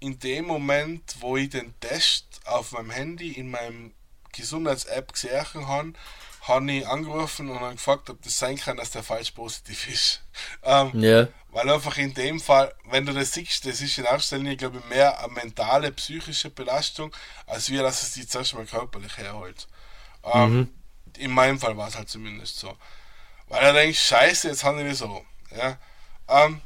In 0.00 0.18
dem 0.18 0.46
Moment, 0.46 1.16
wo 1.20 1.36
ich 1.36 1.50
den 1.50 1.78
Test 1.80 2.26
auf 2.44 2.72
meinem 2.72 2.90
Handy 2.90 3.32
in 3.32 3.50
meinem 3.50 3.92
Gesundheits-App 4.32 5.12
gesehen 5.12 5.68
habe, 5.68 5.92
habe 6.48 6.70
ich 6.70 6.86
angerufen 6.86 7.50
und 7.50 7.60
dann 7.60 7.74
gefragt, 7.74 8.08
ob 8.10 8.22
das 8.22 8.38
sein 8.38 8.56
kann, 8.56 8.76
dass 8.76 8.90
der 8.90 9.02
falsch 9.02 9.32
positiv 9.32 9.88
ist. 9.88 10.22
Ähm, 10.62 10.90
ja. 11.00 11.28
Weil 11.50 11.70
einfach 11.70 11.96
in 11.96 12.12
dem 12.12 12.40
Fall, 12.40 12.74
wenn 12.90 13.06
du 13.06 13.14
das 13.14 13.32
siehst, 13.32 13.64
das 13.64 13.80
ist 13.80 13.96
in 13.96 14.04
erster 14.04 14.36
Linie, 14.36 14.58
glaube 14.58 14.78
ich, 14.78 14.84
mehr 14.84 15.18
eine 15.18 15.32
mentale, 15.32 15.90
psychische 15.92 16.50
Belastung, 16.50 17.10
als 17.46 17.70
wir, 17.70 17.82
dass 17.82 18.02
es 18.02 18.12
die 18.12 18.26
zuerst 18.26 18.52
mal 18.52 18.66
körperlich 18.66 19.16
herholt. 19.16 19.66
Ähm, 20.24 20.54
mhm. 20.54 20.68
In 21.16 21.30
meinem 21.30 21.58
Fall 21.58 21.74
war 21.78 21.88
es 21.88 21.96
halt 21.96 22.10
zumindest 22.10 22.58
so. 22.58 22.76
Weil 23.48 23.64
er 23.64 23.72
denkt, 23.72 23.96
scheiße, 23.96 24.48
jetzt 24.48 24.62
haben 24.62 24.84
wir 24.84 24.94
so. 24.94 25.24
Ja. 25.56 25.78
Ähm, 26.28 26.60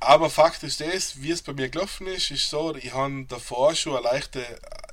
aber 0.00 0.28
Fakt 0.28 0.64
ist 0.64 0.80
das, 0.80 1.22
wie 1.22 1.30
es 1.30 1.42
bei 1.42 1.52
mir 1.52 1.68
gelaufen 1.68 2.08
ist, 2.08 2.32
ist 2.32 2.50
so, 2.50 2.74
ich 2.74 2.92
habe 2.92 3.26
davor 3.28 3.76
schon 3.76 3.94
eine 3.94 4.02
leichte, 4.02 4.44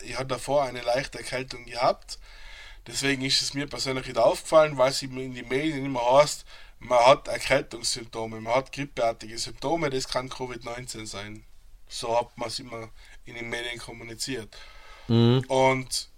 ich 0.03 0.15
habe 0.15 0.27
davor 0.27 0.65
eine 0.65 0.81
leichte 0.81 1.17
Erkältung 1.17 1.65
gehabt 1.65 2.19
Deswegen 2.87 3.23
ist 3.23 3.41
es 3.41 3.53
mir 3.53 3.67
persönlich 3.67 4.07
nicht 4.07 4.17
aufgefallen, 4.17 4.77
weil 4.77 4.91
es 4.91 5.01
in 5.01 5.33
die 5.33 5.43
Medien 5.43 5.85
immer 5.85 6.19
heißt, 6.19 6.45
man 6.79 6.99
hat 7.05 7.27
Erkältungssymptome, 7.27 8.41
man 8.41 8.55
hat 8.55 8.71
grippeartige 8.71 9.37
Symptome, 9.37 9.89
das 9.89 10.07
kann 10.07 10.29
Covid-19 10.29 11.05
sein. 11.05 11.43
So 11.87 12.17
hat 12.17 12.37
man 12.37 12.49
es 12.49 12.59
immer 12.59 12.89
in 13.25 13.35
den 13.35 13.49
Medien 13.49 13.79
kommuniziert. 13.79 14.55
Mhm. 15.07 15.45
Und 15.47 16.09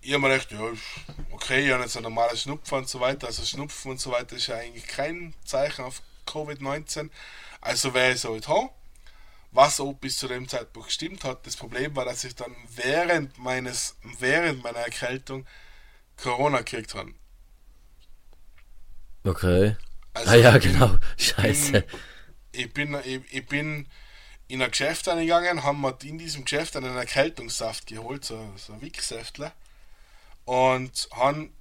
ich 0.00 0.12
habe 0.12 0.22
mir 0.22 0.30
gedacht, 0.30 0.52
ja, 0.52 0.60
okay, 1.30 1.66
ich 1.66 1.72
habe 1.72 1.82
jetzt 1.82 1.96
ein 1.96 2.02
normales 2.02 2.42
Schnupfen 2.42 2.78
und 2.78 2.88
so 2.88 3.00
weiter. 3.00 3.26
Also 3.26 3.44
Schnupfen 3.44 3.92
und 3.92 4.00
so 4.00 4.10
weiter 4.10 4.36
ist 4.36 4.46
ja 4.46 4.56
eigentlich 4.56 4.86
kein 4.86 5.34
Zeichen 5.44 5.84
auf 5.84 6.02
Covid-19. 6.26 7.10
Also 7.60 7.94
wäre 7.94 8.16
so 8.16 8.32
halt 8.32 8.48
haben. 8.48 8.68
Was 9.50 9.80
auch 9.80 9.92
bis 9.94 10.18
zu 10.18 10.28
dem 10.28 10.48
Zeitpunkt 10.48 10.88
gestimmt 10.88 11.24
hat. 11.24 11.46
Das 11.46 11.56
Problem 11.56 11.94
war, 11.96 12.04
dass 12.04 12.24
ich 12.24 12.34
dann 12.34 12.54
während 12.74 13.38
meines, 13.38 13.96
während 14.18 14.62
meiner 14.62 14.80
Erkältung 14.80 15.46
Corona 16.16 16.58
gekriegt 16.58 16.94
haben. 16.94 17.14
Okay. 19.24 19.76
Also 20.12 20.30
ah 20.30 20.34
ja, 20.34 20.58
genau. 20.58 20.96
Scheiße. 21.16 21.84
Ich 22.52 22.72
bin, 22.72 22.96
ich, 23.04 23.20
ich 23.32 23.46
bin 23.46 23.88
in 24.46 24.62
ein 24.62 24.70
Geschäft 24.70 25.08
eingegangen, 25.08 25.64
haben 25.64 25.80
wir 25.80 25.96
in 26.04 26.18
diesem 26.18 26.44
Geschäft 26.44 26.76
einen 26.76 26.96
Erkältungssaft 26.96 27.86
geholt, 27.86 28.24
so, 28.24 28.52
so 28.56 28.74
ein 28.74 28.82
Wicksäftle. 28.82 29.52
Und 30.44 31.08
haben 31.12 31.52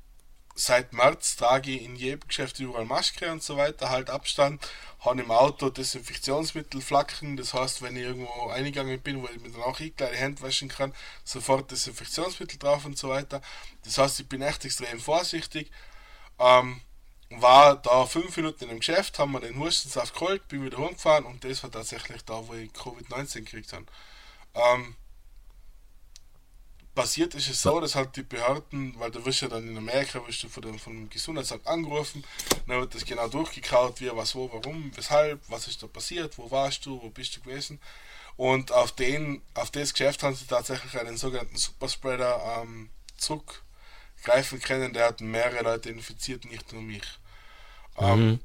seit 0.56 0.94
März 0.94 1.36
trage 1.36 1.72
ich 1.72 1.84
in 1.84 1.96
jedem 1.96 2.28
Geschäft 2.28 2.60
überall 2.60 2.86
Maske 2.86 3.32
und 3.32 3.42
so 3.42 3.58
weiter, 3.58 3.90
halt 3.90 4.10
Abstand, 4.10 4.66
habe 5.00 5.22
im 5.22 5.32
Auto 5.32 5.70
Desinfektionsmittel 5.70 6.82
flacken, 6.82 7.36
das 7.38 7.54
heißt, 7.54 7.82
wenn 7.82 7.96
ich 7.96 8.04
irgendwo 8.04 8.50
eingegangen 8.50 9.02
bin, 9.02 9.22
wo 9.22 9.28
ich 9.28 9.40
mir 9.42 9.52
dann 9.52 9.64
auch 9.64 9.80
ich 9.80 9.96
die 9.96 10.06
Hände 10.06 10.42
waschen 10.42 10.70
kann, 10.70 10.94
sofort 11.24 11.72
Desinfektionsmittel 11.72 12.60
drauf 12.60 12.86
und 12.86 12.98
so 12.98 13.10
weiter. 13.10 13.42
Das 13.84 13.98
heißt, 13.98 14.20
ich 14.22 14.30
bin 14.30 14.42
echt 14.42 14.64
extrem 14.66 15.00
vorsichtig. 15.00 15.72
Ähm, 16.40 16.82
war 17.30 17.78
da 17.78 18.06
fünf 18.06 18.38
Minuten 18.38 18.70
im 18.70 18.80
Geschäft, 18.80 19.18
haben 19.18 19.32
wir 19.32 19.40
den 19.40 19.58
Hustensaft 19.58 20.14
geholt, 20.14 20.48
bin 20.48 20.64
wieder 20.64 20.78
rumgefahren 20.78 21.26
und 21.26 21.44
das 21.44 21.64
war 21.64 21.72
tatsächlich 21.72 22.24
da, 22.26 22.48
wo 22.48 22.54
ich 22.54 22.70
Covid-19 22.72 23.40
gekriegt 23.40 23.74
habe. 23.74 23.86
Ähm, 24.54 24.96
passiert 26.96 27.34
ist 27.36 27.50
es 27.50 27.62
so, 27.62 27.80
dass 27.80 27.96
halt 27.96 28.16
die 28.16 28.24
Behörden, 28.24 28.94
weil 28.98 29.12
du 29.12 29.26
wirst 29.26 29.42
ja 29.42 29.48
dann 29.48 29.68
in 29.68 29.78
Amerika 29.78 30.26
wirst 30.28 30.44
du 30.44 30.50
von 30.50 30.64
dem, 30.64 30.80
vom 30.80 31.10
Gesundheitsamt 31.10 31.66
angerufen, 31.68 32.24
dann 32.68 32.80
wird 32.80 32.94
das 32.96 33.06
genau 33.06 33.28
durchgekaut, 33.28 34.00
wie, 34.02 34.10
was, 34.14 34.36
wo, 34.36 34.50
warum, 34.52 34.92
weshalb, 34.96 35.42
was 35.48 35.68
ist 35.68 35.82
da 35.82 35.88
passiert, 35.88 36.38
wo 36.38 36.50
warst 36.52 36.86
du, 36.86 37.02
wo 37.02 37.10
bist 37.10 37.36
du 37.36 37.42
gewesen. 37.42 37.80
Und 38.36 38.72
auf 38.72 38.92
den, 38.92 39.42
auf 39.54 39.72
das 39.72 39.94
Geschäft 39.94 40.24
haben 40.24 40.36
sie 40.36 40.46
tatsächlich 40.46 40.98
einen 40.98 41.18
sogenannten 41.18 41.58
Superspreader 41.58 42.62
ähm, 42.62 42.90
zurückgreifen 43.18 44.60
können, 44.60 44.94
der 44.94 45.08
hat 45.08 45.22
mehrere 45.22 45.64
Leute 45.64 45.90
infiziert, 45.90 46.46
nicht 46.46 46.74
nur 46.74 46.82
mich. 46.82 47.20
Ähm, 47.98 48.26
mhm. 48.26 48.40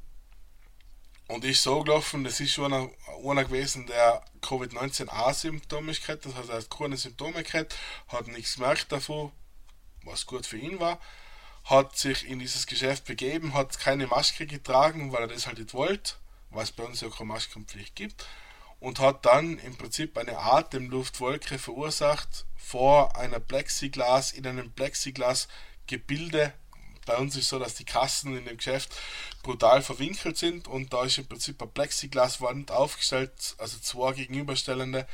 Und 1.29 1.45
ist 1.45 1.63
so 1.63 1.83
gelaufen, 1.83 2.25
das 2.25 2.41
ist 2.41 2.53
schon 2.53 2.73
einer, 2.73 3.45
gewesen, 3.45 3.87
der 3.87 4.25
Covid-19 4.41 5.11
asymptomisch 5.11 6.01
gehabt, 6.01 6.25
das 6.25 6.35
heißt, 6.35 6.49
er 6.49 6.57
hat 6.57 6.71
keine 6.71 6.97
Symptome 6.97 7.43
gehabt, 7.43 7.77
hat 8.09 8.29
nichts 8.29 8.55
gemerkt 8.55 8.91
davon, 8.91 9.31
was 10.05 10.25
gut 10.25 10.47
für 10.47 10.57
ihn 10.57 10.81
war, 10.81 10.99
hat 11.65 11.99
sich 11.99 12.27
in 12.27 12.39
dieses 12.39 12.67
Geschäft 12.67 13.05
begeben, 13.05 13.53
hat 13.53 13.79
keine 13.79 14.07
Maske 14.07 14.47
getragen, 14.47 15.13
weil 15.13 15.21
er 15.23 15.29
das 15.29 15.47
halt 15.47 15.59
nicht 15.59 15.75
wollte, 15.75 16.15
weil 16.49 16.65
es 16.65 16.73
bei 16.73 16.85
uns 16.85 17.03
ja 17.03 17.11
keine 17.11 17.27
Maskenpflicht 17.27 17.95
gibt, 17.95 18.27
und 18.81 18.99
hat 18.99 19.27
dann 19.27 19.59
im 19.59 19.77
Prinzip 19.77 20.17
eine 20.17 20.39
Atemluftwolke 20.39 21.59
verursacht 21.59 22.47
vor 22.57 23.17
einer 23.17 23.41
Plexiglas, 23.41 24.33
in 24.33 24.47
einem 24.47 24.71
Plexiglas-Gebilde 24.73 26.55
bei 27.09 27.17
uns 27.17 27.35
ist 27.37 27.49
so, 27.49 27.59
dass 27.59 27.75
die 27.75 27.87
Kassen 27.87 28.37
in 28.37 28.45
dem 28.45 28.59
Geschäft 28.59 28.95
brutal 29.43 29.83
verwinkelt 29.83 30.37
sind 30.37 30.69
und 30.69 30.93
da 30.93 31.05
ist 31.05 31.17
im 31.17 31.27
Prinzip 31.27 31.61
eine 31.61 31.71
Plexiglaswand 31.71 32.71
aufgestellt, 32.71 33.33
also 33.57 33.79
zwei 33.79 34.13
gegenüberstellende, 34.13 35.09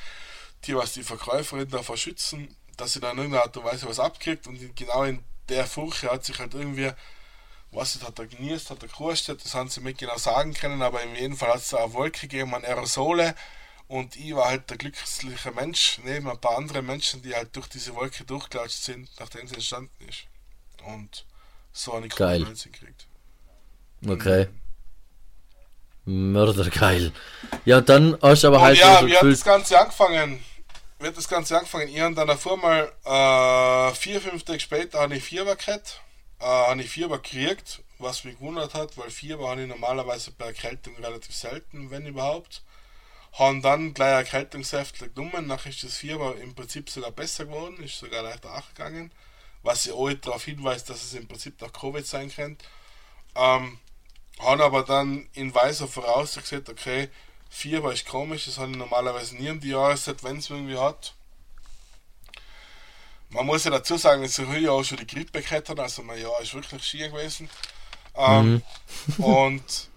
die 0.65 0.75
was 0.75 0.93
die 0.93 1.05
Verkäuferin 1.05 1.71
davor 1.71 1.97
schützen, 1.97 2.57
dass 2.77 2.95
sie 2.95 3.01
dann 3.01 3.12
in 3.12 3.19
irgendeiner 3.19 3.45
Art 3.45 3.57
und 3.57 3.65
Weise 3.65 3.89
was 3.89 4.01
abkriegt 4.01 4.49
und 4.49 4.59
genau 4.75 5.05
in 5.05 5.23
der 5.49 5.66
Furche 5.66 6.11
hat 6.11 6.25
sich 6.25 6.39
halt 6.41 6.55
irgendwie 6.55 6.91
was 7.71 8.03
hat 8.03 8.19
er 8.19 8.27
genießt, 8.27 8.71
hat 8.71 8.83
er 8.83 8.89
gekostet, 8.89 9.45
das 9.45 9.55
haben 9.55 9.69
sie 9.69 9.81
nicht 9.81 9.99
genau 9.99 10.16
sagen 10.16 10.53
können, 10.53 10.83
aber 10.83 11.01
in 11.03 11.15
jedem 11.15 11.37
Fall 11.37 11.51
hat 11.51 11.59
es 11.59 11.75
eine 11.75 11.93
Wolke 11.93 12.23
gegeben 12.23 12.55
an 12.57 12.65
Aerosole 12.65 13.37
und 13.87 14.16
ich 14.16 14.35
war 14.35 14.47
halt 14.47 14.69
der 14.69 14.79
glückliche 14.79 15.53
Mensch, 15.53 16.01
neben 16.03 16.29
ein 16.29 16.41
paar 16.41 16.57
anderen 16.57 16.87
Menschen, 16.87 17.23
die 17.23 17.35
halt 17.35 17.55
durch 17.55 17.69
diese 17.69 17.95
Wolke 17.95 18.25
durchgelatscht 18.25 18.83
sind, 18.83 19.09
nachdem 19.21 19.47
sie 19.47 19.55
entstanden 19.55 20.09
ist. 20.09 20.27
Und 20.85 21.25
so 21.75 21.93
eine 21.93 22.09
Geil. 22.09 22.45
gekriegt. 22.45 23.07
Okay. 24.07 24.49
Mördergeil. 26.05 27.13
Ja, 27.65 27.81
dann 27.81 28.17
hast 28.23 28.45
du 28.45 28.49
aber 28.49 28.59
und 28.59 28.63
halt. 28.63 28.79
Ja, 28.79 29.01
so 29.01 29.07
wie 29.07 29.17
hat 29.17 29.25
das 29.25 29.45
Ganze 29.45 29.79
angefangen? 29.79 30.43
Wie 31.01 31.07
hat 31.07 31.17
das 31.17 31.29
Ganze 31.29 31.57
angefangen? 31.57 31.89
Ich 31.89 32.01
habe 32.01 32.15
dann 32.15 32.29
davor 32.29 32.57
mal 32.57 32.93
äh, 33.05 33.95
vier, 33.95 34.21
fünf 34.21 34.45
Tage 34.45 34.61
später 34.61 35.11
ich 35.11 35.25
Fieber 35.25 35.57
gehabt. 35.57 36.01
Äh, 36.41 36.81
ich 36.81 36.91
Fieber 36.91 37.19
gekriegt, 37.19 37.83
was 37.99 38.25
mich 38.25 38.39
gewundert 38.39 38.75
hat, 38.75 38.97
weil 38.97 39.11
Fieber 39.11 39.49
habe 39.49 39.63
ich 39.63 39.69
normalerweise 39.69 40.31
bei 40.31 40.47
Erkältung 40.47 40.97
relativ 40.97 41.35
selten, 41.35 41.91
wenn 41.91 42.07
überhaupt. 42.07 42.63
Haben 43.33 43.63
dann 43.63 43.95
gleich 43.95 44.13
Erkältungssäfte 44.13 45.09
genommen, 45.09 45.48
nachher 45.48 45.71
ist 45.71 45.82
das 45.82 45.97
Fieber 45.97 46.37
im 46.40 46.55
Prinzip 46.55 46.89
sogar 46.89 47.11
besser 47.11 47.47
geworden, 47.47 47.82
ist 47.82 47.98
sogar 47.98 48.23
leichter 48.23 48.51
nachgegangen 48.51 49.11
was 49.65 49.87
ja 49.87 49.95
auch 49.95 50.13
darauf 50.13 50.45
hinweist, 50.45 50.89
dass 50.89 51.03
es 51.03 51.15
im 51.15 51.27
Prinzip 51.27 51.61
nach 51.61 51.73
Covid 51.73 52.07
sein 52.07 52.31
könnte. 52.31 52.65
Ähm, 53.35 53.79
haben 54.39 54.61
aber 54.61 54.85
dann 54.85 55.29
in 55.33 55.55
weiser 55.55 55.89
vorausgesagt, 55.89 56.69
okay, 56.69 57.09
Fieber 57.49 57.93
ist 57.93 58.07
komisch, 58.07 58.47
das 58.47 58.59
habe 58.59 58.71
ich 58.71 58.77
normalerweise 58.77 59.37
nie 59.37 59.51
um 59.51 59.61
die 59.61 59.71
Jahreszeit, 59.71 60.23
wenn 60.23 60.39
es 60.39 60.51
irgendwie 60.51 60.77
hat. 60.77 61.15
Man 63.31 63.47
muss 63.47 63.65
ja 63.65 63.71
dazu 63.71 63.97
sagen, 63.97 64.23
dass 64.23 64.39
ich 64.39 64.49
ja 64.61 64.71
auch 64.71 64.85
schon 64.85 64.99
die 64.99 65.07
Grippe 65.07 65.41
gehabt 65.41 65.69
hat, 65.69 65.81
also 65.81 66.03
mein 66.03 66.21
Jahr 66.21 66.41
ist 66.41 66.55
wirklich 66.55 66.85
schier 66.85 67.09
gewesen. 67.09 67.49
Ähm, 68.17 68.63
mhm. 69.17 69.25
und 69.25 69.89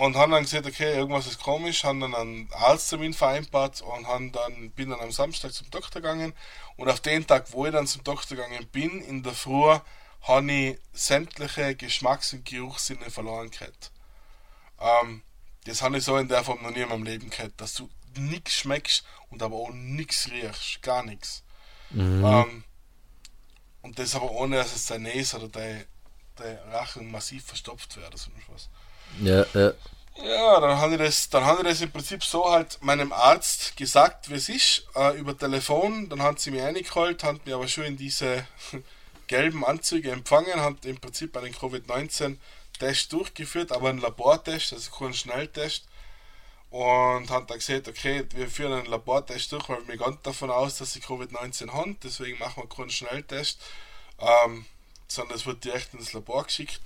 und 0.00 0.16
haben 0.16 0.32
dann 0.32 0.44
gesagt, 0.44 0.66
okay, 0.66 0.94
irgendwas 0.94 1.26
ist 1.26 1.42
komisch, 1.42 1.84
haben 1.84 2.00
dann 2.00 2.14
einen 2.14 2.48
Arzttermin 2.54 3.12
vereinbart 3.12 3.82
und 3.82 4.06
haben 4.06 4.32
dann, 4.32 4.70
bin 4.70 4.88
dann 4.88 5.00
am 5.00 5.12
Samstag 5.12 5.52
zum 5.52 5.68
Doktor 5.70 6.00
gegangen 6.00 6.32
und 6.78 6.88
auf 6.88 7.00
den 7.00 7.26
Tag, 7.26 7.52
wo 7.52 7.66
ich 7.66 7.72
dann 7.72 7.86
zum 7.86 8.02
Doktor 8.02 8.36
gegangen 8.36 8.66
bin, 8.72 9.02
in 9.02 9.22
der 9.22 9.34
Früh, 9.34 9.78
habe 10.22 10.52
ich 10.52 10.78
sämtliche 10.94 11.76
Geschmacks- 11.76 12.32
und 12.32 12.46
Geruchssinne 12.46 13.10
verloren 13.10 13.50
gehabt. 13.50 13.92
Ähm, 14.80 15.22
das 15.64 15.82
habe 15.82 15.98
ich 15.98 16.04
so 16.04 16.16
in 16.16 16.28
der 16.28 16.44
Form 16.44 16.62
noch 16.62 16.70
nie 16.70 16.80
in 16.80 16.88
meinem 16.88 17.04
Leben 17.04 17.28
gehabt, 17.28 17.60
dass 17.60 17.74
du 17.74 17.90
nichts 18.16 18.54
schmeckst 18.54 19.04
und 19.28 19.42
aber 19.42 19.56
auch 19.56 19.70
nichts 19.70 20.30
riechst, 20.30 20.80
gar 20.80 21.04
nichts. 21.04 21.42
Mhm. 21.90 22.24
Ähm, 22.24 22.64
und 23.82 23.98
das 23.98 24.14
aber 24.14 24.30
ohne, 24.30 24.56
dass 24.56 24.74
es 24.74 24.86
dein 24.86 25.02
Näs 25.02 25.34
oder 25.34 25.48
dein, 25.48 25.84
dein 26.36 26.56
Rachen 26.70 27.10
massiv 27.10 27.44
verstopft 27.44 27.96
wird 27.96 28.06
oder 28.06 28.16
so 28.16 28.30
was. 28.48 28.70
Ja, 29.20 29.44
ja. 29.54 29.72
Ja, 30.22 30.60
dann 30.60 30.78
habe 30.78 30.92
ich 30.94 30.98
das, 30.98 31.30
dann 31.30 31.64
das 31.64 31.80
im 31.80 31.90
Prinzip 31.90 32.22
so 32.22 32.50
halt 32.50 32.78
meinem 32.82 33.10
Arzt 33.12 33.76
gesagt, 33.76 34.28
wie 34.28 34.34
es 34.34 34.50
ist, 34.50 34.86
äh, 34.94 35.18
über 35.18 35.36
Telefon. 35.36 36.10
Dann 36.10 36.22
hat 36.22 36.40
sie 36.40 36.50
mich 36.50 36.60
reingeholt, 36.62 37.24
hat 37.24 37.46
mir 37.46 37.54
aber 37.54 37.68
schon 37.68 37.84
in 37.84 37.96
diese 37.96 38.46
gelben 39.28 39.64
Anzüge 39.64 40.10
empfangen, 40.10 40.60
hat 40.60 40.84
im 40.84 40.98
Prinzip 40.98 41.36
einen 41.36 41.54
Covid-19-Test 41.54 43.12
durchgeführt, 43.12 43.72
aber 43.72 43.88
einen 43.88 44.00
Labortest, 44.00 44.74
also 44.74 44.90
keinen 44.90 45.14
Schnelltest. 45.14 45.86
Und 46.68 47.30
hat 47.30 47.50
dann 47.50 47.58
gesagt, 47.58 47.88
okay, 47.88 48.24
wir 48.34 48.48
führen 48.48 48.74
einen 48.74 48.86
Labortest 48.86 49.50
durch, 49.52 49.68
weil 49.70 49.88
wir 49.88 49.96
gehen 49.96 50.18
davon 50.22 50.50
aus, 50.50 50.76
dass 50.78 50.92
sie 50.92 51.00
Covid-19 51.00 51.72
haben, 51.72 51.98
deswegen 52.02 52.38
machen 52.38 52.62
wir 52.62 52.68
keinen 52.68 52.90
Schnelltest, 52.90 53.60
ähm, 54.18 54.66
sondern 55.08 55.36
es 55.36 55.46
wird 55.46 55.64
direkt 55.64 55.94
ins 55.94 56.12
Labor 56.12 56.44
geschickt 56.44 56.80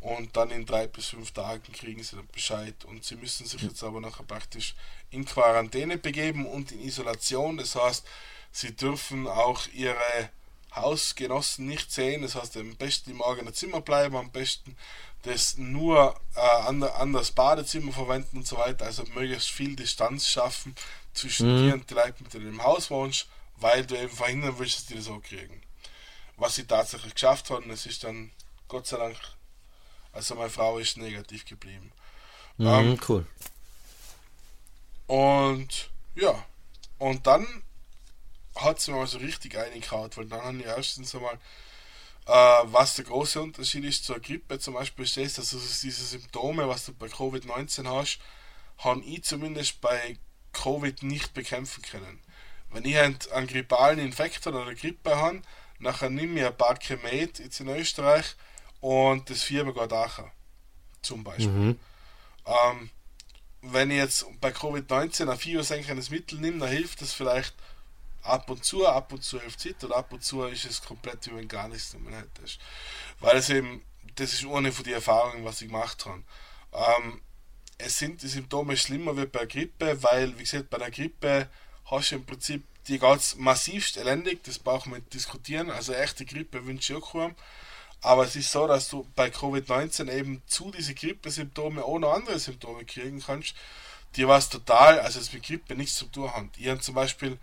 und 0.00 0.36
dann 0.36 0.50
in 0.50 0.64
drei 0.64 0.86
bis 0.86 1.08
fünf 1.08 1.32
Tagen 1.32 1.72
kriegen 1.72 2.02
sie 2.02 2.16
dann 2.16 2.28
Bescheid 2.28 2.84
und 2.84 3.04
sie 3.04 3.16
müssen 3.16 3.46
sich 3.46 3.62
jetzt 3.62 3.82
aber 3.82 4.00
nachher 4.00 4.24
praktisch 4.24 4.74
in 5.10 5.24
Quarantäne 5.24 5.98
begeben 5.98 6.46
und 6.46 6.70
in 6.70 6.80
Isolation. 6.80 7.56
Das 7.56 7.74
heißt, 7.74 8.06
sie 8.52 8.76
dürfen 8.76 9.26
auch 9.26 9.66
ihre 9.72 10.30
Hausgenossen 10.74 11.66
nicht 11.66 11.90
sehen. 11.90 12.22
Das 12.22 12.36
heißt, 12.36 12.56
am 12.58 12.76
besten 12.76 13.10
im 13.10 13.22
eigenen 13.22 13.54
Zimmer 13.54 13.80
bleiben, 13.80 14.16
am 14.16 14.30
besten 14.30 14.76
das 15.22 15.56
nur 15.56 16.14
äh, 16.36 16.40
an, 16.40 16.82
an, 16.82 17.12
das 17.12 17.32
Badezimmer 17.32 17.92
verwenden 17.92 18.38
und 18.38 18.46
so 18.46 18.56
weiter. 18.56 18.84
Also 18.84 19.02
möglichst 19.14 19.50
viel 19.50 19.74
Distanz 19.74 20.28
schaffen 20.28 20.76
zwischen 21.12 21.52
mhm. 21.52 21.62
dir 21.62 21.74
und 21.74 21.90
den 21.90 21.96
Leuten, 21.96 22.22
mit 22.22 22.34
denen 22.34 22.44
du 22.44 22.50
im 22.50 22.62
Haus 22.62 22.90
wohnst, 22.90 23.26
weil 23.56 23.84
du 23.84 23.96
eben 23.96 24.14
verhindern 24.14 24.54
willst, 24.58 24.76
dass 24.76 24.86
die 24.86 24.94
das 24.94 25.08
auch 25.08 25.22
kriegen. 25.22 25.60
Was 26.36 26.54
sie 26.54 26.64
tatsächlich 26.64 27.14
geschafft 27.14 27.50
haben, 27.50 27.68
es 27.70 27.84
ist 27.84 28.04
dann 28.04 28.30
Gott 28.68 28.86
sei 28.86 28.98
Dank 28.98 29.16
also 30.18 30.34
meine 30.34 30.50
Frau 30.50 30.78
ist 30.78 30.96
negativ 30.96 31.44
geblieben. 31.44 31.92
Mhm, 32.56 32.66
ähm, 32.66 33.00
cool. 33.08 33.24
Und 35.06 35.90
ja, 36.16 36.44
und 36.98 37.24
dann 37.26 37.46
hat 38.56 38.80
sie 38.80 38.90
mir 38.90 38.98
mal 38.98 39.06
so 39.06 39.18
richtig 39.18 39.56
eingehaut, 39.56 40.16
weil 40.16 40.26
dann 40.26 40.42
haben 40.42 40.58
die 40.58 40.64
erstens 40.64 41.14
einmal, 41.14 41.38
äh, 42.26 42.72
was 42.72 42.96
der 42.96 43.04
große 43.04 43.40
Unterschied 43.40 43.84
ist 43.84 44.04
zur 44.04 44.18
Grippe 44.18 44.58
zum 44.58 44.74
Beispiel, 44.74 45.04
ist 45.04 45.16
das, 45.16 45.54
also 45.54 45.58
diese 45.58 46.04
Symptome, 46.04 46.68
was 46.68 46.86
du 46.86 46.94
bei 46.94 47.06
Covid-19 47.06 47.86
hast, 47.86 48.18
habe 48.78 49.04
ich 49.04 49.22
zumindest 49.22 49.80
bei 49.80 50.18
Covid 50.52 51.04
nicht 51.04 51.32
bekämpfen 51.32 51.82
können. 51.82 52.20
Wenn 52.70 52.84
ich 52.84 52.98
einen, 52.98 53.18
einen 53.32 53.46
grippalen 53.46 54.00
Infekt 54.00 54.44
oder 54.48 54.62
eine 54.62 54.74
Grippe 54.74 55.16
habe, 55.16 55.42
nachher 55.78 56.10
nehme 56.10 56.40
ich 56.40 56.46
ein 56.46 56.56
paar 56.56 56.76
Chemet 56.76 57.38
jetzt 57.38 57.60
in 57.60 57.68
Österreich 57.68 58.34
und 58.80 59.28
das 59.30 59.42
geht 59.72 59.92
auch. 59.92 60.24
Zum 61.02 61.24
Beispiel. 61.24 61.48
Mhm. 61.48 61.78
Ähm, 62.46 62.90
wenn 63.62 63.90
ich 63.90 63.96
jetzt 63.96 64.26
bei 64.40 64.50
Covid-19 64.50 65.28
ein 65.28 65.38
fiebersenkendes 65.38 66.10
Mittel 66.10 66.38
nehme, 66.38 66.58
dann 66.58 66.68
hilft 66.68 67.02
das 67.02 67.12
vielleicht 67.12 67.54
ab 68.22 68.50
und 68.50 68.64
zu, 68.64 68.86
ab 68.86 69.12
und 69.12 69.22
zu 69.22 69.40
hilft 69.40 69.64
es 69.64 69.84
und 69.84 69.92
ab 69.92 70.12
und 70.12 70.22
zu 70.22 70.44
ist 70.44 70.64
es 70.64 70.82
komplett 70.82 71.26
über 71.26 71.42
gar 71.44 71.68
nichts 71.68 71.94
mehr 71.94 72.18
hätte. 72.18 72.42
Weil 73.20 73.36
es 73.36 73.50
eben, 73.50 73.82
das 74.16 74.32
ist 74.32 74.44
eine 74.46 74.72
von 74.72 74.84
den 74.84 74.94
Erfahrungen, 74.94 75.44
was 75.44 75.60
ich 75.60 75.68
gemacht 75.68 76.06
habe. 76.06 76.22
Ähm, 76.72 77.20
es 77.78 77.98
sind 77.98 78.22
die 78.22 78.28
Symptome 78.28 78.76
schlimmer 78.76 79.16
wie 79.16 79.26
bei 79.26 79.46
Grippe, 79.46 80.02
weil, 80.02 80.36
wie 80.38 80.42
gesagt, 80.42 80.70
bei 80.70 80.78
der 80.78 80.90
Grippe 80.90 81.48
hast 81.86 82.10
du 82.10 82.16
im 82.16 82.26
Prinzip 82.26 82.64
die 82.88 82.98
geht's 82.98 83.36
massivst 83.36 83.98
elendig, 83.98 84.42
das 84.44 84.58
brauchen 84.58 84.92
wir 84.92 84.98
nicht 84.98 85.12
diskutieren. 85.12 85.70
Also 85.70 85.92
echte 85.92 86.24
Grippe 86.24 86.64
wünsche 86.66 86.94
ich 86.94 87.02
auch 87.02 87.12
kaum. 87.12 87.34
Aber 88.00 88.24
es 88.24 88.36
ist 88.36 88.50
so, 88.52 88.66
dass 88.66 88.88
du 88.88 89.06
bei 89.16 89.28
Covid-19 89.28 90.10
eben 90.10 90.42
zu 90.46 90.70
diese 90.70 90.94
Grippesymptome 90.94 91.84
auch 91.84 91.98
noch 91.98 92.12
andere 92.14 92.38
Symptome 92.38 92.84
kriegen 92.84 93.20
kannst, 93.20 93.54
die 94.16 94.26
was 94.26 94.48
total, 94.48 95.00
also 95.00 95.18
es 95.20 95.32
mit 95.32 95.42
Grippe 95.44 95.74
nichts 95.74 95.96
zu 95.96 96.06
tun 96.06 96.32
haben. 96.32 96.50
Ich 96.56 96.68
habe 96.68 96.80
zum 96.80 96.94
Beispiel, 96.94 97.38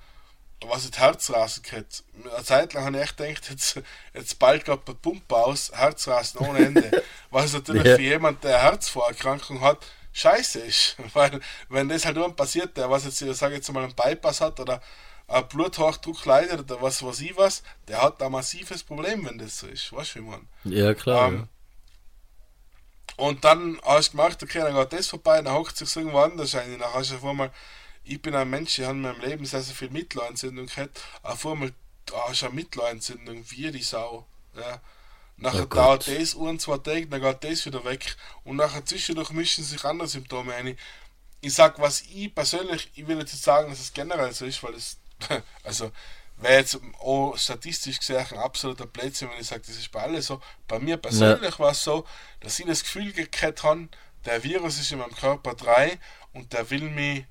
was 0.61 0.89
das 0.89 0.97
Herzrasen 0.99 1.61
gehabt. 1.63 2.03
Eine 2.33 2.43
Zeit 2.43 2.73
lang 2.73 2.85
habe 2.85 2.97
ich 2.97 3.03
echt 3.03 3.17
gedacht, 3.17 3.49
jetzt, 3.49 3.81
jetzt 4.13 4.39
bald 4.39 4.65
geht 4.65 4.79
eine 4.87 4.95
Pumpe 4.95 5.35
aus, 5.35 5.71
Herzrasen 5.73 6.39
ohne 6.39 6.59
Ende. 6.59 7.03
was 7.29 7.53
natürlich 7.53 7.83
Ja. 7.85 7.95
für 7.95 8.01
jemand, 8.01 8.43
der 8.43 8.61
Herzvorerkrankung 8.63 9.61
hat, 9.61 9.85
scheiße 10.13 10.59
ist. 10.59 10.95
Weil, 11.13 11.39
wenn 11.69 11.89
das 11.89 12.05
halt 12.05 12.15
jemand 12.15 12.35
passiert, 12.37 12.75
der 12.77 12.89
was 12.89 13.03
jetzt, 13.05 13.21
ich 13.21 13.35
sage 13.37 13.55
jetzt 13.55 13.71
mal, 13.71 13.83
einen 13.83 13.93
Bypass 13.93 14.41
hat 14.41 14.59
oder 14.59 14.81
ein 15.27 15.47
Bluthochdruck 15.47 16.25
leidet 16.25 16.59
oder 16.59 16.81
was 16.81 17.01
weiß 17.03 17.21
ich 17.21 17.35
was, 17.37 17.63
der 17.87 18.01
hat 18.01 18.21
ein 18.21 18.31
massives 18.31 18.83
Problem, 18.83 19.25
wenn 19.25 19.37
das 19.37 19.59
so 19.59 19.67
ist. 19.67 19.91
Weißt 19.91 20.15
du, 20.15 20.19
wie 20.19 20.23
man? 20.29 20.47
Ja, 20.63 20.93
klar. 20.93 21.29
Ähm, 21.29 21.49
Und 23.17 23.45
dann 23.45 23.79
hast 23.83 24.09
du 24.13 24.17
gemerkt, 24.17 24.43
okay, 24.43 24.59
dann 24.59 24.75
geht 24.75 24.93
das 24.93 25.07
vorbei, 25.07 25.41
dann 25.41 25.53
hockt 25.53 25.77
sich 25.77 25.95
irgendwo 25.95 26.19
anders 26.19 26.53
ein. 26.55 26.77
Dann 26.79 26.93
hast 26.93 27.11
du 27.11 27.15
auf 27.15 27.25
einmal, 27.25 27.51
ich 28.03 28.21
bin 28.21 28.35
ein 28.35 28.49
Mensch, 28.49 28.77
ich 28.77 28.85
habe 28.85 28.95
in 28.97 29.01
meinem 29.03 29.21
Leben 29.21 29.45
sehr, 29.45 29.61
sehr 29.61 29.75
viel 29.75 29.89
Mittelohrentzündung 29.89 30.65
gehabt. 30.67 31.01
Auf 31.23 31.45
einmal 31.45 31.71
hast 32.27 32.41
du 32.41 32.45
eine 32.47 32.55
Mittelohrentzündung, 32.55 33.43
wie 33.51 33.71
die 33.71 33.83
Sau. 33.83 34.27
Ja. 34.55 34.81
Nachher 35.37 35.63
Oh 35.63 35.65
dauert 35.65 36.05
Gott. 36.05 36.07
das 36.07 36.35
ein, 36.35 36.59
zwei 36.59 36.77
Tage, 36.77 37.07
dann 37.07 37.21
geht 37.21 37.43
das 37.43 37.65
wieder 37.65 37.83
weg. 37.85 38.15
Und 38.43 38.57
nachher 38.57 38.85
zwischendurch 38.85 39.31
mischen 39.31 39.63
sich 39.63 39.83
andere 39.85 40.07
Symptome 40.07 40.53
ein. 40.53 40.77
Ich 41.41 41.53
sag, 41.53 41.79
was 41.79 42.01
ich 42.01 42.33
persönlich, 42.33 42.91
ich 42.95 43.07
will 43.07 43.19
jetzt 43.19 43.33
nicht 43.33 43.43
sagen, 43.43 43.69
dass 43.69 43.79
es 43.79 43.93
generell 43.93 44.33
so 44.33 44.45
ist, 44.45 44.61
weil 44.63 44.73
es, 44.73 44.97
also, 45.63 45.91
wäre 46.37 46.55
jetzt 46.59 46.77
auch 46.99 47.37
statistisch 47.37 47.99
gesehen 47.99 48.25
ein 48.31 48.37
absoluter 48.37 48.85
Blödsinn, 48.85 49.29
wenn 49.29 49.39
ich 49.39 49.47
sage, 49.47 49.63
das 49.65 49.77
ist 49.77 49.91
bei 49.91 50.01
allen 50.01 50.21
so. 50.21 50.41
Bei 50.67 50.79
mir 50.79 50.97
persönlich 50.97 51.57
war 51.59 51.71
es 51.71 51.83
so, 51.83 52.05
dass 52.41 52.59
ich 52.59 52.65
das 52.65 52.83
Gefühl 52.83 53.13
gekriegt 53.13 53.63
habe, 53.63 53.87
der 54.25 54.43
Virus 54.43 54.79
ist 54.79 54.91
in 54.91 54.99
meinem 54.99 55.15
Körper 55.15 55.53
drei 55.53 55.99
und 56.33 56.51
der 56.51 56.69
will 56.69 56.89
mich 56.89 57.25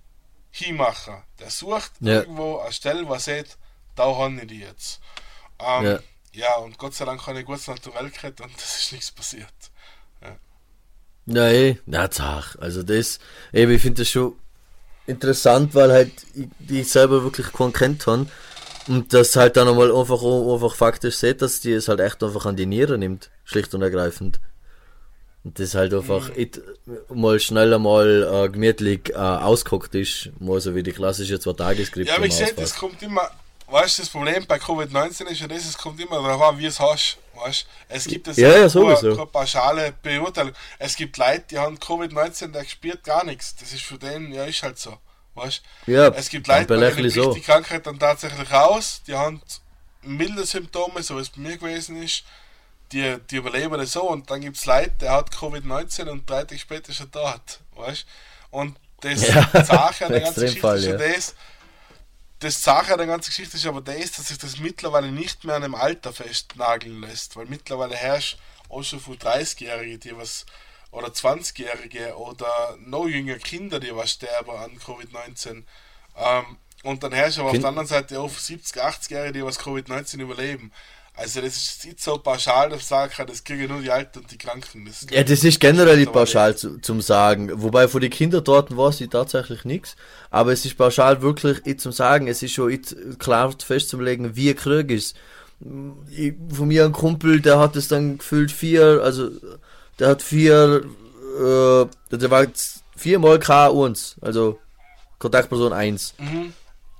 hinmachen. 0.50 1.22
Der 1.38 1.50
sucht 1.50 1.92
Ja. 2.00 2.20
irgendwo 2.20 2.58
eine 2.58 2.72
Stelle, 2.72 3.08
was 3.08 3.24
sieht, 3.24 3.58
da 3.96 4.04
habe 4.16 4.40
ich 4.40 4.46
die 4.46 4.60
jetzt. 4.60 5.00
Ähm, 5.58 5.84
Ja. 5.84 5.98
ja. 6.32 6.54
und 6.56 6.78
Gott 6.78 6.94
sei 6.94 7.04
Dank 7.04 7.26
habe 7.26 7.40
ich 7.40 7.46
gutes 7.46 7.66
Naturell 7.66 8.10
gehabt 8.10 8.40
und 8.40 8.54
das 8.56 8.82
ist 8.82 8.92
nichts 8.92 9.10
passiert. 9.10 9.52
Ja, 11.26 11.48
eh, 11.48 11.78
na 11.86 12.10
zach. 12.10 12.56
Also 12.60 12.82
das, 12.82 13.18
ich 13.52 13.80
finde 13.80 14.02
das 14.02 14.10
schon 14.10 14.36
interessant, 15.06 15.74
weil 15.74 15.92
halt 15.92 16.12
ich, 16.34 16.48
die 16.58 16.82
selber 16.82 17.22
wirklich 17.24 17.52
keinen 17.52 17.72
kennt 17.72 18.06
haben 18.06 18.28
und 18.88 19.12
das 19.12 19.36
halt 19.36 19.56
dann 19.56 19.68
einmal 19.68 19.94
einfach, 19.94 20.22
einfach 20.22 20.74
faktisch 20.74 21.16
sieht, 21.16 21.42
dass 21.42 21.60
die 21.60 21.72
es 21.72 21.88
halt 21.88 22.00
echt 22.00 22.22
einfach 22.22 22.46
an 22.46 22.56
die 22.56 22.66
Niere 22.66 22.98
nimmt, 22.98 23.30
schlicht 23.44 23.74
und 23.74 23.82
ergreifend. 23.82 24.40
Und 25.42 25.58
das 25.58 25.74
halt 25.74 25.92
einfach 25.92 26.30
Mhm. 26.30 26.40
it, 26.40 26.62
mal 27.12 27.38
schneller 27.38 27.78
mal 27.78 28.44
äh, 28.46 28.48
gemütlich 28.48 29.10
äh, 29.10 29.14
ausgehockt 29.16 29.94
ist, 29.94 30.30
mal 30.40 30.58
so 30.60 30.74
wie 30.74 30.82
die 30.82 30.92
klassische 30.92 31.38
zwei 31.38 31.52
Tagesgrippe. 31.52 32.08
Ja, 32.08 32.16
am 32.16 32.22
gesagt, 32.22 32.42
Ausfall. 32.52 32.64
das 32.64 32.76
kommt 32.76 33.02
immer, 33.02 33.30
weißt 33.74 33.98
du, 33.98 34.02
das 34.02 34.08
Problem 34.10 34.46
bei 34.46 34.56
Covid-19 34.56 35.24
ist 35.26 35.40
ja 35.40 35.48
das, 35.48 35.64
es 35.64 35.76
kommt 35.76 36.00
immer 36.00 36.22
darauf 36.22 36.42
an, 36.42 36.58
wie 36.58 36.66
es 36.66 36.78
hast. 36.78 37.18
Weißt 37.34 37.66
Es 37.88 38.04
gibt 38.06 38.26
jetzt 38.28 38.36
Ja, 38.38 38.48
ja, 38.48 38.54
keine- 38.54 38.68
sowieso. 38.70 39.14
keine 39.16 39.26
pauschale 39.26 39.92
Beurteilung. 40.02 40.54
Es 40.78 40.94
gibt 40.96 41.16
Leute, 41.16 41.44
die 41.50 41.58
haben 41.58 41.76
Covid-19, 41.78 42.52
der 42.52 42.64
spürt 42.64 43.02
gar 43.04 43.24
nichts. 43.24 43.56
Das 43.56 43.72
ist 43.72 43.82
für 43.82 43.98
den, 43.98 44.32
ja, 44.32 44.44
ist 44.44 44.62
halt 44.62 44.78
so. 44.78 44.96
Weißt 45.34 45.62
Ja, 45.86 46.08
Es 46.08 46.28
gibt 46.28 46.46
Leute, 46.46 46.66
belächlich 46.66 47.14
bricht 47.14 47.26
so. 47.26 47.34
die 47.34 47.40
Krankheit 47.40 47.86
dann 47.86 47.98
tatsächlich 47.98 48.50
aus, 48.52 49.02
die 49.06 49.14
haben 49.14 49.42
milde 50.02 50.44
Symptome, 50.46 51.02
so 51.02 51.16
wie 51.16 51.22
es 51.22 51.30
bei 51.30 51.40
mir 51.40 51.56
gewesen 51.56 52.00
ist. 52.02 52.22
Die, 52.92 53.16
die 53.30 53.36
überleben 53.36 53.76
das 53.78 53.92
so 53.92 54.02
und 54.08 54.30
dann 54.30 54.40
gibt 54.42 54.56
es 54.56 54.66
Leute, 54.66 54.92
der 55.00 55.12
hat 55.12 55.30
Covid-19 55.32 56.08
und 56.08 56.28
drei 56.30 56.44
Tage 56.44 56.58
später 56.58 56.90
ist 56.90 57.00
er 57.00 57.10
tot. 57.10 57.58
Weißt 57.74 58.06
Und 58.50 58.76
das 59.00 59.26
Ja, 59.26 59.64
Sache 59.64 60.06
an 60.06 60.12
der 60.12 60.20
ganzen 60.20 60.42
Geschichte 60.42 60.68
ist 60.68 60.84
ja 60.84 60.90
ja. 60.92 60.96
das, 61.14 61.34
das 62.44 62.62
Sache 62.62 62.92
an 62.92 62.98
der 62.98 63.06
ganzen 63.06 63.30
Geschichte 63.30 63.56
ist 63.56 63.66
aber 63.66 63.80
das, 63.80 64.12
dass 64.12 64.28
sich 64.28 64.38
das 64.38 64.58
mittlerweile 64.58 65.10
nicht 65.10 65.44
mehr 65.44 65.56
an 65.56 65.64
einem 65.64 65.74
Alter 65.74 66.12
festnageln 66.12 67.00
lässt, 67.00 67.36
weil 67.36 67.46
mittlerweile 67.46 67.96
herrscht 67.96 68.38
auch 68.68 68.82
schon 68.82 69.00
für 69.00 69.12
30-Jährige, 69.12 69.98
die 69.98 70.16
was 70.16 70.44
oder 70.90 71.08
20-Jährige 71.08 72.16
oder 72.16 72.76
noch 72.78 73.06
jüngere 73.06 73.38
Kinder, 73.38 73.80
die 73.80 73.94
was 73.94 74.12
sterben 74.12 74.50
an 74.50 74.78
Covid-19. 74.78 75.64
Ähm, 76.16 76.58
und 76.84 77.02
dann 77.02 77.12
herrscht 77.12 77.38
aber 77.38 77.50
Kind- 77.50 77.58
auf 77.58 77.62
der 77.62 77.68
anderen 77.70 77.88
Seite 77.88 78.20
auch 78.20 78.30
70, 78.30 78.80
80-Jährige, 78.82 79.32
die 79.32 79.44
was 79.44 79.58
Covid-19 79.58 80.20
überleben. 80.20 80.70
Also 81.16 81.40
das 81.40 81.56
ist 81.56 81.84
nicht 81.84 82.02
so 82.02 82.18
pauschal, 82.18 82.70
dass 82.70 82.80
ich 82.80 82.86
sagen 82.86 83.12
kann, 83.12 83.28
das 83.28 83.44
kriegen 83.44 83.68
nur 83.68 83.80
die 83.80 83.90
Alten 83.90 84.18
und 84.18 84.30
die 84.32 84.36
Kranken. 84.36 84.84
Das 84.84 85.06
Ja, 85.08 85.22
das 85.22 85.44
ist 85.44 85.60
generell 85.60 85.96
nicht 85.96 86.12
pauschal 86.12 86.56
zu, 86.56 86.78
zum 86.80 87.00
Sagen. 87.00 87.50
Wobei 87.62 87.86
von 87.86 88.00
den 88.00 88.10
Kindertorten 88.10 88.76
weiß 88.76 89.00
ich 89.00 89.10
tatsächlich 89.10 89.64
nichts. 89.64 89.94
Aber 90.30 90.52
es 90.52 90.64
ist 90.64 90.76
pauschal 90.76 91.22
wirklich 91.22 91.60
ich 91.66 91.78
zum 91.78 91.92
Sagen. 91.92 92.26
Es 92.26 92.42
ist 92.42 92.52
schon 92.52 92.70
ich, 92.70 92.80
klar 93.20 93.54
festzulegen, 93.56 94.34
wie 94.34 94.54
Krieg 94.54 94.90
ist. 94.90 95.14
Ich, 96.10 96.34
von 96.52 96.66
mir 96.66 96.84
ein 96.84 96.92
Kumpel, 96.92 97.40
der 97.40 97.60
hat 97.60 97.76
es 97.76 97.86
dann 97.86 98.18
gefühlt 98.18 98.50
vier, 98.50 99.00
also 99.04 99.30
der 100.00 100.08
hat 100.08 100.20
vier, 100.20 100.84
äh, 101.38 101.86
der 102.16 102.30
war 102.30 102.42
jetzt 102.42 102.82
viermal 102.96 103.36
K1, 103.36 104.16
also 104.20 104.58
Kontaktperson 105.20 105.72
1. 105.72 106.14
Mhm. 106.18 106.52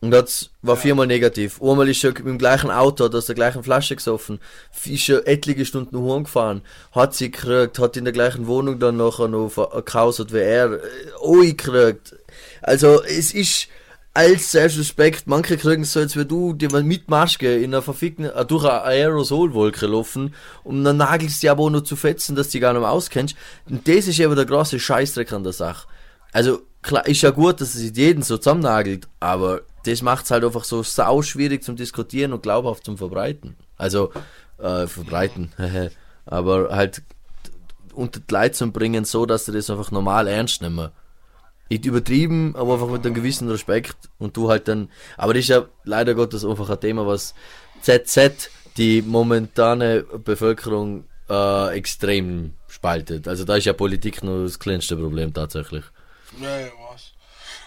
Und 0.05 0.11
das 0.11 0.51
war 0.61 0.77
viermal 0.77 1.07
negativ. 1.07 1.63
Einmal 1.63 1.89
ist 1.89 2.05
er 2.05 2.11
mit 2.11 2.27
dem 2.27 2.37
gleichen 2.37 2.71
Auto, 2.71 3.07
hat 3.07 3.15
aus 3.15 3.25
der 3.25 3.35
gleichen 3.35 3.63
Flasche 3.63 3.97
gesoffen, 3.97 4.39
ist 4.85 5.09
er 5.09 5.27
etliche 5.27 5.65
Stunden 5.65 5.97
heimgefahren, 5.97 6.61
hat 6.93 7.15
sie 7.15 7.31
gekriegt, 7.31 7.79
hat 7.79 7.97
in 7.97 8.05
der 8.05 8.13
gleichen 8.13 8.47
Wohnung 8.47 8.79
dann 8.79 8.99
nachher 8.99 9.29
noch 9.29 9.55
gehausert 9.87 10.31
wie 10.35 10.41
er, 10.41 10.75
äh, 10.75 10.79
auch 11.23 11.41
gekriegt. 11.41 12.17
Also, 12.61 13.03
es 13.03 13.33
ist 13.33 13.69
als 14.13 14.53
Selbstrespekt, 14.53 15.27
manche 15.27 15.57
kriegen 15.57 15.85
es 15.85 15.95
so, 15.95 16.01
als 16.01 16.19
wie 16.19 16.27
du, 16.27 16.53
die 16.53 16.69
mal 16.69 16.83
mit 16.83 17.09
Maske 17.09 17.57
in 17.57 17.73
einer 17.73 17.81
verfickten, 17.81 18.27
äh, 18.27 18.45
durch 18.45 18.67
eine 18.67 18.83
Aerosolwolke 18.83 19.87
laufen, 19.87 20.35
und 20.65 20.85
dann 20.85 20.99
nagelst 20.99 21.39
du 21.39 21.47
die 21.47 21.49
aber 21.49 21.63
auch 21.63 21.71
noch 21.71 21.81
zu 21.81 21.97
fetzen, 21.97 22.37
dass 22.37 22.49
du 22.49 22.53
dich 22.53 22.61
gar 22.61 22.75
nicht 22.75 22.83
mehr 22.83 22.91
auskennst. 22.91 23.37
Und 23.71 23.89
das 23.89 24.07
ist 24.07 24.21
eben 24.21 24.37
der 24.37 24.45
große 24.45 24.79
Scheißdreck 24.79 25.33
an 25.33 25.45
der 25.45 25.55
Sache. 25.55 25.89
Also, 26.31 26.61
klar, 26.83 27.07
ist 27.07 27.23
ja 27.23 27.31
gut, 27.31 27.63
dass 27.63 27.75
es 27.75 27.81
sich 27.81 27.97
jeden 27.97 28.23
so 28.23 28.37
zusammennagelt, 28.37 29.09
aber 29.19 29.63
das 29.87 30.03
macht 30.03 30.25
es 30.25 30.31
halt 30.31 30.45
einfach 30.45 30.65
so 30.65 30.83
sau 30.83 31.23
schwierig 31.23 31.63
zum 31.63 31.77
Diskutieren 31.77 32.33
und 32.33 32.43
glaubhaft 32.43 32.85
zum 32.85 32.99
Verbreiten. 32.99 33.57
Also, 33.77 34.13
äh, 34.59 34.87
verbreiten, 34.87 35.53
aber 36.27 36.75
halt 36.75 37.03
unter 37.93 38.21
die 38.21 38.35
Leute 38.35 38.53
zu 38.53 38.71
bringen, 38.71 39.05
so 39.05 39.27
dass 39.27 39.47
sie 39.47 39.53
das 39.53 39.71
einfach 39.71 39.91
normal 39.91 40.27
ernst 40.27 40.63
nehmen. 40.63 40.91
Nicht 41.71 41.87
übertrieben, 41.87 42.55
aber 42.57 42.75
einfach 42.75 42.89
mit 42.89 43.05
einem 43.05 43.15
gewissen 43.15 43.49
Respekt 43.49 43.97
und 44.19 44.37
du 44.37 44.51
halt 44.51 44.69
dann, 44.69 44.91
aber 45.17 45.35
das 45.35 45.45
ist 45.45 45.49
ja 45.49 45.65
leider 45.85 46.15
Gottes 46.15 46.45
einfach 46.45 46.69
ein 46.69 46.81
Thema, 46.81 47.07
was 47.07 47.35
ZZ 47.81 48.51
die 48.77 49.03
momentane 49.03 50.03
Bevölkerung 50.03 51.05
äh, 51.29 51.77
extrem 51.77 52.55
spaltet. 52.69 53.29
Also 53.29 53.45
da 53.45 53.57
ist 53.57 53.65
ja 53.65 53.73
Politik 53.73 54.23
nur 54.23 54.45
das 54.45 54.59
kleinste 54.59 54.97
Problem 54.97 55.33
tatsächlich. 55.33 55.85
Ja, 56.41 56.59
ja. 56.59 56.84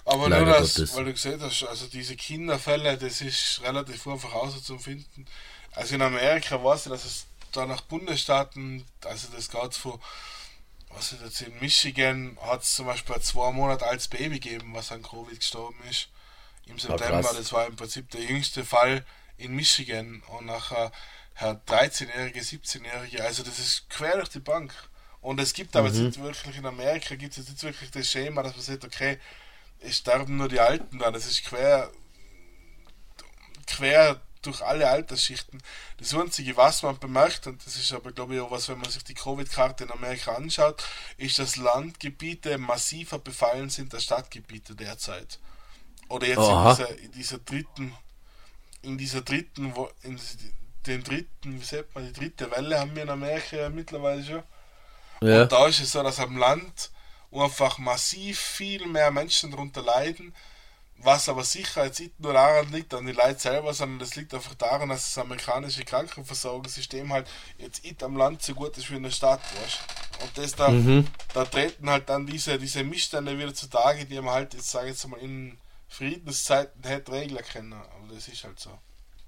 Aber 0.07 0.29
Leider 0.29 0.45
nur 0.45 0.53
das, 0.59 0.95
weil 0.95 1.03
du 1.03 1.11
gesehen 1.11 1.41
hast, 1.41 1.63
also 1.63 1.85
diese 1.87 2.15
Kinderfälle, 2.15 2.97
das 2.97 3.19
ist 3.19 3.61
relativ 3.61 4.07
einfach 4.07 4.33
auszufinden. 4.33 5.27
Also 5.73 5.95
in 5.95 6.01
Amerika 6.01 6.63
weiß 6.63 6.85
ich, 6.85 6.91
dass 6.93 7.03
es 7.03 7.25
da 7.51 7.65
nach 7.65 7.81
Bundesstaaten, 7.81 8.85
also 9.03 9.27
das 9.35 9.49
geht 9.49 9.73
von, 9.75 9.99
was 10.89 11.11
ist 11.11 11.21
jetzt 11.21 11.41
in 11.41 11.59
Michigan, 11.59 12.37
hat 12.41 12.63
es 12.63 12.75
zum 12.75 12.85
Beispiel 12.85 13.15
ein 13.15 13.21
zwei 13.21 13.51
Monate 13.51 13.85
altes 13.85 14.07
Baby 14.07 14.39
gegeben, 14.39 14.73
was 14.73 14.93
an 14.93 15.03
Covid 15.03 15.37
gestorben 15.37 15.77
ist. 15.89 16.07
Im 16.67 16.79
September, 16.79 17.21
krass. 17.21 17.35
das 17.35 17.51
war 17.51 17.67
im 17.67 17.75
Prinzip 17.75 18.09
der 18.11 18.21
jüngste 18.21 18.63
Fall 18.63 19.05
in 19.37 19.55
Michigan 19.55 20.23
und 20.27 20.45
nachher 20.45 20.93
hat 21.35 21.69
13-Jährige, 21.69 22.39
17-Jährige, 22.39 23.25
also 23.25 23.43
das 23.43 23.59
ist 23.59 23.89
quer 23.89 24.15
durch 24.15 24.29
die 24.29 24.39
Bank. 24.39 24.73
Und 25.19 25.41
es 25.41 25.53
gibt 25.53 25.75
aber 25.75 25.87
jetzt 25.87 25.97
nicht 25.97 26.21
wirklich 26.21 26.55
in 26.55 26.65
Amerika 26.65 27.15
gibt 27.15 27.37
es 27.37 27.49
jetzt 27.49 27.63
wirklich 27.63 27.91
das 27.91 28.09
Schema, 28.09 28.43
dass 28.43 28.55
man 28.55 28.63
sagt, 28.63 28.85
okay, 28.85 29.19
es 29.79 29.97
sterben 29.97 30.37
nur 30.37 30.49
die 30.49 30.59
Alten 30.59 30.99
da, 30.99 31.11
das 31.11 31.25
ist 31.25 31.43
quer, 31.45 31.91
quer 33.65 34.19
durch 34.41 34.61
alle 34.61 34.89
Altersschichten. 34.89 35.61
Das 35.97 36.13
Einzige, 36.13 36.55
was 36.55 36.83
man 36.83 36.99
bemerkt, 36.99 37.47
und 37.47 37.65
das 37.65 37.75
ist 37.75 37.91
aber 37.91 38.11
glaube 38.11 38.35
ich 38.35 38.41
auch 38.41 38.51
was, 38.51 38.69
wenn 38.69 38.79
man 38.79 38.89
sich 38.89 39.03
die 39.03 39.13
Covid-Karte 39.13 39.83
in 39.85 39.91
Amerika 39.91 40.35
anschaut, 40.35 40.83
ist, 41.17 41.39
dass 41.39 41.57
Landgebiete 41.57 42.57
massiver 42.57 43.19
befallen 43.19 43.69
sind 43.69 43.93
als 43.93 44.03
Stadtgebiete 44.05 44.75
derzeit. 44.75 45.39
Oder 46.07 46.27
jetzt 46.27 46.37
in 46.39 46.69
dieser, 46.69 46.97
in 46.99 47.11
dieser 47.11 47.37
dritten, 47.39 47.93
in 48.81 48.97
dieser 48.97 49.21
dritten, 49.21 49.75
wo- 49.75 49.91
in 50.03 50.19
den 50.85 51.03
dritten, 51.03 51.59
wie 51.59 51.65
sagt 51.65 51.93
man, 51.95 52.05
die 52.05 52.13
dritte 52.13 52.49
Welle 52.51 52.79
haben 52.79 52.95
wir 52.95 53.03
in 53.03 53.09
Amerika 53.09 53.69
mittlerweile 53.69 54.23
schon. 54.23 54.43
Ja. 55.21 55.41
Und 55.41 55.51
da 55.51 55.67
ist 55.67 55.81
es 55.81 55.91
so, 55.91 56.01
dass 56.03 56.19
am 56.19 56.37
Land 56.37 56.91
einfach 57.41 57.77
massiv 57.77 58.39
viel 58.39 58.85
mehr 58.87 59.11
Menschen 59.11 59.51
darunter 59.51 59.81
leiden, 59.81 60.33
Was 60.99 61.29
aber 61.29 61.43
sicher 61.43 61.85
jetzt 61.85 61.99
nicht 61.99 62.19
nur 62.19 62.33
daran 62.33 62.71
liegt, 62.71 62.91
an 62.93 63.05
die 63.05 63.11
Leute 63.11 63.39
selber, 63.39 63.71
sondern 63.71 63.99
das 63.99 64.15
liegt 64.15 64.33
einfach 64.33 64.55
daran, 64.55 64.89
dass 64.89 65.13
das 65.13 65.23
amerikanische 65.23 65.83
Krankenversorgungssystem 65.83 67.13
halt 67.13 67.27
jetzt 67.59 67.83
nicht 67.83 68.01
am 68.01 68.17
Land 68.17 68.41
so 68.41 68.55
gut 68.55 68.75
ist 68.77 68.89
wie 68.89 68.95
in 68.95 69.03
der 69.03 69.11
Stadt, 69.11 69.41
weißt 69.61 69.79
Und 70.23 70.37
das 70.37 70.55
da, 70.55 70.73
da 71.35 71.45
treten 71.45 71.87
halt 71.87 72.09
dann 72.09 72.25
diese, 72.25 72.57
diese 72.57 72.83
Missstände 72.83 73.37
wieder 73.37 73.53
zutage, 73.53 74.05
die 74.05 74.19
man 74.19 74.33
halt 74.33 74.55
jetzt, 74.55 74.71
sage 74.71 74.87
ich 74.87 74.93
jetzt 74.93 75.07
mal, 75.07 75.19
in 75.19 75.59
Friedenszeiten 75.87 76.83
hätte 76.83 77.11
regeln 77.11 77.45
können. 77.45 77.73
Aber 77.73 78.13
das 78.15 78.27
ist 78.27 78.43
halt 78.43 78.59
so. 78.59 78.71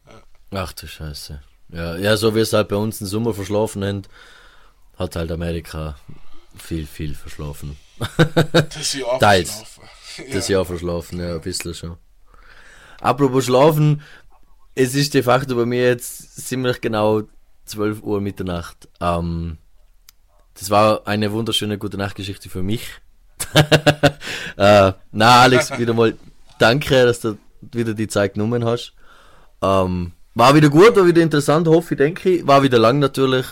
Ja. 0.08 0.24
Ach 0.52 0.74
du 0.74 0.88
Scheiße. 0.88 1.40
Ja, 1.72 1.98
ja, 1.98 2.18
so 2.18 2.34
wie 2.34 2.40
es 2.40 2.52
halt 2.52 2.70
bei 2.70 2.78
uns 2.78 3.00
im 3.00 3.06
Sommer 3.06 3.36
verschlafen 3.36 3.86
haben, 3.86 4.02
hat 4.98 5.16
halt 5.16 5.32
Amerika 5.32 6.00
viel, 6.58 6.88
viel 6.88 7.14
verschlafen. 7.14 7.78
Das 8.54 8.94
Jahr 8.94 9.20
Teils. 9.20 9.52
verschlafen. 9.52 10.34
Das 10.34 10.48
Jahr 10.48 10.66
verschlafen, 10.66 11.20
ja, 11.20 11.36
ein 11.36 11.42
bisschen 11.42 11.74
schon. 11.74 11.98
Apropos 13.02 13.46
Schlafen, 13.46 14.02
es 14.76 14.96
ist 14.96 15.14
de 15.14 15.24
facto 15.24 15.56
bei 15.56 15.66
mir 15.66 15.88
jetzt 15.88 16.48
ziemlich 16.48 16.82
genau 16.82 17.24
12 17.66 18.02
Uhr 18.04 18.20
Mitternacht. 18.22 18.90
Ähm, 19.00 19.58
das 20.60 20.70
war 20.70 21.08
eine 21.08 21.32
wunderschöne 21.32 21.78
gute 21.78 21.98
Nachtgeschichte 21.98 22.50
für 22.50 22.64
mich. 22.64 22.90
äh, 24.58 24.92
na, 25.12 25.42
Alex, 25.42 25.78
wieder 25.78 25.94
mal 25.94 26.16
danke, 26.60 27.06
dass 27.06 27.22
du 27.22 27.38
wieder 27.62 27.94
die 27.94 28.08
Zeit 28.08 28.34
genommen 28.34 28.66
hast. 28.66 28.94
Ähm, 29.62 30.14
war 30.36 30.56
wieder 30.56 30.70
gut, 30.70 30.96
war 30.96 31.06
wieder 31.06 31.22
interessant, 31.22 31.68
hoffe 31.68 31.94
ich, 31.94 31.98
denke 31.98 32.30
ich. 32.30 32.48
War 32.48 32.64
wieder 32.64 32.80
lang 32.80 33.00
natürlich. 33.00 33.46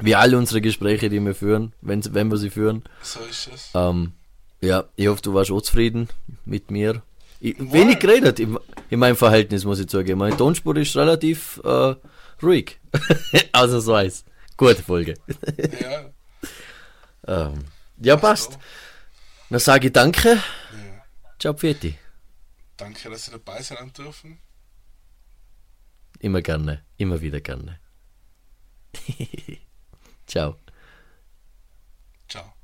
Wie 0.00 0.14
alle 0.14 0.36
unsere 0.36 0.60
Gespräche, 0.60 1.08
die 1.08 1.20
wir 1.20 1.34
führen, 1.34 1.72
wenn, 1.80 2.02
wenn 2.14 2.30
wir 2.30 2.36
sie 2.36 2.50
führen. 2.50 2.82
So 3.02 3.20
ist 3.20 3.48
es. 3.52 3.70
Ähm, 3.74 4.12
ja, 4.60 4.84
ich 4.96 5.06
hoffe, 5.06 5.22
du 5.22 5.34
warst 5.34 5.50
auch 5.50 5.62
zufrieden 5.62 6.08
mit 6.44 6.70
mir. 6.70 7.02
Ich, 7.40 7.56
wenig 7.58 7.98
geredet 8.00 8.40
in, 8.40 8.58
in 8.90 8.98
meinem 8.98 9.16
Verhältnis, 9.16 9.64
muss 9.64 9.78
ich 9.78 9.88
zugeben. 9.88 10.18
Meine 10.18 10.36
Tonspur 10.36 10.76
ist 10.76 10.96
relativ 10.96 11.60
äh, 11.64 11.94
ruhig. 12.42 12.80
also 13.52 13.80
so 13.80 13.96
heißt. 13.96 14.26
Gute 14.56 14.82
Folge. 14.82 15.14
Ja. 15.80 16.10
ähm, 17.50 17.64
ja, 17.98 18.16
passt. 18.16 18.58
Dann 19.50 19.60
sage 19.60 19.88
ich 19.88 19.92
danke. 19.92 20.30
ja. 20.30 20.40
Ciao, 21.38 21.54
Pfeti. 21.54 21.98
Danke, 22.76 23.10
dass 23.10 23.26
Sie 23.26 23.30
dabei 23.30 23.62
sein 23.62 23.92
dürfen. 23.92 24.38
Immer 26.18 26.42
gerne. 26.42 26.82
Immer 26.96 27.20
wieder 27.20 27.40
gerne. 27.40 27.78
Ciao. 30.26 30.58
Ciao. 32.28 32.54